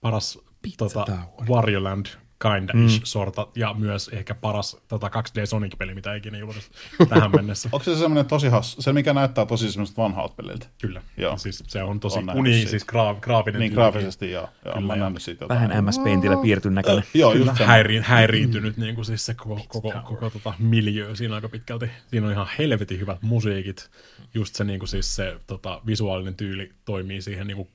Paras 0.00 0.38
tota, 0.78 1.18
Warioland 1.48 2.06
kinda 2.42 2.72
mm. 2.72 2.88
sorta, 3.04 3.46
ja 3.54 3.74
myös 3.74 4.08
ehkä 4.08 4.34
paras 4.34 4.76
tota 4.88 5.08
2D 5.08 5.46
Sonic-peli, 5.46 5.94
mitä 5.94 6.14
ikinä 6.14 6.38
julkaistu 6.38 6.76
tähän 7.08 7.30
mennessä. 7.36 7.68
Onko 7.72 7.84
se 7.84 7.96
semmoinen 7.96 8.26
tosi 8.26 8.48
hassu, 8.48 8.82
se 8.82 8.92
mikä 8.92 9.14
näyttää 9.14 9.46
tosi 9.46 9.72
semmoista 9.72 10.02
vanhalta 10.02 10.34
peliltä? 10.34 10.66
Kyllä. 10.80 11.02
Joo. 11.16 11.38
Siis 11.38 11.64
se 11.66 11.82
on 11.82 12.00
tosi 12.00 12.18
On 12.18 12.30
uni, 12.36 12.54
siitä. 12.54 12.70
siis 12.70 12.84
graaf, 12.84 13.20
graafinen. 13.20 13.60
Niin 13.60 13.72
graafisesti 13.72 14.30
joo. 14.30 14.48
joo 14.64 14.74
Kyllä, 14.74 14.86
mä 14.86 14.94
joo. 14.94 15.04
nähnyt 15.04 15.22
siitä 15.22 15.44
jotain. 15.44 15.60
Vähän 15.60 15.84
MS 15.84 15.98
Paintillä 15.98 16.36
piirtyn 16.36 16.74
näköinen. 16.74 17.04
Joo, 17.14 17.32
Kyllä 17.32 17.46
just 17.46 17.58
se. 17.58 17.64
häiri, 17.64 18.00
häiriintynyt 18.04 18.76
niin 18.76 18.94
kuin 18.94 19.04
siis 19.04 19.26
se 19.26 19.34
koko, 19.34 19.60
koko, 19.68 19.92
koko 20.04 20.30
tota 20.30 20.54
miljö 20.58 21.16
siinä 21.16 21.34
aika 21.34 21.48
pitkälti. 21.48 21.90
Siinä 22.06 22.26
on 22.26 22.32
ihan 22.32 22.46
helvetin 22.58 23.00
hyvät 23.00 23.22
musiikit. 23.22 23.90
Just 24.34 24.54
se, 24.54 24.64
niin 24.64 24.78
kuin 24.78 24.88
siis 24.88 25.16
se 25.16 25.36
tota, 25.46 25.80
visuaalinen 25.86 26.34
tyyli 26.34 26.72
toimii 26.84 27.22
siihen 27.22 27.46
niin 27.46 27.56
kuin 27.56 27.68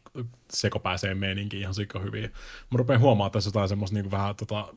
sekopääseen 0.53 1.17
meininkiin 1.17 1.61
ihan 1.61 1.73
sikka 1.73 1.99
hyvin. 1.99 2.23
Mä 2.71 2.77
rupean 2.77 2.99
huomaamaan 2.99 3.31
tässä 3.31 3.47
jotain 3.47 3.69
semmoista 3.69 3.93
niin 3.93 4.03
kuin 4.03 4.11
vähän 4.11 4.35
tota, 4.35 4.73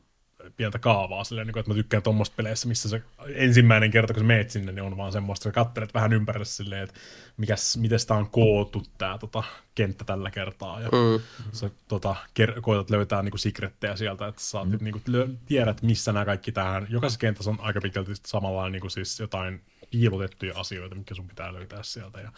pientä 0.57 0.79
kaavaa 0.79 1.23
silleen, 1.23 1.47
niin 1.47 1.53
kuin, 1.53 1.61
että 1.61 1.71
mä 1.71 1.75
tykkään 1.75 2.03
tuommoista 2.03 2.35
peleissä, 2.35 2.67
missä 2.67 2.89
se 2.89 3.01
ensimmäinen 3.33 3.91
kerta, 3.91 4.13
kun 4.13 4.23
sä 4.23 4.27
meet 4.27 4.49
sinne, 4.49 4.71
niin 4.71 4.83
on 4.83 4.97
vaan 4.97 5.11
semmoista, 5.11 5.43
sä 5.43 5.51
katselet 5.51 5.93
vähän 5.93 6.13
ympärille 6.13 6.45
silleen, 6.45 6.83
että 6.83 6.99
mikäs, 7.37 7.77
miten 7.77 7.99
sitä 7.99 8.13
on 8.13 8.29
koottu 8.29 8.83
tää 8.97 9.17
tota, 9.17 9.43
kenttä 9.75 10.03
tällä 10.03 10.31
kertaa, 10.31 10.81
ja 10.81 10.89
mm. 10.89 11.23
sä 11.51 11.69
tota, 11.87 12.15
ker- 12.39 12.61
koetat 12.61 12.89
löytää 12.89 13.23
niinku 13.23 13.37
secrettejä 13.37 13.95
sieltä, 13.95 14.27
että 14.27 14.41
sä 14.41 14.63
mm. 14.63 14.77
niinku, 14.81 14.99
lö- 15.09 15.35
tiedät, 15.45 15.81
missä 15.81 16.13
nämä 16.13 16.25
kaikki 16.25 16.51
tähän, 16.51 16.87
jokaisessa 16.89 17.19
kentässä 17.19 17.49
on 17.49 17.59
aika 17.61 17.81
pitkälti 17.81 18.11
samanlainen 18.27 18.71
niinku 18.71 18.89
siis 18.89 19.19
jotain 19.19 19.61
piilotettuja 19.91 20.53
asioita, 20.59 20.95
mitkä 20.95 21.15
sun 21.15 21.27
pitää 21.27 21.53
löytää 21.53 21.83
sieltä, 21.83 22.21
ja 22.21 22.31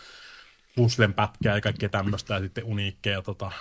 puslen 0.75 1.13
pätkää 1.13 1.55
ja 1.55 1.61
kaikkea 1.61 1.89
tämmöistä, 1.89 2.33
ja 2.33 2.39
sitten 2.39 2.63
uniikkeja 2.63 3.21
tota, 3.21 3.51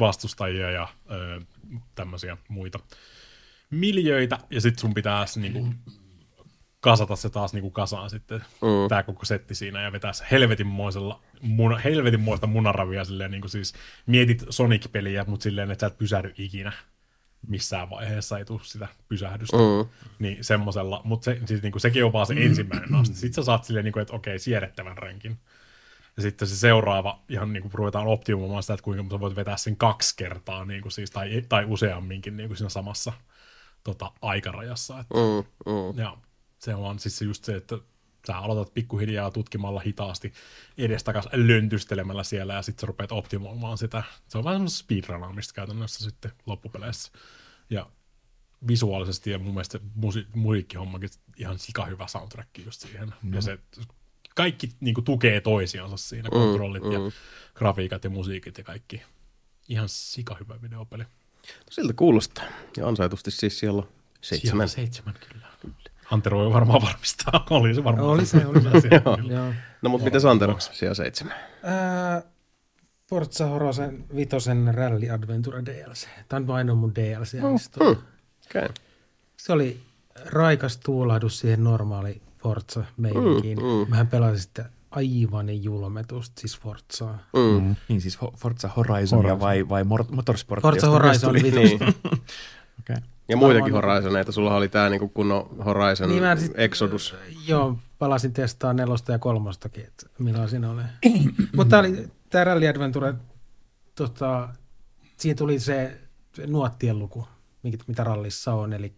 vastustajia 0.00 0.70
ja 0.70 0.88
tämmöisiä 1.94 2.36
muita 2.48 2.78
miljöitä, 3.70 4.38
ja 4.50 4.60
sitten 4.60 4.80
sun 4.80 4.94
pitää 4.94 5.24
niinku 5.36 5.74
kasata 6.80 7.16
se 7.16 7.30
taas 7.30 7.52
niinku 7.52 7.70
kasaan 7.70 8.10
sitten, 8.10 8.40
mm. 8.40 8.88
tämä 8.88 9.02
koko 9.02 9.24
setti 9.24 9.54
siinä, 9.54 9.82
ja 9.82 9.92
vetää 9.92 10.12
se 10.12 10.24
helvetinmoisella, 10.30 11.22
muna, 11.40 11.76
helvetinmoista 11.76 12.46
munaravia 12.46 13.04
silleen, 13.04 13.30
niinku 13.30 13.48
siis 13.48 13.74
mietit 14.06 14.44
Sonic-peliä, 14.50 15.24
mutta 15.26 15.44
silleen, 15.44 15.70
että 15.70 15.82
sä 15.82 15.86
et 15.86 15.98
pysähdy 15.98 16.34
ikinä 16.38 16.72
missään 17.46 17.90
vaiheessa 17.90 18.38
ei 18.38 18.44
tule 18.44 18.60
sitä 18.62 18.88
pysähdystä. 19.08 19.56
Mm. 19.56 19.88
Niin 20.18 20.44
semmosella, 20.44 21.00
mutta 21.04 21.24
se, 21.24 21.40
siis 21.44 21.62
niinku, 21.62 21.78
sekin 21.78 22.04
on 22.04 22.12
vaan 22.12 22.26
se 22.26 22.34
ensimmäinen 22.36 22.94
aste. 22.94 23.14
Sitten 23.14 23.34
sä 23.34 23.42
saat 23.42 23.64
silleen, 23.64 23.84
niinku, 23.84 23.98
että 23.98 24.16
okei, 24.16 24.38
siedettävän 24.38 24.98
rankin. 24.98 25.38
Ja 26.20 26.22
sitten 26.22 26.48
se 26.48 26.56
seuraava, 26.56 27.22
ihan 27.28 27.52
niin 27.52 27.62
kuin 27.62 27.74
ruvetaan 27.74 28.06
optimoimaan 28.06 28.62
sitä, 28.62 28.74
että 28.74 28.84
kuinka 28.84 29.14
sä 29.14 29.20
voit 29.20 29.36
vetää 29.36 29.56
sen 29.56 29.76
kaksi 29.76 30.14
kertaa, 30.16 30.64
niin 30.64 30.82
kuin 30.82 30.92
siis, 30.92 31.10
tai, 31.10 31.42
tai 31.48 31.64
useamminkin 31.64 32.36
niin 32.36 32.48
kuin 32.48 32.56
siinä 32.56 32.68
samassa 32.68 33.12
tota, 33.84 34.12
aikarajassa. 34.22 35.00
Että, 35.00 35.14
Mm, 35.14 35.72
mm. 35.72 35.98
ja 35.98 36.18
se 36.58 36.74
on 36.74 36.98
siis 36.98 37.18
se 37.18 37.24
just 37.24 37.44
se, 37.44 37.56
että 37.56 37.78
sä 38.26 38.38
aloitat 38.38 38.74
pikkuhiljaa 38.74 39.30
tutkimalla 39.30 39.80
hitaasti 39.80 40.32
edestakas 40.78 41.28
löntystelemällä 41.32 42.24
siellä 42.24 42.54
ja 42.54 42.62
sitten 42.62 42.80
sä 42.80 42.86
rupeat 42.86 43.12
optimoimaan 43.12 43.78
sitä. 43.78 44.02
Se 44.28 44.38
on 44.38 44.44
vähän 44.44 44.56
semmoista 44.56 44.78
speedrunaamista 44.78 45.54
käytännössä 45.54 46.04
sitten 46.04 46.32
loppupeleissä. 46.46 47.12
Ja 47.70 47.86
visuaalisesti 48.68 49.30
ja 49.30 49.38
mun 49.38 49.54
mielestä 49.54 49.78
se 49.78 49.84
musi- 49.94 50.26
musiikkihommakin 50.34 51.10
ihan 51.36 51.58
sika 51.58 51.84
hyvä 51.84 52.06
soundtrack 52.06 52.58
just 52.64 52.80
siihen. 52.80 53.14
Mm. 53.22 53.34
Ja 53.34 53.42
se 53.42 53.58
kaikki 54.40 54.70
niin 54.80 54.94
kuin, 54.94 55.04
tukee 55.04 55.40
toisiansa 55.40 55.96
siinä, 55.96 56.28
kontrollit 56.30 56.82
mm, 56.82 56.92
ja 56.92 56.98
mm. 56.98 57.12
grafiikat 57.54 58.04
ja 58.04 58.10
musiikit 58.10 58.58
ja 58.58 58.64
kaikki. 58.64 59.02
Ihan 59.68 59.88
sika 59.88 60.36
hyvä 60.40 60.62
videopeli. 60.62 61.04
Siltä 61.70 61.92
kuulostaa. 61.92 62.44
Ja 62.76 62.88
ansaitusti 62.88 63.30
siis 63.30 63.58
siellä 63.58 63.82
seitsemän. 64.20 64.68
Siellä 64.68 64.86
seitsemän 64.86 65.14
kyllä. 65.28 65.46
Antero 66.10 66.38
voi 66.38 66.52
varmaan 66.52 66.82
varmistaa. 66.82 67.46
Oli 67.50 67.74
se 67.74 67.84
varmaan. 67.84 68.08
Oli 68.08 68.26
se, 68.26 68.46
oli 68.46 68.80
se. 68.80 68.88
Joo. 69.04 69.18
Joo. 69.28 69.54
No 69.82 69.90
mutta 69.90 70.04
miten 70.04 70.20
Santero 70.20 70.56
siellä 70.60 70.94
seitsemän? 70.94 71.34
Ää, 71.62 72.22
Forza 73.08 73.46
Horizon 73.46 74.04
vitosen 74.16 74.74
Rally 74.74 75.10
Adventure 75.10 75.64
DLC. 75.64 76.06
Tämä 76.28 76.40
on 76.40 76.46
vain 76.46 76.76
mun 76.76 76.94
DLC. 76.94 77.32
Hmm. 77.32 77.96
Okay. 78.46 78.68
Se 79.36 79.52
oli 79.52 79.80
raikas 80.24 80.76
tuulahdus 80.76 81.38
siihen 81.38 81.64
normaali 81.64 82.22
Forza 82.42 82.84
meininkiin. 82.96 83.58
Mm, 83.58 83.64
Mm, 83.64 83.70
mm. 83.70 83.78
mm. 83.84 83.90
Mähän 83.90 84.06
pelasin 84.06 84.38
sitten 84.38 84.64
aivan 84.90 85.62
julmetusta, 85.64 86.40
siis 86.40 86.58
Forzaa. 86.60 87.18
Mm. 87.36 87.76
Niin 87.88 88.00
siis 88.00 88.18
Forza 88.36 88.68
Horizonia 88.76 89.40
vai, 89.40 89.68
vai 89.68 89.82
Mor- 89.82 90.14
Motorsport? 90.14 90.62
Forza 90.62 90.86
Horizon 90.88 91.34
Niin. 91.34 91.78
Okay. 92.80 92.96
Ja 93.28 93.36
muitakin 93.36 93.72
Horizoneita. 93.72 94.32
Sulla 94.32 94.54
oli 94.54 94.68
tää 94.68 94.88
niinku 94.90 95.08
kunnon 95.08 95.56
Horizon 95.64 96.08
Niin 96.08 96.22
mä 96.22 96.36
sit- 96.36 96.52
Exodus. 96.54 97.14
Joo, 97.46 97.78
palasin 97.98 98.32
testaa 98.32 98.72
nelosta 98.72 99.12
ja 99.12 99.18
kolmostakin, 99.18 99.84
että 99.84 100.06
milloin 100.18 100.48
siinä 100.48 100.70
oli. 100.70 100.82
Mutta 101.56 101.70
tää 101.70 101.80
oli 101.80 102.08
tämä 102.30 102.44
Rally 102.44 102.68
Adventure, 102.68 103.14
tota, 103.94 104.48
siinä 105.16 105.34
tuli 105.38 105.58
se, 105.58 106.00
nuottien 106.46 106.98
luku, 106.98 107.26
mitä 107.86 108.04
rallissa 108.04 108.54
on, 108.54 108.72
eli 108.72 108.94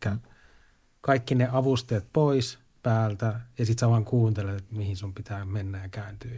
kaikki 1.01 1.35
ne 1.35 1.49
avusteet 1.53 2.07
pois 2.13 2.59
päältä, 2.83 3.41
ja 3.59 3.67
sitten 3.67 3.81
sä 3.81 3.89
vaan 3.89 4.05
kuuntelet, 4.05 4.59
että 4.59 4.75
mihin 4.75 4.97
sun 4.97 5.15
pitää 5.15 5.45
mennä 5.45 5.83
ja 5.83 5.89
kääntyä. 5.89 6.31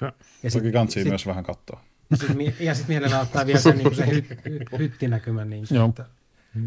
Ja, 0.00 0.12
ja 0.42 0.50
Toki 0.50 0.72
kansi 0.72 1.04
myös 1.04 1.26
vähän 1.26 1.44
katsoa. 1.44 1.84
sit, 2.14 2.60
ja 2.60 2.74
sitten 2.74 2.94
mielellä 2.94 3.20
ottaa 3.20 3.46
vielä 3.46 3.60
sen, 3.60 3.78
niin 3.78 3.94
se 3.94 4.06
hy, 4.06 4.24
hy, 4.44 4.78
hyttinäkymä, 4.78 5.44
niin 5.44 5.66
Joo. 5.70 5.88
että, 5.88 6.06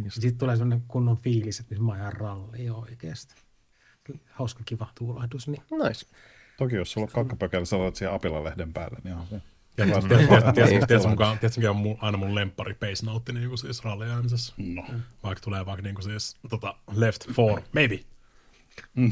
sitten 0.10 0.38
tulee 0.38 0.56
sellainen 0.56 0.84
kunnon 0.88 1.18
fiilis, 1.18 1.60
että 1.60 1.76
nyt 1.76 1.84
mä 1.84 1.94
ajan 1.94 2.14
rallia 2.14 2.74
oikeasti. 2.74 3.36
Hauska 4.30 4.64
kiva 4.66 4.88
tuulahdus. 4.96 5.48
Niin. 5.48 5.64
Nice. 5.88 6.06
Toki 6.58 6.76
jos 6.76 6.92
sulla 6.92 7.06
on 7.06 7.14
kakkapökällä, 7.14 7.66
sä 7.66 7.80
laitat 7.80 7.96
siihen 7.96 8.16
Apila-lehden 8.16 8.74
päälle, 8.74 8.98
niin 9.04 9.16
on 9.16 9.28
se. 9.28 9.42
Tiedätkö, 9.76 11.58
mikä 11.58 11.72
on 11.72 11.98
aina 12.02 12.18
mun 12.18 12.36
lemppari 12.36 12.74
pace 12.74 13.06
note 13.06 13.32
niin 13.32 13.48
kuin 13.48 13.58
siis 13.58 13.84
ralliajamisessa? 13.84 14.54
No. 14.58 14.84
Vaikka 15.24 15.44
tulee 15.44 15.66
vaikka 15.66 15.82
niin 15.82 15.96
kuin 15.96 16.04
siis 16.04 16.38
tota, 16.50 16.76
left 16.96 17.32
four, 17.32 17.62
maybe. 17.74 18.00
Mm. 18.96 19.10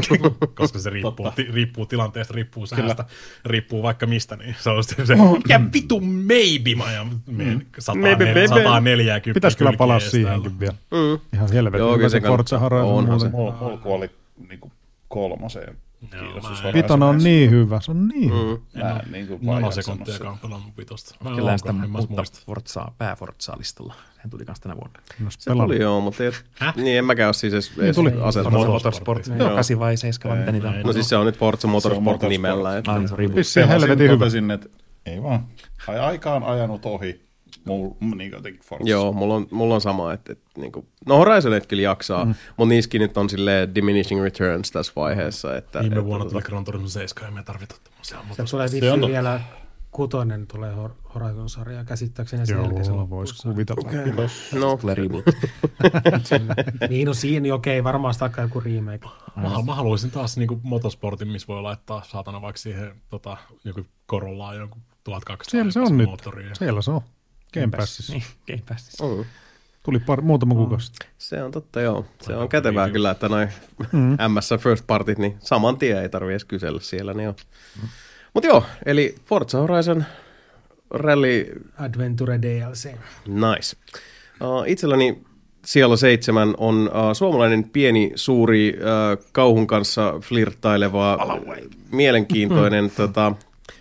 Koska 0.54 0.78
se 0.78 0.90
riippuu, 0.90 1.30
ti, 1.36 1.42
riippuu 1.52 1.86
tilanteesta, 1.86 2.34
riippuu 2.34 2.66
säästä, 2.66 3.04
riippuu 3.44 3.82
vaikka 3.82 4.06
mistä, 4.06 4.36
niin 4.36 4.56
se 4.60 4.70
on 4.70 4.84
se, 4.84 4.94
Oh. 5.18 5.36
mikä 5.36 5.60
vitu 5.72 6.00
maybe 6.00 6.74
mä 6.76 6.84
ajan 6.84 7.10
maybe. 7.26 7.64
140 7.78 9.34
Pitäisi 9.34 9.58
kyllä 9.58 9.72
palaa 9.78 10.00
siihenkin 10.00 10.60
vielä. 10.60 10.74
Mm. 10.90 11.20
Ihan 11.32 11.52
helvetin 11.52 11.86
Joo, 11.86 11.96
kyllä 11.96 12.08
se 12.08 12.20
se 12.20 12.26
Forza 12.26 12.58
Horizon 12.58 12.92
onhan 12.92 13.20
se. 13.20 13.28
mulla 13.28 13.78
kuoli 13.82 14.10
niinku 14.48 14.72
kolmoseen. 15.08 15.76
Joo, 16.12 16.72
Kiitos, 16.72 16.98
mä 16.98 17.06
on 17.06 17.18
niin 17.18 17.50
hyvä, 17.50 17.80
se 17.80 17.90
on 17.90 18.08
niin 18.08 18.32
hyvä. 18.32 18.54
Mm. 18.74 18.80
Mä 18.80 19.00
en 19.06 19.12
niinku 19.12 19.40
vaan 19.46 19.62
nanosekuntia 19.62 20.14
jaksanut 20.14 20.34
sitä. 20.36 20.48
pelannut 20.48 20.76
vitosta. 20.78 21.14
Vai 21.24 21.34
Kyllä 21.34 21.58
sitä 21.58 21.70
En 21.70 21.76
mä 21.76 21.86
mutta 21.86 22.14
muista. 22.14 22.38
Forzaa, 22.46 22.94
pää 22.98 23.16
Forzaa 23.16 23.58
listalla. 23.58 23.94
Sehän 24.14 24.30
tuli 24.30 24.44
kans 24.44 24.60
tänä 24.60 24.74
vuonna. 24.76 25.00
No, 25.20 25.30
Se 25.30 25.50
tuli 25.50 25.80
joo, 25.80 26.00
mutta 26.00 26.24
ei, 26.24 26.30
Häh? 26.54 26.76
niin 26.76 26.98
en 26.98 27.04
mäkään 27.04 27.28
ole 27.28 27.34
siis 27.34 27.52
edes, 27.52 27.72
edes 27.78 27.96
tuli. 27.96 28.12
asettanut. 28.22 28.66
Motorsport. 28.66 29.18
Motorsport. 29.18 29.38
Joo. 29.38 29.54
8 29.54 29.78
vai 29.78 29.96
7 29.96 30.30
vai 30.36 30.38
mitä 30.40 30.52
niitä 30.52 30.68
on. 30.68 30.80
No 30.84 30.92
siis 30.92 31.08
se 31.08 31.16
on 31.16 31.26
nyt 31.26 31.38
Forza 31.38 31.68
Motorsport, 31.68 32.22
nimellä. 32.22 32.68
Ah, 32.86 32.98
niin 32.98 33.44
se 33.44 33.62
on 33.62 33.68
helvetin 33.68 34.06
hyvä. 34.10 34.18
totesin, 34.18 34.50
että 34.50 34.68
ei 35.06 35.22
vaan. 35.22 35.46
Ai, 35.88 35.98
aika 35.98 36.34
on 36.34 36.42
ajanut 36.44 36.86
ohi. 36.86 37.24
Mul, 37.64 37.90
niin 38.14 38.32
jotenkin 38.32 38.62
Forza. 38.64 38.90
Joo, 38.90 39.12
mulla 39.12 39.34
on, 39.34 39.46
mulla 39.50 39.74
on 39.74 39.80
sama, 39.80 40.12
että, 40.12 40.32
että 40.32 40.60
niinku, 40.60 40.86
no 41.06 41.16
Horizonit 41.16 41.66
kyllä 41.66 41.82
jaksaa, 41.82 42.24
mm. 42.24 42.34
mutta 42.56 42.68
niissäkin 42.68 43.00
nyt 43.00 43.16
on 43.16 43.30
silleen 43.30 43.74
diminishing 43.74 44.22
returns 44.22 44.70
tässä 44.70 44.92
vaiheessa. 44.96 45.56
Että, 45.56 45.80
Viime 45.80 45.94
että, 45.94 46.04
vuonna 46.04 46.26
tota- 46.26 46.30
tuli 46.30 46.42
Gran 46.42 46.64
Turismo 46.64 46.88
7, 46.88 47.28
ja 47.28 47.34
me 47.34 47.42
tarvitaan 47.42 47.80
tämmöisiä 47.84 48.18
Se 48.18 48.50
tulee 48.50 48.68
Se 48.68 48.76
on 48.76 48.82
vissiin 48.82 49.12
vielä 49.12 49.40
kutonen 49.94 50.46
tulee 50.46 50.74
Hor- 50.74 51.10
Horizon-sarja 51.14 51.84
käsittääkseni 51.84 52.46
sen 52.46 52.56
jälkeen 52.56 52.84
se 52.84 52.90
Joo, 52.90 53.10
voisi 53.10 53.42
kuvitella. 53.42 53.90
No, 54.60 54.76
Tulee 54.76 54.94
reboot. 54.94 55.24
Niin, 56.88 57.06
no 57.06 57.14
siinä, 57.14 57.40
niin 57.40 57.54
okei, 57.54 57.84
varmaan 57.84 58.14
sitä 58.14 58.30
joku 58.38 58.60
remake. 58.60 59.08
Mä, 59.36 59.62
mä 59.66 59.74
haluaisin 59.74 60.10
taas 60.10 60.36
niinku 60.36 60.60
motosportin, 60.62 61.28
missä 61.28 61.48
voi 61.48 61.62
laittaa 61.62 62.02
saatana 62.04 62.42
vaikka 62.42 62.58
siihen 62.58 62.94
tota, 63.08 63.36
joku 63.64 63.86
Corollaan 64.10 64.56
jonkun 64.56 64.82
1200 65.04 65.50
Siellä 65.50 65.72
se 65.72 65.80
on 65.80 65.98
nyt. 65.98 66.10
Siellä 66.58 66.82
se 66.82 66.90
on. 66.90 67.00
Game 67.54 67.76
Passissa. 67.76 68.12
Niin, 68.12 68.24
Game 68.46 68.62
Passissa. 68.68 69.04
mm. 69.04 69.24
Tuli 69.82 69.98
par, 69.98 70.20
muutama 70.20 70.54
kuukausi 70.54 70.86
sitten. 70.86 71.08
Se 71.18 71.42
on 71.42 71.50
totta, 71.50 71.80
joo. 71.80 72.06
Se 72.22 72.36
on 72.36 72.48
kätevää 72.48 72.90
kyllä, 72.90 73.10
että 73.10 73.28
noin 73.28 73.48
Mm. 73.92 74.16
MS 74.34 74.50
First 74.60 74.86
Partit, 74.86 75.18
niin 75.18 75.36
saman 75.40 75.78
tien 75.78 76.02
ei 76.02 76.08
tarvitse 76.08 76.32
edes 76.32 76.44
kysellä 76.44 76.80
siellä. 76.80 77.14
Niin 77.14 77.34
Mutta 78.34 78.46
joo, 78.46 78.64
eli 78.86 79.14
Forza 79.26 79.58
Horizon 79.58 80.04
Rally 80.90 81.62
Adventure 81.78 82.42
DLC. 82.42 82.84
Nice. 83.26 83.76
Uh, 84.40 84.64
itselläni 84.66 85.22
siellä 85.64 85.96
seitsemän 85.96 86.54
on 86.56 86.88
uh, 86.88 87.12
suomalainen 87.12 87.64
pieni, 87.64 88.12
suuri, 88.14 88.76
uh, 88.76 89.24
kauhun 89.32 89.66
kanssa 89.66 90.14
flirttaileva, 90.20 91.18
mielenkiintoinen. 91.92 92.90
tota, 92.90 93.32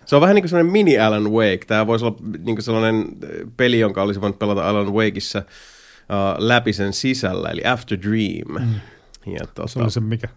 se 0.06 0.16
on 0.16 0.22
vähän 0.22 0.36
niin 0.36 0.44
kuin 0.44 0.50
sellainen 0.50 0.72
mini 0.72 1.00
Alan 1.00 1.32
Wake. 1.32 1.66
Tämä 1.68 1.88
voisi 1.88 2.06
olla 2.06 2.18
niin 2.22 2.56
kuin 2.56 2.64
sellainen 2.64 3.02
äh, 3.02 3.30
peli, 3.58 3.80
jonka 3.80 4.02
olisi 4.02 4.22
voinut 4.22 4.40
pelata 4.40 4.70
Alan 4.70 4.94
Wakeissa 4.94 5.40
uh, 5.40 6.44
läpi 6.44 6.74
sen 6.74 6.94
sisällä, 6.94 7.50
eli 7.50 7.66
After 7.66 7.98
Dream. 8.02 8.64
Mm. 8.68 9.34
Ja, 9.34 9.40
tota, 9.40 9.68
Se 9.68 9.80
oli 9.80 9.92
se 9.92 10.00
mikä, 10.00 10.28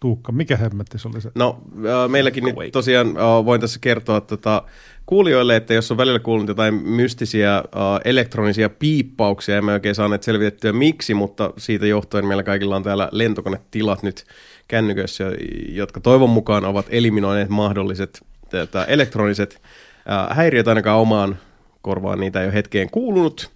Tuukka, 0.00 0.32
mikä 0.32 0.56
hemmetti 0.56 0.98
se 0.98 1.08
oli 1.08 1.20
se? 1.20 1.30
No, 1.34 1.62
äh, 1.76 2.10
meilläkin 2.10 2.44
nyt 2.44 2.54
tosiaan 2.72 3.06
äh, 3.08 3.44
voin 3.44 3.60
tässä 3.60 3.78
kertoa 3.80 4.20
tota, 4.20 4.62
kuulijoille, 5.06 5.56
että 5.56 5.74
jos 5.74 5.90
on 5.90 5.96
välillä 5.96 6.18
kuullut 6.18 6.48
jotain 6.48 6.74
mystisiä 6.74 7.56
äh, 7.56 7.62
elektronisia 8.04 8.68
piippauksia, 8.68 9.56
emme 9.56 9.72
oikein 9.72 9.94
saaneet 9.94 10.22
selvitettyä 10.22 10.72
miksi, 10.72 11.14
mutta 11.14 11.52
siitä 11.58 11.86
johtuen 11.86 12.26
meillä 12.26 12.42
kaikilla 12.42 12.76
on 12.76 12.82
täällä 12.82 13.08
lentokonetilat 13.12 14.02
nyt 14.02 14.24
kännyköissä, 14.68 15.24
jotka 15.68 16.00
toivon 16.00 16.30
mukaan 16.30 16.64
ovat 16.64 16.86
eliminoineet 16.90 17.48
mahdolliset 17.48 18.22
tätä, 18.50 18.84
elektroniset 18.84 19.62
äh, 20.10 20.36
häiriöt 20.36 20.68
ainakaan 20.68 21.00
omaan 21.00 21.38
korvaan, 21.82 22.20
niitä 22.20 22.40
ei 22.40 22.46
ole 22.46 22.54
hetkeen 22.54 22.90
kuulunut, 22.90 23.50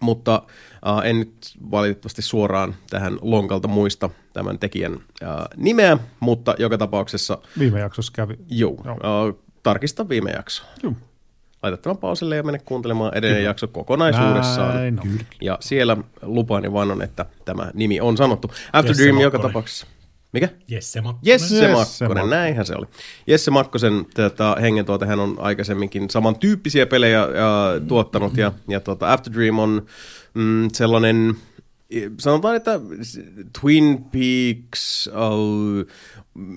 mutta 0.00 0.42
äh, 0.86 1.10
en 1.10 1.18
nyt 1.18 1.54
valitettavasti 1.70 2.22
suoraan 2.22 2.74
tähän 2.90 3.18
lonkalta 3.20 3.68
muista 3.68 4.10
tämän 4.32 4.58
tekijän 4.58 4.92
äh, 5.22 5.30
nimeä, 5.56 5.98
mutta 6.20 6.54
joka 6.58 6.78
tapauksessa 6.78 7.38
Viime 7.58 7.80
jaksossa 7.80 8.12
kävi. 8.16 8.34
Joo, 8.48 8.76
Joo. 8.84 9.28
äh, 9.28 9.34
tarkista 9.62 10.08
viime 10.08 10.30
jakso. 10.30 10.62
Joo. 10.82 10.92
Laita 11.62 11.76
tämän 11.76 11.96
pauselle 11.96 12.36
ja 12.36 12.42
mene 12.42 12.58
kuuntelemaan 12.58 13.14
edellinen 13.14 13.44
jakso 13.44 13.68
kokonaisuudessaan. 13.68 14.74
Näin 14.74 15.00
on. 15.00 15.08
Ja 15.40 15.58
siellä 15.60 15.96
lupaani 16.22 16.72
vannon, 16.72 17.02
että 17.02 17.26
tämä 17.44 17.70
nimi 17.74 18.00
on 18.00 18.16
sanottu. 18.16 18.50
After 18.72 18.96
Dream 18.96 19.18
joka 19.18 19.38
tapauksessa. 19.38 19.86
Mikä? 20.36 20.48
Jesse 20.68 21.00
Makkonen. 21.00 21.32
Jesse, 21.32 21.54
Jesse 21.54 21.72
Makkonen, 21.72 22.08
Makkonen. 22.08 22.30
näinhän 22.30 22.66
se 22.66 22.74
oli. 22.78 22.86
Jesse 23.26 23.50
Makkosen 23.50 24.06
tota, 24.14 24.56
hengentuote, 24.60 25.06
hän 25.06 25.20
on 25.20 25.36
aikaisemminkin 25.38 26.10
samantyyppisiä 26.10 26.86
pelejä 26.86 27.22
äh, 27.22 27.28
tuottanut, 27.88 28.36
ja, 28.36 28.52
ja 28.68 28.80
tota, 28.80 29.12
After 29.12 29.32
Dream 29.32 29.58
on 29.58 29.86
mm, 30.34 30.68
sellainen, 30.72 31.34
sanotaan, 32.18 32.56
että 32.56 32.80
Twin 33.60 34.04
Peaks, 34.04 35.08
uh, 35.08 35.86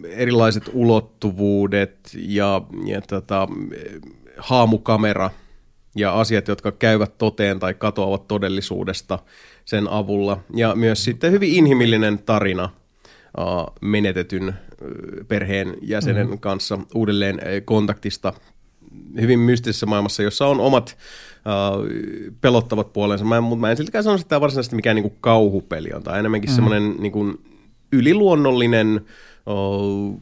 erilaiset 0.09 0.64
ulottuvuudet 0.74 1.99
ja, 2.16 2.61
ja 2.85 3.01
tota, 3.01 3.48
haamukamera 4.38 5.30
ja 5.95 6.19
asiat, 6.19 6.48
jotka 6.48 6.72
käyvät 6.72 7.17
toteen 7.17 7.59
tai 7.59 7.74
katoavat 7.74 8.27
todellisuudesta 8.27 9.19
sen 9.66 9.88
avulla. 9.88 10.40
Ja 10.53 10.75
myös 10.75 11.03
sitten 11.03 11.32
hyvin 11.32 11.53
inhimillinen 11.53 12.19
tarina 12.19 12.69
menetetyn 13.82 14.48
uh, 14.48 15.27
perheen 15.27 15.77
jäsenen 15.82 16.27
mm-hmm. 16.27 16.40
kanssa 16.40 16.80
uudelleen 16.95 17.35
uh, 17.35 17.66
kontaktista 17.66 18.33
hyvin 19.22 19.40
mystisessä 19.40 19.85
maailmassa, 19.85 20.24
jossa 20.24 20.48
on 20.48 20.59
omat 20.59 20.98
pelottavat 22.41 22.93
puolensa. 22.93 23.25
Mä 23.25 23.38
en, 23.38 23.43
mutta 23.43 23.61
mä 23.61 23.72
en 23.72 23.77
siltikään 23.77 24.03
sano, 24.03 24.16
että 24.16 24.27
tämä 24.27 24.41
varsinaisesti 24.41 24.75
mikään 24.75 24.95
niinku 24.95 25.17
kauhupeli 25.22 25.90
on. 25.93 26.03
Tai 26.03 26.19
enemmänkin 26.19 26.49
mm. 26.49 26.56
semmoinen 26.56 26.95
niinku 26.99 27.40
yliluonnollinen 27.91 29.01
uh, 29.45 30.22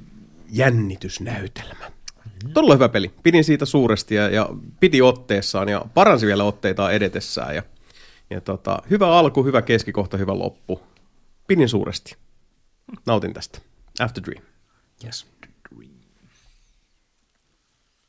jännitysnäytelmä. 0.50 1.92
Todella 2.54 2.74
hyvä 2.74 2.90
peli. 2.90 3.12
Pidin 3.24 3.44
siitä 3.44 3.66
suuresti 3.66 4.16
ja, 4.16 4.30
ja 4.30 4.50
piti 4.80 5.02
otteessaan 5.02 5.70
ja 5.70 5.86
paransi 5.94 6.26
vielä 6.26 6.44
otteitaan 6.44 6.94
edetessään. 6.94 7.56
Ja, 7.56 7.64
Ja 8.30 8.42
tota, 8.42 8.82
hyvä 8.90 9.08
alku, 9.08 9.44
hyvä 9.44 9.62
keskikohta, 9.62 10.18
hyvä 10.18 10.40
loppu. 10.40 10.82
Pidin 11.48 11.70
suuresti. 11.70 12.16
Nautin 13.06 13.34
tästä. 13.34 13.60
After 14.00 14.24
Dream. 14.24 14.44
Yes. 15.06 15.28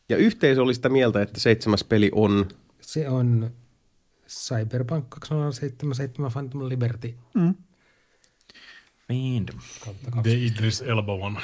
Ja 0.09 0.17
yhteisö 0.17 0.63
oli 0.63 0.75
sitä 0.75 0.89
mieltä, 0.89 1.23
että 1.23 1.41
seitsemäs 1.41 1.85
peli 1.85 2.11
on... 2.15 2.49
Se 2.81 3.09
on 3.09 3.51
Cyberpunk 4.29 5.07
2077 5.09 6.33
Phantom 6.33 6.69
Liberty. 6.69 7.15
Random. 9.09 9.59
The 10.23 10.33
Idris 10.33 10.83
Elba 10.83 11.15
one. 11.15 11.41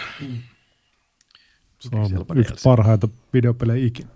Se 1.78 1.88
on 1.92 2.38
yksi 2.38 2.54
parhaita 2.64 3.08
videopelejä 3.32 3.86
ikinä. 3.86 4.08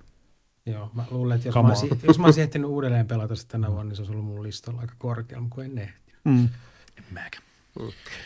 Joo, 0.66 0.90
mä 0.94 1.05
luulen, 1.10 1.36
että 1.36 1.48
jos 1.48 1.55
Come 1.55 1.68
mä, 1.68 1.72
olisin, 1.72 2.00
jos 2.02 2.18
mä 2.18 2.24
olisin 2.24 2.42
ehtinyt 2.42 2.70
uudelleen 2.70 3.06
pelata 3.06 3.36
sitä 3.36 3.52
tänä 3.52 3.68
vuonna, 3.70 3.84
niin 3.84 3.97
se 3.97 4.02
olisi 4.02 4.12
ollut 4.12 4.26
mun 4.26 4.42
listalla 4.42 4.80
aika 4.80 4.94
korkealla, 4.98 5.48
kun 5.50 5.64
en 5.64 5.78
ehti. 5.78 6.12
Mm. 6.24 6.48
Mäkä. 7.10 7.38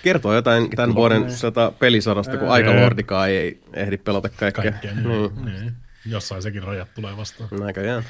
Kertoo 0.03 0.35
jotain 0.35 0.71
tämän 0.71 0.95
vuoden 0.95 1.33
sata 1.33 1.73
pelisadasta, 1.79 2.37
kun 2.37 2.49
Aikalordikaan 2.49 3.31
ei 3.31 3.61
ehdi 3.75 3.97
pelata 3.97 4.29
kaikkea. 4.29 4.73
Kaikkea. 4.73 4.95
Niin. 4.95 5.45
Niin. 5.45 5.73
Jossain 6.07 6.43
sekin 6.43 6.63
rajat 6.63 6.95
tulee 6.95 7.17
vastaan. 7.17 7.49
Näköjään. 7.61 8.05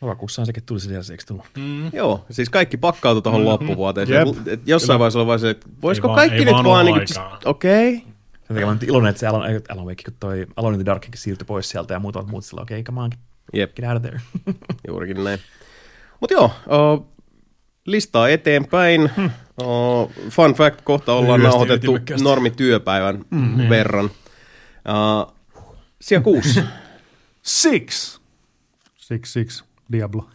Lokakuussahan 0.00 0.46
sekin 0.46 0.62
tuli 0.62 0.80
se 0.80 0.90
DLC, 0.90 1.10
eikö 1.10 1.22
tullut? 1.26 1.44
Mm. 1.58 1.90
Joo, 1.92 2.26
siis 2.30 2.50
kaikki 2.50 2.76
pakkautui 2.76 3.22
tuohon 3.22 3.44
loppuvuoteen. 3.44 4.06
Se, 4.06 4.14
Jep. 4.14 4.28
et 4.46 4.60
jossain 4.66 4.98
vaiheessa 4.98 5.18
oli 5.18 5.26
vaan 5.26 5.38
se, 5.38 5.50
että 5.50 5.66
voisiko 5.82 6.08
vaan- 6.08 6.16
kaikki 6.16 6.38
ei 6.38 6.44
nyt 6.44 6.54
vaan 6.54 6.64
vaan 6.64 6.86
aikaa. 6.86 7.38
okei. 7.44 7.88
Okay. 7.96 8.12
Sen 8.32 8.48
takia 8.48 8.66
mä 8.66 8.72
oon 8.72 8.78
iloinen, 8.86 9.10
että 9.10 9.20
se 9.20 9.26
Alan, 9.26 9.50
ei, 9.50 9.60
Alan 9.68 9.86
Wake, 9.86 10.02
kun 10.04 10.14
toi 10.20 10.40
in 10.40 10.74
the 10.74 10.84
Dark 10.84 11.06
siirtyi 11.14 11.44
pois 11.44 11.68
sieltä 11.68 11.94
ja 11.94 12.00
muut 12.00 12.16
ovat 12.16 12.28
muut 12.28 12.44
sillä, 12.44 12.62
okei, 12.62 12.80
okay, 12.80 12.84
come 12.84 13.00
on, 13.00 13.10
Jep, 13.52 13.74
get 13.74 13.84
out 13.84 13.96
of 13.96 14.02
there. 14.02 14.20
juurikin 14.88 15.24
näin. 15.24 15.38
Mutta 16.20 16.34
joo, 16.34 16.44
uh, 16.44 17.11
listaa 17.86 18.28
eteenpäin. 18.28 19.10
Uh, 19.62 20.12
fun 20.30 20.54
fact, 20.54 20.80
kohta 20.84 21.12
ollaan 21.12 21.38
Lyhyesti 21.40 21.50
nauhoitettu 21.58 21.90
ytimekkäästi. 21.90 22.24
normityöpäivän 22.24 23.24
mm, 23.30 23.68
verran. 23.68 24.04
Uh, 24.04 25.34
siellä 26.00 26.24
kuusi. 26.24 26.62
Six. 27.42 28.18
Six, 28.96 29.32
six. 29.32 29.64
Diablo. 29.92 30.28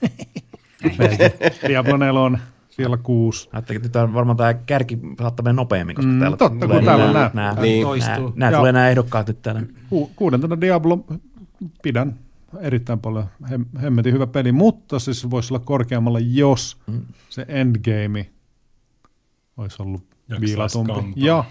Diablo 1.67 1.98
4 1.98 2.40
siellä 2.69 2.98
kuusi. 2.98 3.50
Ajattelin, 3.53 3.85
että 3.85 4.00
nyt 4.00 4.08
on 4.09 4.14
varmaan 4.14 4.38
tämä 4.38 4.53
kärki 4.53 5.00
saattaa 5.19 5.43
mennä 5.43 5.53
nopeammin, 5.61 5.95
koska 5.95 6.11
Mm, 6.11 6.19
täällä 6.19 6.38
totta, 6.38 6.66
tulee 6.66 6.77
kun 6.77 6.85
täällä 6.85 7.06
on 7.06 7.14
nämä, 7.14 7.32
nää. 7.34 7.50
nämä, 7.53 7.61
Niin. 7.61 7.84
Toistuu. 7.84 8.34
nämä 8.35 8.51
Joo. 8.51 8.59
tulee 8.59 8.72
nämä 8.72 8.90
ehdokkaat 8.90 9.27
nyt 9.27 9.42
täällä. 9.42 9.61
Ku, 9.90 10.11
kuudentena 10.16 10.61
Diablo 10.61 11.06
pidän 11.84 12.16
erittäin 12.59 13.00
paljon. 13.00 13.26
Hem, 13.50 13.66
hemmetin 13.82 14.14
hyvä 14.14 14.27
peli, 14.27 14.51
mutta 14.51 15.00
siis 15.00 15.22
se 15.22 15.30
voisi 15.30 15.53
olla 15.53 15.66
korkeammalla, 15.66 16.19
jos 16.19 16.77
Mm. 16.88 17.01
se 17.30 17.45
endgame 17.48 18.32
olisi 19.58 19.82
ollut 19.84 20.01
Jaksais 20.30 20.42
viilatumpi. 20.42 20.93
kantaa. 20.93 21.14
Ja 21.16 21.43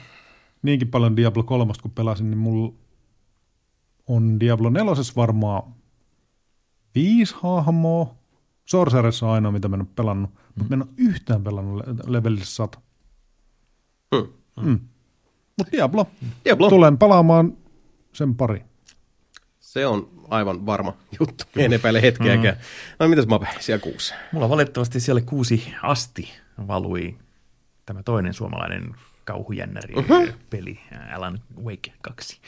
niinkin 0.63 0.89
paljon 0.89 1.17
Diablo 1.17 1.43
3, 1.43 1.73
kun 1.83 1.91
pelasin, 1.91 2.31
niin 2.31 2.39
mulla 2.39 2.73
on 4.07 4.41
Diablo 4.41 4.71
4 4.71 4.95
varmaan 5.17 5.63
viisi 6.95 7.35
hahmoa. 7.43 8.15
Sorceressa 8.65 9.27
on 9.27 9.33
ainoa, 9.33 9.53
mitä 9.53 9.69
mä 9.69 9.77
en 9.77 9.81
ole 9.83 9.89
pelannut, 9.97 10.31
mm. 10.31 10.39
mutta 10.59 10.77
mä 10.77 10.83
en 10.83 10.89
ole 10.89 10.95
yhtään 10.97 11.45
pelannut 11.45 11.77
le- 11.77 11.95
levelille 12.07 12.45
100. 12.45 12.81
Hmm. 14.17 14.29
Mm. 14.67 14.81
Mutta 15.59 15.73
Diablo, 15.73 16.07
Diablo. 16.45 16.69
tulen 16.69 16.99
palaamaan 16.99 17.53
sen 18.13 18.35
pari. 18.35 18.65
Se 19.61 19.87
on 19.87 20.09
aivan 20.31 20.67
varma 20.67 20.97
juttu. 21.21 21.45
En 21.57 21.73
epäile 21.73 22.03
hetkeäkään. 22.03 22.57
No 22.99 23.09
mitäs 23.09 23.27
Mape, 23.27 23.47
siellä 23.61 23.83
kuusi. 23.83 24.15
Mulla 24.33 24.49
valitettavasti 24.49 25.01
siellä 25.01 25.21
kuusi 25.21 25.75
asti 25.83 26.33
valui 26.67 27.19
tämä 27.87 28.03
toinen 28.03 28.35
suomalainen 28.35 28.95
kauhujännäri 29.25 29.95
Mhm. 29.95 30.39
peli, 30.51 30.81
Alan 31.15 31.41
Wake 31.65 31.93
2. 32.01 32.41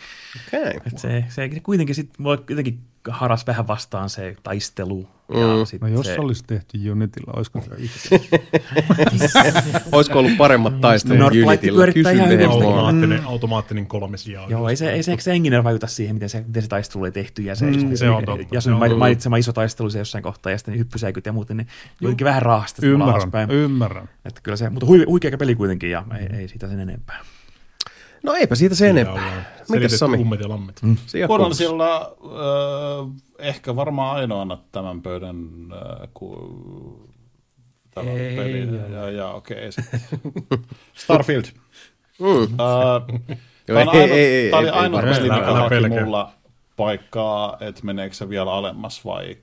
Okei. 0.47 0.61
Okay. 0.61 0.81
Et 0.87 0.99
se, 0.99 1.25
se 1.29 1.51
kuitenkin 1.63 1.95
sitten 1.95 2.23
mulla 2.23 2.43
jotenkin 2.51 2.81
haras 3.09 3.47
vähän 3.47 3.67
vastaan 3.67 4.10
se 4.10 4.36
taistelu. 4.43 5.09
Mm. 5.35 5.41
Ja 5.41 5.47
No 5.81 5.89
jos 5.89 6.07
se, 6.07 6.15
se 6.15 6.20
olisi 6.20 6.44
tehty 6.47 6.91
Unitilla, 6.91 7.33
olisiko 7.36 7.60
se 7.62 7.70
itse? 7.78 8.20
Olisiko 9.93 10.18
ollut 10.18 10.36
paremmat 10.39 10.81
taistelut 10.81 11.18
Northlight 11.18 11.49
Unityllä? 11.49 11.77
pyörittää 11.77 12.12
Kysyn. 12.12 12.51
Automaattinen, 12.51 13.25
automaattinen 13.25 13.86
kolmisia. 13.86 14.41
Joo, 14.49 14.68
ei 14.68 14.77
se, 14.77 14.91
ei 14.93 15.02
se, 15.02 15.17
se 15.18 15.33
Enginer 15.33 15.65
vaikuta 15.65 15.86
siihen, 15.86 16.17
miten 16.17 16.28
se, 16.28 16.44
miten 16.47 16.62
se 16.62 16.68
taistelu 16.68 17.02
oli 17.02 17.12
tehty. 17.12 17.43
Ja 17.43 17.55
se, 17.55 17.67
Mm, 17.67 17.97
se 17.97 18.10
on 18.10 18.25
totta. 18.25 18.47
Ja 18.55 18.60
Se 18.60 18.70
on 18.73 18.89
sen 18.89 18.99
mainitsema 18.99 19.36
iso 19.36 19.52
taistelu 19.52 19.91
se 19.91 19.99
jossain 19.99 20.25
kohtaa, 20.25 20.52
ja 20.52 20.59
sitten 20.59 20.78
hyppysäikyt 20.78 21.27
ja 21.27 21.33
muuten, 21.33 21.57
niin 21.57 21.67
jotenkin 22.01 22.25
vähän 22.25 22.43
raahasta 22.43 22.86
Ymmärrän, 22.86 23.51
ymmärrän. 23.51 24.09
Että 24.25 24.41
kyllä 24.43 24.57
se, 24.57 24.70
mutta 24.70 24.86
hui, 24.86 25.05
huikea 25.05 25.39
peli 25.39 25.55
kuitenkin, 25.55 25.91
ja 25.91 26.05
ei, 26.20 26.39
ei 26.39 26.49
siitä 26.49 26.68
sen 26.68 26.81
enempää. 26.81 27.20
No 28.23 28.35
eipä 28.35 28.55
siitä 28.55 28.75
sen 28.75 28.89
enempää. 28.91 29.45
Mitäs 29.69 29.99
Sami? 29.99 30.17
Ummet 30.19 30.41
ja 30.41 30.49
lammet. 30.49 30.83
Mm. 30.83 30.97
Siellä 31.53 31.97
äh, 31.97 32.07
ehkä 33.39 33.77
varmaan 33.77 34.17
ainoana 34.17 34.59
tämän 34.73 35.03
pöydän 35.03 35.37
äh, 35.73 36.09
ku, 36.15 37.09
tämä 37.95 38.11
Ei 38.11 38.37
peli. 38.37 38.69
ole. 38.69 38.89
Ja, 38.97 39.11
ja 39.11 39.29
okei, 39.31 39.73
sitten. 39.73 40.01
Starfield. 41.05 41.45
Mm. 42.19 42.43
Äh, 42.43 43.21
Tämä 43.67 43.81
ei, 43.81 44.01
ei, 44.01 44.11
ei, 44.11 44.53
oli 44.53 44.67
ei, 44.67 44.73
ainut 44.73 45.05
ei, 45.05 45.15
peli, 45.15 45.31
mikä 45.31 45.53
haki 45.53 45.89
mulla 46.05 46.33
paikkaa, 46.77 47.57
että 47.61 47.85
meneekö 47.85 48.15
se 48.15 48.29
vielä 48.29 48.53
alemmas 48.53 49.05
vai 49.05 49.37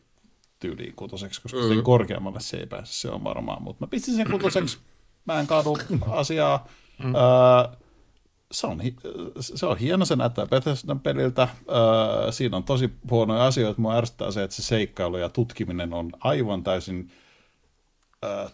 tyyliin 0.60 0.94
kutoseksi, 0.96 1.42
koska 1.42 1.58
Mm. 1.60 1.68
sen 1.68 1.84
korkeammalle 1.84 2.40
se 2.40 2.58
ei 2.58 2.66
pääse, 2.66 2.94
se 2.94 3.10
on 3.10 3.24
varmaan. 3.24 3.62
Mutta 3.64 3.86
mä 3.86 3.90
pistin 3.90 4.16
sen 4.16 4.32
kutoseksi, 4.32 4.78
mä 5.26 5.40
en 5.40 5.48
kaadu 5.48 5.78
asiaa. 6.12 6.68
Mm. 7.04 7.16
Öö, 7.16 7.22
se 8.56 8.68
on, 8.68 8.82
se 9.40 9.66
on 9.66 9.78
hieno, 9.78 10.06
se 10.06 10.16
näyttää 10.16 10.46
Bethesdan 10.46 11.00
peliltä. 11.00 11.48
Öö, 11.70 12.32
siinä 12.32 12.58
on 12.58 12.64
tosi 12.64 12.90
huonoja 13.10 13.46
asioita. 13.46 13.82
Mua 13.82 13.96
ärsyttää 13.96 14.32
se, 14.32 14.44
että 14.44 14.56
se 14.56 14.64
seikkailu 14.64 15.18
ja 15.18 15.30
tutkiminen 15.30 15.94
on 15.94 16.12
aivan 16.20 16.64
täysin 16.64 17.12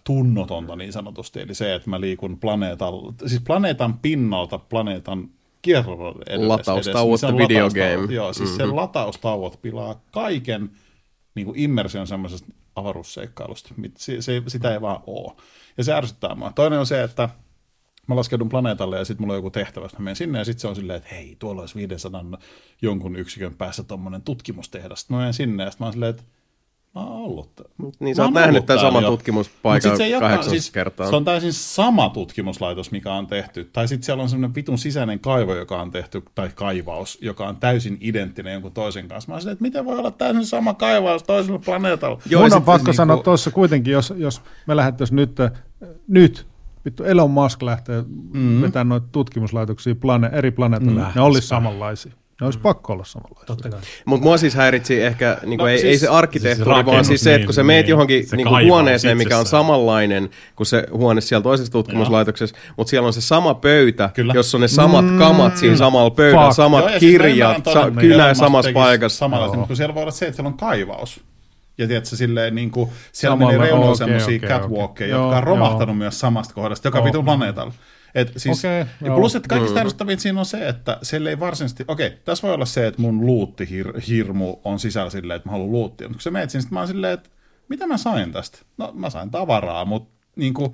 tunnotonta 0.03 0.75
niin 0.75 0.93
sanotusti. 0.93 1.41
Eli 1.41 1.55
se, 1.55 1.75
että 1.75 1.89
mä 1.89 2.01
liikun 2.01 2.39
planeetan, 2.39 2.93
siis 3.25 3.41
planeetan 3.41 3.97
pinnalta 3.97 4.57
planeetan 4.57 5.29
kierron 5.61 6.15
edes. 6.29 6.47
Lataustauot 6.47 7.09
edes, 7.09 7.23
on 7.23 7.37
video 7.37 7.65
lataustauot. 7.65 7.99
game. 8.01 8.13
Joo, 8.13 8.33
siis 8.33 8.49
mm-hmm. 8.49 8.63
Mhm. 8.63 8.69
se 8.69 8.75
lataustauot 8.75 9.61
pilaa 9.61 10.01
kaiken 10.11 10.71
niin 11.35 11.45
kuin 11.45 11.59
immersion 11.59 12.07
semmoisesta 12.07 12.47
avaruusseikkailusta. 12.75 13.73
Se, 13.97 14.21
se, 14.21 14.41
sitä 14.47 14.73
ei 14.73 14.81
vaan 14.81 15.03
oo. 15.07 15.37
Ja 15.77 15.83
se 15.83 15.93
ärsyttää 15.93 16.35
mua. 16.35 16.51
Toinen 16.55 16.79
on 16.79 16.85
se, 16.85 17.03
että 17.03 17.29
mä 18.11 18.15
laskeudun 18.15 18.49
planeetalle 18.49 18.97
ja 18.97 19.05
sitten 19.05 19.23
mulla 19.23 19.33
on 19.33 19.37
joku 19.37 19.49
tehtävä, 19.49 19.87
sitten 19.87 20.01
mä 20.01 20.03
menen 20.03 20.15
sinne 20.15 20.39
ja 20.39 20.45
sitten 20.45 20.61
se 20.61 20.67
on 20.67 20.75
silleen, 20.75 20.97
että 20.97 21.15
hei, 21.15 21.35
tuolla 21.39 21.61
olisi 21.61 21.75
500 21.75 22.25
jonkun 22.81 23.15
yksikön 23.15 23.53
päässä 23.53 23.83
tuommoinen 23.83 24.21
tutkimustehdas. 24.21 24.99
Sitten 24.99 25.15
mä 25.15 25.19
menen 25.19 25.33
sinne 25.33 25.63
ja 25.63 25.71
sitten 25.71 25.83
mä 25.83 25.87
oon 25.87 25.93
silleen, 25.93 26.09
että 26.09 26.23
mä 26.95 27.01
oon 27.01 27.11
ollut. 27.11 27.51
Niin 27.99 28.15
sä 28.15 28.23
oot 28.23 28.33
nähnyt 28.33 28.65
tämän 28.65 28.81
saman 28.81 29.03
jo. 29.03 29.09
tutkimuspaikan 29.09 29.97
se 29.97 30.19
kahdeksan 30.19 30.49
siis 30.49 30.71
kertaa. 30.71 31.09
Se 31.09 31.15
on 31.15 31.25
täysin 31.25 31.53
sama 31.53 32.09
tutkimuslaitos, 32.09 32.91
mikä 32.91 33.13
on 33.13 33.27
tehty. 33.27 33.69
Tai 33.73 33.87
sitten 33.87 34.05
siellä 34.05 34.23
on 34.23 34.29
semmoinen 34.29 34.55
vitun 34.55 34.77
sisäinen 34.77 35.19
kaivo, 35.19 35.55
joka 35.55 35.81
on 35.81 35.91
tehty, 35.91 36.23
tai 36.35 36.49
kaivaus, 36.55 37.17
joka 37.21 37.47
on 37.47 37.57
täysin 37.57 37.97
identtinen 38.01 38.53
jonkun 38.53 38.71
toisen 38.71 39.07
kanssa. 39.07 39.29
Mä 39.29 39.33
oon 39.33 39.41
silleen, 39.41 39.53
että 39.53 39.61
miten 39.63 39.85
voi 39.85 39.99
olla 39.99 40.11
täysin 40.11 40.45
sama 40.45 40.73
kaivaus 40.73 41.23
toisella 41.23 41.59
planeetalla. 41.59 42.21
Joo, 42.29 42.41
Mun 42.41 42.53
on 42.53 42.63
pakko 42.63 42.77
niinku- 42.77 42.93
sanoa 42.93 43.23
tuossa 43.23 43.51
kuitenkin, 43.51 43.93
jos, 43.93 44.13
jos 44.17 44.41
me 44.67 44.75
lähdettäisiin 44.75 45.15
nyt, 45.15 45.35
nyt, 46.07 46.47
vittu 46.85 47.03
Elon 47.03 47.31
Musk 47.31 47.61
lähtee 47.61 48.03
mm. 48.33 48.61
vetämään 48.61 48.87
noita 48.87 49.07
tutkimuslaitoksia 49.11 49.95
plane, 49.95 50.29
eri 50.33 50.51
planeetalle, 50.51 51.01
mm. 51.01 51.07
ne 51.15 51.21
olisi 51.21 51.47
samanlaisia. 51.47 52.11
Ne 52.41 52.45
olisi 52.45 52.59
pakko 52.59 52.93
olla 52.93 53.03
samanlaisia. 53.03 53.45
Totta 53.45 53.69
kai. 53.69 53.79
Mutta 54.05 54.23
mua 54.23 54.37
siis 54.37 54.55
häiritsi 54.55 55.01
ehkä, 55.03 55.37
niinku, 55.45 55.63
No 55.63 55.67
ei, 55.67 55.77
siis- 55.77 55.89
ei 55.91 55.97
se 55.97 56.07
arkkitehtuuri, 56.07 56.73
siis 56.75 56.85
vaan 56.85 57.05
siis 57.05 57.21
se, 57.21 57.35
että 57.35 57.45
kun 57.45 57.53
sä 57.53 57.61
niin, 57.61 57.67
meet 57.67 57.85
niin. 57.85 57.89
johonkin 57.89 58.27
Se 58.27 58.35
niinku 58.35 58.53
kaivaus 58.53 58.69
huoneeseen, 58.69 59.17
mikä 59.17 59.37
on 59.37 59.45
samanlainen 59.45 60.29
kuin 60.55 60.67
se 60.67 60.87
huone 60.91 61.21
siellä 61.21 61.43
toisessa 61.43 61.71
tutkimuslaitoksessa, 61.71 62.55
mutta 62.77 62.89
siellä 62.89 63.07
on 63.07 63.13
se 63.13 63.21
sama 63.21 63.53
pöytä, 63.53 64.09
Kyllä. 64.13 64.33
jossa 64.33 64.57
on 64.57 64.61
ne 64.61 64.67
samat 64.67 65.05
kamat 65.17 65.57
siinä 65.57 65.75
samalla 65.77 66.09
pöydällä, 66.09 66.45
Fuck. 66.45 66.55
samat 66.55 66.79
Joo, 66.79 66.89
ja 66.89 66.99
siis 66.99 67.11
kirjat, 67.11 67.65
sa- 67.65 67.91
Musk 67.91 68.35
samassa 68.35 68.71
paikassa. 68.73 69.17
Samalla, 69.17 69.45
Joo. 69.45 69.53
mutta 69.53 69.67
kun 69.67 69.75
siellä 69.77 69.95
voi 69.95 70.01
olla 70.01 70.11
se, 70.11 70.25
että 70.25 70.35
siellä 70.35 70.47
on 70.47 70.57
kaivaus. 70.57 71.21
Ja 71.77 71.87
tiedätkö, 71.87 72.15
silleen 72.15 72.55
niin 72.55 72.71
kuin, 72.71 72.89
siellä 73.11 73.33
Samalla- 73.33 73.51
meni 73.51 73.63
reunoilla 73.63 73.91
okei, 73.91 73.97
semmoisia 73.97 74.37
okei, 74.37 74.49
catwalkkeja, 74.49 75.17
okei. 75.17 75.25
jotka 75.25 75.37
on 75.37 75.43
romahtanut 75.43 75.87
joo. 75.87 75.95
myös 75.95 76.19
samasta 76.19 76.53
kohdasta, 76.53 76.87
joka 76.87 77.03
vitun 77.03 77.17
joo. 77.17 77.23
planeetalla. 77.23 77.73
Et 78.15 78.33
siis, 78.37 78.59
Okei, 78.59 78.79
ja 78.79 78.85
joo. 79.01 79.15
plus, 79.15 79.35
että 79.35 79.47
kaikista 79.47 79.79
ärsyttävintä 79.79 80.21
siinä 80.21 80.39
on 80.39 80.45
se, 80.45 80.67
että 80.67 80.97
siellä 81.01 81.29
ei 81.29 81.39
varsinaisesti, 81.39 81.85
okei, 81.87 82.09
tässä 82.25 82.47
voi 82.47 82.55
olla 82.55 82.65
se, 82.65 82.87
että 82.87 83.01
mun 83.01 83.25
luuttihirmu 83.25 84.55
on 84.63 84.79
sisällä 84.79 85.09
silleen, 85.09 85.35
että 85.35 85.49
mä 85.49 85.51
haluan 85.51 85.71
luuttia, 85.71 86.07
mutta 86.07 86.17
kun 86.17 86.21
sä 86.21 86.31
meet 86.31 86.49
sinne, 86.49 86.61
sit 86.61 86.71
mä 86.71 86.79
oon 86.79 86.87
silleen, 86.87 87.13
että 87.13 87.29
mitä 87.69 87.87
mä 87.87 87.97
sain 87.97 88.31
tästä? 88.31 88.57
No 88.77 88.91
mä 88.93 89.09
sain 89.09 89.31
tavaraa, 89.31 89.85
mutta 89.85 90.13
niin 90.35 90.53
kuin, 90.53 90.73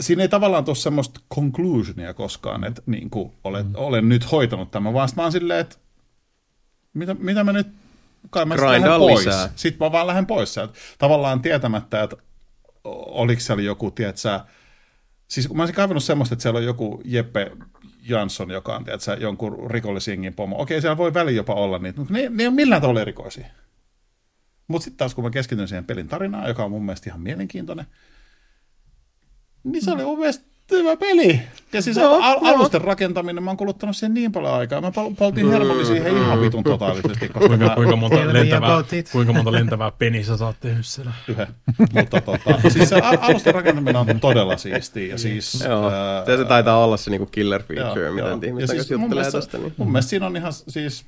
siinä 0.00 0.22
ei 0.22 0.28
tavallaan 0.28 0.64
tule 0.64 0.76
semmoista 0.76 1.20
conclusionia 1.34 2.14
koskaan, 2.14 2.64
että 2.64 2.82
niin 2.86 3.10
kuin 3.10 3.32
olet, 3.44 3.66
mm. 3.66 3.74
olen 3.74 4.08
nyt 4.08 4.32
hoitanut 4.32 4.70
tämän, 4.70 4.94
vaan 4.94 5.08
mä 5.16 5.22
oon 5.22 5.32
silleen, 5.32 5.60
että 5.60 5.76
mitä, 6.94 7.14
mitä 7.14 7.44
mä 7.44 7.52
nyt, 7.52 7.66
kai 8.30 8.44
mä 8.44 8.56
lähden 8.56 8.98
pois. 8.98 9.26
lisää. 9.26 9.48
Sitten 9.56 9.86
mä 9.86 9.92
vaan 9.92 10.06
lähden 10.06 10.26
pois 10.26 10.54
sieltä. 10.54 10.72
Tavallaan 10.98 11.42
tietämättä, 11.42 12.02
että 12.02 12.16
oliko 12.84 13.40
siellä 13.40 13.62
joku, 13.62 13.90
tiedätkö, 13.90 14.40
siis 15.28 15.54
mä 15.54 15.62
olisin 15.62 15.76
kaivannut 15.76 16.04
semmoista, 16.04 16.34
että 16.34 16.42
siellä 16.42 16.58
on 16.58 16.64
joku 16.64 17.02
Jeppe 17.04 17.50
Jansson, 18.08 18.50
joka 18.50 18.76
on 18.76 18.84
tiedätkö, 18.84 19.16
jonkun 19.20 19.70
rikollisjengin 19.70 20.34
pomo. 20.34 20.62
Okei, 20.62 20.80
siellä 20.80 20.96
voi 20.96 21.14
väli 21.14 21.36
jopa 21.36 21.54
olla 21.54 21.78
niitä, 21.78 21.98
mutta 21.98 22.14
ne, 22.14 22.28
ne 22.28 22.42
ei 22.42 22.46
ole 22.46 22.54
millään 22.54 22.82
tavalla 22.82 23.00
erikoisia. 23.00 23.46
Mutta 24.68 24.84
sitten 24.84 24.98
taas 24.98 25.14
kun 25.14 25.24
mä 25.24 25.30
keskityn 25.30 25.68
siihen 25.68 25.84
pelin 25.84 26.08
tarinaan, 26.08 26.48
joka 26.48 26.64
on 26.64 26.70
mun 26.70 26.84
mielestä 26.84 27.10
ihan 27.10 27.20
mielenkiintoinen, 27.20 27.86
niin 29.64 29.84
se 29.84 29.90
oli 29.90 30.02
mun 30.02 30.18
mielestä 30.18 30.47
hyvä 30.76 30.96
peli. 30.96 31.40
Ja 31.72 31.82
siis 31.82 31.96
Joo, 31.96 32.14
al- 32.22 32.38
alusten 32.46 32.80
rakentaminen, 32.80 33.42
mä 33.42 33.50
oon 33.50 33.56
kuluttanut 33.56 33.96
siihen 33.96 34.14
niin 34.14 34.32
paljon 34.32 34.54
aikaa. 34.54 34.80
Mä 34.80 34.90
pal- 34.92 35.10
paltiin 35.18 35.50
Hermanni 35.50 35.84
siihen 35.84 36.16
ihan 36.16 36.40
vitun 36.40 36.64
totaalisesti, 36.64 37.08
koska 37.28 37.38
Kuinka, 37.48 37.56
mä 37.66 37.74
kuinka, 37.74 37.96
monta 37.96 38.16
lentävää, 38.32 38.84
kuinka 39.12 39.32
monta 39.32 39.52
lentävää 39.52 39.90
penissä 39.90 40.36
sä 40.36 40.46
oot 40.46 40.56
tehnyt 40.60 40.86
siellä? 40.86 41.12
yhden. 41.28 41.46
Mutta 41.92 42.20
tota, 42.20 42.70
siis 42.70 42.88
se 42.88 42.96
al- 43.00 43.16
alusten 43.20 43.54
rakentaminen 43.54 43.96
on 43.96 44.20
todella 44.20 44.56
siistiä. 44.56 45.06
Ja 45.06 45.18
siis, 45.18 45.64
Joo, 45.68 45.90
ää, 45.90 46.24
se, 46.36 46.44
taitaa 46.44 46.84
olla 46.84 46.96
se 46.96 47.10
niinku 47.10 47.26
killer 47.26 47.62
feature, 47.62 48.04
Joo, 48.06 48.14
mitä 48.14 48.26
joo. 48.28 48.38
ihmiset 48.46 48.70
siis 48.70 48.90
mun 48.90 49.00
juttelee 49.00 49.22
mielestä- 49.24 49.38
tästä. 49.40 49.58
Niin. 49.58 49.74
Mun 49.76 49.92
mielestä 49.92 50.10
siinä 50.10 50.26
on 50.26 50.36
ihan 50.36 50.52
siis, 50.52 51.04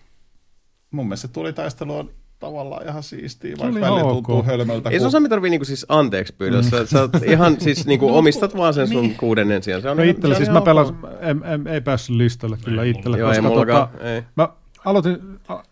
mun 0.90 1.06
mielestä 1.06 1.26
se 1.28 1.32
tuli 1.32 1.52
taistelu 1.52 1.96
on 1.98 2.10
tavallaan 2.40 2.88
ihan 2.88 3.02
siistiä, 3.02 3.50
vaikka 3.58 3.66
oli 3.66 3.80
välillä 3.80 4.02
ok. 4.04 4.12
tuntuu 4.26 4.42
hölmöltä. 4.42 4.90
Ei 4.90 4.98
sun 4.98 5.04
kun- 5.04 5.12
Sami 5.12 5.28
tarvii 5.28 5.50
niinku 5.50 5.64
siis 5.64 5.86
anteeksi 5.88 6.34
pyydellä. 6.38 6.62
Sä, 6.62 6.86
sä 6.86 7.00
oot 7.00 7.10
ihan 7.26 7.60
siis 7.60 7.86
niinku 7.86 8.14
omistat 8.18 8.56
vaan 8.56 8.74
sen 8.74 8.88
sun 8.88 9.02
Niin. 9.02 9.16
kuudennen 9.16 9.62
sijaan. 9.62 9.82
Se 9.82 9.90
on 9.90 9.96
No 9.96 10.02
ihan- 10.02 10.16
itsellä 10.16 10.34
se 10.34 10.38
siis 10.38 10.48
on 10.48 10.52
mä 10.52 10.58
ok. 10.58 10.64
pelasin, 10.64 10.96
en, 11.20 11.42
en, 11.44 11.66
ei 11.66 11.80
päässyt 11.80 12.16
listalle 12.16 12.58
kyllä 12.64 12.84
itsellä, 12.84 13.18
Joo, 13.18 13.30
ei 13.30 13.36
koska 13.36 13.48
mullakaan, 13.48 13.88
tota, 13.88 14.04
ei. 14.10 14.22
mä 14.36 14.48
aloitin, 14.84 15.18
a- 15.48 15.62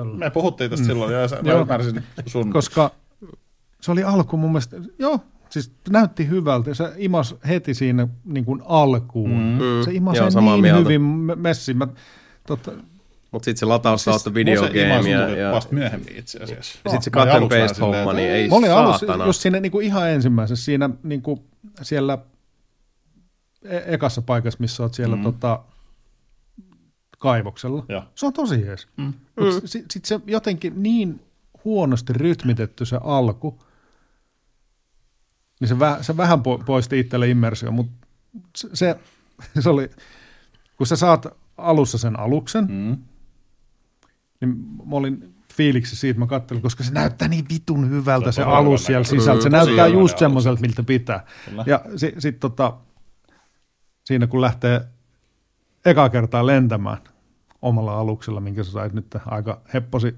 olla. 0.00 0.14
Me 0.16 0.30
puhuttiin 0.30 0.70
tästä 0.70 0.86
silloin, 0.86 1.14
ja 1.14 1.28
sä, 1.28 1.38
mä 1.42 1.50
Joo. 1.50 1.60
ymmärsin 1.60 2.02
sun... 2.26 2.52
koska 2.52 2.90
se 3.80 3.92
oli 3.92 4.04
alku 4.04 4.36
mun 4.36 4.50
mielestä, 4.50 4.76
joo, 4.98 5.18
siis 5.50 5.72
näytti 5.90 6.28
hyvältä 6.28 6.70
ja 6.70 6.74
se 6.74 6.92
imas 6.96 7.34
heti 7.48 7.74
siinä 7.74 8.08
niin 8.24 8.44
kuin 8.44 8.62
alkuun. 8.64 9.30
Mm. 9.30 9.58
Se 9.84 9.92
imas 9.92 10.16
niin 10.54 10.60
mieltä. 10.60 10.80
hyvin 10.80 11.02
me- 11.02 11.34
messiin. 11.34 11.76
Mä, 11.78 11.86
tota, 12.46 12.72
Mut 13.32 13.44
sit 13.44 13.56
se 13.56 13.66
lataus 13.66 14.04
siis, 14.04 14.22
se 14.22 14.34
videogame 14.34 14.82
imaisu 14.82 15.08
ja, 15.08 15.28
ja, 15.28 15.52
vasta 15.52 15.74
myöhemmin 15.74 16.16
itse 16.16 16.38
asiassa. 16.42 16.78
ja 16.84 16.90
sit 16.90 17.02
se 17.02 17.10
Mä 17.14 17.22
olin 17.22 17.32
cut 17.32 17.42
and 17.52 17.62
paste 17.62 17.80
homma, 17.80 18.12
niin 18.12 18.30
ei 18.30 18.48
mä 18.48 18.54
olin 18.54 18.70
saatana. 18.70 19.26
just 19.26 19.40
siinä 19.40 19.60
niin 19.60 19.72
kuin 19.72 19.86
ihan 19.86 20.10
ensimmäisessä, 20.10 20.64
siinä 20.64 20.90
niin 21.02 21.22
kuin 21.22 21.40
siellä 21.82 22.18
e- 23.62 23.82
ekassa 23.94 24.22
paikassa, 24.22 24.56
missä 24.60 24.82
oot 24.82 24.94
siellä 24.94 25.16
mm. 25.16 25.22
tota, 25.22 25.62
kaivoksella. 27.18 27.84
Joo. 27.88 28.02
Se 28.14 28.26
on 28.26 28.32
tosi 28.32 28.60
jees. 28.60 28.88
Mm. 28.96 29.12
Mutta 29.40 29.68
sitten 29.68 29.90
sit 29.90 30.04
se 30.04 30.20
jotenkin 30.26 30.82
niin 30.82 31.20
huonosti 31.64 32.12
rytmitetty 32.12 32.84
se 32.84 32.98
alku, 33.04 33.58
niin 35.60 35.68
se, 35.68 35.78
vä, 35.78 35.98
se 36.00 36.16
vähän 36.16 36.38
po- 36.38 36.64
poisti 36.64 37.00
itselle 37.00 37.28
immersio, 37.28 37.70
mutta 37.72 37.92
se, 38.56 38.68
se, 38.74 38.96
se 39.62 39.68
oli, 39.68 39.90
kun 40.76 40.86
sä 40.86 40.96
saat 40.96 41.26
alussa 41.56 41.98
sen 41.98 42.18
aluksen, 42.20 42.66
Mm. 42.70 42.96
Niin 44.46 44.56
mä 44.90 44.96
olin 44.96 45.34
fiiliksi 45.54 45.96
siitä, 45.96 46.20
mä 46.20 46.26
katselin, 46.26 46.62
koska 46.62 46.84
se 46.84 46.92
näyttää 46.92 47.28
niin 47.28 47.44
vitun 47.52 47.90
hyvältä 47.90 48.32
Se 48.32 48.36
se, 48.36 48.42
alus 48.42 48.84
siellä 48.84 49.04
sisältä. 49.04 49.42
Se 49.42 49.48
Mm, 49.48 49.52
näyttää 49.52 49.86
just 49.86 50.18
semmoiselta, 50.18 50.60
miltä 50.60 50.82
pitää. 50.82 51.24
Kyllä. 51.50 51.64
Ja 51.66 51.80
sitten 51.96 52.22
sit, 52.22 52.40
tota, 52.40 52.72
siinä 54.04 54.26
kun 54.26 54.40
lähtee 54.40 54.80
ekaa 55.84 56.08
kertaa 56.08 56.46
lentämään 56.46 56.98
omalla 57.62 57.94
aluksella, 57.98 58.40
minkä 58.40 58.64
sä 58.64 58.70
sait 58.72 58.92
nyt 58.92 59.16
aika 59.26 59.60
hepposi 59.74 60.14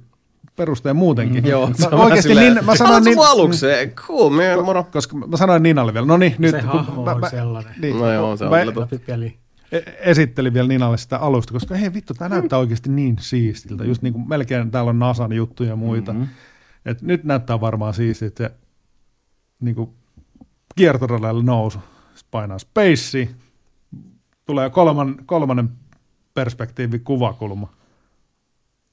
perusteen 0.57 0.97
muutenkin. 0.97 1.47
Joo, 1.47 1.71
Mä 1.91 1.97
oikeasti 1.97 2.29
silleen, 2.29 2.55
niin, 2.55 2.65
mä 2.65 2.77
sanoin 2.77 2.95
"Haluatko 3.05 3.23
niin, 3.23 3.31
alukseen? 3.41 3.91
Cool, 3.93 4.31
me, 4.31 4.57
moro. 4.65 4.85
koska 4.85 5.17
mä 5.17 5.37
sanoin 5.37 5.63
Ninalle 5.63 5.95
vielä, 5.95 6.07
no 6.07 6.17
niin, 6.17 6.35
nyt 6.39 6.51
Se 6.51 6.61
hahmo 6.61 7.03
on 7.05 7.31
sellainen. 7.31 7.75
niin, 7.83 7.97
No 7.99 8.13
joo, 8.13 8.37
se 8.37 8.45
on 8.45 8.51
mä 8.51 8.57
e- 9.75 10.11
esittelin 10.11 10.55
vielä 10.55 10.69
Ninalle 10.69 10.97
sitä 10.97 11.19
alusta, 11.19 11.53
koska 11.53 11.75
hei 11.75 11.95
vittu, 11.95 12.15
tämä 12.15 12.29
näyttää 12.29 12.59
oikeasti 12.59 12.91
niin 12.91 13.17
siistiltä. 13.21 13.85
Just 13.85 14.03
niin 14.03 14.13
kuin 14.13 14.29
melkein 14.29 14.71
täällä 14.71 14.89
on 14.89 14.99
Nasan 14.99 15.33
juttuja 15.33 15.71
ja 15.71 15.77
muita. 15.77 16.13
Mhm. 16.13 16.21
Mm-hmm. 16.21 16.35
Et 16.85 17.03
nyt 17.03 17.25
näyttää 17.25 17.61
varmaan 17.61 17.95
siistiltä 17.95 18.45
se 18.45 18.55
niin 19.61 19.75
kuin 19.75 19.91
kiertoradalle 20.77 21.43
nousu. 21.43 21.79
Sitten 22.15 22.31
painaa 22.31 22.59
spacea, 22.59 23.27
tulee 24.47 24.71
kolman, 24.71 25.17
kolmannen 25.27 25.71
perspektiivi 26.35 26.99
kuvakulma 26.99 27.73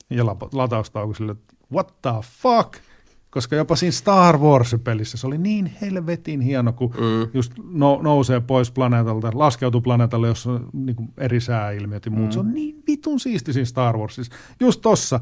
ja 0.09 0.25
lapa- 0.25 0.49
lataustauko 0.53 1.13
sille, 1.13 1.31
että 1.31 1.55
what 1.73 2.01
the 2.01 2.11
fuck? 2.21 2.90
Koska 3.31 3.55
jopa 3.55 3.75
siinä 3.75 3.91
Star 3.91 4.37
Wars-pelissä 4.37 5.17
se 5.17 5.27
oli 5.27 5.37
niin 5.37 5.71
helvetin 5.81 6.41
hieno, 6.41 6.73
kun 6.73 6.91
mm. 6.91 7.29
just 7.33 7.51
no, 7.63 7.99
nousee 8.01 8.39
pois 8.39 8.71
planeetalta, 8.71 9.31
laskeutuu 9.33 9.81
planeetalle, 9.81 10.27
jossa 10.27 10.51
on 10.51 10.69
niin 10.73 10.95
eri 11.17 11.41
sääilmiöt 11.41 12.05
ja 12.05 12.11
muut. 12.11 12.25
Mm. 12.25 12.31
Se 12.31 12.39
on 12.39 12.53
niin 12.53 12.83
vitun 12.87 13.19
siisti 13.19 13.53
siinä 13.53 13.65
Star 13.65 13.97
Warsissa. 13.97 14.35
Just 14.59 14.81
tossa, 14.81 15.19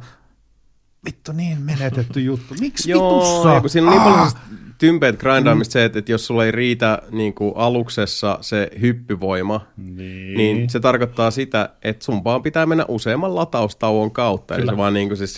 vittu 1.06 1.32
niin 1.32 1.61
menetetty 1.61 2.22
juttu. 2.22 2.56
Miksi 2.60 2.92
Joo, 2.92 3.16
vitussa? 3.19 3.53
ja 3.53 3.61
kun 3.61 3.69
siinä 3.69 3.88
on 3.88 3.94
niin 3.94 4.03
paljon 4.03 4.32
tympeät 4.78 5.19
grindaamista 5.19 5.72
se, 5.74 5.86
että, 5.86 6.00
että 6.00 6.11
jos 6.11 6.26
sulla 6.26 6.45
ei 6.45 6.52
riitä 6.52 7.02
niin 7.11 7.34
kuin 7.34 7.53
aluksessa 7.56 8.38
se 8.42 8.72
hyppyvoima, 8.82 9.61
Niin. 9.78 10.38
niin 10.38 10.69
se 10.69 10.80
tarkoittaa 10.80 11.32
sitä, 11.32 11.69
että 11.84 12.06
sun 12.06 12.24
vaan 12.24 12.44
pitää 12.44 12.66
mennä 12.66 12.86
useamman 12.88 13.36
lataustauon 13.36 14.11
kautta. 14.11 14.53
Eli 14.56 14.61
Kyllä. 14.61 14.74
se 14.74 14.78
vaan 14.78 14.94
niin 14.94 15.08
kuin 15.08 15.18
siis 15.18 15.38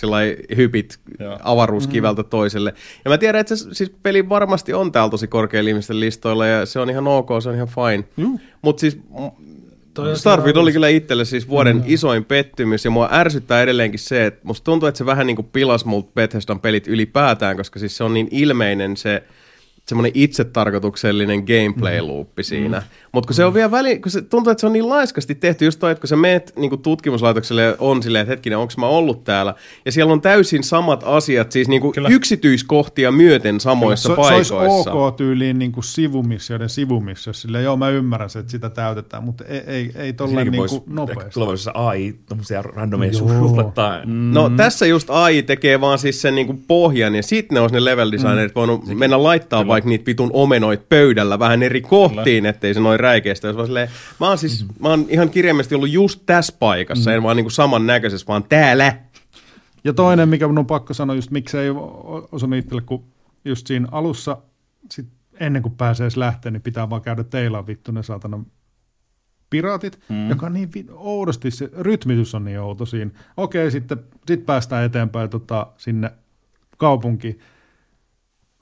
hypit 0.56 1.00
Joo. 1.18 1.38
avaruuskivältä 1.42 2.22
toiselle. 2.22 2.74
Ja 3.04 3.08
mä 3.10 3.18
tiedän, 3.18 3.40
että 3.40 3.56
se 3.56 3.74
siis 3.74 3.92
peli 4.02 4.28
varmasti 4.28 4.74
on 4.74 4.92
täällä 4.92 5.10
tosi 5.10 5.28
korkeilla 5.28 5.68
ihmisten 5.70 6.00
listoilla 6.00 6.46
ja 6.46 6.66
se 6.66 6.80
on 6.80 6.90
ihan 6.90 7.08
ok, 7.08 7.28
se 7.42 7.48
on 7.48 7.54
ihan 7.54 7.68
fine. 7.68 8.28
Mutta 8.62 8.80
siis 8.80 8.98
Toi 9.94 10.16
Starfield 10.16 10.56
oli 10.56 10.72
kyllä 10.72 10.88
itselle 10.88 11.24
siis 11.24 11.48
vuoden 11.48 11.76
mm. 11.76 11.82
isoin 11.86 12.24
pettymys, 12.24 12.84
ja 12.84 12.90
mua 12.90 13.08
ärsyttää 13.12 13.62
edelleenkin 13.62 13.98
se, 13.98 14.26
että 14.26 14.40
musta 14.42 14.64
tuntuu, 14.64 14.86
että 14.86 14.98
se 14.98 15.06
vähän 15.06 15.26
niin 15.26 15.36
kuin 15.36 15.48
pilas 15.52 15.84
multa 15.84 16.10
Bethesdan 16.14 16.60
pelit 16.60 16.88
ylipäätään, 16.88 17.56
koska 17.56 17.78
siis 17.78 17.96
se 17.96 18.04
on 18.04 18.14
niin 18.14 18.28
ilmeinen 18.30 18.96
se 18.96 19.22
semmoinen 19.88 20.12
itsetarkoituksellinen 20.14 21.38
gameplay-loopi 21.38 22.42
siinä. 22.42 22.78
Mm. 22.78 22.84
Mutta 23.12 23.26
kun 23.26 23.34
se 23.34 23.44
on 23.44 23.54
vielä 23.54 23.70
väli, 23.70 23.98
kun 23.98 24.10
se 24.12 24.22
tuntuu, 24.22 24.50
että 24.50 24.60
se 24.60 24.66
on 24.66 24.72
niin 24.72 24.88
laiskasti 24.88 25.34
tehty, 25.34 25.64
just 25.64 25.78
toi, 25.78 25.92
että 25.92 26.00
kun 26.00 26.08
sä 26.08 26.16
meet 26.16 26.52
niin 26.56 26.82
tutkimuslaitokselle 26.82 27.62
ja 27.62 27.76
on 27.78 28.02
silleen, 28.02 28.22
että 28.22 28.32
hetkinen, 28.32 28.58
onko 28.58 28.72
mä 28.76 28.86
ollut 28.86 29.24
täällä, 29.24 29.54
ja 29.84 29.92
siellä 29.92 30.12
on 30.12 30.20
täysin 30.20 30.62
samat 30.62 31.02
asiat, 31.06 31.52
siis 31.52 31.68
niin 31.68 31.80
kuin 31.80 31.94
yksityiskohtia 32.10 33.12
myöten 33.12 33.60
samoissa 33.60 34.08
se, 34.08 34.12
se 34.12 34.16
paikoissa. 34.16 34.56
olisi 34.56 34.90
ok 34.90 35.16
tyyliin 35.16 35.58
niin 35.58 35.72
kuin 35.72 35.84
sivumissioiden 35.84 36.68
sivumissio, 36.68 37.32
sillä 37.32 37.60
joo 37.60 37.76
mä 37.76 37.88
ymmärrän 37.88 38.30
se, 38.30 38.38
että 38.38 38.50
sitä 38.52 38.70
täytetään, 38.70 39.24
mutta 39.24 39.44
ei, 39.44 39.62
ei, 39.66 39.92
ei 39.94 40.12
tolleen 40.12 40.50
niin 40.50 40.68
kuin 40.68 40.82
nopeasti. 40.86 41.30
tulevaisuudessa 41.34 41.72
AI 41.74 42.14
tommosia 42.28 42.62
randomeja 42.62 43.12
suhlattaa. 43.12 44.00
No 44.04 44.50
tässä 44.56 44.86
just 44.86 45.10
AI 45.10 45.42
tekee 45.42 45.80
vaan 45.80 45.98
siis 45.98 46.22
sen 46.22 46.34
niinku 46.34 46.58
pohjan 46.68 47.14
ja 47.14 47.22
sitten 47.22 47.54
ne 47.54 47.60
olisi 47.60 47.74
ne 47.74 47.84
level 47.84 48.12
designerit 48.12 48.52
mm. 48.54 48.54
voinut 48.54 48.86
mennä 48.86 49.22
laittaa 49.22 49.60
Kyllä. 49.60 49.71
Vaikka 49.72 49.90
niitä 49.90 50.06
vitun 50.06 50.30
omenoit 50.32 50.88
pöydällä 50.88 51.38
vähän 51.38 51.62
eri 51.62 51.80
kohtiin, 51.80 52.46
ettei 52.46 52.74
se 52.74 52.80
noin 52.80 53.00
räikeästä. 53.00 53.48
Jos 53.48 53.66
silleen, 53.66 53.88
mä 54.20 54.28
oon 54.28 54.38
siis, 54.38 54.66
mä 54.80 54.88
oon 54.88 55.06
ihan 55.08 55.30
kirjaimellisesti 55.30 55.74
ollut 55.74 55.90
just 55.90 56.22
tässä 56.26 56.56
paikassa, 56.58 57.10
mm. 57.10 57.16
en 57.16 57.22
vaan 57.22 57.36
niinku 57.36 57.50
samannäköisessä, 57.50 58.26
vaan 58.26 58.44
täällä. 58.44 58.96
Ja 59.84 59.92
toinen, 59.92 60.28
mikä 60.28 60.46
minun 60.46 60.58
on 60.58 60.66
pakko 60.66 60.94
sanoa, 60.94 61.16
just 61.16 61.30
miksei 61.30 61.70
osunut 62.32 62.58
itselle, 62.58 62.82
kun 62.82 63.04
just 63.44 63.66
siinä 63.66 63.88
alussa, 63.90 64.36
sit 64.90 65.06
ennen 65.40 65.62
kuin 65.62 65.74
pääsee 65.74 66.04
edes 66.04 66.16
lähteä, 66.16 66.50
niin 66.50 66.62
pitää 66.62 66.90
vaan 66.90 67.02
käydä 67.02 67.24
teillä 67.24 67.66
vittu 67.66 67.92
ne 67.92 68.02
saatana 68.02 68.44
piraatit, 69.50 69.98
mm. 70.08 70.28
joka 70.28 70.46
on 70.46 70.52
niin 70.52 70.70
vi- 70.74 70.86
oudosti, 70.90 71.50
se 71.50 71.70
rytmitys 71.78 72.34
on 72.34 72.44
niin 72.44 72.60
outo 72.60 72.86
siinä. 72.86 73.10
Okei, 73.36 73.70
sitten 73.70 73.98
sit 74.26 74.46
päästään 74.46 74.84
eteenpäin 74.84 75.30
tota, 75.30 75.66
sinne 75.76 76.10
kaupunkiin, 76.76 77.38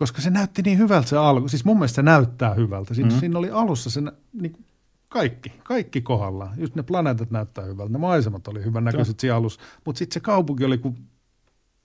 koska 0.01 0.23
se 0.23 0.31
näytti 0.31 0.62
niin 0.62 0.79
hyvältä 0.79 1.09
se 1.09 1.17
alku. 1.17 1.49
Siis 1.49 1.65
mun 1.65 1.77
mielestä 1.77 1.97
se 1.97 2.03
näyttää 2.03 2.55
hyvältä. 2.55 2.95
Siinä, 2.95 3.11
mm. 3.11 3.20
siinä 3.20 3.39
oli 3.39 3.51
alussa 3.51 3.91
se 3.91 4.01
niin 4.33 4.65
kaikki, 5.09 5.53
kaikki 5.65 6.01
kohdallaan. 6.01 6.61
Just 6.61 6.75
ne 6.75 6.83
planeetat 6.83 7.31
näyttää 7.31 7.65
hyvältä, 7.65 7.93
ne 7.93 7.99
maisemat 7.99 8.49
oli 8.49 8.65
hyvän 8.65 8.85
näköiset 8.85 9.20
siinä 9.20 9.37
alussa, 9.37 9.61
mutta 9.85 9.99
sitten 9.99 10.15
se 10.15 10.20
kaupunki 10.20 10.65
oli 10.65 10.79
kuin 10.79 10.97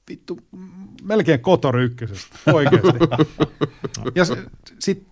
vittu, 0.09 0.39
melkein 1.03 1.39
Kotor 1.39 1.79
ykkösestä, 1.79 2.37
oikeasti. 2.53 2.99
ja 4.15 4.25
sitten 4.79 5.07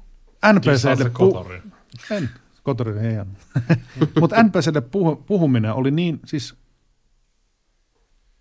NPClle... 0.53 1.09
Kotori. 1.09 1.61
en, 2.11 2.29
Kotori 2.63 2.99
ei. 2.99 3.15
Mutta 4.21 4.43
NPClle 4.43 4.81
puhu, 4.81 5.15
puhuminen 5.15 5.73
oli 5.73 5.91
niin, 5.91 6.19
siis 6.25 6.55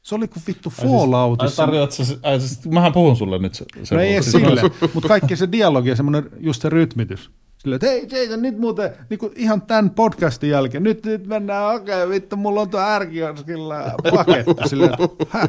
se 0.03 0.15
oli 0.15 0.29
kuin 0.29 0.43
vittu 0.47 0.71
Falloutissa. 0.71 1.63
Ai 1.63 1.67
tarjoat 1.67 1.93
sä, 1.93 2.03
ai, 2.23 2.41
siis, 2.41 2.69
mähän 2.69 2.93
puhun 2.93 3.17
sulle 3.17 3.39
nyt 3.39 3.55
se. 3.55 3.65
se 3.83 3.95
No 3.95 4.01
ei 4.01 4.23
sille, 4.23 4.63
mutta 4.95 5.09
kaikki 5.09 5.37
se 5.37 5.53
dialogi 5.53 5.89
ja 5.89 5.97
semmoinen, 5.97 6.31
just 6.41 6.63
se 6.63 6.69
rytmitys. 6.69 7.31
Silleen, 7.63 7.77
että 7.77 7.87
hei 7.87 8.23
Jason, 8.23 8.43
nyt 8.43 8.59
muuten 8.59 8.91
niin 9.11 9.19
kuin 9.19 9.33
ihan 9.37 9.63
tämän 9.63 9.91
podcastin 9.91 10.51
jälkeen, 10.51 10.83
nyt, 10.83 11.07
nyt 11.07 11.27
mennään, 11.27 11.75
okei, 11.75 11.95
okay, 11.95 12.09
vittu, 12.09 12.37
mulla 12.37 12.61
on 12.61 12.71
tuo 12.71 12.81
ärkioskilla 12.81 13.77
paketti. 14.17 14.69
Silleen, 14.69 14.93
"Häh? 15.29 15.49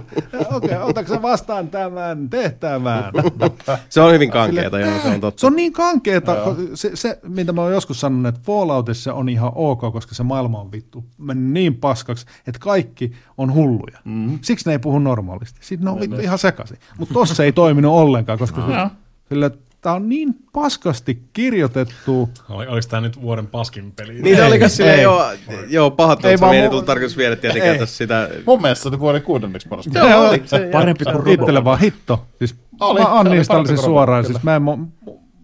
okei, 0.56 0.77
okay, 0.77 0.90
otatko 0.90 1.22
vastaan 1.22 1.67
tämän 1.67 2.30
tehtävän? 2.30 3.03
Se 3.90 4.01
on 4.01 4.14
hyvin 4.14 4.32
kankeeta, 4.32 4.80
joo, 4.80 5.00
se 5.01 5.08
on 5.08 5.22
totta. 5.22 5.40
Se 5.40 5.48
on 5.48 5.56
niin 5.56 5.74
kankeeta, 5.74 6.35
se, 6.74 6.92
se, 6.93 7.19
mitä 7.27 7.53
mä 7.53 7.61
oon 7.61 7.74
joskus 7.74 8.00
sanonut, 8.00 8.27
että 8.27 8.42
Falloutissa 8.45 9.14
on 9.14 9.30
ihan 9.30 9.51
ok, 9.56 9.82
koska 9.93 10.16
se 10.16 10.24
maailma 10.24 10.59
on 10.59 10.72
vittu 10.72 11.03
mennyt 11.17 11.53
niin 11.53 11.75
paskaksi, 11.75 12.25
että 12.48 12.59
kaikki 12.59 13.11
on 13.38 13.53
hulluja. 13.53 14.00
Mm. 14.06 14.40
Siksi 14.42 14.69
ne 14.69 14.72
ei 14.72 14.80
puhu 14.80 15.00
normaalisti. 15.00 15.59
Sitten 15.61 15.85
ne 15.85 15.92
on 15.92 16.00
vittu 16.00 16.22
ihan 16.22 16.40
sekaisin. 16.40 16.77
Mutta 16.98 17.14
tossa 17.14 17.35
se 17.35 17.43
ei 17.43 17.51
toiminut 17.51 17.93
ollenkaan, 17.93 18.40
koska 18.40 18.61
se, 18.67 18.95
sillä, 19.30 19.51
tämä 19.83 19.95
on 19.95 20.09
niin 20.09 20.35
paskasti 20.53 21.23
kirjoitettu. 21.33 22.29
Oli, 22.49 22.67
oliko 22.67 22.87
tämä 22.89 23.01
nyt 23.01 23.21
vuoden 23.21 23.47
paskin 23.47 23.91
peli? 23.91 24.21
Niin 24.21 24.35
se 24.37 24.43
oli 24.43 24.69
silleen, 24.69 24.97
ei. 24.97 25.03
joo, 25.03 25.25
joo 25.69 25.91
pahat 25.91 26.25
Ei 26.25 26.33
että 26.33 26.41
vaan 26.41 26.51
meidän 26.51 26.63
ei 26.63 26.67
mu- 26.67 26.71
tullut 26.71 26.85
tarkoitus 26.85 27.17
viedä 27.17 27.35
tietenkään 27.35 27.73
Ei. 27.73 27.79
tässä 27.79 27.97
sitä. 27.97 28.29
Mun 28.45 28.61
mielestä 28.61 28.83
se 28.83 28.89
oli 28.89 28.99
vuoden 28.99 29.21
kuudenneksi 29.21 29.67
paras. 29.67 29.89
Joo, 29.93 30.29
oli. 30.29 30.41
Se, 30.45 30.69
Parempi 30.71 31.05
kuin 31.05 31.27
Itselle 31.27 31.59
Robo. 31.59 31.69
vaan 31.69 31.79
hitto. 31.79 32.25
Siis 32.39 32.55
Oli, 32.79 32.99
mä 32.99 33.23
se 33.43 33.43
sen 33.43 33.75
kuin 33.75 33.77
suoraan. 33.85 34.25
Siis 34.25 34.43
mä 34.43 34.55
en 34.55 34.63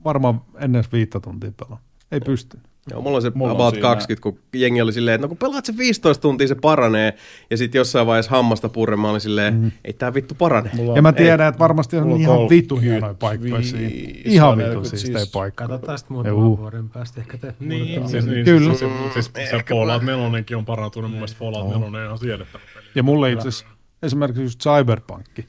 varmaan 0.04 0.42
ennen 0.60 0.84
viittä 0.92 1.20
tuntia 1.20 1.52
pelaa. 1.60 1.82
Ei 2.12 2.20
pysty. 2.20 2.60
Joo, 2.92 3.02
mulla 3.02 3.16
on 3.16 3.22
se 3.22 3.32
Mulla 3.36 3.52
on 3.52 3.58
about 3.58 3.74
siinä- 3.74 3.90
20, 3.90 4.22
kun 4.24 4.40
jengi 4.54 4.82
oli 4.82 4.94
silleen, 4.94 5.16
että 5.16 5.24
no 5.26 5.28
kun 5.30 5.38
pelaat 5.38 5.66
se 5.66 5.78
15 5.78 6.22
tuntia, 6.22 6.48
se 6.48 6.56
paranee. 6.56 7.14
Ja 7.50 7.58
sitten 7.58 7.80
jossain 7.80 8.08
vaiheessa 8.08 8.32
hammasta 8.32 8.70
purren, 8.70 9.00
mä 9.00 9.10
olin 9.10 9.22
silleen, 9.22 9.54
Mhm. 9.54 9.68
ei 9.86 9.94
tää 9.94 10.14
vittu 10.14 10.36
parane. 10.36 10.70
Mulla 10.74 10.96
Ja 10.96 11.02
mä 11.02 11.10
ei- 11.10 11.14
tiedän, 11.16 11.48
että 11.50 11.60
varmasti 11.60 11.98
on 11.98 12.04
on 12.04 12.10
ihan 12.22 12.36
30 12.36 12.50
vittu 12.56 12.76
hienoja 12.78 13.14
paikkoja 13.14 13.62
siinä. 13.62 13.90
viisi, 13.90 14.22
Ihan 14.26 14.50
on 14.50 14.58
vittu 14.58 14.68
40 14.70 14.90
siis 14.90 15.02
siis- 15.02 15.20
ei 15.20 15.26
paikkaa. 15.34 15.68
Katsotaan 15.68 15.98
sitten 15.98 16.16
Juu. 16.18 16.24
muutaman 16.42 16.58
vuoden 16.58 16.90
päästä 16.90 17.22
ehkä 17.22 17.38
te. 17.38 17.54
Niin, 17.60 18.10
siis, 18.10 18.26
niin, 18.26 18.46
Kyllä. 18.46 18.68
Siis, 18.76 18.80
siis, 19.14 19.32
siis 19.36 19.50
se 19.50 19.64
Fallout 19.70 20.04
4 20.04 20.58
on 20.58 20.66
parantunut, 20.66 21.10
mun 21.12 21.18
mielestä 21.18 21.40
Fallout 21.40 21.68
4 21.70 21.86
on 22.00 22.06
ihan 22.06 22.18
siedettävä 22.18 22.64
peli. 22.76 22.86
Ja 22.96 23.04
mulle 23.04 23.32
itse 23.32 23.48
asiassa 23.48 23.66
esimerkiksi 24.04 24.44
just 24.44 24.60
Cyberpunkki 24.60 25.46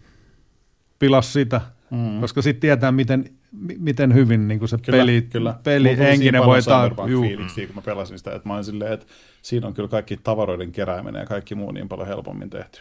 pilas 0.99 1.33
sitä, 1.33 1.61
mm. 1.91 2.21
koska 2.21 2.43
sitten 2.43 2.61
tietää, 2.61 2.93
miten, 2.93 3.21
mi- 3.21 3.33
miten 3.79 4.15
hyvin 4.15 4.49
niin 4.49 4.69
se 4.69 4.79
Kyllä, 4.79 4.99
peli, 4.99 5.23
kyllä. 5.23 5.55
peli 5.65 5.89
Mulla 5.89 5.97
tuli 5.97 5.97
siinä 5.97 6.11
henkinen 6.11 6.41
paljon 6.41 6.55
voi 6.55 6.63
taa. 6.63 6.89
Cyberpunk-fiiliksiä, 6.89 7.67
kun 7.67 7.75
mä 7.75 7.83
pelasin 7.83 8.19
sitä, 8.19 8.35
että 8.35 8.49
mä 8.49 8.55
olin 8.55 8.65
silleen, 8.65 8.93
että 8.93 9.07
siinä 9.43 9.67
on 9.67 9.75
kyllä 9.75 9.89
kaikki 9.89 10.17
tavaroiden 10.17 10.73
kerääminen 10.73 11.21
ja 11.21 11.27
kaikki 11.27 11.55
muu 11.55 11.73
niin 11.73 11.89
paljon 11.89 12.09
helpommin 12.09 12.51
tehty. 12.51 12.81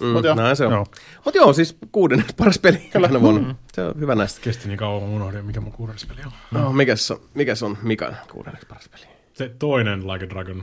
Mm, 0.00 0.06
Mut 0.06 0.24
joo. 0.24 0.34
näin 0.34 0.56
se 0.56 0.66
on. 0.66 0.72
Joo. 0.72 0.86
Mutta 1.24 1.38
joo, 1.38 1.52
siis 1.52 1.76
kuudenneksi 1.92 2.34
paras 2.38 2.58
peli 2.58 2.90
tänä 2.92 3.20
vuonna. 3.20 3.54
Se 3.72 3.82
on 3.82 3.94
hyvä 4.00 4.14
näistä. 4.14 4.40
Kesti 4.40 4.68
niin 4.68 4.78
kauan, 4.78 5.08
mä 5.08 5.16
unohdin, 5.16 5.44
mikä 5.44 5.60
mun 5.60 5.72
kuudennes 5.72 6.06
peli 6.06 6.20
on. 6.26 6.32
No, 6.50 6.72
mikäs, 6.72 7.10
on, 7.10 7.20
mikäs 7.34 7.62
on 7.62 7.78
Mikan 7.82 8.16
kuudenneksi 8.32 8.66
paras 8.66 8.88
peli? 8.88 9.02
Se 9.32 9.48
toinen 9.58 10.08
Like 10.08 10.24
a 10.24 10.28
Dragon, 10.28 10.62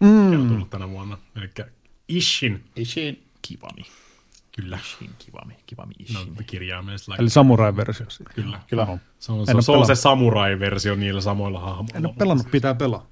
mm. 0.00 0.40
on 0.40 0.48
tullut 0.48 0.70
tänä 0.70 0.90
vuonna. 0.90 1.18
Eli 1.36 1.50
Ishin. 2.08 2.64
Ishin. 2.76 3.22
Kivami. 3.42 3.82
Kyllä. 4.60 4.78
Ishin, 4.82 5.10
kivami, 5.18 5.54
kivami, 5.66 5.94
No, 6.14 6.20
ishin. 6.20 6.44
kirjaimellisesti. 6.46 7.10
Like, 7.10 7.22
Eli 7.22 7.30
samurai-versio 7.30 8.06
siitä. 8.10 8.30
kyllä. 8.34 8.60
Kyllä. 8.70 8.86
Se 9.18 9.32
on, 9.32 9.46
se, 9.46 9.52
on, 9.52 9.56
oo 9.56 9.62
se, 9.62 9.72
on 9.72 9.86
se 9.86 9.94
samurai-versio 9.94 10.94
niillä 10.94 11.20
samoilla 11.20 11.60
hahmoilla. 11.60 11.98
En 11.98 12.06
ole 12.06 12.14
pelannut, 12.18 12.50
pitää 12.50 12.74
pelaa. 12.74 13.06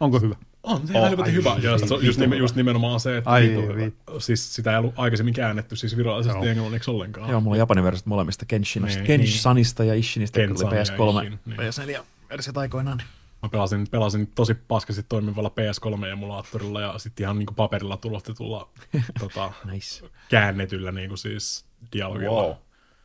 Onko 0.00 0.20
hyvä? 0.20 0.34
On, 0.62 0.88
se 0.88 0.98
on 0.98 1.08
helvetin 1.08 1.34
hyvä. 1.34 1.56
Ja 1.62 1.78
se 1.78 1.94
on 1.94 2.04
just, 2.04 2.18
nime, 2.20 2.36
just 2.36 2.54
nimenomaan 2.56 3.00
se, 3.00 3.16
että 3.16 3.30
Ai, 3.30 3.42
vittu, 3.42 3.74
vittu. 3.76 4.20
siis 4.20 4.54
sitä 4.54 4.72
ei 4.72 4.78
ollut 4.78 4.94
aikaisemmin 4.96 5.34
käännetty 5.34 5.76
siis 5.76 5.96
virallisesti 5.96 6.48
englanniksi 6.48 6.90
ollenkaan. 6.90 7.30
Joo, 7.30 7.40
mulla 7.40 7.54
on 7.54 7.58
japanin 7.58 7.84
versiot 7.84 8.06
molemmista 8.06 8.44
Kenshinista. 8.44 8.98
Niin, 8.98 9.06
Kenshanista 9.06 9.84
ja 9.84 9.94
Ishinista, 9.94 10.40
kun 10.40 10.48
Kensan 10.48 10.68
oli 10.68 10.76
ja 10.76 10.82
PS3 10.82 11.24
Ishin, 11.26 11.38
niin. 11.46 12.00
PS4 12.00 12.04
versiot 12.30 12.58
aikoinaan. 12.58 13.02
Mä 13.42 13.48
pelasin, 13.48 13.86
pelasin 13.90 14.26
tosi 14.34 14.54
paskasti 14.54 15.02
toimivalla 15.02 15.48
PS3-emulaattorilla 15.48 16.80
ja 16.80 16.98
sitten 16.98 17.24
ihan 17.24 17.38
niinku 17.38 17.54
paperilla 17.54 17.96
tulostetulla 17.96 18.68
tota, 19.20 19.52
Nice. 19.64 20.08
käännetyllä 20.28 20.92
niinku 20.92 21.16
siis 21.16 21.64
dialogilla. 21.92 22.42
Wow. 22.42 22.54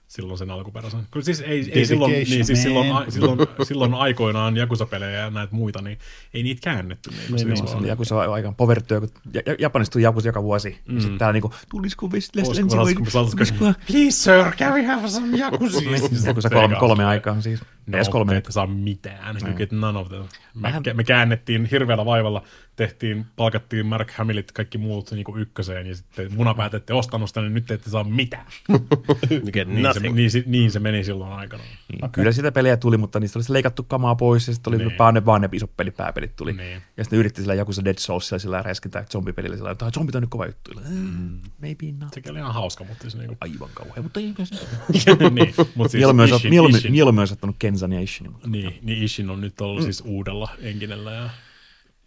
Silloin 0.08 0.38
sen 0.38 0.52
alkuperäisen. 0.52 1.00
Kyllä 1.12 1.24
siis 1.24 1.42
ei, 1.42 1.72
ei 1.72 1.86
silloin, 1.86 2.12
niin, 2.12 2.46
siis 2.46 2.64
silloin, 2.64 2.92
a, 2.92 3.06
silloin, 3.10 3.40
silloin 3.64 3.94
aikoinaan 3.94 4.58
Jakusa-pelejä 4.58 5.20
ja 5.20 5.30
näitä 5.30 5.56
muita, 5.56 5.82
niin 5.82 5.98
ei 6.34 6.44
niitä 6.44 6.62
käännetty. 6.64 7.10
Niin, 7.10 7.20
niin, 7.30 7.40
siis 7.40 7.60
Se 7.60 7.66
vaan- 7.66 7.78
oli 7.78 7.88
Jakusa 7.88 8.22
aika 8.22 8.52
povertyö, 8.52 9.00
kun 9.00 9.10
ja- 9.34 9.42
ja- 9.46 9.56
Japanista 9.60 9.94
tuli 9.94 10.04
Jakusa 10.04 10.28
joka 10.28 10.44
vuosi. 10.44 10.78
Mm. 10.88 10.96
Ja 10.96 11.02
sitten 11.02 11.18
täällä 11.18 11.34
niinku, 11.34 11.54
tulisiko 11.70 12.08
West 12.08 12.36
Let's 12.38 12.46
Olisiko- 12.48 12.60
enjoy? 12.66 12.80
olisiko- 12.80 13.20
olisiko- 13.20 13.44
Tulisiko- 13.44 13.74
Please 13.88 14.12
sir, 14.12 14.52
can 14.58 14.74
we 14.74 14.84
have 14.84 15.10
some 15.10 15.38
Jakusa? 15.38 15.82
Jakusa 16.26 16.50
kolme, 16.50 16.76
kolme 16.76 17.06
aikaan 17.06 17.42
siis. 17.42 17.60
No, 17.88 17.98
PS3 17.98 18.30
te 18.30 18.38
ette 18.38 18.52
saa 18.52 18.68
mitään. 18.68 19.38
You 19.46 19.54
get 19.54 19.72
none 19.72 20.00
of 20.00 20.10
them. 20.10 20.22
Me, 20.22 20.62
Vähän- 20.62 20.84
me 20.94 21.04
käännettiin 21.04 21.66
hirveällä 21.72 22.06
vaivalla, 22.06 22.44
tehtiin, 22.76 23.26
palkattiin 23.36 23.86
Mark 23.86 24.12
Hamillit 24.12 24.52
kaikki 24.52 24.78
muut 24.78 25.12
niin 25.12 25.24
kuin 25.24 25.42
ykköseen, 25.42 25.88
ja 25.88 25.96
sitten 25.96 26.34
munapäät 26.34 26.74
ette 26.74 26.94
ostanut 26.94 27.30
sitä, 27.30 27.42
niin 27.42 27.54
nyt 27.54 27.66
te 27.66 27.74
ette 27.74 27.90
saa 27.90 28.04
mitään. 28.04 28.46
You 29.32 29.52
get 29.54 29.68
Niin 29.68 29.82
se, 30.00 30.10
niin, 30.10 30.32
se, 30.32 30.44
niin 30.46 30.72
se 30.72 30.80
meni 30.80 31.04
silloin 31.04 31.32
aikana. 31.32 31.64
Niin, 31.64 32.06
okay. 32.06 32.10
Kyllä 32.12 32.32
sitä 32.32 32.52
pelejä 32.52 32.78
tuli, 32.78 32.98
mutta 32.98 33.20
niistä 33.20 33.40
oli 33.40 33.46
leikattu 33.50 33.84
kamaa 33.84 34.16
pois 34.16 34.48
ja 34.48 34.54
sitten 34.54 34.74
oli 34.76 34.86
Niin. 34.86 34.98
vaan 35.00 35.14
ne, 35.14 35.26
vaan 35.26 35.42
ne 35.42 35.50
isot 35.52 35.78
peli, 35.78 35.92
pääpelit 35.92 36.36
tuli. 36.36 36.54
Niin. 36.54 36.82
Ja 36.98 37.04
sitten 37.04 37.20
yritti 37.20 37.42
sillä 37.42 37.54
joku 37.54 37.74
se 37.74 37.86
Dead 37.86 37.98
Souls 37.98 38.32
sillä 38.38 38.62
räiskintä 38.62 39.06
zombipelillä 39.12 39.58
sillä, 39.58 39.72
että 39.72 39.92
zombit 39.92 40.16
on 40.16 40.22
nyt 40.22 40.30
kova 40.30 40.46
juttu. 40.46 40.72
Mm. 40.90 41.40
Maybe 41.62 41.86
not. 42.00 42.14
Sekin 42.14 42.32
oli 42.32 42.40
ihan 42.40 42.54
hauska, 42.54 42.84
mutta 42.84 43.02
siis 43.02 43.16
niinku... 43.16 43.38
Aivan 43.42 43.70
kauhean, 43.74 44.04
mutta 44.04 44.20
ei 44.20 44.34
se. 44.44 44.56
niin, 45.32 45.54
mutta 45.76 45.92
siis 45.92 45.94
Mieluummin 45.94 46.22
olisi 46.24 46.36
Ishin, 46.36 46.50
mieluummin, 46.50 46.78
Ishin, 46.80 46.92
mieluummin 46.92 47.20
olisi 47.20 47.34
ottanut 47.34 47.56
Kensan 47.60 47.94
ja 47.94 48.00
Ishinin. 48.02 48.32
mutta- 48.32 48.50
niin, 48.50 48.80
niin 48.82 49.04
Ishin 49.04 49.30
on 49.30 49.42
nyt 49.42 49.62
ollut 49.62 49.84
siis 49.84 50.02
uudella 50.06 50.50
enginellä 50.62 51.12
ja 51.12 51.30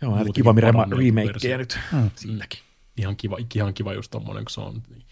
Joo, 0.02 0.25
kiva 0.34 0.55
remakeja 0.58 1.58
nyt. 1.58 1.78
siinäkin. 2.15 2.60
Ihan 2.97 3.17
kiva, 3.17 3.36
ihan 3.55 3.75
kiva 3.75 3.92
just 3.94 4.10
tommonen, 4.10 4.44
kun 4.44 4.50
se 4.50 4.60
on 4.60 4.83
niin 4.91 5.02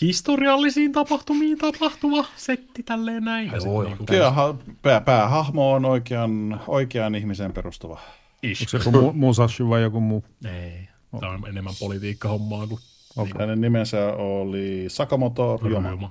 historiallisiin 0.00 0.92
tapahtumiin 0.92 1.58
tapahtuva 1.58 2.24
setti 2.36 2.82
tälleen 2.82 3.24
näin. 3.24 3.50
Joo, 3.64 3.96
Kyllä 4.06 4.30
ha- 4.30 4.54
pää, 4.82 5.00
päähahmo 5.00 5.72
on 5.72 5.84
oikean, 5.84 6.60
oikean 6.66 7.14
ihmiseen 7.14 7.52
perustuva. 7.52 8.00
Ish. 8.42 8.62
Onko 8.62 8.70
se 8.84 8.90
joku 8.90 9.10
mu- 9.10 9.12
Musashi 9.12 9.68
vai 9.68 9.82
joku 9.82 10.00
muu? 10.00 10.24
Ei. 10.44 10.88
Tämä 11.20 11.32
on 11.32 11.48
enemmän 11.48 11.74
politiikkahommaa 11.80 12.66
kuin 12.66 12.80
Hänen 13.38 13.60
nimensä 13.60 14.06
oli 14.12 14.84
Sakamoto 14.88 15.56
Ryoma. 15.62 15.88
Ryoma. 15.88 16.10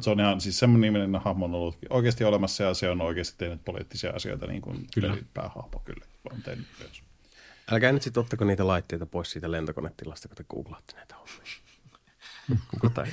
Se 0.00 0.10
on 0.10 0.20
ihan 0.20 0.40
siis 0.40 0.58
semmoinen 0.58 0.92
niminen 0.92 1.20
hahmo 1.20 1.44
on 1.44 1.54
ollut 1.54 1.76
oikeasti 1.90 2.24
olemassa 2.24 2.62
ja 2.64 2.74
se 2.74 2.88
on 2.90 3.00
oikeasti 3.00 3.38
tehnyt 3.38 3.64
poliittisia 3.64 4.10
asioita 4.10 4.46
niin 4.46 4.62
kuin 4.62 4.86
Kyllä. 4.94 5.16
päähahmo 5.34 5.82
kyllä 5.84 6.06
on 6.32 6.42
tehnyt 6.42 6.66
myös. 6.78 7.02
Älkää 7.70 7.92
nyt 7.92 8.02
sitten 8.02 8.20
ottako 8.20 8.44
niitä 8.44 8.66
laitteita 8.66 9.06
pois 9.06 9.30
siitä 9.30 9.50
lentokonetilasta, 9.50 10.28
kun 10.28 10.36
te 10.36 10.44
googlaatte 10.44 10.96
näitä 10.96 11.14
hommia. 11.14 11.61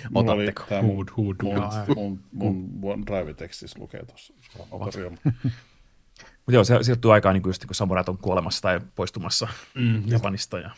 Mulla 0.10 0.32
oli 0.32 0.44
Otatteko? 0.48 0.82
mun, 0.82 0.96
would- 1.06 1.12
who 1.18 1.24
would 1.24 1.38
do 1.44 1.96
mun, 1.96 2.20
mun, 2.32 2.56
mun 2.74 2.92
OneDrive-tekstissä 2.94 3.80
lukee 3.80 4.06
tuossa. 4.06 4.34
Mutta 6.46 6.52
joo, 6.52 6.64
se 6.64 6.78
sijoittuu 6.82 7.12
aikaan 7.12 7.34
niin 7.34 7.44
just 7.46 7.66
kun 7.66 7.76
samurait 7.76 8.10
on 8.10 8.18
kuolemassa 8.18 8.62
tai 8.62 8.80
poistumassa 8.96 9.48
mm, 9.76 10.04
Japanista. 10.08 10.60
Ja, 10.60 10.72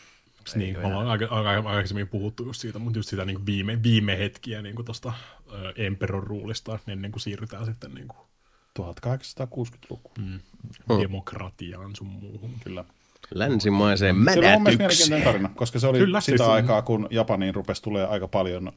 Niin, 0.54 0.78
me 0.78 0.86
ollaan 0.86 1.06
aika, 1.06 1.26
aika, 1.26 1.68
aikaisemmin 1.68 2.08
puhuttu 2.08 2.44
just 2.44 2.60
siitä, 2.60 2.78
mutta 2.78 2.98
just 2.98 3.08
sitä 3.08 3.24
niin 3.24 3.46
viime, 3.46 3.82
viime 3.82 4.18
hetkiä 4.18 4.62
niin 4.62 4.84
tuosta 4.84 5.12
Emperor 5.76 6.24
ruulista, 6.24 6.78
ennen 6.86 7.12
kuin 7.12 7.20
siirrytään 7.20 7.66
sitten 7.66 7.94
niin 7.94 8.08
kuin 8.08 8.18
1860-luku. 8.80 10.10
Mm. 10.18 10.40
demokratiaan 11.00 11.96
sun 11.96 12.06
muuhun. 12.06 12.50
Kyllä. 12.64 12.84
Länsimaiseen 13.34 14.14
Se 14.14 14.20
oli 14.20 14.24
mun 14.30 14.42
mielestä 14.42 14.58
mädätykseen. 14.60 14.78
mielenkiintoinen 14.78 15.24
tarina, 15.24 15.48
koska 15.54 15.78
se 15.78 15.86
oli 15.86 15.98
Kyllä, 15.98 16.06
Kyllä, 16.06 16.20
siis 16.20 16.34
sitä 16.34 16.44
se- 16.44 16.50
aikaa, 16.50 16.82
kun 16.82 17.08
Japaniin 17.10 17.54
rupesi 17.54 17.82
tulee 17.82 18.06
aika 18.06 18.28
paljon 18.28 18.72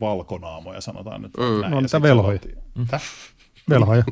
valkonaamoja, 0.00 0.80
sanotaan 0.80 1.22
nyt. 1.22 1.32
Mm. 1.36 1.70
No, 1.70 1.80
sit 1.80 1.90
se 1.90 2.02
velhoja. 2.02 2.36
otettiin- 2.36 2.86
Täh? 2.90 3.02
Velhoja. 3.70 4.02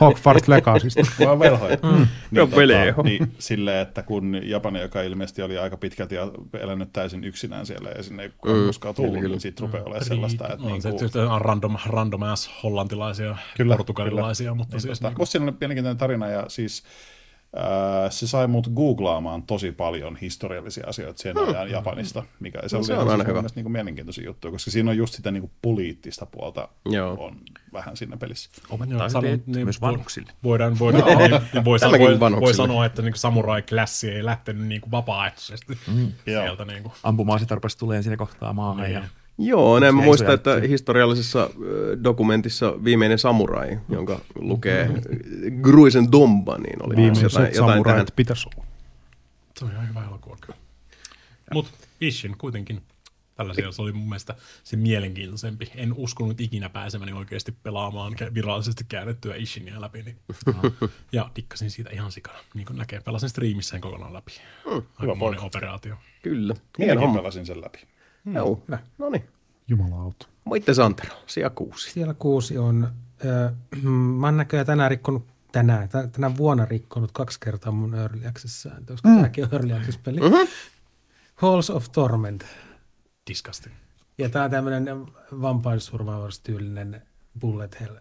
Hogwarts 0.00 0.48
Legacysta. 0.48 1.02
Vaan 1.26 1.38
velhoja. 1.38 1.76
Mm. 1.82 2.06
Niin, 2.30 2.50
velho. 2.56 3.02
niin, 3.02 3.32
silleen, 3.38 3.78
että 3.82 4.02
kun 4.02 4.40
Japani, 4.44 4.80
joka 4.80 5.02
ilmeisesti 5.02 5.42
oli 5.42 5.58
aika 5.58 5.76
pitkälti 5.76 6.14
ja 6.14 6.30
elänyt 6.60 6.92
täysin 6.92 7.24
yksinään 7.24 7.66
siellä 7.66 7.90
ja 7.96 8.02
sinne 8.02 8.22
ei 8.22 8.28
mm. 8.28 8.66
koskaan 8.66 8.94
tullut, 8.94 9.14
niin 9.22 9.40
siitä 9.40 9.60
rupeaa 9.62 9.84
olemaan 9.84 10.04
sellaista, 10.04 10.48
että 10.48 10.66
on 10.66 10.72
niin 10.72 10.82
se 10.82 10.88
kuin, 10.88 10.98
tietysti 10.98 11.18
on 11.18 11.40
random, 11.40 11.76
random 11.86 12.22
ass 12.22 12.50
hollantilaisia, 12.62 13.36
Kyllä, 13.56 13.76
portugalilaisia, 13.76 14.54
mutta 14.54 14.74
Niin, 14.76 14.80
siis 14.82 14.98
tota, 14.98 15.08
niin 15.08 15.18
musta 15.18 15.32
siinä 15.32 15.44
oli 15.44 15.54
mielenkiintoinen 15.60 15.98
tarina 15.98 16.26
ja 16.28 16.44
siis 16.48 16.82
äh, 16.86 17.15
se 18.10 18.26
sai 18.26 18.46
mut 18.46 18.68
googlaamaan 18.74 19.42
tosi 19.42 19.72
paljon 19.72 20.16
historiallisia 20.16 20.86
asioita 20.86 21.22
sen 21.22 21.38
ajan 21.38 21.70
Japanista, 21.70 22.22
mikä 22.40 22.58
se, 22.66 22.76
No, 22.76 22.82
se 22.82 22.92
on 22.92 22.98
aina 23.00 23.14
siis 23.14 23.28
hyvä. 23.28 23.38
mielestä 23.38 23.58
niinku 23.58 23.68
mielenkiintoisia 23.68 24.24
juttuja, 24.24 24.52
koska 24.52 24.70
siinä 24.70 24.90
on 24.90 24.96
just 24.96 25.14
sitä 25.14 25.30
niinku 25.30 25.50
poliittista 25.62 26.26
puolta 26.26 26.68
Joo. 26.84 27.16
on 27.24 27.36
vähän 27.72 27.96
siinä 27.96 28.16
pelissä. 28.16 28.50
Sanon, 29.08 29.30
sitten 29.30 29.64
myös 29.64 29.80
vanhuksille. 29.80 30.32
Voidaan, 30.44 30.78
voidaan, 30.84 31.18
niin, 31.18 31.40
niin 31.52 31.64
voi, 31.64 31.78
sanoa, 31.78 32.76
voi, 32.76 32.86
että 32.86 33.02
niin 33.02 33.14
samurai-klassi 33.14 34.10
ei 34.10 34.24
lähtenyt 34.24 34.66
niin 34.66 34.80
kuin 34.80 34.90
vapaaehtoisesti 34.90 35.78
mm. 35.94 36.12
sieltä. 36.24 36.64
Niin 36.64 36.82
kuin. 36.82 36.92
Ampuma-aseita 37.02 37.54
rupesi 37.54 37.78
tulemaan 37.78 38.02
siinä 38.02 38.16
kohtaa 38.16 38.52
maahan. 38.52 38.92
Ja, 38.92 39.02
Joo, 39.38 39.80
näin 39.80 39.94
mä 39.94 40.02
muistan, 40.02 40.34
että 40.34 40.60
historiallisessa 40.68 41.50
dokumentissa 42.04 42.84
Viimeinen 42.84 43.18
samurai, 43.18 43.78
jonka 43.88 44.20
lukee 44.34 44.90
Gruisen 45.62 46.12
Domba, 46.12 46.58
niin 46.58 46.86
oli 46.86 46.96
Viimeiset 46.96 47.22
jotain, 47.22 47.44
jotain 47.44 47.54
tähän. 47.54 47.84
samurait 47.84 48.16
pitäisi 48.16 48.48
olla. 48.56 48.66
Se 49.58 49.64
on 49.64 49.70
ihan 49.70 49.88
hyvä 49.88 50.04
elokuva 50.04 50.36
kyllä. 50.40 50.58
Mutta 51.52 51.70
Ishin 52.00 52.38
kuitenkin 52.38 52.82
tällaisia, 53.34 53.72
se 53.72 53.82
oli 53.82 53.92
mun 53.92 54.08
mielestä 54.08 54.34
se 54.64 54.76
mielenkiintoisempi. 54.76 55.70
En 55.74 55.92
uskonut 55.96 56.40
ikinä 56.40 56.68
pääsemäni 56.68 57.12
oikeasti 57.12 57.52
pelaamaan 57.62 58.12
virallisesti 58.34 58.84
käännettyä 58.88 59.36
Ishinia 59.36 59.80
läpi. 59.80 60.02
Niin. 60.02 60.16
ja 61.12 61.30
dikkasin 61.36 61.70
siitä 61.70 61.90
ihan 61.90 62.12
sikana. 62.12 62.38
Niin 62.54 62.66
kuin 62.66 62.76
näkee, 62.76 63.00
pelasin 63.00 63.28
striimissä 63.28 63.70
sen 63.70 63.80
kokonaan 63.80 64.12
läpi. 64.12 64.32
Aika 64.96 65.14
monen 65.14 65.40
operaatio. 65.40 65.96
Kyllä. 66.22 66.54
Minäkin 66.78 67.12
pelasin 67.12 67.46
sen 67.46 67.60
läpi. 67.60 67.78
Joo. 68.34 68.62
No 68.98 69.10
niin. 69.10 69.24
Jumalauta. 69.68 70.26
Moitte 70.44 70.74
Santero, 70.74 71.14
sija 71.26 71.50
kuusi. 71.50 71.90
Siellä 71.90 72.14
kuusi 72.14 72.58
on, 72.58 72.92
äh, 73.26 73.82
mä 74.18 74.26
oon 74.26 74.36
näköjään 74.36 74.66
tänään 74.66 74.90
rikkonut, 74.90 75.26
tänään, 75.52 75.88
tä- 75.88 76.06
tänä 76.06 76.36
vuonna 76.36 76.64
rikkonut 76.64 77.12
kaksi 77.12 77.40
kertaa 77.40 77.72
mun 77.72 77.94
Early 77.94 78.26
Access-sääntö, 78.26 78.92
koska 78.92 79.08
mm. 79.08 79.14
tämäkin 79.14 79.44
on 79.44 79.50
Early 79.52 79.72
Access-peli. 79.72 80.20
Mm-hmm. 80.20 80.48
Halls 81.34 81.70
of 81.70 81.86
Torment. 81.92 82.44
Disgusting. 83.30 83.74
Ja 84.18 84.28
tää 84.28 84.44
on 84.44 84.50
tämmönen 84.50 84.86
Vampire 85.40 85.80
Survivors-tyylinen 85.80 87.02
bullet 87.40 87.80
hell 87.80 87.96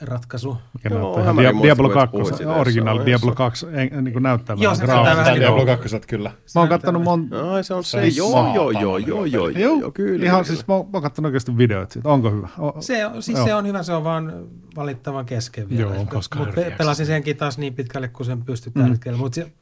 ratkaisu. 0.00 0.56
Mikä 0.74 0.88
Joo, 0.88 1.02
näyttää 1.02 1.24
hämärin 1.24 1.44
ihan 1.44 1.52
Dia- 1.52 1.54
muistin, 1.54 1.66
Diablo 1.66 1.88
kun 1.88 1.92
et 1.98 2.00
2, 2.02 2.10
puhuit 2.16 2.36
sitä 2.36 2.52
original 2.54 2.96
Diablo 3.06 3.34
vaiheessa. 3.38 3.66
2, 3.66 3.96
en, 3.96 4.04
niin 4.04 4.12
kuin 4.12 4.22
näyttää 4.22 4.56
Joo, 4.58 4.72
vähän 4.82 5.26
Joo. 5.26 5.36
Diablo 5.36 5.66
2 5.66 6.00
kyllä. 6.08 6.30
Mä 6.54 6.60
oon 6.60 6.68
kattonut 6.68 7.02
mon... 7.02 7.28
Ai 7.52 7.64
se 7.64 7.74
on 7.74 7.84
se, 7.84 8.06
joo, 8.08 8.54
joo, 8.54 8.70
joo, 8.70 8.70
joo, 8.70 8.98
joo, 8.98 9.24
joo, 9.24 9.48
Joo, 9.48 9.80
joo, 9.80 9.90
kyllä. 9.90 10.24
Ihan 10.24 10.44
kyllä. 10.44 10.44
siis 10.56 10.68
mä 10.68 10.74
oon, 10.74 10.86
mä 10.86 10.90
oon 10.92 11.02
kattonut 11.02 11.26
oikeasti 11.28 11.56
videoita 11.58 11.92
siitä. 11.92 12.08
Onko 12.08 12.30
hyvä? 12.30 12.48
O, 12.58 12.82
Se 12.82 13.06
on, 13.06 13.22
siis 13.22 13.38
Joo. 13.38 13.46
se 13.46 13.54
on 13.54 13.66
hyvä, 13.66 13.82
se 13.82 13.92
on 13.92 14.04
vaan 14.04 14.46
valittavan 14.76 15.26
kesken 15.26 15.68
vielä. 15.68 15.94
Joo, 15.94 16.06
koska 16.06 16.38
Mut 16.38 16.48
early 16.48 16.64
pe- 16.64 16.74
pelasin 16.78 17.06
senkin 17.06 17.36
taas 17.36 17.58
niin 17.58 17.74
pitkälle, 17.74 18.08
kun 18.08 18.26
sen 18.26 18.44
pystyy 18.44 18.72
tällä 18.72 18.88
hetkellä. 18.88 19.18
Mutta 19.18 19.34
se 19.34 19.52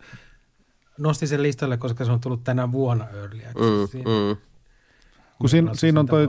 nosti 0.99 1.27
sen 1.27 1.43
listalle, 1.43 1.77
koska 1.77 2.05
se 2.05 2.13
on 2.13 2.21
tullut 2.21 2.45
tänä 2.45 2.73
vuonna 2.73 3.05
Early 3.09 3.41
Access. 3.47 3.95
Mm, 3.95 4.01
mm. 4.01 4.37
Kun 5.39 5.49
siinä- 5.49 6.01
on 6.01 6.07
toi- 6.07 6.29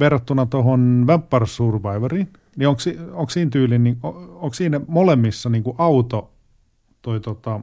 verrattuna 0.00 0.46
tuohon 0.46 1.04
Vampire 1.06 1.46
Survivoriin, 1.46 2.32
niin 2.60 2.68
onko, 2.68 2.80
onko 3.12 3.30
siinä 3.30 3.50
tyylin, 3.50 3.84
niin, 3.84 3.98
onko 4.02 4.54
siinä 4.54 4.80
molemmissa 4.88 5.48
niin 5.48 5.62
kuin 5.62 5.74
auto, 5.78 6.30
toi 7.02 7.20
tota, 7.20 7.60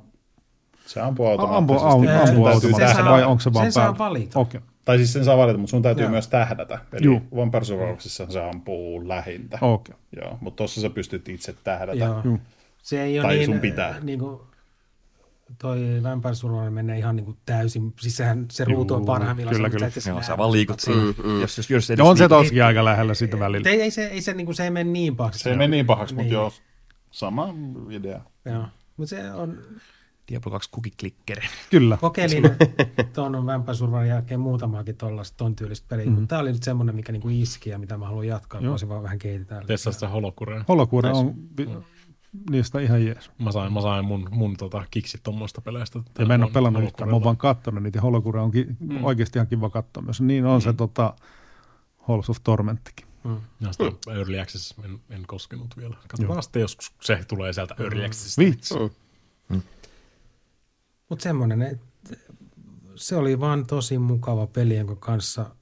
Se 0.86 1.02
ampuu 1.02 1.26
automaattisesti. 1.28 1.88
ampuu, 1.88 2.16
automaattisesti, 2.16 2.82
tähdätä. 2.82 3.10
vai 3.10 3.24
onko 3.24 3.40
se 3.42 3.54
vaan 3.54 3.66
sen 3.66 3.72
saa 3.72 3.98
valita. 3.98 4.40
Okei, 4.40 4.62
Tai 4.86 4.98
siis 4.98 5.14
sen 5.14 5.26
saa 5.26 5.38
valita, 5.38 5.58
mutta 5.58 5.72
sun 5.72 5.82
täytyy 5.82 6.04
Joo. 6.04 6.12
myös 6.12 6.28
tähdätä. 6.28 6.80
Eli 6.94 7.06
Juu. 7.06 7.22
Vampire 7.36 7.66
Survivorsissa 7.66 8.26
se 8.32 8.42
ampuu 8.50 9.08
lähintä. 9.08 9.58
okei. 9.62 9.96
Joo, 10.22 10.38
mutta 10.42 10.64
tossa 10.64 10.82
sä 10.82 10.90
pystyt 10.90 11.30
itse 11.30 11.56
tähdätä. 11.64 11.98
Joo. 12.00 12.24
Se 12.84 13.04
ei 13.04 13.20
ole 13.20 13.28
Tai 13.28 13.36
niin, 13.36 13.46
sun 13.46 13.60
pitää. 13.60 13.96
Niin 14.04 14.20
kuin, 14.20 14.40
toi 15.62 15.80
Vampire 16.04 16.36
Survivor 16.36 16.70
menee 16.70 16.98
ihan 16.98 17.16
niin 17.16 17.26
kuin 17.26 17.38
täysin, 17.46 17.94
siis 18.00 18.18
sehän 18.18 18.46
se 18.52 18.66
ruutu 18.66 18.94
on 18.94 19.06
parhaimmillaan. 19.06 19.56
kyllä, 19.56 19.68
se, 19.70 19.72
kyllä. 19.72 19.88
edes 19.88 20.08
Joo, 20.08 20.22
sä 20.22 20.38
vaan 20.38 20.52
liikut 20.52 20.80
siinä. 20.80 21.02
Mm, 21.02 21.42
Jos, 21.42 21.58
jos, 21.58 21.70
jos 21.70 21.90
edes 21.90 21.98
Ja 21.98 22.04
on 22.06 22.18
se 22.18 22.28
toskin 22.30 22.64
aika 22.64 22.86
lähellä 22.86 23.14
sitä 23.14 23.40
välillä. 23.40 23.70
Ei, 23.70 23.82
ei, 23.82 23.92
se, 23.92 24.06
ei 24.08 24.22
se, 24.22 24.34
niin 24.34 24.46
kuin, 24.46 24.56
se 24.56 24.64
ei 24.64 24.70
mene 24.72 24.92
niin 24.92 25.16
pahaksi. 25.16 25.40
Se 25.40 25.50
ei 25.50 25.58
mene 25.58 25.68
niin 25.68 25.86
pahaksi, 25.86 26.14
mutta 26.14 26.24
Niin. 26.24 26.34
joo, 26.34 26.52
sama 27.12 27.54
idea. 27.90 28.22
Joo. 28.46 28.66
Mutta 28.98 29.10
se 29.10 29.32
on, 29.32 29.58
Diablo 30.32 30.52
2 30.52 30.70
kukiklikkeri. 30.72 31.48
Kyllä. 31.72 31.98
kokeilin 31.98 32.44
tuon 33.16 33.46
Vampire 33.46 33.76
Survivorin 33.76 34.10
jälkeen 34.10 34.40
muutamaakin 34.40 34.98
tuollaista 34.98 35.38
ton 35.38 35.56
tyylistä 35.56 35.86
peliä, 35.90 36.06
mm-hmm. 36.06 36.20
mutta 36.20 36.28
tämä 36.30 36.42
oli 36.42 36.52
nyt 36.52 36.64
semmoinen, 36.64 36.96
mikä 36.96 37.12
niinku 37.12 37.30
iski 37.32 37.70
ja 37.70 37.80
mitä 37.80 37.98
mä 37.98 38.06
haluan 38.06 38.28
jatkaa, 38.28 38.62
Joo. 38.62 38.70
voisin 38.72 38.90
vaan 38.90 39.04
vähän 39.04 39.20
kehitetään. 39.20 39.66
Tessaa 39.66 39.94
sitä 39.94 40.08
holokurea. 40.08 40.66
Holokuure 40.68 41.10
on 41.12 41.34
vi- 41.58 41.70
niistä 42.50 42.80
ihan 42.80 43.06
jees. 43.06 43.32
Mä 43.40 43.52
sain, 43.52 43.74
mä 43.74 43.82
sain 43.82 44.06
mun, 44.06 44.28
mun 44.32 44.58
tota, 44.58 44.86
kiksit 44.92 45.24
tuommoista 45.24 45.62
peleistä. 45.62 46.00
Ja 46.20 46.26
mä 46.26 46.34
en 46.36 46.44
ole 46.44 46.52
pelannut 46.52 46.84
yhtään, 46.84 47.10
mä 47.10 47.16
oon 47.16 47.24
vaan 47.24 47.38
kattonut 47.38 47.84
niitä. 47.84 47.98
ja 47.98 48.02
Holokuure 48.02 48.42
on 48.42 48.52
ki- 48.52 48.68
Mm. 48.80 49.04
oikeasti 49.04 49.40
ihan 49.40 49.48
kiva 49.48 49.70
katsoa 49.70 50.04
myös. 50.04 50.22
Niin 50.22 50.46
on 50.46 50.62
se 50.62 50.74
tota, 50.74 51.14
Halls 51.98 52.30
of 52.30 52.38
Tormenttikin. 52.44 53.08
Ja 53.62 53.72
sitä 53.72 54.12
Early 54.12 54.40
Access 54.40 54.76
en, 54.84 55.00
en 55.10 55.24
koskenut 55.28 55.78
vielä. 55.78 55.96
Katsotaan 56.08 56.44
sitten 56.44 56.60
joskus 56.62 56.94
se 57.02 57.20
tulee 57.28 57.54
sieltä 57.54 57.76
Early 57.80 58.06
Accessista. 58.06 58.42
Vitsi. 58.42 58.74
Mutta 61.10 61.24
semmoinen, 61.24 61.62
että 61.62 62.16
se 62.96 63.16
oli 63.16 63.40
vaan 63.40 63.66
tosi 63.68 63.98
mukava 63.98 64.48
peli, 64.48 64.78
jonka 64.78 64.96
kanssa 64.96 65.56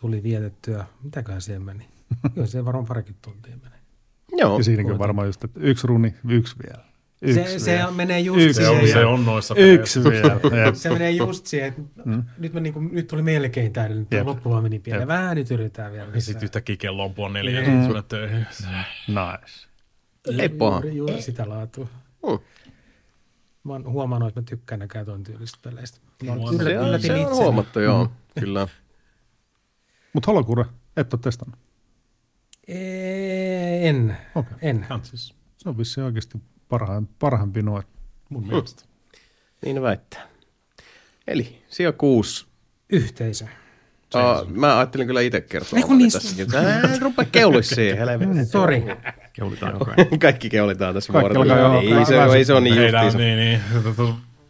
tuli 0.00 0.22
vietettyä, 0.22 0.86
mitäköhän 1.02 1.42
siihen 1.42 1.62
meni? 1.62 1.88
Kyllä 2.34 2.46
se 2.46 2.64
varmaan 2.64 2.86
parikin 2.86 3.16
tuntia 3.22 3.56
meni. 3.62 3.75
Joo. 4.36 4.58
Ja 4.58 4.64
siinäkin 4.64 4.92
on 4.92 4.98
varmaan 4.98 5.28
just, 5.28 5.44
että 5.44 5.60
yksi 5.62 5.86
runi, 5.86 6.14
yksi 6.28 6.56
vielä. 6.66 6.84
Yksi 7.22 7.34
Se, 7.52 7.58
se 7.58 7.70
vielä. 7.72 7.90
menee 7.90 8.20
just 8.20 8.40
Yksi 8.40 8.54
Se 8.62 8.68
on, 8.68 8.76
siihen. 8.80 8.92
se 9.00 9.04
on 9.06 9.24
noissa 9.24 9.54
Yksi 9.54 10.04
vielä. 10.04 10.40
Se 10.74 10.90
menee 10.90 11.10
just 11.10 11.46
siihen, 11.46 11.68
että 11.68 11.82
Mm. 12.04 12.22
nyt, 12.38 12.52
mä 12.52 12.60
niinku, 12.60 12.80
nyt 12.80 13.06
tuli 13.06 13.22
melkein 13.22 13.72
täydellinen, 13.72 14.08
Jep. 14.10 14.26
loppu 14.26 14.50
vaan 14.50 14.62
meni 14.62 14.78
pienen. 14.78 15.08
Vähän 15.08 15.36
nyt 15.36 15.50
yritetään 15.50 15.92
vielä. 15.92 16.10
Ja 16.14 16.20
sitten 16.20 16.44
yhtäkkiä 16.44 16.76
kello 16.76 17.04
on 17.04 17.14
puoli 17.14 17.32
neljä. 17.32 17.60
Mm. 17.60 17.66
Mm. 17.72 18.04
töihin. 18.08 18.46
Nice. 19.08 19.66
Ei 20.42 20.48
paha. 20.48 20.76
Juuri, 20.76 20.96
juuri 20.96 21.22
sitä 21.22 21.48
laatua. 21.48 21.88
Mm. 22.26 22.38
Mä 23.64 23.72
oon 23.72 23.84
huomannut, 23.92 24.28
että 24.28 24.40
mä 24.40 24.44
tykkään 24.44 24.78
näkään 24.78 25.06
tuon 25.06 25.24
tyylistä 25.24 25.58
peleistä. 25.62 25.98
Mä 26.24 26.32
oon 26.32 26.58
Se 26.58 26.78
on, 26.78 27.00
se 27.00 27.12
on 27.14 27.36
huomattu, 27.36 27.80
joo. 27.80 28.12
Kyllä. 28.40 28.68
Mutta 30.12 30.30
Holokuure, 30.30 30.64
et 30.96 31.14
ole 31.14 31.20
testannut. 31.22 31.58
En, 32.68 34.16
Okei. 34.34 34.52
en. 34.62 34.86
Kansis. 34.88 35.34
Se 35.58 35.68
on 35.68 35.78
vissiin 35.78 36.04
oikeasti 36.04 36.38
parhaan, 36.68 37.08
parhaampi 37.18 37.62
noin. 37.62 37.82
Mun 38.28 38.46
mielestä. 38.46 38.82
Niin 39.64 39.82
väittää. 39.82 40.26
Eli 41.26 41.62
sija 41.68 41.92
kuusi. 41.92 42.46
Yhteisö. 42.90 43.44
Uh, 44.14 44.50
mä 44.50 44.76
ajattelin 44.78 45.06
kyllä 45.06 45.20
itse 45.20 45.40
kertoa 45.40 45.76
Ei 45.76 45.82
kun 45.82 45.90
oman 45.90 45.98
niin- 45.98 46.12
tässäkin. 46.12 46.54
Ää, 46.56 46.98
Rupea 47.00 47.24
keulissiin, 47.32 47.98
helvetti. 47.98 48.44
Sori. 48.44 48.84
Keulitaan 49.32 49.72
koko 49.78 49.90
ajan. 49.96 50.18
Kaikki 50.18 50.50
keulitaan 50.50 50.94
tässä 50.94 51.12
vuorossa. 51.12 51.80
Ei, 51.98 52.06
se, 52.06 52.36
ei 52.36 52.44
se 52.44 52.52
on 52.52 52.64
niin 52.64 52.82
justiinsa. 52.82 53.18
niin, 53.18 53.36
niin, 53.38 53.60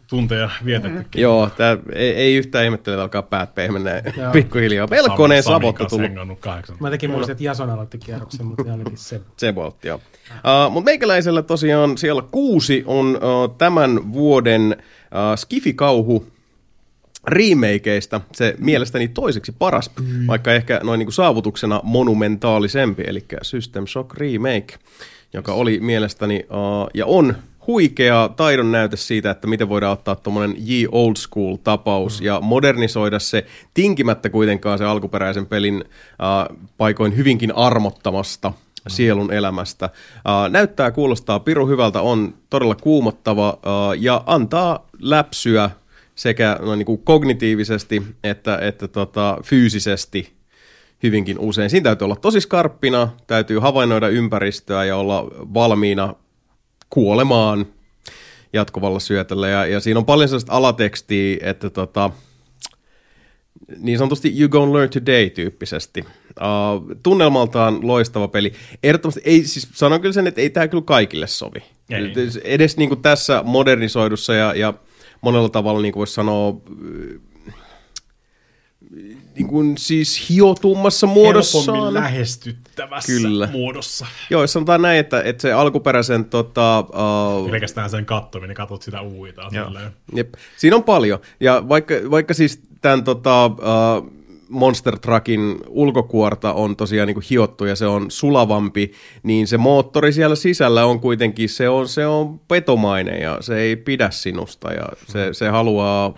tunteja 0.07 0.51
vietettykin. 0.65 1.23
Joo, 1.23 1.51
tää, 1.57 1.77
ei, 1.93 2.15
ei 2.15 2.37
yhtään 2.37 2.65
ihmettele, 2.65 2.95
että 2.95 3.03
alkaa 3.03 3.23
päät 3.23 3.55
pehmenee 3.55 4.03
pikkuhiljaa. 4.33 4.87
Melkoinen 4.87 5.43
Samin 5.43 5.61
savotta 5.61 5.85
tullut. 5.85 6.11
Mä 6.81 6.91
tekin 6.91 7.11
muistin, 7.11 7.33
että 7.33 7.45
Jason 7.45 7.71
aloitti 7.71 7.99
kierroksen, 7.99 8.47
mutta 8.47 8.71
ainakin 8.71 8.97
se. 8.97 9.21
Se 9.37 9.55
voltti, 9.55 9.89
joo. 9.89 10.01
Uh, 10.31 10.73
Mutta 10.73 10.85
meikäläisellä 10.85 11.43
tosiaan 11.43 11.99
siellä 11.99 12.23
kuusi 12.31 12.85
on 12.87 13.17
uh, 13.17 13.57
tämän 13.59 14.13
vuoden 14.13 14.77
uh, 14.79 15.39
Skifi-kauhu 15.39 16.27
remakeista 17.27 18.21
se 18.33 18.55
mielestäni 18.59 19.09
toiseksi 19.09 19.53
paras, 19.59 19.91
vaikka 20.27 20.53
ehkä 20.53 20.81
noin 20.83 20.99
niin 20.99 21.07
kuin 21.07 21.15
saavutuksena 21.15 21.81
monumentaalisempi, 21.83 23.05
eli 23.07 23.25
System 23.43 23.87
Shock 23.87 24.15
Remake, 24.15 24.79
joka 25.33 25.53
oli 25.53 25.81
mielestäni 25.81 26.47
uh, 26.51 26.91
ja 26.95 27.07
on 27.07 27.35
huikea 27.67 28.31
taidon 28.37 28.73
näyte 28.73 28.97
siitä, 28.97 29.31
että 29.31 29.47
miten 29.47 29.69
voidaan 29.69 29.93
ottaa 29.93 30.17
tuommoinen 30.17 30.57
Ye 30.71 30.89
Old 30.93 31.17
School-tapaus 31.17 32.21
ja 32.21 32.41
modernisoida 32.41 33.19
se 33.19 33.47
tinkimättä 33.75 34.31
kuitenkaan 34.31 34.79
se 34.79 34.85
alkuperäisen 34.85 35.47
pelin 35.47 35.85
uh, 35.85 36.57
paikoin 36.79 37.17
hyvinkin 37.17 37.57
armottamasta 37.57 38.53
sielun 38.89 39.33
elämästä. 39.33 39.91
Näyttää, 40.51 40.91
kuulostaa 40.91 41.41
piru 41.41 41.67
hyvältä, 41.67 42.01
on 42.01 42.35
todella 42.51 42.75
kuumottava 42.75 43.59
ja 43.99 44.23
antaa 44.27 44.87
läpsyä 45.01 45.71
sekä 46.15 46.59
no, 46.63 46.75
niin 46.75 46.87
kuin 46.87 47.03
kognitiivisesti 47.05 48.03
että, 48.25 48.59
että 48.59 48.89
tota, 48.89 49.39
fyysisesti 49.45 50.33
hyvinkin 51.03 51.39
usein. 51.39 51.71
Siinä 51.71 51.85
täytyy 51.85 52.05
olla 52.05 52.17
tosi 52.17 52.41
skarppina, 52.41 53.09
täytyy 53.27 53.59
havainnoida 53.59 54.09
ympäristöä 54.09 54.85
ja 54.85 54.97
olla 54.97 55.25
valmiina 55.55 56.15
kuolemaan 56.91 57.67
jatkuvalla 58.53 59.01
syötöllä. 59.01 59.49
Ja, 59.49 59.67
ja 59.67 59.81
siinä 59.81 59.99
on 59.99 60.07
paljon 60.07 60.29
sellaista 60.29 60.53
alatekstiä, 60.53 61.39
että 61.43 61.71
tota, 61.71 62.11
niin 63.79 63.99
sanotusti 63.99 64.41
you 64.41 64.49
gonna 64.49 64.75
learn 64.75 64.91
today 64.91 65.31
tyyppisesti. 65.31 66.01
Uh, 66.01 66.97
tunnelmaltaan 67.03 67.87
loistava 67.87 68.29
peli. 68.29 68.53
Ehdottomasti, 68.83 69.21
ei, 69.25 69.45
siis 69.45 69.69
sanon 69.73 70.01
kyllä 70.01 70.13
sen, 70.13 70.27
että 70.27 70.41
ei 70.41 70.51
tämä 70.51 70.69
kyllä 70.69 70.85
kaikille 70.87 71.27
sovi. 71.27 71.63
Ei. 71.91 72.13
Edes 72.45 72.77
niin 72.77 72.89
kuin 72.89 73.03
tässä 73.03 73.43
modernisoidussa 73.43 74.35
ja, 74.35 74.55
ja 74.55 74.75
monella 75.21 75.49
tavalla 75.49 75.83
niin 75.83 75.93
kuin 75.93 76.01
voisi 76.01 76.15
sanoa 76.15 76.61
niin 79.37 79.49
kuin 79.49 79.79
siis 79.79 80.29
hiotummassa 80.31 81.07
muodossaan. 81.07 81.65
Helpommin 81.65 81.95
lähestyttävässä 81.95 83.13
Kyllä. 83.13 83.49
muodossa. 83.53 84.07
Joo, 84.31 84.43
jos 84.43 84.53
sanotaan 84.53 84.83
näin, 84.83 84.99
että, 85.01 85.23
että 85.23 85.43
se 85.43 85.53
alkuperäisen 85.53 86.25
tota, 86.25 86.81
uh, 86.81 87.51
Pelkästään 87.51 87.91
sen 87.91 88.07
kattominen, 88.07 88.57
katsot 88.57 88.83
sitä 88.83 89.03
uita. 89.03 89.43
Joo. 89.53 89.65
silleen. 89.65 89.91
Jep. 90.15 90.35
Siinä 90.57 90.77
on 90.77 90.85
paljon. 90.85 91.19
Ja 91.41 91.63
vaikka, 91.69 91.95
vaikka 92.11 92.35
siis 92.35 92.61
tämän 92.81 93.05
tota, 93.05 93.47
uh, 93.47 94.17
Monster 94.49 94.99
Truckin 94.99 95.59
ulkokuorta 95.69 96.53
on 96.53 96.77
tosiaan 96.77 97.07
niin 97.07 97.15
kuin 97.15 97.27
hiottu 97.31 97.65
ja 97.65 97.77
se 97.77 97.87
on 97.87 98.11
sulavampi, 98.11 98.93
niin 99.23 99.47
se 99.47 99.57
moottori 99.57 100.13
siellä 100.13 100.37
sisällä 100.37 100.85
on 100.85 101.01
kuitenkin, 101.01 101.49
se 101.49 101.69
on, 101.69 101.89
se 101.89 102.07
on 102.07 102.41
petomainen 102.49 103.23
ja 103.23 103.39
se 103.41 103.59
ei 103.59 103.77
pidä 103.77 104.11
sinusta 104.11 104.73
ja 104.73 104.89
se, 105.07 105.29
se 105.33 105.49
haluaa 105.49 106.15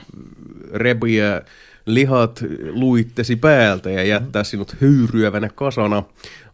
repiä 0.72 1.42
lihat 1.88 2.44
luittesi 2.70 3.36
päältä 3.36 3.90
ja 3.90 4.02
jättää 4.02 4.44
sinut 4.44 4.76
höyryävänä 4.80 5.48
kasana 5.48 6.02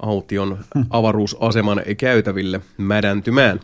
aution 0.03 0.59
avaruusaseman 0.91 1.83
käytäville 1.99 2.61
mädäntymään. 2.77 3.61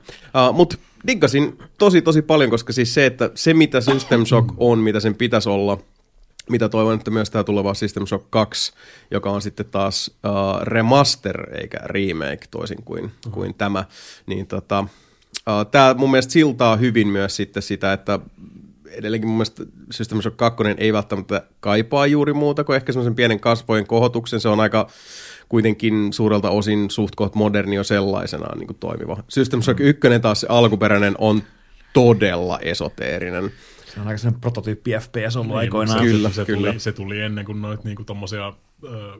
Uh, 0.48 0.56
Mutta 0.56 0.76
diggasin 1.06 1.58
tosi 1.78 2.02
tosi 2.02 2.22
paljon, 2.22 2.50
koska 2.50 2.72
siis 2.72 2.94
se, 2.94 3.06
että 3.06 3.30
se 3.34 3.54
mitä 3.54 3.80
System 3.80 4.24
Shock 4.24 4.48
on, 4.56 4.78
mitä 4.78 5.00
sen 5.00 5.14
pitäisi 5.14 5.48
olla, 5.48 5.78
mitä 6.50 6.68
toivon, 6.68 6.94
että 6.94 7.10
myös 7.10 7.30
tämä 7.30 7.44
tuleva 7.44 7.74
System 7.74 8.06
Shock 8.06 8.26
2, 8.30 8.72
joka 9.10 9.30
on 9.30 9.42
sitten 9.42 9.66
taas 9.66 10.10
uh, 10.10 10.62
remaster 10.62 11.54
eikä 11.60 11.78
remake 11.84 12.46
toisin 12.50 12.82
kuin, 12.84 13.10
kuin 13.30 13.54
tämä, 13.54 13.84
niin 14.26 14.46
tota, 14.46 14.80
uh, 14.80 15.70
tämä 15.70 15.94
mun 15.94 16.10
mielestä 16.10 16.32
siltaa 16.32 16.76
hyvin 16.76 17.08
myös 17.08 17.36
sitten 17.36 17.62
sitä, 17.62 17.92
että 17.92 18.18
edelleenkin 18.90 19.28
mun 19.28 19.36
mielestä 19.36 19.64
System 19.90 20.20
Shock 20.20 20.36
2 20.36 20.62
ei 20.78 20.92
välttämättä 20.92 21.42
kaipaa 21.60 22.06
juuri 22.06 22.32
muuta 22.32 22.64
kuin 22.64 22.76
ehkä 22.76 22.92
semmoisen 22.92 23.14
pienen 23.14 23.40
kasvojen 23.40 23.86
kohotuksen. 23.86 24.40
Se 24.40 24.48
on 24.48 24.60
aika 24.60 24.86
kuitenkin 25.48 26.12
suurelta 26.12 26.50
osin 26.50 26.90
suht 26.90 27.14
koht 27.14 27.34
moderni 27.34 27.76
jo 27.76 27.84
sellaisenaan 27.84 28.58
niin 28.58 28.66
kuin 28.66 28.78
toimiva. 28.78 29.22
System 29.28 29.62
Shock 29.62 29.80
1 29.80 30.00
taas 30.22 30.40
se 30.40 30.46
alkuperäinen 30.50 31.14
on 31.18 31.42
todella 31.92 32.58
esoteerinen. 32.58 33.52
Se 33.94 34.00
on 34.00 34.06
aika 34.08 34.18
sellainen 34.18 34.40
prototyyppi 34.40 34.90
FPS 35.00 35.36
ollut 35.36 35.48
Niin, 35.48 35.58
aikoinaan. 35.58 35.98
se, 35.98 36.04
Kyllä, 36.04 36.30
se, 36.30 36.44
kyllä. 36.44 36.68
Tuli, 36.68 36.80
se 36.80 36.92
tuli 36.92 37.20
ennen 37.20 37.44
kuin 37.44 37.62
noit 37.62 37.84
niinku 37.84 38.04
tommosia 38.04 38.52
ö, 38.84 39.12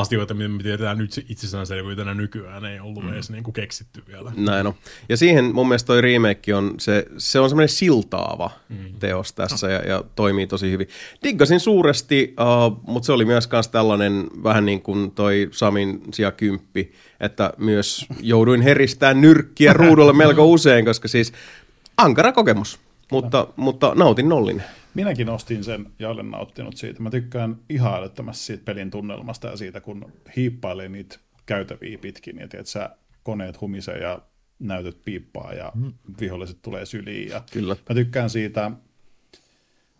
asioita, 0.00 0.34
mitä 0.34 0.48
me 0.48 0.62
tiedetään 0.62 0.98
nyt 0.98 1.24
itsestäänselvyytenä 1.28 2.14
nykyään, 2.14 2.64
ei 2.64 2.80
ollut 2.80 3.04
mm. 3.04 3.12
edes 3.12 3.30
niinku 3.30 3.52
keksitty 3.52 4.02
vielä. 4.08 4.32
Näin 4.36 4.66
on. 4.66 4.74
Ja 5.08 5.16
siihen 5.16 5.54
mun 5.54 5.68
mielestä 5.68 5.86
toi 5.86 6.00
remake 6.00 6.54
on, 6.54 6.74
se, 6.78 7.06
se 7.18 7.40
on 7.40 7.48
semmoinen 7.48 7.68
siltaava 7.68 8.50
mm. 8.68 8.94
teos 8.98 9.32
tässä 9.32 9.70
ja, 9.70 9.80
ja 9.88 10.04
toimii 10.16 10.46
tosi 10.46 10.70
hyvin. 10.70 10.88
Diggasin 11.22 11.60
suuresti, 11.60 12.34
uh, 12.40 12.80
mutta 12.86 13.06
se 13.06 13.12
oli 13.12 13.24
myös 13.24 13.46
kans 13.46 13.68
tällainen 13.68 14.26
vähän 14.42 14.66
niin 14.66 14.82
kuin 14.82 15.10
toi 15.10 15.48
Samin 15.50 16.02
sija 16.14 16.32
kymppi, 16.32 16.92
että 17.20 17.52
myös 17.56 18.06
jouduin 18.20 18.62
heristään 18.62 19.20
nyrkkiä 19.20 19.72
ruudulle 19.72 20.12
melko 20.12 20.46
usein, 20.52 20.84
koska 20.84 21.08
siis 21.08 21.32
ankara 21.96 22.32
kokemus, 22.32 22.78
mutta, 23.12 23.48
mutta 23.56 23.92
nautin 23.94 24.28
nollin. 24.28 24.62
Minäkin 24.94 25.28
ostin 25.28 25.64
sen 25.64 25.86
ja 25.98 26.10
olen 26.10 26.30
nauttinut 26.30 26.76
siitä. 26.76 27.02
Mä 27.02 27.10
tykkään 27.10 27.56
ihan 27.68 27.94
älyttömästi 27.94 28.44
siitä 28.44 28.64
pelin 28.64 28.90
tunnelmasta 28.90 29.48
ja 29.48 29.56
siitä, 29.56 29.80
kun 29.80 30.12
hiippailee 30.36 30.88
niitä 30.88 31.18
käytäviä 31.46 31.98
pitkin 31.98 32.38
ja 32.38 32.48
tiedät, 32.48 32.66
sä 32.66 32.90
koneet 33.22 33.60
humisee 33.60 33.98
ja 33.98 34.22
näytöt 34.58 35.04
piippaa 35.04 35.52
ja 35.52 35.72
viholliset 36.20 36.62
tulee 36.62 36.86
syliin. 36.86 37.28
Ja 37.28 37.42
Kyllä. 37.52 37.76
Mä 37.88 37.94
tykkään 37.94 38.30
siitä, 38.30 38.70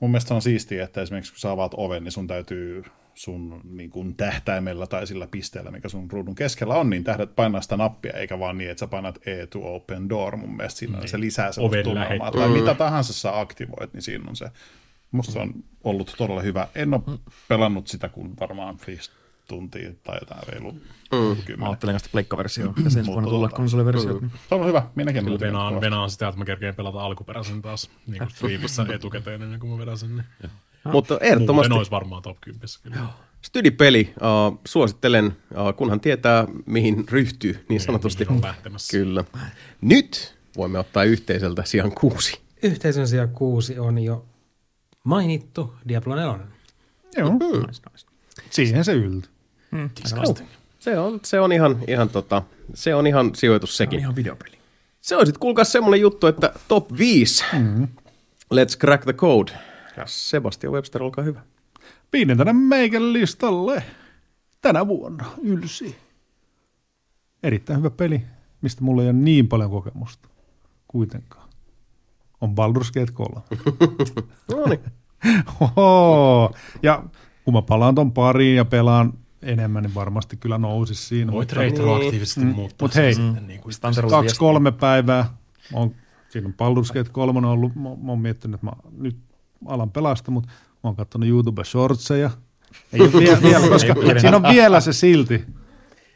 mun 0.01 0.11
mielestä 0.11 0.35
on 0.35 0.43
siistiä, 0.43 0.85
että 0.85 1.03
esimerkiksi 1.03 1.33
kun 1.33 1.41
sä 1.41 1.51
avaat 1.51 1.75
oven, 1.77 2.05
niin 2.05 2.13
sun 2.13 2.27
täytyy 2.27 2.85
sun 3.17 3.61
niin 3.65 3.91
kuin 3.91 4.15
tähtäimellä 4.15 4.87
tai 4.87 5.07
sillä 5.07 5.27
pisteellä, 5.27 5.71
mikä 5.71 5.89
sun 5.89 6.11
ruudun 6.11 6.35
keskellä 6.35 6.75
on, 6.75 6.91
niin 6.91 7.05
tähdät 7.05 7.37
painaa 7.37 7.61
sitä 7.61 7.77
nappia, 7.77 8.13
eikä 8.13 8.39
vaan 8.39 8.59
niin, 8.59 8.71
että 8.71 8.79
sä 8.81 8.87
painat 8.87 9.19
E 9.29 9.47
to 9.47 9.75
open 9.75 10.09
door. 10.09 10.37
Mun 10.37 10.57
mielestä 10.57 10.79
siinä 10.79 10.99
niin. 10.99 11.09
se 11.09 11.21
lisää 11.21 11.51
Oven 11.59 11.85
tunnelmaa. 11.85 12.31
Tai 12.31 12.49
mitä 12.49 12.75
tahansa 12.75 13.13
sä 13.13 13.41
aktivoit, 13.41 13.93
niin 13.95 14.03
siinä 14.03 14.25
on 14.29 14.37
se. 14.37 14.51
Musta 15.11 15.33
se 15.33 15.39
on 15.39 15.55
ollut 15.85 16.15
todella 16.19 16.43
hyvä. 16.43 16.69
En 16.75 16.95
ole 16.95 17.19
pelannut 17.49 17.87
sitä 17.89 18.09
kuin 18.09 18.33
varmaan 18.41 18.79
5 18.87 19.11
tuntia 19.49 19.91
tai 20.05 20.19
jotain 20.21 20.43
reilu 20.49 20.73
mm. 20.73 20.79
Mä 21.19 21.35
kymmenen. 21.45 21.69
ajattelen 21.71 21.99
sitä 22.01 22.13
pleikkaversiota, 22.13 22.81
ja 22.85 22.91
sen 22.91 23.07
vuonna 23.07 23.29
tulla 23.31 23.47
tota, 23.49 23.57
konsoliversiot. 23.57 24.21
niin- 24.21 24.31
Se 24.49 24.55
on 24.55 24.67
hyvä. 24.67 24.83
Minäkin 24.95 25.25
Kyllä 25.25 25.41
venaan, 25.41 25.81
venaan 25.81 26.11
sitä, 26.11 26.29
että 26.29 26.39
mä 26.39 26.45
kerkeen 26.45 26.75
pelata 26.75 27.01
alkuperäisen 27.01 27.63
taas 27.63 27.91
niin 28.07 28.19
kuin 28.19 28.31
Streamissä 28.31 28.87
etukäteen 28.95 29.43
ennen 29.43 29.61
kuin 29.61 29.73
mä 29.73 29.79
vedän 29.79 29.99
sen. 29.99 30.17
Niin. 30.17 30.51
Mutta 30.93 31.15
Muuten 31.15 31.29
ehdottomasti 31.29 31.73
olisi 31.73 31.91
varmaan 31.91 32.23
top 32.23 32.37
10. 32.41 32.61
Kyllä. 32.83 33.07
Stydipeli, 33.43 34.15
uh, 34.51 34.59
suosittelen, 34.67 35.27
uh, 35.27 35.77
kunhan 35.77 36.01
tietää, 36.01 36.47
mihin 36.67 37.05
ryhtyy, 37.09 37.65
niin 37.69 37.81
sanotusti. 37.81 38.25
mihin 38.25 38.37
on 38.37 38.49
lähtemässä. 38.49 38.99
Kyllä. 38.99 39.25
Nyt 39.81 40.35
voimme 40.57 40.79
ottaa 40.79 41.05
yhteiseltä 41.05 41.65
sijaan 41.65 41.93
kuusi. 41.93 42.41
Yhteisön 42.63 43.09
sija 43.09 43.27
kuusi 43.27 43.79
on 43.79 43.99
jo 43.99 44.25
mainittu 45.05 45.75
Diablo 45.89 46.15
4. 46.15 46.39
Joo, 47.17 47.33
Nice, 47.33 47.81
nice. 47.93 48.07
siihen 48.51 48.85
se 48.85 48.93
yltyi. 48.93 49.31
Se 50.79 50.99
on, 50.99 51.21
se 51.25 51.41
on 51.41 51.53
ihan, 51.53 51.79
ihan, 51.89 52.09
tota, 52.09 52.43
se 52.75 52.95
on 52.95 53.07
ihan 53.07 53.31
sijoitus 53.35 53.71
On 53.71 53.77
sekin. 53.77 53.99
ihan 54.01 54.17
videopeli. 54.17 54.59
Se 55.01 55.17
on 55.17 55.27
sitten 55.27 55.41
kuulkaa 55.41 55.65
semmoinen 55.65 56.01
juttu, 56.01 56.27
että 56.27 56.53
top 56.69 56.99
5. 56.99 57.45
Mm-hmm. 57.53 57.89
Let's 58.55 58.79
crack 58.81 59.05
the 59.05 59.13
code. 59.13 59.53
Sebastian 60.07 60.73
Webster, 60.73 61.03
olkaa 61.03 61.25
hyvä. 61.25 61.41
Viidentenä 62.13 62.53
meikän 62.53 63.13
listalle 63.13 63.83
tänä 64.61 64.87
vuonna 64.87 65.25
ylsi. 65.43 65.97
Erittäin 67.43 67.79
hyvä 67.79 67.91
peli, 67.91 68.23
mistä 68.63 68.85
mulla 68.85 69.03
ei 69.03 69.09
ole 69.09 69.13
niin 69.17 69.49
paljon 69.49 69.71
kokemusta 69.71 70.29
kuitenkaan. 70.89 71.49
On 72.41 72.51
Baldur's 72.51 72.93
Gate 72.95 73.13
3. 73.13 73.41
No 74.55 74.65
niin. 74.69 74.81
Oho. 75.61 76.55
Ja 76.83 77.05
kun 77.45 77.55
mä 77.55 77.63
palaan 77.63 77.95
ton 77.95 78.13
pariin 78.13 78.57
ja 78.57 78.65
pelaan 78.65 79.13
enemmän, 79.43 79.83
niin 79.83 79.95
varmasti 79.95 80.37
kyllä 80.37 80.59
nousisi 80.59 81.07
siinä. 81.07 81.33
Voit 81.33 81.49
mutta- 81.49 81.61
retroaktiivisesti 81.61 82.41
Mm, 82.41 82.55
muuttaa 82.55 82.89
mut 82.89 82.95
hei, 82.95 83.15
sitten 83.15 83.47
niin 83.47 83.61
kuin 83.61 83.75
kaksi, 84.11 84.39
kolme 84.39 84.73
päivää. 84.73 85.23
Mä 85.73 85.79
oon, 85.79 85.95
siinä 86.29 86.49
on 86.49 86.55
Baldur's 86.55 86.93
Gate 86.95 87.11
3 87.13 87.47
ollut, 87.49 87.75
mä, 87.75 87.83
mä 87.83 88.13
oon 88.13 88.21
miettinyt, 88.21 88.55
että 88.55 88.67
mä 88.67 88.73
nyt 88.99 89.17
alan 89.67 89.91
pelasta, 89.91 90.31
mutta 90.31 90.49
mä 90.49 90.79
oon 90.83 90.97
katsonut 90.97 91.29
YouTube 91.29 91.65
Shortseja. 91.65 92.31
Ei 92.93 93.01
ole 93.01 93.13
vielä, 93.25 93.43
vielä 93.43 93.69
koska 93.69 93.95
siinä 94.21 94.37
on 94.37 94.43
vielä 94.43 94.81
se 94.81 94.93
silti. 94.93 95.45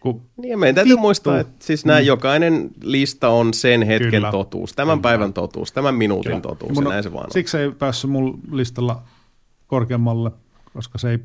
Kun, 0.01 0.23
Niin 0.36 0.59
meidän 0.59 0.75
täytyy 0.75 0.97
muistaa, 0.97 1.39
että 1.41 1.67
siis 1.67 1.85
nämä 1.85 2.01
jokainen 2.01 2.70
lista 2.83 3.28
on 3.28 3.55
sen 3.55 3.83
hetken 3.83 4.10
Kyllä. 4.10 4.31
totuus, 4.31 4.73
tämän 4.73 5.01
päivän 5.02 5.33
totuus, 5.33 5.73
tämän 5.73 5.94
minuutin 5.94 6.43
totuus 6.43 6.73
mun 6.73 6.85
ja 6.85 6.91
näin 6.91 7.02
se 7.02 7.12
vaan 7.12 7.25
on. 7.25 7.33
Siksi 7.33 7.59
ei 7.59 7.70
päässyt 7.73 8.10
mun 8.10 8.41
listalla 8.52 9.02
korkeammalle, 9.67 10.31
koska 10.75 10.99
se 10.99 11.10
ei 11.10 11.19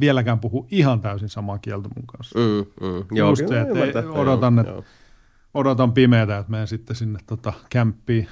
vieläkään 0.00 0.38
puhu 0.40 0.66
ihan 0.70 1.00
täysin 1.00 1.28
samaa 1.28 1.58
kieltä 1.58 1.88
mun 1.96 2.06
kanssa. 2.06 2.38
Mm, 2.38 2.86
mm. 2.86 3.04
Joo, 3.16 3.28
Just 3.30 3.42
kyllä 3.42 3.64
se, 3.64 3.70
että 3.84 4.00
ei- 4.00 4.06
odotan, 4.08 4.58
että- 4.58 4.72
joo. 4.72 4.84
odotan 5.54 5.92
pimeätä, 5.92 6.38
että 6.38 6.50
menen 6.50 6.66
sitten 6.68 6.96
sinne 6.96 7.18
tota, 7.26 7.52
kämppiin. 7.70 8.28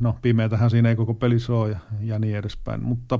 No 0.00 0.18
pimeätähän 0.22 0.70
siinä 0.70 0.88
ei 0.88 0.96
koko 0.96 1.14
pelissä 1.14 1.52
ole 1.52 1.70
ja, 1.70 1.78
ja 2.00 2.18
niin 2.18 2.36
edespäin, 2.36 2.82
mutta 2.82 3.18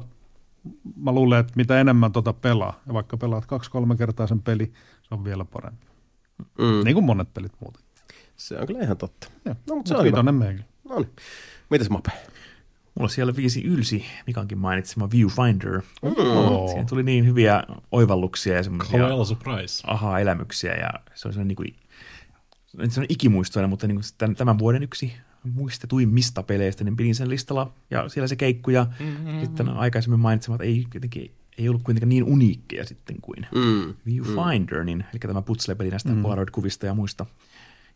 mä 0.97 1.13
luulen, 1.13 1.41
että 1.41 1.53
mitä 1.57 1.81
enemmän 1.81 2.13
tota 2.13 2.33
pelaa, 2.33 2.81
ja 2.87 2.95
vaikka 2.95 3.17
pelaat 3.17 3.47
kaksi-kolme 3.47 3.97
kertaa 3.97 4.27
sen 4.27 4.43
peli, 4.43 4.73
se 5.03 5.15
on 5.15 5.25
vielä 5.25 5.45
parempi. 5.45 5.87
Mm. 6.59 6.85
Niin 6.85 6.95
kuin 6.95 7.05
monet 7.05 7.35
pelit 7.35 7.53
muuten. 7.61 7.83
Se 8.37 8.59
on 8.59 8.67
kyllä 8.67 8.81
ihan 8.81 8.97
totta. 8.97 9.27
Joo, 9.45 9.55
No, 9.55 9.55
mutta 9.55 9.75
mut 9.75 9.87
se 9.87 9.97
on 9.97 10.05
hyvä. 10.05 10.23
No 10.23 10.99
niin. 10.99 11.11
Mitäs 11.71 11.91
Mape? 11.91 12.11
Mulla 12.95 13.09
siellä 13.09 13.37
viisi 13.37 13.65
ylsi, 13.65 14.05
Mikankin 14.27 14.59
mainitsema 14.59 15.11
Viewfinder. 15.11 15.83
Oo. 16.03 16.69
Siinä 16.69 16.85
tuli 16.85 17.03
niin 17.03 17.27
hyviä 17.27 17.65
oivalluksia 17.93 18.57
ja 18.57 18.63
semmoisia 18.63 19.09
aha-elämyksiä 19.87 20.75
ja 20.75 20.91
se 21.15 21.29
oli 21.29 21.33
sellainen, 21.33 21.49
niin 21.49 21.57
kuin, 21.57 21.77
se 22.91 23.01
on 23.01 23.07
ikimuistoinen, 23.09 23.71
mutta 23.71 23.87
niin 23.87 23.97
kuin 23.97 24.05
tämän, 24.19 24.37
tämän 24.37 24.59
vuoden 24.59 24.83
yksi 24.83 25.13
muistetuimmista 25.45 26.43
peleistä, 26.43 26.85
niin 26.85 26.97
pidin 26.97 27.15
sen 27.15 27.31
listalla 27.31 27.73
ja 27.91 28.09
siellä 28.09 28.29
se 28.29 28.37
keikku 28.37 28.71
ja 28.71 28.87
mm-hmm. 29.01 29.41
sitten 29.41 29.69
aikaisemmin 29.69 30.21
mainitsemat 30.21 30.61
ei 30.61 30.87
jotenkin 30.95 31.35
ei 31.59 31.69
ollut 31.69 31.83
kuitenkaan 31.83 32.09
niin 32.09 32.25
uniikkeja 32.25 32.85
sitten 32.85 33.17
kuin 33.21 33.47
Mm. 33.55 33.95
Viewfinder, 34.07 34.85
niin, 34.85 35.05
eli 35.13 35.19
tämä 35.19 35.43
putsle-peli 35.43 35.91
näistä 35.91 36.09
mm. 36.09 36.23
Polaroid-kuvista 36.23 36.87
ja 36.87 36.95
muista. 36.95 37.27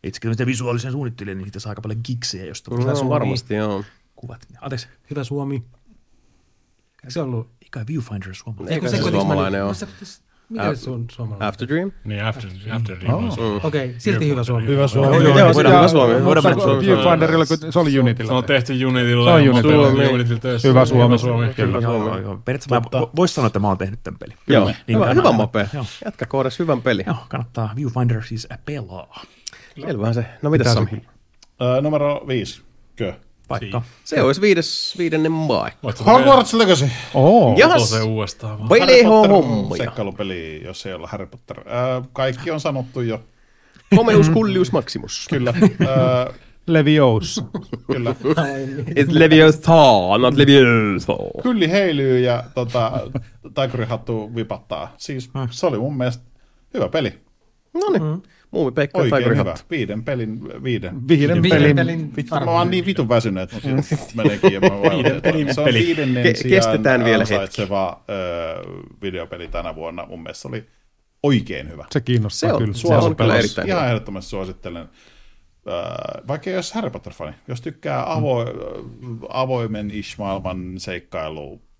Itsekin 0.04 0.30
sitä 0.32 0.46
visuaalisen 0.46 0.92
suunnittelijan, 0.92 1.38
niin 1.38 1.46
siitä 1.46 1.60
saa 1.60 1.70
aika 1.70 1.82
paljon 1.82 2.00
giksejä, 2.04 2.44
josta 2.44 2.70
No, 2.70 3.08
varmasti, 3.08 3.54
joo. 3.54 3.84
kuvat. 4.16 4.46
Anteeksi, 4.60 4.88
Hyvä 5.10 5.24
Suomi. 5.24 5.64
Se 7.08 7.20
ollut? 7.20 7.50
eikä 7.62 7.84
Viewfinder 7.86 8.34
suomalainen. 8.34 8.74
Eikö 8.74 8.88
se 8.88 8.96
kuitenkin 8.96 9.20
suomalainen 9.20 9.64
ole? 9.64 9.74
se 9.74 9.86
pitäisi- 9.86 10.22
Mikä 10.48 10.74
se 10.74 10.90
on 10.90 11.04
suomalainen? 11.12 11.48
After 11.48 11.68
Dream? 11.68 11.92
Niin, 12.04 12.24
After, 12.24 12.50
after 12.72 12.96
oh. 13.12 13.64
Okei, 13.64 13.94
silti 13.98 14.28
hyvä 14.28 14.44
Suomi. 14.44 14.66
Hyvä 14.66 14.88
Suomi. 14.88 15.16
Joo, 15.16 15.22
Joo, 15.24 15.38
joo, 15.38 15.48
hyvä 15.54 15.88
Suomi. 15.88 16.24
voidaan 16.24 16.44
mennä 16.44 16.62
Suomi. 16.64 16.86
Viewfinderilla, 16.86 17.46
kun 17.46 17.72
se 17.72 17.78
oli 17.78 17.98
Unityllä. 18.00 18.28
Se 18.28 18.34
on 18.34 18.44
tehty 18.44 18.84
Unitilla. 18.84 19.30
Se 19.30 19.34
on 19.34 19.48
Unitilla. 19.54 19.90
Suomi. 19.90 20.08
Unitilla 20.08 20.40
töissä. 20.40 20.68
Hyvä 20.68 20.84
Suomi. 20.84 21.04
Hyvä 21.04 21.18
Suomi. 21.18 21.54
Kyllä. 21.54 21.78
Joo. 21.78 22.40
Periaatteessa 22.44 22.98
mä 22.98 23.06
voisin 23.16 23.34
sanoa, 23.34 23.46
että 23.46 23.58
mä 23.58 23.68
oon 23.68 23.78
tehnyt 23.78 24.00
tämän 24.02 24.18
pelin. 24.18 24.36
Joo, 24.46 24.64
Niin 24.64 24.76
hyvä, 24.88 25.06
kannattaa- 25.06 25.32
hyvä 25.32 25.36
Mape. 25.42 25.68
Jatka 26.04 26.26
koodas 26.26 26.58
hyvän 26.58 26.82
peli. 26.82 27.04
Joo, 27.06 27.16
kannattaa 27.28 27.70
Viewfinder 27.76 28.22
siis 28.22 28.48
pelaa. 28.64 29.22
Selvähän 29.80 30.14
se. 30.14 30.26
No 30.42 30.50
mitäs 30.50 30.74
Sami? 30.74 30.88
Numero 31.82 32.24
viisi. 32.28 32.62
Kö? 32.96 33.12
Paikka. 33.48 33.82
Se 34.04 34.22
olisi 34.22 34.40
viides, 34.40 34.94
viidennen 34.98 35.32
mai. 35.32 35.70
Voitko 35.82 36.04
Hogwarts 36.04 36.54
Legacy. 36.54 36.88
Oo. 37.14 37.54
Jahas, 37.58 37.90
se 37.90 38.02
uudestaan 38.02 38.58
vaan? 38.58 38.68
Pele 38.68 39.02
Potter 39.04 39.30
hommia. 39.30 39.76
Seikkailupeli, 39.76 40.62
jos 40.64 40.86
ei 40.86 40.94
olla 40.94 41.06
Harry 41.06 41.26
Potter. 41.26 41.58
Äh, 41.58 42.08
kaikki 42.12 42.50
on 42.50 42.60
sanottu 42.60 43.00
jo. 43.00 43.20
Komeus 43.96 44.30
kullius 44.30 44.72
maximus. 44.72 45.26
Kyllä. 45.30 45.54
Äh, 45.60 46.34
Leviosa. 46.66 47.42
kyllä. 47.92 48.14
It's 49.00 49.08
Leviosa, 49.10 49.72
not 50.18 50.34
Leviosa. 50.34 51.12
Kylli 51.42 51.70
heilyy 51.70 52.20
ja 52.20 52.44
tota, 52.54 52.92
taikurihattu 53.54 54.34
vipattaa. 54.34 54.94
Siis 54.96 55.30
se 55.50 55.66
oli 55.66 55.78
mun 55.78 55.96
mielestä 55.96 56.24
hyvä 56.74 56.88
peli. 56.88 57.18
No 57.74 57.90
niin, 57.90 58.22
Muumi 58.56 58.72
Pekka 58.72 58.98
Oikein 58.98 59.16
hyvä. 59.24 59.28
Taikurihattu. 59.34 59.62
Viiden 59.70 60.04
pelin, 60.04 60.62
viiden. 60.62 61.08
Viiden 61.08 61.42
Viiden 61.42 61.60
pelin. 61.60 61.76
pelin 61.76 62.16
Vittu, 62.16 62.34
mä 62.34 62.50
oon 62.50 62.70
niin 62.70 62.86
vitun 62.86 63.08
väsynyt, 63.08 63.42
että 63.42 63.56
sit 63.82 64.14
meneekin 64.14 64.52
ja 64.52 64.60
mä 64.60 64.68
Viiden 64.68 65.22
pelin 65.22 65.54
Se 65.54 65.60
on 65.60 65.64
peli. 65.64 65.78
viidennen 65.78 66.24
Ke- 66.26 66.48
kestetään 66.48 67.04
vielä 67.04 67.20
ansaitseva, 67.20 68.04
ö, 68.10 68.62
videopeli 69.02 69.48
tänä 69.48 69.74
vuonna. 69.74 70.06
Mun 70.06 70.22
mielestä 70.22 70.42
se 70.42 70.48
oli 70.48 70.66
oikein 71.22 71.70
hyvä. 71.70 71.84
Se 71.90 72.00
kiinnostaa 72.00 72.48
Se 72.50 72.54
on, 72.54 72.58
kyllä. 72.62 72.74
se 72.74 72.86
on 72.88 73.16
kyllä 73.16 73.32
Pelas- 73.32 73.38
erittäin 73.38 73.68
Ihan 73.68 73.86
ehdottomasti 73.88 74.30
suosittelen. 74.30 74.82
Äh, 74.82 76.26
vaikka 76.28 76.50
olisi 76.50 76.74
Harry 76.74 76.90
Potter-fani, 76.90 77.32
jos 77.48 77.60
tykkää 77.60 78.12
avo, 78.12 78.44
avoimen 79.28 79.90
ish-maailman 79.90 80.80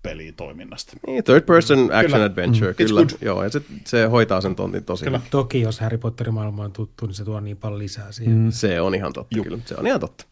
seikkailupelitoiminnasta. 0.07 0.93
Niin, 1.07 1.23
third 1.23 1.41
person 1.41 1.79
action 1.79 2.11
Kyllä. 2.11 2.25
adventure, 2.25 2.71
Mm. 2.71 2.75
Kyllä. 2.75 3.01
Joo, 3.21 3.43
ja 3.43 3.49
se, 3.49 3.61
se 3.85 4.05
hoitaa 4.05 4.41
sen 4.41 4.55
tontin 4.55 4.83
tosi 4.83 5.05
Kyllä. 5.05 5.21
Toki 5.31 5.61
jos 5.61 5.79
Harry 5.79 5.97
Potterin 5.97 6.33
maailma 6.33 6.63
on 6.63 6.71
tuttu, 6.71 7.05
niin 7.05 7.15
se 7.15 7.25
tuo 7.25 7.39
niin 7.39 7.57
paljon 7.57 7.79
lisää 7.79 8.11
siihen. 8.11 8.35
Mm. 8.37 8.51
Se 8.51 8.81
on 8.81 8.95
ihan 8.95 9.13
totta, 9.13 9.35
Juu. 9.37 9.43
kyllä. 9.43 9.57
Se 9.65 9.75
on 9.77 9.87
ihan 9.87 9.99
totta. 9.99 10.25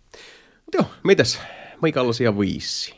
Mut 0.66 0.74
joo, 0.74 0.86
mites? 1.04 1.40
Mikael 1.82 2.06
ja 2.24 2.40
viisi. 2.40 2.96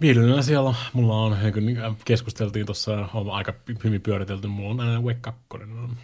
Viidennellä 0.00 0.42
siellä 0.42 0.74
mulla 0.92 1.16
on, 1.22 1.36
niin 1.60 1.78
keskusteltiin 2.04 2.66
tuossa, 2.66 3.08
on 3.14 3.30
aika 3.30 3.54
hyvin 3.84 4.00
pyöritelty, 4.00 4.48
mulla 4.48 4.70
on 4.70 4.80
aina 4.80 5.00
Wake 5.00 5.18
2. 5.20 5.40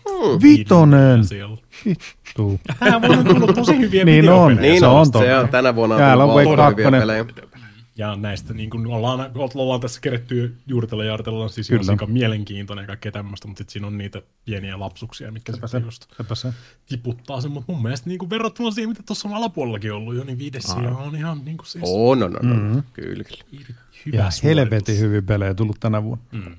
On 0.05 0.42
Vitonen. 0.42 1.24
Siellä. 1.24 1.57
Vittu. 1.86 2.60
Tää 2.81 2.99
mulla 2.99 3.16
on 3.16 3.24
tullut 3.24 3.55
tosi 3.55 3.78
hyviä 3.78 4.05
Niin 4.05 4.28
on. 4.28 4.50
videopelejä. 4.50 4.60
Niin 4.73 4.81
se 4.81 4.86
on, 4.86 4.97
on 4.97 5.07
se 5.07 5.36
on 5.36 5.49
tänä 5.49 5.74
vuonna 5.74 5.94
on 5.94 6.00
Täällä 6.00 6.24
tullut 6.24 6.36
on 6.47 6.57
Wake 6.57 6.73
hyviä 6.73 7.24
2. 7.24 7.64
Ja 7.97 8.16
näistä 8.16 8.55
niin 8.55 8.70
kuin 8.70 8.86
ollaan, 8.86 9.31
ollaan 9.55 9.81
tässä 9.81 10.00
keretty 10.00 10.56
juurtella 10.66 11.05
ja 11.05 11.08
jaartella, 11.08 11.48
siis 11.48 11.68
Kyllä. 11.68 11.92
Aika 11.92 12.06
mielenkiintoinen 12.06 12.82
ja 12.82 12.86
kaikkea 12.86 13.12
tämmöistä, 13.12 13.48
mutta 13.48 13.58
sitten 13.58 13.73
siinä 13.73 13.86
on 13.86 13.98
niitä 13.98 14.23
pieniä 14.44 14.81
lapsuksia, 14.81 15.32
mitkä 15.32 15.52
Sepä 15.52 15.66
sitten 15.66 15.81
se. 15.81 15.86
just 15.86 16.06
Sepä 16.16 16.34
se. 16.34 16.52
tiputtaa 16.86 17.40
sen, 17.40 17.50
mutta 17.50 17.73
mun 17.73 17.82
mielestä 17.82 18.08
niin 18.08 18.18
kuin 18.18 18.31
verrattuna 18.31 18.70
siihen, 18.70 18.89
mitä 18.89 19.02
tuossa 19.06 19.28
on 19.28 19.34
alapuolellakin 19.34 19.92
ollut 19.92 20.14
jo, 20.14 20.24
niin 20.24 20.39
viides 20.39 20.66
on 20.70 21.16
ihan 21.16 21.44
niin 21.44 21.56
kuin 21.56 21.66
siis 21.66 21.84
Oh, 21.86 22.16
no, 22.16 22.28
no, 22.28 22.39
no. 22.42 22.55
Mm-hmm. 22.55 22.82
Kyllä, 22.92 23.24
kyllä. 23.24 23.74
hyvä 24.06 24.16
Ja 24.16 24.28
helvetin 24.42 24.98
hyviä 24.98 25.23
pelejä 25.23 25.55
tullut 25.55 25.81
tänä 25.81 26.02
vuonna. 26.02 26.24
Mm. 26.32 26.56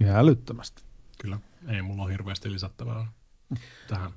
Ihan 0.00 0.16
älyttömästi. 0.16 0.82
Kyllä, 1.20 1.38
ei 1.68 1.82
mulla 1.82 2.02
ole 2.02 2.12
hirveästi 2.12 2.52
lisättävää 2.52 3.06
tähän, 3.88 4.10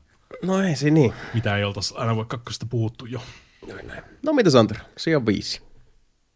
No 0.44 0.62
ei 0.62 0.76
se 0.76 0.90
niin. 0.90 1.14
mitä 1.34 1.58
ei 1.58 1.64
oltaisi 1.64 1.94
aina 1.98 2.16
voi 2.16 2.26
kakkosesta 2.26 2.66
puhuttu 2.66 3.06
jo. 3.06 3.22
No 4.26 4.34
mitä 4.34 4.50
Santero? 4.50 4.80
Sija 4.98 5.26
viisi. 5.26 5.71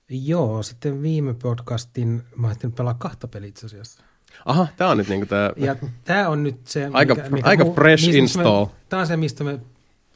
Joo, 0.09 0.63
sitten 0.63 1.01
viime 1.01 1.33
podcastin 1.33 2.23
mä 2.35 2.47
ajattelin 2.47 2.73
pelaa 2.73 2.93
kahta 2.93 3.27
peliä 3.27 3.49
itse 3.49 3.65
asiassa. 3.65 4.03
Aha, 4.45 4.67
tää 4.77 4.89
on 4.89 4.97
nyt 4.97 5.07
niinku 5.09 5.25
tää... 5.25 5.51
Ja 5.57 5.75
tämä 6.05 6.29
on 6.29 6.43
nyt 6.43 6.67
se... 6.67 6.89
Aika- 6.93 7.15
aika 7.43 7.65
fresh 7.75 8.05
mistä 8.05 8.17
install. 8.17 8.65
Me, 8.65 8.71
tämä 8.89 8.99
on 9.01 9.07
se, 9.07 9.17
mistä 9.17 9.43
me 9.43 9.59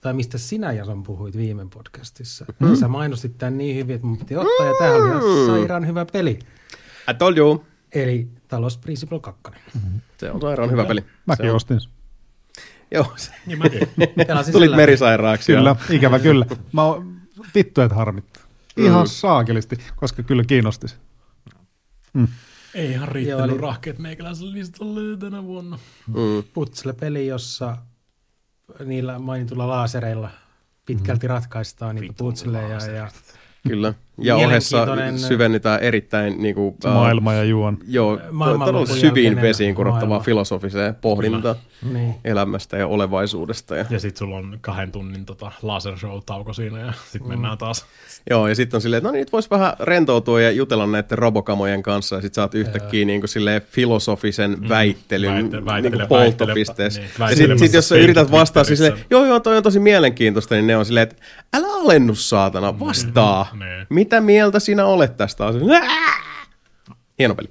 tai 0.02 0.14
mistä 0.14 0.38
sinä 0.38 0.72
Jason 0.72 1.04
puhuit 1.04 1.38
viime 1.38 1.68
podcastissa. 1.74 2.46
Mm. 2.60 2.76
Sä 2.76 2.88
mainostit 2.88 3.38
tämän 3.38 3.58
niin 3.58 3.76
hyvin, 3.76 3.96
että 3.96 4.08
mun 4.08 4.18
piti 4.18 4.36
ottaa, 4.36 4.66
ja 4.66 4.74
tämä 4.80 4.92
oli 4.94 5.08
ihan 5.08 5.22
sairaan 5.46 5.88
hyvä 5.88 6.06
peli. 6.06 6.40
I 7.12 7.14
told 7.18 7.38
you. 7.38 7.66
Eli 7.92 8.28
Talos 8.48 8.78
Principle 8.78 9.20
2. 9.20 9.42
Se 10.18 10.32
on 10.32 10.42
sairaan 10.42 10.72
hyvä 10.72 10.86
peli. 10.86 11.04
Mäkin 11.26 11.46
se 11.46 11.50
on. 11.50 11.56
ostin 11.56 11.80
sen. 11.82 11.92
Joo, 12.92 13.14
se- 13.16 13.32
Niin 13.46 13.58
mäkin. 13.60 13.88
Tulit 14.52 14.76
merisairaaksi. 14.76 15.54
Kyllä, 15.54 15.70
ja- 15.70 15.96
ikävä 15.96 16.20
kyllä. 16.20 16.46
Mä 16.72 16.84
oon, 16.84 17.16
vittu, 17.56 17.82
et 17.82 17.92
harmittaa. 17.92 18.44
Ihan 18.86 19.08
saakelisti, 19.08 19.78
koska 19.96 20.24
kyllä 20.24 20.44
kiinnosti 20.44 20.88
se. 20.88 20.96
ei 22.74 22.92
ihan 22.92 23.08
riittänyt 23.08 23.40
Joo, 23.46 23.56
eli- 23.56 23.62
rahkeet 23.62 24.00
meikäläisellä 24.00 24.54
listalle 24.54 25.18
tänä 25.18 25.44
vuonna. 25.44 25.80
Mm. 26.08 26.44
Putsle-peli, 26.54 27.28
jossa 27.28 27.78
niillä 28.86 29.20
mainitulla 29.20 29.68
laasereilla 29.68 30.30
pitkälti 30.86 31.28
ratkaistaan 31.28 31.96
niitä 31.96 32.14
putsleja. 32.18 32.86
Ja, 32.86 33.12
Kyllä. 33.68 33.94
Ja 34.22 34.36
ohessa 34.36 34.88
syvennytään 35.16 35.80
erittäin 35.80 36.36
niinku, 36.44 36.76
Se 36.82 36.88
äh, 36.88 36.94
maailma 36.94 37.34
ja 37.34 37.44
juon. 37.44 37.78
Joo, 37.88 38.20
todella 38.66 38.86
syviin 38.86 39.42
vesiin 39.42 39.76
kurottavaa 39.76 40.08
maailma. 40.08 40.24
filosofiseen 40.24 40.96
pohdintaan 40.96 41.56
niin. 41.94 42.16
elämästä 42.26 42.78
ja 42.78 42.88
olevaisuudesta. 42.88 43.76
Ja, 43.76 43.86
Ja 43.90 44.00
sit 44.00 44.18
sulla 44.18 44.36
on 44.38 44.58
kahden 44.62 44.92
tunnin 44.92 45.26
tota 45.26 45.52
laser 45.62 45.98
show 45.98 46.20
tauko 46.26 46.54
siinä 46.54 46.80
ja 46.80 46.94
sit 47.12 47.22
Mm. 47.22 47.28
mennään 47.28 47.58
taas. 47.58 47.86
joo, 48.30 48.48
ja 48.48 48.56
sitten 48.56 48.78
on 48.78 48.82
silleen, 48.82 48.98
että 48.98 49.08
no 49.08 49.12
niin, 49.12 49.20
nyt 49.20 49.32
voisi 49.32 49.50
vähän 49.50 49.74
rentoutua 49.80 50.42
ja 50.42 50.52
jutella 50.52 50.88
näiden 50.88 51.18
robokamojen 51.18 51.84
kanssa, 51.84 52.16
ja 52.16 52.22
sitten 52.22 52.42
oot 52.42 52.56
yhtäkkiä 52.56 53.06
niin 53.06 53.22
kuin 53.22 53.30
silleen 53.30 53.62
filosofisen 53.72 54.70
väittelyn 54.70 55.52
Väitte- 55.52 55.82
niin 55.82 55.92
kuin 55.92 56.08
polttopisteessä. 56.08 57.02
niin, 57.02 57.12
ja 57.30 57.36
sitten 57.36 57.60
sit, 57.60 57.74
jos 57.74 57.90
sä 57.90 57.96
yrität 57.96 58.32
vastaa 58.32 58.64
siis 58.64 58.80
silleen, 58.80 59.06
joo 59.12 59.26
joo, 59.26 59.40
toi 59.40 59.58
on 59.58 59.64
tosi 59.64 59.80
mielenkiintoista, 59.80 60.56
niin 60.56 60.68
ne 60.68 60.78
on 60.78 60.86
silleen, 60.86 61.04
että 61.04 61.16
älä 61.54 61.68
alennu 61.68 62.16
saatana, 62.16 62.80
vastaa. 62.80 63.48
Niin. 63.60 63.88
Mitä 64.10 64.22
mieltä 64.22 64.60
sinä 64.60 64.86
olet 64.86 65.18
tästä 65.18 65.46
asiasta? 65.46 65.76
Hieno 67.20 67.36
peli. 67.36 67.48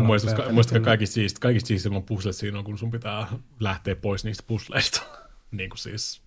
Muistatko, 0.00 0.52
muistatko 0.52 0.84
kaikista 0.84 1.14
siisti, 1.14 1.40
kaikista 1.40 1.68
siistimmän 1.68 2.02
puzzlet 2.02 2.36
siinä 2.36 2.58
on, 2.58 2.64
kun 2.64 2.78
sun 2.78 2.90
pitää 2.90 3.26
lähteä 3.60 3.96
pois 3.96 4.24
niistä 4.24 4.44
puzzleista. 4.46 5.02
niin 5.50 5.70
kuin 5.70 5.78
siis 5.78 6.22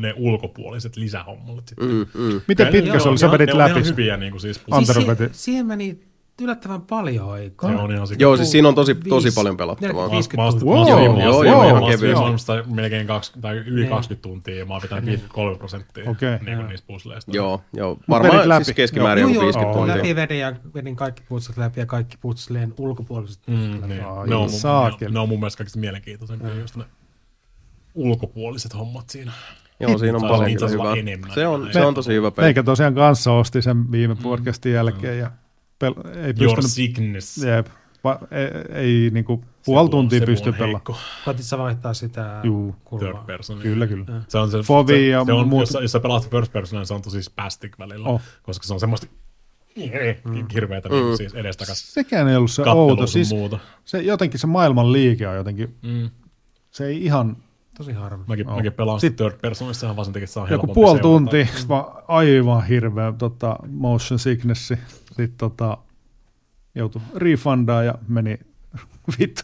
ne 0.00 0.14
ulkopuoliset 0.16 0.96
lisähommat. 0.96 1.68
Sitten. 1.68 1.88
Mm, 1.88 2.40
Miten 2.48 2.66
pitkä 2.68 2.98
se 2.98 3.08
oli? 3.08 3.18
Sä 3.18 3.30
vedit 3.30 3.46
ne 3.46 3.52
on 3.52 3.58
läpi. 3.58 3.70
ihan 3.70 3.86
hyviä 3.86 4.16
niin 4.16 4.30
kuin 4.30 4.40
siis 4.40 4.60
Siis 4.84 5.06
veti. 5.06 5.24
si- 5.34 5.42
siihen 5.44 5.66
meni 5.66 6.02
yllättävän 6.42 6.82
paljon 6.82 7.32
aikaa. 7.32 7.70
Se 7.70 7.76
on 7.76 7.92
ihan 7.92 8.06
sikana. 8.06 8.22
Joo, 8.22 8.36
siis 8.36 8.50
siinä 8.50 8.68
on 8.68 8.74
tosi, 8.74 8.94
tosi 8.94 9.30
paljon 9.34 9.56
pelattavaa. 9.56 10.08
40 10.08 10.36
Mä 10.36 10.44
oon- 10.44 10.52
tuntia. 10.60 10.94
mä 10.94 11.00
oon- 11.00 11.10
Wow, 11.10 11.20
joo, 11.22 11.42
joo, 11.42 11.68
ihan 11.68 11.82
kevyesti. 11.84 12.06
mä 12.14 12.20
oon 12.20 12.38
sitä 12.38 12.64
melkein 12.66 13.06
kaksi, 13.06 13.32
tai 13.40 13.56
yli 13.56 13.80
Niin. 13.80 13.90
20 13.90 14.22
tuntia 14.22 14.54
ja 14.58 14.66
mä 14.66 14.72
oon 14.74 14.82
vetänyt 14.82 15.04
53 15.06 15.56
prosenttia 15.58 16.10
Okei. 16.10 16.38
niin 16.44 16.56
kuin 16.56 16.68
niistä 16.68 16.86
puzzleista. 16.86 17.30
Joo, 17.34 17.60
joo. 17.72 17.98
Varmaan 18.08 18.48
läpi. 18.48 18.64
siis 18.64 18.74
keskimäärin 18.76 19.22
Joo, 19.22 19.28
joku 19.28 19.34
joo, 19.40 19.44
50 19.44 19.70
joo. 19.78 19.78
tuntia. 19.78 19.96
läpi 19.96 20.16
vedin 20.16 20.38
ja 20.38 20.52
vedin 20.74 20.96
kaikki 20.96 21.22
putslet 21.28 21.56
läpi 21.56 21.80
ja 21.80 21.86
kaikki 21.86 22.16
putsleen 22.20 22.74
ulkopuoliset 22.78 23.42
Mm, 23.46 23.54
putslet 23.70 23.88
niin. 23.88 24.04
Ai, 24.04 24.28
ne, 24.28 24.34
on 24.34 24.50
mun, 24.50 24.60
ne, 25.00 25.08
ne 25.08 25.18
on 25.18 25.28
mun 25.28 25.38
mielestä 25.40 25.58
kaikista 25.58 25.78
mielenkiintoisempia, 25.78 26.54
just 26.54 26.76
ne 26.76 26.84
ulkopuoliset 27.94 28.74
hommat 28.74 29.10
siinä. 29.10 29.32
Joo, 29.80 29.98
siinä 29.98 30.16
on 30.18 30.22
paljon 30.28 30.98
enemmän. 30.98 31.30
Se 31.34 31.46
on, 31.46 31.68
se 31.72 31.84
on 31.84 31.94
tosi 31.94 32.12
hyvä 32.12 32.30
peli. 32.30 32.44
Meikä 32.46 32.62
tosiaan 32.62 32.94
kanssa 32.94 33.32
osti 33.32 33.62
sen 33.62 33.92
viime 33.92 34.14
podcastin 34.14 34.72
jälkeen 34.72 35.18
ja 35.18 35.30
pel- 35.84 36.08
ei 36.08 36.34
Your 36.40 36.56
pystynyt, 36.56 36.64
sickness. 36.70 37.38
jep, 37.38 37.66
va- 38.04 38.18
ei, 38.30 38.78
ei 39.04 39.10
niinku 39.10 39.44
puoli 39.66 39.88
tuntia 39.90 40.20
pysty 40.20 40.52
pelaamaan. 40.52 40.82
Koetit 41.24 41.44
sä 41.46 41.58
vaihtaa 41.58 41.94
sitä 41.94 42.40
Juu. 42.42 42.76
kulmaa? 42.84 43.12
Third 43.12 43.26
person. 43.26 43.58
Kyllä, 43.58 43.86
kyllä. 43.86 44.04
Se 44.28 44.38
on 44.38 44.50
se, 44.50 44.58
Fovi 44.58 44.92
se, 44.92 45.06
ja 45.06 45.24
se 45.24 45.32
on, 45.32 45.48
muut- 45.48 45.60
jos, 45.60 45.68
sä- 45.68 45.80
jos 45.80 45.92
sä 45.92 46.00
pelaat 46.00 46.30
first 46.30 46.52
person, 46.52 46.78
niin 46.78 46.86
se 46.86 46.94
on 46.94 47.02
tosi 47.02 47.22
spastic 47.22 47.78
välillä, 47.78 48.08
Oh. 48.08 48.20
koska 48.42 48.66
se 48.66 48.74
on 48.74 48.80
semmoista 48.80 49.06
hirveätä 50.54 50.88
mm. 50.88 50.94
niin 50.94 51.16
siis 51.16 51.34
edestakas 51.34 51.94
Sekään 51.94 52.28
ei 52.28 52.36
ollut 52.36 52.50
se 52.50 52.62
outo. 52.62 53.06
Siis 53.06 53.30
muuta. 53.32 53.58
se, 53.84 54.02
jotenkin 54.02 54.40
se 54.40 54.46
maailman 54.46 54.92
liike 54.92 55.28
on 55.28 55.36
jotenkin, 55.36 55.74
Mm. 55.82 56.10
se 56.70 56.86
ei 56.86 57.04
ihan, 57.04 57.36
Tosi 57.76 57.92
harmi. 57.92 58.24
Mäkin, 58.26 58.48
Oh. 58.48 58.56
mäkin 58.56 58.72
pelaan 58.72 59.00
Sit- 59.00 59.08
sitten 59.10 59.26
third 59.26 59.40
personissa 59.40 59.86
ihan 59.86 59.96
vaan 59.96 60.04
sen 60.04 60.12
takia, 60.12 60.24
että 60.24 60.32
se 60.34 60.40
on 60.40 60.50
joku 60.50 60.66
puoli 60.66 61.00
tuntia, 61.00 61.46
vaan 61.68 61.84
aivan 62.08 62.66
hirveä 62.66 63.12
tota, 63.18 63.56
motion 63.68 64.18
sicknessi. 64.18 64.78
Sitten 65.16 65.38
tota, 65.38 65.78
joutui 66.74 67.02
refundaa 67.16 67.82
ja 67.82 67.94
meni 68.08 68.38
vittu 69.18 69.42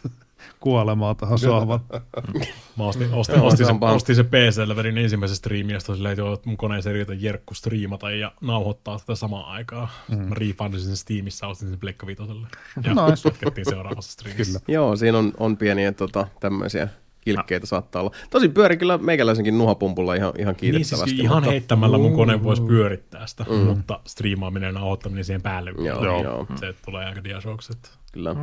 kuolemaan 0.59 1.15
tuohon 1.15 1.39
sohvalle. 1.39 1.83
Mä 2.77 2.83
ostin, 2.83 3.13
ostin, 3.13 3.41
ostin, 3.41 3.65
se 3.65 3.73
ostin 3.81 4.15
se 4.15 4.23
PC-llä, 4.23 4.75
vedin 4.75 4.97
ensimmäisen 4.97 5.37
striimin, 5.37 5.79
sitten 5.79 5.95
silleen, 5.95 6.19
että 6.33 6.49
mun 6.49 6.57
koneeseen 6.57 6.93
riitä 6.93 7.13
jerkku 7.13 7.53
striimata 7.53 8.11
ja 8.11 8.31
nauhoittaa 8.41 8.99
tätä 8.99 9.15
samaan 9.15 9.45
aikaan. 9.45 9.87
Mm. 10.09 10.17
Mä 10.17 10.35
refundasin 10.35 10.87
sen 10.87 10.97
Steamissa, 10.97 11.47
ostin 11.47 11.69
sen 11.69 11.79
Pleikka 11.79 12.07
Vitoselle. 12.07 12.47
Ja 12.83 12.93
Nice. 12.93 13.29
jatkettiin 13.29 13.65
seuraavassa 13.65 14.11
striimissä. 14.11 14.59
Kyllä. 14.59 14.75
Joo, 14.77 14.95
siinä 14.95 15.17
on, 15.17 15.33
on 15.37 15.57
pieniä 15.57 15.91
tota, 15.91 16.27
tämmöisiä 16.39 16.87
kilkkeitä 17.21 17.65
saattaa 17.65 18.01
olla. 18.01 18.11
Tosi 18.29 18.49
pyöri 18.49 18.77
kyllä 18.77 18.97
meikäläisenkin 18.97 19.57
nuhapumpulla 19.57 20.15
ihan, 20.15 20.33
ihan 20.39 20.55
Niin 20.61 20.71
kiitettävästi. 20.73 21.09
siis 21.09 21.21
ihan 21.21 21.37
mutta- 21.37 21.51
heittämällä 21.51 21.97
mun 21.97 22.13
kone 22.15 22.43
voisi 22.43 22.61
pyörittää 22.61 23.27
sitä, 23.27 23.45
mm. 23.49 23.55
mutta 23.55 23.99
striimaaminen 24.07 24.67
ja 24.67 24.73
nauhoittaminen 24.73 25.25
siihen 25.25 25.41
päälle. 25.41 25.69
Joo, 25.77 26.01
vielä. 26.01 26.17
joo. 26.23 26.47
Se 26.59 26.73
tulee 26.85 27.05
aika 27.05 27.23
diasokset. 27.23 27.91
Kyllä. 28.13 28.33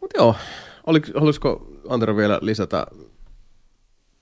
Mutta 0.00 0.16
joo, 0.18 0.34
Oliko, 0.86 1.06
haluaisiko 1.14 1.66
Antero 1.88 2.16
vielä 2.16 2.38
lisätä 2.42 2.86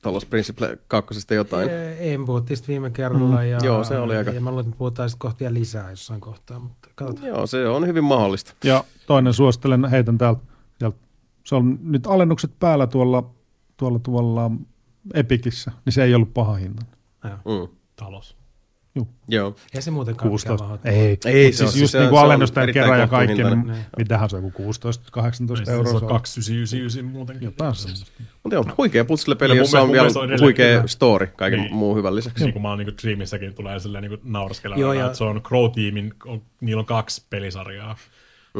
Talos 0.03 0.25
Principle 0.27 0.79
2 0.89 1.35
jotain. 1.35 1.71
En 1.99 2.25
puhuttiin 2.25 2.59
viime 2.69 2.91
kerralla. 2.91 3.45
Ja, 3.45 3.59
Joo, 3.65 3.85
se 3.85 3.99
oli 3.99 4.17
aika- 4.17 4.31
Ja 4.31 4.41
mä 4.41 4.51
luulen, 4.51 4.67
että 4.67 4.79
puhutaan 4.79 5.11
sitten 5.11 5.29
kohtia 5.29 5.55
lisää 5.55 5.91
jossain 5.91 6.21
kohtaa, 6.21 6.59
mutta 6.59 6.89
katsotaan. 6.95 7.27
Joo, 7.29 7.47
se 7.47 7.69
on 7.69 7.87
hyvin 7.87 8.05
mahdollista. 8.05 8.55
Ja 8.65 8.85
toinen 9.07 9.35
suosittelen, 9.35 9.85
heitän 9.85 10.19
täältä. 10.19 10.41
Se 11.47 11.55
on 11.55 11.79
nyt 11.83 12.07
alennukset 12.07 12.51
päällä 12.59 12.87
tuolla, 12.87 13.31
tuolla, 13.77 13.99
tuolla 13.99 14.51
Epikissä, 15.15 15.73
niin 15.85 15.93
se 15.93 16.05
ei 16.05 16.15
ollut 16.15 16.35
paha 16.35 16.55
hinta. 16.55 16.83
Mm. 17.25 17.69
Talos. 17.97 18.37
Joo. 19.29 19.57
Ei 19.75 19.83
se 19.83 19.91
muutenkaan 19.91 20.29
16. 20.31 20.65
mikään 20.69 20.95
Ei, 20.97 21.19
Ei, 21.25 21.47
Mut 21.47 21.55
se 21.55 21.65
on- 21.65 21.71
siis 21.71 21.81
just 21.83 21.93
se- 21.93 21.99
niin 21.99 22.07
se 22.07 22.11
kuin 22.11 22.19
on 22.19 22.25
alennusten 22.25 22.73
kerran 22.73 22.99
ja 23.01 23.07
kaikki, 23.09 23.45
niin 23.45 23.73
mitähän 23.97 24.31
se 24.31 24.37
on, 24.37 24.45
joku 24.45 24.63
16-18 24.63 25.71
euroa. 25.71 25.91
Se 25.91 25.97
on 25.97 26.03
on. 26.03 26.09
2999 26.09 27.05
muutenkin. 27.05 27.45
Jotain 27.47 27.75
semmoista. 27.75 28.13
Mutta 28.43 28.55
joo, 28.55 28.65
huikea 28.79 29.05
puzzle-peli, 29.05 29.51
Ja 29.53 29.55
mun 29.55 29.63
jossa 29.63 29.81
on 29.83 29.93
vielä 29.93 30.07
on 30.07 30.41
huikea 30.41 30.87
story 30.87 31.27
kaiken 31.27 31.61
Niin. 31.61 31.75
muun 31.75 31.97
hyvän 31.99 32.17
lisäksi. 32.17 32.45
Niin 32.45 32.53
kuin 32.53 32.63
mä 32.63 32.69
oon 32.69 32.79
niin 32.79 32.95
Dreamissäkin 33.03 33.55
tulee 33.55 33.81
silleen 33.81 34.05
niin 34.05 34.21
nauraskelemaan, 34.25 34.99
ja- 34.99 35.07
että 35.07 35.19
se 35.19 35.25
on 35.25 35.37
Crow-tiimin, 35.43 36.15
on, 36.27 36.43
niillä 36.61 36.81
on 36.81 36.87
kaksi 36.87 37.27
pelisarjaa. 37.31 37.97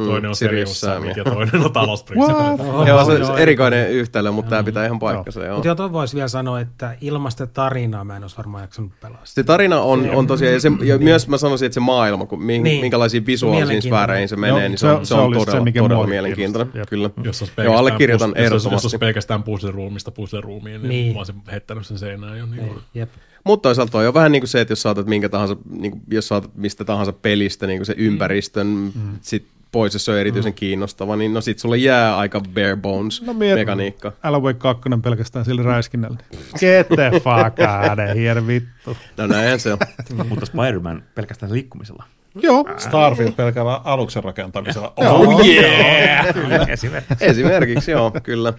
Toinen 0.05 0.29
on 0.29 0.35
Sirius 0.35 0.79
Sam. 0.81 1.03
Ja 1.05 1.23
toinen 1.23 1.61
on 1.65 1.73
Talos 1.73 2.03
Principle. 2.03 2.87
Joo, 2.87 3.05
se 3.05 3.31
on 3.31 3.39
erikoinen 3.39 3.91
yhtälö, 3.91 4.31
mutta 4.31 4.49
tämä 4.49 4.63
pitää 4.63 4.85
ihan 4.85 4.99
paikkansa. 4.99 5.45
Joo. 5.45 5.53
Mutta 5.55 5.67
joo, 5.67 5.75
toi 5.75 5.91
voisi 5.91 6.15
vielä 6.15 6.27
sanoa, 6.27 6.59
että 6.59 6.95
ilmasta 7.01 7.47
tarinaa 7.47 8.03
mä 8.03 8.15
en 8.17 8.23
olisi 8.23 8.37
varmaan 8.37 8.63
jaksanut 8.63 8.91
pelaa. 9.01 9.21
Se 9.23 9.43
tarina 9.43 9.81
on, 9.81 10.09
on 10.09 10.27
tosiaan, 10.27 10.53
ja, 10.53 10.59
se, 10.59 10.71
ja 10.83 10.97
myös 10.97 11.27
mä 11.27 11.37
sanoisin, 11.37 11.65
että 11.65 11.73
se 11.73 11.79
maailma, 11.79 12.25
kun, 12.25 12.43
mi, 12.43 12.59
Niin. 12.59 12.81
minkälaisiin 12.81 13.25
visuaalisiin 13.25 13.81
sfääreihin 13.81 14.29
se 14.29 14.35
menee, 14.35 14.69
niin 14.69 14.77
se, 14.77 14.81
se- 14.81 14.91
on, 14.91 15.05
se 15.05 15.09
se 15.09 15.15
on 15.15 15.23
oli 15.23 15.39
se, 15.39 15.45
todella, 15.45 15.71
todella 15.81 16.07
mielenkiintoinen. 16.07 16.73
Kyllä. 16.89 17.09
Jos 17.23 17.51
Joo, 17.63 17.75
allekirjoitan 17.77 18.29
pus- 18.29 18.37
jos, 18.43 18.51
olisi- 18.51 18.67
ehdottomasti. 18.67 18.97
pelkästään 18.97 19.43
puzzle-ruumista 19.43 20.11
puzzle-ruumiin, 20.11 20.81
niin 20.81 20.89
Niin. 20.89 21.13
mä 21.13 21.17
olisin 21.19 21.35
heittänyt 21.51 21.85
sen 21.87 21.97
seinään 21.97 22.37
jo. 22.37 22.45
Niin. 22.45 23.07
Mutta 23.43 23.69
toisaalta 23.69 23.91
toi 23.91 24.07
on 24.07 24.13
vähän 24.13 24.31
niin 24.31 24.41
kuin 24.41 24.49
se, 24.49 24.61
että 24.61 24.71
jos 24.71 24.81
saatat 24.81 25.07
minkä 25.07 25.29
tahansa, 25.29 25.55
niin 25.79 25.91
kuin, 25.91 26.01
jos 26.11 26.27
saatat 26.27 26.51
mistä 26.55 26.85
tahansa 26.85 27.13
pelistä 27.13 27.67
niin 27.67 27.79
kuin 27.79 27.85
se 27.85 27.95
ympäristön 27.97 28.67
mm. 28.67 28.91
sit 29.21 29.45
pois, 29.77 29.93
jos 29.93 30.05
se 30.05 30.11
on 30.11 30.17
erityisen 30.17 30.51
mm. 30.51 30.55
kiinnostava, 30.55 31.15
niin 31.15 31.33
no 31.33 31.41
sit 31.41 31.59
sulle 31.59 31.77
jää 31.77 32.17
aika 32.17 32.41
bare 32.53 32.75
bones 32.75 33.21
No 33.21 33.33
miet- 33.33 33.55
mekaniikka. 33.55 34.11
Älä 34.23 34.41
voi 34.41 34.53
kakkonen 34.53 35.01
pelkästään 35.01 35.45
sillä 35.45 35.63
räiskinnällä. 35.63 36.17
Get 36.59 36.87
the 36.87 37.11
fuck 37.11 37.59
out 37.59 37.99
of 38.09 38.17
here, 38.17 38.47
vittu. 38.47 38.97
No 39.17 39.27
näinhän 39.27 39.59
se 39.59 39.73
on. 39.73 39.79
Mutta 40.29 40.45
Spider-Man 40.45 41.03
pelkästään 41.15 41.53
liikkumisella. 41.53 42.03
Joo, 42.41 42.65
Starfield 42.77 43.31
pelkällä 43.31 43.81
aluksen 43.83 44.23
rakentamisella. 44.23 44.93
Oh 44.97 45.45
yeah! 45.45 46.27
Esimerkiksi. 46.27 46.89
Esimerkiksi, 47.21 47.91
joo, 47.91 48.11
kyllä. 48.23 48.53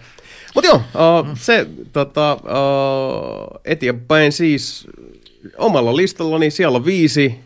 Mutta 0.55 0.67
joo, 0.67 0.75
uh, 0.75 1.27
se 1.33 1.67
tota, 1.93 2.33
uh, 2.33 3.61
eteenpäin 3.65 4.31
siis 4.31 4.87
omalla 5.57 5.95
listallani 5.95 6.51
siellä 6.51 6.75
on 6.75 6.85
viisi. 6.85 7.39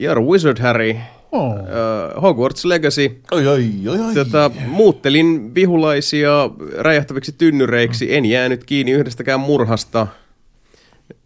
You're 0.00 0.18
a 0.18 0.30
Wizard 0.30 0.58
Harry, 0.60 0.96
oh. 1.32 1.52
uh, 1.52 2.22
Hogwarts 2.22 2.64
Legacy. 2.64 3.20
Oi, 3.30 3.46
oi, 3.46 3.72
oi, 3.88 3.98
oi. 3.98 4.14
Tota, 4.14 4.50
muuttelin 4.66 5.54
vihulaisia 5.54 6.50
räjähtäviksi 6.78 7.32
tynnyreiksi, 7.32 8.14
en 8.14 8.24
jäänyt 8.24 8.64
kiinni 8.64 8.92
yhdestäkään 8.92 9.40
murhasta. 9.40 10.06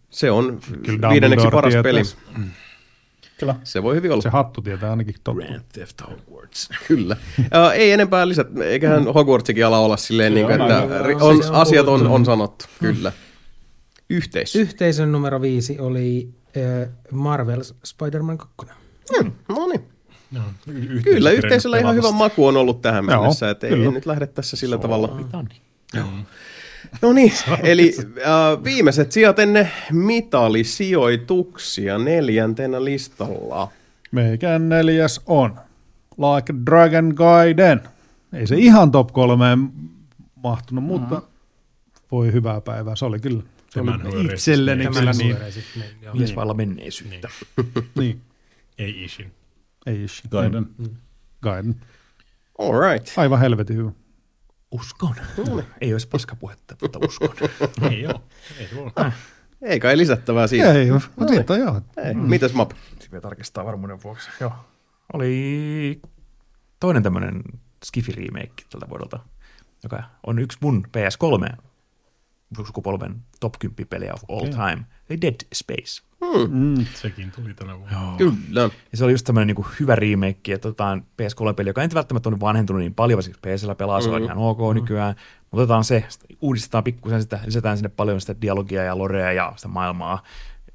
Se 0.09 0.31
on 0.31 0.59
Kyllä 0.85 1.09
viidenneksi 1.09 1.43
Dumbledore 1.43 1.51
paras 1.51 1.73
tietää. 1.73 1.83
peli. 1.83 2.01
Kyllä. 3.39 3.55
Se 3.63 3.83
voi 3.83 3.95
hyvin 3.95 4.11
olla. 4.11 4.21
se 4.21 4.29
hattu 4.29 4.61
tietää 4.61 4.89
ainakin 4.89 5.15
totta. 5.23 5.45
Grand 5.45 5.61
Theft 5.73 6.01
Hogwarts. 6.01 6.69
Kyllä. 6.87 7.17
Uh, 7.39 7.71
ei 7.73 7.91
enempää 7.91 8.27
lisät. 8.27 8.47
Eiköhän 8.61 9.13
Hogwartsikin 9.13 9.65
ala 9.65 9.79
olla 9.79 9.97
silleen, 9.97 10.33
niin 10.33 10.47
kuin, 10.47 10.61
on 10.61 10.71
että 10.71 11.25
on, 11.25 11.35
on 11.35 11.55
asiat 11.55 11.87
on, 11.87 12.07
on 12.07 12.25
sanottu. 12.25 12.65
Kyllä. 12.79 13.11
Yhteis. 14.09 14.55
Yhteisön 14.55 15.11
numero 15.11 15.41
viisi 15.41 15.79
oli 15.79 16.29
äh, 16.57 16.89
Marvel's 17.11 17.75
Spider-Man 17.85 18.37
2. 18.37 18.55
Hmm, 19.17 19.31
no 19.49 19.67
niin. 19.67 19.92
No, 20.33 20.41
y- 20.67 20.77
yhteisö 20.77 21.03
Kyllä, 21.03 21.31
yhteisöllä 21.31 21.77
ihan 21.77 21.95
hyvä 21.95 22.11
maku 22.11 22.47
on 22.47 22.57
ollut 22.57 22.81
tähän 22.81 23.05
Joo, 23.09 23.21
mennessä, 23.21 23.49
että 23.49 23.67
ei 23.67 23.75
nyt 23.75 24.05
lähde 24.05 24.27
tässä 24.27 24.57
sillä 24.57 24.77
tavalla. 24.77 25.07
Britannia. 25.07 25.57
No 27.01 27.13
niin, 27.13 27.33
eli 27.63 27.93
äh, 28.17 28.63
viimeiset 28.63 29.11
sijat 29.11 29.39
ennen 29.39 29.71
mitalisijoituksia 29.91 31.97
neljäntenä 31.97 32.83
listalla. 32.83 33.71
Meikän 34.11 34.69
neljäs 34.69 35.21
on 35.25 35.55
Like 36.17 36.53
Dragon 36.65 37.13
Gaiden. 37.15 37.81
Ei 38.33 38.47
se 38.47 38.55
ihan 38.57 38.91
top 38.91 39.11
kolmeen 39.13 39.69
mahtunut, 40.43 40.83
mutta 40.83 41.21
voi 42.11 42.33
hyvää 42.33 42.61
päivää. 42.61 42.95
Se 42.95 43.05
oli 43.05 43.19
kyllä. 43.19 43.43
Se 43.69 43.79
Tämän 43.79 44.07
oli 44.07 44.25
itselleni 44.33 44.85
kyllä 44.85 44.99
Tämän 44.99 45.17
niin. 45.17 45.35
niin, 45.75 45.85
joo. 46.01 46.15
Mies 46.15 46.35
vailla 46.35 46.53
menneisyyttä. 46.53 47.29
niin. 47.99 48.21
Ei 48.77 49.03
Ishin. 49.03 49.31
Ei 49.85 50.03
ishi. 50.03 50.23
Gaiden. 50.31 50.69
Gaiden. 51.41 51.81
All 52.59 52.79
right. 52.79 53.17
Aivan 53.17 53.39
helvetin 53.39 53.77
hyvä. 53.77 53.91
Uskon. 54.71 55.15
Ei 55.81 55.93
olisi 55.93 56.07
paskapuhetta, 56.07 56.75
mutta 56.81 56.99
uskon. 57.05 57.29
Ei 57.91 58.07
oo. 58.07 58.23
Ei 58.59 58.67
se 58.67 58.75
voi. 58.75 58.91
Ei 59.61 59.79
kai 59.79 59.97
lisättävää 59.97 60.47
siitä. 60.47 60.73
Ei, 60.73 60.91
mutta 60.91 61.33
siitä 61.33 61.55
joo. 61.55 61.81
Ei. 61.97 62.13
Mitäs 62.13 62.53
Map? 62.53 62.71
Sitten 62.89 63.11
vielä 63.11 63.21
tarkistaa 63.21 63.65
varmuuden 63.65 64.03
vuoksi. 64.03 64.29
Joo. 64.39 64.53
Oli 65.13 66.01
toinen 66.79 67.03
tämmöinen 67.03 67.43
Skifi-remake 67.85 68.65
tältä 68.69 68.89
vuodelta, 68.89 69.19
joka 69.83 70.03
on 70.27 70.39
yksi 70.39 70.57
mun 70.61 70.87
PS3 70.87 71.57
sukupolven 72.65 73.21
top 73.39 73.53
10 73.59 73.87
pelejä 73.87 74.13
of 74.13 74.23
all 74.29 74.47
time. 74.51 74.85
Eli 75.09 75.21
Dead 75.21 75.35
Space. 75.53 76.03
Mm. 76.49 76.85
Sekin 76.93 77.31
tuli 77.31 77.53
tänä 77.53 77.79
vuonna. 77.79 77.97
Joo. 78.01 78.17
Kyllä. 78.17 78.69
Ja 78.91 78.97
se 78.97 79.03
oli 79.03 79.11
just 79.11 79.25
tämmöinen 79.25 79.55
niin 79.55 79.65
hyvä 79.79 79.95
remake, 79.95 80.53
että 80.53 80.67
otetaan 80.67 81.05
PS3-peli, 81.21 81.69
joka 81.69 81.81
ei 81.81 81.89
välttämättä 81.93 82.29
ole 82.29 82.39
vanhentunut 82.39 82.79
niin 82.79 82.93
paljon, 82.93 83.17
varsinkin 83.17 83.41
PCllä 83.41 83.75
pelaa, 83.75 84.01
se 84.01 84.09
on 84.09 84.23
ihan 84.23 84.37
ok 84.37 84.73
nykyään. 84.73 85.15
Mutta 85.51 85.63
otetaan 85.63 85.83
se, 85.83 86.05
uudistetaan 86.41 86.83
pikkusen 86.83 87.21
sitä, 87.21 87.39
lisätään 87.45 87.77
sinne 87.77 87.89
paljon 87.89 88.21
sitä 88.21 88.35
dialogia 88.41 88.83
ja 88.83 88.97
lorea 88.97 89.31
ja 89.31 89.53
sitä 89.55 89.67
maailmaa. 89.67 90.23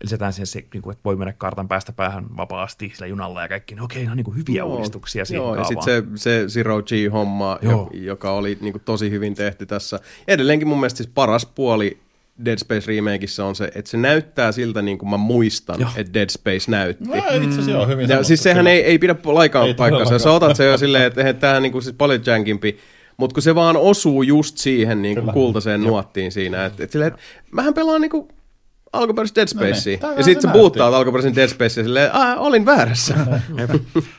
Lisätään 0.02 0.32
siihen 0.32 0.46
se, 0.46 0.64
niin 0.72 0.82
kuin, 0.82 0.92
että 0.92 1.04
voi 1.04 1.16
mennä 1.16 1.32
kartan 1.32 1.68
päästä 1.68 1.92
päähän 1.92 2.36
vapaasti 2.36 2.92
sillä 2.94 3.06
junalla 3.06 3.42
ja 3.42 3.48
kaikki. 3.48 3.74
No 3.74 3.84
okei, 3.84 4.04
ne 4.04 4.10
on 4.10 4.16
niin 4.16 4.24
kuin 4.24 4.36
hyviä 4.36 4.58
Joo, 4.58 4.68
uudistuksia 4.68 5.24
siihen 5.24 5.44
Joo, 5.44 5.56
ja 5.56 5.62
kaavaan. 5.62 5.82
sitten 5.82 6.18
se, 6.18 6.42
se 6.42 6.48
Zero 6.48 6.82
G-homma, 6.82 7.58
Joo. 7.62 7.90
joka 7.92 8.32
oli 8.32 8.58
niin 8.60 8.72
kuin, 8.72 8.82
tosi 8.84 9.10
hyvin 9.10 9.34
tehty 9.34 9.66
tässä. 9.66 10.00
Edelleenkin 10.28 10.68
mun 10.68 10.80
mielestä 10.80 10.96
siis 10.96 11.10
paras 11.14 11.46
puoli 11.46 11.98
Dead 12.44 12.58
Space 12.58 12.86
remakeissa 12.86 13.44
on 13.44 13.54
se, 13.56 13.64
että 13.74 13.90
se 13.90 13.96
näyttää 13.96 14.52
siltä 14.52 14.82
niin 14.82 14.98
kuin 14.98 15.10
mä 15.10 15.16
muistan, 15.16 15.80
Joo. 15.80 15.90
että 15.96 16.12
Dead 16.14 16.28
Space 16.30 16.70
näytti. 16.70 17.04
No, 17.04 17.14
itse 17.14 17.48
asiassa 17.48 17.70
joo, 17.70 17.86
hyvin 17.86 18.02
Ja 18.02 18.08
sanottu, 18.08 18.26
siis 18.26 18.42
sehän 18.42 18.58
kyllä. 18.58 18.70
ei, 18.70 18.84
ei 18.84 18.98
pidä 18.98 19.16
laikaan 19.24 19.66
Ei 19.66 19.74
paikkaansa. 19.74 20.18
Sä 20.18 20.32
otat 20.32 20.56
se 20.56 20.64
jo 20.64 20.78
silleen, 20.78 21.04
että 21.04 21.20
eihän 21.20 21.36
tämähän 21.36 21.62
niinku 21.62 21.80
siis 21.80 21.94
paljon 21.98 22.20
jankimpi, 22.26 22.78
mutta 23.16 23.34
kun 23.34 23.42
se 23.42 23.54
vaan 23.54 23.76
osuu 23.76 24.22
just 24.22 24.58
siihen 24.58 25.02
niinku 25.02 25.20
Kyllä. 25.20 25.32
kultaiseen 25.32 25.80
nuottiin 25.80 26.32
siinä, 26.32 26.64
että 26.64 26.84
et 26.84 26.90
silleen, 26.90 27.08
että 27.08 27.20
mähän 27.50 27.74
pelaan 27.74 28.00
niinku 28.00 28.28
alkuperäistä 28.92 29.40
Dead 29.40 29.48
No 29.54 29.62
niin, 29.62 29.74
Spacea. 29.74 30.14
ja 30.16 30.24
sitten 30.24 30.50
se 30.50 30.58
puuttaa 30.58 30.96
alkuperäisen 30.96 31.34
Dead 31.34 31.48
Spacea 31.48 31.84
silleen, 31.84 32.14
ah, 32.14 32.38
olin 32.38 32.66
väärässä. 32.66 33.14
Jep. 33.58 33.70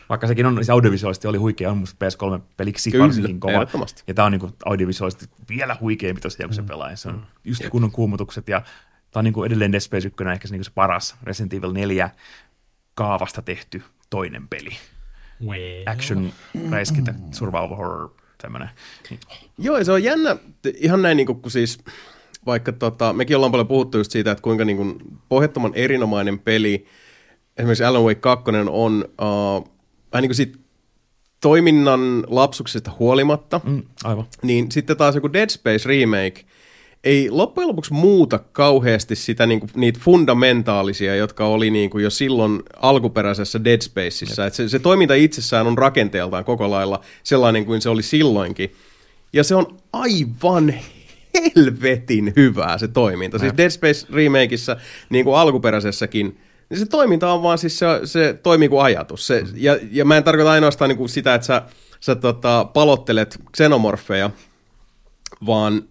Vaikka 0.09 0.27
sekin 0.27 0.45
on, 0.45 0.65
se 0.65 0.72
audiovisuaalisesti 0.72 1.27
oli 1.27 1.38
huikea, 1.38 1.72
on 1.72 1.77
musta 1.77 2.06
PS3-peliksi 2.06 2.91
Kyllä, 2.91 3.03
varsinkin 3.03 3.39
kova. 3.39 3.67
Ja 4.07 4.14
tämä 4.14 4.25
on 4.25 4.31
niinku 4.31 4.49
audiovisuaalisesti 4.65 5.25
vielä 5.49 5.77
huikeampi 5.80 6.22
tosiaan, 6.22 6.49
kun 6.49 6.56
se 6.56 6.64
pelaa. 6.64 6.89
Ja 6.89 6.95
Se 6.95 7.09
on 7.09 7.25
just 7.43 7.69
kunnon 7.69 7.91
kuumutukset 7.91 8.48
ja 8.48 8.61
tämä 9.11 9.22
on 9.22 9.23
niinku 9.23 9.43
edelleen 9.43 9.72
Dead 9.72 9.81
Space 9.81 10.07
1 10.07 10.23
ehkä 10.33 10.48
se, 10.48 10.53
niinku 10.53 10.64
se 10.64 10.72
paras 10.75 11.15
Resident 11.23 11.53
Evil 11.53 11.72
4 11.72 12.09
kaavasta 12.95 13.41
tehty 13.41 13.83
toinen 14.09 14.48
peli. 14.48 14.72
Well. 15.45 15.83
Action, 15.85 16.31
räiskintä, 16.72 17.14
survival 17.31 17.75
horror, 17.75 18.09
tämmöinen. 18.41 18.69
Joo, 19.57 19.77
ja 19.77 19.85
se 19.85 19.91
on 19.91 20.03
jännä, 20.03 20.38
ihan 20.75 21.01
näin 21.01 21.17
niinku, 21.17 21.35
kun 21.35 21.51
siis, 21.51 21.77
vaikka 22.45 22.71
tota, 22.71 23.13
mekin 23.13 23.35
ollaan 23.35 23.51
paljon 23.51 23.67
puhuttu 23.67 23.97
just 23.97 24.11
siitä, 24.11 24.31
että 24.31 24.41
kuinka 24.41 24.65
niinku 24.65 24.95
pohjattoman 25.29 25.71
erinomainen 25.75 26.39
peli, 26.39 26.85
esimerkiksi 27.57 27.83
Alan 27.83 28.03
Wake 28.03 28.15
2 28.19 28.45
on 28.69 29.05
uh, 29.21 29.69
vähän 30.13 30.21
niin 30.21 30.29
kuin 30.29 30.35
siitä 30.35 30.59
toiminnan 31.41 32.23
lapsuksesta 32.27 32.91
huolimatta, 32.99 33.61
Mm, 33.63 33.83
aivan. 34.03 34.25
niin 34.43 34.71
sitten 34.71 34.97
taas 34.97 35.15
joku 35.15 35.33
Dead 35.33 35.49
Space 35.49 35.89
remake 35.89 36.45
ei 37.03 37.29
loppujen 37.29 37.67
lopuksi 37.67 37.93
muuta 37.93 38.39
kauheasti 38.51 39.15
sitä, 39.15 39.45
niinku, 39.45 39.67
niitä 39.75 39.99
fundamentaalisia, 40.03 41.15
jotka 41.15 41.45
oli 41.45 41.69
niinku 41.69 41.99
jo 41.99 42.09
silloin 42.09 42.63
alkuperäisessä 42.75 43.63
Dead 43.63 43.81
Spaceissa. 43.81 44.45
Et 44.45 44.53
se, 44.53 44.69
se 44.69 44.79
toiminta 44.79 45.13
itsessään 45.13 45.67
on 45.67 45.77
rakenteeltaan 45.77 46.45
koko 46.45 46.69
lailla 46.71 47.01
sellainen 47.23 47.65
kuin 47.65 47.81
se 47.81 47.89
oli 47.89 48.03
silloinkin. 48.03 48.73
Ja 49.33 49.43
se 49.43 49.55
on 49.55 49.77
aivan 49.93 50.73
helvetin 51.55 52.33
hyvää 52.35 52.77
se 52.77 52.87
toiminta. 52.87 53.39
Siis 53.39 53.57
Dead 53.57 53.69
Space 53.69 54.07
remakeissa, 54.13 54.77
niin 55.09 55.25
kuin 55.25 55.37
alkuperäisessäkin, 55.37 56.39
niin 56.69 56.79
se 56.79 56.85
toiminta 56.85 57.31
on 57.31 57.43
vaan 57.43 57.57
siis 57.57 57.79
se, 57.79 57.85
se 58.05 58.39
toimii 58.43 58.69
kuin 58.69 58.83
ajatus. 58.83 59.27
Se, 59.27 59.43
ja, 59.55 59.79
ja 59.91 60.05
mä 60.05 60.17
en 60.17 60.23
tarkoita 60.23 60.51
ainoastaan 60.51 60.89
niin 60.89 60.97
kuin 60.97 61.09
sitä, 61.09 61.35
että 61.35 61.47
sä, 61.47 61.61
sä 61.99 62.15
tota, 62.15 62.65
palottelet 62.73 63.39
xenomorfeja, 63.55 64.29
vaan 65.45 65.83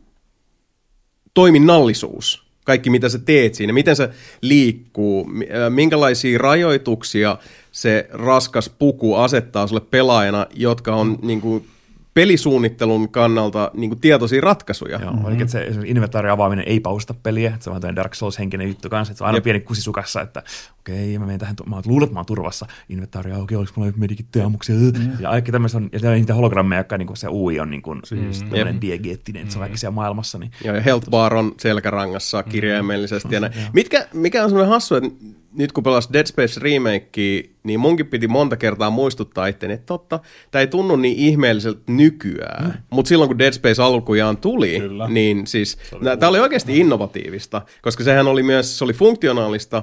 toiminnallisuus 1.34 2.48
kaikki 2.68 2.90
mitä 2.90 3.08
sä 3.08 3.18
teet 3.18 3.54
siinä, 3.54 3.72
miten 3.72 3.96
se 3.96 4.10
liikkuu, 4.40 5.30
minkälaisia 5.68 6.38
rajoituksia 6.38 7.36
se 7.72 8.08
raskas 8.12 8.68
puku 8.78 9.14
asettaa 9.14 9.66
sulle 9.66 9.80
pelaajana, 9.80 10.46
jotka 10.54 10.94
on 10.94 11.18
niin 11.22 11.40
kuin, 11.40 11.66
pelisuunnittelun 12.14 13.08
kannalta 13.08 13.70
niin 13.74 13.90
kuin, 13.90 14.00
tietoisia 14.00 14.40
ratkaisuja. 14.40 14.98
Joo, 15.02 15.12
mm-hmm. 15.12 15.32
että 15.32 15.52
se 15.52 15.66
inventaari 15.84 16.30
avaaminen 16.30 16.68
ei 16.68 16.80
pausta 16.80 17.14
peliä, 17.22 17.50
että 17.50 17.64
se 17.64 17.70
on 17.70 17.82
vähän 17.82 17.96
Dark 17.96 18.14
Souls-henkinen 18.14 18.68
juttu 18.68 18.88
kanssa, 18.88 19.12
että 19.12 19.18
se 19.18 19.24
on 19.24 19.26
aina 19.26 19.36
Jep. 19.36 19.44
pieni 19.44 19.60
kusisukassa, 19.60 20.20
että 20.20 20.42
okei, 20.80 21.16
okay, 21.16 21.18
mä 21.18 21.26
menen 21.26 21.40
tähän, 21.40 21.56
mä 21.66 21.80
luulen, 21.86 22.04
että 22.04 22.14
mä 22.14 22.18
oon 22.18 22.26
turvassa, 22.26 22.66
inventaari 22.88 23.32
auki, 23.32 23.56
oliko 23.56 23.72
mulla 23.76 23.92
medikitteja 23.96 24.46
ammuksia, 24.46 24.74
mm. 24.74 25.10
ja 25.20 25.30
kaikki 25.30 25.52
tämmöistä 25.52 25.78
on, 25.78 25.90
ja 26.02 26.10
niitä 26.10 26.34
hologrammeja, 26.34 26.80
jotka 26.80 26.98
niin 26.98 27.06
kuin 27.06 27.16
se 27.16 27.28
UI 27.28 27.60
on 27.60 27.70
niin 27.70 27.82
kuin, 27.82 28.00
siis 28.04 28.40
tämmöinen 28.40 28.80
diegeettinen, 28.80 29.42
että 29.42 29.52
se 29.52 29.58
on 29.58 29.62
kaikki 29.62 29.78
siellä 29.78 29.94
maailmassa, 29.94 30.38
niin 30.38 30.50
Joo, 30.64 30.74
ja 30.74 30.82
health 30.82 31.10
bar 31.10 31.34
on 31.34 31.54
selkärangassa 31.60 32.42
kirjaimellisesti. 32.42 33.34
Ja 33.34 33.40
näin. 33.40 33.52
Mitkä, 33.72 34.08
mikä 34.12 34.44
on 34.44 34.50
semmoinen 34.50 34.72
hassu, 34.72 34.94
että 34.94 35.10
nyt 35.52 35.72
kun 35.72 35.84
pelas 35.84 36.08
Dead 36.12 36.26
Space 36.26 36.60
remakea, 36.60 37.42
niin 37.62 37.80
munkin 37.80 38.06
piti 38.06 38.28
monta 38.28 38.56
kertaa 38.56 38.90
muistuttaa 38.90 39.46
itteni, 39.46 39.74
että 39.74 39.86
totta, 39.86 40.20
tämä 40.50 40.60
ei 40.60 40.66
tunnu 40.66 40.96
niin 40.96 41.16
ihmeelliseltä 41.16 41.80
nykyään. 41.86 42.64
Mm. 42.64 42.72
Mutta 42.90 43.08
silloin 43.08 43.28
kun 43.28 43.38
Dead 43.38 43.52
Space 43.52 43.82
alkujaan 43.82 44.36
tuli, 44.36 44.80
Kyllä. 44.80 45.08
niin 45.08 45.46
siis 45.46 45.78
tämä 46.18 46.28
oli 46.28 46.40
oikeasti 46.40 46.78
innovatiivista, 46.78 47.62
koska 47.82 48.04
sehän 48.04 48.26
oli 48.26 48.42
myös, 48.42 48.78
se 48.78 48.84
oli 48.84 48.92
funktionaalista, 48.92 49.82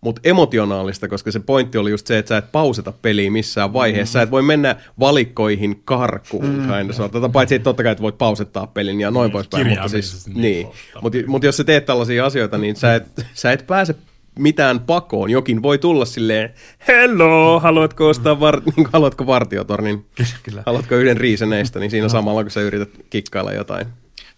mutta 0.00 0.20
emotionaalista, 0.24 1.08
koska 1.08 1.30
se 1.30 1.40
pointti 1.40 1.78
oli 1.78 1.90
just 1.90 2.06
se, 2.06 2.18
että 2.18 2.28
sä 2.28 2.36
et 2.36 2.52
pauseta 2.52 2.92
peliä 2.92 3.30
missään 3.30 3.72
vaiheessa. 3.72 4.18
Mm. 4.18 4.20
Sä 4.20 4.22
et 4.22 4.30
voi 4.30 4.42
mennä 4.42 4.76
valikkoihin 5.00 5.82
karkuun, 5.84 6.46
mm. 6.46 6.68
kind 6.68 6.90
of, 6.90 6.96
sort. 6.96 7.12
paitsi 7.32 7.54
että 7.54 7.64
totta 7.64 7.82
kai, 7.82 7.92
että 7.92 8.02
voit 8.02 8.18
pausettaa 8.18 8.66
pelin 8.66 9.00
ja 9.00 9.10
noin 9.10 9.30
poispäin. 9.30 9.68
Mutta 9.68 9.88
siis, 9.88 10.26
niin 10.26 10.40
niin. 10.40 10.66
Mutta 11.02 11.18
mut 11.26 11.42
jos 11.44 11.56
sä 11.56 11.64
teet 11.64 11.84
tällaisia 11.84 12.26
asioita, 12.26 12.58
niin 12.58 12.76
sä 12.76 12.94
et, 12.94 13.04
sä 13.34 13.52
et 13.52 13.66
pääse 13.66 13.94
mitään 14.38 14.80
pakoon. 14.80 15.30
Jokin 15.30 15.62
voi 15.62 15.78
tulla 15.78 16.04
silleen, 16.04 16.54
hello, 16.88 17.60
haluatko 17.60 18.08
ostaa 18.08 18.40
var- 18.40 18.62
niin 18.76 18.86
haluatko 18.92 19.26
vartiotornin? 19.26 20.06
Kyllä. 20.42 20.62
Haluatko 20.66 20.94
yhden 20.94 21.16
riiseneistä, 21.16 21.78
niin 21.80 21.90
siinä 21.90 22.08
samalla 22.08 22.42
kun 22.42 22.50
sä 22.50 22.60
yrität 22.60 22.90
kikkailla 23.10 23.52
jotain. 23.52 23.86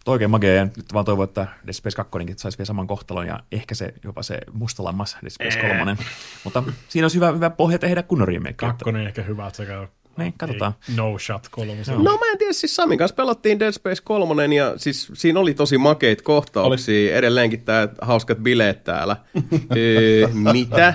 Oikein 0.06 0.30
makea, 0.30 0.54
ja 0.54 0.64
nyt 0.64 0.94
vaan 0.94 1.04
toivon, 1.04 1.24
että 1.24 1.46
Dead 1.66 1.72
Space 1.72 1.96
2 1.96 2.18
saisi 2.36 2.58
vielä 2.58 2.66
saman 2.66 2.86
kohtalon, 2.86 3.26
ja 3.26 3.40
ehkä 3.52 3.74
se 3.74 3.94
jopa 4.04 4.22
se 4.22 4.38
mustalammas 4.52 5.16
Dead 5.22 5.30
Space 5.30 5.74
3. 5.74 5.96
Mutta 6.44 6.62
siinä 6.88 7.04
olisi 7.04 7.16
hyvä, 7.16 7.32
hyvä 7.32 7.50
pohja 7.50 7.78
tehdä 7.78 8.02
kunnon 8.02 8.28
remake. 8.28 8.52
Kakkonen 8.52 9.06
ehkä 9.06 9.22
hyvä, 9.22 9.46
että 9.46 9.56
se 9.56 9.66
käy. 9.66 9.86
Niin, 10.16 10.34
katsotaan. 10.38 10.72
Ei, 10.88 10.96
no 10.96 11.18
shot 11.18 11.48
kolmosen. 11.50 11.94
No 11.94 12.12
mä 12.12 12.30
en 12.32 12.38
tiedä, 12.38 12.52
siis 12.52 12.76
Samin 12.76 12.98
kanssa 12.98 13.14
pelattiin 13.14 13.60
Dead 13.60 13.72
Space 13.72 14.02
3 14.04 14.54
ja 14.54 14.74
siis 14.76 15.12
siinä 15.14 15.40
oli 15.40 15.54
tosi 15.54 15.78
makeita 15.78 16.22
kohtauksia. 16.22 16.94
Oli. 16.94 17.12
Edelleenkin 17.12 17.64
tää 17.64 17.88
hauskat 18.00 18.38
bileet 18.38 18.84
täällä. 18.84 19.16
öö, 19.76 20.28
mitä? 20.28 20.94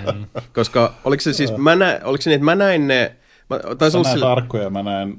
Koska 0.53 0.93
oliko 1.03 1.22
se 1.22 1.33
siis, 1.33 1.58
mä 1.58 1.75
nä, 1.75 2.00
oliko 2.03 2.22
se 2.22 2.30
niin, 2.30 2.35
että 2.35 2.45
mä 2.45 2.56
näin 2.56 2.88
ne, 2.88 3.16
mä, 3.50 3.59
taisi 3.77 3.91
Sä 3.91 3.98
olla 3.98 4.09
sillä, 4.09 4.32
arkkuja, 4.32 4.69
mä 4.69 4.83
näen 4.83 5.17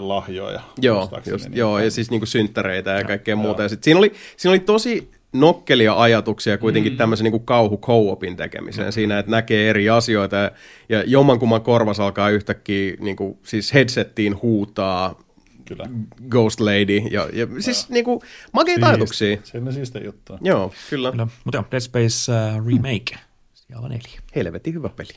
lahjoja. 0.00 0.60
Joo, 0.82 1.10
just, 1.26 1.44
niin 1.48 1.56
joo, 1.56 1.78
ja 1.78 1.90
siis 1.90 2.10
niinku 2.10 2.26
synttäreitä 2.26 2.90
ja 2.90 3.04
kaikkea 3.04 3.36
muuta. 3.36 3.62
Ja 3.62 3.68
sit 3.68 3.84
siinä, 3.84 3.98
oli, 3.98 4.12
siinä 4.36 4.52
oli 4.52 4.60
tosi 4.60 5.10
nokkelia 5.32 5.94
ajatuksia 5.94 6.58
kuitenkin 6.58 6.92
mm. 6.92 6.96
tämmöisen 6.96 7.24
niinku 7.24 7.38
kauhu 7.38 7.78
co-opin 7.78 8.36
tekemiseen 8.36 8.92
siinä, 8.92 9.18
että 9.18 9.30
näkee 9.30 9.70
eri 9.70 9.90
asioita 9.90 10.36
ja, 10.36 10.50
ja 10.88 11.02
jommankumman 11.06 11.62
korvas 11.62 12.00
alkaa 12.00 12.30
yhtäkkiä 12.30 12.96
niinku, 13.00 13.38
siis 13.42 13.74
headsettiin 13.74 14.42
huutaa 14.42 15.28
Kyllä. 15.64 15.84
Ghost 16.28 16.60
Lady 16.60 16.96
ja, 17.10 17.28
ja 17.32 17.46
siis 17.58 17.88
niinku 17.88 18.22
makeita 18.52 18.88
ajatuksia. 18.88 19.38
Se 19.44 19.58
on 19.58 19.72
siistä 19.72 19.98
juttua. 19.98 20.38
Joo, 20.40 20.72
kyllä. 20.90 21.10
Kyllä. 21.10 21.26
Mutta 21.44 21.56
joo, 21.56 21.64
Dead 21.70 21.80
Space 21.80 22.32
uh, 22.32 22.66
remake. 22.66 23.18
Siellä 23.54 23.84
on 23.84 23.90
neljä. 23.90 24.20
Helvetin 24.36 24.74
hyvä 24.74 24.88
peli. 24.88 25.12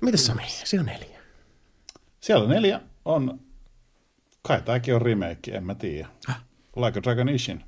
Mitäs 0.00 0.26
Sami? 0.26 0.42
Se 0.46 0.80
on 0.80 0.86
neljä. 0.86 1.18
Siellä 2.20 2.48
neljä 2.48 2.80
on, 3.04 3.40
kai 4.42 4.62
tääkin 4.62 4.94
on 4.94 5.02
remake, 5.02 5.50
en 5.52 5.64
mä 5.64 5.74
tiedä. 5.74 6.08
Like 6.76 6.98
a 6.98 7.02
Dragon 7.02 7.28
Ishin. 7.28 7.64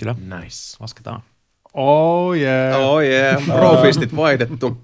Kyllä. 0.00 0.14
Nice. 0.40 0.76
Lasketaan. 0.80 1.22
Oh 1.74 2.34
yeah. 2.34 2.80
Oh 2.80 3.00
yeah, 3.00 3.42
Brofistit 3.56 4.16
vaihdettu. 4.16 4.76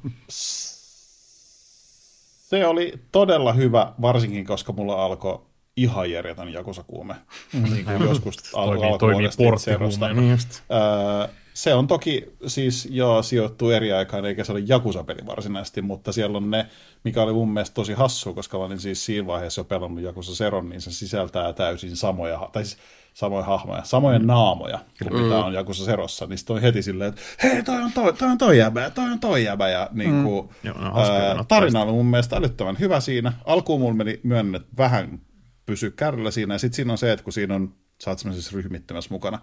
Se 2.49 2.67
oli 2.67 2.93
todella 3.13 3.53
hyvä, 3.53 3.93
varsinkin 4.03 4.47
koska 4.47 4.73
mulla 4.73 5.05
alkoi 5.05 5.41
ihan 5.77 6.11
järjetön 6.11 6.53
jakusakuume. 6.53 7.15
Niin 7.53 7.85
kuin 7.85 8.03
joskus 8.03 8.37
al- 8.55 8.99
Toimii. 8.99 10.31
Just. 10.31 10.63
Öö, 10.71 11.35
se 11.55 11.75
on 11.75 11.87
toki 11.87 12.33
siis 12.47 12.89
joo, 12.91 13.23
sijoittuu 13.23 13.71
eri 13.71 13.93
aikaan, 13.93 14.25
eikä 14.25 14.45
se 14.45 14.53
ole 14.53 14.63
Jakusa-peli 14.67 15.27
varsinaisesti, 15.27 15.83
mutta 15.83 16.13
siellä 16.13 16.37
on 16.37 16.51
ne, 16.51 16.67
mikä 17.05 17.23
oli 17.23 17.33
mun 17.33 17.53
mielestä 17.53 17.75
tosi 17.75 17.93
hassu, 17.93 18.35
koska 18.35 18.59
mä 18.59 18.65
olin 18.65 18.81
siis 18.81 19.05
siinä 19.05 19.27
vaiheessa 19.27 19.61
jo 19.61 19.65
pelannut 19.65 20.05
Jakusa 20.05 20.35
Seron, 20.35 20.69
niin 20.69 20.81
se 20.81 20.93
sisältää 20.93 21.53
täysin 21.53 21.97
samoja, 21.97 22.49
tai 22.53 22.65
siis 22.65 22.79
samoja 23.15 23.45
hahmoja, 23.45 23.85
samoja 23.85 24.19
naamoja 24.19 24.79
kuin 25.09 25.23
mitä 25.23 25.37
on 25.37 25.55
Jakusa 25.55 25.85
Serossa, 25.85 26.27
niin 26.27 26.39
sitten 26.39 26.57
on 26.57 26.63
heti 26.63 26.83
silleen, 26.83 27.09
että 27.09 27.23
hei, 27.43 27.63
toi 27.63 27.83
on 27.83 27.93
toi, 27.93 28.13
toi, 28.13 28.29
on 28.29 28.39
toi 28.39 28.59
jäbä, 28.59 28.91
toi 28.91 29.05
on 29.05 29.21
toi 29.21 29.45
jäbä, 29.45 29.69
ja 29.69 29.89
niin 29.93 30.23
kuin, 30.23 30.49
Joo, 30.63 30.79
no, 30.79 31.01
ää, 31.01 31.45
tarina 31.49 31.83
oli 31.83 31.93
mun 31.93 32.07
mielestä 32.07 32.37
älyttömän 32.37 32.79
hyvä 32.79 33.01
siinä. 33.01 33.33
Alkuun 33.45 33.81
mulla 33.81 33.95
meni 33.95 34.21
myönnän, 34.23 34.61
että 34.61 34.77
vähän 34.77 35.21
pysy 35.67 35.91
kärryllä 35.91 36.31
siinä, 36.31 36.55
ja 36.55 36.59
sitten 36.59 36.77
siinä 36.77 36.93
on 36.93 36.99
se, 36.99 37.13
että 37.13 37.25
kun 37.25 37.33
siinä 37.33 37.55
on, 37.55 37.75
sä 38.05 38.11
oot 38.11 38.19
semmoisessa 38.19 38.57
ryhmittymässä 38.57 39.15
mukana, 39.15 39.39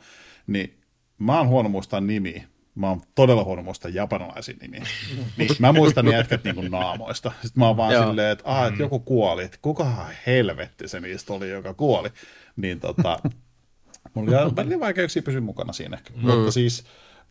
niin 0.47 0.79
mä 1.19 1.37
oon 1.37 1.47
huono 1.47 1.69
muistaa 1.69 2.01
nimiä. 2.01 2.43
Mä 2.75 2.89
oon 2.89 3.01
todella 3.15 3.43
huono 3.43 3.63
muistaa 3.63 3.91
japanilaisia 3.91 4.55
nimiä. 4.61 4.83
Niin 5.37 5.49
mä 5.59 5.73
muistan 5.73 6.05
ne 6.05 6.11
jätkät 6.11 6.43
niinku 6.43 6.61
naamoista. 6.61 7.31
Sitten 7.41 7.61
mä 7.61 7.67
oon 7.67 7.77
vaan 7.77 7.93
Joo. 7.93 8.07
silleen, 8.07 8.31
että, 8.31 8.43
ah, 8.47 8.67
että 8.67 8.83
joku 8.83 8.99
kuoli. 8.99 9.43
Että 9.43 9.57
kukahan 9.61 10.13
helvetti 10.27 10.87
se 10.87 10.99
niistä 10.99 11.33
oli, 11.33 11.49
joka 11.49 11.73
kuoli. 11.73 12.09
Niin 12.55 12.79
tota, 12.79 13.19
mulla 14.17 14.41
oli 14.41 14.55
välillä 14.55 14.79
vaikeuksia 14.79 15.21
pysyä 15.21 15.41
mukana 15.41 15.73
siinä 15.73 15.97
ehkä. 15.97 16.13
Mm. 16.15 16.31
Mutta 16.31 16.51
siis 16.51 16.83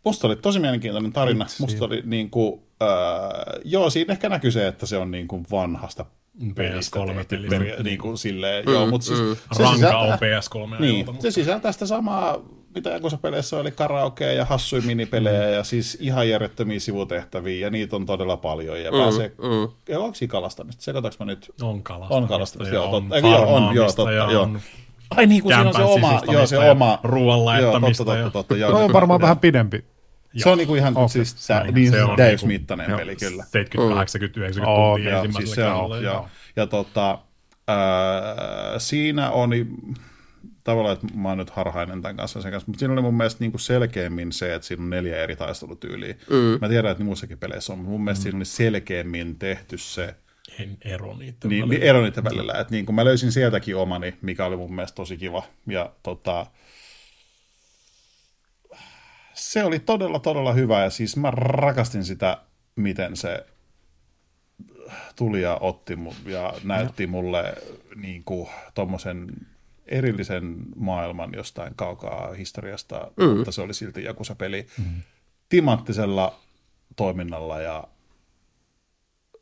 musta 0.04 0.26
oli 0.26 0.36
tosi 0.36 0.58
mielenkiintoinen 0.58 1.12
tarina. 1.12 1.46
Musta 1.60 1.84
oli 1.84 2.02
niin 2.04 2.30
kuin, 2.30 2.60
äh, 2.82 2.88
joo, 3.64 3.90
siinä 3.90 4.12
ehkä 4.12 4.28
näkyy 4.28 4.50
se, 4.50 4.66
että 4.66 4.86
se 4.86 4.96
on 4.96 5.10
niin 5.10 5.28
kuin 5.28 5.46
vanhasta 5.50 6.04
pelistä 6.54 6.98
PS3 6.98 7.24
tehty 7.24 7.82
niin 7.82 7.98
kuin 7.98 8.18
silleen, 8.18 8.64
mm, 8.64 8.72
joo, 8.72 8.86
mutta 8.86 9.06
siis 9.06 9.18
se 9.18 9.62
Ranka 9.62 9.74
sisältää- 9.76 9.98
on 9.98 10.18
PS3 10.18 10.80
niin, 10.80 10.94
ajalta, 10.94 11.12
mutta- 11.12 11.22
se 11.22 11.30
sisältää 11.30 11.72
sitä 11.72 11.86
samaa, 11.86 12.38
mitä 12.74 12.90
Jakusa 12.90 13.16
peleissä 13.18 13.56
oli 13.56 13.70
karaokea 13.70 14.32
ja 14.32 14.44
hassuja 14.44 14.82
minipelejä 14.82 15.48
ja 15.48 15.64
siis 15.64 15.98
ihan 16.00 16.28
järjettömiä 16.28 16.80
sivutehtäviä 16.80 17.66
ja 17.66 17.70
niitä 17.70 17.96
on 17.96 18.06
todella 18.06 18.36
paljon 18.36 18.82
ja 18.82 18.92
pääsee, 18.92 19.28
mm. 19.28 19.72
ja 19.88 20.00
onko 20.00 20.14
siinä 20.14 20.30
kalastamista? 20.30 20.82
Sekoitaanko 20.82 21.16
mä 21.18 21.24
nyt? 21.24 21.52
On 21.62 21.82
kalastamista. 21.82 22.16
On 22.16 22.28
kalastamista, 22.28 22.74
joo, 22.74 22.96
on 22.96 23.02
totta. 23.02 23.16
Eikö 23.16 23.28
joo, 23.28 23.54
on, 23.54 23.74
joo, 23.74 23.92
totta, 23.92 24.12
joo. 24.12 24.48
On 25.10 25.18
Ai 25.18 25.26
niin, 25.26 25.42
kun 25.42 25.52
siinä 25.52 25.68
on 25.68 25.74
se 25.74 25.82
oma, 25.82 26.20
joo, 26.32 26.46
se 26.46 26.58
oma. 26.58 26.98
ruoan 27.02 27.44
laittamista 27.44 28.02
Joo, 28.02 28.06
totta, 28.06 28.16
ja- 28.16 28.24
totta, 28.24 28.38
totta, 28.38 28.56
joo. 28.56 28.70
No 28.70 28.84
on 28.84 28.92
varmaan 28.92 29.20
vähän 29.20 29.38
pidempi. 29.38 29.84
Se 30.36 30.48
on 30.48 30.58
niinku 30.58 30.74
ihan 30.74 30.96
Okei. 30.96 31.08
siis 31.08 31.48
Näin, 31.48 31.74
niin 31.74 31.90
se 31.90 32.02
on 32.04 32.16
täysmittainen 32.16 32.86
niinku- 32.86 32.98
peli 33.00 33.16
kyllä. 33.16 33.44
70, 33.44 33.94
80, 33.96 34.40
90 34.40 34.70
Oo, 34.70 34.94
tuntia 34.96 35.12
Joo, 35.12 35.24
ensimmäisellä 35.24 35.46
siis 35.46 35.54
se 35.54 35.66
on, 35.66 36.02
joo. 36.02 36.28
Ja 36.56 36.66
tota, 36.66 37.18
ää, 37.68 38.78
siinä 38.78 39.30
oli 39.30 39.66
tavallaan, 40.64 40.92
että 40.94 41.06
mä 41.14 41.28
oon 41.28 41.38
nyt 41.38 41.50
harhainen 41.50 42.02
tämän 42.02 42.16
kanssa 42.16 42.42
sen 42.42 42.52
kanssa, 42.52 42.66
mutta 42.70 42.78
siinä 42.78 42.92
oli 42.94 43.02
mun 43.02 43.14
mielestä 43.16 43.40
niin 43.40 43.50
kuin 43.52 43.60
selkeämmin 43.60 44.32
se, 44.32 44.54
että 44.54 44.68
siinä 44.68 44.82
on 44.84 44.90
neljä 44.90 45.16
eri 45.16 45.36
taistelutyyliä. 45.36 46.14
Mm. 46.30 46.58
Mä 46.60 46.68
tiedän, 46.68 46.90
että 46.92 47.04
muissakin 47.04 47.38
peleissä 47.38 47.72
on, 47.72 47.78
mutta 47.78 47.90
mun 47.90 48.04
mielestä 48.04 48.22
siinä 48.22 48.36
oli 48.36 48.44
selkeämmin 48.44 49.38
tehty 49.38 49.78
se 49.78 50.14
ero 50.84 51.16
niitä. 51.16 51.48
niin, 51.48 51.68
niin 51.68 51.82
ero 51.82 52.02
niiden 52.02 52.24
välillä. 52.24 52.52
Että 52.52 52.74
niin 52.74 52.86
kuin 52.86 52.96
mä 52.96 53.04
löysin 53.04 53.32
sieltäkin 53.32 53.76
omani, 53.76 54.14
mikä 54.22 54.44
oli 54.44 54.56
mun 54.56 54.74
mielestä 54.74 54.96
tosi 54.96 55.16
kiva. 55.16 55.42
Ja 55.66 55.92
tota, 56.02 56.46
se 59.34 59.64
oli 59.64 59.78
todella, 59.78 60.18
todella 60.18 60.52
hyvä 60.52 60.82
ja 60.82 60.90
siis 60.90 61.16
mä 61.16 61.30
rakastin 61.30 62.04
sitä, 62.04 62.38
miten 62.76 63.16
se 63.16 63.46
tuli 65.16 65.42
ja 65.42 65.58
otti 65.60 65.94
mu- 65.94 66.30
ja 66.30 66.54
näytti 66.64 67.06
mulle 67.06 67.54
niin 67.96 68.24
kuin 68.24 68.48
tommosen 68.74 69.28
erillisen 69.86 70.56
maailman 70.76 71.32
jostain 71.36 71.72
kaukaa 71.76 72.32
historiasta, 72.32 73.10
mm. 73.16 73.36
mutta 73.36 73.52
se 73.52 73.62
oli 73.62 73.74
silti 73.74 74.04
Jakusa-peli 74.04 74.66
mm. 74.78 75.02
timanttisella 75.48 76.40
toiminnalla 76.96 77.60
ja 77.60 77.88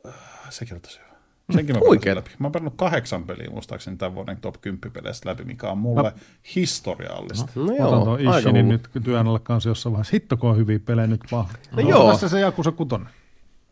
äh, 0.07 0.13
sekin 0.49 0.73
oli 0.73 0.81
tosi. 0.81 1.04
Senkin 1.53 1.75
mä 1.75 1.79
pelasin 1.79 2.15
läpi. 2.15 2.29
Mä 2.39 2.45
oon 2.45 2.51
pelannut 2.51 2.73
kahdeksan 2.77 3.23
peliä 3.23 3.49
muistaakseni 3.49 3.97
tämän 3.97 4.15
vuoden 4.15 4.37
top 4.37 4.61
10 4.61 4.91
peleistä 4.93 5.29
läpi, 5.29 5.43
mikä 5.43 5.69
on 5.71 5.77
mulle 5.77 6.13
historiallista. 6.55 7.47
No 7.55 7.63
Mä 7.65 7.71
otan 7.71 7.77
joo, 7.77 8.03
tuon 8.05 8.17
aika 8.27 8.37
Ishinin 8.37 8.69
nyt 8.69 8.89
työn 9.03 9.27
alle 9.27 9.39
kanssa 9.39 9.69
jossain 9.69 9.93
vaiheessa. 9.93 10.11
Hitto, 10.13 10.37
kun 10.37 10.49
on 10.49 10.57
hyviä 10.57 10.79
pelejä 10.79 11.07
nyt 11.07 11.21
vaan. 11.31 11.45
No 11.71 11.89
joo. 11.89 12.11
Tässä 12.11 12.29
se 12.29 12.39
Jakusa 12.39 12.71
kutonen. 12.71 13.09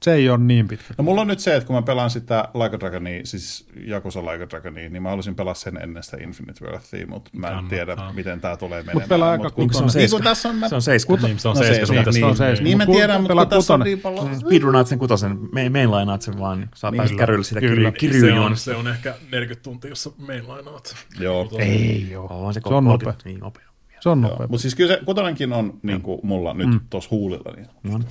Se 0.03 0.13
ei 0.13 0.29
ole 0.29 0.37
niin 0.37 0.67
pitkä. 0.67 0.93
No 0.97 1.03
mulla 1.03 1.21
on 1.21 1.27
nyt 1.27 1.39
se, 1.39 1.55
että 1.55 1.67
kun 1.67 1.75
mä 1.75 1.81
pelaan 1.81 2.09
sitä 2.09 2.47
Like 2.53 2.75
a 2.75 2.79
Dragonia, 2.79 3.21
siis 3.25 3.67
Jakusa 3.85 4.25
Like 4.25 4.43
a 4.43 4.49
Dragonia, 4.49 4.89
niin 4.89 5.03
mä 5.03 5.09
haluaisin 5.09 5.35
pelaa 5.35 5.53
sen 5.53 5.77
ennen 5.83 6.03
sitä 6.03 6.17
Infinite 6.17 6.65
Worthia, 6.65 7.07
mutta 7.07 7.31
mä 7.33 7.47
en 7.47 7.53
Kannattaa. 7.53 7.69
tiedä, 7.77 7.95
miten 8.13 8.41
tää 8.41 8.57
tulee 8.57 8.83
menemään. 8.83 9.09
pelaa 9.09 9.31
aika 9.31 9.51
Mut 9.57 9.73
se 9.73 9.77
on 9.77 9.83
niin 9.83 9.91
seiska. 9.91 10.17
kun 10.17 10.23
tässä 10.23 10.49
on, 10.49 10.55
mä... 10.55 10.69
Se 10.69 10.75
on 10.75 10.81
seiska. 10.81 11.15
Niin, 11.15 11.39
se 11.39 11.47
on 11.47 11.55
No 11.55 11.61
no, 11.61 11.69
niin, 11.69 11.87
se, 11.87 12.11
niin, 12.11 12.23
on 12.23 12.37
seis. 12.37 12.61
Niin 12.61 12.77
mä 12.77 12.85
tiedän, 12.85 13.21
mutta 13.21 13.31
pelaa 13.31 13.45
kun 13.45 13.49
tässä 13.57 13.73
on 13.73 13.79
kutonen. 13.79 13.85
niin 13.85 14.01
paljon... 14.01 14.39
Speedrunaat 14.39 14.87
sen 14.87 14.99
kutosen, 14.99 15.39
mainlainaat 15.71 16.21
sen 16.21 16.39
vaan, 16.39 16.59
niin 16.59 16.69
saa 16.75 16.91
päästä 16.91 17.17
kärrylle 17.17 17.43
sitä 17.43 17.59
Kyllä. 17.59 17.91
kirju, 17.91 18.13
se, 18.13 18.17
on, 18.17 18.21
kirjujuonesta. 18.21 18.71
se 18.71 18.75
on 18.75 18.87
ehkä 18.87 19.15
40 19.31 19.63
tuntia, 19.63 19.89
jossa 19.89 20.11
mainlainaat. 20.17 20.95
Joo. 21.19 21.49
Ei. 21.59 22.09
On 22.29 22.53
se, 22.53 22.61
Se 22.67 22.73
on 22.73 22.83
nopea. 22.83 23.13
Niin 23.25 23.39
nopea. 23.39 23.63
Se 23.99 24.09
on 24.09 24.21
nopea. 24.21 24.47
Mutta 24.47 24.61
siis 24.61 24.75
kyllä 24.75 24.93
se 24.93 25.01
kutonenkin 25.05 25.53
on 25.53 25.79
niin 25.83 26.01
kuin 26.01 26.19
mulla 26.23 26.53
nyt 26.53 26.81
tuossa 26.89 27.07
huulilla. 27.11 27.53
Niin. 27.55 28.05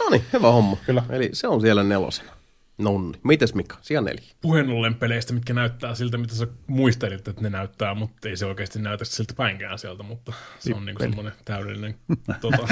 No 0.00 0.08
niin. 0.10 0.20
Niin, 0.20 0.32
hyvä 0.32 0.52
homma. 0.52 0.76
Kyllä. 0.86 1.02
Eli 1.10 1.30
se 1.32 1.48
on 1.48 1.60
siellä 1.60 1.82
nelosena. 1.82 2.32
Nonni. 2.78 3.18
Mites 3.22 3.54
Mika? 3.54 3.78
Sija 3.82 4.00
neljä. 4.00 4.24
Puheen 4.40 4.68
ollen 4.68 4.94
peleistä, 4.94 5.32
mitkä 5.32 5.54
näyttää 5.54 5.94
siltä, 5.94 6.18
mitä 6.18 6.34
sä 6.34 6.46
muistelit, 6.66 7.28
että 7.28 7.42
ne 7.42 7.50
näyttää, 7.50 7.94
mutta 7.94 8.28
ei 8.28 8.36
se 8.36 8.46
oikeasti 8.46 8.78
näytä 8.78 9.04
siltä 9.04 9.34
päinkään 9.36 9.78
sieltä, 9.78 10.02
mutta 10.02 10.32
se 10.58 10.74
on 10.74 10.84
niinku 10.84 11.02
semmoinen 11.02 11.32
täydellinen 11.44 11.94
tota, 12.40 12.68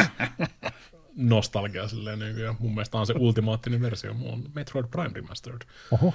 nostalgia 1.16 1.88
silleen. 1.88 2.18
Niin, 2.18 2.38
ja 2.38 2.54
mun 2.58 2.74
mielestä 2.74 2.98
on 2.98 3.06
se 3.06 3.14
ultimaattinen 3.18 3.80
versio. 3.80 4.10
On 4.10 4.44
Metroid 4.54 4.86
Prime 4.90 5.10
Remastered. 5.14 5.60
Oho. 5.90 6.14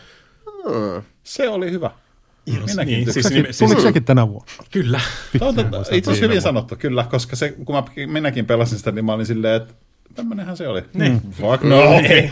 Se 1.24 1.50
oli 1.50 1.72
hyvä. 1.72 1.92
Minäkin 2.46 2.86
niin, 2.86 3.14
siis, 3.14 3.24
Sekin, 3.26 3.46
siis, 3.46 3.58
tuliko 3.58 3.82
sekin 3.82 4.04
tänä 4.04 4.28
vuonna? 4.28 4.52
Kyllä. 4.72 5.02
Itse 5.92 6.12
asiassa 6.12 6.28
hyvin 6.28 6.42
sanottu, 6.42 6.76
kyllä, 6.76 7.04
koska 7.04 7.36
se, 7.36 7.52
kun 7.52 7.76
mä, 7.76 7.84
minäkin 8.08 8.46
pelasin 8.46 8.78
sitä, 8.78 8.92
niin 8.92 9.06
mä 9.06 9.14
olin 9.14 9.26
silleen, 9.26 9.62
että 9.62 9.74
tämmönenhän 10.16 10.58
se 10.58 10.68
oli. 10.68 10.82
Niin. 10.94 11.22
Fuck 11.32 11.64
no, 11.64 11.82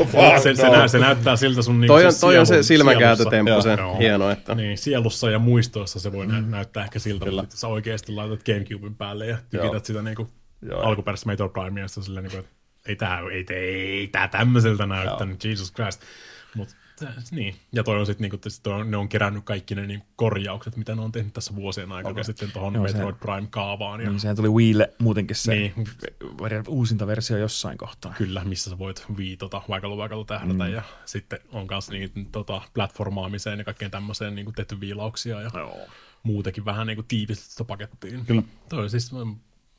fuck 0.05 0.43
Se, 0.43 0.55
se, 0.55 0.67
no. 0.67 0.71
nä, 0.77 0.87
se 0.87 0.99
näyttää 0.99 1.35
siltä 1.35 1.61
sun 1.61 1.81
niinku 1.81 1.93
Toi 1.93 2.05
on, 2.05 2.13
toi 2.21 2.37
on 2.37 2.45
se 2.45 2.63
silmäkääntötemppu, 2.63 3.49
sielussa. 3.49 3.75
se 3.75 3.81
Joo. 3.81 3.97
hieno, 3.97 4.29
että 4.29 4.55
Niin, 4.55 4.77
sielussa 4.77 5.29
ja 5.29 5.39
muistoissa 5.39 5.99
se 5.99 6.11
voi 6.11 6.27
mm. 6.27 6.45
näyttää 6.49 6.83
ehkä 6.83 6.99
siltä, 6.99 7.25
mutta 7.25 7.41
sitten 7.41 7.57
sä 7.57 7.67
oikeasti 7.67 8.11
laitat 8.11 8.43
Gamecuben 8.43 8.95
päälle 8.95 9.27
ja 9.27 9.37
tykität 9.49 9.85
sitä 9.85 10.01
niinku 10.01 10.29
Joo. 10.61 10.81
alkuperäistä 10.81 11.27
Metroid 11.27 11.51
Primea, 11.51 11.83
ja 11.83 11.87
sitten 11.87 12.03
silleen 12.03 12.23
niinku, 12.25 12.37
että 12.39 12.51
ei 12.89 12.95
tää, 12.95 13.19
ei, 13.31 13.45
ei 13.55 14.07
tää 14.07 14.27
tämmöiseltä 14.27 14.85
näyttänyt, 14.85 15.43
Jesus 15.43 15.73
Christ. 15.73 16.01
Mut, 16.55 16.67
tää- 16.67 16.80
niin. 17.31 17.55
Ja 17.71 17.83
toi 17.83 17.99
on 17.99 18.05
sitten 18.05 18.21
niinku, 18.21 18.37
toi 18.63 18.73
on, 18.73 18.91
ne 18.91 18.97
on 18.97 19.09
kerännyt 19.09 19.43
kaikki 19.45 19.75
ne 19.75 19.87
niinku 19.87 20.05
korjaukset, 20.15 20.77
mitä 20.77 20.95
ne 20.95 21.01
on 21.01 21.11
tehnyt 21.11 21.33
tässä 21.33 21.55
vuosien 21.55 21.91
aikana 21.91 22.11
okay. 22.11 22.23
sitten 22.23 22.51
tuohon 22.51 22.73
se- 22.73 22.79
Metroid 22.79 23.15
Prime-kaavaan. 23.15 24.01
Ja 24.01 24.09
Niin, 24.09 24.19
sehän 24.19 24.35
tuli 24.35 24.49
Wiille 24.49 24.93
muutenkin 24.99 25.35
se 25.35 25.55
Niin. 25.55 25.73
uusinta 26.67 27.07
versio 27.07 27.37
jossain 27.37 27.77
kohtaa. 27.77 28.13
Kyllä, 28.17 28.43
missä 28.43 28.69
sä 28.69 28.77
voit 28.77 29.05
viitota, 29.17 29.61
vaikalla 29.69 29.97
vaikalla 29.97 30.25
tähdätä, 30.25 30.63
mm. 30.63 30.73
ja 30.73 30.81
sitten 31.05 31.39
on 31.51 31.67
myös 31.69 31.89
niin, 31.89 32.11
tota, 32.31 32.61
platformaamiseen 32.73 33.59
ja 33.59 33.65
kaikkeen 33.65 33.91
tämmöiseen 33.91 34.35
niin 34.35 34.53
tehty 34.53 34.79
viilauksia 34.79 35.41
ja 35.41 35.49
Joo. 35.53 35.77
muutenkin 36.23 36.65
vähän 36.65 36.87
niin 36.87 37.05
tiivistetty 37.07 37.63
pakettiin. 37.63 38.25
Kyllä. 38.25 38.43
Toi 38.69 38.89
siis, 38.89 39.11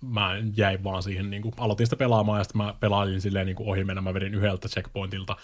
mä, 0.03 0.37
jäin 0.57 0.85
vaan 0.85 1.03
siihen, 1.03 1.31
niin 1.31 1.43
kuin, 1.43 1.55
aloitin 1.57 1.87
sitä 1.87 1.97
pelaamaan 1.97 2.41
ja 2.41 2.45
sitten 2.45 2.63
mä 2.63 2.75
pelailin 2.81 3.21
silleen 3.21 3.47
niin 3.47 3.57
ohi 3.61 3.85
mennä, 3.85 4.03
mä 4.03 4.15
vedin 4.15 4.35
yhdeltä 4.35 4.69
checkpointilta 4.69 5.37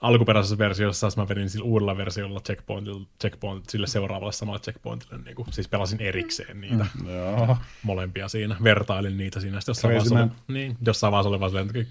alkuperäisessä 0.00 0.58
versiossa, 0.58 1.08
mä 1.16 1.28
vedin 1.28 1.50
sillä 1.50 1.64
uudella 1.64 1.96
versiolla 1.96 2.40
checkpointilta, 2.40 3.06
checkpoint, 3.20 3.68
sille 3.68 3.86
seuraavalle 3.86 4.32
samalle 4.32 4.60
checkpointille, 4.60 5.18
niin 5.18 5.36
kuin, 5.36 5.52
siis 5.52 5.68
pelasin 5.68 6.00
erikseen 6.00 6.60
niitä 6.60 6.86
mm. 7.02 7.08
Joo. 7.08 7.56
molempia 7.82 8.28
siinä, 8.28 8.56
vertailin 8.64 9.18
niitä 9.18 9.40
siinä, 9.40 9.60
sitten 9.60 9.70
jossain 9.70 9.94
Crazy 9.94 10.10
vaiheessa, 10.10 10.34
oli, 10.48 10.54
niin, 10.58 10.76
jossain 10.86 11.10
vaiheessa 11.12 11.28
oli 11.28 11.40
vaan 11.40 11.50
silleen, 11.50 11.86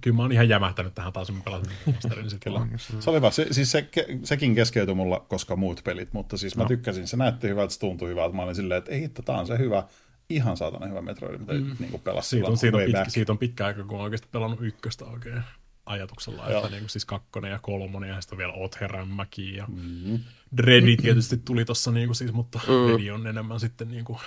kyllä 0.00 0.16
mä 0.16 0.22
oon 0.22 0.32
ihan 0.32 0.48
jämähtänyt 0.48 0.94
tähän 0.94 1.12
taas, 1.12 1.32
mä 1.32 1.40
pelasin 1.44 1.72
Masterin, 1.86 2.22
niin 2.22 2.30
sitten 2.30 2.52
vaan 2.52 2.70
Se 2.78 3.10
oli 3.10 3.16
hyvä. 3.16 3.30
Se, 3.30 3.46
siis 3.50 3.72
se, 3.72 3.88
ke- 3.96 4.18
sekin 4.24 4.54
keskeytyi 4.54 4.94
mulla, 4.94 5.20
koska 5.28 5.56
muut 5.56 5.80
pelit, 5.84 6.12
mutta 6.12 6.36
siis 6.36 6.56
mä 6.56 6.64
tykkäsin. 6.64 7.08
Se 7.08 7.16
näytti 7.16 7.48
hyvältä, 7.48 7.74
se 7.74 7.80
tuntui 7.80 8.08
hyvältä. 8.08 8.36
Mä 8.36 8.42
olin 8.42 8.54
silleen, 8.54 8.78
että 8.78 8.92
ei 8.92 9.08
tää 9.24 9.36
on 9.36 9.46
se 9.46 9.58
hyvä, 9.58 9.82
ihan 10.30 10.56
saatana 10.56 10.86
hyvä 10.86 11.02
Metroid, 11.02 11.38
mitä 11.38 11.52
mm. 11.52 11.76
niin 11.78 12.00
pelasi 12.00 12.28
siitä 12.28 12.48
on, 12.48 12.56
siitä, 12.56 12.76
on 12.76 12.84
pitkä, 12.84 13.04
siitä 13.08 13.32
on 13.32 13.38
pitkä 13.38 13.66
aika, 13.66 13.84
kun 13.84 13.98
on 13.98 14.04
oikeasti 14.04 14.28
pelannut 14.32 14.62
ykköstä 14.62 15.04
oikein 15.04 15.42
ajatuksella, 15.86 16.50
Joo. 16.50 16.58
että 16.58 16.70
niin 16.70 16.82
kuin 16.82 16.90
siis 16.90 17.04
kakkonen 17.04 17.50
ja 17.50 17.58
kolmonen 17.58 18.10
ja 18.10 18.20
sitten 18.20 18.38
vielä 18.38 18.52
Otherämmäki 18.52 19.56
ja 19.56 19.66
mm. 19.68 20.18
Dreadi 20.56 20.96
tietysti 20.96 21.36
tuli 21.36 21.64
tossa 21.64 21.90
niin 21.90 22.08
kuin 22.08 22.16
siis, 22.16 22.32
mutta 22.32 22.58
mm. 22.58 22.86
Dreadi 22.86 23.10
on 23.10 23.26
enemmän 23.26 23.60
sitten 23.60 23.88
niin 23.88 24.04
kuin, 24.04 24.18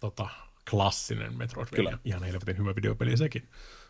tota, 0.00 0.28
klassinen 0.70 1.38
Metroidvania. 1.38 1.84
Kyllä. 1.84 1.98
Ihan 2.04 2.22
helvetin 2.22 2.58
hyvä 2.58 2.74
videopeli 2.76 3.16
sekin. 3.16 3.48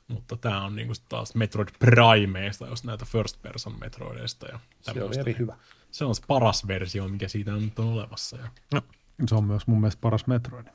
Mutta 0.09 0.37
tämä 0.37 0.65
on 0.65 0.77
niinku 0.77 0.95
sit 0.95 1.05
taas 1.09 1.35
Metroid 1.35 1.69
Primeista, 1.79 2.67
jos 2.67 2.85
näitä 2.85 3.05
first 3.05 3.43
person 3.43 3.81
Metroideista 3.81 4.47
ja 4.47 4.59
Se 4.81 4.95
tämmöistä. 4.95 5.21
eri 5.21 5.37
hyvä. 5.39 5.57
Se 5.91 6.05
on 6.05 6.15
se 6.15 6.23
paras 6.27 6.67
versio, 6.67 7.09
mikä 7.09 7.29
siitä 7.29 7.53
nyt 7.53 7.79
on 7.79 7.87
olemassa. 7.87 8.37
Ja 8.37 8.83
Se 9.29 9.35
on 9.35 9.45
myös 9.45 9.67
mun 9.67 9.81
mielestä 9.81 10.01
paras 10.01 10.27
Metroid 10.27 10.67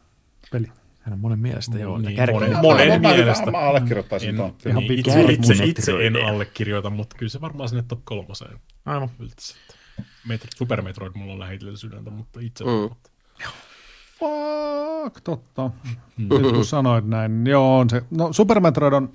peli. 0.51 0.67
Hän 0.99 1.13
on 1.13 1.19
monen 1.19 1.39
mielestä, 1.39 1.79
joo. 1.79 1.97
Niin, 1.97 2.15
Kärkeen- 2.17 2.35
monen- 2.35 2.61
monen 2.61 3.01
mä, 3.01 3.09
mielestä. 3.15 3.45
Mä, 3.45 3.51
mä 3.51 3.57
allekirjoittaisin 3.57 4.29
en, 4.29 4.35
tuon. 4.35 4.55
Ihan 4.65 4.83
niin, 4.83 4.99
itse, 4.99 5.21
itse, 5.21 5.65
itse 5.65 6.07
en 6.07 6.15
allekirjoita, 6.25 6.89
mutta 6.89 7.15
kyllä 7.17 7.29
se 7.29 7.41
varmaan 7.41 7.69
sinne 7.69 7.83
top 7.87 7.99
kolmoseen 8.03 8.59
Aivan. 8.85 9.09
Metro, 10.27 10.49
Super 10.55 10.81
Metroid 10.81 11.11
mulla 11.15 11.33
on 11.33 11.39
lähellä 11.39 11.77
sydäntä, 11.77 12.09
mutta 12.11 12.39
itse 12.39 12.63
Mm. 12.63 12.69
mm. 12.69 12.89
Fuck, 14.19 15.21
totta. 15.23 15.71
Nyt 16.17 16.53
kun 16.53 16.65
sanoit 16.65 17.05
näin, 17.07 17.43
niin 17.43 17.51
joo 17.51 17.79
on 17.79 17.89
se. 17.89 18.01
No 18.11 18.33
Super 18.33 18.59
Metroid 18.59 18.93
on, 18.93 19.13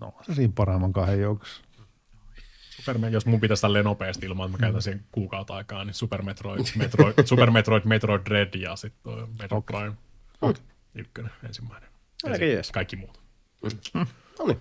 no 0.00 0.12
se 0.22 0.34
siinä 0.34 0.52
parhaimman 0.56 0.92
kahden 0.92 1.20
joukossa. 1.20 1.62
Super, 2.88 2.98
Me- 3.00 3.10
jos 3.10 3.26
mun 3.26 3.40
pitäisi 3.40 3.60
tälleen 3.60 3.84
nopeasti 3.84 4.26
ilman, 4.26 4.46
että 4.46 4.58
mä 4.58 4.60
käytän 4.60 4.82
sen 4.82 5.04
kuukautta 5.12 5.54
aikaa, 5.54 5.84
niin 5.84 5.94
Super 5.94 6.22
Metroid, 6.22 6.60
Metroid, 6.76 7.14
Super 7.24 7.50
Metroid, 7.50 7.82
Metroid 7.84 8.20
Dread 8.24 8.54
ja 8.54 8.76
sitten 8.76 9.12
Metroid 9.38 9.62
Prime. 9.62 9.92
Ykkönen, 10.94 11.30
ensimmäinen. 11.46 11.88
Ja 12.24 12.32
Aika 12.32 12.44
jees. 12.44 12.70
Kaikki 12.70 12.96
muut. 12.96 13.20
no 14.38 14.46
niin. 14.46 14.58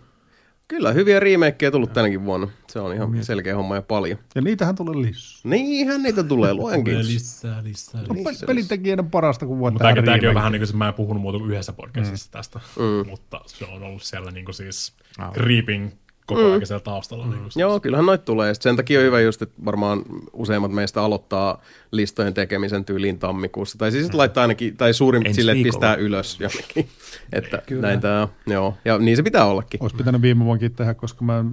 Kyllä, 0.67 0.91
hyviä 0.91 1.19
remakeja 1.19 1.71
tullut 1.71 1.93
tänäkin 1.93 2.25
vuonna. 2.25 2.47
Se 2.67 2.79
on 2.79 2.93
ihan 2.93 3.23
selkeä 3.23 3.55
homma 3.55 3.75
ja 3.75 3.81
paljon. 3.81 4.19
Ja 4.35 4.41
niitähän 4.41 4.75
tulee 4.75 4.95
lisää. 4.95 5.41
Niinhän 5.43 6.03
niitä 6.03 6.23
tulee, 6.23 6.53
luen 6.53 6.83
kiitos. 6.83 7.07
lisää, 7.07 7.63
lisää, 7.63 8.01
lisää. 8.03 8.23
pe- 8.39 8.45
pelintekijänä 8.45 9.03
parasta, 9.03 9.45
kun 9.45 9.59
voi 9.59 9.71
Mutta 9.71 9.83
tehdä 9.83 9.95
tämäkin, 9.95 10.05
tämäkin 10.05 10.29
on 10.29 10.35
vähän 10.35 10.51
niin 10.51 10.59
kuin 10.59 10.67
se, 10.67 10.75
mä 10.75 10.87
en 10.87 10.93
puhunut 10.93 11.21
muuta 11.21 11.39
kuin 11.39 11.51
yhdessä 11.51 11.73
podcastissa 11.73 12.27
mm. 12.27 12.31
tästä, 12.31 12.59
mm. 12.79 13.09
mutta 13.09 13.41
se 13.45 13.65
on 13.65 13.83
ollut 13.83 14.03
siellä 14.03 14.31
niin 14.31 14.45
kuin 14.45 14.55
siis 14.55 14.93
creeping 15.33 15.91
koko 16.27 16.41
ajan 16.41 16.65
siellä 16.65 16.83
taustalla. 16.83 17.25
Niin 17.25 17.37
kuin 17.37 17.51
siis. 17.51 17.61
Joo, 17.61 17.79
kyllähän 17.79 18.05
noit 18.05 18.25
tulee. 18.25 18.53
Sit 18.53 18.63
sen 18.63 18.75
takia 18.75 18.99
on 18.99 19.05
hyvä 19.05 19.21
just, 19.21 19.41
että 19.41 19.65
varmaan 19.65 20.01
useimmat 20.33 20.71
meistä 20.71 21.01
aloittaa 21.01 21.61
listojen 21.91 22.33
tekemisen 22.33 22.85
tyyliin 22.85 23.19
tammikuussa. 23.19 23.77
Tai 23.77 23.91
siis 23.91 24.11
mm. 24.11 24.17
laittaa 24.17 24.41
ainakin, 24.41 24.77
tai 24.77 24.93
suurin 24.93 25.27
Ensi 25.27 25.35
sille, 25.41 25.55
pistää 25.55 25.95
ylös 25.95 26.39
jonnekin. 26.39 26.87
että 27.33 27.61
näin 27.69 28.01
tää 28.01 28.21
on. 28.21 28.27
Joo, 28.47 28.77
ja 28.85 28.97
niin 28.97 29.17
se 29.17 29.23
pitää 29.23 29.45
ollakin. 29.45 29.83
Olisi 29.83 29.95
pitänyt 29.95 30.21
viime 30.21 30.45
vuonnakin 30.45 30.75
tehdä, 30.75 30.93
koska 30.93 31.25
mä, 31.25 31.45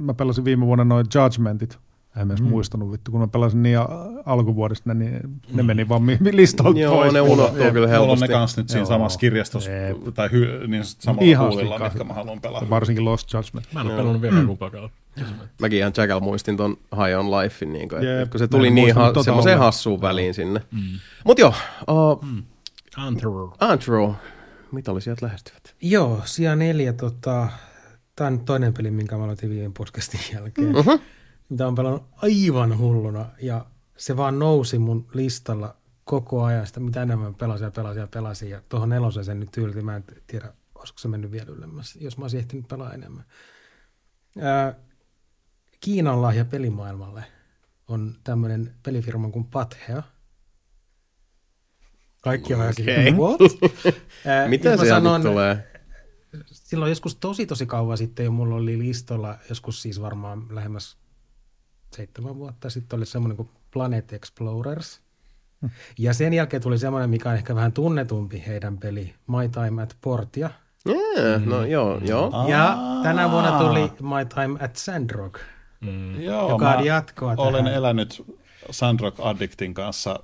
mä 0.00 0.14
pelasin 0.14 0.44
viime 0.44 0.66
vuonna 0.66 0.84
noin 0.84 1.06
Judgmentit. 1.14 1.78
En 2.20 2.26
mä 2.26 2.34
mm. 2.34 2.44
muistanut 2.44 2.92
vittu, 2.92 3.10
kun 3.10 3.20
mä 3.20 3.28
pelasin 3.28 3.62
niin 3.62 3.78
alkuvuodesta, 4.26 4.94
niin 4.94 5.20
ne 5.52 5.62
meni 5.62 5.88
vaan 5.88 6.02
listalta 6.32 6.80
Joo, 6.80 6.94
pois. 6.94 7.12
ne 7.12 7.20
unohtuu 7.20 7.56
kyllä 7.56 7.72
Mulla 7.72 7.84
on 7.84 7.88
helposti. 7.90 8.26
ne 8.26 8.32
kanssa 8.32 8.60
nyt 8.60 8.68
siinä 8.68 8.80
Joo. 8.80 8.86
samassa 8.88 9.18
kirjastossa, 9.18 9.70
tai 10.14 10.28
hy, 10.32 10.66
niin 10.66 10.84
samalla 10.84 11.22
Ihan 11.30 11.48
huulilla, 11.48 11.74
sikana. 11.74 11.84
mitkä 11.90 12.04
mä 12.04 12.14
haluan 12.14 12.40
pelata. 12.40 12.70
Varsinkin 12.70 13.04
Lost 13.04 13.32
Judgment. 13.32 13.66
Mä 13.72 13.80
en 13.80 13.86
ole 13.86 13.96
pelannut 13.96 14.22
vielä 14.22 14.44
kumpaakaan. 14.46 14.90
Mäkin 15.60 15.78
ihan 15.78 15.92
Jackal 15.96 16.20
muistin 16.20 16.56
ton 16.56 16.76
High 16.96 17.18
on 17.18 17.30
Lifein, 17.30 17.72
niin 17.72 17.88
kuin, 17.88 18.02
Jep, 18.02 18.18
että, 18.22 18.30
kun 18.30 18.38
se 18.38 18.48
tuli 18.48 18.70
niin 18.70 18.94
ha- 18.94 19.12
tota 19.12 19.22
semmoiseen 19.24 19.58
hassuun 19.58 20.00
väliin 20.00 20.34
sinne. 20.34 20.60
Mm. 20.72 20.80
Mut 21.24 21.38
joo, 21.38 21.54
uh, 21.90 22.24
Antero. 22.96 23.54
Antro, 23.60 24.14
mitä 24.72 24.92
oli 24.92 25.00
sieltä 25.00 25.26
lähestyvät? 25.26 25.74
Joo, 25.82 26.20
sija 26.24 26.56
neljä, 26.56 26.92
tota, 26.92 27.48
tämä 28.16 28.28
on 28.28 28.40
toinen 28.40 28.74
peli, 28.74 28.90
minkä 28.90 29.16
mä 29.16 29.24
aloitin 29.24 29.50
viime 29.50 29.72
podcastin 29.78 30.20
jälkeen. 30.34 30.68
Mhm. 30.68 30.76
Mm-hmm. 30.76 30.98
Mitä 31.54 31.66
on 31.66 31.74
pelannut 31.74 32.02
aivan 32.16 32.78
hulluna 32.78 33.26
ja 33.42 33.66
se 33.96 34.16
vaan 34.16 34.38
nousi 34.38 34.78
mun 34.78 35.08
listalla 35.12 35.76
koko 36.04 36.44
ajan 36.44 36.66
sitä, 36.66 36.80
mitä 36.80 37.02
enemmän 37.02 37.34
pelasin 37.34 37.64
ja 37.64 37.70
pelasin 37.70 38.00
ja 38.00 38.06
pelasin. 38.06 38.50
Ja 38.50 38.62
tuohon 38.68 38.88
neloseen 38.88 39.24
sen 39.24 39.40
nyt 39.40 39.56
ylti, 39.56 39.82
mä 39.82 39.96
en 39.96 40.04
tiedä, 40.26 40.52
olisiko 40.74 40.98
se 40.98 41.08
mennyt 41.08 41.30
vielä 41.30 41.52
ylemmäs, 41.52 41.96
jos 41.96 42.18
mä 42.18 42.24
olisin 42.24 42.40
ehtinyt 42.40 42.68
pelaa 42.68 42.92
enemmän. 42.92 43.24
Ää, 44.40 44.74
Kiinan 45.80 46.22
lahja 46.22 46.44
pelimaailmalle 46.44 47.24
on 47.88 48.14
tämmöinen 48.24 48.74
pelifirma 48.82 49.30
kuin 49.30 49.44
Pathea. 49.44 50.02
Kaikki 52.20 52.54
on 52.54 52.60
okay. 52.60 53.10
what? 53.12 53.40
Ää, 54.26 54.48
Mitä 54.48 54.76
siellä 54.76 55.00
sanon- 55.00 55.22
tulee? 55.22 55.82
silloin 56.52 56.90
joskus 56.90 57.16
tosi 57.16 57.46
tosi 57.46 57.66
kauan 57.66 57.98
sitten 57.98 58.24
jo 58.24 58.30
mulla 58.30 58.54
oli 58.54 58.78
listolla, 58.78 59.38
joskus 59.48 59.82
siis 59.82 60.00
varmaan 60.00 60.46
lähemmäs 60.50 61.03
seitsemän 61.94 62.36
vuotta 62.36 62.70
sitten 62.70 62.96
oli 62.96 63.06
semmoinen 63.06 63.36
kuin 63.36 63.48
Planet 63.70 64.12
Explorers. 64.12 65.00
Ja 65.98 66.14
sen 66.14 66.32
jälkeen 66.32 66.62
tuli 66.62 66.78
semmoinen, 66.78 67.10
mikä 67.10 67.28
on 67.28 67.34
ehkä 67.34 67.54
vähän 67.54 67.72
tunnetumpi 67.72 68.42
heidän 68.46 68.78
peli, 68.78 69.14
My 69.26 69.48
Time 69.48 69.82
at 69.82 69.96
Portia. 70.00 70.50
Yeah, 70.88 71.42
no 71.44 71.64
joo, 71.64 72.00
joo. 72.04 72.48
Ja 72.48 72.78
tänä 73.02 73.30
vuonna 73.30 73.58
tuli 73.58 73.80
My 73.80 74.24
Time 74.34 74.64
at 74.64 74.76
Sandrock, 74.76 75.40
Joo, 76.18 76.50
joka 76.50 76.70
on 76.70 76.84
jatkoa 76.84 77.34
olen 77.36 77.64
tähän. 77.64 77.78
elänyt 77.78 78.22
Sandrock 78.70 79.20
Addictin 79.20 79.74
kanssa. 79.74 80.20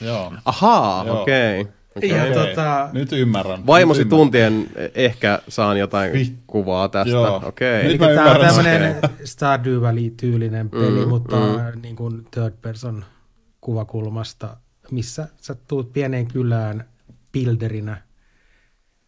Joo. 0.00 0.32
Ahaa, 0.44 1.02
okei. 1.02 1.60
Okay. 1.60 1.72
Ja 2.02 2.22
Okei, 2.22 2.34
tota, 2.34 2.88
Nyt 2.92 3.12
ymmärrän. 3.12 3.66
Vaimosi 3.66 4.00
Nyt 4.04 4.12
ymmärrän. 4.12 4.18
tuntien 4.26 4.66
ehkä 4.94 5.38
saan 5.48 5.78
jotain 5.78 6.12
Vi- 6.12 6.36
kuvaa 6.46 6.88
tästä. 6.88 7.10
Joo. 7.10 7.42
Okei. 7.44 7.82
Nyt 7.82 7.90
Eli 7.90 7.98
mä 7.98 8.06
tämä 8.06 8.30
on 8.30 8.36
ymmärrän 8.36 8.54
tämmöinen 8.54 8.96
Stardew 9.24 9.80
Valley-tyylinen 9.82 10.70
peli, 10.70 11.02
Mm, 11.04 11.08
mutta 11.08 11.36
mm. 11.36 11.82
niin 11.82 11.96
kuin 11.96 12.26
third 12.30 12.54
person 12.62 13.04
kuvakulmasta, 13.60 14.56
missä 14.90 15.28
sä 15.40 15.54
tuut 15.68 15.92
pieneen 15.92 16.26
kylään 16.26 16.84
builderinä 17.32 18.02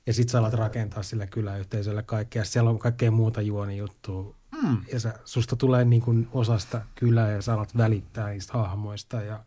ja 0.06 0.12
sit 0.12 0.28
sä 0.28 0.38
alat 0.38 0.54
rakentaa 0.54 1.02
sillä 1.02 1.26
kyläyhteisöllä 1.26 2.02
kaikkea. 2.02 2.44
Siellä 2.44 2.70
on 2.70 2.78
kaikkea 2.78 3.10
muuta 3.10 3.40
juonijuttua. 3.40 4.34
Mm. 4.62 4.76
Ja 4.92 5.00
sä, 5.00 5.12
susta 5.24 5.56
tulee 5.56 5.84
niin 5.84 6.02
kuin 6.02 6.28
osasta 6.32 6.80
kylää 6.94 7.30
ja 7.30 7.42
sä 7.42 7.54
alat 7.54 7.76
välittää 7.76 8.30
niistä 8.30 8.52
hahmoista 8.52 9.22
ja 9.22 9.44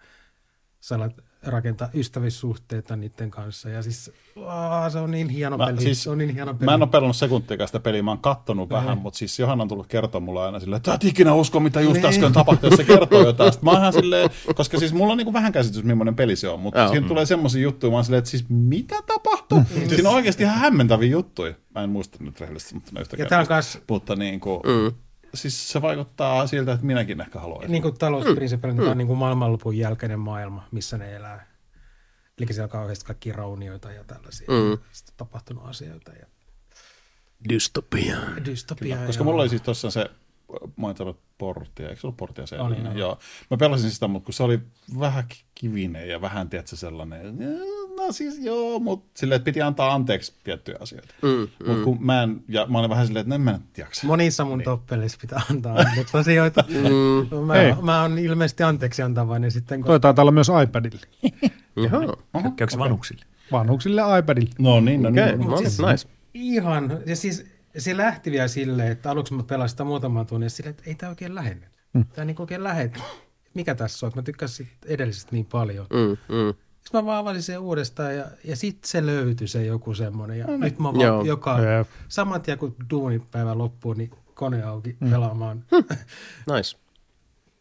sä 0.79 0.95
alat 0.95 1.13
rakentaa 1.45 1.89
ystävyyssuhteita 1.93 2.95
niiden 2.95 3.31
kanssa. 3.31 3.69
Ja 3.69 3.81
siis 3.83 4.11
aa, 4.47 4.89
se 4.89 4.99
on 4.99 5.11
niin 5.11 5.29
hieno 5.29 5.57
Mä, 5.57 5.65
peli. 5.65 5.81
siis, 5.81 6.03
se 6.03 6.09
on 6.09 6.17
niin 6.17 6.29
hieno 6.33 6.53
peli. 6.53 6.65
mä 6.65 6.73
en 6.73 6.81
ole 6.81 6.89
pelannut 6.89 7.15
sekuntiakaan 7.15 7.67
sitä 7.67 7.79
peliä, 7.79 8.03
mä 8.03 8.11
oon 8.11 8.19
kattonut 8.19 8.69
vähän, 8.69 8.97
mutta 8.97 9.17
siis 9.17 9.39
Johanna 9.39 9.61
on 9.61 9.67
tullut 9.67 9.87
kertoa 9.87 10.21
mulle 10.21 10.41
aina 10.41 10.59
silleen, 10.59 10.77
että 10.77 10.93
et 10.93 11.03
ikinä 11.03 11.33
usko, 11.33 11.59
mitä 11.59 11.81
just 11.81 11.93
Niin. 11.95 12.05
äsken 12.05 12.33
tapahtui, 12.33 12.69
jos 12.69 12.77
se 12.77 12.83
kertoo 12.83 13.25
jotain. 13.25 13.51
Sitten 13.53 13.65
mä 13.65 13.71
oon 13.71 13.79
ihan 13.79 13.93
silleen, 13.93 14.29
koska 14.55 14.79
siis 14.79 14.93
mulla 14.93 15.11
on 15.11 15.17
niinku 15.17 15.33
vähän 15.33 15.51
käsitys, 15.51 15.83
millainen 15.83 16.15
peli 16.15 16.35
se 16.35 16.49
on, 16.49 16.59
mutta 16.59 16.79
Joo. 16.79 16.89
siinä 16.89 17.07
tulee 17.07 17.25
semmoisia 17.25 17.61
juttuja, 17.61 17.91
mä 17.91 17.97
oon 17.97 18.03
silleen, 18.05 18.19
että 18.19 18.31
siis 18.31 18.45
mitä 18.49 18.95
tapahtuu? 19.07 19.59
Mm. 19.59 19.89
Siinä 19.89 20.09
on 20.09 20.15
oikeasti 20.15 20.43
ihan 20.43 20.57
hämmentäviä 20.59 21.09
juttuja. 21.09 21.53
Mä 21.75 21.83
en 21.83 21.89
muista 21.89 22.17
nyt 22.23 22.39
rehellisesti, 22.39 22.75
mutta 22.75 22.99
yhtäkään. 22.99 23.25
Ja 23.25 23.29
tää 23.29 23.39
on 23.39 23.47
kans 23.47 23.79
Mutta 23.89 24.15
niin 24.15 24.39
kuin, 24.39 24.59
mm. 24.65 24.91
Siis 25.33 25.71
se 25.71 25.81
vaikuttaa 25.81 26.47
siltä, 26.47 26.73
että 26.73 26.85
minäkin 26.85 27.21
ehkä 27.21 27.39
haluaisin. 27.39 27.71
niin 27.71 27.81
kuin 27.81 27.97
talousprinsiipillä, 27.97 28.73
mm. 28.73 28.87
on 28.87 28.97
niin 28.97 29.07
kuin 29.07 29.19
maailmanlopun 29.19 29.77
jälkeinen 29.77 30.19
maailma, 30.19 30.67
missä 30.71 30.97
ne 30.97 31.15
elää. 31.15 31.53
Eli 32.37 32.47
siellä 32.47 32.63
on 32.63 32.69
kauheasti 32.69 33.05
kaikki 33.05 33.31
raunioita 33.31 33.91
ja 33.91 34.03
tällaisia 34.03 34.47
mm. 34.47 34.77
Sitten 34.91 35.15
tapahtunut 35.17 35.65
asioita 35.65 36.11
ja 36.11 36.25
Dystopia. 37.49 38.17
dystopia. 38.45 38.97
Koska 39.05 39.21
ja... 39.21 39.25
mulla 39.25 39.41
oli 39.41 39.49
siis 39.49 39.61
tuossa 39.61 39.91
se, 39.91 40.09
mä 40.77 40.89
en 40.89 40.95
tarvitse 40.95 41.21
porttia, 41.37 41.89
eikö 41.89 42.01
se 42.01 42.07
ollut 42.07 42.17
porttia 42.17 42.45
se? 42.45 42.59
Oli, 42.59 42.75
joo. 42.95 43.19
Mä 43.51 43.57
pelasin 43.57 43.91
sitä, 43.91 44.07
mutta 44.07 44.25
kun 44.25 44.33
se 44.33 44.43
oli 44.43 44.59
vähän 44.99 45.23
ki- 45.27 45.45
kivinen 45.55 46.09
ja 46.09 46.21
vähän, 46.21 46.49
tiedätkö, 46.49 46.75
sellainen, 46.75 47.37
no 48.05 48.11
siis 48.11 48.39
joo, 48.39 48.79
mutta 48.79 49.19
silleen, 49.19 49.35
että 49.35 49.45
piti 49.45 49.61
antaa 49.61 49.93
anteeksi 49.93 50.33
tiettyjä 50.43 50.77
asioita. 50.79 51.13
Mm, 51.21 51.29
mm. 51.29 51.67
Mutta 51.67 51.83
kun 51.83 52.05
mä 52.05 52.23
en, 52.23 52.43
ja 52.47 52.65
mä 52.65 52.79
olin 52.79 52.89
vähän 52.89 53.07
silleen, 53.07 53.21
että 53.21 53.29
no 53.29 53.35
en 53.35 53.41
mä 53.41 53.51
nyt 53.51 53.77
jaksa. 53.77 54.07
Monissa 54.07 54.45
mun 54.45 54.57
niin. 54.57 54.65
toppeleissä 54.65 55.17
pitää 55.21 55.41
antaa 55.51 55.75
anteeksi 55.75 56.17
asioita. 56.17 56.63
mm. 56.69 57.37
Mä, 57.45 57.81
mä 57.81 58.01
oon 58.01 58.19
ilmeisesti 58.19 58.63
anteeksi 58.63 59.01
antavainen 59.01 59.51
sitten, 59.51 59.81
kun 59.81 59.87
Toi 59.87 59.99
taitaa 59.99 60.23
olla 60.23 60.31
myös 60.31 60.47
iPadille. 60.63 61.01
Joo. 61.91 62.15
Käykö 62.55 62.71
se 62.71 62.79
vanhuksille? 62.79 63.25
Vanhuksille 63.51 64.01
iPadille. 64.19 64.49
No 64.59 64.79
niin, 64.79 65.01
no 65.01 65.09
Okei, 65.09 65.37
niin. 65.37 65.49
no, 65.49 65.57
siis- 65.57 65.79
nice. 65.79 66.07
ihan, 66.33 66.99
ja 67.05 67.15
siis 67.15 67.45
se 67.77 67.97
lähti 67.97 68.31
vielä 68.31 68.47
silleen, 68.47 68.91
että 68.91 69.11
aluksi 69.11 69.33
mä 69.33 69.43
pelasin 69.43 69.69
sitä 69.69 69.83
muutaman 69.83 70.25
tunnin 70.25 70.45
ja 70.45 70.49
silleen, 70.49 70.71
että 70.71 70.83
ei 70.87 70.95
tää 70.95 71.09
oikein 71.09 71.35
lähene. 71.35 71.67
Mm. 71.93 72.05
Tää 72.05 72.25
niin 72.25 72.35
oikein 72.39 72.63
lähet. 72.63 72.99
Mikä 73.53 73.75
tässä 73.75 74.05
on? 74.05 74.11
Mä 74.15 74.21
tykkäsin 74.21 74.67
edellisestä 74.85 75.31
niin 75.31 75.45
paljon. 75.45 75.87
Mm, 75.93 76.35
mm. 76.35 76.53
Sitten 76.83 77.01
mä 77.01 77.05
vaan 77.05 77.17
avasin 77.19 77.43
sen 77.43 77.59
uudestaan 77.59 78.15
ja, 78.15 78.25
ja 78.43 78.55
sitten 78.55 78.89
se 78.89 79.05
löytyi 79.05 79.47
se 79.47 79.65
joku 79.65 79.93
semmoinen. 79.93 80.39
Ja 80.39 80.47
nyt 80.57 80.79
mä 80.79 80.89
Joo. 80.99 81.13
vaan 81.15 81.25
joka, 81.25 81.59
Jep. 81.59 81.87
saman 82.07 82.41
tien 82.41 82.57
kun 82.57 82.75
duunipäivä 82.89 83.57
loppuu, 83.57 83.93
niin 83.93 84.11
kone 84.33 84.63
auki 84.63 84.97
mm. 84.99 85.09
pelaamaan. 85.09 85.65
Nice. 86.55 86.77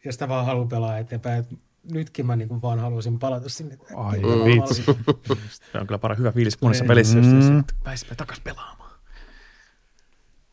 ja 0.05 0.11
sitä 0.11 0.27
vaan 0.29 0.45
haluan 0.45 0.67
pelaa 0.69 0.97
eteenpäin. 0.97 1.39
Et 1.39 1.59
nytkin 1.91 2.25
mä 2.25 2.35
niinku 2.35 2.61
vaan 2.61 2.79
haluaisin 2.79 3.19
palata 3.19 3.49
sinne. 3.49 3.77
Ai 3.95 4.19
Pelaamaan. 4.19 4.45
vitsi. 4.45 4.83
Se 5.71 5.77
on 5.79 5.87
kyllä 5.87 5.99
para 5.99 6.15
hyvä 6.15 6.31
fiilis 6.31 6.61
monessa 6.61 6.83
Niin. 6.83 6.87
pelissä, 6.87 7.17
jos 7.17 7.25
Mm. 7.27 7.53
mm. 7.53 7.63
pääsemme 7.83 8.15
takas 8.15 8.39
pelaamaan. 8.39 8.99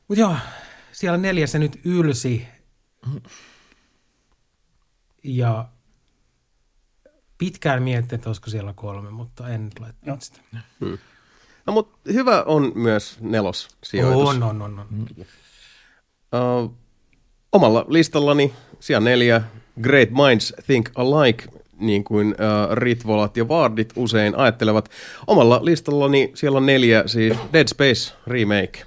Mut 0.09 0.19
joo, 0.19 0.37
siellä 0.93 1.19
neljä 1.19 1.47
se 1.47 1.59
nyt 1.59 1.81
ylsi. 1.85 2.47
Ja 5.25 5.69
pitkään 7.41 7.83
miettii, 7.83 8.17
että 8.17 8.29
olisiko 8.29 8.51
siellä 8.51 8.73
kolme, 8.73 9.11
mutta 9.11 9.49
en 9.49 9.65
nyt 9.65 9.79
laittanut 9.81 10.23
sitä. 10.23 10.41
No, 11.67 11.73
mutta 11.73 11.99
hyvä 12.13 12.43
on 12.43 12.73
myös 12.75 13.19
nelos 13.21 13.69
sijoitus. 13.85 14.29
On, 14.29 14.43
on, 14.43 14.63
on, 14.63 14.79
on. 14.79 15.07
Uh, 16.65 16.75
omalla 17.53 17.85
listallani 17.89 18.53
siellä 18.81 19.11
neljä 19.11 19.43
Great 19.83 20.09
Minds 20.11 20.55
Think 20.67 20.91
Alike, 20.95 21.45
niin 21.79 22.05
kuin 22.05 22.29
uh, 22.29 22.77
Ritvolat 22.77 23.37
ja 23.37 23.49
Vardit 23.49 23.93
usein 23.97 24.35
ajattelevat. 24.35 24.91
Omalla 25.27 25.65
listallani 25.65 26.31
siellä 26.35 26.57
on 26.57 26.67
neljä, 26.67 27.03
siis 27.07 27.37
Dead 27.53 27.69
Space 27.69 28.15
Remake. 28.27 28.83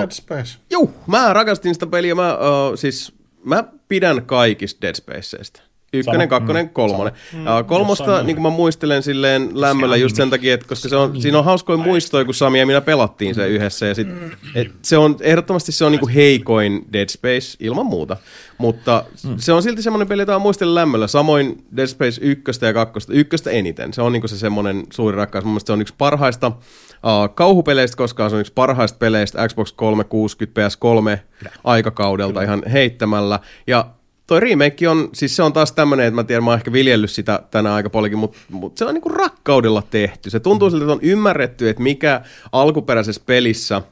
Red 0.00 0.10
Space. 0.10 0.58
Juu, 0.70 0.94
mä 1.06 1.32
rakastin 1.32 1.74
sitä 1.74 1.86
peliä. 1.86 2.14
Mä, 2.14 2.34
uh, 2.34 2.78
siis, 2.78 3.12
mä 3.44 3.64
pidän 3.88 4.26
kaikista 4.26 4.82
Dead 4.82 4.94
Spaceista. 4.94 5.67
Ykkönen, 5.92 6.20
Sama. 6.20 6.26
kakkonen, 6.26 6.70
kolmonen. 6.70 7.12
Mm. 7.32 7.44
Kolmosta, 7.66 8.22
niin 8.22 8.36
kuin 8.36 8.42
mä 8.42 8.50
muistelen 8.50 9.02
silleen 9.02 9.50
lämmöllä 9.54 9.96
just 9.96 10.16
sen 10.16 10.30
takia, 10.30 10.54
että 10.54 10.68
koska 10.68 10.88
se 10.88 10.96
on, 10.96 11.22
siinä 11.22 11.38
on 11.38 11.44
hauskoin 11.44 11.80
muistoja, 11.80 12.24
kun 12.24 12.34
Sami 12.34 12.58
ja 12.58 12.66
minä 12.66 12.80
pelattiin 12.80 13.34
se 13.34 13.48
yhdessä. 13.48 13.86
Ja 13.86 13.94
sit, 13.94 14.08
et 14.54 14.72
se 14.82 14.98
on, 14.98 15.16
ehdottomasti 15.20 15.72
se 15.72 15.84
on 15.84 15.92
niin 15.92 16.00
kuin 16.00 16.12
heikoin 16.12 16.86
Dead 16.92 17.08
Space 17.08 17.56
ilman 17.60 17.86
muuta. 17.86 18.16
Mutta 18.58 19.04
se 19.36 19.52
on 19.52 19.62
silti 19.62 19.82
semmoinen 19.82 20.08
peli, 20.08 20.22
jota 20.22 20.36
on 20.36 20.42
muistelen 20.42 20.74
lämmöllä. 20.74 21.06
Samoin 21.06 21.64
Dead 21.76 21.86
Space 21.86 22.20
ykköstä 22.24 22.66
ja 22.66 22.72
kakkosta. 22.72 23.12
Ykköstä 23.12 23.50
eniten. 23.50 23.94
Se 23.94 24.02
on 24.02 24.12
niin 24.12 24.20
kuin 24.22 24.30
se 24.30 24.38
semmoinen 24.38 24.82
suuri 24.92 25.16
rakkaus. 25.16 25.44
Mun 25.44 25.52
mielestä 25.52 25.66
se 25.66 25.72
on 25.72 25.80
yksi 25.80 25.94
parhaista 25.98 26.46
uh, 26.46 27.34
kauhupeleistä 27.34 27.96
koskaan. 27.96 28.30
Se 28.30 28.36
on 28.36 28.40
yksi 28.40 28.52
parhaista 28.52 28.98
peleistä 28.98 29.48
Xbox 29.48 29.72
360 29.72 30.60
PS3 30.60 31.18
aikakaudelta 31.64 32.42
ihan 32.42 32.62
heittämällä. 32.72 33.40
Ja 33.66 33.97
toi 34.28 34.40
remake 34.40 34.88
on, 34.88 35.08
siis 35.12 35.36
se 35.36 35.42
on 35.42 35.52
taas 35.52 35.72
tämmönen, 35.72 36.06
että 36.06 36.14
mä 36.14 36.24
tiedän, 36.24 36.44
mä 36.44 36.50
oon 36.50 36.58
ehkä 36.58 36.72
viljellyt 36.72 37.10
sitä 37.10 37.42
tänä 37.50 37.74
aika 37.74 37.90
paljonkin, 37.90 38.18
mutta 38.18 38.38
mut 38.50 38.78
se 38.78 38.84
on 38.84 38.94
niinku 38.94 39.08
rakkaudella 39.08 39.82
tehty. 39.82 40.30
Se 40.30 40.40
tuntuu 40.40 40.70
siltä, 40.70 40.84
että 40.84 40.92
on 40.92 40.98
ymmärretty, 41.02 41.68
että 41.68 41.82
mikä 41.82 42.20
alkuperäisessä 42.52 43.22
pelissä 43.26 43.82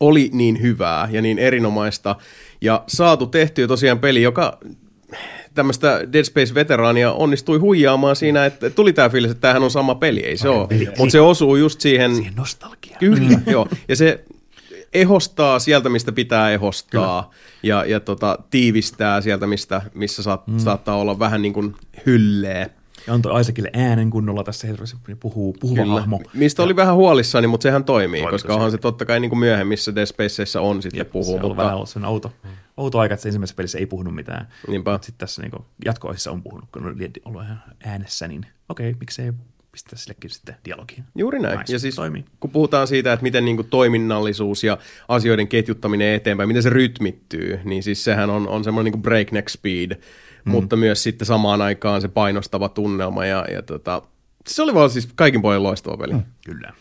oli 0.00 0.30
niin 0.32 0.62
hyvää 0.62 1.08
ja 1.12 1.22
niin 1.22 1.38
erinomaista, 1.38 2.16
ja 2.60 2.84
saatu 2.86 3.26
tehtyä 3.26 3.66
tosiaan 3.66 3.98
peli, 3.98 4.22
joka 4.22 4.58
tämmöistä 5.54 6.00
Dead 6.12 6.24
Space-veteraania 6.24 7.12
onnistui 7.12 7.58
huijaamaan 7.58 8.16
siinä, 8.16 8.46
että 8.46 8.70
tuli 8.70 8.92
tämä 8.92 9.08
fiilis, 9.08 9.30
että 9.30 9.40
tämähän 9.40 9.62
on 9.62 9.70
sama 9.70 9.94
peli, 9.94 10.20
ei 10.20 10.36
se 10.36 10.48
ole. 10.48 10.68
Mutta 10.98 11.12
se 11.12 11.20
osuu 11.20 11.56
just 11.56 11.80
siihen... 11.80 12.16
Siihen 12.16 12.34
nostalgiaan. 12.36 12.98
Kyllä, 13.00 13.38
joo. 13.46 13.68
Ja 13.88 13.96
se 13.96 14.24
ehostaa 14.94 15.58
sieltä, 15.58 15.88
mistä 15.88 16.12
pitää 16.12 16.50
ehostaa, 16.50 17.30
ja, 17.62 17.84
ja 17.84 18.00
tota, 18.00 18.38
tiivistää 18.50 19.20
sieltä, 19.20 19.46
mistä, 19.46 19.82
missä 19.94 20.22
saat, 20.22 20.46
mm. 20.46 20.58
saattaa 20.58 20.96
olla 20.96 21.18
vähän 21.18 21.42
niin 21.42 21.52
kuin 21.52 21.76
hyllee. 22.06 22.70
Ja 23.06 23.14
antoi 23.14 23.40
Isaacille 23.40 23.70
äänen 23.72 24.10
kunnolla 24.10 24.44
tässä 24.44 24.66
hetkessä, 24.66 24.96
puhuu, 25.20 25.56
puhuva 25.60 25.82
Kyllä. 25.82 25.94
hahmo. 25.94 26.20
Mistä 26.34 26.62
oli 26.62 26.76
vähän 26.76 26.94
huolissani, 26.94 27.46
mutta 27.46 27.62
sehän 27.62 27.84
toimii, 27.84 28.20
Toimii 28.20 28.30
koska 28.32 28.54
onhan 28.54 28.70
se 28.70 28.78
totta 28.78 29.04
kai 29.04 29.20
niin 29.20 29.28
kuin 29.28 29.38
myöhemmissä 29.38 29.94
Dead 29.94 30.06
Spacessa 30.06 30.60
on 30.60 30.82
sitten 30.82 30.98
Jep, 30.98 31.10
puhuu. 31.10 31.24
se 31.24 31.30
on 31.30 31.36
ollut 31.36 31.48
Mutta, 31.48 31.62
vähän 31.62 31.76
ollut 31.76 31.88
sen 31.88 32.04
outo, 32.04 32.32
outo 32.76 32.98
aika, 32.98 33.14
että 33.14 33.22
se 33.22 33.28
ensimmäisessä 33.28 33.56
pelissä 33.56 33.78
ei 33.78 33.86
puhunut 33.86 34.14
mitään. 34.14 34.48
Niinpä. 34.68 34.98
Sitten 35.02 35.18
tässä 35.18 35.42
niin 35.42 35.52
jatko-osissa 35.84 36.30
on 36.30 36.42
puhunut, 36.42 36.68
kun 36.72 36.86
on 36.86 36.96
ollut 37.24 37.42
ihan 37.42 37.62
äänessä, 37.84 38.28
niin 38.28 38.46
okei, 38.68 38.94
miksei 39.00 39.32
pistää 39.74 39.98
sillekin 39.98 40.30
sitten 40.30 40.56
dialogiin. 40.64 41.04
Juuri 41.14 41.38
näin. 41.38 41.58
Nice, 41.58 41.72
Ja 41.72 41.78
siis 41.78 41.94
toimii. 41.94 42.24
kun 42.40 42.50
puhutaan 42.50 42.86
siitä, 42.86 43.12
että 43.12 43.22
miten 43.22 43.44
niin 43.44 43.56
kuin 43.56 43.68
toiminnallisuus 43.70 44.64
ja 44.64 44.78
asioiden 45.08 45.48
ketjuttaminen 45.48 46.14
eteenpäin, 46.14 46.48
miten 46.48 46.62
se 46.62 46.70
rytmittyy, 46.70 47.60
niin 47.64 47.82
siis 47.82 48.04
sehän 48.04 48.30
on, 48.30 48.48
on 48.48 48.64
semmoinen 48.64 48.84
niin 48.84 48.92
kuin 48.92 49.02
breakneck 49.02 49.48
speed, 49.48 49.90
mm. 50.44 50.50
mutta 50.50 50.76
myös 50.76 51.02
sitten 51.02 51.26
samaan 51.26 51.62
aikaan 51.62 52.00
se 52.00 52.08
painostava 52.08 52.68
tunnelma 52.68 53.26
ja, 53.26 53.46
ja 53.52 53.62
tota, 53.62 54.02
se 54.46 54.62
oli 54.62 54.74
vaan 54.74 54.90
siis 54.90 55.08
kaikin 55.14 55.42
puolin 55.42 55.62
loistava 55.62 55.96
peli. 55.96 56.12
Mm. 56.12 56.22
Kyllä. 56.44 56.72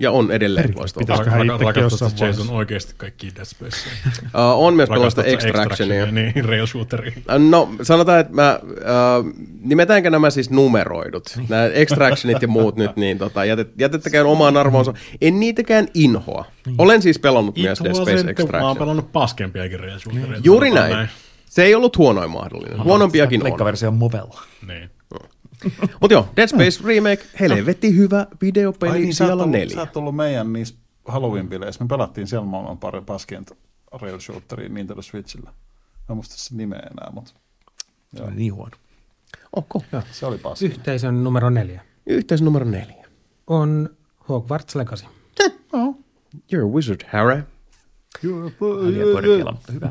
Ja 0.00 0.10
on 0.10 0.30
edelleen 0.30 0.72
loistava 0.76 1.06
peli. 1.06 1.18
Pitäisiköhän 1.18 1.46
itsekin 1.60 1.82
jossain 1.82 2.10
Jason 2.12 2.26
vaiheessa. 2.28 2.52
oikeasti 2.52 2.94
kaikki 2.96 3.32
Dead 3.36 3.44
Space. 3.44 3.76
Uh, 4.06 4.20
on 4.34 4.74
myös 4.74 4.88
pelannut 4.88 5.12
sitä 5.12 5.22
Extractionia. 5.22 6.06
Niin, 6.06 6.44
rail 6.44 6.66
shooteria. 6.66 7.12
No, 7.38 7.70
sanotaan, 7.82 8.20
että 8.20 8.32
mä, 8.32 8.60
uh, 8.62 9.32
nimetäänkö 9.60 10.10
nämä 10.10 10.30
siis 10.30 10.50
numeroidut, 10.50 11.38
nämä 11.48 11.64
extractionit 11.64 12.42
ja 12.42 12.48
muut 12.48 12.76
nyt, 12.76 12.96
niin 12.96 13.18
tota, 13.18 13.44
jätet, 13.44 13.70
jätettäkään 13.78 14.26
omaan 14.26 14.56
arvoonsa. 14.56 14.94
En 15.20 15.40
niitäkään 15.40 15.88
inhoa. 15.94 16.44
Olen 16.78 17.02
siis 17.02 17.18
pelannut 17.18 17.56
myös 17.58 17.80
Dead 17.84 17.94
Space 17.94 18.12
Mä 18.14 18.20
oon 18.20 18.28
Extraction. 18.28 18.76
pelannut 18.76 19.12
paskempiakin 19.12 19.80
rail 19.80 19.98
shooteria. 19.98 20.40
Juuri 20.44 20.70
sanotaan 20.70 20.90
näin. 20.90 21.08
Se 21.46 21.62
ei 21.64 21.74
ollut 21.74 21.98
huonoin 21.98 22.30
mahdollinen. 22.30 22.84
Huonompiakin 22.84 23.40
on. 23.40 23.44
Leikkaversio 23.44 23.88
on 23.88 23.94
Movella. 23.94 24.42
Niin. 24.66 24.90
Mutta 26.00 26.14
joo, 26.14 26.28
Dead 26.36 26.48
Space 26.48 26.84
Remake, 26.84 27.22
helvetti 27.40 27.96
hyvä 27.96 28.18
Ai 28.18 28.36
videopeli 28.42 28.98
niin, 28.98 29.14
sä 29.14 29.24
oot 29.24 29.28
siellä 29.28 29.46
neljä. 29.46 29.74
Sä 29.74 29.80
oot 29.80 29.96
ollut 29.96 30.16
meidän 30.16 30.52
niissä 30.52 30.74
Halloween-bileissä. 31.08 31.80
Me 31.80 31.88
pelattiin 31.88 32.26
siellä 32.26 32.46
maailman 32.46 32.78
pari 32.78 33.00
paskien 33.00 33.46
rail 33.92 34.20
shooteria 34.20 34.68
Nintendo 34.68 35.02
Switchillä. 35.02 35.50
Mä 35.50 36.04
en 36.10 36.16
muista 36.16 36.34
sen 36.36 36.56
nimeä 36.58 36.78
enää, 36.78 37.10
mutta 37.12 37.32
Se 38.16 38.22
oli 38.22 38.34
niin 38.34 38.54
huono. 38.54 38.76
Okay. 39.52 39.82
se 40.12 40.26
oli 40.26 40.38
paski. 40.38 40.64
Yhteisön 40.64 41.24
numero 41.24 41.50
neljä 41.50 41.82
Yhteys 42.06 42.42
numero 42.42 42.64
neljä. 42.64 43.06
on 43.46 43.90
Hogwarts 44.28 44.74
Legacy. 44.74 45.06
You're 46.52 46.64
a 46.64 46.72
wizard, 46.74 47.00
Harry. 47.12 47.42
Korkealla, 49.12 49.52
mutta 49.52 49.72
hyvä. 49.72 49.90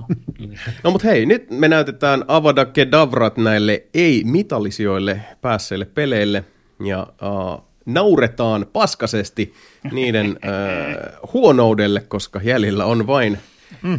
No 0.84 0.92
mut 0.92 1.04
hei, 1.04 1.26
nyt 1.26 1.50
me 1.50 1.68
näytetään 1.68 2.26
Avada 2.28 2.66
Kedavrat 2.66 3.38
näille 3.38 3.84
ei-mitallisijoille 3.94 5.22
päässeille 5.42 5.86
peleille 5.86 6.46
ja 6.86 7.08
uh, 7.22 7.64
nauretaan 7.86 8.66
paskasesti 8.74 9.54
niiden 9.92 10.30
uh, 10.30 11.30
huonoudelle, 11.34 12.02
koska 12.02 12.40
jäljellä 12.44 12.86
on 12.86 13.08
vain 13.08 13.38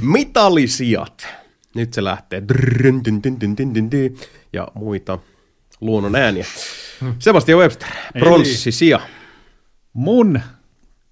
mitallisijat. 0.03 1.27
Nyt 1.75 1.93
se 1.93 2.05
lähtee 2.05 2.41
ja 4.53 4.69
muita 4.75 5.19
luonnon 5.81 6.17
ääniä. 6.17 6.45
Sebastian 7.19 7.59
Webster, 7.59 7.89
pronssisija. 8.19 9.01
Mun 9.93 10.41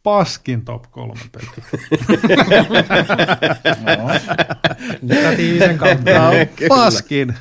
paskin 0.02 0.64
top 0.64 0.84
kolme 0.90 1.20
peli. 1.32 1.46
Negatiivisen 5.02 5.78
kautta. 5.78 6.04
Tämä 6.04 6.28
on 6.28 6.34
paskin 6.68 7.34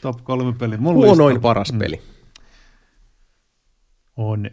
top 0.00 0.24
kolme 0.24 0.52
peli. 0.58 0.76
Mun 0.76 0.94
Huonoin 0.94 1.16
listalla 1.18 1.40
paras 1.40 1.72
peli. 1.78 2.00
on 4.16 4.46
äh, 4.46 4.52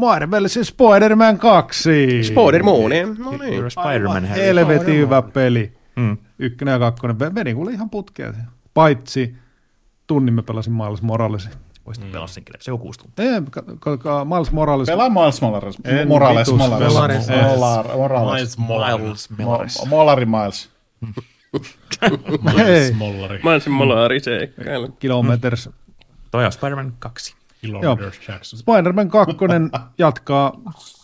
Marvel's 0.00 0.64
Spider-Man 0.64 1.38
2. 1.38 1.90
Spider-Man, 2.22 3.16
no 3.18 3.30
niin. 3.30 3.70
Spider-Man. 3.70 4.24
Helvetin 4.24 4.94
hyvä 4.96 5.22
peli. 5.22 5.72
Mm. 5.96 6.16
Ykkönen 6.38 6.72
ja 6.72 6.78
kakkonen. 6.78 7.18
Veni 7.18 7.54
kuule 7.54 7.72
ihan 7.72 7.90
putkea. 7.90 8.32
Paitsi 8.74 9.34
tunnin 10.06 10.34
mä 10.34 10.42
pelasin 10.42 10.72
Miles 10.72 11.02
Moralesin. 11.02 11.52
Voisit 11.86 12.12
pelaa 12.12 12.26
senkin 12.26 12.52
läpi. 12.52 12.64
Se 12.64 12.72
on 12.72 12.78
kuusi 12.78 12.98
tuntia. 13.00 13.24
Ei, 13.24 13.40
Miles 14.34 14.52
Morales. 14.52 14.86
Pelaa 14.86 15.08
Miles 15.10 15.40
Morales. 15.42 15.76
En 15.84 16.08
Morales. 16.08 16.46
vitus 16.48 16.58
Morales. 16.58 16.92
Morales. 16.94 17.28
Morales. 17.96 18.32
Miles 18.34 18.58
Mollari. 18.58 19.02
Miles 19.04 19.30
Morales. 19.30 19.78
Mo- 19.82 19.86
Molari 19.88 20.26
Miles. 20.26 20.68
Miles 22.42 22.56
Hei. 22.56 22.92
Mollari. 22.92 23.40
Mä 23.44 23.50
olisin 23.50 23.72
molari 23.72 24.20
se. 24.20 24.52
Kilometers. 24.98 25.68
Toi 26.30 26.44
on 26.44 26.52
Spider-Man 26.52 26.92
2. 26.98 27.34
Kilometers 27.60 28.20
Jackson. 28.28 28.58
Spider-Man 28.58 29.08
2 29.08 29.36
jatkaa 29.98 30.52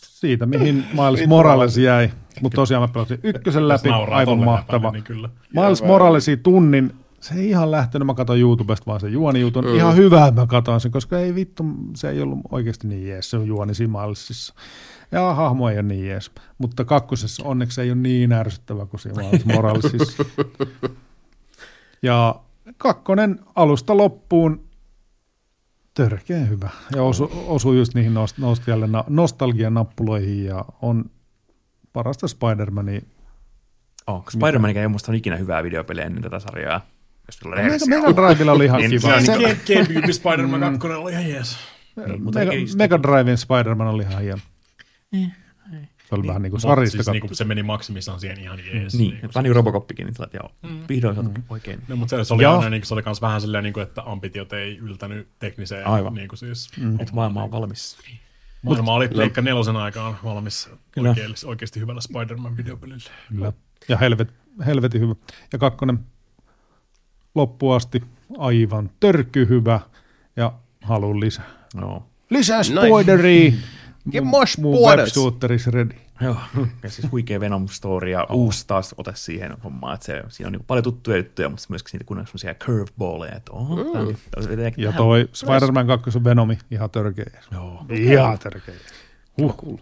siitä, 0.01 0.47
mihin 0.47 0.85
Miles 0.93 1.27
Morales 1.29 1.77
jäi. 1.79 2.11
Mutta 2.41 2.57
tosiaan 2.57 2.83
mä 2.83 2.89
pelasin 2.89 3.21
ykkösen 3.23 3.69
läpi, 3.69 3.89
aivan 4.11 4.39
mahtava. 4.39 4.91
Niin 4.91 5.05
kyllä. 5.05 5.29
Miles 5.55 5.83
Moralesin 5.83 6.43
tunnin, 6.43 6.95
se 7.23 7.35
ei 7.35 7.49
ihan 7.49 7.71
lähtenyt, 7.71 8.07
mä 8.07 8.15
katsoin 8.15 8.41
YouTubesta 8.41 8.87
vaan 8.87 9.01
sen 9.01 9.13
juonijutun. 9.13 9.65
Mm. 9.65 9.75
Ihan 9.75 9.97
hyvä, 9.97 10.31
mä 10.31 10.47
katsoin 10.47 10.81
sen, 10.81 10.93
koska 10.93 11.19
ei 11.19 11.35
vittu, 11.35 11.65
se 11.95 12.11
ei 12.11 12.23
ollut 12.23 12.39
oikeasti 12.51 12.89
niin 12.89 13.09
jees, 13.09 13.31
se 13.31 13.37
on 13.37 13.47
juoni 13.47 13.75
siinä. 13.75 13.99
Ja 15.13 15.35
hahmo 15.35 15.69
ei 15.69 15.77
ole 15.77 15.83
niin 15.83 16.07
jees. 16.07 16.31
Mutta 16.59 16.85
kakkosessa 16.85 17.45
onneksi 17.45 17.81
ei 17.81 17.91
ole 17.91 17.99
niin 17.99 18.33
ärsyttävä 18.33 18.87
kuin 18.87 19.01
siinä 19.01 19.23
Miles 19.23 19.45
Moralesissa. 19.45 20.25
Ja 22.05 22.41
kakkonen 22.77 23.41
alusta 23.55 23.97
loppuun 23.97 24.65
törkeä 25.95 26.39
hyvä. 26.39 26.71
Ja 26.97 27.03
osu, 27.03 27.31
osui 27.47 27.79
just 27.79 27.95
niihin 27.95 28.15
nost- 28.15 28.41
nostalgian, 28.41 29.05
nostalgian 29.09 29.75
nappuloihin 29.75 30.45
ja 30.45 30.65
on 30.83 31.05
parasta 31.93 32.27
Spider-Mania. 32.27 33.03
Oh, 34.07 34.25
Spider-Man 34.31 34.77
ei 34.77 34.89
musta 34.89 35.13
on 35.13 35.17
ikinä 35.17 35.37
hyvää 35.37 35.63
videopeliä 35.63 36.05
ennen 36.05 36.23
tätä 36.23 36.39
sarjaa. 36.41 36.81
Jos 37.73 37.87
Mega, 37.89 38.07
Drivella 38.17 38.53
oli 38.53 38.65
ihan 38.65 38.81
Niin, 38.81 38.91
kiva. 38.91 39.21
se 39.21 39.33
Gamecube 39.75 40.13
Spider-Man 40.13 40.61
2 40.79 40.89
oli 40.89 41.13
ihan 41.13 41.29
jees. 41.31 41.57
Niin, 42.07 42.23
mutta 42.23 42.41
Mega, 42.77 43.03
Driven 43.03 43.39
Spider-Man 43.39 43.87
oli 43.87 44.03
ihan 44.03 44.23
hieno. 44.23 44.41
Se 46.09 46.15
oli 46.17 46.27
vähän 46.27 46.43
niin 46.43 46.51
kuin 46.51 46.61
sarista 46.61 46.97
siis 47.03 47.09
niinku, 47.09 47.35
se 47.35 47.45
meni 47.45 47.63
maksimissaan 47.63 48.21
siihen 48.21 48.39
ihan 48.41 48.59
jees. 48.59 48.95
Niin, 48.95 49.11
niinku 49.11 49.29
vähän 49.35 49.43
niin 49.45 49.51
kuin 49.51 49.57
Robocoppikin, 49.57 50.07
niin 50.07 50.15
että 50.25 50.37
joo, 50.37 50.51
vihdoin 50.89 51.15
saatu 51.15 51.31
oikein. 51.49 51.83
No, 51.89 51.97
mutta 51.97 52.25
se, 52.25 52.35
oli 52.35 52.45
aina 52.45 52.71
niin, 52.71 52.87
se 52.87 52.95
oli 52.95 53.03
kans 53.03 53.21
vähän 53.23 53.41
silleen, 53.41 53.65
niin 53.65 53.73
kuin, 53.75 53.83
että 53.83 54.03
ambitiot 54.07 54.53
ei 54.53 54.79
yltänyt 54.79 55.29
tekniseen. 55.39 55.87
Aivan. 55.87 56.15
Niin 56.15 56.29
kuin 56.29 56.39
siis, 56.39 56.71
Että 57.01 57.15
maailma 57.15 57.43
on 57.43 57.51
valmis. 57.51 57.99
maailma 58.63 58.93
oli 58.95 59.09
Pleikka 59.09 59.43
nelosen 59.43 59.77
aikaan 59.77 60.17
valmis 60.25 60.71
Kyllä. 60.91 61.09
oikeasti, 61.09 61.47
oikeasti 61.47 61.81
hyvällä 61.81 62.01
Spider-Man 62.01 62.57
videopelillä. 62.57 63.11
Kyllä. 63.29 63.53
Ja 63.89 63.97
helvet, 63.97 64.35
helvetin 64.67 65.01
hyvä. 65.01 65.15
Ja 65.53 65.59
kakkonen 65.59 65.99
loppuun 67.35 67.77
asti 67.77 68.03
aivan 68.39 68.91
törky 69.01 69.49
hyvä 69.49 69.81
ja 70.37 70.53
haluan 70.81 71.21
lisää. 71.21 71.51
Joo. 71.81 72.07
Lisää 72.31 72.63
spoileria! 72.63 73.53
Give 74.11 74.27
more 74.27 74.47
Mun 74.59 74.77
spoilers. 74.77 75.09
webshooterissa 75.17 75.71
ready. 75.71 75.95
Joo. 76.21 76.37
Ja 76.83 76.91
siis 76.91 77.13
huikea 77.13 77.41
Venom 77.41 77.69
story 77.69 78.11
ja 78.11 78.27
uusi 78.31 78.67
taas 78.67 78.95
ote 78.99 79.13
siihen 79.15 79.53
hommaan, 79.65 79.95
että 79.95 80.07
se, 80.07 80.23
siinä 80.29 80.49
on 80.49 80.53
niin 80.53 80.65
paljon 80.67 80.85
tuttuja 80.85 81.17
juttuja, 81.17 81.49
mutta 81.49 81.67
myöskin 81.69 81.91
siitä 81.91 82.05
kun 82.05 82.19
on 82.19 82.27
semmoisia 82.27 82.55
curveballeja, 82.55 83.35
että 83.37 83.53
oho, 83.53 83.77
mm. 83.77 83.83
tämä 83.93 84.05
on, 84.05 84.17
tämä 84.31 84.67
on, 84.67 84.73
Ja 84.77 84.93
toi 84.93 85.29
Spider-Man 85.33 85.87
2 85.87 86.25
Venomi 86.25 86.59
ihan 86.71 86.91
törkeä. 86.91 87.31
Joo. 87.53 87.87
Ihan 87.91 88.39
törkeä. 88.39 88.75
Huh. 89.41 89.57
Cool. 89.57 89.77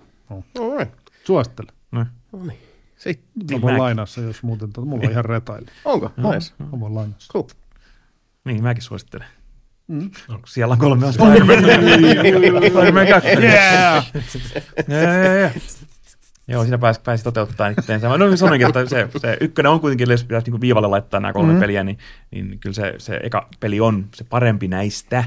Alright. 0.61 0.95
Suosittelen. 1.25 1.75
No. 1.93 2.07
No 2.33 2.45
niin. 2.45 2.59
Sitten. 3.01 3.61
Mä 3.61 3.77
voin 3.79 3.97
se, 4.05 4.20
jos 4.20 4.43
muuten, 4.43 4.73
tuota, 4.73 4.91
mulla 4.91 5.05
on 5.07 5.11
ihan 5.11 5.25
retaili. 5.25 5.67
Onko? 5.85 6.12
Nice. 6.17 6.53
Mä 6.59 6.81
voin 6.81 6.95
lainaa 6.95 7.15
se. 7.19 7.33
Cool. 7.33 7.45
Niin, 8.45 8.62
mäkin 8.62 8.83
suosittelen. 8.83 9.27
Mm. 9.89 10.11
Siellä 10.47 10.73
on 10.73 10.79
kolme 10.79 11.07
on 11.07 11.12
Spider-Man. 11.12 11.59
Spider-Man 12.70 13.07
2. 13.07 13.29
Yeah! 13.29 14.12
Joo, 14.89 15.01
joo, 15.01 15.39
joo. 15.39 15.51
Joo, 16.49 16.62
siinä 16.62 16.79
pääsi, 16.79 17.01
pääsi 17.01 17.25
toteuttaa 17.25 17.69
itseensä. 17.69 18.09
Mä 18.09 18.19
noin 18.19 18.39
sanoinkin, 18.39 18.69
että 18.69 18.87
se, 18.87 19.09
se 19.19 19.37
ykkönen 19.41 19.73
on 19.73 19.81
kuitenkin, 19.81 20.11
jos 20.11 20.25
pitäisi 20.25 20.51
niin 20.51 20.61
viivalle 20.61 20.89
laittaa 20.89 21.20
nämä 21.20 21.33
kolme 21.33 21.53
mm. 21.53 21.61
peliä, 21.61 21.85
niin, 21.85 21.99
niin 22.31 22.59
kyllä 22.59 22.75
se, 22.75 22.95
se 22.99 23.20
eka 23.23 23.49
peli 23.61 23.81
on 23.81 24.07
se 24.15 24.25
parempi 24.25 24.69
näistä, 24.69 25.25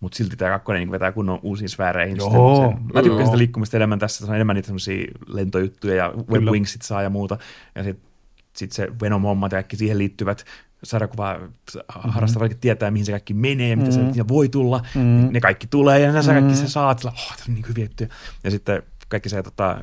mutta 0.00 0.16
silti 0.16 0.36
tämä 0.36 0.50
kakkonen 0.50 0.80
niin 0.80 0.90
vetää 0.90 1.12
kunnon 1.12 1.38
uusiin 1.42 1.68
sfääreihin. 1.68 2.16
Joo. 2.16 2.30
Sitten 2.30 2.78
sen, 2.78 2.92
mä 2.94 3.02
tykkään 3.02 3.26
sitä 3.26 3.38
liikkumista 3.38 3.76
enemmän 3.76 3.98
tässä, 3.98 4.26
se 4.26 4.30
on 4.30 4.36
enemmän 4.36 4.56
niitä 4.56 4.66
semmoisia 4.66 5.06
lentojuttuja 5.26 5.94
ja 5.94 6.12
webwingsit 6.30 6.82
saa 6.82 7.02
ja 7.02 7.10
muuta. 7.10 7.38
Ja 7.74 7.84
sitten 7.84 8.10
sit 8.56 8.72
se 8.72 8.88
Venom-hommat 9.02 9.52
ja 9.52 9.56
kaikki 9.56 9.76
siihen 9.76 9.98
liittyvät 9.98 10.44
sarjakuva 10.84 11.40
harrastavat 11.88 12.60
tietää, 12.60 12.90
mihin 12.90 13.06
se 13.06 13.12
kaikki 13.12 13.34
menee, 13.34 13.76
mitä 13.76 13.90
se 13.90 14.12
siinä 14.12 14.28
voi 14.28 14.48
tulla. 14.48 14.82
Mm. 14.94 15.28
Ne 15.30 15.40
kaikki 15.40 15.66
tulee 15.66 16.00
ja 16.00 16.12
ne 16.12 16.22
sä 16.22 16.32
kaikki 16.32 16.56
sä 16.56 16.68
saat. 16.68 16.98
Sillä, 16.98 17.12
oh, 17.12 17.34
on 17.48 17.54
niin 17.54 17.68
hyviä 17.68 17.84
juttuja. 17.84 18.08
Ja 18.44 18.50
sitten 18.50 18.82
kaikki 19.10 19.28
se 19.28 19.42
tota, 19.42 19.76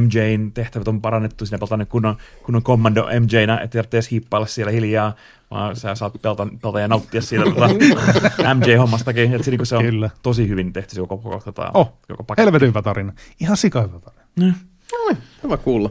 MJn 0.00 0.52
tehtävät 0.54 0.88
on 0.88 1.00
parannettu, 1.00 1.46
sinne 1.46 1.58
pelataan 1.58 1.86
kunnon, 1.86 2.16
kunnon 2.42 2.62
kommando 2.62 3.06
MJnä, 3.20 3.58
että 3.60 3.78
tarvitse 3.78 3.96
edes 3.96 4.10
hiippailla 4.10 4.46
siellä 4.46 4.72
hiljaa, 4.72 5.14
vaan 5.50 5.76
sä 5.76 5.94
saat 5.94 6.12
pelata, 6.22 6.46
pelata 6.62 6.80
ja 6.80 6.88
nauttia 6.88 7.22
siitä 7.22 7.44
tota, 7.44 7.68
MJ-hommastakin. 8.54 9.32
Että 9.34 9.42
se, 9.44 9.50
niin 9.50 9.66
se 9.66 9.76
on 9.76 9.84
Kyllä. 9.84 10.10
tosi 10.22 10.48
hyvin 10.48 10.72
tehty 10.72 10.94
se 10.94 11.00
koko, 11.00 11.16
koko, 11.18 11.40
tota, 11.44 11.70
Oh, 11.74 11.92
koko 12.08 12.24
paketti. 12.24 12.44
helvetin 12.46 12.68
hyvä 12.68 12.82
tarina. 12.82 13.12
Ihan 13.40 13.56
sika 13.56 13.82
hyvä 13.82 13.98
tarina. 14.00 14.54
Hyvä 15.42 15.56
kuulla. 15.56 15.90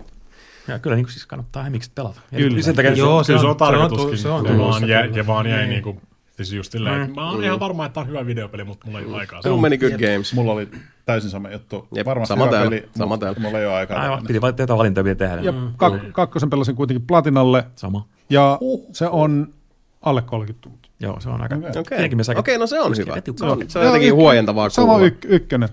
Ja 0.67 0.79
kyllä 0.79 0.95
niin 0.95 1.05
kuin, 1.05 1.11
siis 1.13 1.25
kannattaa 1.25 1.63
hemmiksi 1.63 1.91
pelata. 1.95 2.21
Ja 2.31 2.37
Kyllä. 2.37 2.61
Sen 2.61 2.75
takia, 2.75 2.91
Joo, 2.91 3.23
se 3.23 3.35
on 3.35 3.45
on- 3.45 3.57
tarkoituskin. 3.57 4.17
se 4.17 4.29
on- 4.29 4.45
ja, 4.45 4.51
se 4.51 4.53
on 4.57 4.59
vaan 4.67 4.81
kyllä. 4.81 4.95
ja 5.17 5.27
vaan 5.27 5.47
jäi 5.47 5.59
Niin. 5.59 5.69
niinku, 5.69 6.01
siis 6.37 6.53
just 6.53 6.71
silleen, 6.71 7.01
että 7.01 7.15
mä 7.15 7.29
oon 7.29 7.43
ihan 7.43 7.59
varma, 7.59 7.85
että 7.85 7.93
tää 7.93 8.01
on 8.03 8.07
hyvä 8.09 8.25
videopeli, 8.25 8.63
mutta 8.63 8.85
mulla 8.85 8.99
ei 8.99 9.05
ole 9.05 9.17
aikaa. 9.17 9.41
Too 9.41 9.57
many 9.57 9.77
good 9.77 9.91
games. 9.91 10.33
Mulla 10.33 10.51
oli 10.53 10.69
täysin 11.13 11.29
sama 11.29 11.49
juttu. 11.51 11.87
Jep, 11.95 12.05
Varmasti 12.05 12.27
sama 12.33 12.47
täällä, 12.47 12.69
peli, 12.69 12.89
sama 12.97 13.07
mutta 13.07 13.25
täällä. 13.25 13.41
mulla 13.41 13.59
ei 13.59 13.65
ole 13.65 13.73
aikaa. 13.73 14.01
Aivan, 14.01 14.23
piti 14.27 14.41
vain 14.41 14.55
tehdä 14.55 14.77
valintoja 14.77 15.03
vielä 15.03 15.15
tehdä. 15.15 15.41
Ja 15.41 15.51
kak- 15.77 16.11
kakkosen 16.11 16.49
pelasin 16.49 16.75
kuitenkin 16.75 17.07
platinalle, 17.07 17.63
Sama. 17.75 18.07
ja 18.29 18.59
se 18.91 19.07
on 19.07 19.53
alle 20.01 20.21
30 20.21 20.61
tuntia. 20.61 20.91
Joo, 20.99 21.19
se 21.19 21.29
on 21.29 21.41
aika... 21.41 21.55
Okei, 21.79 22.09
mielessä 22.09 22.31
aika- 22.31 22.39
Okei, 22.39 22.57
no 22.57 22.67
se 22.67 22.79
on 22.81 22.97
hyvä. 22.97 23.13
Se 23.37 23.45
on, 23.45 23.59
se 23.67 23.79
on 23.79 23.83
Ja 23.85 23.89
jotenkin 23.89 24.13
huojentavaa 24.15 24.69
Sama 24.69 24.97
yk- 24.99 25.25
ykkönen. 25.27 25.69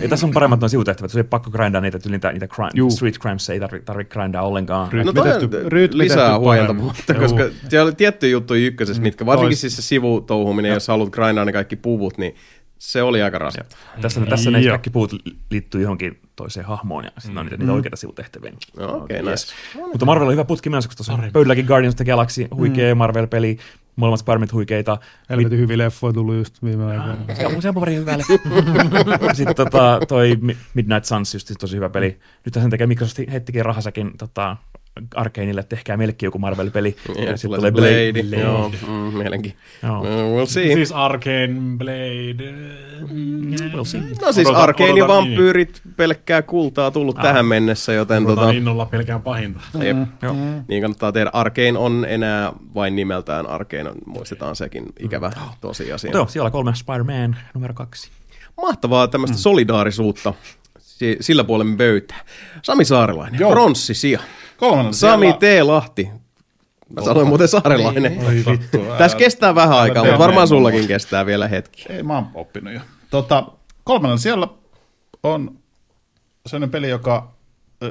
Ei, 0.00 0.08
tässä 0.08 0.26
on 0.26 0.32
paremmat 0.32 0.60
nuo 0.60 0.68
sivutehtävät, 0.68 1.10
se 1.10 1.18
ei 1.18 1.24
pakko 1.24 1.50
grindaa 1.50 1.80
niitä, 1.80 1.96
että 1.96 2.08
niitä, 2.08 2.32
niitä 2.32 2.46
crime, 2.48 2.70
Juu. 2.74 2.90
street 2.90 3.18
crimes 3.18 3.50
ei 3.50 3.60
tarvitse 3.60 3.84
tarvi 3.84 4.04
grindaa 4.04 4.42
ollenkaan. 4.42 4.88
No 5.04 5.12
toi 5.12 5.30
on 5.34 5.40
rytmitetty 5.52 5.98
lisää 5.98 6.38
huojentavuutta, 6.38 7.14
koska 7.14 7.44
siellä 7.68 7.84
oli 7.86 7.94
tiettyjä 7.94 8.32
juttuja 8.32 8.66
ykkösessä, 8.66 9.02
mitkä 9.02 9.26
varsinkin 9.26 9.48
Tois. 9.48 9.60
siis 9.60 9.76
se 9.76 9.82
sivutouhuminen, 9.82 10.72
jos 10.72 10.88
haluat 10.88 11.10
grindaa 11.10 11.44
ne 11.44 11.52
kaikki 11.52 11.76
puvut, 11.76 12.18
niin 12.18 12.34
se 12.78 13.02
oli 13.02 13.22
aika 13.22 13.38
rasittavaa. 13.38 13.84
Tässä, 14.00 14.20
tässä 14.20 14.50
ne 14.50 14.64
kaikki 14.68 14.90
puut 14.90 15.12
li- 15.12 15.36
liittyy 15.50 15.82
johonkin 15.82 16.20
toiseen 16.36 16.66
hahmoon 16.66 17.04
ja 17.04 17.10
sitten 17.18 17.38
on 17.38 17.46
niitä, 17.46 17.56
niitä 17.56 17.72
oikeita 17.72 17.96
sivutehtäviä. 17.96 18.52
No, 18.76 18.96
okei, 18.96 19.16
Yes. 19.26 19.54
nice. 19.74 19.86
Mutta 19.86 20.06
Marvel 20.06 20.26
on 20.26 20.32
hyvä 20.32 20.44
putki 20.44 20.70
menossa, 20.70 20.88
koska 20.88 20.96
tuossa 20.96 21.12
on 21.26 21.32
pöydälläkin 21.32 21.66
Guardians 21.66 21.94
of 21.94 21.96
the 21.96 22.04
Galaxy, 22.04 22.48
huikea 22.54 22.94
Marvel-peli, 22.94 23.58
Molemmat 23.96 24.20
Spider-Man 24.20 24.48
huikeita. 24.52 24.98
Helvetin 25.30 25.58
hyviä 25.58 25.78
leffoja 25.78 26.12
tullut 26.12 26.34
just 26.34 26.62
viime 26.64 26.84
aikoina. 26.84 27.16
Ja 27.38 27.48
on 27.48 27.56
useampi 27.56 27.80
pari 27.80 27.94
hyvälle. 27.94 28.24
Sitten 29.34 29.54
tota, 29.56 30.00
toi 30.08 30.36
Mi- 30.40 30.56
Midnight 30.74 31.04
Suns, 31.04 31.34
just 31.34 31.52
tosi 31.60 31.76
hyvä 31.76 31.88
peli. 31.88 32.18
Nyt 32.44 32.54
sen 32.54 32.70
takia 32.70 32.86
Microsoft 32.86 33.18
hettikin 33.32 33.64
rahasäkin 33.64 34.18
tota, 34.18 34.56
Arkaneille, 35.14 35.60
että 35.60 35.76
tehkää 35.76 35.96
melkein 35.96 36.26
joku 36.26 36.38
Marvel-peli. 36.38 36.96
Ja 37.08 37.14
sitten 37.14 37.38
sitten 37.38 37.58
tulee 37.60 37.70
Blade. 37.72 38.40
Joo, 38.42 38.72
mm, 38.88 38.92
mielenkiin. 39.18 39.56
Joo. 39.82 40.00
Uh, 40.00 40.06
we'll 40.42 40.46
see. 40.46 40.74
Siis 40.74 40.92
Arcane 40.92 41.54
Blade. 41.78 42.54
Mm, 43.10 43.54
We'll 43.54 43.84
see. 43.84 44.00
No 44.22 44.32
siis 44.32 44.48
Odotan- 44.48 44.56
Arkeini 44.56 45.02
odotan 45.02 45.16
vampyyrit 45.16 45.80
pelkkää 45.96 46.42
kultaa 46.42 46.90
tullut 46.90 47.16
tähän 47.22 47.46
mennessä, 47.46 47.92
joten 47.92 48.26
Odotan 48.26 48.44
tota, 48.44 48.50
innolla 48.58 48.86
pelkään 48.86 49.22
pahinta. 49.22 49.60
jep, 49.82 49.96
Joo. 50.22 50.36
niin 50.68 50.82
kannattaa 50.82 51.12
tehdä. 51.12 51.30
Arkein 51.32 51.76
on 51.76 52.06
enää 52.08 52.52
vain 52.74 52.96
nimeltään 52.96 53.46
Arkein, 53.46 53.86
muistetaan 54.06 54.56
sekin 54.56 54.84
ikävä 55.00 55.32
tosiasia. 55.60 56.08
Mutta 56.08 56.18
joo, 56.18 56.26
siellä 56.28 56.50
kolme 56.50 56.74
Spider-Man 56.74 57.36
numero 57.54 57.74
kaksi. 57.74 58.10
Mahtavaa 58.62 59.08
tämmöistä 59.08 59.36
solidaarisuutta 59.36 60.34
si- 60.78 61.16
sillä 61.20 61.44
puolen 61.44 61.76
pöytää. 61.76 62.20
Sami 62.62 62.84
Saarelainen, 62.84 63.40
Joo. 63.40 63.54
Kolmannen 64.56 64.94
Sami 64.94 65.32
T. 65.32 65.42
Lahti. 65.62 66.08
Mä 66.88 67.02
sanoin 67.04 67.28
muuten 67.28 67.48
Saarelainen. 67.48 68.18
Oi 68.26 68.34
vittu. 68.52 68.78
Tässä 68.98 69.18
kestää 69.18 69.54
vähän 69.54 69.78
aikaa, 69.78 70.04
mutta 70.04 70.18
varmaan 70.18 70.48
sullakin 70.48 70.80
mua. 70.80 70.88
kestää 70.88 71.26
vielä 71.26 71.48
hetki. 71.48 71.84
Ei, 71.88 72.02
mä 72.02 72.14
oon 72.14 72.26
oppinut 72.34 72.74
jo. 72.74 72.80
Tota, 73.10 73.46
kolmannen 73.84 74.18
siellä 74.18 74.48
on 75.22 75.58
sellainen 76.46 76.70
peli, 76.70 76.88
joka 76.88 77.32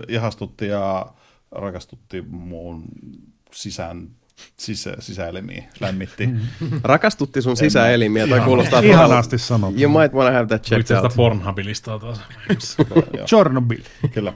ihastutti 0.07 0.67
ja 0.67 1.05
rakastutti 1.51 2.21
muun 2.29 2.83
sisään, 3.53 4.07
sisä, 4.57 4.95
sisäelimiin, 4.99 5.63
lämmitti. 5.79 6.29
Rakastutti 6.83 7.41
sun 7.41 7.57
sisäelimiä, 7.57 8.27
tai 8.27 8.39
kuulostaa 8.39 8.79
Ihanasti 8.79 9.37
sanottu. 9.37 9.81
You 9.81 9.91
might 9.99 10.13
wanna 10.13 10.31
have 10.31 10.47
that 10.47 10.61
checked 10.63 10.81
Itse 10.81 10.95
out. 10.97 11.03
sitä 11.11 11.17
Pornhubilistaa 11.17 11.99
taas. 11.99 12.21
Chernobyl. 13.25 13.81
Kyllä. 14.13 14.33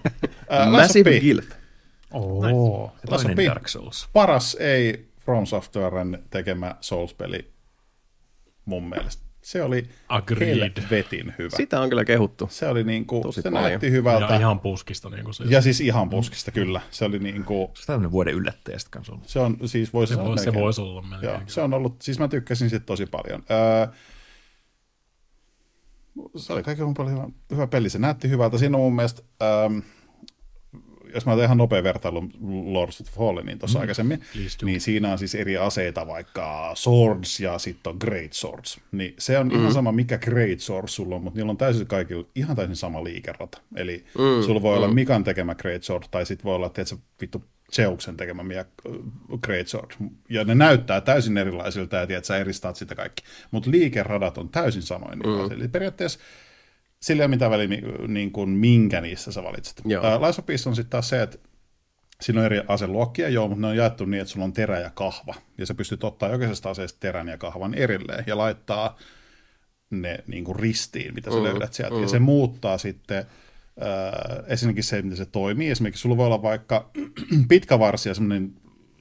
Of 0.50 0.72
Massive. 0.72 1.20
Gilf. 1.20 1.46
Oo. 2.14 2.92
P. 3.36 3.46
Dark 3.48 3.68
Souls. 3.68 4.10
Paras 4.14 4.58
ei 4.60 5.10
From 5.20 5.46
Softwaren 5.46 6.24
tekemä 6.30 6.76
Souls-peli 6.82 7.52
mun 8.66 8.90
mielestä. 8.90 9.30
Se 9.42 9.64
oli 9.64 9.90
Agreed. 10.08 10.50
helvetin 10.50 11.34
hyvä. 11.38 11.58
Sitä 11.58 11.82
on 11.82 11.90
kyllä 11.90 12.06
kehuttu. 12.06 12.48
Se 12.52 12.68
oli 12.68 12.84
niinku, 12.84 13.22
Tosi 13.22 13.42
se 13.42 13.52
paljon. 13.52 13.70
näytti 13.70 13.92
hyvältä. 13.92 14.34
Ja 14.34 14.40
ihan 14.40 14.60
puskista. 14.60 15.10
Niin 15.10 15.24
kuin 15.24 15.34
se. 15.34 15.44
ja 15.48 15.62
siis 15.62 15.82
ihan 15.82 16.10
puskista, 16.10 16.52
kyllä. 16.52 16.82
Se 16.92 17.06
oli 17.06 17.20
niinku, 17.20 17.72
Se 17.74 17.82
on 17.82 17.86
tämmöinen 17.88 18.12
vuoden 18.12 18.34
yllättäjä 18.34 18.80
sitten 18.80 18.92
kanssa 18.92 19.14
ollut. 19.14 19.28
se 19.30 19.40
on 19.40 19.58
siis 19.66 19.94
voisi 19.94 20.14
se, 20.14 20.20
voi, 20.24 20.38
se 20.38 20.46
melkein- 20.46 20.64
voisi 20.64 20.82
olla 20.82 21.02
melkein. 21.02 21.32
Joo, 21.34 21.42
se 21.48 21.62
on 21.62 21.74
ollut, 21.74 22.02
siis 22.02 22.20
mä 22.20 22.28
tykkäsin 22.28 22.70
siitä 22.70 22.86
tosi 22.86 23.06
paljon. 23.06 23.44
Öö, 23.52 23.88
se 26.36 26.54
oli 26.54 26.64
kaiken 26.64 26.94
paljon 26.94 27.16
hyvä, 27.18 27.28
hyvä 27.52 27.68
peli, 27.68 27.90
se 27.90 28.00
näytti 28.00 28.30
hyvältä. 28.30 28.58
Siinä 28.58 28.78
on 28.78 28.84
mun 28.84 28.96
mielestä, 28.96 29.22
öö, 29.42 29.82
jos 31.14 31.26
mä 31.26 31.36
teen 31.36 31.46
ihan 31.46 31.58
nopea 31.58 31.84
vertailu 31.84 32.30
Lords 32.66 33.02
of 33.02 33.08
Falleniin 33.08 33.60
tuossa 33.60 33.80
mm. 33.80 33.82
aikaisemmin, 33.82 34.22
niin 34.62 34.82
siinä 34.82 35.12
on 35.12 35.18
siis 35.20 35.36
eri 35.36 35.58
aseita, 35.58 36.08
vaikka 36.08 36.72
swords 36.76 37.40
ja 37.40 37.60
sitten 37.60 37.92
on 37.92 37.98
great 38.00 38.34
swords. 38.34 38.80
Niin 38.92 39.14
se 39.20 39.38
on 39.38 39.48
mm. 39.48 39.60
ihan 39.60 39.74
sama, 39.74 39.92
mikä 39.92 40.18
great 40.18 40.60
swords 40.60 40.96
sulla 40.96 41.16
on, 41.16 41.24
mutta 41.24 41.38
niillä 41.38 41.50
on 41.50 41.58
täysin 41.58 41.88
kaikilla 41.88 42.28
ihan 42.36 42.56
täysin 42.56 42.76
sama 42.76 43.04
liikerata. 43.04 43.62
Eli 43.76 44.06
mm. 44.18 44.44
sulla 44.46 44.62
voi 44.62 44.78
mm. 44.78 44.84
olla 44.84 44.94
Mikan 44.94 45.24
tekemä 45.24 45.56
great 45.56 45.84
sword, 45.84 46.04
tai 46.12 46.26
sitten 46.26 46.44
voi 46.44 46.56
olla, 46.56 46.68
että 46.68 46.86
se 46.86 46.96
vittu 47.22 47.44
Zeuksen 47.74 48.18
tekemä 48.18 48.44
Mia- 48.44 48.66
Great 49.42 49.68
Sword. 49.68 49.92
Ja 50.30 50.44
ne 50.44 50.56
näyttää 50.56 51.02
täysin 51.02 51.38
erilaisilta 51.38 51.96
ja 51.96 52.08
tiedät, 52.08 52.26
sä 52.26 52.38
eristat 52.38 52.76
sitä 52.76 52.96
kaikki. 52.96 53.24
Mutta 53.52 53.72
liikeradat 53.72 54.38
on 54.38 54.50
täysin 54.50 54.82
samoin. 54.82 55.20
Mm. 55.20 55.52
Eli 55.52 55.68
periaatteessa 55.68 56.20
sillä 57.02 57.22
ei 57.22 57.26
ole 57.26 57.30
mitään 57.30 57.52
väliä, 57.52 57.82
niin 58.08 58.32
kuin 58.32 58.50
minkä 58.50 59.02
niistä 59.02 59.32
sä 59.32 59.44
valitset. 59.44 59.82
Joo. 59.86 60.22
Lies 60.22 60.40
of 60.40 60.46
Peace 60.46 60.70
on 60.70 60.76
sitten 60.76 60.90
taas 60.90 61.10
se, 61.10 61.22
että 61.22 61.38
siinä 62.22 62.40
on 62.40 62.46
eri 62.46 62.62
aseluokkia, 62.68 63.30
joo, 63.30 63.48
mutta 63.48 63.62
ne 63.62 63.68
on 63.68 63.78
jaettu 63.78 64.06
niin, 64.06 64.22
että 64.22 64.32
sulla 64.32 64.46
on 64.46 64.54
terä 64.54 64.80
ja 64.80 64.90
kahva. 64.90 65.36
Ja 65.58 65.66
sä 65.66 65.74
pystyt 65.74 66.04
ottaa 66.04 66.30
jokaisesta 66.30 66.70
aseesta 66.70 67.00
terän 67.00 67.28
ja 67.28 67.38
kahvan 67.38 67.74
erilleen 67.74 68.24
ja 68.28 68.38
laittaa 68.38 68.98
ne 69.90 70.24
niin 70.28 70.44
kuin 70.44 70.60
ristiin, 70.60 71.14
mitä 71.14 71.32
sä 71.32 71.38
mm, 71.38 71.44
löydät 71.44 71.74
sieltä. 71.74 71.96
Mm. 71.96 72.02
Ja 72.02 72.08
se 72.08 72.20
muuttaa 72.20 72.78
sitten 72.78 73.18
äh, 73.18 73.26
esimerkiksi 74.48 74.90
se, 74.90 75.02
miten 75.02 75.18
se 75.18 75.26
toimii. 75.26 75.70
Esimerkiksi 75.70 76.02
sulla 76.02 76.18
voi 76.18 76.26
olla 76.26 76.42
vaikka 76.42 76.92
pitkä 77.50 77.80
varsi 77.80 78.10
ja 78.10 78.16
semmoinen 78.16 78.54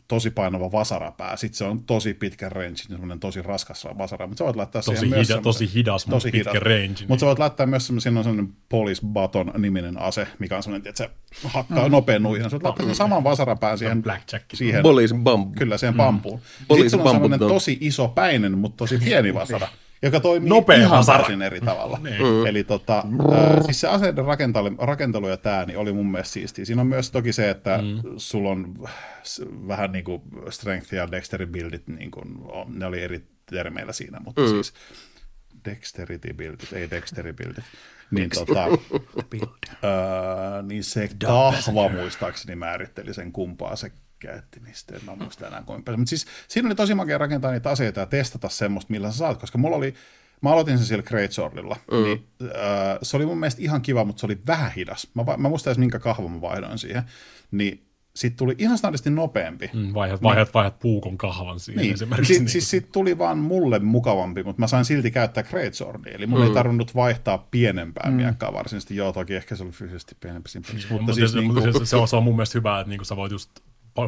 tosi 0.09 0.31
painava 0.31 0.73
vasarapää. 0.73 1.37
Sitten 1.37 1.59
se 1.59 1.65
on 1.65 1.85
tosi 1.85 2.15
pitkä 2.15 2.49
range, 2.49 2.77
semmoinen 2.77 3.21
tosi 3.21 3.43
raskas 3.43 3.87
vasara. 3.99 4.27
Mutta 4.27 4.39
sä 4.39 4.45
voit 4.45 4.57
laittaa 4.57 4.83
Tosi 4.83 4.99
siihen 5.01 5.09
myös 5.19 5.29
hida- 5.29 5.33
semmoisen- 5.33 5.43
tosi 5.43 5.75
hidas, 5.75 6.07
mut 6.07 6.23
pitkä 6.33 6.61
range, 6.61 6.79
niin- 6.87 6.97
Mutta 7.09 7.21
sä 7.21 7.27
voit 7.27 7.39
laittaa 7.39 7.67
myös 7.67 7.87
semmoisen, 7.87 8.11
siinä 8.13 8.21
on 8.21 8.25
semmoinen 8.25 8.55
Police 8.69 9.03
Button 9.07 9.53
niminen 9.59 10.01
ase, 10.01 10.27
mikä 10.39 10.57
on 10.57 10.63
semmoinen, 10.63 10.89
että 10.89 11.05
se 11.05 11.11
hakkaa 11.45 11.89
mm. 11.89 11.93
nopein 11.93 12.23
nuijan. 12.23 12.51
Sä 12.51 12.55
voit 12.55 12.63
laittaa 12.63 12.87
sen 12.87 12.95
saman 12.95 13.25
vasarapään 13.25 13.79
siihen, 13.79 14.03
Blackjack. 14.03 14.45
siihen 14.55 14.83
Police 14.83 15.15
bump. 15.15 15.55
Kyllä, 15.55 15.79
siihen 15.79 15.95
pampuun. 15.95 16.39
Mm. 16.39 16.67
Poliisi 16.69 16.91
Sitten 16.91 16.99
sulla 16.99 17.11
on 17.11 17.15
semmoinen 17.17 17.39
tosi 17.49 17.79
iso 17.81 18.09
päinen, 18.09 18.59
mutta 18.59 18.77
tosi 18.77 18.99
pieni 18.99 19.35
vasara, 19.35 19.69
joka 20.03 20.21
toimii 20.21 20.49
Nopea 20.49 20.77
ihan 20.77 21.07
täysin 21.07 21.43
eri 21.43 21.61
tavalla. 21.61 21.99
Mm. 21.99 22.47
Eli 22.47 22.65
tota, 22.65 22.99
äh, 23.33 23.65
siis 23.65 23.81
se 23.81 23.89
aseiden 23.89 24.25
rakentelu, 24.25 24.71
rakentelu 24.79 25.29
ja 25.29 25.37
tämä 25.37 25.65
niin 25.65 25.79
oli 25.79 25.93
mun 25.93 26.11
mielestä 26.11 26.33
siistiä. 26.33 26.65
Siinä 26.65 26.83
on 26.83 26.89
myös 26.89 27.11
toki 27.11 27.33
se, 27.33 27.51
että 27.51 27.79
mm. 27.79 28.03
sulla 28.17 28.51
on 28.51 28.75
vähän 29.69 29.93
niin 29.93 30.05
kuin 30.05 30.23
strength 30.51 30.95
ja 30.95 31.11
dexterity 31.11 31.53
buildit, 31.53 31.89
niin 31.89 32.11
kuin, 32.11 32.39
on, 32.43 32.79
ne 32.79 32.87
oli 32.87 33.03
eri 33.03 33.25
termeillä 33.47 33.93
siinä, 33.93 34.21
mutta 34.25 34.43
mm. 34.43 34.49
siis 34.49 34.73
dexterity 35.65 36.35
buildit, 36.35 36.73
ei 36.73 36.91
dexterity 36.91 37.45
buildit. 37.45 37.65
Niin, 38.11 38.31
tota, 38.31 38.65
öö, 38.65 40.63
niin 40.63 40.85
se 40.85 41.11
kahva 41.27 41.89
muistaakseni 41.89 42.57
määritteli 42.57 43.15
sen 43.15 43.33
kumpaa 43.33 43.77
se 43.77 43.93
käytti, 44.19 44.61
niin 44.61 44.75
sitten 44.75 44.97
en 44.97 45.05
mä 45.05 45.17
muista 45.17 45.47
enää 45.47 45.63
kuinka 45.63 45.83
paljon. 45.85 46.01
Mutta 46.01 46.11
siis 46.11 46.27
siinä 46.49 46.69
oli 46.69 46.75
tosi 46.75 46.95
makea 46.95 47.19
rakentaa 47.19 47.53
niitä 47.53 47.71
aseita 47.71 48.01
ja 48.01 48.07
testata 48.07 48.49
semmoista, 48.49 48.91
millä 48.91 49.11
sä 49.13 49.19
saat, 49.19 49.41
koska 49.41 49.59
mulla 49.59 49.77
oli, 49.77 49.95
mä 50.41 50.51
aloitin 50.51 50.79
sen 50.79 50.87
sillä 50.87 51.03
Great 51.03 51.33
Swordilla, 51.33 51.77
mm. 51.93 52.03
niin 52.03 52.27
öö, 52.43 52.51
se 53.03 53.17
oli 53.17 53.27
mun 53.27 53.39
mielestä 53.41 53.63
ihan 53.63 53.83
kiva, 53.83 54.05
mutta 54.05 54.21
se 54.21 54.27
oli 54.27 54.39
vähän 54.47 54.73
hidas. 54.73 55.09
Mä, 55.15 55.25
mä 55.37 55.49
muistan 55.49 55.71
edes 55.71 55.79
minkä 55.79 55.99
kahvan 55.99 56.31
mä 56.31 56.41
vaihdoin 56.41 56.79
siihen. 56.79 57.03
Niin 57.51 57.89
sitten 58.19 58.37
tuli 58.39 58.55
ihan 58.59 58.79
standardisti 58.79 59.11
nopeampi. 59.11 59.71
Mm, 59.75 59.95
Vaihdat, 59.95 60.23
vaihdat, 60.23 60.55
vaihdat 60.55 60.79
puukon 60.79 61.19
kahvan 61.19 61.61
siihen 61.61 61.83
Niin, 61.83 61.95
esimerkiksi. 61.95 62.35
si- 62.35 62.41
niin. 62.41 62.49
siis 62.49 62.71
siitä 62.71 62.89
tuli 62.93 63.19
vaan 63.19 63.39
mulle 63.39 63.79
mukavampi, 63.79 64.43
mutta 64.43 64.61
mä 64.61 64.67
sain 64.67 64.85
silti 64.85 65.11
käyttää 65.11 65.43
Great 65.43 65.75
Swordia, 65.75 66.13
eli 66.13 66.27
mun 66.27 66.41
mm. 66.41 66.47
ei 66.47 66.53
tarvinnut 66.53 66.95
vaihtaa 66.95 67.49
pienempää 67.51 68.11
mm. 68.11 68.17
miekkaa 68.17 68.53
varsinaisesti. 68.53 68.97
Joo, 68.97 69.13
toki 69.13 69.35
ehkä 69.35 69.57
se 69.57 69.63
oli 69.63 69.73
fyysisesti 69.73 70.17
pienempi 70.21 70.49
simpelisti, 70.49 70.93
mutta 70.93 71.03
Mutta 71.03 71.15
siis 71.15 71.31
siis, 71.31 71.43
niin 71.43 71.55
kuin, 71.55 71.73
se, 71.73 71.87
se, 71.87 71.97
on, 71.97 72.09
se 72.09 72.17
on 72.17 72.23
mun 72.23 72.37
mielestä 72.37 72.59
hyvä, 72.59 72.81
että 72.81 72.89
niinku 72.89 73.05
sä 73.05 73.17
voit 73.17 73.33
just 73.33 73.51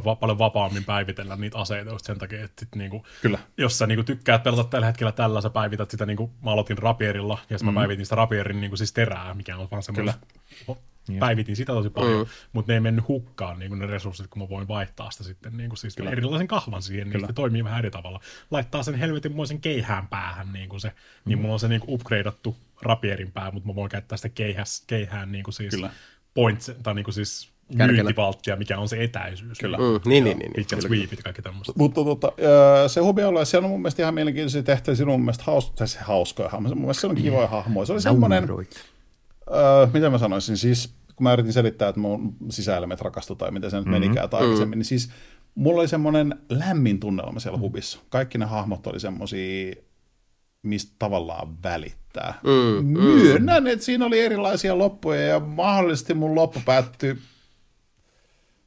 va- 0.05 0.17
paljon 0.17 0.39
vapaammin 0.39 0.85
päivitellä 0.85 1.37
niitä 1.37 1.59
aseita 1.59 1.91
just 1.91 2.05
sen 2.05 2.19
takia, 2.19 2.45
että 2.45 2.61
sit 2.61 2.75
niinku, 2.75 3.07
Kyllä. 3.23 3.39
jos 3.57 3.79
sä 3.79 3.87
niinku 3.87 4.05
tykkäät 4.05 4.43
pelata 4.43 4.65
tällä 4.65 4.87
hetkellä 4.87 5.13
tällä, 5.13 5.41
sä 5.41 5.51
päivität 5.51 5.91
sitä, 5.91 6.07
niinku, 6.07 6.31
mä 6.45 6.51
aloitin 6.51 6.79
rapierilla, 6.79 7.39
ja 7.51 7.59
sitten 7.59 7.73
mm. 7.73 7.75
mä 7.75 7.81
päivitin 7.81 8.07
sitä 8.07 8.17
rapierin 8.17 8.61
niinku, 8.61 8.77
siis 8.77 8.93
terää, 8.93 9.35
mikä 9.35 9.57
on 9.57 9.69
vaan 9.71 9.83
semmoinen, 9.83 10.15
päivitin 11.19 11.57
sitä 11.57 11.73
tosi 11.73 11.91
paljon, 11.91 12.27
mm. 12.27 12.31
mutta 12.53 12.73
ne 12.73 12.77
ei 12.77 12.81
mennyt 12.81 13.09
hukkaan 13.09 13.59
niinku, 13.59 13.75
ne 13.75 13.87
resurssit, 13.87 14.27
kun 14.27 14.43
mä 14.43 14.49
voin 14.49 14.69
vaihtaa 14.69 15.11
sitä 15.11 15.25
sitten 15.25 15.57
niinku, 15.57 15.77
siis 15.77 15.97
Kyllä. 15.97 16.11
erilaisen 16.11 16.49
kahvan 16.49 16.83
siihen, 16.83 17.11
niin 17.11 17.27
se 17.27 17.33
toimii 17.33 17.65
vähän 17.65 17.79
eri 17.79 17.91
tavalla. 17.91 18.21
Laittaa 18.51 18.83
sen 18.83 18.95
helvetinmoisen 18.95 19.61
keihään 19.61 20.09
päähän, 20.09 20.53
niinku 20.53 20.79
se, 20.79 20.89
mm. 20.89 20.95
niin 21.25 21.39
mulla 21.39 21.55
on 21.55 21.61
se 21.61 21.69
niinku 21.69 21.95
upgradeattu 21.95 22.57
rapierin 22.83 23.33
pää, 23.33 23.51
mutta 23.51 23.69
mä 23.69 23.75
voin 23.75 23.91
käyttää 23.91 24.17
sitä 24.17 24.29
keihäs, 24.29 24.85
keihään 24.87 25.33
niinku, 25.33 25.53
siis 25.53 25.75
Kyllä. 25.75 25.91
points, 26.35 26.73
tai 26.83 26.95
niinku 26.95 27.13
siis 27.13 27.50
Kärkenä. 27.50 27.50
Myyntivalttia, 27.75 28.57
mikä 28.57 28.79
on 28.79 28.89
se 28.89 29.05
etäisyys. 29.05 29.59
Kyllä. 29.59 29.77
Mm, 29.77 29.85
niin, 29.85 30.01
niin, 30.05 30.25
niin, 30.25 30.39
niin. 30.39 30.53
Pitkät 30.55 30.81
sweepit, 30.81 31.23
kaikki 31.23 31.43
tämmöistä. 31.43 31.73
mutta 31.77 32.05
tota, 32.05 32.33
se 32.87 33.01
hubi 33.01 33.23
olla, 33.23 33.45
siellä 33.45 33.67
on 33.67 33.71
mun 33.71 33.81
mielestä 33.81 34.03
ihan 34.03 34.15
mielenkiintoisia 34.15 34.63
tehtäviä, 34.63 34.97
siinä 34.97 35.13
on 35.13 35.19
mun 35.19 35.25
mielestä 35.25 35.45
haus, 35.47 35.71
tai 35.71 35.89
se 35.89 35.99
hauskoja 36.01 36.49
hahmoja, 36.49 36.75
mun 36.75 36.83
mielestä 36.83 37.01
se 37.01 37.07
on 37.07 37.15
kivoja 37.15 37.47
hahmoja. 37.47 37.87
Se 37.87 37.93
oli 37.93 38.01
semmoinen, 38.01 38.49
öö, 38.51 39.87
mitä 39.95 40.11
mä 40.11 40.19
sanoisin, 40.19 40.57
siis 40.57 40.95
kun 41.17 41.25
mä 41.25 41.33
yritin 41.33 41.53
selittää, 41.53 41.89
että 41.89 42.01
mun 42.01 42.37
sisäelimet 42.51 43.01
rakastu 43.01 43.35
tai 43.35 43.51
miten 43.51 43.71
se 43.71 43.77
nyt 43.77 43.87
menikään 43.87 44.31
tai 44.31 44.43
aikaisemmin, 44.43 44.79
niin 44.79 44.85
siis 44.85 45.11
mulla 45.55 45.81
oli 45.81 45.89
semmoinen 45.89 46.35
lämmin 46.49 47.01
tunnelma 47.01 47.41
siellä 47.41 47.59
hubissa. 47.59 47.99
Kaikki 48.09 48.39
ne 48.39 48.45
hahmot 48.45 48.87
oli 48.87 49.01
semmoisia, 49.01 49.75
mistä 50.63 50.93
tavallaan 50.99 51.63
välittää. 51.63 52.35
Mm, 52.45 52.87
Myönnän, 52.87 53.67
että 53.67 53.85
siinä 53.85 54.07
oli 54.07 54.21
erilaisia 54.21 54.79
loppuja 54.79 55.21
ja 55.21 55.41
mahdollisesti 55.41 56.15
mun 56.15 56.35
loppu 56.35 56.61
päättyi 56.65 57.19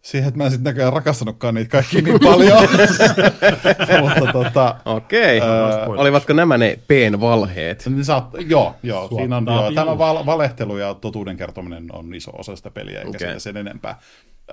siihen, 0.04 0.28
että 0.28 0.38
mä 0.38 0.46
en 0.46 0.52
sitten 0.52 0.64
näköjään 0.64 0.94
rakastanutkaan 0.94 1.56
niitä 1.56 1.70
kaikki 1.70 2.02
niin 2.02 2.20
paljon. 2.20 2.58
Mutta 4.02 4.32
tota, 4.34 4.76
Okei. 4.86 5.42
Öö, 5.42 5.86
Olivatko 5.86 6.34
nämä 6.34 6.58
ne 6.58 6.80
peen 6.88 7.22
valheet? 7.22 7.84
niin 7.90 8.06
saat, 8.06 8.30
joo, 8.48 8.76
joo, 8.84 9.08
siinä 9.08 9.38
on, 9.38 9.46
joo, 9.46 9.72
tämä 9.72 9.98
val- 9.98 10.26
valehtelu 10.26 10.78
ja 10.78 10.94
totuuden 10.94 11.38
kertominen 11.38 11.86
on 11.94 12.16
iso 12.16 12.32
osa 12.38 12.56
sitä 12.56 12.72
peliä, 12.72 13.02
eikä 13.02 13.10
okay. 13.10 13.40
sen 13.40 13.58
enempää. 13.58 14.00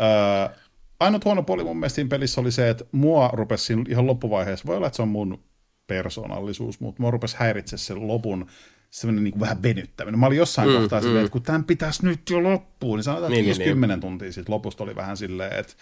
Öö, 0.01 0.57
ainut 1.01 1.25
huono 1.25 1.43
puoli 1.43 1.65
mun 1.65 1.77
mielestä 1.77 1.95
siinä 1.95 2.09
pelissä 2.09 2.41
oli 2.41 2.53
se, 2.53 2.71
että 2.71 2.85
mua 2.93 3.31
rupesi 3.33 3.77
ihan 3.89 4.07
loppuvaiheessa, 4.07 4.67
voi 4.67 4.77
olla, 4.77 4.87
että 4.87 4.97
se 4.97 5.03
on 5.03 5.09
mun 5.09 5.45
persoonallisuus, 5.87 6.81
mutta 6.81 7.03
mua 7.03 7.11
rupesi 7.11 7.37
häiritse 7.39 7.77
sen 7.77 8.09
lopun 8.09 8.47
semmoinen 8.91 9.25
niin 9.25 9.41
vähän 9.41 9.63
venyttäminen. 9.63 10.21
Mä 10.21 10.27
olin 10.27 10.39
jossain 10.39 10.69
mm, 10.69 10.75
kohtaa 10.77 11.01
mm. 11.01 11.03
silleen, 11.05 11.25
että 11.25 11.33
kun 11.33 11.43
tämän 11.43 11.65
pitäisi 11.65 12.07
nyt 12.07 12.21
jo 12.31 12.43
loppuun, 12.43 12.99
niin 12.99 13.05
sanotaan, 13.05 13.33
että 13.33 13.43
Niin, 13.43 13.47
niin, 13.59 13.59
50 13.59 13.95
niin, 13.97 14.01
tuntia 14.01 14.33
sitten 14.33 14.55
lopusta 14.55 14.85
oli 14.85 14.97
vähän 14.97 15.17
silleen, 15.17 15.53
että 15.59 15.73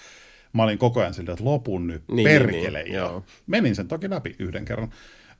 mä 0.52 0.62
olin 0.62 0.78
koko 0.78 1.00
ajan 1.00 1.14
silleen, 1.14 1.32
että 1.32 1.44
lopun 1.44 1.86
nyt, 1.86 2.02
Niin, 2.08 2.16
niin, 2.16 2.24
perkele. 2.28 2.82
niin, 2.82 2.94
jo. 2.94 3.00
joo. 3.04 3.24
Menin 3.46 3.74
sen 3.76 3.88
toki 3.88 4.10
läpi 4.10 4.36
yhden 4.38 4.64
kerran. 4.64 4.88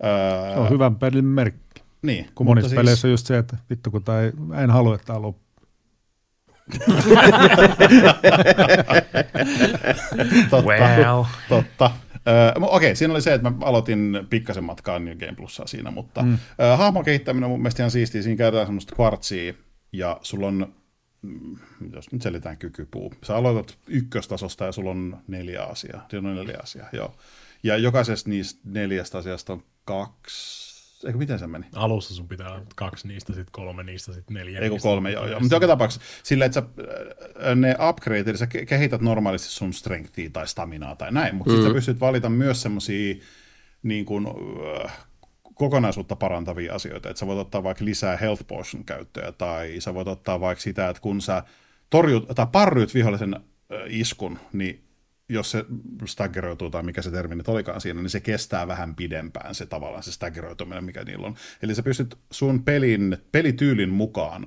Öö, 0.04 0.54
Se 0.54 0.60
on 0.60 0.70
hyvän 0.70 0.96
pelin 0.96 1.24
merkki. 1.24 1.82
Niin, 2.02 2.24
Kun 2.24 2.28
mutta 2.28 2.44
monissa 2.44 2.68
siis... 2.68 2.76
peleissä 2.76 3.08
on 3.08 3.10
just 3.10 3.26
se, 3.26 3.38
että 3.38 3.56
vittu 3.70 3.90
kun 3.90 4.04
tää 4.04 4.22
ei, 4.22 4.32
en 4.62 4.70
halua, 4.70 4.94
että 4.94 5.06
tämä 5.06 5.22
loppuu. 5.22 5.48
totta, 10.50 10.62
Wow. 10.62 11.24
totta. 11.48 11.90
Öö, 12.28 12.52
Okei, 12.60 12.96
siinä 12.96 13.14
oli 13.14 13.22
se, 13.22 13.34
että 13.34 13.50
mä 13.50 13.56
aloitin 13.60 14.26
pikkasen 14.30 14.64
matkaa 14.64 14.98
New 14.98 15.16
Game 15.16 15.34
Plusaa 15.34 15.66
siinä, 15.66 15.90
mutta 15.90 16.22
mm. 16.22 16.38
öö, 16.60 16.76
hahmon 16.76 17.04
kehittäminen 17.04 17.44
on 17.44 17.50
mun 17.50 17.60
mielestä 17.60 17.82
ihan 17.82 17.90
siistiä. 17.90 18.22
Siinä 18.22 18.36
käytetään 18.36 18.66
semmoista 18.66 18.94
kvartsia, 18.94 19.54
ja 19.92 20.18
sulla 20.22 20.46
on, 20.46 20.74
mm, 21.22 21.56
jos 21.92 22.12
nyt 22.12 22.22
selitään 22.22 22.58
kykypuu, 22.58 23.14
sä 23.24 23.36
aloitat 23.36 23.78
ykköstasosta 23.86 24.64
ja 24.64 24.72
sulla 24.72 24.90
on 24.90 25.18
neljä 25.26 25.62
asiaa. 25.62 26.06
Siinä 26.10 26.28
on 26.28 26.36
neljä 26.36 26.58
asiaa, 26.62 26.88
joo. 26.92 27.14
Ja 27.62 27.76
jokaisesta 27.76 28.30
niistä 28.30 28.60
neljästä 28.64 29.18
asiasta 29.18 29.52
on 29.52 29.62
kaksi, 29.84 30.67
eikö 31.06 31.18
miten 31.18 31.38
se 31.38 31.46
meni? 31.46 31.66
Alussa 31.74 32.14
sun 32.14 32.28
pitää 32.28 32.52
olla 32.52 32.66
kaksi 32.76 33.08
niistä, 33.08 33.32
sitten 33.32 33.52
kolme 33.52 33.82
niistä, 33.82 34.12
sitten 34.12 34.34
neljä. 34.34 34.60
Ei 34.60 34.68
kun 34.68 34.74
niistä, 34.74 34.88
kolme, 34.88 35.10
joo, 35.12 35.26
joo. 35.26 35.40
Mutta 35.40 35.56
joka 35.56 35.66
tapauksessa 35.66 36.06
sillä, 36.22 36.44
että 36.44 36.60
sä, 36.60 36.66
äh, 37.48 37.56
ne 37.56 37.76
upgrade, 37.88 38.30
eli 38.30 38.38
sä 38.38 38.44
ke- 38.54 38.66
kehität 38.66 39.00
normaalisti 39.00 39.48
sun 39.48 39.72
strengthia 39.72 40.30
tai 40.32 40.48
staminaa 40.48 40.96
tai 40.96 41.12
näin, 41.12 41.34
mutta 41.34 41.50
mm. 41.50 41.56
sitten 41.56 41.70
sä 41.70 41.74
pystyt 41.74 42.00
valita 42.00 42.28
myös 42.28 42.62
semmosia 42.62 43.14
niin 43.82 44.04
kuin, 44.04 44.26
äh, 44.84 45.06
kokonaisuutta 45.54 46.16
parantavia 46.16 46.74
asioita, 46.74 47.10
että 47.10 47.20
sä 47.20 47.26
voit 47.26 47.38
ottaa 47.38 47.62
vaikka 47.62 47.84
lisää 47.84 48.16
health 48.16 48.46
potion 48.46 48.84
käyttöä, 48.84 49.32
tai 49.32 49.76
sä 49.78 49.94
voit 49.94 50.08
ottaa 50.08 50.40
vaikka 50.40 50.62
sitä, 50.62 50.88
että 50.88 51.02
kun 51.02 51.20
sä 51.20 51.42
torjut, 51.90 52.28
tai 52.34 52.46
parryt 52.52 52.94
vihollisen 52.94 53.34
äh, 53.34 53.40
iskun, 53.86 54.38
niin 54.52 54.87
jos 55.28 55.50
se 55.50 55.64
staggeroituu 56.04 56.70
tai 56.70 56.82
mikä 56.82 57.02
se 57.02 57.10
termi 57.10 57.34
nyt 57.34 57.48
olikaan 57.48 57.80
siinä, 57.80 58.02
niin 58.02 58.10
se 58.10 58.20
kestää 58.20 58.68
vähän 58.68 58.94
pidempään 58.94 59.54
se 59.54 59.66
tavallaan 59.66 60.02
se 60.02 60.12
staggeroituminen, 60.12 60.84
mikä 60.84 61.04
niillä 61.04 61.26
on. 61.26 61.34
Eli 61.62 61.74
sä 61.74 61.82
pystyt 61.82 62.18
sun 62.30 62.64
pelin, 62.64 63.16
pelityylin 63.32 63.90
mukaan 63.90 64.46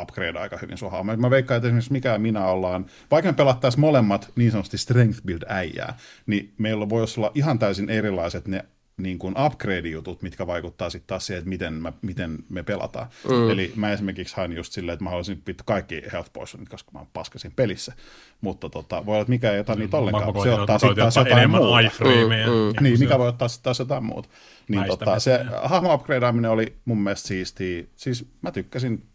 upgrade 0.00 0.38
aika 0.38 0.58
hyvin 0.62 0.78
sun 0.78 0.90
hahmoa. 0.90 1.16
Mä 1.16 1.30
veikkaan, 1.30 1.56
että 1.56 1.68
esimerkiksi 1.68 1.92
mikä 1.92 2.18
minä 2.18 2.46
ollaan, 2.46 2.86
vaikka 3.10 3.32
me 3.32 3.36
pelattaisiin 3.36 3.80
molemmat 3.80 4.32
niin 4.36 4.50
sanotusti 4.50 4.78
strength 4.78 5.22
build 5.22 5.42
äijää, 5.48 5.96
niin 6.26 6.54
meillä 6.58 6.88
voi 6.88 7.06
olla 7.18 7.32
ihan 7.34 7.58
täysin 7.58 7.90
erilaiset 7.90 8.48
ne 8.48 8.64
niin 9.02 9.18
kuin 9.18 9.34
upgrade-jutut, 9.46 10.22
mitkä 10.22 10.46
vaikuttaa 10.46 10.90
sitten 10.90 11.06
taas 11.06 11.26
siihen, 11.26 11.38
että 11.38 11.48
miten, 11.48 11.74
mä, 11.74 11.92
miten 12.02 12.38
me 12.48 12.62
pelataan. 12.62 13.06
Mm. 13.28 13.50
Eli 13.50 13.72
mä 13.76 13.92
esimerkiksi 13.92 14.36
hain 14.36 14.52
just 14.52 14.72
silleen, 14.72 14.94
että 14.94 15.04
mä 15.04 15.10
haluaisin 15.10 15.42
vittu 15.46 15.64
kaikki 15.66 16.02
health 16.12 16.30
potionit, 16.32 16.68
koska 16.68 16.90
mä 16.94 17.06
paskasin 17.12 17.52
pelissä. 17.56 17.92
Mutta 18.40 18.70
tota, 18.70 19.06
voi 19.06 19.12
olla, 19.12 19.22
että 19.22 19.30
mikä 19.30 19.52
ei 19.52 19.60
ota 19.60 19.74
niitä 19.74 19.96
ollenkaan. 19.96 20.42
Se 20.42 20.54
ottaa 20.54 20.78
sitten 20.78 20.96
taas 20.96 21.16
jotain 21.16 21.38
enemmän 21.38 21.62
muuta. 21.62 21.80
iframeja. 21.80 22.46
Mm. 22.46 22.52
Niin, 22.84 22.98
mikä 22.98 23.18
voi 23.18 23.28
ottaa 23.28 23.48
sitten 23.48 23.64
taas 23.64 23.78
jotain 23.78 24.04
muuta. 24.04 24.28
Niin 24.68 24.86
tota, 24.86 25.18
se 25.18 25.40
hahmo 25.62 25.94
upgradeaaminen 25.94 26.50
oli 26.50 26.76
mun 26.84 26.98
mielestä 26.98 27.28
siistiä. 27.28 27.84
Siis 27.96 28.26
mä 28.42 28.52
tykkäsin 28.52 29.06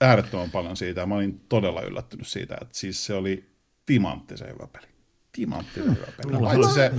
äärettömän 0.00 0.50
paljon 0.50 0.76
siitä 0.76 1.00
ja 1.00 1.06
mä 1.06 1.14
olin 1.14 1.40
todella 1.48 1.82
yllättynyt 1.82 2.26
siitä, 2.26 2.56
että 2.60 2.78
siis 2.78 3.06
se 3.06 3.14
oli 3.14 3.52
timanttisen 3.86 4.48
hyvä 4.48 4.66
peli. 4.66 4.86
Timanttisen 5.32 5.96
hyvä 5.96 6.06
peli. 6.22 6.40
Paitsi 6.40 6.74
se, 6.74 6.92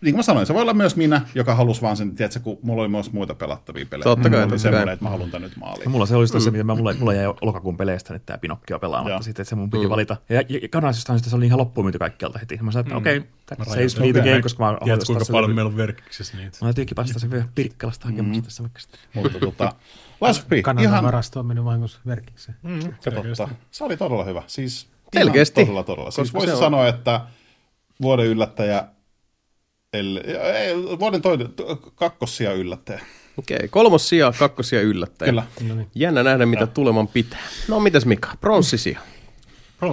niin 0.00 0.14
kuin 0.14 0.18
mä 0.18 0.22
sanoin, 0.22 0.46
se 0.46 0.54
voi 0.54 0.62
olla 0.62 0.74
myös 0.74 0.96
minä, 0.96 1.20
joka 1.34 1.54
halusi 1.54 1.82
vaan 1.82 1.96
sen, 1.96 2.14
tiedätkö, 2.14 2.40
kun 2.40 2.58
mulla 2.62 2.82
oli 2.82 2.88
myös 2.88 3.12
muita 3.12 3.34
pelattavia 3.34 3.86
pelejä. 3.90 4.04
Totta 4.04 4.22
kai, 4.22 4.30
Mulla 4.30 4.42
oli 4.42 4.50
totta 4.50 4.62
semmoinen, 4.62 4.86
kai. 4.86 4.92
että 4.94 5.04
mä 5.04 5.10
haluan 5.10 5.30
tän 5.30 5.42
nyt 5.42 5.56
maaliin. 5.56 5.84
No, 5.84 5.90
mulla 5.90 6.06
se 6.06 6.16
oli 6.16 6.26
mm. 6.34 6.40
se, 6.40 6.50
mitä 6.50 6.64
mä, 6.64 6.74
mulla, 6.74 6.94
mulla 6.98 7.14
jäi 7.14 7.26
lokakuun 7.40 7.76
peleistä 7.76 8.12
nyt 8.12 8.26
tämä 8.26 8.38
Pinokkio 8.38 8.78
pelaamatta 8.78 9.10
Joo. 9.10 9.22
sitten, 9.22 9.42
että 9.42 9.48
se 9.48 9.56
mun 9.56 9.70
piti 9.70 9.88
valita. 9.88 10.16
Ja, 10.28 10.42
ja, 10.48 10.58
ja 10.62 10.68
Kanasista 10.68 11.18
se 11.18 11.36
oli 11.36 11.46
ihan 11.46 11.58
loppuun 11.58 11.84
myyty 11.84 11.98
kaikkialta 11.98 12.38
heti. 12.38 12.58
Mä 12.62 12.72
sanoin, 12.72 12.86
että 12.86 12.96
okei, 12.96 13.16
okay, 13.16 13.30
that 13.46 13.68
saves 13.68 13.98
me 13.98 14.12
the 14.12 14.20
game, 14.20 14.42
koska 14.42 14.64
mä 14.64 14.78
Tiedätkö, 14.84 15.04
haluan 15.06 15.06
kuinka 15.06 15.32
paljon 15.32 15.50
sen. 15.50 15.54
meillä 15.54 15.68
on 15.68 15.76
verkiksessä 15.76 16.36
niitä? 16.36 16.58
Mä 16.60 16.66
täytyykin 16.66 16.96
vastata 16.96 17.18
sen 17.18 17.30
vielä 17.30 17.48
Pirkkalasta 17.54 18.08
hakemusta 18.08 18.42
tässä 18.42 18.62
vaikka 18.62 18.80
sitten. 18.80 19.00
Mutta 19.14 19.38
tota, 19.38 19.72
Last 20.20 20.46
ihan 20.80 21.04
varasto 21.04 21.40
on 21.40 21.46
mennyt 21.46 21.64
vahingossa 21.64 22.00
verkkikseen. 22.06 22.58
totta. 23.04 23.48
Se 23.70 23.84
oli 23.84 23.96
todella 23.96 24.24
hyvä. 24.24 24.42
Siis 24.46 24.88
Selkeästi. 25.12 25.60
Todella, 25.60 25.82
todella. 25.82 26.10
Siis 26.10 26.34
voisi 26.34 26.52
se 26.52 26.58
sanoa, 26.58 26.88
että 26.88 27.20
vuoden 28.02 28.26
yllättäjä, 28.26 28.84
ellei, 29.92 30.22
ei, 30.36 30.74
vuoden 30.76 31.22
toinen, 31.22 31.48
kakkosia 31.94 32.52
yllättäjä. 32.52 33.00
Okei, 33.36 33.68
kolmos 33.68 34.08
sija, 34.08 34.32
kakkosia 34.38 34.80
yllättäjä. 34.80 35.30
Kyllä. 35.30 35.44
Jännä 35.94 36.22
nähdä, 36.22 36.46
mitä 36.46 36.66
tuleman 36.66 37.08
pitää. 37.08 37.38
No 37.68 37.80
mitäs 37.80 38.06
Mika, 38.06 38.30
pronssisia. 38.40 39.00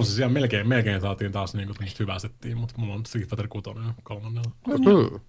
Siellä 0.02 0.32
melkein, 0.32 0.68
melkein 0.68 1.00
saatiin 1.00 1.32
taas 1.32 1.54
niinku 1.54 1.74
tämmöistä 1.74 1.96
hyvää 2.02 2.18
settiä, 2.18 2.56
mutta 2.56 2.74
mulla 2.76 2.94
on 2.94 3.06
Street 3.06 3.28
Fighter 3.28 3.48
6 3.48 3.70
jo 3.70 3.92
kolmannella. 4.02 4.50
Mm. 4.66 5.20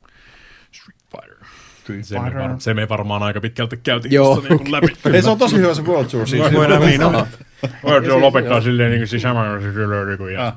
Street 0.71 0.99
Fighter. 1.11 1.47
Street 1.81 2.05
Se 2.05 2.19
me, 2.19 2.25
Fighter. 2.25 2.49
var, 2.49 2.55
se 2.59 2.73
me 2.73 2.89
varmaan 2.89 3.23
aika 3.23 3.41
pitkälti 3.41 3.77
käytiin 3.77 4.13
Joo. 4.13 4.33
tuossa 4.35 4.49
niinku 4.49 4.71
läpi. 4.71 4.87
Ei, 5.13 5.21
se 5.21 5.29
on 5.29 5.37
tosi 5.37 5.55
hyvä 5.55 5.73
se 5.73 5.81
World 5.81 6.09
Tour. 6.09 6.27
Siis. 6.27 6.53
Voidaan 6.53 6.81
niin 6.81 7.03
olla. 7.03 7.27
Voidaan 7.83 8.21
lopettaa 8.21 8.61
silleen 8.61 8.91
niinku 8.91 9.07
se 9.07 9.19
sama 9.19 9.43
niinku 10.05 10.27
ja... 10.27 10.55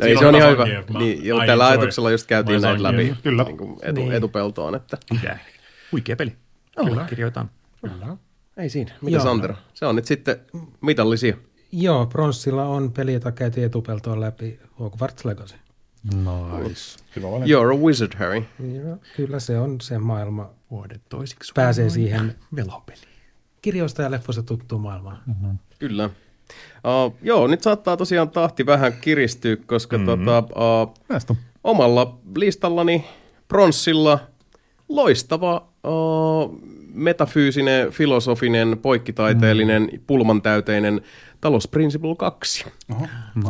Ah. 0.00 0.06
Ei, 0.06 0.08
Siinä 0.08 0.20
se 0.20 0.26
on 0.26 0.34
ihan 0.34 0.50
hyvä. 0.52 0.66
mä- 0.92 0.98
Niin, 0.98 1.24
joo, 1.24 1.38
tällä 1.46 1.52
enjoy. 1.64 1.68
ajatuksella 1.78 2.10
just 2.10 2.26
käytiin 2.26 2.62
näitä 2.62 2.82
läpi. 2.82 3.14
Kyllä. 3.22 3.44
Niin 3.44 3.56
kuin 3.56 3.78
etu, 3.82 4.00
Niin. 4.00 4.12
etupeltoon, 4.12 4.74
että 4.74 4.98
Mitä? 5.12 5.38
Huikea 5.92 6.16
peli. 6.16 6.36
Kyllä. 6.84 7.04
Kirjoitan. 7.08 7.50
Kyllä. 7.80 8.16
ei 8.56 8.68
siinä. 8.68 8.92
Mitäs 9.02 9.22
Joo. 9.24 9.32
Antero? 9.32 9.54
Se 9.74 9.86
on 9.86 9.96
nyt 9.96 10.04
sitten 10.04 10.36
mitallisia. 10.80 11.36
Joo, 11.72 12.06
Pronssilla 12.06 12.64
on 12.64 12.92
peli, 12.92 13.12
jota 13.12 13.32
käytiin 13.32 13.66
etupeltoon 13.66 14.20
läpi 14.20 14.60
Hogwarts 14.78 15.24
Legacy. 15.24 15.54
Nice. 16.14 16.98
Hyvä 17.16 17.30
valinta. 17.30 17.54
You're 17.54 17.74
a 17.74 17.78
wizard, 17.86 18.12
Harry. 18.18 18.42
Ja 18.84 18.96
kyllä 19.16 19.40
se 19.40 19.58
on 19.58 19.80
se 19.80 19.98
maailma. 19.98 20.50
Vuoden 20.70 21.00
toisiksi. 21.08 21.52
Pääsee 21.54 21.90
siihen 21.90 22.34
Velhopeli. 22.56 22.98
kirjoista 23.62 24.02
ja 24.02 24.10
leffoista 24.10 24.42
tuttuun 24.42 24.80
maailmaan. 24.82 25.22
Kyllä. 25.78 26.10
Uh, 26.76 27.16
joo, 27.22 27.46
nyt 27.46 27.62
saattaa 27.62 27.96
tosiaan 27.96 28.30
tahti 28.30 28.66
vähän 28.66 28.92
kiristyä, 29.00 29.56
koska 29.56 29.98
mm-hmm. 29.98 30.24
tota, 30.24 30.38
uh, 30.38 30.94
Näistä 31.08 31.34
omalla 31.64 32.18
listallani 32.36 33.04
pronssilla 33.48 34.18
loistava 34.88 35.68
uh, 35.84 36.60
metafyysinen, 36.94 37.92
filosofinen, 37.92 38.78
poikkitaiteellinen, 38.82 39.88
mm. 39.92 40.00
pulmantäyteinen 40.06 41.00
Talos 41.40 41.68
Principle 41.68 42.16
2. 42.16 42.64
Oho. 42.90 43.06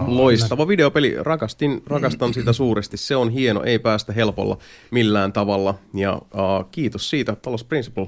Loistava 0.07 0.68
videopeli. 0.68 1.16
Rakastin, 1.20 1.83
rakastan 1.86 2.34
sitä 2.34 2.52
suuresti. 2.62 2.97
Se 2.97 3.16
on 3.16 3.31
hieno, 3.31 3.62
ei 3.62 3.78
päästä 3.78 4.12
helpolla 4.12 4.58
millään 4.91 5.33
tavalla. 5.33 5.75
Ja 5.94 6.15
uh, 6.15 6.70
kiitos 6.70 7.10
siitä, 7.10 7.36
Talos 7.36 7.65
Principle. 7.65 8.07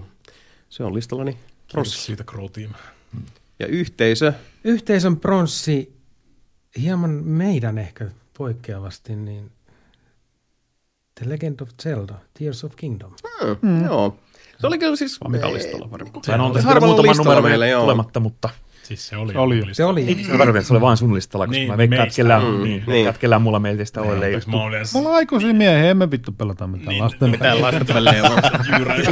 Se 0.69 0.85
on 0.85 0.95
listallani 0.95 1.33
Kiitos 1.33 1.73
pronssilla. 1.73 2.07
siitä 2.07 2.25
Crow 2.25 2.47
Team. 2.53 2.71
Ja 3.59 3.67
yhteisö, 3.67 4.33
Yhteisön 4.65 5.17
pronssi, 5.17 5.97
hieman 6.81 7.11
meidän 7.11 7.79
ehkä 7.79 8.11
poikkeavasti, 8.39 9.17
niin 9.17 9.51
The 11.15 11.29
Legend 11.29 11.61
of 11.61 11.69
Zelda, 11.83 12.15
Tears 12.39 12.65
of 12.65 12.77
Kingdom. 12.77 13.13
mm. 13.63 13.85
joo. 13.85 14.17
Se 14.61 14.67
oli 14.67 14.79
kyllä 14.79 14.97
siis... 14.97 15.19
Mikalistalla 15.29 15.91
varmaan. 15.91 16.25
Se 16.25 16.33
on 16.33 16.63
harvalla 16.65 16.87
muutama 16.87 17.09
listalla 17.09 17.31
numero 17.31 17.49
meillä, 17.49 17.67
joo. 17.67 17.81
tulematta, 17.81 18.21
mutta 18.21 18.49
Siis 18.89 19.09
se 19.09 19.17
oli. 19.17 19.33
Oli 19.37 19.59
jo. 19.59 19.65
Se 19.73 19.85
oli, 19.85 20.05
ei 20.09 20.15
tarkoita, 20.15 20.59
että 20.59 20.63
se 20.69 20.73
oli 20.73 20.81
vain 20.81 20.97
sun 20.97 21.15
listalla, 21.15 21.47
koska 21.47 21.59
Niin, 21.59 21.69
mä 21.71 21.77
veikkaan, 21.77 22.03
että 22.03 22.17
kellään, 22.17 22.43
Mm, 22.45 22.63
niin, 22.65 22.85
niin. 22.87 23.15
kellään 23.21 23.43
mulla 23.43 23.59
meiltä 23.59 23.85
sitä 23.85 24.01
ole 24.03 24.31
mä 24.47 24.63
olin 24.63 24.81
Mulla 24.95 25.09
on 25.09 25.15
aikuisia 25.15 25.55
miehiä, 25.55 25.91
emme 25.91 26.11
vittu 26.11 26.33
pelata 26.33 26.67
mitään 26.67 26.89
Niin, 26.89 27.03
lasten 27.05 27.31
mitään 27.31 27.57
pelejä. 27.57 27.73
Lasten 27.73 27.95
pelejä 27.95 28.23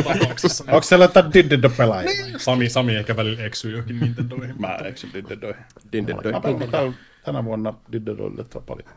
tapauksessa. 0.18 0.64
Onko 0.68 0.82
siellä 0.82 1.04
jotain 1.04 1.26
Diddedo-pelaajia? 1.32 2.38
Sami, 2.38 2.68
Sami 2.68 2.96
ehkä 2.96 3.16
välillä 3.16 3.42
eksyy 3.42 3.70
johonkin 3.70 4.00
Nintendoihin. 4.00 4.54
Mä 4.58 4.76
eksyn 4.84 5.10
Diddedoihin. 5.14 5.62
Dindendoi. 5.92 6.32
Mä 6.32 6.40
pelaan 6.40 6.68
täällä 6.70 6.92
tänä 7.24 7.44
vuonna 7.44 7.74
Diddedoille 7.92 8.44
paljon. 8.66 8.88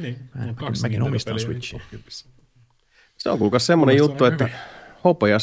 Niin, 0.00 0.16
Mä- 0.34 0.54
kaksi 0.54 0.82
mäkin 0.82 1.02
omistan 1.02 1.36
niin 1.36 1.46
Switchin. 1.46 1.80
topkipissa. 1.80 2.26
Se 3.16 3.30
on 3.30 3.38
kuulkaa 3.38 3.58
semmoinen 3.58 3.96
juttu, 3.96 4.24
että 4.24 4.44
se 4.48 4.52
hopea 5.04 5.38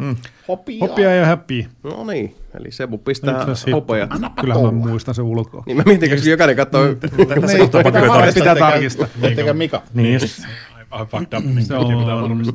sijat. 0.00 0.16
Hopia. 0.48 0.78
Hopia 0.80 1.14
ja 1.14 1.26
happy. 1.26 1.64
No 1.82 2.04
niin, 2.04 2.34
eli 2.54 2.72
Sebu 2.72 2.98
pistää 2.98 3.46
Nyt 3.46 3.58
se 3.58 3.70
hopejat. 3.70 4.10
Kyllä 4.40 4.54
mä 4.54 4.70
muistan 4.70 5.14
sen 5.14 5.24
ulkoa. 5.24 5.62
Niin 5.66 5.76
mä 5.76 5.82
mietin, 5.86 6.10
kun 6.10 6.30
jokainen 6.30 6.56
katsoo, 6.56 6.84
Niin, 6.84 6.96
pitää- 6.96 8.32
pitää 8.34 8.54
tarkistaa. 8.56 9.06
Ettekä 9.22 9.52
Mika. 9.52 9.82
Niin 9.94 10.12
just, 10.12 10.44
Ai, 10.72 10.84
Vähän 10.90 11.06
fucked 11.06 11.38
up. 11.38 11.44
Niin 11.44 11.64
Se 11.66 11.76
on 11.76 11.90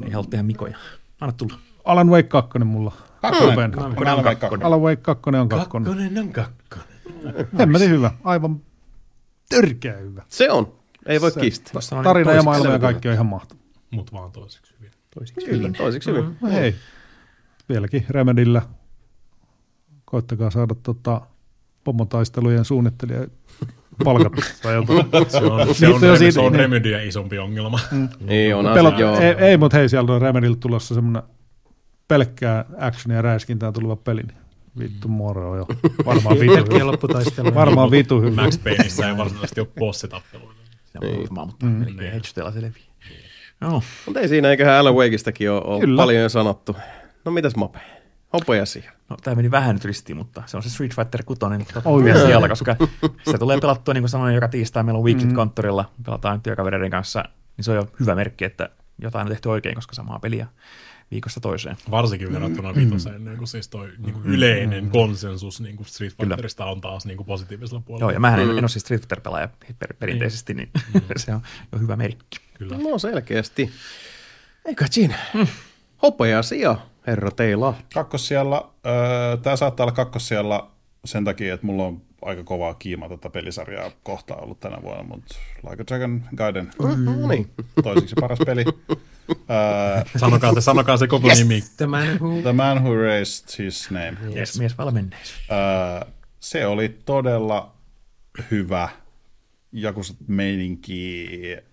ei 0.06 0.12
halua 0.12 0.28
tehdä 0.30 0.44
mikoja. 0.44 0.78
Anna 1.22 1.34
tulla. 1.38 1.60
Alan 1.86 2.10
Wake 2.10 2.24
2 2.24 2.60
mulla. 2.60 2.92
Kakkonen. 3.22 3.72
Kakkonen 3.72 4.14
on 4.14 4.24
kakkonen. 4.24 4.66
Alan 4.66 4.82
Wake 4.82 5.02
2 5.02 5.30
on 5.36 5.50
kakkonen. 5.50 5.86
Kakkonen 5.86 6.20
on 6.20 6.34
kakkonen. 6.34 6.88
Hemmetin 7.60 7.90
hyvä. 7.90 8.12
Aivan 8.24 8.62
törkeä 9.50 9.94
hyvä. 9.94 10.24
se 10.28 10.52
on. 10.52 10.74
Ei 11.06 11.22
voi 11.22 11.32
on 11.98 12.04
Tarina 12.04 12.32
ja 12.32 12.44
toiseksi 12.44 12.46
maailma 12.46 12.70
ja 12.72 12.80
kaikki 12.80 13.08
on 13.08 13.14
ihan 13.14 13.26
mahtava. 13.26 13.60
Mut 13.92 14.14
vaan 14.14 14.32
toiseksi 14.32 14.74
hyvin. 14.80 14.92
Kyllä, 15.46 15.70
toiseksi 15.78 16.12
hyvin. 16.12 16.38
No 16.42 16.50
hei, 16.50 16.76
vieläkin 17.70 18.06
Remedillä 18.10 18.62
koittakaa 20.06 20.52
saada 20.52 20.76
tota, 20.84 21.22
pomotaistelujen 21.84 22.66
suunnittelija 22.66 23.28
palkattu. 24.04 24.42
Se 24.62 24.68
on, 24.78 25.76
se 25.76 25.88
on, 25.88 26.02
Rem- 26.02 26.18
siitä- 26.18 26.32
se 26.32 26.40
on 26.40 26.52
niin. 26.52 26.60
Remedyä 26.60 27.02
isompi 27.02 27.38
ongelma. 27.40 27.80
Niin 28.20 28.56
on 28.56 28.66
Pelot, 28.74 28.94
asia, 28.94 29.06
joo. 29.06 29.20
ei, 29.20 29.32
ei 29.32 29.58
mutta 29.58 29.78
hei, 29.78 29.90
siellä 29.90 30.14
on 30.14 30.22
Remedillä 30.22 30.58
tulossa 30.60 30.96
semmoinen 30.96 31.24
pelkkää 32.08 32.66
actionia 32.80 33.16
ja 33.18 33.22
räiskintää 33.22 33.72
tuleva 33.72 33.96
peli. 33.96 34.22
niin 34.24 34.38
Vittu 34.80 35.08
moro 35.08 35.58
jo. 35.58 35.68
Varmaan 36.06 36.40
vitu. 36.40 37.56
Varmaan 37.56 37.92
vitu 37.92 38.22
hyvä. 38.22 38.42
Max 38.42 38.64
Payneissa 38.64 39.08
ei 39.10 39.18
varsinaisesti 39.18 39.62
ole 39.62 39.68
on 41.02 41.14
muutama, 41.16 41.46
mutta 41.46 41.66
mm. 41.66 41.72
melkein 41.72 42.14
hedgetella 42.14 42.52
selviää. 42.52 42.88
Joo. 43.62 43.82
Mutta 44.06 44.20
ei 44.20 44.28
siinä, 44.28 44.50
eiköhän 44.50 44.76
Alan 44.76 44.96
Wakeistakin 44.96 45.52
ole, 45.52 45.62
ole 45.66 45.96
paljon 45.96 46.24
jo 46.24 46.30
sanottu. 46.30 46.76
No 47.28 47.32
mitäs 47.32 47.56
Mape? 47.56 47.80
Hopeasia. 48.34 48.92
No, 49.10 49.18
tämä 49.24 49.36
meni 49.36 49.52
vähän 49.52 49.76
nyt 49.76 49.86
ristiin, 49.86 50.18
mutta 50.18 50.44
se 50.46 50.58
on 50.58 50.64
se 50.64 50.70
Street 50.70 50.96
Fighter 50.96 51.24
6 51.24 51.40
Oh, 51.86 52.04
vielä 52.04 52.18
yeah. 52.18 52.30
siellä, 52.30 52.50
koska 52.50 52.76
se 53.32 53.38
tulee 53.38 53.58
pelattua, 53.62 53.94
niin 53.94 54.02
kuin 54.02 54.10
sanoin, 54.10 54.36
joka 54.36 54.48
tiistai 54.48 54.84
meillä 54.84 54.98
on 54.98 55.04
Weeklit 55.06 55.34
konttorilla, 55.34 55.92
pelataan 56.06 56.42
työkavereiden 56.42 56.92
kanssa, 56.92 57.24
niin 57.58 57.66
se 57.66 57.72
on 57.72 57.78
jo 57.78 57.88
hyvä 58.00 58.16
merkki, 58.16 58.46
että 58.46 58.70
jotain 59.02 59.26
on 59.26 59.30
tehty 59.30 59.50
oikein, 59.50 59.76
koska 59.76 59.96
samaa 59.96 60.20
peliä 60.20 60.48
viikosta 61.12 61.40
toiseen. 61.40 61.78
Varsinkin 61.92 62.34
verrattuna 62.34 62.76
vitoseen, 62.76 63.26
niin 63.26 63.38
kuin 63.38 63.48
siis 63.48 63.68
toi 63.68 63.90
niin 63.98 64.14
kuin 64.14 64.26
yleinen 64.26 64.90
konsensus 64.90 65.62
niin 65.62 65.76
kuin 65.76 65.88
Street 65.88 66.14
Fighterista 66.18 66.66
on 66.66 66.82
taas 66.82 67.06
niin 67.06 67.18
kuin 67.18 67.28
positiivisella 67.28 67.82
puolella. 67.86 68.04
Joo, 68.04 68.12
ja 68.12 68.20
mä 68.20 68.34
en, 68.36 68.40
en 68.40 68.50
ole 68.50 68.68
siis 68.68 68.82
Street 68.82 69.02
Fighter-pelaaja 69.02 69.50
per, 69.80 69.94
perinteisesti, 69.94 70.54
niin 70.54 70.70
se 71.18 71.34
on 71.34 71.42
jo 71.72 71.80
hyvä 71.80 71.96
merkki. 71.96 72.38
Kyllä. 72.54 72.78
No 72.78 73.00
selkeästi. 73.00 73.72
Eikä 74.66 74.86
siinä. 74.90 75.16
Hopeasia, 76.02 76.78
herra 77.08 77.32
Teila. 77.32 77.74
Kakkossijalla, 77.94 78.74
öö, 78.86 79.38
tämä 79.38 79.56
saattaa 79.56 79.84
olla 79.84 79.92
kakkossijalla 79.96 80.72
sen 81.06 81.24
takia, 81.26 81.54
että 81.54 81.66
mulla 81.66 81.84
on 81.84 82.02
aika 82.22 82.44
kovaa 82.44 82.74
kiimaa 82.74 83.10
tätä 83.10 83.30
pelisarjaa 83.30 83.92
kohtaan 84.04 84.44
ollut 84.44 84.60
tänä 84.60 84.78
vuonna, 84.82 85.04
mutta 85.04 85.36
Like 85.70 85.84
a 85.84 85.86
Dragon 85.88 86.24
Gaiden 86.36 86.70
No 86.82 87.28
niin. 87.28 87.52
toiseksi 87.84 88.16
paras 88.22 88.40
peli. 88.46 88.66
Öö, 89.30 90.04
Sanokaa, 90.18 90.54
se, 90.54 90.62
sanokaa 90.62 90.98
se 90.98 91.08
koko 91.08 91.28
yes. 91.28 91.38
nimi. 91.40 91.64
The 91.78 91.86
Man 91.88 92.08
Who... 92.20 92.42
The 92.42 92.54
Man 92.54 92.84
Who 92.84 92.96
Raised 92.96 93.66
His 93.66 93.92
Name. 93.92 94.18
Mies, 94.34 94.60
mies 94.60 94.78
valmenneisyys. 94.78 95.40
Öö, 95.52 96.10
se 96.40 96.66
oli 96.68 96.90
todella 97.06 97.74
hyvä 98.52 98.90
Jakuset 99.72 100.16
meininki 100.28 101.28
Mm. 101.38 101.52
öö, 101.52 101.67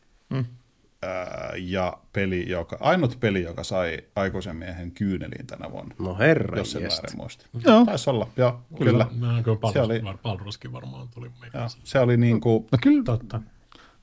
ja 1.57 1.97
peli, 2.13 2.49
joka, 2.49 2.77
ainut 2.81 3.17
peli, 3.21 3.43
joka 3.43 3.65
sai 3.65 3.99
aikuisen 4.17 4.57
miehen 4.57 4.91
kyyneliin 4.93 5.47
tänä 5.47 5.71
vuonna. 5.71 5.95
No 5.99 6.19
herra 6.19 6.59
jos 6.59 6.77
en 6.77 6.83
väärin 6.83 7.17
muista. 7.17 7.47
Joo. 7.67 7.85
Taisi 7.85 8.11
olla, 8.11 8.29
joo, 8.37 8.61
kyllä. 8.79 9.07
Mä 9.19 9.43
kyllä 9.45 9.73
Se 9.73 9.81
oli- 9.81 10.01
Baldur'skin 10.01 10.73
varmaan 10.73 11.09
tuli 11.15 11.31
meikä. 11.41 11.59
Joo, 11.59 11.69
se 11.85 11.99
oli 11.99 12.17
niin 12.17 12.41
kuin, 12.41 12.67
No 12.73 12.79
kyllä, 12.83 13.05
Totta. 13.05 13.41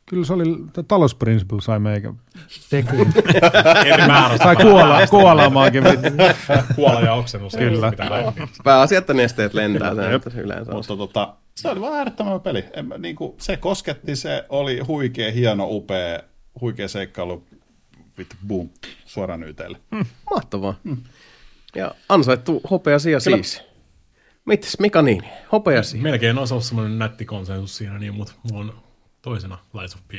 kyllä 0.05 0.25
se 0.25 0.33
oli, 0.33 0.43
Talos 0.88 1.15
Principle 1.15 1.61
sai 1.61 1.80
meikä. 1.80 2.13
Määrästä. 4.07 4.43
Sai 4.43 4.55
kuolla, 4.55 5.07
kuolaamaankin. 5.07 5.83
Kuola 6.75 7.01
ja 7.01 7.13
oksennus. 7.13 7.53
Kyllä. 7.55 7.91
Pääasia, 8.63 8.97
että 8.97 9.13
nesteet 9.13 9.53
lentää. 9.53 9.95
Se 9.95 10.09
nyt 10.09 10.25
yleensä 10.35 10.71
on. 10.71 10.77
mutta 10.77 10.97
tota, 10.97 11.33
se 11.55 11.69
oli 11.69 11.81
vaan 11.81 11.93
äärettömän 11.93 12.41
peli. 12.41 12.65
En, 12.73 12.93
niin 12.97 13.15
kuin, 13.15 13.33
se 13.38 13.57
kosketti, 13.57 14.15
se 14.15 14.45
oli 14.49 14.80
huikea, 14.80 15.31
hieno, 15.31 15.67
upea, 15.69 16.19
huikea 16.61 16.88
seikkailu, 16.88 17.43
vittu, 18.17 18.35
boom, 18.47 18.69
suoraan 19.05 19.43
yteille. 19.43 19.81
Mahtavaa. 20.31 20.80
Ja 21.75 21.95
ansaittu 22.09 22.61
hopeasia 22.71 23.19
siis. 23.19 23.61
Mites 24.45 24.80
Mika 24.80 25.01
Niini? 25.01 25.30
Hopeasia. 25.51 26.01
Melkein 26.01 26.38
olisi 26.38 26.53
ollut 26.53 26.65
semmoinen 26.65 26.99
nätti 26.99 27.25
konsensus 27.25 27.77
siinä, 27.77 27.99
niin, 27.99 28.13
mutta 28.13 28.33
mulla 28.51 28.59
on 28.59 28.83
toisena 29.21 29.57
Lies 29.73 29.95
of 29.95 30.01
P. 30.07 30.11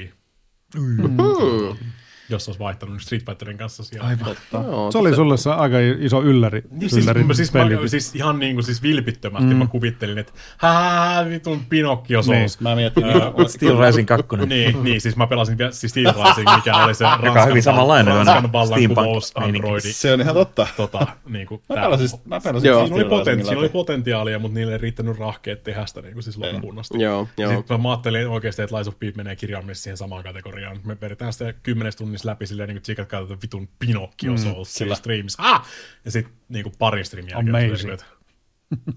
Jos 2.28 2.48
olisi 2.48 2.58
vaihtanut 2.60 3.02
Street 3.02 3.24
Fighterin 3.26 3.58
kanssa 3.58 3.84
siellä. 3.84 4.08
Aivan. 4.08 4.36
No, 4.52 4.92
Se 4.92 4.98
oli 4.98 5.14
sulle 5.14 5.36
se 5.36 5.50
aika 5.50 5.76
iso 5.98 6.22
ylläri. 6.22 6.62
Niin, 6.70 6.90
siis, 6.90 7.04
ylläri 7.04 7.24
mä, 7.24 7.34
siis, 7.34 7.50
peli. 7.50 7.76
mä, 7.76 7.86
siis 7.86 8.14
ihan 8.14 8.38
niin 8.38 8.54
kuin 8.56 8.64
siis 8.64 8.82
vilpittömästi 8.82 9.48
mm. 9.50 9.56
mä 9.56 9.66
kuvittelin, 9.66 10.18
että 10.18 10.32
hää, 10.56 11.28
vitun 11.28 11.60
Pinokkio 11.68 12.20
Niin. 12.20 12.24
Souls. 12.24 12.60
Mä 12.60 12.74
mietin, 12.74 13.04
Steel 13.46 13.78
Rising 13.86 14.08
2. 14.08 14.26
Niin, 14.46 14.84
niin, 14.84 15.00
siis 15.00 15.16
mä 15.16 15.26
pelasin 15.26 15.58
vielä 15.58 15.72
siis 15.72 15.90
Steel 15.90 16.12
Rising, 16.28 16.48
mikä 16.56 16.76
oli 16.76 16.94
se 16.94 17.04
Joka 17.24 17.42
on 17.42 17.48
hyvin 17.48 17.62
samanlainen 17.62 18.14
Ranskan 18.14 18.52
vallankumous. 18.52 19.32
Androidi. 19.34 19.92
se 19.92 20.12
on 20.12 20.20
ihan 20.20 20.34
totta. 20.34 20.66
Tota, 20.76 21.06
niin 21.28 21.46
kuin, 21.46 21.62
Mä 21.68 21.76
pelasin, 21.76 22.08
mä 22.24 22.40
pelasin 22.40 22.68
Joo. 22.68 22.80
Siinä 22.86 22.96
oli, 22.96 23.04
poten, 23.04 23.44
siinä 23.44 23.58
oli 23.58 23.68
potentiaalia, 23.68 24.38
mutta 24.38 24.54
niille 24.54 24.72
ei 24.72 24.78
riittänyt 24.78 25.18
rahkeet 25.18 25.62
tehdä 25.62 25.86
sitä 25.86 26.02
niin 26.02 26.12
kuin 26.12 26.22
siis 26.22 26.36
loppuun 26.36 26.78
asti. 26.78 27.02
Joo, 27.02 27.28
joo. 27.38 27.56
Sitten 27.56 27.80
mä 27.80 27.90
ajattelin 27.90 28.28
oikeasti, 28.28 28.62
että 28.62 28.76
Lies 28.76 28.88
of 28.88 28.94
P 28.98 29.02
menee 29.16 29.36
kirjaimellisesti 29.36 29.82
siihen 29.82 29.96
samaan 29.96 30.22
kategoriaan. 30.22 30.80
Me 30.84 30.96
vedetään 31.00 31.32
sitä 31.32 31.52
kymmenes 31.62 31.96
tunnissa 32.12 32.28
läpi 32.28 32.46
silleen, 32.46 32.68
niin 32.68 32.76
kuin 32.76 32.82
tsikat 32.82 33.08
katsotaan 33.08 33.42
vitun 33.42 33.68
Pinocchio 33.78 34.36
Souls 34.36 34.74
sillä 34.74 34.94
streamissa. 34.94 35.42
Ah! 35.42 35.66
Ja 36.04 36.10
sitten 36.10 36.34
niin 36.48 36.62
kuin 36.62 36.74
parin 36.78 37.04
streamin 37.04 37.30
jälkeen. 37.30 37.54
Amazing. 37.54 37.76
silleen, 37.76 37.94
että, 37.94 38.06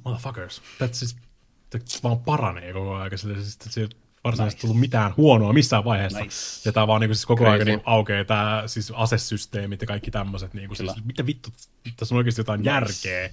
Motherfuckers. 0.06 0.62
That 0.78 0.94
siis, 0.94 1.16
vaan 2.04 2.20
paranee 2.20 2.74
koko 2.74 2.96
ajan. 2.96 3.18
Sille, 3.18 3.36
siis, 3.36 3.58
se 3.70 3.90
varsinaisesti 4.24 4.62
tullut 4.62 4.80
mitään 4.80 5.14
huonoa 5.18 5.54
missään 5.54 5.84
vaiheessa. 5.84 6.20
Nice. 6.20 6.36
Ja 6.66 6.72
tää 6.72 6.88
vaan 6.88 7.02
niinku 7.02 7.14
siis 7.14 7.26
koko 7.26 7.50
ajan 7.50 7.68
niin 7.68 7.82
aukeaa 7.86 8.26
tää 8.26 8.68
siis 8.68 8.92
asesysteemit 8.96 9.82
ja 9.82 9.88
kaikki 9.88 10.12
tämmöiset. 10.12 10.54
Niinku, 10.54 10.76
siis, 10.76 10.92
mitä 11.06 11.26
vittu, 11.26 11.50
tässä 11.98 12.16
on 12.16 12.18
oikeasti 12.18 12.42
jotain 12.42 12.60
nice. 12.60 12.72
järkeä. 12.72 13.30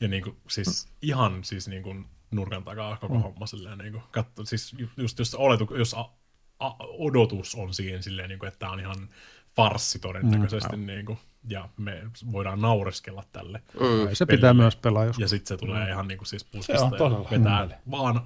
Ja 0.00 0.08
niinku, 0.08 0.36
siis 0.48 0.88
ihan 1.02 1.44
siis 1.44 1.68
niinku 1.68 1.96
nurkan 2.30 2.64
takaa 2.64 2.96
koko 2.96 3.14
mm. 3.14 3.22
homma 3.22 3.46
silleen 3.46 3.78
niinku, 3.78 4.02
katso, 4.10 4.44
siis 4.44 4.74
ju- 4.78 4.88
just 4.96 5.18
jos, 5.18 5.34
oletu, 5.34 5.68
jos 5.78 5.96
odotus 6.80 7.54
on 7.54 7.74
siihen 7.74 8.02
silleen 8.02 8.28
niinku, 8.28 8.46
että 8.46 8.58
tää 8.58 8.70
on 8.70 8.80
ihan 8.80 9.08
farssi 9.56 9.98
todennäköisesti 9.98 10.76
mm. 10.76 10.86
niinku, 10.86 11.18
ja 11.48 11.68
me 11.76 12.02
voidaan 12.32 12.60
naureskella 12.60 13.24
tälle. 13.32 13.62
Se 14.12 14.26
pitää 14.26 14.54
myös 14.54 14.76
pelaa 14.76 15.04
joskus. 15.04 15.20
Ja 15.20 15.28
sitten 15.28 15.48
se 15.48 15.56
tulee 15.56 15.90
ihan 15.90 16.08
niinku 16.08 16.24
siis 16.24 16.42
Se 16.42 16.48
puskista 16.52 16.84
on 16.84 16.92
ja 16.92 16.98
todella 16.98 17.30
vetää 17.30 17.62
hyvä 17.62 17.76
vaan 17.90 18.22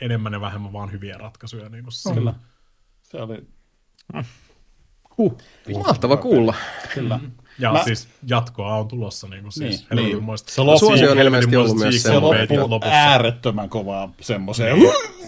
enemmän 0.00 0.32
ja 0.32 0.40
vähemmän 0.40 0.72
vaan 0.72 0.92
hyviä 0.92 1.18
ratkaisuja. 1.18 1.68
Niinku 1.68 1.90
siinä. 1.90 2.14
Kyllä. 2.14 2.34
Se 3.02 3.16
oli, 3.22 3.46
Mahtava 5.78 6.16
kuulla. 6.16 6.54
kyllä. 6.94 7.20
Ja 7.58 7.72
Mä- 7.72 7.84
siis 7.84 8.08
jatkoa 8.26 8.76
on 8.76 8.88
tulossa 8.88 9.28
niinku 9.28 9.50
siis 9.50 9.86
Niin, 9.90 9.96
niin, 10.04 10.26
niin. 10.26 10.38
Se 10.38 10.54
Suosio 10.78 11.10
on 11.10 11.18
ilmeisesti 11.18 11.56
ollut 11.56 11.76
myös 11.76 12.02
Se 12.02 12.08
se 12.08 12.18
lopussa. 12.18 12.90
äärettömän 12.92 13.68
kovaa 13.68 14.12
semmoiseen. 14.20 14.76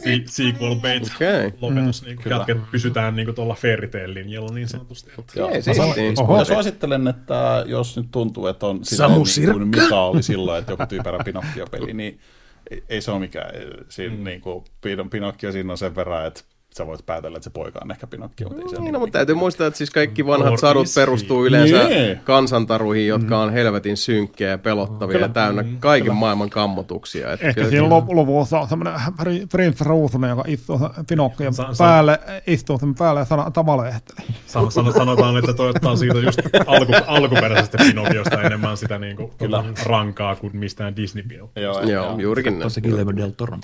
Se- 0.04 0.22
sequel 0.26 0.74
bait 0.74 1.02
Okei. 1.14 1.52
lopetus. 1.60 2.04
Niin 2.04 2.16
kuin 2.16 2.30
jatket, 2.30 2.58
pysytään 2.70 3.16
niin 3.16 3.26
kuin 3.26 3.34
tuolla 3.34 3.54
fairy 3.54 3.88
tale 3.88 4.14
linjalla 4.14 4.54
niin 4.54 4.68
sanotusti. 4.68 5.10
Että. 5.18 5.32
Ei, 5.40 5.62
Mä, 5.66 5.74
sanon, 5.74 5.94
siistiä. 5.94 6.26
mä 6.36 6.44
suosittelen, 6.44 7.08
että 7.08 7.64
jos 7.66 7.96
nyt 7.96 8.06
tuntuu, 8.10 8.46
että 8.46 8.66
on 8.66 8.84
sitä 8.84 9.08
niin 9.08 9.52
kuin 9.52 9.68
Mika 9.68 10.04
oli 10.04 10.22
silloin, 10.22 10.58
että 10.58 10.72
joku 10.72 10.86
typerä 10.86 11.18
Pinocchio-peli, 11.24 11.92
niin 11.92 12.20
ei, 12.70 12.84
ei 12.88 13.00
se 13.00 13.10
ole 13.10 13.20
mikään. 13.20 13.50
Siinä, 13.88 14.16
mm. 14.16 14.24
niin 14.24 14.40
kuin, 14.40 14.64
Pin- 14.64 15.08
Pinocchio 15.10 15.52
siinä 15.52 15.72
on 15.72 15.78
sen 15.78 15.96
verran, 15.96 16.26
että 16.26 16.40
sä 16.76 16.86
voit 16.86 17.06
päätellä, 17.06 17.36
että 17.36 17.44
se 17.44 17.50
poika 17.50 17.78
on 17.84 17.90
ehkä 17.90 18.06
Pinocchio. 18.06 18.48
Mutta 18.48 18.62
ei 18.62 18.68
se 18.68 18.74
Niin, 18.76 18.84
niin, 18.84 18.92
no, 18.92 18.98
mutta 18.98 19.12
täytyy 19.12 19.34
muistaa, 19.34 19.66
että 19.66 19.78
siis 19.78 19.90
kaikki 19.90 20.26
vanhat 20.26 20.52
Or 20.52 20.58
sadut 20.58 20.86
perustuu 20.94 21.46
yleensä 21.46 21.88
Niin. 21.88 22.18
kansantaruihin, 22.24 23.06
jotka 23.06 23.38
on 23.38 23.52
helvetin 23.52 23.96
synkkiä 23.96 24.48
ja 24.48 24.58
pelottavia 24.58 25.18
ja 25.18 25.28
täynnä 25.28 25.64
kaiken 25.80 26.14
maailman 26.14 26.50
kammotuksia. 26.50 27.32
Että 27.32 27.46
Ehkä 27.48 27.54
kyllä- 27.60 27.70
siinä 27.70 27.86
lop- 27.88 28.14
lopussa 28.14 28.60
on 28.60 28.68
semmoinen 28.68 28.94
Prince 29.52 29.84
Ruusunen, 29.84 30.30
joka 30.30 30.44
istuu 30.46 30.80
Pinokkion 31.08 31.54
Sa- 31.54 31.74
sa- 31.74 31.84
päälle, 31.84 32.18
istuu 32.46 32.78
sen 32.78 32.94
päälle 32.94 33.20
ja 33.20 33.24
sana, 33.24 33.50
tavalehtelee. 33.50 34.24
San, 34.46 34.70
san, 34.72 34.92
sanotaan, 34.92 35.36
että 35.36 35.52
toi 35.52 35.68
ottaa 35.70 35.96
siitä 35.96 36.18
just 36.18 36.38
alku, 36.66 36.92
alkuperäisestä 37.06 37.78
Pinokiosta 37.78 38.42
enemmän 38.42 38.76
sitä 38.76 38.98
niin 38.98 39.16
kuin, 39.16 39.30
Kyllä. 39.38 39.64
rankaa 39.86 40.36
kuin 40.36 40.56
mistään 40.56 40.96
disney 40.96 41.24
Joo, 41.56 41.82
Joo, 41.82 42.18
juurikin 42.18 42.52
näin. 42.52 42.60
Tuossa 42.60 42.80
Guillermo 42.80 43.16
del 43.16 43.30
Toron 43.30 43.60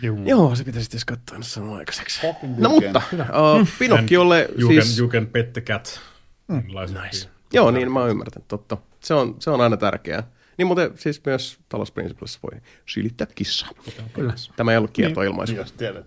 Pinocchio. 0.00 0.24
Joo, 0.26 0.56
se 0.56 0.64
pitäisi 0.64 0.90
tietysti 0.90 1.12
katsoa 1.12 1.38
nyt 1.38 1.46
sanon 1.46 1.76
aikaiseksi. 1.76 2.20
Fucking 2.20 2.58
No 2.58 2.68
mutta, 2.68 3.02
uh, 3.12 3.68
Pinokkiolle 3.78 4.48
You, 4.58 4.68
siis... 4.68 4.84
can, 4.84 4.98
you 4.98 5.08
can 5.08 5.26
pet 5.26 5.52
the 5.52 5.60
cat. 5.60 6.00
Mm. 6.48 6.62
Nice. 7.02 7.28
Joo, 7.52 7.70
niin 7.70 7.92
mä 7.92 8.00
oon 8.00 8.10
ymmärtänyt, 8.10 8.48
totta. 8.48 8.76
Se 9.00 9.14
on, 9.14 9.36
se 9.38 9.50
on 9.50 9.60
aina 9.60 9.76
tärkeää. 9.76 10.22
Niin 10.58 10.66
muuten 10.66 10.90
siis 10.94 11.22
myös 11.26 11.58
Talos 11.68 11.90
Principlessa 11.90 12.38
voi 12.42 12.60
silittää 12.86 13.26
kissa. 13.34 13.66
Kyllä. 14.12 14.34
Tämä 14.56 14.70
ei 14.70 14.78
ollut 14.78 14.90
kiertoilmaisu. 14.90 15.54
Jos 15.54 15.72
tiedät. 15.72 16.06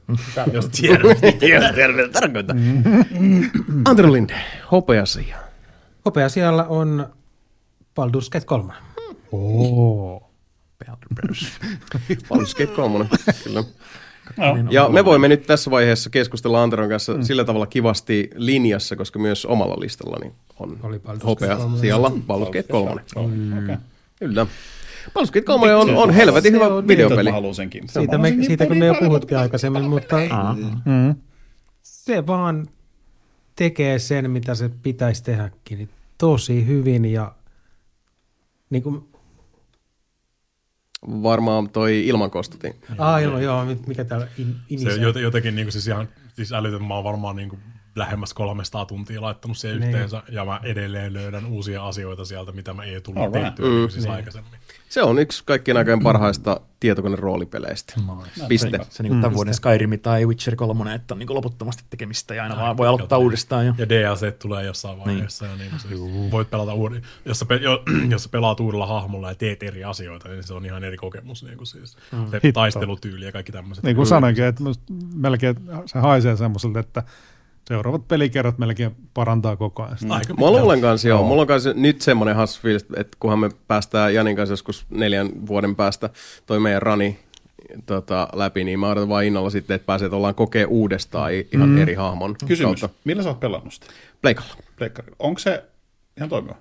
Jos 0.54 0.70
tiedät. 0.70 1.04
Jos 1.04 1.18
tiedät, 1.40 1.96
mitä 1.96 2.10
tarkoittaa. 2.20 2.56
Antero 3.86 4.14
Linde, 4.14 4.36
hopeasia. 4.72 5.38
Hopea 6.06 6.30
siellä 6.30 6.64
on 6.64 7.14
Baldur's 8.02 8.30
Gate 8.32 8.46
3. 8.46 8.74
Oo. 9.32 10.29
Baldur's 12.30 12.58
Gate 12.58 12.76
3, 12.76 13.06
kyllä. 13.44 13.64
Ja 14.70 14.86
on 14.86 14.94
me 14.94 15.06
voimme 15.06 15.28
nyt 15.28 15.44
tässä 15.48 15.72
vaiheessa 15.72 16.10
keskustella 16.10 16.64
Anteron 16.64 16.90
kanssa 16.90 17.14
mm. 17.14 17.22
sillä 17.24 17.44
tavalla 17.44 17.68
kivasti 17.68 18.30
linjassa, 18.36 18.96
koska 18.96 19.20
myös 19.20 19.46
omalla 19.46 19.80
listallani 19.80 20.34
on 20.60 20.80
Oli 20.84 21.02
hopea 21.26 21.56
3. 21.58 21.80
sijalla 21.80 22.10
Baldur's 22.10 22.46
Gate 22.46 22.64
3. 22.72 23.02
Okei. 23.16 23.76
Kyllä. 24.20 24.48
Baldur's 25.08 25.28
Gate 25.32 25.42
3 25.42 25.76
on, 25.76 25.96
on 25.96 26.12
helvetin 26.12 26.54
hyvä 26.54 26.66
Videopeli. 26.88 27.32
videopeli. 27.32 27.88
Siitä, 27.88 28.18
me, 28.18 28.38
siitä 28.48 28.66
kun 28.66 28.78
me 28.78 28.86
jo 28.86 28.94
puhuttiin 29.00 29.38
aikaisemmin, 29.40 29.84
mutta 29.84 30.16
Mm. 30.86 31.16
se 31.84 32.28
vaan 32.28 32.68
tekee 33.56 34.00
sen, 34.00 34.32
mitä 34.32 34.56
se 34.56 34.70
pitäisi 34.84 35.24
tehdäkin, 35.24 35.78
niin 35.78 35.90
tosi 36.18 36.68
hyvin 36.68 37.06
ja 37.06 37.32
niin 38.70 38.84
kuin, 38.84 39.09
Varmaan 41.08 41.70
toi 41.70 42.08
ilmankostutin. 42.08 42.74
ah, 42.98 43.22
ilman, 43.24 43.44
joo, 43.44 43.66
mikä 43.88 44.04
täällä 44.06 44.28
in, 44.38 44.48
Se 44.48 44.60
inisee. 44.70 45.12
jot- 45.12 45.20
jotenkin 45.20 45.56
niin 45.56 45.66
kuin, 45.66 45.72
siis 45.72 45.88
ihan 45.88 46.08
siis 46.34 46.54
älytön, 46.54 46.84
mä 46.84 46.94
oon 46.96 47.04
varmaan 47.04 47.36
niin 47.36 47.50
kuin, 47.50 47.62
lähemmäs 47.96 48.34
300 48.34 48.86
tuntia 48.86 49.22
laittanut 49.22 49.58
siihen 49.58 49.80
Niin. 49.80 49.90
yhteensä, 49.90 50.24
ja 50.32 50.46
mä 50.46 50.60
edelleen 50.64 51.14
löydän 51.14 51.46
uusia 51.46 51.88
asioita 51.88 52.26
sieltä, 52.26 52.52
mitä 52.52 52.74
mä 52.74 52.84
ei 52.84 53.02
tullut 53.02 53.24
Alright. 53.24 53.46
tehtyä 53.46 53.70
niin. 53.70 53.92
siis 53.92 54.04
Niin. 54.06 54.14
aikaisemmin. 54.16 54.60
Se 54.90 55.04
on 55.04 55.20
yksi 55.20 55.44
kaikkien 55.46 55.78
aikojen 55.78 56.04
parhaista 56.04 56.62
tietokoneroolipeleistä. 56.80 57.94
Piste. 58.48 58.80
Se 58.90 59.04
niin 59.04 59.22
tämän 59.22 59.34
vuoden 59.34 59.54
Skyrim 59.54 60.00
tai 60.00 60.26
Witcher 60.26 60.56
3, 60.56 60.94
että 60.96 61.14
on 61.14 61.20
niin 61.20 61.34
loputtomasti 61.34 61.84
tekemistä 61.90 62.36
ja 62.36 62.44
aina 62.44 62.56
vaan 62.56 62.78
voi 62.78 62.88
aloittaa 62.88 63.18
uudestaan. 63.18 63.66
Ja... 63.66 63.74
Ja 63.78 63.90
DLC 63.90 64.40
tulee 64.40 64.66
jossain 64.66 65.00
vaiheessa, 65.00 65.46
niin. 65.46 65.60
ja 65.60 65.66
niin, 65.66 65.80
siis 65.80 66.02
voit 66.32 66.50
pelata 66.50 66.74
uuden, 66.74 67.02
jos 67.26 67.40
sä, 67.40 67.46
pe- 67.46 67.56
jo, 67.56 67.84
jos 68.10 68.24
sä 68.24 68.30
pelaat 68.30 68.60
uudella 68.60 68.86
hahmolla 68.88 69.30
ja 69.30 69.36
teet 69.36 69.64
eri 69.64 69.84
asioita, 69.84 70.30
niin 70.30 70.44
se 70.44 70.54
on 70.54 70.66
ihan 70.66 70.84
eri 70.84 70.98
kokemus. 70.98 71.44
Niin 71.44 71.58
kuin 71.58 71.68
siis. 71.68 71.92
Se 72.12 72.40
Hitto. 72.44 72.52
taistelutyyli 72.60 73.26
ja 73.26 73.32
kaikki 73.32 73.52
tämmöiset. 73.52 73.84
Niin 73.84 73.96
kuin 73.96 74.08
sanoinkin, 74.08 74.44
että 74.44 74.64
melkein 75.16 75.56
se 75.86 76.00
haisee 76.00 76.36
semmoiselta, 76.38 76.80
että 76.80 77.04
seuraavat 77.70 78.08
pelikerrat 78.08 78.58
melkein 78.58 78.96
parantaa 79.14 79.56
koko 79.56 79.84
ajan. 79.84 79.98
sitä. 79.98 80.14
Aika 80.14 80.34
Mä 80.34 80.36
pitkälle. 80.38 80.60
luulen 80.62 80.82
kanssa 80.82 81.08
joo. 81.08 81.24
Mulla 81.24 81.42
on 81.42 81.48
kanssa 81.48 81.74
nyt 81.74 82.02
semmoinen 82.02 82.36
hassu 82.36 82.62
fiilis, 82.62 82.86
että 82.96 83.18
kunhan 83.20 83.40
me 83.40 83.50
päästään 83.68 84.14
Janin 84.14 84.36
kanssa 84.36 84.54
joskus 84.54 84.86
neljän 84.90 85.30
vuoden 85.48 85.76
päästä 85.76 86.10
toi 86.46 86.60
meidän 86.60 86.82
rani 86.82 87.20
tota, 87.86 88.28
läpi, 88.34 88.64
niin 88.64 88.80
mä 88.80 88.90
odotan 88.90 89.10
vaan 89.10 89.26
innolla 89.26 89.50
sitten, 89.50 89.76
että 89.76 89.86
pääsee 89.86 90.10
ollaan 90.10 90.36
kokee 90.36 90.66
uudestaan 90.66 91.34
i- 91.34 91.48
ihan 91.54 91.70
mm. 91.70 91.78
eri 91.82 91.94
hahmon 91.94 92.36
Kysymys. 92.48 92.82
kautta. 92.82 93.00
Millä 93.04 93.24
sä 93.24 93.30
oot 93.30 93.40
pelannut 93.40 93.74
sitä? 93.74 93.86
Pleikalla. 94.22 94.54
Onko 95.20 95.40
se 95.40 95.64
ihan 96.18 96.30
toimiva? 96.30 96.56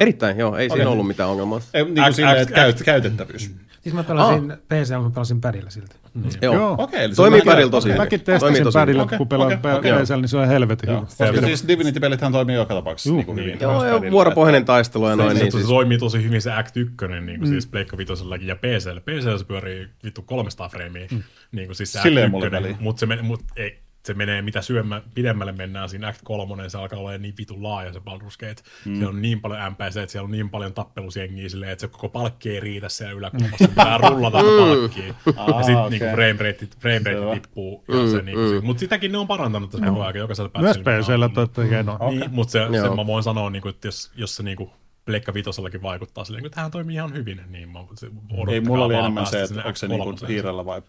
Erittäin, 0.00 0.38
joo. 0.38 0.56
Ei 0.56 0.66
Okei. 0.66 0.76
siinä 0.76 0.90
ollut 0.90 1.06
mitään 1.06 1.28
ongelmaa. 1.30 1.60
Ei, 1.74 1.84
niin 1.84 1.94
kuin 1.94 2.12
X- 2.12 2.16
silleen, 2.16 2.36
X- 2.36 2.42
että 2.42 2.54
käyt, 2.54 2.82
käytettävyys. 2.82 3.50
Siis 3.80 3.94
mä 3.94 4.04
pelasin 4.04 4.50
ah. 4.52 4.58
PC, 4.68 4.90
mä 5.02 5.10
pelasin 5.14 5.40
padilla 5.40 5.70
siltä. 5.70 5.94
Joo. 6.42 6.54
Joo. 6.54 6.74
Okei, 6.78 7.04
eli 7.04 7.12
se 7.12 7.16
Toimii 7.16 7.42
padilla 7.42 7.70
tosi 7.70 7.88
hyvin. 7.88 8.00
Mäkin 8.00 8.20
Toimii 8.20 8.40
testasin 8.40 8.64
tosi 8.64 8.78
padilla, 8.78 9.04
hyvin. 9.04 9.18
kun 9.18 9.28
pelaan 9.28 9.52
okay, 9.54 9.74
okei. 9.74 9.92
PCllä, 9.92 10.16
niin 10.16 10.28
se 10.28 10.36
on 10.36 10.48
helvetin 10.48 10.90
Joo. 10.90 10.96
hyvä. 11.18 11.30
Koska 11.30 11.46
siis 11.46 11.68
Divinity-pelithän 11.68 12.32
toimii 12.32 12.56
joka 12.56 12.74
tapauksessa 12.74 13.12
niin 13.14 13.26
kuin 13.26 13.38
hyvin. 13.38 13.58
Joo, 13.60 13.84
ja 13.84 14.10
vuoropohjainen 14.10 14.64
taistelu 14.64 15.08
ja 15.08 15.16
Se, 15.16 15.22
noin. 15.22 15.36
se, 15.36 15.42
Niin 15.42 15.52
se 15.52 15.58
siis, 15.58 15.68
toimii 15.68 15.98
tosi 15.98 16.22
hyvin 16.24 16.42
se 16.42 16.52
Act 16.52 16.76
1, 16.76 16.94
niin 17.26 17.38
kuin 17.38 17.48
siis 17.48 17.66
Pleikka 17.66 17.96
Vitosellakin 17.96 18.48
ja 18.48 18.56
PCllä. 18.56 19.00
PCllä 19.00 19.38
se 19.38 19.44
pyörii 19.44 19.88
vittu 20.04 20.22
300 20.22 20.68
freimiä, 20.68 21.06
niin 21.52 21.66
kuin 21.66 21.76
siis 21.76 21.92
se 21.92 21.98
Act 21.98 22.30
mulle 22.30 22.46
1, 22.46 22.56
väliin. 22.56 22.76
mutta 22.80 23.00
se, 23.00 23.06
men, 23.06 23.24
mut, 23.24 23.40
ei, 23.56 23.78
se 24.06 24.14
menee 24.14 24.42
mitä 24.42 24.62
syömmä, 24.62 25.02
pidemmälle 25.14 25.52
mennään 25.52 25.88
siinä 25.88 26.08
Act 26.08 26.20
3, 26.24 26.68
se 26.68 26.78
alkaa 26.78 26.98
olla 26.98 27.18
niin 27.18 27.34
vitun 27.38 27.62
laaja 27.62 27.92
se 27.92 27.98
Baldur's 27.98 28.36
Gate. 28.40 28.62
Mm. 28.84 28.94
Siellä 28.96 29.08
on 29.08 29.22
niin 29.22 29.40
paljon 29.40 29.72
NPC, 29.72 29.96
että 29.96 30.12
siellä 30.12 30.24
on 30.24 30.30
niin 30.30 30.50
paljon 30.50 30.74
tappelusjengiä 30.74 31.48
silleen, 31.48 31.72
että 31.72 31.80
se 31.80 31.88
koko 31.88 32.08
palkki 32.08 32.50
ei 32.50 32.60
riitä 32.60 32.88
siellä 32.88 33.14
yläkulmassa. 33.14 33.68
Pitää 33.68 33.98
rullata 33.98 34.38
sitä 34.38 34.50
palkkia. 34.58 35.04
ja 35.56 35.62
sitten 35.62 35.76
okei. 35.76 35.90
niinku 35.90 36.06
frame 36.14 36.50
rate, 36.50 36.66
frame 36.78 37.00
rate 37.04 37.40
tippuu. 37.40 37.84
Ja 37.88 38.10
se, 38.10 38.22
niinku, 38.22 38.60
mm. 38.60 38.66
Mutta 38.66 38.80
sitäkin 38.80 39.12
ne 39.12 39.18
on 39.18 39.26
parantanut 39.26 39.70
tässä 39.70 39.86
koko 39.86 40.02
ajan. 40.02 40.16
Jokaisella 40.16 40.50
Myös 40.58 40.76
on 40.76 40.82
PCllä 40.82 41.28
tullut. 41.28 41.52
toi 41.52 41.70
hienoa. 41.70 42.10
Niin, 42.10 42.30
mutta 42.30 42.52
se, 42.52 42.58
Joo. 42.58 42.72
sen 42.72 42.96
mä 42.96 43.06
voin 43.06 43.22
sanoa, 43.22 43.50
niin 43.50 43.62
kuin, 43.62 43.70
että 43.70 43.88
jos, 43.88 44.12
jos 44.16 44.36
se 44.36 44.42
niin 44.42 44.56
kuin, 44.56 44.70
Pleikka 45.04 45.34
Vitosellakin 45.34 45.82
vaikuttaa 45.82 46.24
silleen, 46.24 46.46
että 46.46 46.56
tähän 46.56 46.70
toimii 46.70 46.94
ihan 46.94 47.14
hyvin, 47.14 47.40
niin 47.48 47.68
mä, 47.68 47.78
se, 47.94 48.06
Ei 48.48 48.60
mulla 48.60 48.84
oli 48.84 48.94
enemmän 48.94 49.26
se, 49.26 49.42
että 49.42 49.62
onko 49.64 49.76
se 49.76 49.86
X3. 49.86 49.90
niinku 49.90 50.26
hiirellä 50.28 50.64
vai 50.64 50.82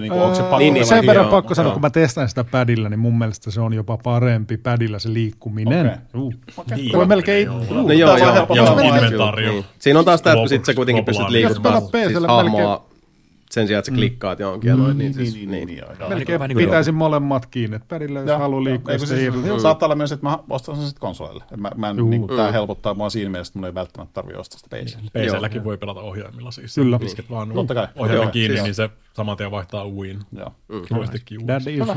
niinku, 0.00 0.18
onko 0.18 0.34
se 0.34 0.42
pakko 0.42 0.58
niin, 0.58 0.74
niin, 0.74 0.86
Sen 0.86 1.06
verran 1.06 1.28
pakko 1.28 1.54
sanoa, 1.54 1.72
kun 1.72 1.82
mä 1.82 1.90
testaan 1.90 2.28
sitä 2.28 2.44
padilla, 2.44 2.88
niin 2.88 2.98
mun 3.00 3.18
mielestä 3.18 3.50
se 3.50 3.60
on 3.60 3.72
jopa 3.74 3.96
parempi 3.96 4.56
padilla 4.56 4.98
se 4.98 5.12
liikkuminen. 5.12 5.86
Okei. 5.86 5.98
Juu. 6.14 6.32
Niin, 6.76 6.92
Voi 6.92 7.06
melkein- 7.06 7.46
joo. 7.46 7.62
juu. 7.70 7.86
no 7.86 7.92
joo, 7.92 8.16
joo, 8.16 8.34
joo, 8.34 8.46
joo, 8.54 8.78
Inventaario. 8.78 9.52
niin. 9.52 9.64
Siinä 9.78 9.98
on 9.98 10.04
taas 10.04 10.22
tämä, 10.22 10.36
että 10.36 10.48
sit 10.48 10.64
sä 10.64 10.74
kuitenkin 10.74 11.04
pystyt 11.04 11.28
liikuttamaan 11.28 11.82
siis 11.82 12.18
hahmoa 12.26 12.89
sen 13.52 13.66
sijaan, 13.66 13.78
että 13.78 13.90
sä 13.90 13.94
klikkaat 13.96 14.38
johonkin 14.40 14.68
ja 14.68 14.76
noin. 14.76 14.98
Niin, 14.98 15.14
siis, 15.14 15.34
Niin, 15.34 15.50
niin, 15.50 15.66
niin. 15.68 15.84
Melkein 16.08 16.38
vähän 16.38 16.48
niin 16.48 16.56
kuin 16.56 16.64
pitäisin 16.66 16.94
molemmat 16.94 17.46
kiinni, 17.46 17.76
että 17.76 17.86
padilla 17.88 18.20
jos 18.20 18.38
haluaa 18.38 18.64
liikkua, 18.64 18.92
Eikö 18.92 19.06
siis. 19.06 19.34
Saattaa 19.62 19.86
olla 19.86 19.94
myös, 19.94 20.12
että 20.12 20.26
mä 20.26 20.38
ostan 20.50 20.76
sen 20.76 20.84
sitten 20.84 21.00
konsoleille. 21.00 21.44
Mä, 21.56 21.70
mä 21.76 21.88
en, 21.90 21.98
Juu. 21.98 22.10
niin 22.10 22.26
tää 22.36 22.52
helpottaa 22.52 22.94
mua 22.94 23.10
siinä 23.10 23.30
mielessä, 23.30 23.50
että 23.50 23.58
mun 23.58 23.66
ei 23.66 23.74
välttämättä 23.74 24.12
tarvitse 24.14 24.38
ostaa 24.40 24.58
sitä 24.58 24.76
PClle. 24.76 25.10
PClläkin 25.26 25.64
voi 25.64 25.78
pelata 25.78 26.00
ohjaimilla 26.00 26.50
siis. 26.50 26.74
Kyllä. 26.74 26.98
Pisket 26.98 27.30
vaan 27.30 27.52
Totta 27.52 27.74
kai. 27.74 27.86
ohjaimen 27.96 28.22
Joo, 28.24 28.32
kiinni, 28.32 28.56
siis- 28.56 28.64
niin 28.64 28.74
se 28.74 28.90
saman 29.12 29.36
tien 29.36 29.50
vaihtaa 29.50 29.86
uin. 29.86 30.18
Joo. 30.38 30.54
Joystickin. 30.90 31.48
Daddy 31.48 31.70
is. 31.70 31.88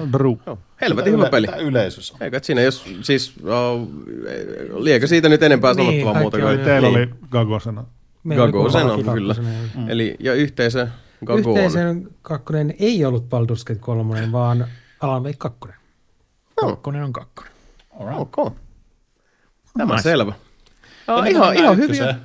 Helvetin 0.81 1.13
hyvä 1.13 1.29
peli. 1.29 1.47
Tämä 1.47 1.57
yleisössä. 1.57 2.15
Eikä 2.21 2.37
et 2.37 2.43
siinä, 2.43 2.61
jos 2.61 2.85
siis, 3.01 3.33
uh, 3.37 3.87
liekö 4.77 5.07
siitä 5.07 5.29
nyt 5.29 5.43
enempää 5.43 5.73
Niin, 5.73 5.85
sanottavaa 5.85 6.21
muuta 6.21 6.37
kuin... 6.37 6.49
on 6.49 6.59
Teillä 6.59 6.87
niin. 6.87 6.97
oli 6.97 7.09
Gagosena. 7.31 7.83
Meillä 8.23 8.43
oli 8.43 8.51
Gago 8.51 8.69
sen 8.69 8.81
kummallakin 8.81 9.09
on, 9.09 9.15
kyllä. 9.15 9.35
joo. 9.77 9.87
Eli, 9.87 10.15
ja 10.19 10.33
yhteisö 10.33 10.87
Gago 11.25 11.51
on. 11.51 11.57
Yhteisön 11.57 12.07
kakkonen 12.21 12.73
ei 12.79 13.05
ollut 13.05 13.23
Baldur's 13.23 13.63
Gate 13.65 13.79
3, 13.79 14.31
vaan 14.31 14.67
Alan 15.01 15.23
Wake 15.23 15.37
2. 15.37 15.59
Kakkonen 16.55 17.03
on 17.03 17.13
kakkonen. 17.13 17.51
Ok. 17.99 18.35
Tämä 19.77 19.83
on 19.83 19.89
Nice. 19.89 20.01
selvä. 20.01 20.33
Ja, 21.07 21.17
Ennen 21.17 21.31
ihan, 21.31 21.55
ihan 21.55 21.77
hyviä. 21.77 22.15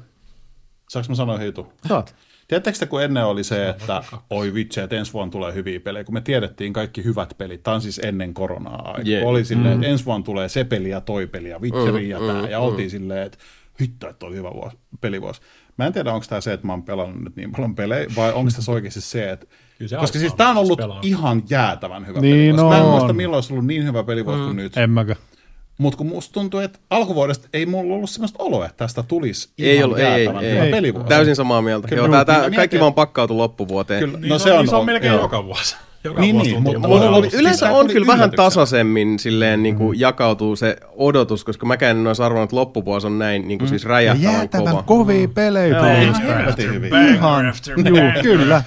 Saanko 0.88 1.08
mä 1.08 1.14
sanoa 1.14 1.42
jutun? 1.44 1.68
Saat. 1.88 2.14
Tiedättekö 2.48 2.78
te, 2.78 2.86
kun 2.86 3.02
ennen 3.02 3.24
oli 3.26 3.44
se, 3.44 3.68
että 3.68 4.02
oi 4.30 4.54
vitsi, 4.54 4.80
että 4.80 4.96
ensi 4.96 5.12
vuonna 5.12 5.32
tulee 5.32 5.54
hyviä 5.54 5.80
pelejä, 5.80 6.04
kun 6.04 6.14
me 6.14 6.20
tiedettiin 6.20 6.72
kaikki 6.72 7.04
hyvät 7.04 7.34
pelit. 7.38 7.62
Tämä 7.62 7.74
on 7.74 7.80
siis 7.82 8.00
ennen 8.04 8.34
koronaa 8.34 8.82
aikaa. 8.86 9.02
Jee. 9.04 9.24
Oli 9.24 9.44
silleen, 9.44 9.74
että 9.74 9.86
ensi 9.86 10.04
vuonna 10.04 10.24
tulee 10.24 10.48
se 10.48 10.64
peli 10.64 10.90
ja 10.90 11.00
toi 11.00 11.26
peli 11.26 11.48
ja 11.48 11.58
Witcheri 11.58 12.08
ja 12.08 12.18
tämä. 12.18 12.48
Ja 12.48 12.58
oltiin 12.58 12.90
silleen, 12.90 13.26
että 13.26 13.38
hitto, 13.80 14.08
että 14.08 14.26
oli 14.26 14.36
hyvä 14.36 14.52
vuosi, 14.52 14.76
pelivuosi. 15.00 15.40
Mä 15.78 15.86
en 15.86 15.92
tiedä, 15.92 16.12
onko 16.12 16.26
tämä 16.28 16.40
se, 16.40 16.52
että 16.52 16.66
mä 16.66 16.72
oon 16.72 16.82
pelannut 16.82 17.24
nyt 17.24 17.36
niin 17.36 17.52
paljon 17.52 17.74
pelejä, 17.74 18.06
vai 18.16 18.32
onko 18.32 18.50
tässä 18.50 18.72
oikeasti 18.72 19.00
se, 19.00 19.30
että 19.30 19.46
Kyllä 19.78 19.88
se 19.88 19.96
koska 19.96 20.18
siis 20.18 20.34
tämä 20.34 20.50
on 20.50 20.56
ollut 20.56 20.76
pelaa. 20.76 21.00
ihan 21.02 21.42
jäätävän 21.50 22.06
hyvä 22.06 22.20
Niin 22.20 22.56
pelivuosi. 22.56 22.78
Mä 22.78 22.84
en 22.84 22.90
muista, 22.90 23.12
milloin 23.12 23.36
olisi 23.36 23.52
ollut 23.52 23.66
niin 23.66 23.84
hyvä 23.84 24.04
pelivuosi 24.04 24.42
kuin 24.42 24.56
nyt. 24.56 24.76
En 24.76 24.90
mäkään. 24.90 25.18
Mutta 25.78 25.96
kun 25.96 26.06
musta 26.06 26.32
tuntuu, 26.32 26.60
että 26.60 26.78
alkuvuodesta 26.90 27.48
ei 27.52 27.66
mulla 27.66 27.94
ollut 27.94 28.10
sellaista 28.10 28.42
oloa, 28.42 28.64
että 28.66 28.76
tästä 28.76 29.02
tulisi 29.02 29.48
Ei 29.58 29.76
ihan 29.76 29.84
ollut, 29.84 29.98
ei, 29.98 30.04
ei, 30.06 30.24
jäätävän 30.24 30.44
ei, 30.44 30.52
hyvä 30.54 30.64
ei. 30.64 30.70
pelivuosi. 30.70 31.08
Täysin 31.08 31.36
samaa 31.36 31.62
mieltä. 31.62 31.88
Kyllä, 31.88 32.02
Joo, 32.02 32.10
tää, 32.10 32.24
tää, 32.24 32.42
niin 32.48 32.54
kaikki 32.56 32.80
vaan 32.80 32.94
pakkautui 32.94 33.36
loppuvuoteen. 33.36 34.00
Kyllä, 34.00 34.18
Niin, 34.18 34.28
no 34.28 34.38
se, 34.38 34.42
se 34.44 34.52
on, 34.52 34.58
niin 34.58 34.68
se 34.70 34.76
on 34.76 34.86
melkein 34.86 35.12
joo. 35.12 35.22
joka 35.22 35.44
vuosi. 35.44 35.76
Joka 36.04 36.20
Niin, 36.20 36.38
niin, 36.38 36.62
mutta 36.62 36.88
on 36.88 37.02
ollut- 37.02 37.34
Yleensä 37.34 37.66
tää 37.66 37.74
on 37.74 37.86
kyllä 37.86 38.06
vähän 38.06 38.30
tasaisemmin 38.30 39.18
silleen 39.18 39.62
niin 39.62 39.76
kuin 39.76 40.00
jakautuu 40.00 40.56
se 40.56 40.76
odotus, 40.96 41.44
koska 41.44 41.66
mäkään 41.66 41.96
en 41.96 42.06
olisi 42.06 42.22
arvannut, 42.22 42.46
että 42.48 42.56
loppuvuosi 42.56 43.06
on 43.06 43.18
näin 43.18 43.48
niin 43.48 43.58
kuin 43.58 43.68
siis 43.68 43.84
räjähtävän 43.84 44.32
Jäätävän 44.34 44.66
kova. 44.72 44.82
kovia 44.82 45.28
pelejä. 45.28 45.90
Ei, 45.90 46.06
tullut. 46.06 46.84
ihan 47.14 47.52
juu, 47.88 48.22
kyllä. 48.22 48.62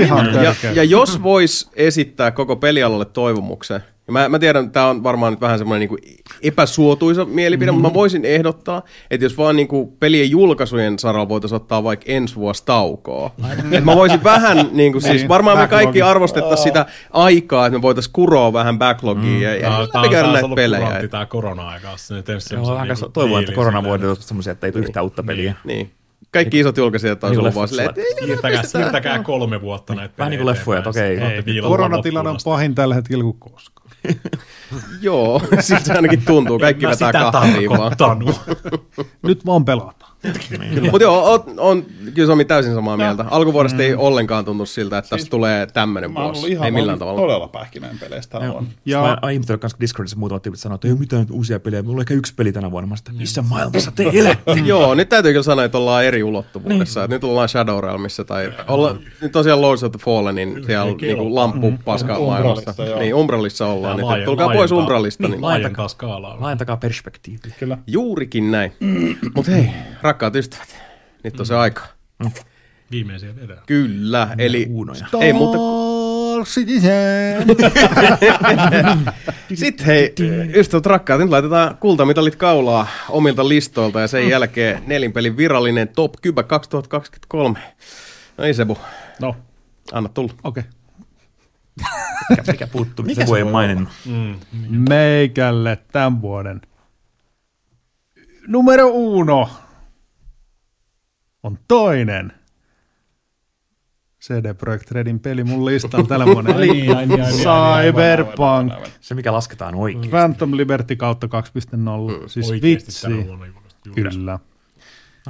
Ihan 0.00 0.34
Ja, 0.34 0.54
ja 0.74 0.84
jos 0.84 1.22
vois 1.22 1.70
esittää 1.74 2.30
koko 2.30 2.56
pelialalle 2.56 3.04
toivomuksen, 3.04 3.80
ja 4.06 4.12
mä, 4.12 4.28
mä 4.28 4.38
tiedän, 4.38 4.64
että 4.64 4.72
tämä 4.72 4.86
on 4.86 5.02
varmaan 5.02 5.32
nyt 5.32 5.40
vähän 5.40 5.58
semmoinen 5.58 5.88
niin 5.88 6.18
epäsuotuisa 6.42 7.24
mielipide, 7.24 7.70
mm-hmm. 7.70 7.82
mutta 7.82 7.90
mä 7.90 7.94
voisin 7.94 8.24
ehdottaa, 8.24 8.82
että 9.10 9.24
jos 9.24 9.38
vaan 9.38 9.56
niin 9.56 9.68
kuin 9.68 9.88
pelien 10.00 10.30
julkaisujen 10.30 10.98
saralla 10.98 11.28
voitaisiin 11.28 11.56
ottaa 11.56 11.84
vaikka 11.84 12.04
ensi 12.08 12.36
vuosi 12.36 12.62
taukoa. 12.66 13.30
että 13.64 13.80
mä 13.80 13.96
voisin 13.96 14.24
vähän, 14.24 14.68
niin 14.72 14.92
kuin, 14.92 15.02
siis 15.02 15.14
Niin, 15.14 15.28
varmaan 15.28 15.58
me 15.58 15.68
kaikki 15.68 16.02
arvostettaisiin 16.02 16.64
sitä 16.68 16.86
aikaa, 17.10 17.66
että 17.66 17.78
me 17.78 17.82
voitaisiin 17.82 18.12
kuroa 18.12 18.52
vähän 18.52 18.78
backlogia 18.78 19.40
ja, 19.40 19.54
ja 19.54 19.60
Tää 19.70 19.78
on- 19.78 19.88
tää 19.92 20.00
on 20.02 20.10
käydä 20.10 20.32
näitä 20.32 20.48
pelejä. 20.54 21.02
korona-aika. 21.28 21.90
Ensin 21.90 22.16
Joo, 22.28 22.40
semmosen 22.40 22.74
vähän 22.74 22.88
niinku 22.88 23.08
toivon, 23.08 23.40
että 23.40 23.52
korona 23.52 23.82
vuodet 23.84 24.08
on 24.10 24.16
semmoisia, 24.16 24.52
että 24.52 24.66
ei 24.66 24.72
tule 24.72 24.84
yhtään 24.84 25.04
uutta 25.04 25.22
peliä. 25.22 25.54
Niin. 25.64 25.90
Kaikki 26.30 26.60
isot 26.60 26.76
julkaisijat 26.76 27.24
on 27.24 27.30
Niin 27.30 27.40
ollut 27.40 27.54
vaan 27.54 27.68
silleen, 27.68 27.88
että 27.88 28.00
ei, 28.00 28.24
Siirtäkää, 28.26 28.62
siirtäkää 28.62 29.22
kolme 29.22 29.60
vuotta 29.62 29.94
näitä 29.94 30.14
Vähän 30.18 30.30
niin 30.30 30.38
kuin 30.38 30.46
leffoja, 30.46 30.78
että 30.78 30.90
okei. 30.90 31.18
Koronatilanne 31.68 32.28
on 32.30 32.34
loppuun 32.34 32.36
asti. 32.36 32.50
pahin 32.50 32.74
tällä 32.74 32.94
hetkellä 32.94 33.24
kuin 33.24 33.36
koskaan. 33.38 33.85
Joo, 35.00 35.42
siltä 35.60 35.92
ainakin 35.94 36.22
tuntuu. 36.24 36.58
Kaikki 36.58 36.86
vetää 36.86 37.08
sitä 37.08 37.28
kahtiin 37.32 37.70
vaan. 37.70 37.92
Nyt 39.22 39.46
vaan 39.46 39.64
pelataan. 39.64 40.15
Mutta 40.90 41.02
joo, 41.02 41.32
on, 41.32 41.44
on, 41.58 41.84
kyllä 42.14 42.26
Sami 42.26 42.44
täysin 42.44 42.74
samaa 42.74 42.96
mieltä. 42.96 43.24
Alkuvuodesta 43.30 43.82
ei 43.82 43.94
ollenkaan 43.94 44.44
tunnu 44.44 44.66
siltä, 44.66 44.98
että 44.98 45.08
tästä 45.10 45.30
tulee 45.30 45.66
tämmöinen 45.66 46.12
Mä 46.12 46.20
vuosi. 46.24 46.50
ihan 46.52 46.64
Ei 46.64 46.70
millään 46.70 46.96
mä 46.96 46.98
tavalla. 46.98 47.20
todella 47.20 47.48
pähkinöinen 47.48 47.98
peleistä. 47.98 48.38
On. 48.38 48.66
Ja... 48.84 49.00
Mä 49.02 49.18
oon 49.22 49.32
ihmetellyt 49.32 49.60
kanssa, 49.60 49.78
Discordissa 49.80 50.18
muutamat 50.18 50.42
tyypit 50.42 50.60
sanoo, 50.60 50.74
että 50.74 50.88
ei 50.88 50.92
ole 50.92 50.98
mitään 51.00 51.26
uusia 51.30 51.60
pelejä, 51.60 51.82
mulla 51.82 51.96
on 51.96 52.00
ehkä 52.00 52.14
yksi 52.14 52.34
peli 52.34 52.52
tänä 52.52 52.70
vuonna. 52.70 52.86
Mä 52.86 52.94
että 52.98 53.12
missä 53.12 53.42
maailmassa 53.42 53.90
te 53.90 54.10
elätte? 54.12 54.52
Joo, 54.64 54.94
nyt 54.94 55.08
täytyy 55.08 55.32
kyllä 55.32 55.42
sanoa, 55.42 55.64
että 55.64 55.78
ollaan 55.78 56.04
eri 56.04 56.22
ulottuvuudessa. 56.22 57.00
Niin. 57.00 57.10
Nyt 57.10 57.24
ollaan 57.24 57.48
Shadow 57.48 57.80
Realmissa 57.84 58.24
tai 58.24 58.52
olla, 58.68 58.96
nyt 59.22 59.32
siellä 59.42 59.60
Lords 59.62 59.82
of 59.84 59.92
the 59.92 59.98
Fallenin 60.04 60.62
siellä 60.66 60.92
niinku 61.00 61.34
lamppu 61.34 61.72
paska 61.84 62.18
maailmassa. 62.18 62.70
Umbralissa, 62.70 62.84
joo. 62.84 62.98
Niin, 62.98 63.14
Umbralissa 63.14 63.66
ollaan. 63.66 64.00
Että 64.00 64.24
tulkaa 64.24 64.48
pois 64.52 64.72
Umbralista. 64.72 65.22
Niin, 65.22 65.30
Niin. 65.30 65.42
laajentaa 65.42 65.88
skaalaa. 65.88 66.36
Laajentakaa 66.40 66.76
perspektiiviä. 66.76 67.54
Kyllä. 67.58 67.78
Juurikin 67.86 68.50
näin. 68.50 68.72
Mutta 69.34 69.50
hei, 69.50 69.70
rakkaat 70.16 70.36
ystävät, 70.36 70.76
nyt 71.24 71.40
on 71.40 71.46
se 71.46 71.54
aika. 71.54 71.82
Viimeisiä 72.90 73.36
vedää. 73.36 73.62
Kyllä, 73.66 74.34
eli 74.38 74.66
Uunoja. 74.70 75.06
ei 75.20 75.32
muuta 75.32 75.58
Sitten 79.54 79.86
hei, 79.86 80.14
ystävät 80.54 80.86
rakkaat, 80.86 81.20
nyt 81.20 81.30
laitetaan 81.30 81.76
kultamitalit 81.76 82.36
kaulaa 82.36 82.86
omilta 83.08 83.48
listoilta 83.48 84.00
ja 84.00 84.08
sen 84.08 84.28
jälkeen 84.28 84.82
nelinpelin 84.86 85.36
virallinen 85.36 85.88
Top 85.88 86.12
Kybä 86.22 86.42
2023. 86.42 87.58
No 88.38 88.44
ei 88.44 88.54
Sebu, 88.54 88.78
No, 89.20 89.36
anna 89.92 90.08
tulla. 90.08 90.32
okei. 90.44 90.62
Mikä, 92.30 92.42
mikä 92.52 92.66
puuttuu, 92.66 93.04
mikä 93.04 93.24
se 93.24 93.30
voi 93.30 93.44
maininnut. 93.44 93.88
Meikälle 94.88 95.78
tämän 95.92 96.22
vuoden 96.22 96.60
numero 98.48 98.86
uno 98.88 99.48
on 101.46 101.58
toinen 101.68 102.32
CD 104.22 104.54
Projekt 104.54 104.90
Redin 104.90 105.20
peli 105.20 105.44
mun 105.44 105.64
listalla 105.64 106.06
tällä 106.06 106.24
Niin, 106.34 106.96
ai, 106.96 107.06
niin, 107.06 107.22
ai, 107.22 107.32
niin, 107.32 107.42
Cyberpunk 107.42 108.72
aivan. 108.72 108.88
Se, 109.00 109.14
mikä 109.14 109.32
lasketaan 109.32 109.74
oikein. 109.74 110.10
Phantom 110.10 110.56
Liberty 110.56 110.96
kautta 110.96 111.26
2.0. 111.26 112.28
Siis 112.28 112.50
Oikeesti 112.50 113.08
vitsi. 113.08 113.30
Kyllä. 113.94 114.38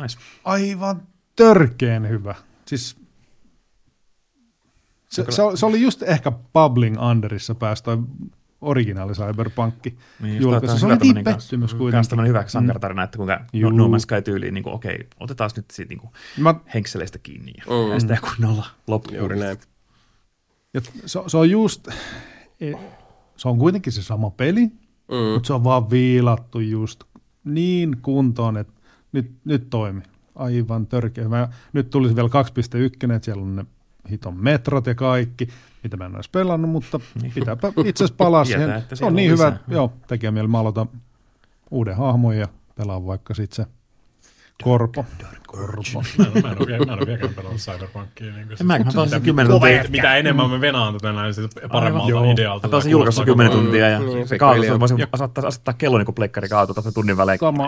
Nice. 0.03 0.19
Aivan 0.45 1.03
törkeen 1.37 2.09
hyvä. 2.09 2.35
Siis 2.67 2.97
se, 5.09 5.25
se, 5.29 5.43
se, 5.55 5.67
oli 5.67 5.83
just 5.83 6.03
ehkä 6.03 6.33
Bubbling 6.33 7.03
Underissa 7.03 7.55
päästä 7.55 7.99
originaali 8.61 9.13
Cyberpunkki 9.13 9.99
Niin, 10.23 10.43
julkaisu. 10.43 10.79
Se 10.79 10.87
hyvä 10.87 10.95
oli 10.95 11.13
niin 11.13 11.25
pettymys 11.25 11.71
Kans 11.71 11.79
kuitenkin. 11.79 12.09
tämmönen 12.11 12.29
hyvä 12.29 12.45
sankartarina, 12.47 13.03
että 13.03 13.17
kuinka 13.17 13.37
no, 13.37 13.45
Juu. 13.53 13.71
no 13.71 13.89
Man's 13.89 13.99
Sky 14.01 14.23
tyyliin, 14.25 14.55
niin 14.55 14.65
kuin, 14.65 14.75
okei, 14.75 15.09
otetaan 15.21 15.51
nyt 15.57 15.71
siitä 15.71 15.89
niin 15.89 15.99
kuin, 16.01 16.11
Mä, 16.39 16.55
henkseleistä 16.75 17.19
kiinni 17.19 17.53
ja 17.57 17.65
mm. 17.95 18.01
sitä 18.01 18.19
kunnolla 18.21 18.67
loppuun. 18.87 19.17
Juuri 19.19 19.39
näin. 19.39 19.59
ja 20.75 20.81
se, 21.07 21.21
se 21.27 21.37
on 21.37 21.51
just, 21.51 21.89
e- 22.61 22.75
se 23.37 23.49
on 23.49 23.59
kuitenkin 23.59 23.93
se 23.93 24.03
sama 24.03 24.31
peli, 24.31 24.65
mm. 24.67 25.33
mutta 25.35 25.47
se 25.47 25.53
on 25.53 25.65
vaan 25.65 25.91
viilattu 25.91 26.61
just 26.61 27.05
niin 27.45 27.97
kuntoon, 28.03 28.57
että 28.57 28.73
nyt, 29.13 29.31
nyt 29.45 29.71
toimi. 29.71 30.03
Aivan 30.35 30.87
törkeä. 30.87 31.29
Mä, 31.29 31.49
nyt 31.73 31.91
tulisi 31.91 32.17
vielä 32.17 32.29
2.1, 32.29 33.13
että 33.13 33.25
siellä 33.25 33.43
on 33.43 33.57
ne 33.57 33.67
hiton 34.11 34.35
metrot 34.45 34.87
ja 34.87 34.95
kaikki, 34.95 35.49
mitä 35.83 35.97
mä 35.97 36.07
en 36.07 36.17
olisi 36.17 36.31
pelannut, 36.33 36.71
mutta 36.71 37.01
pitääpä 37.35 37.69
itse 37.85 38.05
asiassa 38.05 38.17
palaa 38.19 38.45
Tietää, 38.45 38.67
siihen. 38.67 38.85
Se 38.99 39.05
on 39.05 39.09
on 39.09 39.17
niin 39.17 39.31
hyvä, 39.31 39.45
lisää. 39.45 39.57
että 39.61 39.73
joo, 39.75 39.93
tekee 40.07 40.31
mieli 40.31 40.49
mä 40.49 40.59
aloitan 40.59 40.89
uuden 41.71 41.97
hahmon 41.97 42.37
ja 42.37 42.49
pelaan 42.75 43.07
vaikka 43.07 43.35
sitten 43.35 43.57
se 43.67 43.71
Korpo. 44.63 45.05
Korpo. 45.47 45.83
Mä 46.43 46.51
en, 46.51 46.59
ole, 46.59 47.07
vieläkään 47.07 47.35
pelannut 47.35 47.61
Cyberpunkia. 47.61 48.33
Niin 48.33 48.49
mä 48.65 48.79
pelasin 48.79 49.03
mitä- 49.05 49.21
kymmenen 49.21 49.53
mitä- 49.53 49.61
tuntia. 49.61 49.91
Mitä 49.91 50.17
enemmän 50.17 50.51
me 50.51 50.61
venaan 50.61 50.93
tätä 50.95 51.13
näin, 51.13 51.35
sitä 51.35 51.69
paremmalta 51.73 52.11
Joo. 52.11 52.33
idealta. 52.33 52.67
Mä 52.67 52.71
pelasin 52.71 52.89
tämä 52.91 52.93
julkaisussa 52.93 53.25
kuulostaa 53.25 53.47
10 53.47 53.51
koko 53.53 53.59
ajan. 53.59 53.65
tuntia 53.67 53.89
ja 53.89 53.99
Niin, 53.99 54.29
pikkuhiljaa. 54.29 54.81
voisin 54.81 55.07
asettaa, 55.13 55.47
asettaa 55.47 55.75
kello 55.75 55.99
niin 55.99 56.05
kuin 56.07 56.15
plekkari 56.15 56.49
kaatuu 56.49 56.75
tässä 56.75 56.93
tunnin 56.93 57.17
välein. 57.17 57.39
Sama. 57.39 57.65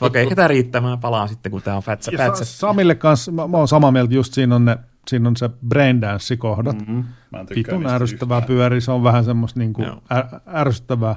Okei, 0.00 0.24
okay, 0.24 0.36
tämä 0.36 0.48
riittää, 0.48 0.80
mä 0.80 0.96
palaan 0.96 1.28
sitten, 1.28 1.52
kun 1.52 1.62
tää 1.62 1.76
on 1.76 1.82
fätsä, 1.82 2.12
Samille 2.44 2.94
kanssa, 2.94 3.32
mä, 3.32 3.46
mä 3.46 3.56
oon 3.56 3.68
samaa 3.68 3.90
mieltä, 3.92 4.14
just 4.14 4.34
siinä 4.34 4.56
on, 4.56 4.64
ne, 4.64 4.78
siinä 5.10 5.28
on 5.28 5.36
se 5.36 5.50
braindance-kohdat. 5.68 6.78
Mm-hmm. 6.78 7.04
Mä 7.32 7.40
en 7.40 7.46
tykkää 7.46 7.78
Vitun 7.78 7.92
ärsyttävää 7.92 8.38
yhtään. 8.38 8.56
pyöri, 8.56 8.80
se 8.80 8.90
on 8.90 9.02
vähän 9.02 9.24
semmoista 9.24 9.58
niinku 9.60 9.82
Joo. 9.82 10.02
ä, 10.12 10.40
ärsyttävää, 10.46 11.16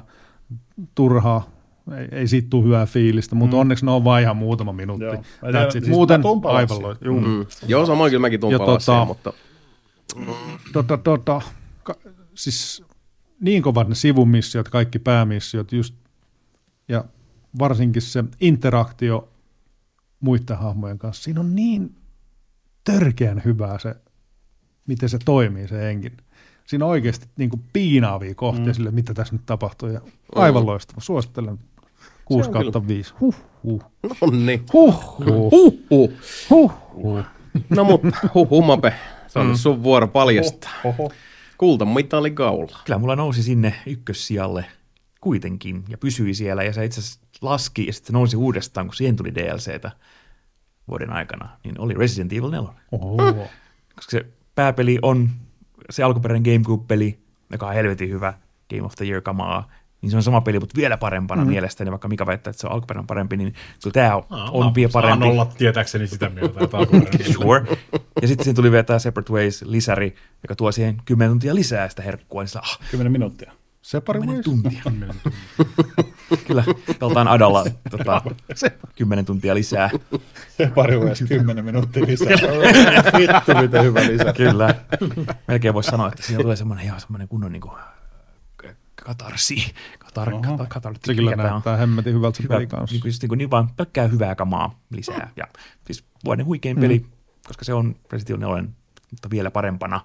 turhaa, 0.94 1.50
ei, 1.98 2.08
ei 2.12 2.28
siitä 2.28 2.46
tule 2.50 2.64
hyvää 2.64 2.86
fiilistä, 2.86 3.34
mutta 3.34 3.56
mm. 3.56 3.60
onneksi 3.60 3.84
ne 3.84 3.90
on 3.90 4.04
vain 4.04 4.22
ihan 4.22 4.36
muutama 4.36 4.72
minuutti. 4.72 5.04
Joo. 5.04 5.22
Tiedän, 5.40 5.72
siis 5.72 5.88
Muuten 5.88 6.22
aivan 6.44 6.68
siihen. 6.68 6.82
loistava. 6.82 7.20
Mm. 7.20 7.46
Joo, 7.66 7.86
samoin 7.86 8.10
kyllä 8.10 8.20
mäkin 8.20 8.40
tuun 8.40 8.52
tota- 8.54 9.06
mutta 9.06 9.32
Tota, 10.72 10.98
tota, 10.98 11.42
ka, 11.82 11.94
siis 12.34 12.84
niin 13.40 13.62
kovat 13.62 13.88
ne 13.88 13.94
sivumissiot, 13.94 14.68
kaikki 14.68 14.98
päämissiot, 14.98 15.72
just, 15.72 15.94
ja 16.88 17.04
varsinkin 17.58 18.02
se 18.02 18.24
interaktio 18.40 19.28
muiden 20.20 20.56
hahmojen 20.58 20.98
kanssa, 20.98 21.22
siinä 21.22 21.40
on 21.40 21.54
niin 21.54 21.94
törkeän 22.84 23.42
hyvää 23.44 23.78
se, 23.78 23.96
miten 24.86 25.08
se 25.08 25.18
toimii 25.24 25.68
se 25.68 25.90
engine. 25.90 26.16
Siinä 26.66 26.84
on 26.84 26.90
oikeasti 26.90 27.26
niin 27.36 27.50
kuin 27.50 27.62
piinaavia 27.72 28.34
kohtia 28.34 28.66
mm. 28.66 28.74
sille, 28.74 28.90
mitä 28.90 29.14
tässä 29.14 29.34
nyt 29.34 29.46
tapahtuu, 29.46 29.88
ja 29.88 30.00
aivan 30.34 30.66
loistava. 30.66 31.00
Suosittelen 31.00 31.58
6 32.24 32.48
on 32.48 32.52
kautta 32.52 32.88
5. 32.88 33.14
Huh, 33.20 33.36
huh. 33.62 33.82
no 34.02 34.30
niin. 34.30 34.64
Huh, 34.72 35.18
huh. 35.18 35.50
Huh, 35.50 35.78
huh. 35.90 36.12
huh, 36.50 36.72
huh. 36.94 37.24
No 37.70 37.84
mutta, 37.84 38.08
huh, 38.34 38.50
huh, 38.50 38.64
Mape. 38.64 38.94
Se 39.26 39.38
on 39.38 39.46
mm. 39.46 39.54
sun 39.54 39.82
vuoro 39.82 40.08
paljastaa. 40.08 40.72
Oho. 40.84 41.12
Kultamitali 41.58 42.30
kaula. 42.30 42.78
Kyllä 42.84 42.98
mulla 42.98 43.16
nousi 43.16 43.42
sinne 43.42 43.74
ykkössijalle 43.86 44.64
kuitenkin 45.20 45.84
ja 45.88 45.98
pysyi 45.98 46.34
siellä 46.34 46.62
ja 46.62 46.72
se 46.72 46.84
itse 46.84 47.00
asiassa 47.00 47.20
laski 47.40 47.86
ja 47.86 47.92
sitten 47.92 48.06
se 48.06 48.12
nousi 48.12 48.36
uudestaan, 48.36 48.86
kun 48.86 48.94
siihen 48.94 49.16
tuli 49.16 49.34
DLCtä 49.34 49.90
vuoden 50.88 51.12
aikana, 51.12 51.48
niin 51.64 51.80
oli 51.80 51.94
Resident 51.94 52.32
Evil 52.32 52.50
4. 52.50 52.68
Oho. 52.92 53.16
Koska 53.94 54.10
se 54.10 54.26
pääpeli 54.54 54.98
on 55.02 55.30
se 55.90 56.02
alkuperäinen 56.02 56.52
GameCube-peli, 56.52 57.18
joka 57.52 57.66
on 57.66 57.74
helvetin 57.74 58.10
hyvä 58.10 58.34
Game 58.70 58.82
of 58.82 58.94
the 58.94 59.04
Year-kamaa, 59.04 59.70
niin 60.02 60.10
se 60.10 60.16
on 60.16 60.22
sama 60.22 60.40
peli, 60.40 60.60
mutta 60.60 60.76
vielä 60.76 60.96
parempana 60.96 61.44
mm. 61.44 61.50
mielestäni, 61.50 61.90
vaikka 61.90 62.08
Mika 62.08 62.26
väittää, 62.26 62.50
että 62.50 62.60
se 62.60 62.66
on 62.66 62.72
alkuperäinen 62.72 63.06
parempi, 63.06 63.36
niin 63.36 63.54
kyllä 63.82 63.92
tämä 63.92 64.16
on, 64.16 64.22
Aa, 64.30 64.50
on 64.50 64.74
vielä 64.74 64.92
saan 64.92 65.02
parempi. 65.02 65.26
olla 65.26 65.46
tietääkseni 65.46 66.06
sitä 66.06 66.28
mieltä, 66.28 66.60
että 66.64 66.76
Sure. 67.32 67.64
Ja 68.22 68.28
sitten 68.28 68.44
siinä 68.44 68.56
tuli 68.56 68.70
vielä 68.70 68.82
tämä 68.82 68.98
Separate 68.98 69.32
Ways-lisäri, 69.32 70.14
joka 70.42 70.56
tuo 70.56 70.72
siihen 70.72 70.96
10 71.04 71.30
tuntia 71.30 71.54
lisää 71.54 71.88
sitä 71.88 72.02
herkkua, 72.02 72.42
niin 72.42 72.48
sillä, 72.48 72.62
ah, 72.64 72.78
Kymmenen 72.90 73.12
minuuttia. 73.12 73.52
Separi 73.82 74.20
10 74.20 74.34
Ways. 74.34 74.44
tuntia. 74.44 74.82
Kyllä, 76.46 76.64
joltain 77.00 77.28
Adalla 77.28 77.64
tota, 77.90 78.22
10 78.96 79.24
tuntia 79.24 79.54
lisää. 79.54 79.90
Se 80.48 80.70
pari 80.74 81.00
vuodesta 81.00 81.24
kymmenen 81.24 81.64
minuuttia 81.64 82.06
lisää. 82.06 82.28
Vittu, 83.18 83.62
miten 83.62 83.84
hyvä 83.84 84.00
lisä. 84.00 84.32
Kyllä. 84.32 84.74
Melkein 85.48 85.74
voisi 85.74 85.90
sanoa, 85.90 86.08
että 86.08 86.22
siinä 86.22 86.42
tulee 86.42 86.56
semmoinen 86.56 86.84
ihan 86.84 87.00
semmoinen 87.00 87.28
kunnon 87.28 87.52
niin 87.52 87.60
kuin, 87.60 87.74
katarsi. 89.04 89.74
Katar, 89.98 90.32
katar, 90.40 90.66
katar, 90.66 90.94
Se 91.06 91.14
kyllä 91.14 91.36
näyttää 91.36 91.76
hemmetin 91.76 92.14
hyvältä 92.14 92.36
se 92.36 92.42
hyvä, 92.42 92.54
peli 92.54 92.66
kanssa. 92.66 92.94
niin, 92.94 93.00
kuin, 93.00 93.08
just, 93.08 93.22
niin, 93.22 93.28
kuin, 93.28 93.38
niin 93.38 93.50
vaan 93.50 93.70
pelkkää 93.76 94.08
hyvää 94.08 94.34
kamaa 94.34 94.80
lisää. 94.90 95.30
Ja 95.36 95.46
siis 95.86 96.04
vuoden 96.24 96.46
huikein 96.46 96.80
peli, 96.80 97.06
koska 97.46 97.64
se 97.64 97.74
on 97.74 97.96
Resident 98.12 98.42
Evil 98.42 98.54
4, 98.54 98.70
mutta 99.10 99.30
vielä 99.30 99.50
parempana. 99.50 100.00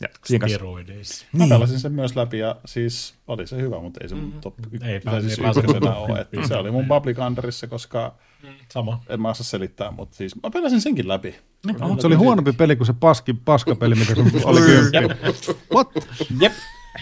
Ja 0.00 0.08
Steroideissa. 0.48 1.26
Mä 1.32 1.46
pelasin 1.48 1.80
sen 1.80 1.92
myös 1.92 2.16
läpi 2.16 2.38
ja 2.38 2.56
siis 2.64 3.14
oli 3.26 3.46
se 3.46 3.56
hyvä, 3.56 3.78
mutta 3.80 4.00
ei 4.02 4.08
se 4.08 4.14
mun 4.14 4.32
top. 4.40 4.54
Ei 4.82 4.92
ei, 4.92 5.00
pääse- 5.00 5.20
siis 5.20 5.38
ei 5.38 5.42
pääse 5.44 5.60
ykkösenä 5.60 5.80
top 5.90 6.10
ole. 6.10 6.20
Että 6.20 6.48
se 6.48 6.54
oli 6.54 6.70
mun 6.70 6.86
Public 6.88 7.18
Underissa, 7.18 7.66
koska 7.66 8.14
Sama. 8.72 9.02
en 9.08 9.20
mä 9.20 9.28
osaa 9.30 9.44
selittää, 9.44 9.90
mutta 9.90 10.16
siis 10.16 10.42
mä 10.42 10.50
pelasin 10.50 10.80
senkin 10.80 11.08
läpi. 11.08 11.34
Se 12.00 12.06
oli 12.06 12.14
huonompi 12.14 12.52
peli 12.52 12.76
kuin 12.76 12.86
se 12.86 12.92
paski, 12.92 13.34
paskapeli, 13.34 13.94
mikä 13.94 14.14
se 14.14 14.20
oli 14.44 14.60
kymppi. 14.60 14.98
What? 15.74 15.88
Jep. 16.40 16.52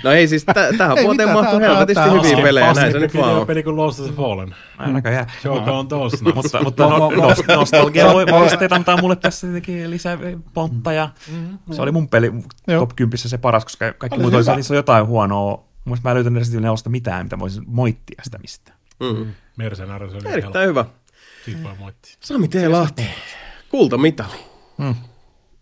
No 0.04 0.10
ei 0.10 0.28
siis, 0.28 0.44
tä- 0.44 0.54
tähän 0.78 0.98
Ei 0.98 1.04
vuoteen 1.04 1.32
mahtuu 1.32 1.58
helvetisti 1.60 2.04
hyviä 2.10 2.42
pelejä, 2.42 2.72
näin 2.72 2.92
se 2.92 2.98
nyt 2.98 3.16
vaan 3.16 3.34
on. 3.34 3.46
peli 3.46 3.62
kuin 3.62 3.76
Lost 3.76 4.00
of 4.00 4.16
Fallen. 4.16 4.54
Ai, 4.78 4.92
näköjään. 4.92 5.26
Joke 5.44 5.70
on 5.70 5.88
nuts. 5.90 6.22
mutta, 6.34 6.62
mutta 6.62 6.82
no, 6.88 7.10
nost- 7.10 7.54
nostalgia 7.56 8.06
voi, 8.12 8.50
sitten 8.50 8.72
antaa 8.72 8.96
mulle 9.00 9.16
tässä 9.16 9.46
tietenkin 9.46 9.90
lisää 9.90 10.18
pontta 10.54 10.92
ja 10.92 11.08
se 11.70 11.82
oli 11.82 11.92
mun 11.92 12.08
peli 12.08 12.32
top 12.78 12.90
10 12.96 13.18
se 13.18 13.38
paras, 13.38 13.64
koska 13.64 13.92
kaikki 13.92 14.18
muut 14.18 14.26
hyvä. 14.32 14.36
olisi, 14.38 14.54
niissä 14.54 14.74
on 14.74 14.76
jotain 14.76 15.06
huonoa. 15.06 15.64
Mun 15.84 15.98
mä 16.04 16.10
en 16.10 16.14
löytänyt 16.14 16.38
Resident 16.40 16.64
Evil 16.64 16.72
4 16.72 16.90
mitään, 16.90 17.26
mitä 17.26 17.38
voisin 17.38 17.62
moittia 17.66 18.22
sitä 18.24 18.38
mistään. 18.38 18.78
Mm. 19.00 19.26
Mercenaries 19.56 20.12
oli 20.12 20.22
helppo. 20.22 20.38
Erittäin 20.38 20.68
hyvä. 20.68 20.84
Siitä 21.44 21.62
voi 21.62 21.72
moittia. 21.78 22.14
Sami 22.20 22.48
T. 22.48 22.54
Lahti. 22.68 23.02
Kultamitali. 23.68 24.36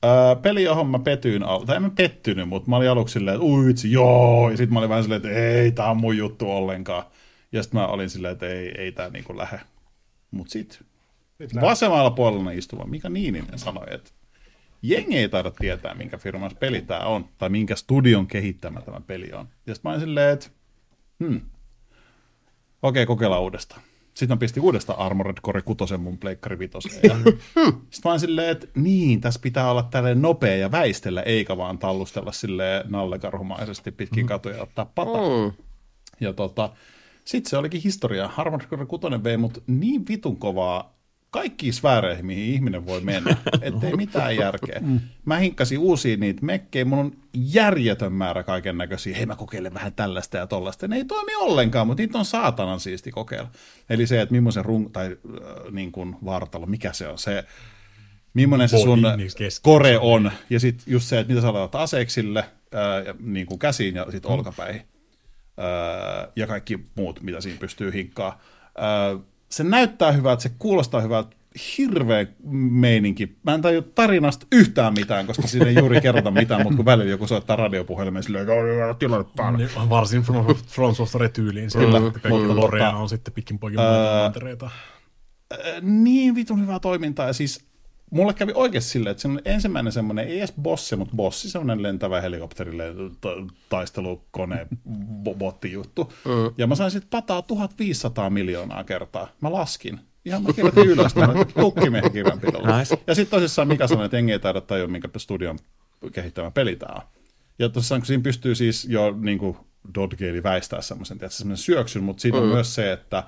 Öö, 0.05 0.37
peli, 0.43 0.65
johon 0.65 0.87
mä 0.87 0.99
petyin, 0.99 1.43
al- 1.43 1.65
tai 1.65 1.77
en 1.77 1.83
mä 1.83 1.91
pettynyt, 1.91 2.49
mutta 2.49 2.71
mä 2.71 2.77
olin 2.77 2.91
aluksi 2.91 3.13
silleen, 3.13 3.35
että 3.35 3.47
ui 3.47 3.67
vitsi, 3.67 3.93
joo, 3.93 4.51
ja 4.51 4.57
sitten 4.57 4.73
mä 4.73 4.79
olin 4.79 4.89
vähän 4.89 5.05
silleen, 5.05 5.27
että 5.27 5.39
ei, 5.39 5.73
tää 5.73 5.91
on 5.91 5.97
mun 5.97 6.17
juttu 6.17 6.51
ollenkaan. 6.51 7.05
Ja 7.53 7.63
sitten 7.63 7.81
mä 7.81 7.87
olin 7.87 8.11
silleen, 8.11 8.33
että 8.33 8.47
ei, 8.49 8.73
ei 8.79 8.93
tää 8.93 9.11
niinku 9.11 9.37
lähe. 9.37 9.61
Mut 10.31 10.49
sit 10.49 10.85
vasemmalla 11.61 12.11
puolella 12.11 12.51
istuva 12.51 12.85
Mika 12.85 13.09
Niininen 13.09 13.59
sanoi, 13.59 13.87
että 13.91 14.11
jengi 14.83 15.19
ei 15.19 15.29
taida 15.29 15.51
tietää, 15.51 15.95
minkä 15.95 16.19
firman 16.19 16.51
peli 16.61 16.83
tämä 16.83 17.01
on, 17.01 17.29
tai 17.39 17.49
minkä 17.49 17.77
studion 17.77 18.27
kehittämä 18.27 18.81
tämä 18.81 19.01
peli 19.01 19.33
on. 19.33 19.49
Ja 19.67 19.75
sitten 19.75 19.89
mä 19.89 19.93
olin 19.93 20.01
silleen, 20.01 20.33
että 20.33 20.49
hmm, 21.25 21.41
okei, 22.83 23.07
kokeillaan 23.07 23.43
uudestaan. 23.43 23.81
Sitten 24.17 24.37
mä 24.37 24.41
pistin 24.41 24.63
uudestaan 24.63 24.99
Armored 24.99 25.37
Core 25.43 25.63
6 25.63 25.97
mun 25.97 26.19
pleikkari 26.19 26.59
vitoseen. 26.59 27.01
Ja 27.05 27.33
sitten 27.91 28.13
mä 28.13 28.19
silleen, 28.19 28.49
että 28.49 28.67
niin, 28.75 29.21
tässä 29.21 29.41
pitää 29.43 29.71
olla 29.71 29.83
tällainen 29.83 30.23
nopea 30.23 30.57
ja 30.57 30.71
väistellä, 30.71 31.23
eikä 31.23 31.57
vaan 31.57 31.79
tallustella 31.79 32.33
silleen 32.33 32.85
nallekarhumaisesti 32.91 33.93
pitkin 33.93 34.27
katuja 34.27 34.57
ja 34.57 34.63
ottaa 34.63 34.85
pata. 34.95 35.19
Mm. 35.19 35.53
Ja 36.21 36.33
tota, 36.33 36.71
sitten 37.25 37.51
se 37.51 37.57
olikin 37.57 37.81
historia. 37.85 38.31
Armored 38.37 38.67
Core 38.67 38.87
6 38.87 39.07
vei 39.25 39.37
mut 39.37 39.63
niin 39.67 40.09
vitun 40.09 40.37
kovaa 40.37 40.96
kaikkiin 41.37 41.73
sfääreihin, 41.73 42.27
mihin 42.27 42.55
ihminen 42.55 42.87
voi 42.87 43.01
mennä, 43.01 43.37
ettei 43.63 43.97
mitään 43.97 44.37
järkeä. 44.37 44.81
Mä 45.25 45.39
hinkkasin 45.39 45.79
uusia 45.79 46.17
niitä 46.17 46.45
mekkejä, 46.45 46.85
mun 46.85 46.99
on 46.99 47.13
järjetön 47.35 48.13
määrä 48.13 48.43
kaiken 48.43 48.79
näköisiä, 48.79 49.17
hei 49.17 49.27
mä 49.27 49.37
kokeilen 49.37 49.75
vähän 49.75 49.93
tällaista 49.93 50.37
ja 50.37 50.47
tollaista. 50.47 50.89
Ne 50.89 50.97
ei 50.97 51.05
toimi 51.05 51.35
ollenkaan, 51.35 51.87
mutta 51.87 52.03
niitä 52.03 52.19
on 52.19 52.25
saatanan 52.25 52.81
siisti 52.81 53.11
kokeilla. 53.11 53.51
Eli 53.91 54.07
se, 54.07 54.21
että 54.21 54.35
millaisen 54.35 54.65
run, 54.65 54.93
tai 54.93 55.07
äh, 55.07 55.73
niin 55.73 55.93
kuin 55.93 56.17
vartalo, 56.25 56.67
mikä 56.67 56.93
se 56.93 57.09
on, 57.09 57.19
se, 57.19 57.45
millainen 58.35 58.69
se 58.69 58.79
sun 58.79 59.03
niin 59.17 59.31
kore 59.63 59.99
on, 59.99 60.31
ja 60.51 60.61
sitten 60.61 60.93
just 60.93 61.07
se, 61.07 61.19
että 61.19 61.33
mitä 61.33 61.43
sä 61.43 61.53
laitat 61.53 61.75
aseeksille, 61.75 62.45
ja 63.07 63.15
niin 63.21 63.47
kuin 63.47 63.59
käsiin 63.59 63.95
ja 63.95 64.07
sitten 64.11 64.31
olkapäihin, 64.31 64.83
ää, 65.57 66.29
ja 66.37 66.47
kaikki 66.47 66.79
muut, 66.95 67.23
mitä 67.23 67.41
siinä 67.41 67.59
pystyy 67.59 67.93
hinkkaa. 67.93 68.41
Ää, 68.79 69.19
se 69.49 69.65
näyttää 69.65 70.13
hyvältä, 70.13 70.43
se 70.43 70.51
kuulostaa 70.59 71.01
hyvältä, 71.01 71.37
hirveä 71.79 72.27
meininki. 72.71 73.37
Mä 73.43 73.55
en 73.55 73.63
tajua 73.63 73.83
tarinasta 73.95 74.47
yhtään 74.53 74.95
mitään, 74.95 75.27
koska 75.27 75.47
siinä 75.47 75.67
ei 75.67 75.75
juuri 75.75 76.01
kerrota 76.01 76.31
mitään, 76.31 76.63
mutta 76.63 76.77
kun 76.77 76.85
välillä 76.85 77.11
joku 77.11 77.27
soittaa 77.27 77.57
radiopuhelimeen 77.57 78.23
silleen, 78.23 78.43
että 78.43 78.55
"Joo, 78.55 78.95
tilanne 78.95 79.27
päällä. 79.37 79.59
Niin, 79.59 79.71
varsin 79.91 80.23
From, 80.23 80.47
From 80.67 80.95
Software-tyyliin. 80.95 81.71
Kyllä. 81.73 82.01
Mutta 82.01 82.57
lorea 82.57 82.91
on 82.91 83.09
sitten 83.09 83.35
pitkin 83.35 83.59
poikin 83.59 83.81
mantereita. 84.23 84.71
niin 85.83 86.35
vitun 86.35 86.61
hyvää 86.63 86.81
toimintaa. 86.81 87.27
Ja 87.27 87.33
siis 87.33 87.66
mulle 88.11 88.35
kävi 88.35 88.53
oikeasti 88.55 88.91
silleen, 88.91 89.11
että 89.11 89.21
se 89.21 89.29
on 89.29 89.41
ensimmäinen 89.45 89.93
semmoinen, 89.93 90.29
ei 90.29 90.39
edes 90.39 90.53
bossi, 90.63 90.97
mutta 90.97 91.17
bossi, 91.17 91.51
semmoinen 91.51 91.83
lentävä 91.83 92.21
helikopterille 92.21 92.85
ta- 93.21 93.55
taistelukone 93.69 94.67
bo- 95.25 95.35
botti 95.35 95.73
juttu. 95.73 96.13
Mm. 96.25 96.55
Ja 96.59 96.67
mä 96.67 96.75
sain 96.75 96.91
sitten 96.91 97.11
pataa 97.11 97.43
1500 97.43 98.31
miljoonaa 98.31 98.85
kertaa. 98.85 99.29
Mä 99.41 99.53
laskin. 99.53 100.01
Ihan 100.25 100.43
mä 100.43 100.53
kirjoitin 100.53 100.87
ylös, 100.87 101.15
tukkimiehen 101.61 102.13
kirjanpidolla. 102.13 102.79
Nice. 102.79 102.99
Ja 103.07 103.15
sitten 103.15 103.41
tosissaan 103.41 103.69
Mika 103.69 103.87
sanoi, 103.87 104.05
että 104.05 104.17
jengi 104.17 104.33
ei 104.33 104.39
taida 104.39 104.61
tajua, 104.61 104.89
minkä 104.89 105.09
studion 105.17 105.59
kehittämä 106.13 106.51
peli 106.51 106.77
tää 106.77 106.93
on. 106.97 107.03
Ja 107.59 107.69
tosissaan, 107.69 108.01
kun 108.01 108.07
siinä 108.07 108.23
pystyy 108.23 108.55
siis 108.55 108.85
jo 108.85 109.17
niin 109.21 109.39
kuin 109.39 109.57
Dodgeili 109.95 110.43
väistää 110.43 110.83
semmoisen, 110.83 111.19
tiedätkö, 111.19 111.37
semmoisen 111.37 111.65
syöksyn, 111.65 112.03
mutta 112.03 112.21
siinä 112.21 112.39
mm. 112.39 112.45
on 112.45 112.49
myös 112.49 112.75
se, 112.75 112.93
että 112.93 113.25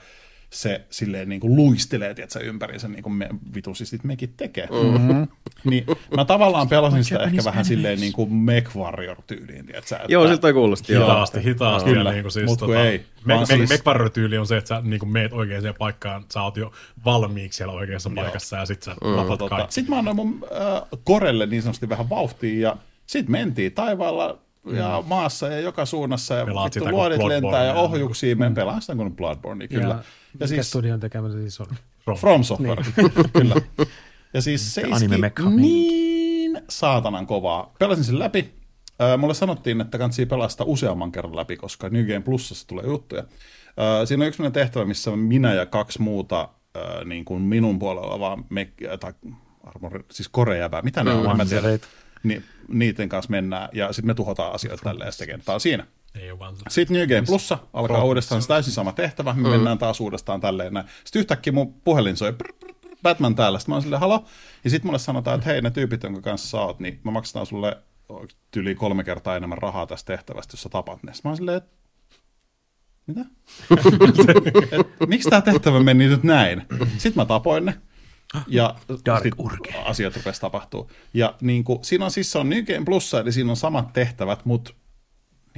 se 0.51 0.81
silleen 0.91 1.29
niin 1.29 1.41
kuin 1.41 1.57
luistelee, 1.57 2.15
tiedätkö, 2.15 2.41
ympäriinsä 2.41 2.89
niin 2.89 3.03
kuin 3.03 3.13
me 3.13 3.29
vitusistit 3.55 4.05
mekin 4.05 4.35
tekee. 4.37 4.69
Mm-hmm. 4.71 5.29
niin 5.71 5.87
mä 6.17 6.25
tavallaan 6.25 6.69
pelasin 6.69 7.05
sitä 7.05 7.19
ehkä 7.19 7.45
vähän 7.45 7.65
silleen 7.65 8.01
niin 8.01 8.13
kuin 8.13 8.33
Mech 8.33 8.77
Warrior-tyyliin, 8.77 9.67
tiedätkö, 9.67 9.97
että 9.97 10.13
Joo, 10.13 10.29
siltä 10.29 10.53
kuulosti. 10.53 10.93
Joo. 10.93 11.03
Hitaasti, 11.05 11.45
hitaasti. 11.45 11.91
Kyllä, 11.91 12.13
niin 12.13 12.23
kuin 12.23 12.33
siis, 12.33 12.47
mut 12.47 12.59
kun 12.59 12.69
tota, 12.69 12.85
ei, 12.85 12.99
Me, 13.25 13.35
vaan 13.35 13.47
me, 13.49 13.57
siis- 13.57 13.69
siis... 13.69 14.13
tyyli 14.13 14.39
on 14.39 14.47
se, 14.47 14.57
että 14.57 14.69
sä 14.69 14.81
niin 14.85 15.01
kuin 15.01 15.11
meet 15.11 15.33
oikeaan 15.33 15.75
paikkaan, 15.79 16.25
sä 16.33 16.43
oot 16.43 16.57
jo 16.57 16.73
valmiiksi 17.05 17.57
siellä 17.57 17.73
oikeassa 17.73 18.11
paikassa 18.15 18.57
ja 18.57 18.67
sit 18.67 18.83
sä 18.83 18.91
mm. 19.05 19.17
lapat 19.17 19.39
tota, 19.39 19.57
kaikki. 19.57 19.75
Sitten 19.75 19.95
mä 19.95 19.99
annoin 19.99 20.17
mun 20.17 20.45
äh, 20.53 20.83
korelle 21.05 21.47
niin 21.47 21.63
sanotusti 21.63 21.89
vähän 21.89 22.09
vauhtia 22.09 22.69
ja 22.69 22.77
sitten 23.07 23.33
mentiin 23.33 23.73
taivaalla 23.73 24.39
ja 24.73 25.03
maassa 25.07 25.49
ja 25.49 25.61
joka 25.61 25.87
suunnassa 25.87 26.35
ja 26.35 26.47
vittu 26.47 26.91
luodit 26.91 27.23
lentää 27.23 27.65
ja 27.65 27.75
ohjuksia, 27.75 28.37
me 28.37 28.51
pelaan 28.51 28.81
sitä 28.81 28.95
kuin 28.95 29.17
Bloodborne, 29.17 29.69
kyllä. 29.69 29.95
Ja, 29.95 30.03
mikä 30.47 30.47
siis 30.47 30.69
studion 30.69 31.01
tekemä 31.01 31.29
se 31.31 31.41
siis 31.41 31.61
oli? 31.61 31.69
From 32.17 32.45
Software, 32.45 32.85
kyllä. 33.39 33.55
Ja 34.35 34.43
siis 34.43 34.75
se 34.75 34.83
iski 34.83 35.09
niin 35.57 36.61
saatanan 36.69 37.27
kovaa. 37.27 37.75
Pelasin 37.79 38.05
sen 38.05 38.19
läpi. 38.19 38.55
Mulle 39.19 39.35
sanottiin, 39.35 39.81
että 39.81 39.99
pelaa 40.29 40.49
sitä 40.49 40.65
useamman 40.65 41.13
kerran 41.13 41.37
läpi, 41.37 41.57
koska 41.57 41.89
New 41.89 42.07
Game 42.07 42.21
Plusassa 42.21 42.67
tulee 42.67 42.85
juttuja. 42.85 43.25
Siinä 44.05 44.25
on 44.25 44.29
yksi 44.29 44.43
tehtävä, 44.53 44.85
missä 44.85 45.11
minä 45.11 45.55
ja 45.55 45.67
kaksi 45.67 46.03
muuta 46.03 46.49
niin 47.05 47.25
kuin 47.25 47.43
minun 47.43 47.79
puolella 47.79 48.21
vaan 48.21 48.45
me, 48.51 48.73
tai 49.01 49.13
armor, 49.65 50.03
siis 50.13 50.29
korejäbää, 50.29 50.83
mitä 50.83 51.05
ne 51.05 51.11
on, 51.11 51.17
mä 51.17 51.23
tiedä. 51.23 51.37
Mansereita. 51.37 51.87
Ni, 52.23 52.43
niiden 52.69 53.09
kanssa 53.09 53.31
mennään 53.31 53.69
ja 53.73 53.93
sitten 53.93 54.07
me 54.07 54.15
tuhotaan 54.15 54.55
asioita 54.55 54.83
tälleen 54.83 55.09
ja 55.09 55.13
sitten 55.13 55.29
kenttä 55.29 55.53
on 55.53 55.61
siinä. 55.61 55.87
Ei 56.15 56.31
ole 56.31 56.39
vaan 56.39 56.57
se. 56.57 56.63
Sitten 56.69 56.97
New 56.97 57.09
Game 57.09 57.27
Plussa 57.27 57.59
alkaa 57.73 58.05
uudestaan 58.05 58.43
se 58.43 58.49
täysin 58.49 58.73
sama 58.73 58.93
tehtävä, 58.93 59.35
me 59.35 59.49
mennään 59.49 59.79
taas 59.79 60.01
uudestaan 60.01 60.41
tälleen 60.41 60.75
näin. 60.75 60.87
Sitten 61.05 61.21
yhtäkkiä 61.21 61.53
mun 61.53 61.75
puhelin 61.75 62.17
soi, 62.17 62.33
prr, 62.33 62.53
prr, 62.61 62.75
Batman 63.03 63.35
täällä, 63.35 63.59
sitten 63.59 63.71
mä 63.73 63.75
oon 63.75 63.83
silleen, 63.83 64.01
halo, 64.01 64.25
ja 64.65 64.71
sitten 64.71 64.89
mulle 64.89 64.99
sanotaan, 64.99 65.39
että 65.39 65.51
hei, 65.51 65.63
ne 65.63 65.71
tyypit, 65.71 66.03
jonka 66.03 66.21
kanssa 66.21 66.49
sä 66.49 66.61
oot, 66.61 66.81
niin 66.81 67.01
mä 67.05 67.11
maksetaan 67.11 67.47
sulle 67.47 67.77
yli 68.57 68.75
kolme 68.75 69.05
kertaa 69.05 69.37
enemmän 69.37 69.59
rahaa 69.59 69.87
tästä 69.87 70.13
tehtävästä, 70.13 70.53
jos 70.53 70.63
sä 70.63 70.69
tapat 70.69 71.03
ne. 71.03 71.15
Sitten 71.15 71.29
mä 71.29 71.31
oon 71.31 71.37
silleen, 71.37 71.57
että 71.57 71.79
mitä? 73.07 73.21
Et, 74.81 75.09
miksi 75.09 75.31
tämä 75.31 75.43
tehtävä 75.43 75.81
meni 75.81 76.09
nyt 76.09 76.23
näin? 76.23 76.63
Sitten 76.99 77.23
mä 77.23 77.25
tapoin 77.25 77.65
ne. 77.65 77.75
Ja 78.47 78.75
Dark 79.07 79.23
sit 79.23 79.35
asiat 79.85 80.17
rupesi 80.17 80.41
tapahtuu. 80.41 80.91
Ja 81.15 81.35
niin 81.41 81.65
kuin, 81.65 81.85
siinä 81.85 82.05
on 82.05 82.11
siis 82.11 82.33
se 82.33 82.39
on 82.39 82.49
New 82.49 82.65
Game 82.65 82.85
Plussa, 82.85 83.21
eli 83.21 83.33
siinä 83.33 83.51
on 83.51 83.57
samat 83.57 83.93
tehtävät, 83.93 84.45
mutta 84.45 84.73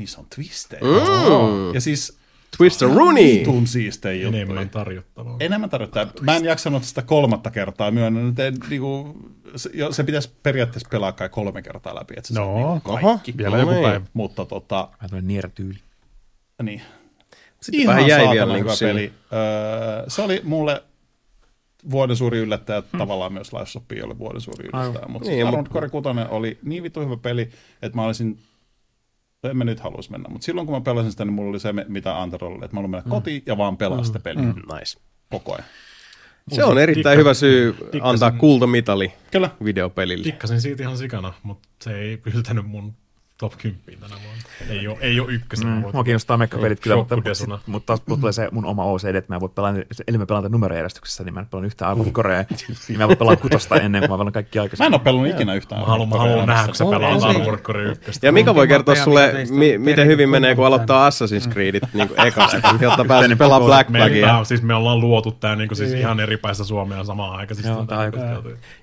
niissä 0.00 0.20
on 0.20 0.26
twistejä. 0.34 0.80
Mm. 0.82 1.74
Ja 1.74 1.80
siis 1.80 2.18
Twister 2.56 2.88
Rooney! 2.88 3.24
vitun 3.24 3.66
siistejä 3.66 4.22
juttuja. 4.22 4.42
Enemmän 4.42 4.70
tarjottavaa. 4.70 5.36
Enemmän 5.40 5.70
tarjottaa. 5.70 6.06
Mä 6.20 6.36
en 6.36 6.44
jaksanut 6.44 6.84
sitä 6.84 7.02
kolmatta 7.02 7.50
kertaa 7.50 7.90
myönnän. 7.90 8.28
että 8.28 8.46
en, 8.46 8.54
niinku, 8.70 9.16
se, 9.56 9.70
jo, 9.74 9.92
se 9.92 10.04
pitäisi 10.04 10.30
periaatteessa 10.42 10.88
pelaa 10.92 11.12
kai 11.12 11.28
kolme 11.28 11.62
kertaa 11.62 11.94
läpi, 11.94 12.14
että 12.16 12.28
se 12.28 12.40
No, 12.40 12.72
niinku 12.74 12.90
Oho, 12.90 13.00
kaikki. 13.08 13.36
vielä 13.36 13.50
no 13.56 13.60
joku 13.60 13.72
niin. 13.72 13.82
päivä. 13.82 14.06
Mutta 14.12 14.44
tota, 14.44 14.76
Vähän 14.76 15.10
tämmöinen 15.10 15.28
Nier-tyyli. 15.28 15.78
niin. 16.62 16.82
Sitten 17.60 17.86
vähän 17.86 18.06
jäi 18.06 18.28
vielä 18.34 18.52
niin 18.52 18.64
hyvä 18.64 18.74
siinä. 18.76 18.94
peli. 18.94 19.12
Öö, 19.32 20.04
se 20.10 20.22
oli 20.22 20.40
mulle 20.44 20.82
vuoden 21.90 22.16
suuri 22.16 22.38
yllättäjä, 22.38 22.82
hmm. 22.92 22.98
tavallaan 22.98 23.32
myös 23.32 23.52
Life 23.52 23.80
P 23.88 24.04
oli 24.04 24.18
vuoden 24.18 24.40
suuri 24.40 24.68
yllättäjä, 24.72 25.06
mutta 25.08 25.28
Niin, 25.28 25.46
mut- 25.46 25.54
Arnold 25.54 25.66
Core 25.72 25.88
6 25.88 26.08
oli 26.28 26.58
niin 26.62 26.82
vitu 26.82 27.00
hyvä 27.00 27.16
peli, 27.16 27.42
että 27.82 27.96
mä 27.96 28.04
olisin 28.04 28.38
en 29.44 29.56
mä 29.56 29.64
nyt 29.64 29.80
haluaisi 29.80 30.10
mennä, 30.10 30.28
mutta 30.28 30.44
silloin 30.44 30.66
kun 30.66 30.76
mä 30.76 30.80
pelasin 30.80 31.10
sitä, 31.10 31.24
niin 31.24 31.32
mulla 31.32 31.50
oli 31.50 31.60
se, 31.60 31.72
mitä 31.88 32.20
Antero 32.22 32.46
oli, 32.48 32.54
että 32.64 32.76
mä 32.76 32.78
haluan 32.78 32.90
mennä 32.90 33.10
kotiin 33.10 33.42
ja 33.46 33.58
vaan 33.58 33.76
pelaa 33.76 34.04
sitä 34.04 34.18
peliä 34.18 34.42
Nice. 34.46 35.00
koko 35.30 35.52
ajan. 35.52 35.64
Se 36.52 36.64
on 36.64 36.78
erittäin 36.78 37.16
Dikka- 37.16 37.20
hyvä 37.20 37.34
syy 37.34 37.72
dikkasin- 37.92 38.00
antaa 38.02 38.30
kultamitali 38.30 39.12
Kyllä. 39.30 39.50
videopelille. 39.64 40.24
Tikkasin 40.24 40.60
siitä 40.60 40.82
ihan 40.82 40.96
sikana, 40.98 41.32
mutta 41.42 41.68
se 41.82 41.98
ei 41.98 42.20
yltänyt 42.34 42.66
mun 42.66 42.94
top 43.40 43.52
10 43.58 43.80
tänä 44.00 44.14
vuonna. 44.24 44.42
Ei 44.70 44.88
ole, 44.88 44.96
ei 45.00 45.20
ole 45.20 45.32
ykkösenä. 45.32 45.70
Mm, 45.70 45.84
mua 45.92 46.04
kiinnostaa 46.04 46.36
mekkapelit 46.36 46.80
kyllä, 46.80 46.96
mutta, 46.96 47.16
mutta, 47.16 47.58
mutta 47.66 47.86
taas 47.86 48.00
tulee 48.20 48.32
se 48.32 48.48
mun 48.52 48.64
oma 48.64 48.84
OCD, 48.84 49.14
että 49.14 49.32
mä 49.32 49.36
en 49.36 49.40
voi 49.40 49.48
pelata, 49.54 49.78
eli 50.08 50.18
mä 50.18 50.26
pelaan 50.26 50.52
numerojärjestyksessä, 50.52 51.24
niin 51.24 51.34
mä 51.34 51.40
en 51.40 51.46
pelaa 51.46 51.66
yhtään 51.66 51.90
Armored 51.90 52.12
Corea. 52.12 52.44
niin 52.88 52.98
mä 52.98 53.06
voin 53.08 53.18
pelaa 53.18 53.36
kutosta 53.36 53.76
ennen 53.76 54.00
kuin 54.00 54.10
mä 54.10 54.16
pelaan 54.18 54.32
kaikki 54.32 54.58
Mä 54.58 54.62
aikaisemmin. 54.62 54.86
en 54.86 54.94
ole 54.94 55.04
pelannut 55.04 55.30
ikinä 55.34 55.54
yhtään. 55.54 55.80
Mä 55.80 55.86
haluan, 55.86 56.08
mä 56.08 56.16
haluan 56.16 56.46
nähdä, 56.48 56.66
kun 56.66 56.74
sä 56.74 56.84
pelaat 56.84 57.62
Core 57.62 57.82
1. 57.84 58.20
Ja 58.22 58.32
Mika 58.32 58.54
voi 58.54 58.68
kertoa 58.68 58.94
sulle, 58.94 59.32
mi- 59.50 59.78
miten 59.78 60.06
hyvin 60.06 60.28
menee, 60.30 60.54
kun 60.54 60.66
aloittaa 60.66 61.10
Assassin's 61.10 61.52
Creedit 61.52 61.82
niin 61.94 62.10
ekasta, 62.26 62.74
jotta 62.80 63.04
pääsee 63.04 63.36
pelaamaan 63.36 63.66
Black 63.66 63.90
me, 63.90 63.98
Flagia. 63.98 64.44
siis 64.44 64.62
me 64.62 64.74
ollaan 64.74 65.00
luotu 65.00 65.32
tää 65.32 65.56
niinku 65.56 65.74
siis 65.74 65.92
ihan 65.92 66.20
eri 66.20 66.36
päässä 66.36 66.64
Suomea 66.64 67.04
samaan 67.04 67.38
aikaan. 67.38 67.56
Siis 67.56 67.68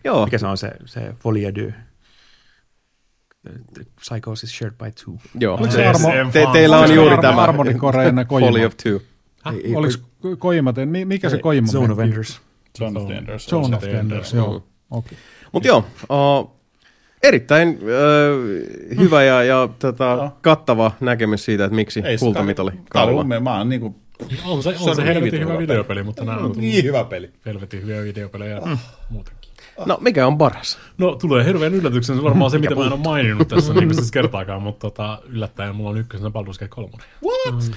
Joo, 0.03 0.25
Mikä 0.25 0.37
se 0.37 0.47
on 0.47 0.57
se, 0.57 0.71
se 0.85 1.13
Folie 1.19 1.51
Psychosis 3.99 4.57
Shared 4.57 4.75
by 4.77 4.91
Two. 5.05 5.13
joo. 5.39 5.57
Oliko 5.57 5.71
se 5.71 5.77
Se- 5.77 5.91
Armo- 5.91 6.31
te, 6.31 6.45
teillä 6.53 6.77
on 6.79 6.87
se 6.87 6.93
juuri 6.93 7.15
Armo- 7.15 7.21
tämä 7.21 7.41
Armored 7.43 7.77
Core 7.77 8.05
ennen 8.07 8.27
Kojima? 8.33 8.47
Folly 8.51 8.65
of 8.65 8.73
Two. 8.83 8.99
Oliko 9.75 9.93
Kojima, 10.37 10.73
mikä 11.05 11.29
se 11.29 11.37
Kojima? 11.37 11.67
Zone 11.67 11.93
of? 11.93 11.99
Enders. 11.99 12.41
Zone 12.77 12.99
of 12.99 13.11
Enders. 13.11 13.45
Zone 13.47 13.75
of 13.75 13.83
se 13.83 13.91
Enders, 13.91 14.33
joo. 14.33 14.63
Okei. 14.91 15.17
Mutta 15.51 15.67
joo, 15.67 15.85
uh, 16.09 16.51
erittäin 17.23 17.69
uh, 17.81 18.97
hyvä 18.97 19.23
ja, 19.23 19.43
ja 19.43 19.69
tota, 19.79 20.31
kattava 20.41 20.91
näkemys 20.99 21.45
siitä, 21.45 21.65
että 21.65 21.75
miksi 21.75 22.01
Ei 22.05 22.17
se 22.17 22.25
kultamitali 22.25 22.71
mielestä- 22.71 23.39
mä 23.39 23.57
oon 23.57 23.69
niinku, 23.69 23.95
On 24.45 24.63
se, 24.63 24.71
Se 24.77 24.83
on 24.83 24.89
on 24.89 24.95
se 24.95 25.01
niin 25.01 25.13
helvetin 25.13 25.39
hyvä 25.39 25.51
hyvä 25.51 25.61
videopeli, 25.61 26.03
mutta 26.03 26.25
nämä 26.25 26.37
on 26.37 26.51
niin 26.57 26.83
hyvä 26.83 27.03
peli. 27.03 27.31
helvetin 27.45 27.81
hyviä 27.81 28.03
videopelejä 28.03 28.61
muutenkin. 29.09 29.36
No, 29.85 29.97
mikä 30.01 30.27
on 30.27 30.37
paras? 30.37 30.77
No 30.97 31.15
tulee 31.15 31.45
hirveän 31.45 31.73
yllätyksen, 31.73 32.15
se 32.15 32.19
on 32.19 32.25
varmaan 32.25 32.51
se, 32.51 32.57
mitä 32.57 32.75
mä 32.75 32.85
en 32.85 32.93
ole 32.93 32.99
maininnut 33.03 33.47
tässä 33.47 33.73
niin 33.73 33.95
siis 33.95 34.11
kertaakaan, 34.11 34.61
mutta 34.61 34.79
tota, 34.79 35.21
yllättäen 35.29 35.75
mulla 35.75 35.89
on 35.89 35.97
ykkösenä 35.97 36.29
Baldur's 36.29 36.59
Gate 36.59 36.67
3. 36.67 36.89
What? 37.23 37.71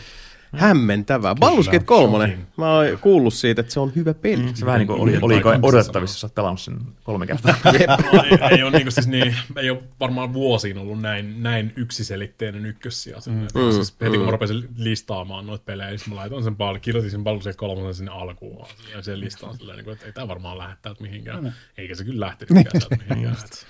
Hämmentävää. 0.53 1.35
Baldur's 1.35 1.65
Gate 1.71 1.85
3, 1.85 2.19
shocking. 2.27 2.43
mä 2.57 2.75
oon 2.75 2.87
kuullut 3.01 3.35
siitä, 3.35 3.61
että 3.61 3.73
se 3.73 3.81
on 3.81 3.93
hyvä 3.97 4.15
peli. 4.15 4.51
Se 4.55 4.67
vähän 4.67 4.79
niin 4.79 4.87
kuin 4.87 5.01
oli, 5.01 5.19
oli 5.23 5.43
odotettavissa, 5.63 6.15
jos 6.17 6.25
oot 6.25 6.35
pelannut 6.35 6.61
sen 6.61 6.79
kolme 7.05 7.27
kertaa. 7.27 7.55
ei, 7.75 8.57
ei, 8.57 8.63
ole 8.63 8.71
niinku 8.71 8.91
siis 8.91 9.07
niin, 9.09 9.37
ei 9.57 9.71
ole 9.71 9.83
varmaan 10.01 10.33
vuosiin 10.33 10.79
ollut 10.79 11.01
näin, 11.01 11.43
näin 11.43 11.73
yksiselitteinen 11.77 12.67
ykkössija. 12.67 13.17
Mm. 13.17 13.73
Siis 13.73 13.97
heti 14.01 14.17
kun 14.17 14.25
mä 14.25 14.31
rupesin 14.31 14.69
listaamaan 14.77 15.47
noita 15.47 15.65
pelejä, 15.65 15.91
niin 15.91 16.01
mä 16.09 16.17
laitoin 16.17 16.45
sen 16.45 16.57
paljon, 16.57 16.81
kirjoitin 16.81 17.11
sen 17.11 17.21
Baldur's 17.21 17.45
Gate 17.45 17.57
3 17.57 17.93
sinne 17.93 18.11
alkuun 18.13 18.67
ja 18.95 19.03
sen 19.03 19.21
listaan 19.21 19.57
silleen, 19.57 19.77
niin 19.77 19.85
kuin, 19.85 19.93
että 19.95 20.07
ei 20.07 20.13
tämä 20.13 20.29
varmaan 20.29 20.59
lähde 20.59 20.77
täältä 20.83 21.03
mihinkään. 21.03 21.55
Eikä 21.79 21.95
se 21.95 22.05
kyllä 22.05 22.27
lähtenytkään 22.27 22.81
täältä 22.81 23.05
mihinkään. 23.09 23.37
Et- 23.45 23.67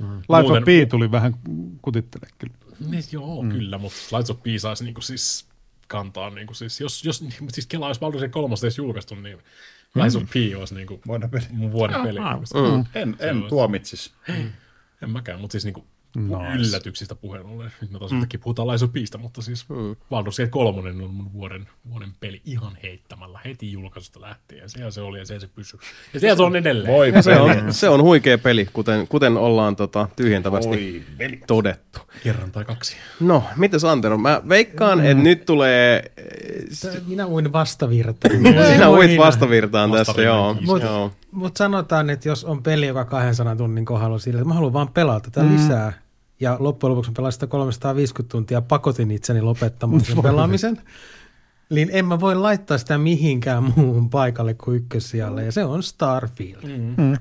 Life 0.00 0.22
of 0.28 0.46
Muuten- 0.46 0.64
Pi 0.64 0.86
tuli 0.86 1.10
vähän 1.10 1.34
kutittele 1.82 2.26
kyllä. 2.38 2.54
Niin, 2.90 3.04
joo, 3.12 3.42
mm. 3.42 3.48
kyllä, 3.48 3.78
mutta 3.78 3.96
Lights 4.12 4.30
of 4.30 4.42
P 4.42 4.46
saisi 4.58 4.84
niinku 4.84 5.00
siis 5.00 5.46
kantaa, 5.94 6.30
niinku 6.30 6.54
siis, 6.54 6.80
jos, 6.80 7.04
jos 7.04 7.24
siis 7.54 7.66
Kela 7.66 7.86
olisi 7.86 8.00
Baldur's 8.00 8.14
Gate 8.20 8.28
3 8.28 8.54
edes 8.62 8.78
julkaistu, 8.78 9.14
niin 9.14 9.38
Lights 9.94 10.16
of 10.16 10.22
P 10.22 10.34
olisi 10.58 10.74
niinku 10.74 11.00
Vuoden 11.06 11.30
peli. 11.30 11.44
mun 11.50 11.72
vuoden 11.72 12.02
peli. 12.02 12.18
Ah, 12.18 12.38
Mm. 12.40 12.84
En, 12.94 13.16
en 13.18 13.36
olisi- 13.36 13.48
tuomitsis. 13.48 14.14
En 15.02 15.10
mäkään, 15.10 15.40
mutta 15.40 15.52
siis 15.52 15.64
niinku 15.64 15.86
Nice. 16.16 16.68
yllätyksistä 16.68 17.14
puheen 17.14 17.46
ollen. 17.46 17.72
Nyt 17.80 17.90
me 17.90 17.98
tosiaan 17.98 18.22
mm. 18.32 18.40
puhutaan 18.40 18.68
Lies 18.68 18.84
mutta 19.18 19.42
siis 19.42 19.68
mm. 19.68 19.92
Baldur's 19.92 20.36
Gate 20.36 20.50
3 20.50 20.90
on 20.90 21.14
mun 21.14 21.32
vuoden, 21.32 21.68
vuoden 21.90 22.08
peli 22.20 22.40
ihan 22.44 22.78
heittämällä 22.82 23.40
heti 23.44 23.72
julkaisusta 23.72 24.20
lähtien. 24.20 24.70
Siellä 24.70 24.90
se 24.90 25.00
oli 25.00 25.18
ja 25.18 25.26
siellä 25.26 25.40
se 25.40 25.48
pysyy. 25.54 25.80
Ja 26.14 26.20
siellä 26.20 26.36
se 26.36 26.42
on 26.42 26.56
edelleen. 26.56 26.92
Voi 26.92 27.12
Se 27.22 27.36
on, 27.40 27.72
se 27.72 27.88
on 27.88 28.02
huikea 28.02 28.38
peli, 28.38 28.68
kuten, 28.72 29.08
kuten 29.08 29.36
ollaan 29.36 29.76
tota, 29.76 30.08
tyhjentävästi 30.16 30.70
Oi, 30.70 31.04
veli. 31.18 31.40
todettu. 31.46 32.00
Kerran 32.24 32.52
tai 32.52 32.64
kaksi. 32.64 32.96
No, 33.20 33.44
mitäs 33.56 33.84
Antero? 33.84 34.18
Mä 34.18 34.42
veikkaan, 34.48 35.06
että 35.06 35.22
nyt 35.22 35.44
tulee... 35.44 36.12
Minä 37.06 37.26
uin 37.26 37.52
vastavirtaan. 37.52 38.36
Sinä 38.72 38.90
uit 38.90 39.18
vastavirtaan 39.18 39.90
tässä, 39.90 40.10
Vastavirtaan 40.10 40.38
joo. 40.38 40.54
kiiski. 40.54 40.66
Mutta 40.66 40.86
joo. 40.86 41.12
mut 41.30 41.56
sanotaan, 41.56 42.10
että 42.10 42.28
jos 42.28 42.44
on 42.44 42.62
peli, 42.62 42.86
joka 42.86 43.04
200 43.04 43.56
tunnin 43.56 43.84
kohdalla 43.84 44.14
on 44.14 44.20
sillä, 44.20 44.40
että 44.40 44.48
mä 44.48 44.54
haluan 44.54 44.72
vaan 44.72 44.88
pelaa 44.88 45.20
tätä 45.20 45.42
mm. 45.42 45.54
lisää, 45.54 45.92
ja 46.40 46.56
loppujen 46.60 46.90
lopuksi 46.90 47.10
mä 47.10 47.14
pelasin 47.14 47.34
sitä 47.34 47.46
350 47.46 48.32
tuntia, 48.32 48.60
pakotin 48.62 49.10
itseni 49.10 49.40
lopettamaan 49.42 50.04
sen 50.04 50.22
pelaamisen, 50.22 50.80
niin 51.70 51.88
en 51.92 52.04
mä 52.04 52.20
voi 52.20 52.34
laittaa 52.34 52.78
sitä 52.78 52.98
mihinkään 52.98 53.62
muuhun 53.76 54.10
paikalle 54.10 54.54
kuin 54.54 54.76
ykkössijalle, 54.76 55.44
ja 55.44 55.52
se 55.52 55.64
on 55.64 55.82
Starfield. 55.82 56.62
Mm. 56.62 57.16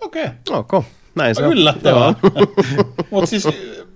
Okei. 0.00 0.28
Ok, 0.50 0.84
näin 1.14 1.34
se 1.34 1.46
on. 1.46 1.52
Yllättävää. 1.52 2.14
Mutta 3.10 3.26
siis 3.26 3.46
y- 3.46 3.86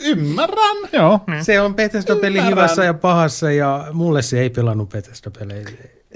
ymmärrän. 0.00 0.76
Joo. 0.92 1.20
Se 1.42 1.60
on 1.60 1.74
Bethesda-peli 1.74 2.46
hyvässä 2.46 2.84
ja 2.84 2.94
pahassa, 2.94 3.52
ja 3.52 3.86
mulle 3.92 4.22
se 4.22 4.40
ei 4.40 4.50
pelannut 4.50 4.88
Bethesda-pelejä. 4.88 5.68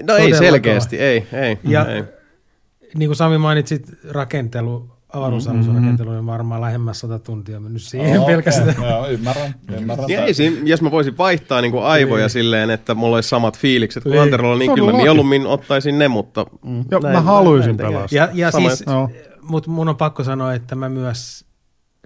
No 0.03 0.15
ei 0.15 0.33
selkeästi, 0.33 0.99
ei, 0.99 1.27
ei. 1.31 1.57
Ja 1.63 1.85
ei. 1.85 2.03
niin 2.95 3.09
kuin 3.09 3.15
Sami 3.15 3.37
mainitsit, 3.37 3.87
rakentelu, 4.09 4.98
avaruusalusrakentelu 5.13 6.09
on 6.09 6.25
varmaan 6.25 6.61
lähemmäs 6.61 6.99
100 6.99 7.19
tuntia 7.19 7.59
mennyt 7.59 7.81
siihen 7.81 8.19
Okei, 8.21 8.35
pelkästään. 8.35 8.75
Joo, 8.89 9.07
ymmärrän. 9.07 9.55
ymmärrän 9.77 10.09
Ja 10.09 10.25
ei, 10.25 10.33
siinä- 10.33 10.57
jos 10.63 10.81
mä 10.81 10.91
voisin 10.91 11.17
vaihtaa 11.17 11.61
niin 11.61 11.71
kuin 11.71 11.83
aivoja 11.83 12.29
silleen, 12.29 12.69
että 12.69 12.95
mulla 12.95 13.15
olisi 13.15 13.29
samat 13.29 13.57
fiilikset 13.57 14.03
kuin 14.03 14.11
Niin. 14.11 14.21
Anterolla, 14.21 14.57
niin 14.57 14.73
kyllä 14.75 14.93
mieluummin 14.93 15.47
ottaisin 15.47 15.99
ne, 15.99 16.07
mutta... 16.07 16.45
Joo, 16.91 17.01
näin- 17.01 17.15
mä 17.15 17.21
haluaisin 17.21 17.71
sitä. 17.71 17.83
Ja, 18.11 18.29
ja 18.33 18.51
siis, 18.51 18.83
joo. 18.87 19.09
mutta 19.41 19.69
mun 19.69 19.89
on 19.89 19.95
pakko 19.97 20.23
sanoa, 20.23 20.53
että 20.53 20.75
mä 20.75 20.89
myös 20.89 21.45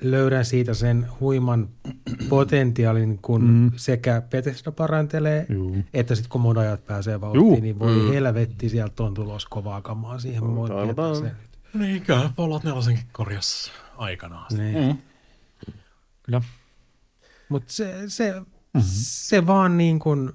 löydän 0.02 0.46
siitä 0.46 0.74
sen 0.74 1.08
huiman 1.20 1.68
potentiaalin, 2.30 3.20
kun 3.22 3.44
mm. 3.44 3.72
sekä 3.76 4.22
Bethesda 4.30 4.72
parantelee, 4.72 5.46
Juu. 5.50 5.78
että 5.94 6.16
sitten 6.16 6.30
kun 6.30 6.42
modajat 6.42 6.86
pääsee 6.86 7.22
vauhtiin, 7.22 7.46
Juu. 7.46 7.60
niin 7.60 7.80
voi 7.80 7.96
mm. 7.96 8.12
helvetti, 8.12 8.70
sieltä 8.70 9.04
on 9.04 9.14
tulos 9.14 9.46
kovaa 9.46 9.82
kamaa 9.82 10.20
siihen. 10.20 10.44
Mä 10.44 10.56
voin 10.56 11.16
sen. 11.16 11.32
Niin, 11.74 12.02
kyllä 12.02 12.30
Fallout 12.38 12.64
4 12.64 12.98
korjas 13.12 13.72
aikanaan. 13.98 14.46
Niin. 14.58 14.78
Mm. 14.88 14.98
Kyllä. 16.24 16.42
Mutta 17.50 17.74
se, 17.74 17.96
se, 18.08 18.32
mm-hmm. 18.34 18.82
se 18.94 19.48
vaan 19.48 19.78
niin 19.78 20.00
kuin, 20.00 20.32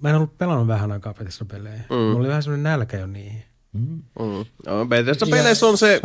mä 0.00 0.08
en 0.10 0.16
ollut 0.16 0.38
pelannut 0.38 0.66
vähän 0.66 0.92
aikaa 0.92 1.14
Bethesda-pelejä. 1.14 1.76
Mm. 1.90 1.96
Mulla 1.96 2.18
oli 2.18 2.28
vähän 2.28 2.42
semmoinen 2.42 2.62
nälkä 2.62 2.96
jo 2.98 3.06
niihin. 3.06 3.42
Mm. 3.72 4.02
No, 4.66 4.84
Bethesda-peleissä 4.88 5.66
on 5.66 5.78
se, 5.78 6.00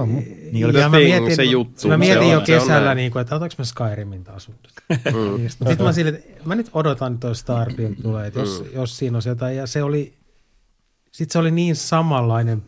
Niin 0.52 0.66
oli 0.66 0.74
the 0.74 0.82
thing, 0.82 0.92
mietin, 0.94 1.36
se 1.36 1.44
juttu. 1.44 1.88
Mä 1.88 1.94
Se 1.94 1.98
mietin 1.98 2.24
on- 2.24 2.32
jo 2.32 2.46
se 2.46 2.56
on 2.56 2.62
kesällä, 2.62 2.96
niin 2.96 3.12
kuin, 3.12 3.22
että 3.22 3.36
otaks 3.36 3.58
mä 3.58 3.66
Skyrimin 3.66 4.24
taas 4.24 4.50
uudestaan. 4.50 5.00
Mm. 5.40 5.50
Sitten 5.50 5.84
mä 5.86 5.94
silleen, 5.94 6.16
että 6.16 6.42
mä 6.48 6.56
nyt 6.56 6.70
odotan, 6.74 7.14
että 7.14 7.28
toi 7.28 7.36
Starfield 7.36 7.96
tulee, 7.96 8.28
että 8.28 8.40
jos, 8.40 8.64
jos 8.74 8.98
siinä 8.98 9.18
on 9.18 9.22
se 9.22 9.30
jotain. 9.30 9.58
Ja 9.58 9.68
se 9.68 9.84
oli, 9.84 10.14
sit 11.12 11.32
se 11.32 11.40
oli 11.40 11.52
niin 11.52 11.76
samanlainen 11.76 12.64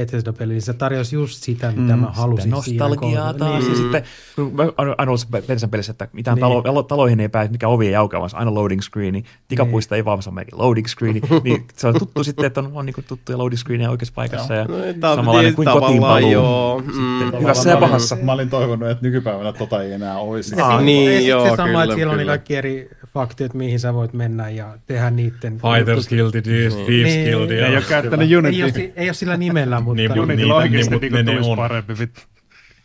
Bethesda-peli, 0.00 0.52
niin 0.52 0.62
se 0.62 0.72
tarjosi 0.72 1.16
just 1.16 1.42
sitä, 1.42 1.72
mitä 1.76 1.96
mä 1.96 2.06
halusin 2.10 2.50
nostalgiaa 2.50 3.32
siinä 3.32 3.34
taas. 3.34 3.50
kohdassa. 3.64 3.70
Ja 3.70 3.76
sitten, 3.76 4.02
kun 4.36 4.54
mä 4.54 4.62
aina 4.76 4.94
ollut 5.10 5.26
Bethesdan 5.30 5.70
pelissä, 5.70 5.90
että 5.90 6.08
mitään 6.12 6.34
Niin. 6.34 6.40
talo, 6.40 6.60
talo- 6.62 6.82
taloihin 6.82 7.20
ei 7.20 7.28
pääse, 7.28 7.50
mikä 7.52 7.68
ovi 7.68 7.88
ei 7.88 7.94
aukea, 7.96 8.20
vaan 8.20 8.30
aina 8.34 8.54
loading 8.54 8.80
screeni. 8.80 9.24
Tikapuista 9.48 9.96
ei 9.96 10.04
vaan, 10.04 10.22
se 10.22 10.28
on 10.28 10.34
melkein 10.34 10.58
loading 10.62 10.86
screeni. 10.86 11.20
niin 11.44 11.64
se 11.76 11.86
on 11.86 11.94
tuttu 11.98 12.24
sitten, 12.24 12.44
että 12.46 12.60
on, 12.60 12.70
on 12.74 12.86
niin 12.86 12.94
tuttuja 13.08 13.38
loading 13.38 13.58
screenia 13.58 13.90
oikeassa 13.90 14.14
paikassa. 14.14 14.54
Ja 14.54 14.64
No, 14.64 15.16
samanlainen 15.16 15.54
kuin 15.54 15.68
kotiin 15.72 16.00
paluu. 16.00 16.30
joo. 16.32 16.82
Mm. 16.94 17.38
Hyvässä 17.40 17.70
ja 17.70 17.76
pahassa. 17.76 18.16
Mä 18.22 18.32
olin 18.32 18.50
toivonut, 18.50 18.88
että 18.90 19.04
nykypäivänä 19.06 19.52
tota 19.52 19.82
ei 19.82 19.92
enää 19.92 20.18
olisi. 20.18 20.54
Ja 20.56 20.66
Ah, 20.66 20.82
niin, 20.82 21.12
ja 21.12 21.18
sit 21.18 21.28
joo, 21.28 21.50
se 21.50 21.56
sama, 21.56 21.82
että 21.82 21.94
siellä 21.96 22.14
on 22.14 22.26
kaikki 22.26 22.56
eri 22.56 22.90
faktiot, 23.14 23.54
mihin 23.54 23.80
sä 23.80 23.94
voit 23.94 24.12
mennä 24.12 24.48
ja 24.50 24.74
tehdä 24.86 25.10
niiden. 25.10 25.58
Fighters 25.74 26.08
Guilty, 26.08 26.42
Thieves 26.42 26.76
Niin. 26.76 27.24
Guilty. 27.36 27.64
Ei 27.64 27.76
ole 27.76 27.84
käyttänyt 27.88 28.30
Unity. 28.38 28.92
ei 28.96 29.08
ole 29.08 29.14
sillä 29.14 29.36
nimellä, 29.36 29.80
mutta... 29.88 29.96
Niin, 29.96 30.10
mutta 30.10 30.22
Unity 30.22 30.42
niitä- 30.42 30.54
oikeasti 30.54 30.98
niin, 30.98 31.12
ne- 31.12 31.22
ne 31.22 31.32
tulisi 31.32 31.50
on. 31.50 31.56
parempi. 31.56 31.98
vittu. 31.98 32.20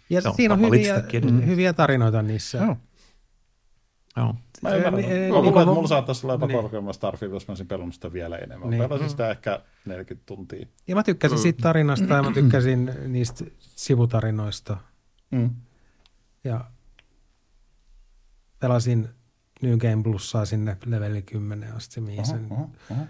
ja 0.10 0.22
se 0.22 0.28
on 0.30 0.36
siinä 0.36 0.54
on 0.54 0.60
hyviä, 0.62 0.94
listakin. 0.96 1.48
hyviä 1.48 1.74
tarinoita 1.74 2.22
niissä. 2.22 2.58
Joo. 2.58 2.78
Joo. 4.18 4.36
Mä 4.62 4.70
ymmärrän. 4.76 4.96
Niin, 5.02 5.10
Mä 5.34 5.42
niin 5.42 5.68
mulla 5.68 5.88
saattaisi 5.88 6.26
olla 6.26 6.34
jopa 6.34 6.48
niin. 6.48 6.62
korkeamman 6.62 6.94
Starfield, 6.94 7.34
jos 7.34 7.48
mä 7.48 7.52
olisin 7.52 7.68
pelannut 7.68 7.96
sitä 7.96 8.14
vielä 8.14 8.38
enemmän. 8.38 8.70
Niin. 8.70 8.80
Niin. 8.80 8.90
Pelasin 8.90 9.10
sitä 9.10 9.32
ehkä 9.32 9.62
40 9.86 10.26
tuntia. 10.26 10.66
Ja 10.88 10.96
mä 10.96 11.04
tykkäsin 11.04 11.38
siitä 11.40 11.62
tarinasta 11.62 12.14
ja 12.14 12.24
mä 12.24 12.32
tykkäsin 12.32 12.92
niistä 13.08 13.46
sivutarinoista. 13.60 14.78
Mm. 15.32 15.50
Ja 16.44 16.66
pelasin 18.60 19.10
New 19.62 19.78
Game 19.78 20.04
Plussaa 20.04 20.46
sinne 20.46 20.78
leveli 20.86 21.22
10 21.22 21.74
asti, 21.74 22.02
mihin 22.02 22.26
sen, 22.26 22.48
Oho, 22.52 22.70
oho. 22.92 23.02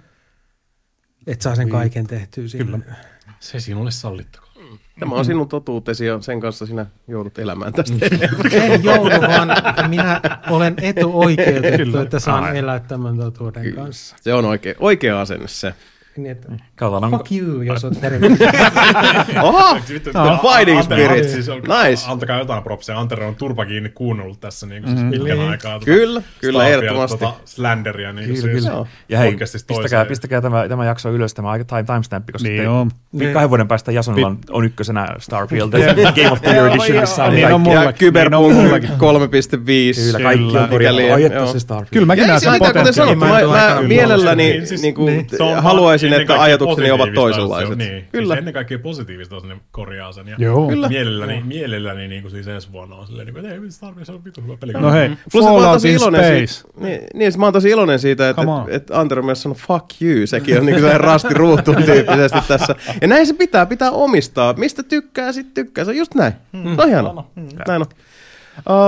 että 1.27 1.43
saa 1.43 1.55
sen 1.55 1.69
kaiken 1.69 2.07
tehtyä 2.07 2.47
sinne. 2.47 2.65
Kyllä. 2.80 2.95
Se 3.43 3.59
sinulle 3.59 3.91
sallittakoon. 3.91 4.80
Tämä 4.99 5.15
on 5.15 5.25
sinun 5.25 5.47
totuutesi 5.47 6.05
ja 6.05 6.22
sen 6.22 6.39
kanssa 6.39 6.65
sinä 6.65 6.85
joudut 7.07 7.39
elämään 7.39 7.73
tästä. 7.73 8.05
En 8.51 8.83
joudu, 8.83 9.22
vaan 9.22 9.49
minä 9.89 10.22
olen 10.49 10.75
etuoikeutettu, 10.81 11.77
Kyllä. 11.77 12.01
että 12.01 12.19
saan 12.19 12.43
Ai. 12.43 12.57
elää 12.57 12.80
tämän 12.80 13.17
totuuden 13.17 13.73
kanssa. 13.75 14.15
Se 14.22 14.33
on 14.33 14.45
oikea, 14.45 14.73
oikea 14.80 15.22
asenne 15.22 15.47
se. 15.47 15.73
Niin, 16.17 16.32
että, 16.32 16.48
Katsotaan, 16.75 17.03
onko, 17.03 17.17
fuck 17.17 17.32
you, 17.32 17.61
jos 17.61 17.85
olet 17.85 18.01
terveellinen. 18.01 18.50
Oha! 19.43 19.75
Fighting 19.75 20.80
Ante- 20.80 20.83
spirit. 20.83 21.30
Siis 21.30 21.50
on, 21.50 21.61
Nice. 21.61 22.06
Antakaa 22.11 22.40
jotain 22.40 22.64
propsia. 22.64 23.00
Antero 23.00 23.27
on 23.27 23.35
turpa 23.35 23.66
kiinni 23.66 23.90
kuunnellut 23.90 24.40
tässä 24.40 24.67
niin 24.67 24.88
siis 24.88 25.01
pitkän 25.11 25.40
aikaa. 25.40 25.74
Tota, 25.74 25.85
Kyllä, 25.85 26.22
kyllä, 26.42 26.67
ehdottomasti. 26.67 27.17
Tota, 27.17 27.33
Slenderia. 27.45 28.14
Niin 28.14 28.25
Kyllä, 28.27 28.42
siis 28.42 28.53
kyllä. 28.56 28.69
Joo. 28.69 28.88
Ja 29.09 29.19
hei, 29.19 29.38
pistäkää, 29.67 30.06
pistäkää 30.06 30.42
tämä, 30.42 30.67
tämä 30.69 30.85
jakso 30.85 31.11
ylös, 31.11 31.33
tämä 31.33 31.50
aika 31.50 31.66
time, 31.66 31.83
timestampi, 31.83 32.32
koska 32.32 32.48
Niin 32.48 32.58
sitten 32.58 32.69
on. 32.72 32.92
Niin. 33.11 33.33
kahden 33.33 33.50
vuoden 33.50 33.67
päästä 33.67 33.92
Jasonilla 33.92 34.27
on, 34.27 34.38
on 34.50 34.66
ykkösenä 34.66 35.08
Starfield, 35.19 35.72
Game 36.16 36.32
of 36.32 36.42
the 36.42 36.51
Year 36.51 36.67
Edition, 36.67 37.00
missä 37.00 37.24
on 37.24 37.33
Niin 37.35 37.53
on 37.53 37.61
mulla. 37.61 37.83
Ja 37.83 37.93
Cyberpunk 37.93 38.53
3.5. 38.83 38.98
Kyllä, 38.98 40.19
kaikki 40.24 40.58
on 40.58 40.69
korjattu. 40.69 40.98
Mikäli- 41.01 41.11
Ai 41.14 41.24
että 41.24 41.38
joo. 41.38 41.48
se 41.48 41.59
Starfield. 41.59 41.90
Kyllä 41.93 42.06
mäkin 42.06 42.27
näen 42.27 42.40
se 42.40 42.43
sen 42.43 42.59
kuten 42.59 42.74
potentiaalin. 42.74 43.19
sanottu, 43.19 43.35
Niin, 43.35 43.50
mä 43.50 43.88
mielelläni 43.88 44.43
Niin, 44.43 44.67
siis- 44.67 44.82
niinku, 44.82 45.06
niin, 45.06 45.27
haluaisin, 45.61 46.02
ennen 46.07 46.22
että 46.22 46.27
kaikkea 46.27 46.43
ajatukseni 46.43 46.91
ovat 46.91 46.99
positiivista, 46.99 47.22
toisenlaiset. 47.22 47.69
se- 47.69 47.75
Niin, 47.91 48.06
Kyllä. 48.11 48.33
Siis 48.33 48.38
ennen 48.40 48.53
kaikkea 48.53 48.80
positiivista, 48.80 49.35
ne 49.48 49.56
korjaa 49.72 50.11
sen. 50.11 50.27
Ja 50.27 50.35
Joo. 50.40 50.67
Kyllä. 50.67 50.90
Mielelläni, 50.90 51.43
mielelläni 51.45 52.07
niin 52.07 52.22
kuin 52.22 52.32
siis 52.32 52.48
ensi 52.48 52.72
vuonna 52.72 52.95
on 52.95 53.07
silleen, 53.07 53.27
niin 53.27 53.38
että 53.45 53.53
ei, 53.53 53.72
Starfield 53.72 54.06
se 54.06 54.11
on 54.11 54.23
vitun 54.25 54.43
hyvä 54.43 54.57
peli. 54.57 54.73
No 54.73 54.91
hei, 54.91 55.09
Plus, 55.09 55.17
että 55.25 55.38
mä 55.40 55.43
oon 55.49 55.53
Fallout 55.61 55.75
tosi 55.75 55.90
in 55.90 55.95
iloinen 55.95 56.22
Space. 56.25 56.48
siitä, 56.53 56.69
niin, 56.82 56.99
niin, 57.14 57.32
siis 57.32 57.38
mä 57.38 57.45
oon 57.45 57.53
tosi 57.53 57.69
iloinen 57.69 57.99
siitä, 57.99 58.30
että, 58.30 58.41
on. 58.41 58.61
että, 58.61 58.75
että 58.75 58.99
Antero 58.99 59.23
myös 59.23 59.41
sanoi 59.41 59.56
fuck 59.67 59.85
you, 60.01 60.27
sekin 60.27 60.59
on 60.59 60.65
niin 60.65 60.80
kuin 60.82 60.99
rasti 61.11 61.33
ruutuun 61.33 61.83
tyyppisesti 61.83 62.40
tässä. 62.48 62.75
Ja 63.01 63.07
näin 63.07 63.27
se 63.27 63.33
pitää, 63.33 63.65
pitää 63.65 63.91
omistaa. 63.91 64.53
Mistä 64.53 64.83
tykkää, 64.83 65.32
sit 65.32 65.53
tykkää. 65.53 65.85
Se 65.85 65.91
on 65.91 65.98
just 65.98 66.15
näin. 66.15 66.33
Hmm. 66.53 66.69
Mm. 66.69 66.75
No 66.77 66.85
hienoa. 66.85 67.27
Näin 67.67 67.82
on. 67.82 67.88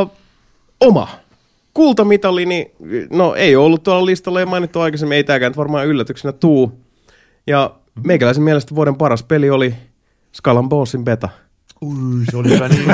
Uh, 0.03 0.11
oma. 0.79 1.07
Kultamitali, 1.73 2.45
niin 2.45 2.65
no 3.11 3.35
ei 3.35 3.55
ollut 3.55 3.83
tuolla 3.83 4.05
listalla 4.05 4.39
ja 4.39 4.45
mainittu 4.45 4.79
aikaisemmin, 4.81 5.15
ei 5.15 5.23
tääkään 5.23 5.49
nyt 5.49 5.57
varmaan 5.57 5.87
yllätyksenä 5.87 6.31
tuu. 6.31 6.79
Ja 7.47 7.75
meikäläisen 8.03 8.43
mielestä 8.43 8.75
vuoden 8.75 8.95
paras 8.95 9.23
peli 9.23 9.49
oli 9.49 9.75
Skull 10.31 10.57
and 10.57 10.69
Bonesin 10.69 11.03
beta. 11.03 11.29
Ui, 11.81 12.25
se 12.31 12.37
oli 12.37 12.49
hyvä 12.49 12.67
niin. 12.69 12.85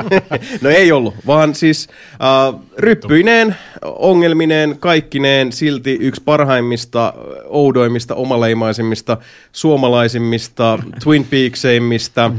No 0.62 0.70
ei 0.70 0.92
ollut, 0.92 1.14
vaan 1.26 1.54
siis 1.54 1.88
äh, 2.12 2.60
ryppyineen, 2.78 3.56
ongelmineen, 3.82 4.78
kaikkineen 4.78 5.52
silti 5.52 5.98
yksi 6.00 6.22
parhaimmista, 6.24 7.12
oudoimmista, 7.44 8.14
omaleimaisimmista, 8.14 9.16
suomalaisimmista, 9.52 10.78
Twin 11.04 11.24
Peakseimmista, 11.24 12.30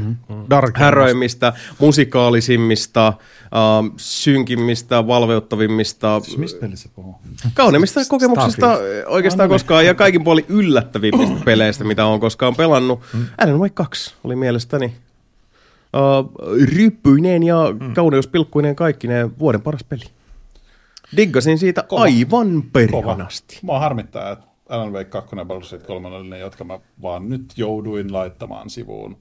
Dark 0.50 0.76
häröimmistä, 0.78 1.52
musikaalisimmista, 1.78 3.12
äh, 3.54 3.92
synkimmistä, 3.96 5.06
valveuttavimmista, 5.06 6.20
Mistä 6.36 6.60
pelissä 6.60 6.88
puhuu? 6.94 7.14
kauneimmista 7.54 8.00
kokemuksista 8.08 8.78
oikeastaan 9.06 9.48
koskaan 9.48 9.86
ja 9.86 9.94
kaikin 9.94 10.24
puolin 10.24 10.44
yllättävimmistä 10.48 11.36
peleistä, 11.44 11.84
mitä 11.84 12.06
olen 12.06 12.20
koskaan 12.20 12.54
pelannut. 12.56 13.00
Alan 13.38 13.58
Wake 13.60 13.74
2 13.74 14.14
oli 14.24 14.36
mielestäni 14.36 14.86
uh, 15.96 16.32
ryppyineen 16.76 17.42
ja 17.42 17.56
kauneuspilkkuineen 17.94 18.76
kaikkineen 18.76 19.38
vuoden 19.38 19.62
paras 19.62 19.84
peli. 19.84 20.04
Diggasin 21.16 21.58
siitä 21.58 21.82
Kova. 21.82 22.02
aivan 22.02 22.62
perhanasti. 22.72 23.58
Mua 23.62 23.78
harmittaa, 23.78 24.30
että 24.30 24.46
Alan 24.68 24.92
Wake 24.92 25.04
2 25.10 25.36
ja 25.36 25.42
Baldur's 25.44 25.70
Gate 25.70 25.86
3 25.86 26.08
oli 26.08 26.28
ne, 26.28 26.38
jotka 26.38 26.64
mä 26.64 26.80
vaan 27.02 27.28
nyt 27.28 27.52
jouduin 27.56 28.12
laittamaan 28.12 28.70
sivuun 28.70 29.16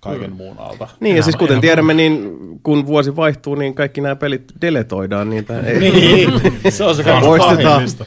kaiken 0.00 0.32
muun 0.32 0.58
alta. 0.58 0.88
Niin, 1.00 1.16
ja 1.16 1.22
siis 1.22 1.36
kuten 1.36 1.60
tiedämme, 1.60 1.94
niin 1.94 2.38
kun 2.62 2.86
vuosi 2.86 3.16
vaihtuu, 3.16 3.54
niin 3.54 3.74
kaikki 3.74 4.00
nämä 4.00 4.16
pelit 4.16 4.52
deletoidaan. 4.60 5.30
Niitä 5.30 5.60
ei 5.60 5.80
Niin, 5.80 6.32
se 6.68 6.84
on 6.84 6.96
se 6.96 7.02
kaikista 7.04 7.26
poistetaan. 7.28 7.88
sitten 7.88 8.06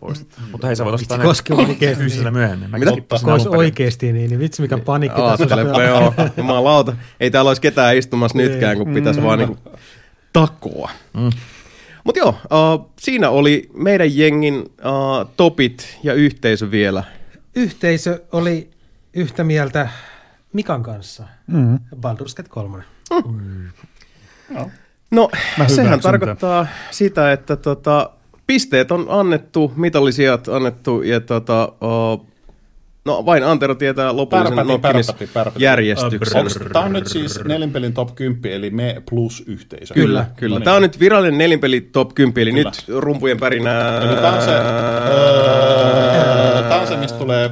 poistetaan. 0.00 0.48
Mutta 0.50 0.66
hei, 0.66 0.76
sä 0.76 0.84
voit 0.84 0.94
ostaa 0.94 1.18
ne 1.18 1.24
oikeesti 1.56 2.00
fyysisellä 2.00 2.30
myöhemmin. 2.30 2.70
Mäkin 2.70 2.88
Mitä? 2.94 3.16
Kun 3.24 3.32
olisi 3.32 3.48
oikeesti 3.48 4.12
niin, 4.12 4.30
niin 4.30 4.40
vitsi 4.40 4.62
mikä 4.62 4.78
panikki 4.78 5.20
tässä 5.20 5.44
Ajattelepa, 5.56 5.82
joo. 5.82 6.14
Jumalauta. 6.36 6.96
Ei 7.20 7.30
täällä 7.30 7.48
olisi 7.48 7.62
ketään 7.62 7.96
istumassa 7.96 8.38
nytkään, 8.38 8.76
kun 8.78 8.94
pitäisi 8.94 9.22
vaan 9.22 9.38
niinku 9.38 9.56
takoa. 10.32 10.90
Mm. 11.14 11.30
Mutta 12.04 12.18
joo, 12.18 12.28
uh, 12.28 12.90
siinä 12.98 13.30
oli 13.30 13.70
meidän 13.74 14.16
jengin 14.16 14.54
uh, 14.58 15.30
topit 15.36 15.98
ja 16.02 16.14
yhteisö 16.14 16.70
vielä. 16.70 17.04
Yhteisö 17.54 18.22
oli 18.32 18.70
yhtä 19.16 19.44
mieltä 19.44 19.88
Mikan 20.52 20.82
kanssa. 20.82 21.24
Mm. 21.46 21.78
Baldur's 21.96 22.34
Gate 22.36 22.48
3. 22.48 22.82
No, 25.10 25.30
Mä 25.58 25.68
sehän 25.68 26.00
tarkoittaa 26.00 26.66
sitä, 26.90 27.32
että 27.32 27.56
tota, 27.56 28.10
pisteet 28.46 28.92
on 28.92 29.06
annettu, 29.08 29.72
mitallisijat 29.76 30.48
annettu 30.48 31.02
ja 31.02 31.20
tota, 31.20 31.72
uh, 31.80 32.26
no 33.04 33.26
vain 33.26 33.44
Antero 33.44 33.74
tietää 33.74 34.16
lopullisen 34.16 34.56
Pärpäti, 34.56 34.78
pärpäti, 34.80 35.26
pärpäti. 35.34 35.64
järjestyksen. 35.64 36.40
Onks, 36.40 36.58
tää 36.72 36.82
on 36.82 36.92
nyt 36.92 37.06
siis 37.06 37.44
nelinpelin 37.44 37.92
top 37.92 38.14
10, 38.14 38.52
eli 38.56 38.70
me 38.70 39.02
plus 39.10 39.44
yhteisö. 39.46 39.94
Kyllä, 39.94 40.26
kyllä. 40.36 40.54
No 40.54 40.58
niin. 40.58 40.64
Tämä 40.64 40.76
on 40.76 40.82
nyt 40.82 41.00
virallinen 41.00 41.38
nelinpeli 41.38 41.80
top 41.80 42.14
10, 42.14 42.42
eli 42.42 42.52
Kyllä. 42.52 42.70
nyt 42.70 42.84
rumpujen 43.02 43.40
pärinää. 43.40 44.00
On 44.00 44.42
se, 44.42 44.50
öö, 44.50 44.62
tää 46.68 46.80
on 46.80 46.86
se 46.86 46.96
mistä 46.96 47.18
tulee 47.18 47.50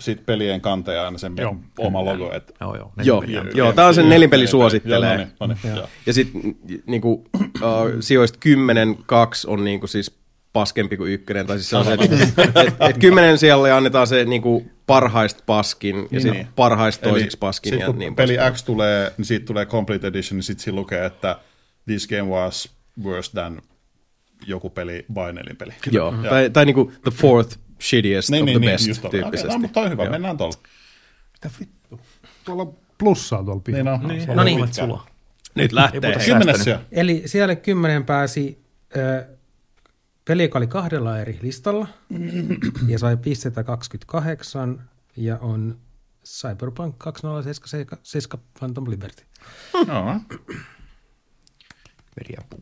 sit 0.00 0.26
pelien 0.26 0.60
kanteja 0.60 1.04
aina 1.04 1.18
sen 1.18 1.32
Joo. 1.38 1.56
oma 1.78 2.04
logo. 2.04 2.32
Et, 2.32 2.52
Joo, 2.60 2.76
joo. 2.76 2.92
Joo, 3.04 3.20
Nelinpeliä. 3.20 3.52
joo, 3.54 3.72
tämä 3.72 3.88
on 3.88 3.94
sen 3.94 4.08
nelinpeli 4.08 4.42
Joo, 4.44 4.50
suosittelee. 4.50 5.16
no 5.16 5.16
niin, 5.16 5.32
no 5.40 5.46
niin, 5.46 5.76
joo. 5.76 5.88
Ja 6.06 6.12
sitten 6.12 6.56
niinku, 6.86 7.12
uh, 7.12 7.62
sijoista 8.00 8.38
10, 8.40 8.96
2 9.06 9.46
on 9.48 9.64
niinku 9.64 9.86
siis 9.86 10.16
paskempi 10.52 10.96
kuin 10.96 11.12
ykkönen. 11.12 11.46
Tai 11.46 11.56
siis 11.58 11.70
se 11.70 11.76
on 11.76 11.84
se, 11.84 11.92
että 11.92 12.06
et, 12.60 12.74
et 12.90 12.98
kymmenen 12.98 13.38
siellä 13.38 13.76
annetaan 13.76 14.06
se 14.06 14.24
niinku 14.24 14.66
parhaista 14.86 15.42
paskin 15.46 15.96
ja 16.10 16.20
sitten 16.20 16.32
Niin. 16.40 16.48
parhaista 16.56 17.06
Eli 17.06 17.12
toisiksi 17.12 17.38
paskin. 17.38 17.70
sit 17.72 17.80
ja 17.80 17.86
kun 17.86 17.98
niin 17.98 18.14
peli. 18.14 18.36
X 18.52 18.64
tulee, 18.64 19.12
niin 19.18 19.24
siitä 19.24 19.46
tulee 19.46 19.66
Complete 19.66 20.06
Edition, 20.06 20.36
niin 20.36 20.42
sitten 20.42 20.64
siinä 20.64 20.76
lukee, 20.76 21.04
että 21.04 21.38
this 21.86 22.08
game 22.08 22.22
was 22.22 22.70
worse 23.04 23.30
than 23.32 23.62
joku 24.46 24.70
peli 24.70 25.04
by 25.14 25.32
nelinpeli. 25.32 25.72
Joo, 25.90 26.14
tai, 26.28 26.50
tai 26.50 26.64
niinku 26.64 26.92
the 27.02 27.10
fourth 27.10 27.58
shittiest 27.80 28.30
Niin, 28.30 28.42
of 28.42 28.46
niin, 28.46 28.54
the 28.60 28.60
niin, 28.66 28.72
best 28.72 28.86
just 28.88 29.02
tyyppisesti. 29.10 29.46
Okei, 29.46 29.56
no, 29.56 29.58
mutta 29.58 29.74
toi 29.74 29.84
on 29.84 29.90
hyvä, 29.92 30.02
Joo. 30.02 30.10
mennään 30.12 30.36
tuolla. 30.36 30.56
Mitä 31.32 31.50
vittu? 31.60 32.00
Tuolla 32.44 32.62
on 32.62 32.76
plussaa 32.98 33.44
tuolla 33.44 33.62
Niin 33.66 33.76
pihalla. 33.84 33.92
on. 33.92 34.08
Niin, 34.08 34.22
se 34.24 34.30
on 34.30 34.36
No 34.36 34.44
niin. 34.44 34.74
sulla. 34.74 35.06
Nyt 35.54 35.72
lähtee. 35.72 36.16
Kymmenes 36.26 36.64
siellä. 36.64 36.82
Eli 36.92 37.22
siellä 37.26 37.56
kymmenen 37.56 38.04
pääsi 38.04 38.64
ö, 38.96 39.26
peli, 40.24 40.42
joka 40.42 40.58
oli 40.58 40.66
kahdella 40.66 41.18
eri 41.18 41.38
listalla 41.42 41.88
ja 42.88 42.98
sai 42.98 43.16
pisteitä 43.16 43.64
28 43.64 44.88
ja 45.16 45.38
on 45.38 45.78
Cyberpunk 46.26 46.94
2077 46.98 48.44
Phantom 48.58 48.90
Liberty. 48.90 49.22
Joo. 49.88 50.20
Veriä 52.20 52.40
puu. 52.50 52.60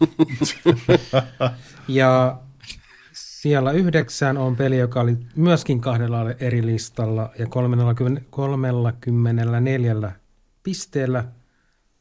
Ja 1.88 2.40
siellä 3.12 3.72
yhdeksän 3.72 4.38
on 4.38 4.56
peli, 4.56 4.78
joka 4.78 5.00
oli 5.00 5.16
myöskin 5.36 5.80
kahdella 5.80 6.30
eri 6.30 6.66
listalla 6.66 7.30
ja 7.38 7.46
30, 7.46 8.22
34 8.30 10.12
pisteellä 10.62 11.24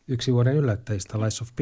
yksi 0.08 0.34
vuoden 0.34 0.56
yllättäjistä 0.56 1.20
Lies 1.20 1.42
of 1.42 1.50
P. 1.56 1.60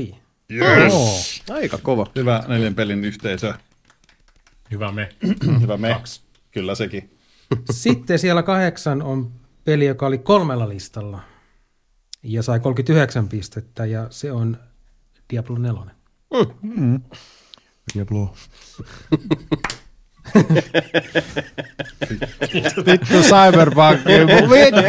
Yes. 0.52 1.44
Aika 1.50 1.78
kova. 1.78 2.08
Hyvä 2.16 2.44
neljän 2.48 2.76
pelin 2.76 3.06
yhteisö. 3.06 3.54
Hyvä 4.72 4.92
me. 4.92 5.10
Hyvä 5.62 5.78
me. 5.78 6.02
Kyllä 6.52 6.76
sekin. 6.76 7.18
Sitten 7.72 8.20
siellä 8.20 8.44
kahdeksan 8.44 9.02
on 9.02 9.32
peli, 9.64 9.86
joka 9.86 10.08
oli 10.08 10.18
kolmella 10.18 10.70
listalla 10.70 11.22
ja 12.24 12.44
sai 12.44 12.60
39 12.60 13.28
pistettä 13.28 13.86
ja 13.86 14.08
se 14.10 14.32
on 14.32 14.58
Diablo 15.30 15.58
4. 15.58 15.97
Diablo. 17.94 18.34
Vittu 22.86 23.22
Cyberpunk. 23.22 24.00
Vittu. 24.52 24.82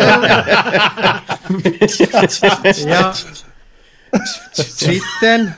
Ja 2.89 3.13
sitten 4.53 5.55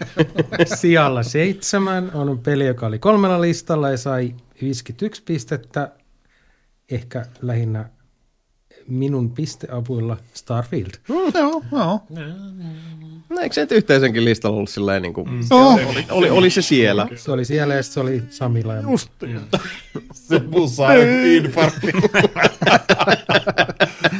sijalla 0.75 1.23
seitsemän 1.23 2.10
on 2.15 2.39
peli, 2.39 2.67
joka 2.67 2.86
oli 2.86 2.99
kolmella 2.99 3.41
listalla 3.41 3.91
ja 3.91 3.97
sai 3.97 4.34
51 4.62 5.23
pistettä. 5.23 5.92
Ehkä 6.91 7.26
lähinnä 7.42 7.91
minun 8.89 9.31
pisteavuilla 9.31 10.17
Starfield. 10.34 10.91
Joo, 11.09 11.62
joo. 11.73 12.00
No, 13.31 13.41
eikö 13.41 13.55
se 13.55 13.60
nyt 13.60 13.73
yhteisenkin 13.73 14.25
listalla 14.25 14.57
ollut 14.57 14.70
silleen 14.70 15.02
niin 15.02 15.15
kuin, 15.15 15.28
Oh, 15.50 15.75
oli, 15.75 16.07
oli, 16.10 16.31
oli 16.31 16.50
se 16.50 16.62
siellä. 16.62 17.09
Se 17.17 17.33
oli 17.33 17.44
siellä 17.44 17.75
ja 17.75 17.83
se 17.83 18.00
oli 18.00 18.23
Samilla. 18.31 18.75
Ja 18.75 18.81
just. 18.83 19.10
Se 20.12 20.39
musa 20.39 20.92
infarkti. 21.25 21.92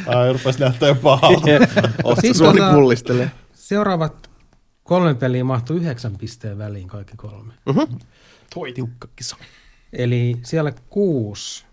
Ai, 0.07 0.33
rupes 0.33 0.59
näyttää 0.59 0.95
pahalta. 0.95 1.41
Osta 2.03 2.21
Siis 2.21 2.37
suoni 2.37 2.59
tota- 2.59 2.73
pullistelee. 2.73 3.31
Seuraavat 3.53 4.29
kolme 4.83 5.13
peliä 5.15 5.43
mahtuu 5.43 5.75
yhdeksän 5.75 6.17
pisteen 6.17 6.57
väliin 6.57 6.87
kaikki 6.87 7.17
kolme. 7.17 7.53
Toi 8.53 8.73
tiukka 8.73 9.07
kisa. 9.15 9.35
Eli 9.93 10.37
siellä 10.43 10.73
kuusi 10.89 11.65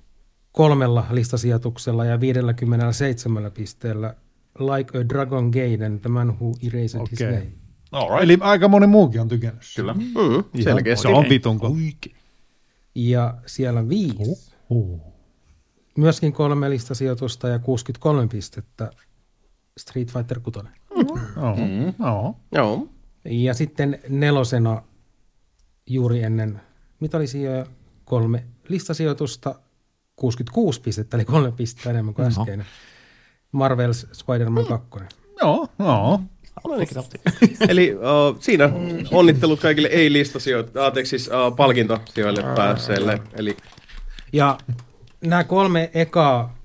kolmella 0.52 1.06
listasijoituksella 1.10 2.04
ja 2.04 2.20
57 2.20 3.50
pisteellä 3.52 4.14
Like 4.58 4.98
a 4.98 5.08
Dragon 5.08 5.50
Gaiden, 5.50 6.00
The 6.00 6.08
Man 6.08 6.28
Who 6.40 6.52
Erased 6.62 7.00
His 7.10 7.22
Okei. 7.22 7.32
Name. 7.32 7.52
All 7.92 8.08
right. 8.08 8.24
Eli 8.24 8.38
aika 8.40 8.68
moni 8.68 8.86
muukin 8.86 9.20
on 9.20 9.28
tykännyt. 9.28 9.62
Kyllä. 9.76 9.94
Mm, 9.94 10.62
selkeästi. 10.62 11.02
Se 11.02 11.08
on 11.08 11.24
vitun. 11.28 11.60
Ja 12.94 13.34
siellä 13.46 13.88
viisi. 13.88 14.50
Myöskin 15.96 16.32
kolme 16.32 16.70
listasijoitusta 16.70 17.48
ja 17.48 17.58
63 17.58 18.28
pistettä 18.28 18.90
Street 19.78 20.12
Fighter 20.12 20.40
6. 20.40 20.58
Joo, 21.36 21.56
joo. 21.98 22.36
Joo. 22.52 22.88
Ja 23.24 23.54
sitten 23.54 23.98
nelosena 24.08 24.82
juuri 25.86 26.22
ennen 26.22 26.60
mitallisia 27.00 27.66
kolme 28.04 28.44
listasijoitusta, 28.68 29.54
66 30.16 30.80
pistettä, 30.80 31.16
eli 31.16 31.24
kolme 31.24 31.52
pistettä 31.52 31.90
enemmän 31.90 32.14
kuin 32.14 32.26
äskeinen. 32.28 32.66
Marvel's 33.56 34.06
Spider-Man 34.12 34.66
2. 34.66 34.88
Joo, 35.42 35.68
joo. 35.78 36.20
Eli 37.68 37.94
uh, 37.94 38.40
siinä 38.40 38.70
onnittelut 39.10 39.60
kaikille 39.60 39.88
ei-listasijoille, 39.88 40.70
anteeksi 40.86 41.10
siis 41.18 41.28
uh, 41.28 41.56
palkintosijoille 41.56 42.42
päässeille. 42.56 43.22
Eli 43.32 43.56
Ja 44.32 44.58
nämä 45.20 45.44
kolme 45.44 45.90
ekaa 45.94 46.56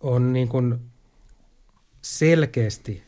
on 0.00 0.32
niin 0.32 0.48
kuin 0.48 0.78
selkeästi 2.02 3.02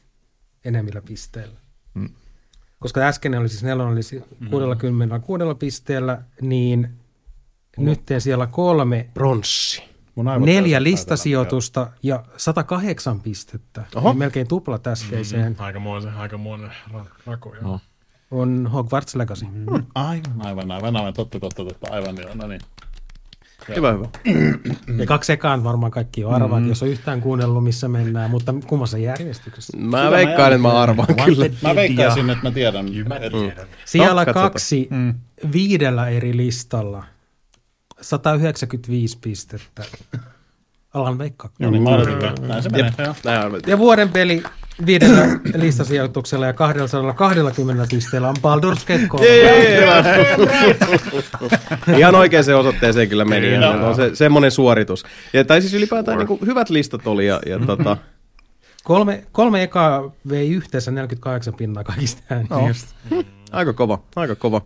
enemmillä 0.65 1.01
pisteillä. 1.01 1.59
Mm. 1.95 2.09
Koska 2.79 3.01
äsken 3.01 3.35
oli 3.35 3.49
siis 3.49 3.63
nelonen 3.63 3.93
oli 3.93 4.03
si- 4.03 4.23
66 4.51 5.45
pisteellä, 5.59 6.23
niin 6.41 6.89
nyt 7.77 8.01
siellä 8.19 8.47
kolme 8.47 9.09
bronssi. 9.15 9.83
Neljä 10.47 10.83
listasijoitusta 10.83 11.91
ja 12.03 12.25
108 12.37 13.21
pistettä. 13.21 13.85
Oho. 13.95 14.11
Eli 14.11 14.19
melkein 14.19 14.49
tuplat 14.49 14.87
äskeiseen. 14.87 15.57
Aikamoinen, 15.59 16.15
aikamoinen 16.15 16.71
ra- 16.95 17.07
rako, 17.27 17.55
joo. 17.55 17.63
No. 17.63 17.81
On 18.31 18.67
Hogwarts 18.73 19.15
Legacy. 19.15 19.45
Aivan, 19.95 20.23
aivan, 20.47 20.71
aivan, 20.71 20.97
aivan, 20.97 21.15
totta, 21.15 21.41
totta, 21.41 21.65
totta, 21.65 21.87
aivan 21.91 22.17
joo, 22.23 22.35
no 22.35 22.47
niin. 22.47 22.61
Hyvä, 23.77 23.93
hyvä. 23.93 24.07
Ja 24.99 25.07
kaksi 25.07 25.33
ekaan 25.33 25.65
varmaan 25.65 25.93
kaikki 25.93 26.21
jo 26.21 26.31
arvaat, 26.31 26.63
mm. 26.63 26.69
jos 26.69 26.83
on 26.83 26.89
yhtään 26.89 27.21
kuunnellut, 27.21 27.65
missä 27.65 27.89
mennään, 27.89 28.31
mutta 28.31 28.55
kummassa 28.67 28.99
järjestyksessä. 28.99 29.77
Mä 29.77 30.11
veikkaan, 30.11 30.53
että 30.53 30.63
mä 30.63 30.73
arvaan 30.81 31.09
kyllä. 31.25 31.47
Mä 31.63 31.75
veikkaisin, 31.75 32.31
että 32.31 32.43
mä 32.49 32.51
tiedän. 32.51 32.87
että- 33.21 33.67
Siellä 33.85 34.25
katsotaan. 34.25 34.51
kaksi 34.51 34.89
viidellä 35.53 36.09
eri 36.09 36.37
listalla. 36.37 37.05
195 38.01 39.19
pistettä. 39.21 39.83
Alan 40.95 41.19
veikkaa. 41.19 41.51
Joo, 41.59 41.71
niin 41.71 41.89
arvin, 41.89 42.49
näin 42.49 42.63
se 42.63 42.69
menee. 42.69 42.93
Näin 43.25 43.41
arveltiin. 43.41 43.71
Ja 43.71 43.79
vuoden 43.79 44.09
peli 44.09 44.43
viidellä 44.87 45.27
listasijoituksella 45.55 46.47
ja 46.47 46.53
220 46.53 47.87
pisteellä 47.91 48.29
on 48.29 48.37
Baldur's 48.39 48.87
Gate 48.87 49.07
3. 49.09 49.27
Ihan 51.99 52.15
oikeaan 52.15 52.55
osoitteeseen 52.59 53.09
kyllä 53.09 53.25
meni. 53.25 53.53
Ja 53.53 53.77
no, 53.77 53.95
se, 53.95 54.11
semmoinen 54.15 54.51
suoritus. 54.51 55.05
Ja, 55.33 55.45
tai 55.45 55.61
siis 55.61 55.75
ylipäätään 55.75 56.19
niin 56.19 56.29
kuin, 56.29 56.41
hyvät 56.47 56.71
listat 56.71 57.07
oli. 57.07 57.27
Ja, 57.27 57.41
ja 57.47 57.59
tota, 57.59 57.97
Kolme, 58.85 59.25
kolme 59.33 59.63
ekaa 59.63 60.13
vei 60.29 60.51
yhteensä 60.51 60.91
48 60.91 61.55
pinnaa 61.55 61.85
kaikista 61.85 62.23
äänistä. 62.31 62.95
aika 63.53 63.73
kova, 63.73 64.03
aika 64.17 64.35
kova. 64.35 64.63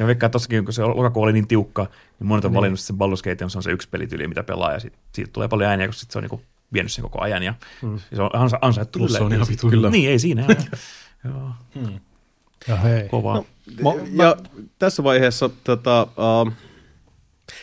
Ja 0.00 0.06
veikkaan 0.06 0.30
tossakin, 0.30 0.64
kun 0.64 0.74
se 0.74 0.84
lokakuu 0.84 1.22
oli 1.22 1.32
niin 1.32 1.48
tiukka, 1.48 1.86
niin 2.20 2.26
monet 2.26 2.44
on 2.44 2.54
valinnut 2.54 2.80
sen 2.80 2.96
Baldur's 2.96 3.22
Gate, 3.30 3.44
on 3.44 3.62
se 3.62 3.70
yksi 3.70 3.88
pelityyli, 3.88 4.28
mitä 4.28 4.42
pelaa, 4.42 4.72
ja 4.72 4.80
sit, 4.80 4.92
siitä 5.12 5.30
tulee 5.32 5.48
paljon 5.48 5.70
ääniä, 5.70 5.86
kun 5.86 5.94
sit 5.94 6.10
se 6.10 6.18
on 6.18 6.22
niinku 6.22 6.40
vienyt 6.72 6.92
sen 6.92 7.02
koko 7.02 7.20
ajan, 7.20 7.42
ja 7.42 7.54
mm. 7.82 7.98
se 8.14 8.22
on 8.22 8.30
ansa, 8.32 8.58
ansaittu 8.62 8.98
Plus 8.98 9.12
se 9.12 9.22
on 9.22 9.32
ihan 9.32 9.46
vitu 9.50 9.70
Kyllä. 9.70 9.90
Niin, 9.90 10.10
ei 10.10 10.18
siinä. 10.18 10.46
Joo, 11.24 11.50
Ja 12.68 12.76
hei. 12.76 13.08
kovaa. 13.08 13.42
No, 13.82 13.96
Ja 14.12 14.36
tässä 14.78 15.04
vaiheessa 15.04 15.50
tota, 15.64 16.02
uh, 16.02 16.52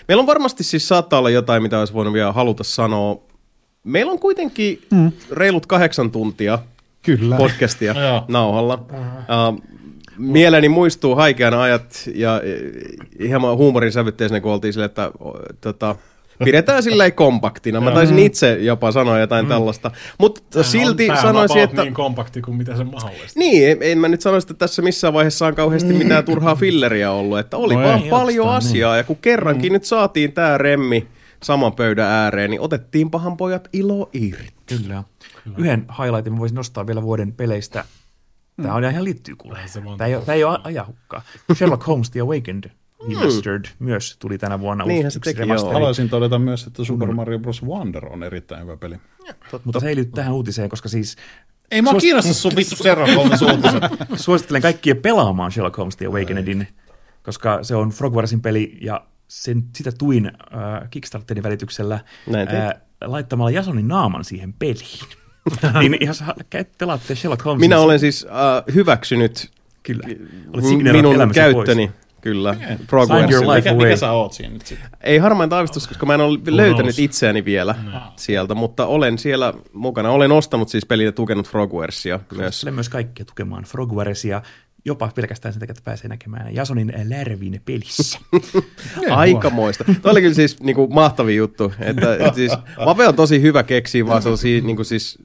meillä 0.07 0.22
on 0.22 0.27
varmasti 0.27 0.64
siis 0.64 0.88
saattaa 0.88 1.19
olla 1.19 1.30
jotain, 1.30 1.64
mitä 1.64 1.80
olisi 1.80 1.93
voinut 1.93 2.14
vielä 2.14 2.32
haluta 2.32 2.64
sanoa. 2.64 3.19
Meillä 3.83 4.11
on 4.11 4.19
kuitenkin 4.19 4.82
mm. 4.91 5.11
reilut 5.32 5.66
kahdeksan 5.66 6.11
tuntia 6.11 6.59
Kyllä. 7.01 7.38
podcastia 7.38 7.95
nauhalla. 8.27 8.74
Uh, 8.74 9.76
mieleni 10.17 10.69
muistuu 10.69 11.15
haikeana 11.15 11.61
ajat 11.61 12.09
ja 12.15 12.41
eh, 12.43 13.27
hieman 13.27 13.57
huumorin 13.57 13.91
sävytteisenä, 13.91 14.41
kun 14.41 14.51
oltiin 14.51 14.73
sille, 14.73 14.85
että 14.85 15.11
tota, 15.61 15.95
pidetään 16.43 16.83
silleen 16.83 17.13
kompaktina. 17.13 17.81
Mä 17.81 17.91
taisin 17.91 18.19
itse 18.19 18.57
jopa 18.59 18.91
sanoa 18.91 19.19
jotain 19.19 19.47
tällaista. 19.47 19.91
Mutta 20.17 20.63
silti 20.63 21.09
on 21.09 21.17
sanoisin, 21.17 21.61
että... 21.61 21.83
niin 21.83 21.93
kompakti 21.93 22.41
kuin 22.41 22.57
mitä 22.57 22.77
se 22.77 22.83
mahdollista. 22.83 23.39
Niin, 23.39 23.71
en, 23.71 23.77
en 23.81 23.97
mä 23.97 24.07
nyt 24.07 24.21
sanoisi, 24.21 24.45
että 24.45 24.53
tässä 24.53 24.81
missään 24.81 25.13
vaiheessa 25.13 25.47
on 25.47 25.55
kauheasti 25.55 25.93
mitään 25.93 26.25
turhaa 26.25 26.55
filleria 26.55 27.11
ollut, 27.11 27.39
että 27.39 27.57
oli 27.57 27.75
No 27.75 27.83
vaan 27.83 28.03
ei 28.03 28.09
paljon 28.09 28.47
oikeastaan, 28.47 28.71
asiaa, 28.71 28.97
ja 28.97 29.03
kun 29.03 29.17
kerrankin 29.21 29.73
nyt 29.73 29.83
saatiin 29.83 30.33
tää 30.33 30.57
remmi 30.57 31.07
saman 31.43 31.73
pöydän 31.73 32.07
ääreen, 32.07 32.49
niin 32.49 32.61
otettiin 32.61 33.11
pahan 33.11 33.37
pojat 33.37 33.67
ilo 33.73 34.09
irti. 34.13 34.53
Kyllä. 34.65 35.03
Yhden 35.57 35.85
highlightin 35.99 36.33
mä 36.33 36.39
voisin 36.39 36.55
nostaa 36.55 36.87
vielä 36.87 37.01
vuoden 37.01 37.33
peleistä. 37.33 37.85
Tämä 38.61 38.73
on 38.75 38.83
ihan 38.83 39.03
liittyy 39.03 39.35
kuule. 39.35 39.59
Tämä 39.97 40.07
ei, 40.07 40.15
ole- 40.15 40.25
tämä 40.25 40.35
ei 40.35 40.43
ole 40.43 40.59
ajahukkaa. 40.63 41.21
Sherlock 41.53 41.87
Holmes 41.87 42.09
The 42.11 42.19
Awakened 42.19 42.71
Remastered 43.09 43.65
myös 43.79 44.17
tuli 44.19 44.37
tänä 44.37 44.59
vuonna. 44.59 44.85
Niinhän 44.85 45.05
uusi- 45.05 45.13
se 45.13 45.35
teki, 45.35 45.49
joo. 45.49 45.73
Haluaisin 45.73 46.09
todeta 46.09 46.39
myös, 46.39 46.67
että 46.67 46.83
Super 46.83 47.11
Mario 47.11 47.39
Bros. 47.39 47.63
Wonder 47.63 48.05
on 48.05 48.23
erittäin 48.23 48.61
hyvä 48.61 48.77
peli. 48.77 48.95
Mutta 49.63 49.79
se 49.79 49.89
ei 49.89 49.95
liity 49.95 50.11
tähän 50.11 50.33
uutiseen, 50.33 50.69
koska 50.69 50.89
siis 50.89 51.15
Ei 51.71 51.81
mua 51.81 51.93
kiinnosta 51.93 52.33
sun 52.33 52.51
vittu 52.55 52.75
Sherlock 52.75 53.15
Holmes 53.15 53.41
uutiset. 53.41 53.83
suosittelen 54.25 54.61
kaikkia 54.61 54.95
pelaamaan 54.95 55.51
Sherlock 55.51 55.77
Holmes 55.77 55.95
The 55.95 56.05
Awakenedin, 56.05 56.67
koska 57.23 57.63
se 57.63 57.75
on 57.75 57.89
Frogwarsin 57.89 58.41
peli 58.41 58.77
ja 58.81 59.05
sen, 59.27 59.63
sitä 59.75 59.91
tuin 59.91 60.25
äh, 60.25 60.89
Kickstarterin 60.89 61.43
välityksellä 61.43 61.95
äh, 61.95 62.81
laittamalla 63.01 63.51
Jasonin 63.51 63.87
naaman 63.87 64.23
siihen 64.25 64.53
peliin. 64.53 64.99
niin 65.80 65.98
käyt- 66.50 66.77
pelaatte 66.77 67.16
Sherlock 67.16 67.45
Holmesin... 67.45 67.69
Minä 67.69 67.80
olen 67.80 68.00
siis 68.00 68.26
äh, 68.26 68.76
hyväksynyt 68.76 69.51
Kyllä. 69.88 70.03
Olet 70.53 70.93
minun 70.93 71.32
käyttöni. 71.34 71.92
Kyllä, 72.22 72.53
Sign 72.53 72.69
your 72.69 72.80
Frogwaresille. 72.88 73.56
life. 73.56 73.69
Mikä, 73.69 73.72
away. 73.72 73.88
mikä 73.88 73.95
sä 73.95 74.11
oot 74.11 74.34
siinä 74.34 74.53
nyt 74.53 74.66
sitten? 74.66 74.90
Ei 75.01 75.17
harmain 75.17 75.50
taavistus, 75.50 75.88
koska 75.88 76.06
mä 76.06 76.14
en 76.14 76.22
ole 76.22 76.40
löytänyt 76.45 76.77
knows? 76.77 77.00
itseäni 77.00 77.45
vielä 77.45 77.76
sieltä, 78.16 78.56
mutta 78.56 78.85
olen 78.85 79.17
siellä 79.17 79.53
mukana. 79.74 80.09
Olen 80.09 80.32
ostanut 80.32 80.69
siis 80.69 80.85
pelin 80.85 81.06
ja 81.06 81.11
tukenut 81.11 81.50
Frogwaresia 81.50 82.19
myös. 82.32 82.40
Suosittelen 82.40 82.74
myös 82.74 82.90
kaikkia 82.90 83.26
tukemaan 83.26 83.64
Frogwaresia, 83.64 84.42
jopa 84.85 85.11
pelkästään 85.16 85.53
sen 85.53 85.59
takia, 85.59 85.72
että 85.72 85.84
pääsee 85.85 86.09
näkemään 86.09 86.56
Jasonin 86.56 86.93
Lärvin 87.03 87.61
pelissä. 87.66 88.19
Aikamoista. 89.09 89.84
Tuo 89.84 90.11
oli 90.11 90.22
kyllä 90.22 90.35
siis 90.35 90.59
niinku 90.59 90.88
mahtavin 90.88 91.38
juttu. 91.38 91.74
Että, 91.80 92.16
et 92.16 92.35
siis, 92.42 92.51
Vape 92.85 93.08
on 93.08 93.16
tosi 93.16 93.42
hyvä 93.42 93.64
keksiä 93.64 94.06
vaan 94.06 94.22
sellaisia 94.22 94.61
niinku 94.61 94.84
siis 94.84 95.19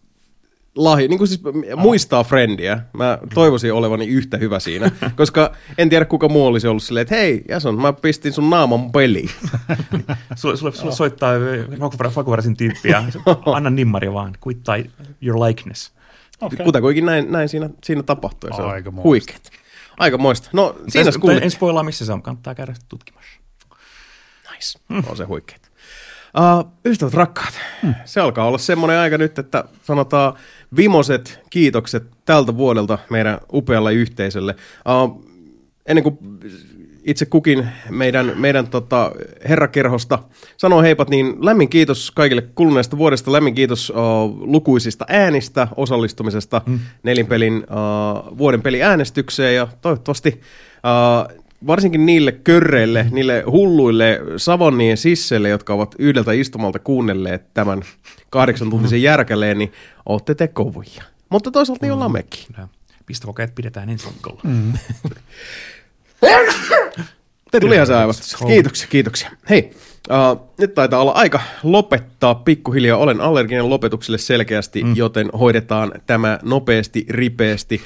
lahja, 0.77 1.09
niin 1.09 1.19
kuin 1.19 1.29
siis 1.29 1.41
muistaa 1.77 2.25
Friendiä. 2.25 2.81
Mä 2.93 3.19
toivoisin 3.35 3.73
olevani 3.73 4.07
yhtä 4.07 4.37
hyvä 4.37 4.59
siinä, 4.59 4.91
koska 5.17 5.53
en 5.79 5.89
tiedä 5.89 6.05
kuka 6.05 6.29
muu 6.29 6.47
olisi 6.47 6.69
ollut 6.69 6.83
silleen, 6.83 7.03
että 7.03 7.15
hei 7.15 7.45
Jason, 7.49 7.81
mä 7.81 7.93
pistin 7.93 8.33
sun 8.33 8.51
naaman 8.51 8.93
peliin. 8.93 9.31
sulle, 10.35 10.57
sulle, 10.57 10.73
sulle 10.73 10.93
soittaa 10.93 11.33
Frogwaresin 12.13 12.57
tyyppiä, 12.57 13.05
anna 13.55 13.71
nimmari 13.71 14.13
vaan, 14.13 14.35
kuittaa 14.41 14.77
your 15.23 15.41
likeness. 15.47 15.93
Okay. 16.41 16.65
Kutakuinkin 16.65 17.07
näin, 17.07 17.33
näin 17.33 17.49
siinä, 17.49 17.71
siinä 17.85 18.03
tapahtui. 18.03 18.51
ja 18.51 18.57
Se 18.57 18.63
on 18.63 18.71
Aikamoista. 18.71 19.09
huikeet. 19.09 19.51
Aikamoista. 19.99 20.49
No 20.53 20.77
siinä 20.89 21.11
kuulit. 21.21 21.43
En 21.43 21.51
spoilaa, 21.51 21.83
missä 21.83 22.07
se 22.07 22.13
on, 22.13 22.23
kannattaa 22.23 22.55
käydä 22.55 22.75
tutkimassa. 22.89 23.41
Nice. 24.53 24.79
On 25.11 25.17
se 25.17 25.25
huikeet. 25.25 25.73
Uh, 26.39 26.73
ystävät 26.85 27.15
rakkaat, 27.15 27.61
hmm. 27.83 27.95
se 28.05 28.21
alkaa 28.21 28.47
olla 28.47 28.59
semmoinen 28.59 28.99
aika 28.99 29.19
nyt, 29.19 29.39
että 29.39 29.65
sanotaan 29.83 30.35
vimoset 30.77 31.41
kiitokset 31.51 32.05
tältä 32.25 32.57
vuodelta 32.57 32.99
meidän 33.11 33.39
upealle 33.53 33.95
yhteisölle. 33.95 34.55
Uh, 35.05 35.25
ennen 35.87 36.03
kuin 36.05 36.19
itse 37.05 37.27
kukin 37.27 37.69
meidän, 37.91 38.33
meidän 38.37 38.67
tota, 38.67 39.13
herrakerhosta 39.49 40.19
sanoo 40.57 40.83
heipat, 40.83 41.11
niin 41.11 41.37
lämmin 41.41 41.69
kiitos 41.69 42.11
kaikille 42.11 42.43
kuluneesta 42.55 42.99
vuodesta, 42.99 43.33
lämmin 43.33 43.55
kiitos 43.55 43.91
uh, 43.91 43.97
lukuisista 44.41 45.05
äänistä, 45.09 45.69
osallistumisesta 45.77 46.63
mm. 46.67 46.79
nelinpelin 47.03 47.57
uh, 47.57 48.39
vuoden 48.39 48.63
peliäänestykseen 48.63 49.57
ja 49.57 49.69
toivottavasti 49.81 50.41
uh, 51.29 51.42
varsinkin 51.67 52.07
niille 52.07 52.33
körreille, 52.33 53.07
niille 53.11 53.45
hulluille 53.47 54.21
savonnien 54.37 54.97
sisseille, 54.97 55.49
jotka 55.49 55.75
ovat 55.75 55.95
yhdeltä 55.99 56.33
istumalta 56.33 56.79
kuunnelleet 56.79 57.55
tämän 57.55 57.83
kahdeksan 58.31 58.71
tuntisen 58.71 59.03
järkäleen, 59.03 59.59
niin 59.59 59.73
ootte 60.07 60.35
te 60.35 60.49
kovia. 60.49 61.03
Mutta 61.29 61.51
toisaalta 61.51 61.87
niin 61.87 61.93
ollaan 61.93 62.13
mekin. 62.13 62.47
Kyllä. 62.47 62.69
Pistokokeet 63.07 63.55
pidetään 63.55 63.89
ensi 63.89 64.09
viikolla. 64.13 64.43
Tulihan 67.61 67.87
se 67.87 67.95
aivastus. 67.95 68.37
Kiitoksia, 68.47 68.89
kiitoksia. 68.89 69.31
Hei, 69.51 69.71
uh, 70.11 70.49
nyt 70.59 70.75
taitaa 70.75 71.01
olla 71.01 71.13
aika 71.13 71.41
lopettaa 71.63 72.35
pikkuhiljaa. 72.35 72.99
Olen 72.99 73.21
allerginen 73.21 73.71
lopetukselle 73.71 74.19
selkeästi, 74.19 74.85
mm. 74.85 74.97
joten 74.97 75.31
hoidetaan 75.31 75.93
tämä 76.07 76.39
nopeasti, 76.43 77.07
ripeästi. 77.09 77.81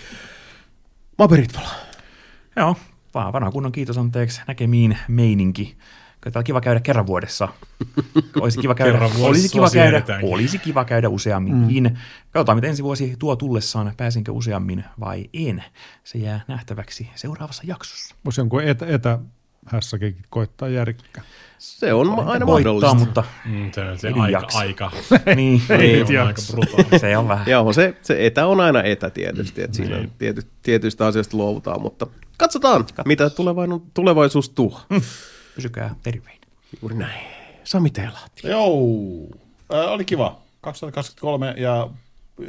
Maperitvala. 1.19 1.69
Joo, 2.57 2.77
vaan 3.17 3.33
vanha 3.33 3.51
kunnon 3.51 3.73
kiitos 3.73 3.99
anteeksi 3.99 4.41
näkemiin 4.49 4.99
meininki. 5.09 5.77
Kyllä 6.21 6.33
täällä 6.33 6.45
kiva 6.45 6.61
käydä 6.61 6.81
kerran 6.81 7.07
vuodessa. 7.07 7.49
Olisi 8.41 8.61
kiva 8.61 8.75
käydä, 8.75 8.93
Kerran 8.93 9.11
vuodessa 9.11 9.27
olisi 9.29 9.49
kiva 9.49 9.71
käydä, 9.71 10.03
olisi 10.23 10.59
kiva 10.59 10.85
käydä 10.85 11.09
useamminkin. 11.09 11.85
Mm. 11.85 11.97
Katsotaan, 12.31 12.59
mitä 12.59 12.69
ensi 12.69 12.83
vuosi 12.83 13.17
tuo 13.19 13.37
tullessaan, 13.37 13.93
pääsinkö 13.97 14.33
useammin 14.33 14.85
vai 15.01 15.25
en. 15.33 15.65
Se 16.05 16.19
jää 16.19 16.41
nähtäväksi 16.49 17.11
seuraavassa 17.15 17.63
jaksossa. 17.67 18.15
Voisi 18.25 18.41
jonkun 18.41 18.63
etä, 18.63 19.19
etähässäkin 19.67 20.17
koittaa 20.31 20.69
järkkää. 20.69 21.25
Se 21.59 21.93
on 21.93 22.11
aina 22.11 22.25
Koittaa, 22.25 22.47
mahdollista. 22.47 22.95
mutta 22.95 23.25
Mm, 23.45 23.73
se, 23.73 23.83
se 23.99 24.13
aika, 24.21 24.47
aika. 24.55 24.91
niin, 25.37 25.63
Ei, 25.71 26.05
niin, 26.05 26.21
on 26.21 26.27
aika 26.27 26.43
brutaali. 26.53 26.99
se 26.99 27.17
on 27.17 27.29
vähän. 27.29 27.47
Joo, 27.49 27.73
se, 27.73 27.97
se 28.03 28.27
etä 28.27 28.47
on 28.47 28.61
aina 28.61 28.83
etä 28.83 29.11
tietysti, 29.11 29.63
että 29.63 29.77
siinä 29.77 29.97
on 29.97 30.11
tiety, 30.19 30.43
tietyistä 30.63 31.07
asioista 31.07 31.37
luovutaan, 31.37 31.81
mutta 31.83 32.07
katsotaan, 32.39 32.85
mitä 33.05 33.31
tulevaisuus, 33.31 33.83
tulevaisuus 33.95 34.49
tuo. 34.51 34.81
Pysykää 35.55 35.95
terveinä. 36.03 36.47
Juuri 36.83 36.97
näin. 36.97 37.27
Sami 37.65 37.91
Teelahti. 37.91 38.49
Joo, 38.49 38.69
äh, 39.75 39.93
oli 39.93 40.05
kiva. 40.05 40.41
2023 40.61 41.55
ja 41.57 41.89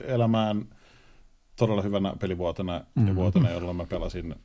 elämään 0.06 0.66
todella 1.56 1.82
hyvänä 1.82 2.14
pelivuotena 2.20 2.80
mm-hmm. 2.80 3.08
ja 3.08 3.16
vuotena, 3.16 3.52
jolloin 3.52 3.78
mä 3.78 3.86
pelasin 3.86 4.36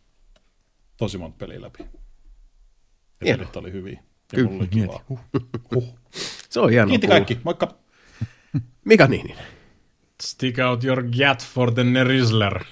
tosi 0.96 1.18
monta 1.18 1.36
peliä 1.38 1.60
läpi. 1.62 1.84
Ja 3.22 3.24
Hienoa. 3.24 3.38
pelit 3.44 3.56
oli 3.56 3.72
hyviä. 3.72 3.92
Ja 3.92 4.36
Kyllä, 4.36 4.50
oli 4.50 4.68
kivaa. 4.68 5.00
Huh. 5.74 5.98
Se 6.48 6.60
on 6.60 6.70
hienoa 6.70 6.88
Kiitti 6.88 7.06
kaikki, 7.06 7.38
moikka. 7.44 7.68
Mika 8.84 9.06
Niininen. 9.06 9.44
Stick 10.22 10.58
out 10.58 10.84
your 10.84 11.02
gat 11.02 11.46
for 11.46 11.72
the 11.74 11.84
Nerisler. 11.84 12.64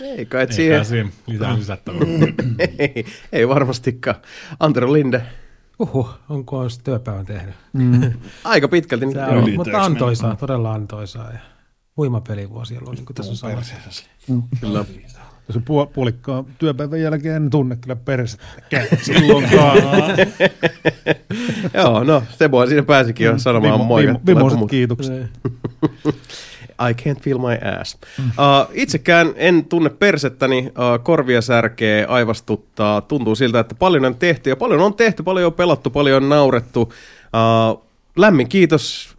Ei 0.00 0.26
kai 0.26 0.42
et 0.42 0.50
Ei 0.50 0.56
siihen. 0.56 0.78
kai 0.78 0.84
siinä 0.84 1.08
lisää 1.26 1.56
lisättävää. 1.58 2.00
ei, 2.78 3.04
ei 3.32 3.48
varmastikaan. 3.48 4.16
Antero 4.60 4.92
Linde. 4.92 5.22
Uhu, 5.78 6.08
onko 6.28 6.58
olisi 6.58 6.80
työpäivän 6.84 7.26
tehnyt? 7.26 7.54
Aika 8.44 8.68
pitkälti. 8.68 9.04
Joo. 9.04 9.28
on, 9.42 9.52
mutta 9.56 9.82
antoisaa, 9.82 10.36
todella 10.36 10.72
antoisaa. 10.72 11.32
Ja 11.32 11.38
huimapelivuosi 11.96 12.78
ollut, 12.78 12.94
niin 12.94 13.06
kuin 13.06 13.14
tässä 13.14 13.32
on 13.32 13.36
sanottu. 13.36 13.70
Kyllä. 14.60 14.84
Se 15.50 15.58
puol- 15.58 15.86
puolikkaan 15.94 16.44
työpäivän 16.58 17.00
jälkeen 17.00 17.36
en 17.36 17.50
tunne 17.50 17.76
kyllä 17.76 17.96
persettä 17.96 18.44
silloinkaan. 19.02 19.78
Joo, 21.74 22.04
no 22.04 22.22
Sebohan 22.38 22.68
siinä 22.68 22.82
pääsikin 22.82 23.24
jo 23.24 23.38
sanomaan 23.38 23.80
Vimo- 23.80 23.84
moi. 23.84 24.06
vimo- 24.06 24.20
Vimoiset 24.26 24.60
kiitokset. 24.70 25.14
I 26.90 26.92
can't 26.92 27.20
feel 27.20 27.38
my 27.38 27.58
ass. 27.80 27.98
Uh, 28.20 28.70
itsekään 28.72 29.32
en 29.36 29.64
tunne 29.64 29.90
persettäni, 29.90 30.58
uh, 30.58 31.04
korvia 31.04 31.40
särkee, 31.42 32.06
aivastuttaa. 32.06 33.00
Tuntuu 33.00 33.34
siltä, 33.34 33.60
että 33.60 33.74
paljon 33.74 34.04
on 34.04 34.14
tehty 34.14 34.50
ja 34.50 34.56
paljon 34.56 34.80
on 34.80 34.94
tehty, 34.94 35.22
paljon 35.22 35.46
on 35.46 35.52
pelattu, 35.52 35.90
paljon 35.90 36.22
on 36.22 36.28
naurettu. 36.28 36.80
Uh, 36.82 37.84
lämmin 38.16 38.48
kiitos 38.48 39.13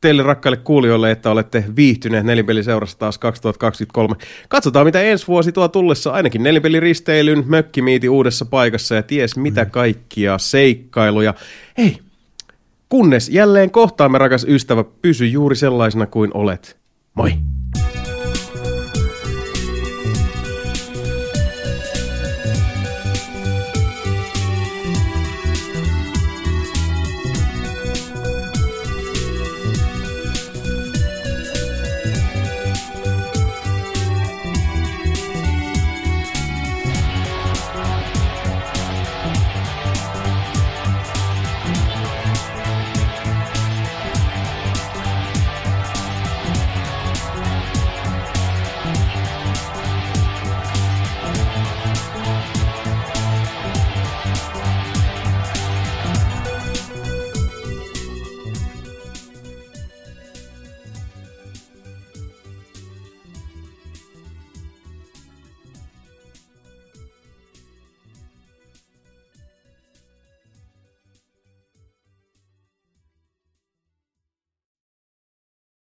teille 0.00 0.22
rakkaille 0.22 0.56
kuulijoille, 0.56 1.10
että 1.10 1.30
olette 1.30 1.64
viihtyneet 1.76 2.26
nelipeliseurassa 2.26 2.98
taas 2.98 3.18
2023. 3.18 4.16
Katsotaan, 4.48 4.86
mitä 4.86 5.02
ensi 5.02 5.26
vuosi 5.26 5.52
tuo 5.52 5.68
tullessa. 5.68 6.10
Ainakin 6.10 6.42
nelipeliristeilyn, 6.42 7.44
mökkimiiti 7.46 8.08
uudessa 8.08 8.44
paikassa 8.44 8.94
ja 8.94 9.02
ties 9.02 9.36
mitä 9.36 9.64
kaikkia 9.64 10.38
seikkailuja. 10.38 11.34
Hei, 11.78 11.98
Kunnes 12.88 13.28
jälleen 13.28 13.70
kohtaamme, 13.70 14.18
rakas 14.18 14.46
ystävä, 14.48 14.84
pysy 15.02 15.26
juuri 15.26 15.56
sellaisena 15.56 16.06
kuin 16.06 16.30
olet. 16.34 16.78
Moi! 17.14 17.32